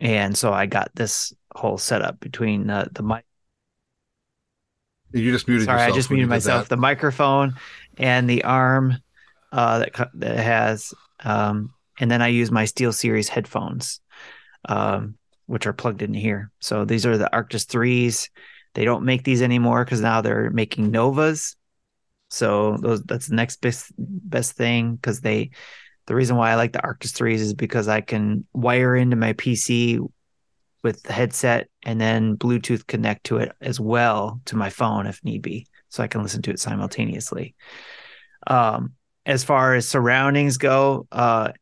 And 0.00 0.36
so 0.36 0.52
I 0.52 0.66
got 0.66 0.90
this 0.94 1.32
whole 1.54 1.78
setup 1.78 2.20
between 2.20 2.68
uh, 2.68 2.88
the 2.92 3.02
mic. 3.02 3.23
You 5.14 5.30
just 5.30 5.46
muted. 5.46 5.66
Sorry, 5.66 5.80
I 5.80 5.92
just 5.92 6.10
muted 6.10 6.28
myself. 6.28 6.68
The 6.68 6.76
microphone 6.76 7.54
and 7.98 8.28
the 8.28 8.44
arm 8.44 8.98
uh, 9.52 9.78
that 9.78 10.10
that 10.14 10.38
has 10.38 10.92
um, 11.22 11.72
and 12.00 12.10
then 12.10 12.20
I 12.20 12.28
use 12.28 12.50
my 12.50 12.64
SteelSeries 12.64 13.28
headphones, 13.28 14.00
um, 14.68 15.16
which 15.46 15.66
are 15.66 15.72
plugged 15.72 16.02
in 16.02 16.14
here. 16.14 16.50
So 16.60 16.84
these 16.84 17.06
are 17.06 17.16
the 17.16 17.30
Arctis 17.32 17.66
threes. 17.66 18.30
They 18.74 18.84
don't 18.84 19.04
make 19.04 19.22
these 19.22 19.42
anymore 19.42 19.84
because 19.84 20.00
now 20.00 20.20
they're 20.20 20.50
making 20.50 20.90
Novas. 20.90 21.56
So 22.30 22.76
those 22.78 23.02
that's 23.04 23.28
the 23.28 23.36
next 23.36 23.60
best 23.60 23.92
best 23.96 24.52
thing 24.52 24.96
because 24.96 25.20
they 25.20 25.50
the 26.06 26.14
reason 26.14 26.36
why 26.36 26.50
I 26.50 26.56
like 26.56 26.72
the 26.72 26.80
Arctis 26.80 27.14
threes 27.14 27.40
is 27.40 27.54
because 27.54 27.86
I 27.86 28.00
can 28.00 28.46
wire 28.52 28.96
into 28.96 29.16
my 29.16 29.32
PC 29.34 30.00
with 30.82 31.02
the 31.04 31.12
headset 31.12 31.68
and 31.84 32.00
then 32.00 32.36
Bluetooth 32.36 32.86
connect 32.86 33.24
to 33.24 33.36
it 33.36 33.52
as 33.60 33.78
well 33.78 34.40
to 34.46 34.56
my 34.56 34.70
phone 34.70 35.06
if 35.06 35.22
need 35.22 35.42
be, 35.42 35.66
so 35.88 36.02
I 36.02 36.08
can 36.08 36.22
listen 36.22 36.42
to 36.42 36.50
it 36.50 36.58
simultaneously. 36.58 37.54
Um, 38.46 38.94
as 39.26 39.44
far 39.44 39.74
as 39.74 39.88
surroundings 39.88 40.56
go, 40.56 41.06
uh, 41.12 41.52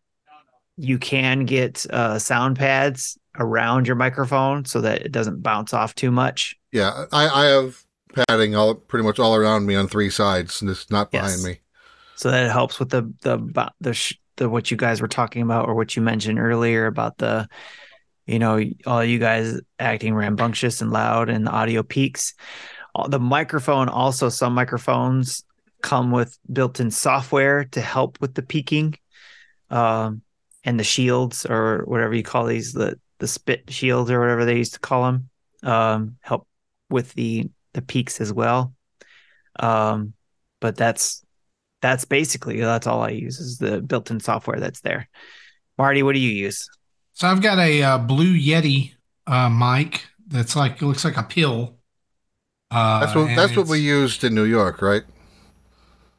you 0.76 0.98
can 0.98 1.44
get 1.44 1.84
uh, 1.90 2.18
sound 2.18 2.56
pads 2.56 3.18
around 3.38 3.86
your 3.86 3.96
microphone 3.96 4.64
so 4.64 4.80
that 4.80 5.02
it 5.02 5.12
doesn't 5.12 5.42
bounce 5.42 5.74
off 5.74 5.94
too 5.94 6.10
much. 6.10 6.56
Yeah, 6.72 7.04
I, 7.12 7.28
I 7.28 7.44
have 7.46 7.84
padding 8.28 8.54
all 8.54 8.74
pretty 8.74 9.04
much 9.04 9.18
all 9.18 9.34
around 9.34 9.66
me 9.66 9.74
on 9.74 9.88
three 9.88 10.10
sides, 10.10 10.60
and 10.60 10.70
it's 10.70 10.90
not 10.90 11.10
behind 11.10 11.32
yes. 11.32 11.44
me. 11.44 11.60
So 12.16 12.30
that 12.30 12.50
helps 12.50 12.78
with 12.78 12.90
the 12.90 13.12
the 13.22 13.70
the 13.80 13.94
sh- 13.94 14.18
the 14.36 14.48
what 14.48 14.70
you 14.70 14.76
guys 14.76 15.00
were 15.00 15.08
talking 15.08 15.42
about, 15.42 15.68
or 15.68 15.74
what 15.74 15.96
you 15.96 16.02
mentioned 16.02 16.38
earlier 16.38 16.86
about 16.86 17.18
the, 17.18 17.48
you 18.26 18.38
know, 18.38 18.62
all 18.86 19.04
you 19.04 19.18
guys 19.18 19.60
acting 19.78 20.14
rambunctious 20.14 20.80
and 20.80 20.90
loud, 20.90 21.28
and 21.28 21.46
the 21.46 21.50
audio 21.50 21.82
peaks. 21.82 22.34
The 23.08 23.18
microphone 23.18 23.88
also, 23.88 24.28
some 24.28 24.54
microphones 24.54 25.44
come 25.82 26.10
with 26.10 26.38
built-in 26.52 26.90
software 26.90 27.64
to 27.64 27.80
help 27.80 28.20
with 28.20 28.34
the 28.34 28.42
peaking, 28.42 28.94
um, 29.70 30.22
and 30.64 30.78
the 30.78 30.84
shields 30.84 31.44
or 31.46 31.82
whatever 31.86 32.14
you 32.14 32.22
call 32.22 32.46
these 32.46 32.72
the 32.72 32.98
the 33.18 33.26
spit 33.26 33.70
shields 33.70 34.10
or 34.10 34.20
whatever 34.20 34.44
they 34.44 34.56
used 34.56 34.74
to 34.74 34.80
call 34.80 35.04
them 35.04 35.30
um, 35.62 36.16
help 36.20 36.46
with 36.90 37.12
the 37.14 37.50
the 37.72 37.82
peaks 37.82 38.20
as 38.20 38.32
well. 38.32 38.74
Um, 39.58 40.14
but 40.60 40.76
that's 40.76 41.24
that's 41.80 42.04
basically 42.04 42.60
that's 42.60 42.86
all 42.86 43.02
I 43.02 43.10
use 43.10 43.40
is 43.40 43.58
the 43.58 43.80
built-in 43.80 44.20
software 44.20 44.60
that's 44.60 44.80
there. 44.80 45.08
Marty, 45.78 46.02
what 46.02 46.12
do 46.12 46.20
you 46.20 46.30
use? 46.30 46.68
So 47.12 47.28
I've 47.28 47.42
got 47.42 47.58
a 47.58 47.82
uh, 47.82 47.98
Blue 47.98 48.34
Yeti 48.34 48.92
uh, 49.26 49.48
mic 49.48 50.06
that's 50.26 50.56
like 50.56 50.82
it 50.82 50.86
looks 50.86 51.04
like 51.04 51.16
a 51.16 51.22
pill. 51.22 51.76
Uh, 52.70 53.00
that's 53.00 53.14
what 53.14 53.36
that's 53.36 53.56
what 53.56 53.68
we 53.68 53.78
used 53.78 54.24
in 54.24 54.34
New 54.34 54.44
York, 54.44 54.80
right? 54.80 55.02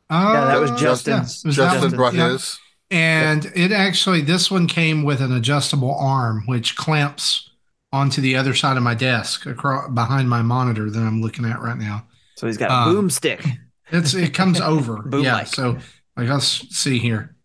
yeah, 0.09 0.45
that 0.45 0.59
was 0.59 0.71
uh, 0.71 0.77
Justin's. 0.77 1.43
Yeah, 1.43 1.47
was 1.49 1.55
Justin 1.55 1.89
that, 1.91 1.97
brought 1.97 2.13
yeah. 2.13 2.31
his. 2.33 2.59
And 2.91 3.51
it 3.55 3.71
actually, 3.71 4.21
this 4.21 4.51
one 4.51 4.67
came 4.67 5.03
with 5.03 5.19
an 5.19 5.31
adjustable 5.31 5.95
arm, 5.95 6.43
which 6.45 6.75
clamps 6.75 7.49
onto 7.91 8.21
the 8.21 8.35
other 8.35 8.53
side 8.53 8.77
of 8.77 8.83
my 8.83 8.93
desk 8.93 9.45
across 9.47 9.89
behind 9.89 10.29
my 10.29 10.41
monitor 10.43 10.89
that 10.89 10.99
I'm 10.99 11.21
looking 11.21 11.45
at 11.45 11.59
right 11.59 11.77
now. 11.77 12.05
So 12.35 12.47
he's 12.47 12.57
got 12.57 12.69
a 12.69 12.89
um, 12.89 12.95
boomstick. 12.95 13.57
It's 13.91 14.13
it 14.13 14.33
comes 14.33 14.61
over. 14.61 14.97
Boom 14.97 15.23
yeah. 15.23 15.43
So 15.43 15.77
like 16.15 16.29
let's 16.29 16.45
see 16.45 16.99
here. 16.99 17.35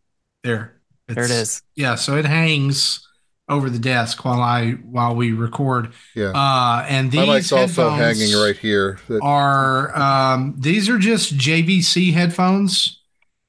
There. 0.45 0.81
It's, 1.09 1.15
there 1.15 1.25
it 1.25 1.31
is. 1.31 1.63
Yeah. 1.75 1.95
So 1.95 2.17
it 2.17 2.27
hangs 2.27 3.08
over 3.49 3.71
the 3.71 3.79
desk 3.79 4.25
while 4.25 4.41
I 4.41 4.73
while 4.73 5.15
we 5.15 5.33
record. 5.33 5.93
Yeah. 6.15 6.33
Uh, 6.35 6.85
and 6.89 7.11
these 7.11 7.27
my 7.27 7.35
mic's 7.35 7.53
also 7.53 7.91
hanging 7.91 8.35
right 8.35 8.57
here. 8.57 8.99
That- 9.09 9.21
are 9.23 9.97
um, 9.99 10.55
these 10.59 10.89
are 10.89 10.99
just 10.99 11.37
JVC 11.37 12.13
headphones 12.13 13.01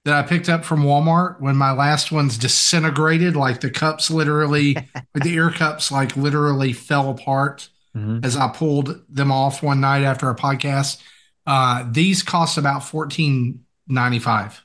that 0.05 0.13
I 0.13 0.27
picked 0.27 0.49
up 0.49 0.63
from 0.63 0.83
Walmart 0.83 1.41
when 1.41 1.55
my 1.55 1.71
last 1.71 2.11
ones 2.11 2.37
disintegrated. 2.37 3.35
Like 3.35 3.59
the 3.59 3.69
cups 3.69 4.09
literally, 4.09 4.77
the 5.13 5.29
ear 5.29 5.51
cups 5.51 5.91
like 5.91 6.15
literally 6.15 6.73
fell 6.73 7.09
apart 7.09 7.69
mm-hmm. 7.95 8.19
as 8.23 8.37
I 8.37 8.49
pulled 8.49 9.03
them 9.09 9.31
off 9.31 9.61
one 9.61 9.81
night 9.81 10.03
after 10.03 10.29
a 10.29 10.35
podcast. 10.35 11.01
Uh, 11.45 11.85
these 11.91 12.23
cost 12.23 12.57
about 12.57 12.83
fourteen 12.83 13.65
ninety 13.87 14.19
five. 14.19 14.63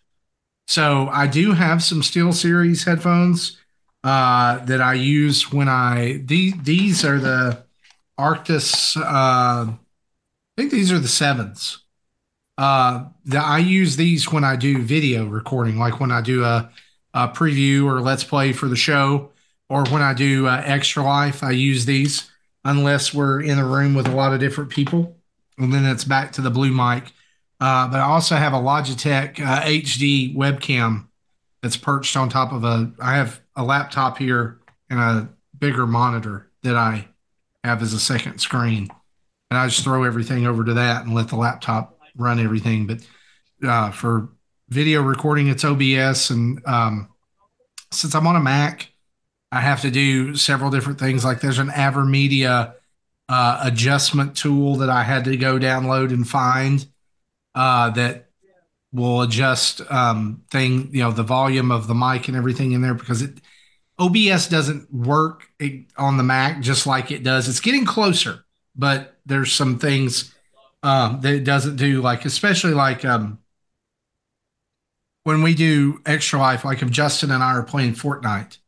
So 0.66 1.08
I 1.08 1.26
do 1.26 1.52
have 1.52 1.82
some 1.82 2.00
SteelSeries 2.00 2.86
headphones 2.86 3.58
uh, 4.04 4.64
that 4.66 4.80
I 4.80 4.94
use 4.94 5.52
when 5.52 5.68
I 5.68 6.20
these 6.24 6.54
these 6.62 7.04
are 7.04 7.18
the 7.18 7.64
Arctis. 8.18 8.96
Uh, 8.96 9.72
I 9.72 9.76
think 10.56 10.70
these 10.70 10.92
are 10.92 11.00
the 11.00 11.08
sevens 11.08 11.84
uh, 12.56 13.04
the, 13.24 13.38
I 13.38 13.58
use 13.58 13.96
these 13.96 14.30
when 14.30 14.44
I 14.44 14.56
do 14.56 14.82
video 14.82 15.26
recording, 15.26 15.78
like 15.78 16.00
when 16.00 16.12
I 16.12 16.20
do 16.20 16.44
a, 16.44 16.70
a 17.12 17.28
preview 17.28 17.84
or 17.86 18.00
let's 18.00 18.24
play 18.24 18.52
for 18.52 18.68
the 18.68 18.76
show, 18.76 19.30
or 19.68 19.84
when 19.86 20.02
I 20.02 20.14
do 20.14 20.46
uh, 20.46 20.62
Extra 20.64 21.02
Life. 21.02 21.42
I 21.42 21.50
use 21.50 21.84
these 21.84 22.30
unless 22.64 23.12
we're 23.12 23.42
in 23.42 23.58
a 23.58 23.66
room 23.66 23.94
with 23.94 24.06
a 24.06 24.14
lot 24.14 24.32
of 24.32 24.40
different 24.40 24.70
people, 24.70 25.16
and 25.58 25.72
then 25.72 25.84
it's 25.84 26.04
back 26.04 26.32
to 26.32 26.40
the 26.40 26.50
blue 26.50 26.72
mic. 26.72 27.12
Uh, 27.60 27.88
but 27.88 27.98
I 27.98 28.04
also 28.04 28.36
have 28.36 28.52
a 28.52 28.58
Logitech 28.58 29.40
uh, 29.40 29.62
HD 29.62 30.34
webcam 30.34 31.06
that's 31.62 31.76
perched 31.76 32.16
on 32.16 32.28
top 32.28 32.52
of 32.52 32.62
a. 32.64 32.92
I 33.00 33.16
have 33.16 33.40
a 33.56 33.64
laptop 33.64 34.18
here 34.18 34.60
and 34.90 34.98
a 34.98 35.28
bigger 35.58 35.86
monitor 35.86 36.50
that 36.62 36.76
I 36.76 37.08
have 37.62 37.82
as 37.82 37.92
a 37.92 38.00
second 38.00 38.38
screen, 38.38 38.90
and 39.50 39.58
I 39.58 39.66
just 39.68 39.84
throw 39.84 40.04
everything 40.04 40.46
over 40.46 40.64
to 40.64 40.74
that 40.74 41.04
and 41.04 41.14
let 41.14 41.28
the 41.28 41.36
laptop 41.36 41.98
run 42.16 42.40
everything. 42.40 42.86
But 42.86 43.06
uh, 43.66 43.90
for 43.90 44.28
video 44.68 45.02
recording, 45.02 45.48
it's 45.48 45.64
OBS. 45.64 46.30
And 46.30 46.60
um, 46.66 47.08
since 47.90 48.14
I'm 48.14 48.26
on 48.26 48.36
a 48.36 48.40
Mac, 48.40 48.90
I 49.52 49.60
have 49.60 49.82
to 49.82 49.90
do 49.90 50.36
several 50.36 50.70
different 50.70 50.98
things. 50.98 51.24
Like 51.24 51.40
there's 51.40 51.58
an 51.58 51.68
AverMedia 51.68 52.74
uh, 53.28 53.60
adjustment 53.62 54.36
tool 54.36 54.76
that 54.76 54.90
I 54.90 55.02
had 55.02 55.24
to 55.24 55.36
go 55.36 55.58
download 55.58 56.12
and 56.12 56.28
find 56.28 56.86
uh, 57.54 57.90
that 57.90 58.30
will 58.94 59.22
adjust 59.22 59.82
um, 59.90 60.42
thing, 60.50 60.88
you 60.92 61.02
know, 61.02 61.10
the 61.10 61.22
volume 61.22 61.70
of 61.70 61.88
the 61.88 61.94
mic 61.94 62.28
and 62.28 62.36
everything 62.36 62.72
in 62.72 62.80
there 62.80 62.94
because 62.94 63.20
it 63.20 63.40
OBS 63.98 64.48
doesn't 64.48 64.92
work 64.92 65.48
on 65.98 66.16
the 66.16 66.22
Mac 66.22 66.60
just 66.62 66.86
like 66.86 67.10
it 67.10 67.22
does. 67.22 67.48
It's 67.48 67.60
getting 67.60 67.84
closer, 67.84 68.44
but 68.74 69.18
there's 69.26 69.52
some 69.52 69.78
things 69.78 70.34
um, 70.84 71.20
that 71.22 71.34
it 71.34 71.44
doesn't 71.44 71.76
do 71.76 72.02
like 72.02 72.24
especially 72.24 72.74
like 72.74 73.04
um, 73.04 73.38
when 75.24 75.42
we 75.42 75.54
do 75.54 76.00
extra 76.04 76.38
life 76.38 76.64
like 76.64 76.82
if 76.82 76.90
justin 76.90 77.30
and 77.30 77.42
i 77.42 77.52
are 77.52 77.62
playing 77.62 77.94
fortnite 77.94 78.58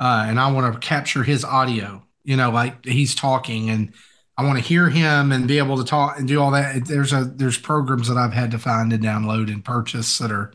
uh, 0.00 0.24
and 0.26 0.40
i 0.40 0.50
want 0.50 0.72
to 0.74 0.86
capture 0.86 1.22
his 1.22 1.44
audio 1.44 2.02
you 2.24 2.36
know 2.36 2.50
like 2.50 2.84
he's 2.84 3.14
talking 3.14 3.70
and 3.70 3.94
i 4.36 4.44
want 4.44 4.58
to 4.58 4.64
hear 4.64 4.88
him 4.88 5.32
and 5.32 5.48
be 5.48 5.58
able 5.58 5.76
to 5.76 5.84
talk 5.84 6.18
and 6.18 6.28
do 6.28 6.40
all 6.40 6.50
that 6.50 6.86
there's 6.86 7.12
a 7.12 7.24
there's 7.24 7.58
programs 7.58 8.08
that 8.08 8.16
i've 8.16 8.32
had 8.32 8.50
to 8.50 8.58
find 8.58 8.92
and 8.92 9.02
download 9.02 9.52
and 9.52 9.64
purchase 9.64 10.18
that 10.18 10.30
are 10.30 10.52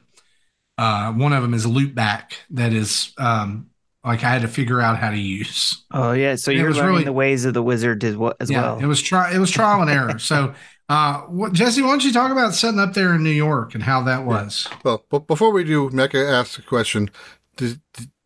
uh, 0.78 1.12
one 1.12 1.32
of 1.32 1.44
them 1.44 1.54
is 1.54 1.68
loopback 1.68 2.34
that 2.50 2.74
is 2.74 3.14
um, 3.20 3.70
like 4.04 4.24
I 4.24 4.30
had 4.30 4.42
to 4.42 4.48
figure 4.48 4.82
out 4.82 4.98
how 4.98 5.12
to 5.12 5.18
use. 5.18 5.84
Oh 5.92 6.12
yeah, 6.14 6.36
so 6.36 6.52
you're 6.52 6.74
learning 6.74 6.92
really, 6.92 7.04
the 7.04 7.14
ways 7.14 7.46
of 7.46 7.54
the 7.54 7.62
wizard 7.62 8.04
as 8.04 8.18
well. 8.18 8.34
As 8.40 8.50
yeah, 8.50 8.62
well. 8.62 8.80
It 8.80 8.86
was 8.86 9.02
try 9.02 9.34
it 9.34 9.38
was 9.38 9.52
trial 9.52 9.82
and 9.82 9.92
error. 9.92 10.18
So 10.18 10.54
uh, 10.90 11.22
what, 11.22 11.54
Jesse, 11.54 11.82
why 11.82 11.90
don't 11.90 12.04
you 12.04 12.12
talk 12.12 12.32
about 12.32 12.56
setting 12.56 12.80
up 12.80 12.94
there 12.94 13.14
in 13.14 13.24
New 13.24 13.30
York 13.30 13.76
and 13.76 13.84
how 13.84 14.02
that 14.04 14.26
was? 14.26 14.68
Yeah. 14.70 14.78
Well, 14.84 15.06
but 15.10 15.28
before 15.28 15.52
we 15.52 15.64
do, 15.64 15.90
Mecca 15.92 16.18
asked 16.18 16.58
a 16.58 16.64
question: 16.64 17.12
Does 17.58 17.78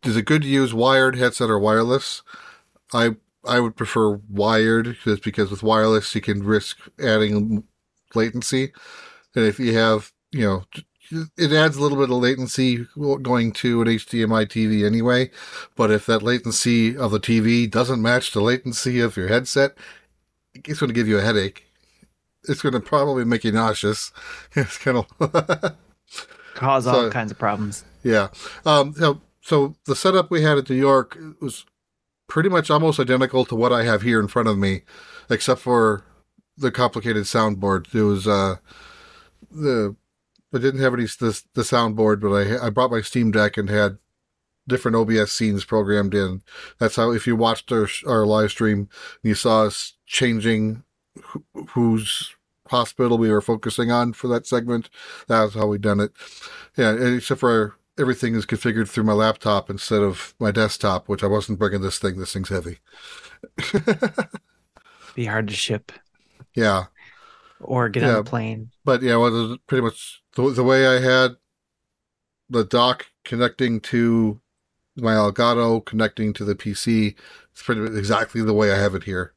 is 0.04 0.16
it 0.16 0.24
good 0.24 0.42
to 0.42 0.48
use 0.48 0.72
wired 0.72 1.16
headset 1.16 1.50
or 1.50 1.58
wireless? 1.58 2.22
I 2.94 3.16
I 3.46 3.60
would 3.60 3.76
prefer 3.76 4.20
wired 4.28 4.96
just 5.04 5.22
because 5.22 5.50
with 5.50 5.62
wireless 5.62 6.14
you 6.14 6.20
can 6.20 6.42
risk 6.42 6.78
adding 7.00 7.64
latency, 8.14 8.72
and 9.34 9.44
if 9.44 9.58
you 9.58 9.76
have 9.76 10.12
you 10.32 10.44
know 10.44 10.64
it 11.36 11.52
adds 11.52 11.76
a 11.76 11.80
little 11.80 11.98
bit 11.98 12.10
of 12.10 12.16
latency 12.16 12.84
going 13.22 13.52
to 13.52 13.80
an 13.80 13.86
HDMI 13.86 14.46
TV 14.46 14.84
anyway. 14.84 15.30
But 15.76 15.92
if 15.92 16.04
that 16.06 16.22
latency 16.22 16.96
of 16.96 17.12
the 17.12 17.20
TV 17.20 17.70
doesn't 17.70 18.02
match 18.02 18.32
the 18.32 18.40
latency 18.40 18.98
of 18.98 19.16
your 19.16 19.28
headset, 19.28 19.76
it's 20.52 20.80
going 20.80 20.88
to 20.88 20.94
give 20.94 21.06
you 21.06 21.18
a 21.18 21.22
headache 21.22 21.66
it's 22.48 22.62
going 22.62 22.72
to 22.72 22.80
probably 22.80 23.24
make 23.24 23.44
you 23.44 23.52
nauseous. 23.52 24.12
It's 24.54 24.78
going 24.78 25.04
to 25.20 25.76
cause 26.54 26.84
so, 26.84 27.04
all 27.04 27.10
kinds 27.10 27.30
of 27.30 27.38
problems. 27.38 27.84
Yeah. 28.02 28.28
Um, 28.64 28.94
so, 28.94 29.20
so 29.42 29.74
the 29.84 29.96
setup 29.96 30.30
we 30.30 30.42
had 30.42 30.58
at 30.58 30.70
New 30.70 30.76
York 30.76 31.18
was 31.40 31.66
pretty 32.28 32.48
much 32.48 32.70
almost 32.70 33.00
identical 33.00 33.44
to 33.46 33.54
what 33.54 33.72
I 33.72 33.84
have 33.84 34.02
here 34.02 34.20
in 34.20 34.28
front 34.28 34.48
of 34.48 34.58
me, 34.58 34.82
except 35.30 35.60
for 35.60 36.04
the 36.56 36.70
complicated 36.70 37.24
soundboard. 37.24 37.94
It 37.94 38.02
was 38.02 38.26
uh, 38.26 38.56
the 39.50 39.96
I 40.54 40.58
didn't 40.58 40.80
have 40.80 40.94
any 40.94 41.04
the, 41.04 41.42
the 41.54 41.62
soundboard, 41.62 42.20
but 42.20 42.32
I 42.32 42.66
I 42.66 42.70
brought 42.70 42.90
my 42.90 43.00
Steam 43.00 43.30
Deck 43.30 43.56
and 43.56 43.68
had 43.68 43.98
different 44.68 44.96
OBS 44.96 45.32
scenes 45.32 45.64
programmed 45.64 46.14
in. 46.14 46.42
That's 46.78 46.96
how 46.96 47.12
if 47.12 47.26
you 47.26 47.36
watched 47.36 47.70
our 47.72 47.88
our 48.06 48.26
live 48.26 48.50
stream, 48.50 48.88
you 49.22 49.34
saw 49.34 49.64
us 49.64 49.94
changing 50.06 50.82
whose 51.70 52.34
hospital 52.68 53.16
we 53.16 53.30
were 53.30 53.40
focusing 53.40 53.90
on 53.90 54.12
for 54.12 54.28
that 54.28 54.46
segment. 54.46 54.90
That's 55.28 55.54
how 55.54 55.66
we 55.66 55.78
done 55.78 56.00
it. 56.00 56.12
Yeah, 56.76 56.92
except 56.92 57.40
for 57.40 57.76
everything 57.98 58.34
is 58.34 58.46
configured 58.46 58.88
through 58.88 59.04
my 59.04 59.12
laptop 59.12 59.70
instead 59.70 60.02
of 60.02 60.34
my 60.38 60.50
desktop, 60.50 61.08
which 61.08 61.24
I 61.24 61.26
wasn't 61.26 61.58
bringing 61.58 61.80
this 61.80 61.98
thing. 61.98 62.18
This 62.18 62.32
thing's 62.32 62.48
heavy. 62.48 62.78
Be 65.14 65.24
hard 65.24 65.48
to 65.48 65.54
ship. 65.54 65.92
Yeah. 66.54 66.84
Or 67.60 67.88
get 67.88 68.02
yeah, 68.02 68.14
on 68.14 68.16
a 68.16 68.24
plane. 68.24 68.70
But 68.84 69.02
yeah, 69.02 69.16
well, 69.16 69.56
pretty 69.66 69.82
much 69.82 70.22
the, 70.34 70.50
the 70.50 70.64
way 70.64 70.86
I 70.86 71.00
had 71.00 71.36
the 72.50 72.64
dock 72.64 73.06
connecting 73.24 73.80
to 73.80 74.40
my 74.96 75.14
Elgato 75.14 75.84
connecting 75.84 76.32
to 76.34 76.44
the 76.44 76.54
PC. 76.54 77.14
It's 77.52 77.62
pretty 77.62 77.82
exactly 77.96 78.42
the 78.42 78.52
way 78.52 78.72
I 78.72 78.78
have 78.78 78.94
it 78.94 79.04
here. 79.04 79.32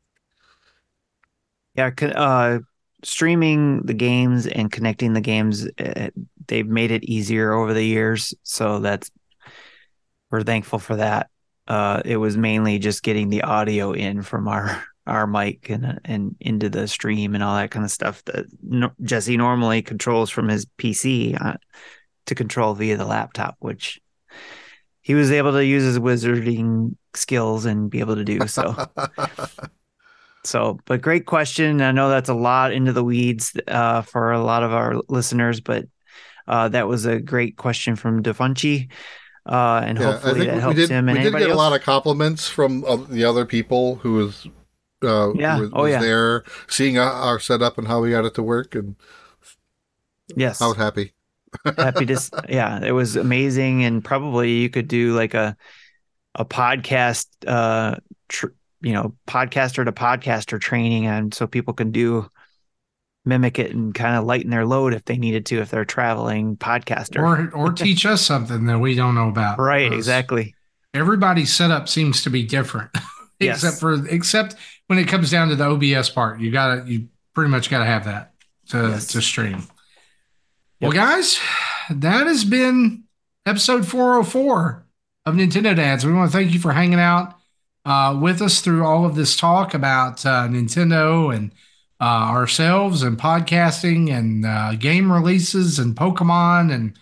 Yeah, 1.76 1.92
uh, 2.16 2.60
streaming 3.04 3.82
the 3.82 3.94
games 3.94 4.48
and 4.48 4.72
connecting 4.72 5.14
the 5.14 5.22
games, 5.22 5.68
uh, 5.80 6.10
they've 6.50 6.68
made 6.68 6.92
it 6.92 7.06
easier 7.06 7.54
over 7.54 7.74
the 7.74 7.84
years. 7.84 8.34
So 8.44 8.80
that's 8.80 9.10
we're 10.30 10.44
thankful 10.44 10.80
for 10.80 10.98
that. 10.98 11.30
Uh, 11.68 12.02
it 12.04 12.18
was 12.18 12.36
mainly 12.36 12.80
just 12.80 13.04
getting 13.04 13.30
the 13.30 13.44
audio 13.44 13.94
in 13.94 14.22
from 14.22 14.48
our 14.48 14.84
our 15.08 15.26
mic 15.26 15.70
and 15.70 16.00
and 16.04 16.36
into 16.40 16.70
the 16.70 16.88
stream 16.88 17.34
and 17.34 17.44
all 17.44 17.56
that 17.56 17.72
kind 17.72 17.86
of 17.86 17.92
stuff 17.92 18.24
that 18.26 18.46
no, 18.62 18.92
Jesse 19.02 19.38
normally 19.38 19.82
controls 19.82 20.30
from 20.30 20.50
his 20.50 20.66
PC 20.78 21.40
uh, 21.40 21.56
to 22.26 22.36
control 22.36 22.74
via 22.74 22.98
the 22.98 23.06
laptop, 23.06 23.56
which 23.60 24.00
he 25.02 25.14
was 25.14 25.32
able 25.32 25.54
to 25.54 25.66
use 25.66 25.84
his 25.84 26.00
wizarding 26.00 26.96
skills 27.16 27.66
and 27.66 27.90
be 27.90 28.00
able 28.00 28.16
to 28.16 28.24
do 28.24 28.46
so. 28.48 28.76
so, 30.44 30.80
but 30.86 31.02
great 31.02 31.26
question. 31.26 31.82
I 31.82 31.92
know 31.92 32.10
that's 32.10 32.30
a 32.30 32.36
lot 32.36 32.74
into 32.74 32.94
the 32.94 33.04
weeds 33.04 33.56
uh, 33.68 34.02
for 34.02 34.32
a 34.32 34.44
lot 34.44 34.64
of 34.64 34.74
our 34.74 35.02
listeners, 35.08 35.62
but 35.62 35.86
uh, 36.50 36.68
that 36.70 36.88
was 36.88 37.06
a 37.06 37.20
great 37.20 37.56
question 37.56 37.96
from 37.96 38.24
Defunchi. 38.24 38.90
Uh, 39.46 39.82
and 39.86 39.98
yeah, 39.98 40.12
hopefully 40.12 40.46
that 40.48 40.60
helps 40.60 40.76
did, 40.76 40.90
him. 40.90 41.08
And 41.08 41.18
we 41.18 41.24
did 41.24 41.34
get 41.34 41.44
else. 41.44 41.54
a 41.54 41.56
lot 41.56 41.74
of 41.74 41.82
compliments 41.82 42.48
from 42.48 42.84
uh, 42.86 42.98
the 42.98 43.24
other 43.24 43.46
people 43.46 43.96
who 43.96 44.14
was, 44.14 44.48
uh, 45.04 45.34
yeah. 45.34 45.60
was, 45.60 45.70
oh, 45.74 45.84
was 45.84 45.92
yeah. 45.92 46.02
there, 46.02 46.44
seeing 46.68 46.98
our 46.98 47.40
setup 47.40 47.78
and 47.78 47.88
how 47.88 48.02
we 48.02 48.10
got 48.10 48.26
it 48.26 48.34
to 48.34 48.44
work, 48.44 48.76
and 48.76 48.96
yes, 50.36 50.62
I 50.62 50.68
was 50.68 50.78
happy. 50.78 51.14
happy 51.78 52.06
to, 52.08 52.46
yeah, 52.50 52.84
it 52.84 52.92
was 52.92 53.16
amazing, 53.16 53.84
and 53.84 54.04
probably 54.04 54.52
you 54.54 54.70
could 54.70 54.88
do 54.88 55.16
like 55.16 55.34
a 55.34 55.56
a 56.36 56.46
podcast, 56.46 57.28
uh, 57.48 57.96
tr- 58.28 58.54
you 58.82 58.94
know, 58.94 59.16
podcaster 59.28 59.86
to 59.86 59.92
podcaster 59.92 60.60
training, 60.60 61.08
and 61.08 61.34
so 61.34 61.48
people 61.48 61.74
can 61.74 61.92
do 61.92 62.30
mimic 63.30 63.60
it 63.60 63.72
and 63.72 63.96
kind 63.96 64.18
of 64.18 64.26
lighten 64.26 64.50
their 64.50 64.66
load 64.66 64.94
if 64.94 65.06
they 65.06 65.18
needed 65.18 65.46
to 65.46 65.60
if 65.60 65.70
they're 65.70 65.86
traveling 65.86 66.58
podcaster 66.58 67.22
or 67.22 67.56
or 67.56 67.72
teach 67.74 68.06
us 68.06 68.22
something 68.22 68.66
that 68.66 68.80
we 68.80 68.96
don't 68.96 69.16
know 69.16 69.30
about 69.30 69.58
right 69.58 69.94
exactly 69.94 70.54
everybody's 70.94 71.54
setup 71.54 71.88
seems 71.88 72.24
to 72.24 72.30
be 72.30 72.44
different 72.44 72.90
yes. 73.40 73.64
except 73.64 73.80
for 73.80 74.06
except 74.08 74.56
when 74.88 75.00
it 75.00 75.08
comes 75.08 75.32
down 75.32 75.48
to 75.48 75.56
the 75.56 75.66
obs 75.66 76.10
part 76.10 76.42
you 76.42 76.52
gotta 76.52 76.84
you 76.86 77.08
pretty 77.34 77.50
much 77.50 77.70
gotta 77.70 77.86
have 77.86 78.04
that 78.06 78.34
to 78.68 78.78
yes. 78.78 79.08
to 79.08 79.22
stream 79.22 79.60
yep. 79.60 79.70
well 80.82 80.92
guys 80.92 81.40
that 81.90 82.28
has 82.28 82.44
been 82.44 83.04
episode 83.46 83.88
404 83.88 84.86
of 85.26 85.36
nintendo 85.36 85.76
dads 85.76 86.06
we 86.06 86.12
want 86.12 86.32
to 86.32 86.38
thank 86.38 86.52
you 86.52 86.60
for 86.60 86.74
hanging 86.74 87.00
out 87.00 87.36
uh, 87.86 88.18
with 88.22 88.42
us 88.42 88.60
through 88.60 88.86
all 88.86 89.06
of 89.06 89.16
this 89.16 89.38
talk 89.38 89.74
about 89.74 90.26
uh, 90.26 90.48
nintendo 90.48 91.34
and 91.34 91.54
uh, 92.02 92.04
ourselves 92.04 93.04
and 93.04 93.18
podcasting 93.18 94.12
and 94.12 94.46
uh, 94.46 94.76
game 94.76 95.12
releases 95.12 95.80
and 95.80 95.96
Pokemon 95.96 96.74
and 96.74 96.98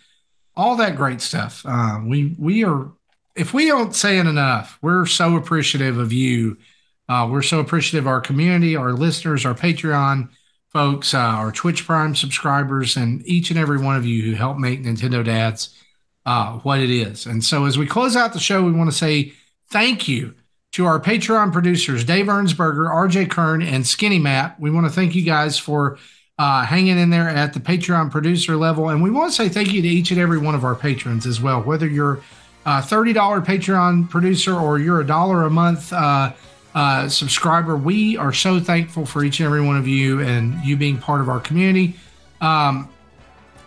all 0.56 0.76
that 0.76 0.96
great 0.96 1.22
stuff. 1.22 1.64
Uh, 1.66 2.00
we 2.04 2.36
we 2.40 2.64
are 2.64 2.92
if 3.36 3.54
we 3.54 3.68
don't 3.68 3.96
say 3.96 4.18
it 4.18 4.26
enough, 4.26 4.80
we're 4.82 5.06
so 5.06 5.36
appreciative 5.36 5.98
of 5.98 6.12
you. 6.12 6.58
Uh, 7.08 7.28
we're 7.32 7.44
so 7.44 7.60
appreciative 7.60 8.06
of 8.06 8.08
our 8.08 8.20
community, 8.20 8.76
our 8.76 8.92
listeners, 8.92 9.46
our 9.46 9.54
Patreon 9.54 10.30
folks, 10.74 11.14
uh, 11.14 11.20
our 11.20 11.52
Twitch 11.52 11.86
Prime 11.86 12.16
subscribers, 12.16 12.98
and 12.98 13.26
each 13.26 13.50
and 13.50 13.60
every 13.60 13.78
one 13.78 13.96
of 13.96 14.06
you 14.06 14.24
who 14.24 14.34
help 14.34 14.58
make 14.58 14.84
Nintendo 14.84 15.24
Dads 15.24 15.76
uh, 16.26 16.54
what 16.60 16.80
it 16.80 16.90
is. 16.90 17.26
And 17.26 17.44
so, 17.44 17.66
as 17.66 17.78
we 17.78 17.86
close 17.86 18.16
out 18.16 18.34
the 18.34 18.40
show, 18.40 18.64
we 18.64 18.72
want 18.72 18.90
to 18.90 18.98
say 18.98 19.34
thank 19.70 20.08
you 20.08 20.34
to 20.78 20.86
our 20.86 21.00
Patreon 21.00 21.52
producers, 21.52 22.04
Dave 22.04 22.28
Ernsberger, 22.28 22.88
RJ 22.88 23.32
Kern, 23.32 23.64
and 23.64 23.86
Skinny 23.86 24.20
Matt. 24.20 24.60
We 24.60 24.70
want 24.70 24.86
to 24.86 24.92
thank 24.92 25.16
you 25.16 25.24
guys 25.24 25.58
for 25.58 25.98
uh, 26.38 26.66
hanging 26.66 27.00
in 27.00 27.10
there 27.10 27.28
at 27.28 27.54
the 27.54 27.60
Patreon 27.60 28.12
producer 28.12 28.56
level. 28.56 28.90
And 28.90 29.02
we 29.02 29.10
want 29.10 29.32
to 29.32 29.36
say 29.36 29.50
thank 29.50 29.74
you 29.74 29.82
to 29.82 29.88
each 29.88 30.12
and 30.12 30.20
every 30.20 30.38
one 30.38 30.54
of 30.54 30.64
our 30.64 30.76
patrons 30.76 31.26
as 31.26 31.42
well, 31.42 31.64
whether 31.64 31.88
you're 31.88 32.22
a 32.68 32.82
$30 32.82 33.16
Patreon 33.44 34.08
producer 34.08 34.54
or 34.54 34.78
you're 34.78 35.02
a 35.02 35.04
dollar 35.04 35.46
a 35.46 35.50
month 35.50 35.92
uh, 35.92 36.32
uh, 36.76 37.10
subscriber. 37.10 37.76
We 37.76 38.16
are 38.16 38.32
so 38.32 38.60
thankful 38.60 39.08
for 39.08 39.24
each 39.24 39.40
and 39.40 39.48
every 39.48 39.66
one 39.66 39.78
of 39.78 39.88
you 39.88 40.22
and 40.22 40.64
you 40.64 40.78
being 40.78 41.00
part 41.00 41.22
of 41.22 41.30
our 41.30 41.40
community. 41.40 41.96
Um, 42.40 42.88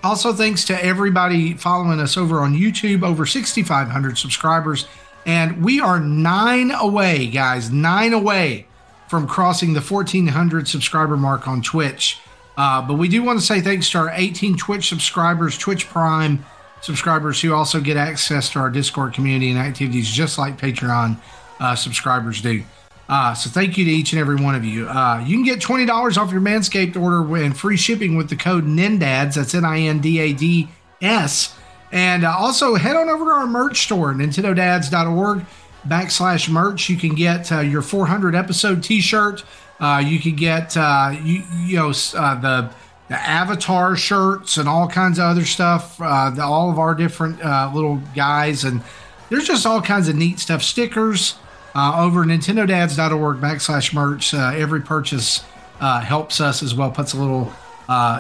also, 0.05 0.32
thanks 0.32 0.64
to 0.66 0.84
everybody 0.84 1.55
following 1.55 1.98
us 1.98 2.16
over 2.16 2.39
on 2.39 2.55
YouTube, 2.55 3.02
over 3.02 3.26
6,500 3.26 4.16
subscribers. 4.16 4.86
And 5.31 5.65
we 5.65 5.78
are 5.81 6.00
nine 6.00 6.73
away, 6.73 7.28
guys, 7.28 7.70
nine 7.70 8.12
away 8.12 8.67
from 9.09 9.28
crossing 9.28 9.75
the 9.75 9.81
1,400 9.81 10.67
subscriber 10.67 11.17
mark 11.17 11.47
on 11.47 11.62
Twitch. 11.62 12.18
Uh, 12.57 12.83
but 12.83 12.94
we 12.94 13.07
do 13.07 13.23
want 13.23 13.39
to 13.39 13.47
say 13.47 13.60
thanks 13.60 13.89
to 13.91 13.99
our 13.99 14.10
18 14.12 14.57
Twitch 14.57 14.89
subscribers, 14.89 15.57
Twitch 15.57 15.89
Prime 15.89 16.44
subscribers 16.81 17.41
who 17.41 17.55
also 17.55 17.81
get 17.81 17.97
access 17.97 18.50
to 18.50 18.59
our 18.59 18.70
Discord 18.70 19.15
community 19.15 19.50
and 19.50 19.59
activities 19.60 20.10
just 20.10 20.36
like 20.36 20.59
Patreon 20.59 21.17
uh, 21.60 21.76
subscribers 21.76 22.42
do. 22.42 22.65
Uh, 23.09 23.33
so 23.33 23.49
thank 23.50 23.78
you 23.78 23.84
to 23.84 23.91
each 23.92 24.12
and 24.12 24.20
every 24.20 24.34
one 24.34 24.57
of 24.57 24.65
you. 24.65 24.89
Uh, 24.89 25.23
you 25.25 25.36
can 25.36 25.44
get 25.44 25.60
$20 25.60 26.17
off 26.18 26.33
your 26.33 26.41
Manscaped 26.41 27.00
order 27.00 27.36
and 27.36 27.57
free 27.57 27.76
shipping 27.76 28.17
with 28.17 28.31
the 28.31 28.36
code 28.36 28.65
NINDADS. 28.65 29.36
That's 29.36 29.55
N 29.55 29.65
I 29.65 29.78
N 29.83 30.00
D 30.00 30.18
A 30.18 30.33
D 30.33 30.68
S. 31.00 31.55
And 31.92 32.24
uh, 32.24 32.34
also 32.36 32.74
head 32.76 32.96
on 32.96 33.08
over 33.08 33.24
to 33.24 33.30
our 33.30 33.46
merch 33.46 33.82
store, 33.82 34.12
nintendodads.org 34.12 35.44
backslash 35.86 36.48
merch. 36.48 36.88
You 36.88 36.96
can 36.96 37.14
get 37.14 37.50
uh, 37.50 37.60
your 37.60 37.82
400 37.82 38.34
episode 38.34 38.82
t-shirt. 38.82 39.44
Uh, 39.80 40.02
you 40.04 40.18
can 40.20 40.36
get, 40.36 40.76
uh, 40.76 41.14
you, 41.22 41.42
you 41.64 41.76
know, 41.76 41.88
uh, 41.88 42.40
the, 42.40 42.70
the 43.08 43.16
avatar 43.16 43.96
shirts 43.96 44.56
and 44.56 44.68
all 44.68 44.86
kinds 44.88 45.18
of 45.18 45.24
other 45.24 45.44
stuff. 45.44 46.00
Uh, 46.00 46.30
the, 46.30 46.42
all 46.42 46.70
of 46.70 46.78
our 46.78 46.94
different 46.94 47.38
little 47.74 47.96
guys. 48.14 48.64
And 48.64 48.82
there's 49.30 49.46
just 49.46 49.66
all 49.66 49.80
kinds 49.80 50.08
of 50.08 50.16
neat 50.16 50.38
stuff. 50.38 50.62
Stickers 50.62 51.36
over 51.74 52.24
nintendodads.org 52.24 53.38
backslash 53.38 53.92
merch. 53.92 54.32
every 54.34 54.82
purchase 54.82 55.42
helps 55.80 56.40
us 56.40 56.62
as 56.62 56.74
well. 56.74 56.90
Puts 56.90 57.14
a 57.14 57.18
little, 57.18 57.52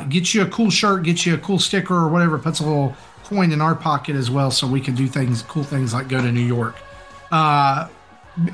gets 0.08 0.34
you 0.34 0.42
a 0.42 0.46
cool 0.46 0.70
shirt, 0.70 1.04
gets 1.04 1.24
you 1.24 1.34
a 1.34 1.38
cool 1.38 1.60
sticker 1.60 1.94
or 1.94 2.08
whatever. 2.08 2.38
Puts 2.38 2.58
a 2.58 2.64
little 2.64 2.96
coin 3.30 3.52
in 3.52 3.60
our 3.60 3.76
pocket 3.76 4.16
as 4.16 4.30
well, 4.30 4.50
so 4.50 4.66
we 4.66 4.80
can 4.80 4.94
do 4.94 5.06
things, 5.06 5.42
cool 5.42 5.62
things 5.62 5.94
like 5.94 6.08
go 6.08 6.20
to 6.20 6.32
New 6.32 6.40
York. 6.40 6.76
Uh, 7.30 7.88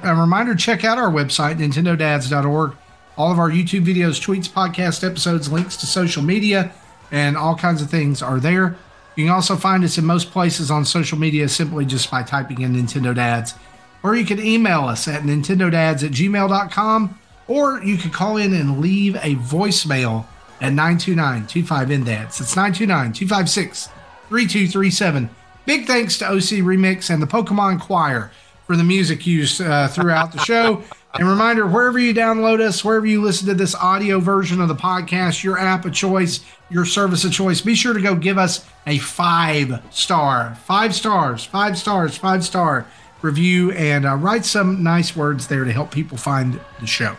a 0.02 0.14
reminder: 0.14 0.54
check 0.54 0.84
out 0.84 0.98
our 0.98 1.10
website, 1.10 1.56
NintendoDads.org. 1.56 2.76
All 3.16 3.32
of 3.32 3.38
our 3.38 3.50
YouTube 3.50 3.86
videos, 3.86 4.20
tweets, 4.20 4.48
podcast 4.48 5.02
episodes, 5.02 5.50
links 5.50 5.76
to 5.78 5.86
social 5.86 6.22
media, 6.22 6.70
and 7.10 7.36
all 7.36 7.56
kinds 7.56 7.80
of 7.80 7.90
things 7.90 8.20
are 8.20 8.38
there. 8.38 8.76
You 9.16 9.24
can 9.24 9.32
also 9.32 9.56
find 9.56 9.82
us 9.82 9.96
in 9.96 10.04
most 10.04 10.30
places 10.30 10.70
on 10.70 10.84
social 10.84 11.16
media 11.16 11.48
simply 11.48 11.86
just 11.86 12.10
by 12.10 12.22
typing 12.22 12.60
in 12.60 12.74
Nintendo 12.74 13.14
Dads. 13.14 13.54
Or 14.02 14.14
you 14.14 14.26
can 14.26 14.38
email 14.38 14.84
us 14.84 15.08
at 15.08 15.22
nintendodads 15.22 16.04
at 16.04 16.12
gmail.com, 16.12 17.18
or 17.48 17.82
you 17.82 17.96
can 17.96 18.10
call 18.10 18.36
in 18.36 18.52
and 18.52 18.80
leave 18.80 19.16
a 19.16 19.36
voicemail 19.36 20.26
at 20.60 20.74
929 20.74 21.46
25 21.46 21.88
NDADS. 21.88 22.40
It's 22.42 22.54
929 22.54 23.12
256 23.14 23.88
3237. 24.28 25.30
Big 25.64 25.86
thanks 25.86 26.18
to 26.18 26.26
OC 26.26 26.62
Remix 26.62 27.10
and 27.10 27.22
the 27.22 27.26
Pokemon 27.26 27.80
Choir 27.80 28.30
for 28.66 28.76
the 28.76 28.84
music 28.84 29.26
used 29.26 29.60
uh, 29.60 29.88
throughout 29.88 30.32
the 30.32 30.38
show. 30.38 30.82
And 31.18 31.28
reminder 31.28 31.66
wherever 31.66 31.98
you 31.98 32.12
download 32.12 32.60
us, 32.60 32.84
wherever 32.84 33.06
you 33.06 33.22
listen 33.22 33.48
to 33.48 33.54
this 33.54 33.74
audio 33.74 34.20
version 34.20 34.60
of 34.60 34.68
the 34.68 34.74
podcast, 34.74 35.42
your 35.42 35.58
app 35.58 35.84
of 35.84 35.94
choice, 35.94 36.44
your 36.68 36.84
service 36.84 37.24
of 37.24 37.32
choice, 37.32 37.60
be 37.60 37.74
sure 37.74 37.94
to 37.94 38.00
go 38.02 38.14
give 38.14 38.36
us 38.36 38.66
a 38.86 38.98
five 38.98 39.82
star, 39.90 40.56
five 40.64 40.94
stars, 40.94 41.44
five 41.44 41.78
stars, 41.78 42.16
five 42.16 42.44
star 42.44 42.86
review 43.22 43.72
and 43.72 44.04
uh, 44.04 44.14
write 44.14 44.44
some 44.44 44.82
nice 44.82 45.16
words 45.16 45.46
there 45.48 45.64
to 45.64 45.72
help 45.72 45.90
people 45.90 46.18
find 46.18 46.60
the 46.80 46.86
show. 46.86 47.16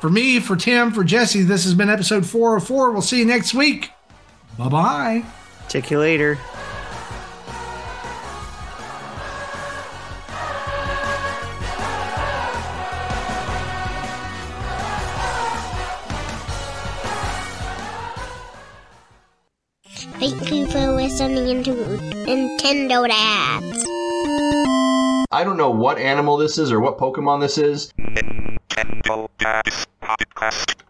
For 0.00 0.10
me, 0.10 0.40
for 0.40 0.56
Tim, 0.56 0.92
for 0.92 1.04
Jesse, 1.04 1.42
this 1.42 1.64
has 1.64 1.74
been 1.74 1.90
episode 1.90 2.26
404. 2.26 2.90
We'll 2.90 3.02
see 3.02 3.18
you 3.18 3.26
next 3.26 3.54
week. 3.54 3.90
Bye 4.58 4.68
bye. 4.68 5.24
Check 5.70 5.88
you 5.92 6.00
later. 6.00 6.36
Thank 20.18 20.50
you 20.50 20.66
for 20.66 20.90
listening 20.90 21.62
to 21.62 21.70
Nintendo 21.70 23.06
Dads. 23.06 23.86
I 25.30 25.44
don't 25.44 25.56
know 25.56 25.70
what 25.70 25.98
animal 25.98 26.36
this 26.36 26.58
is 26.58 26.72
or 26.72 26.80
what 26.80 26.98
Pokemon 26.98 27.42
this 27.42 27.58
is. 27.58 27.92
Nintendo 27.96 29.28
Dads 29.38 29.86
Podcast. 30.02 30.80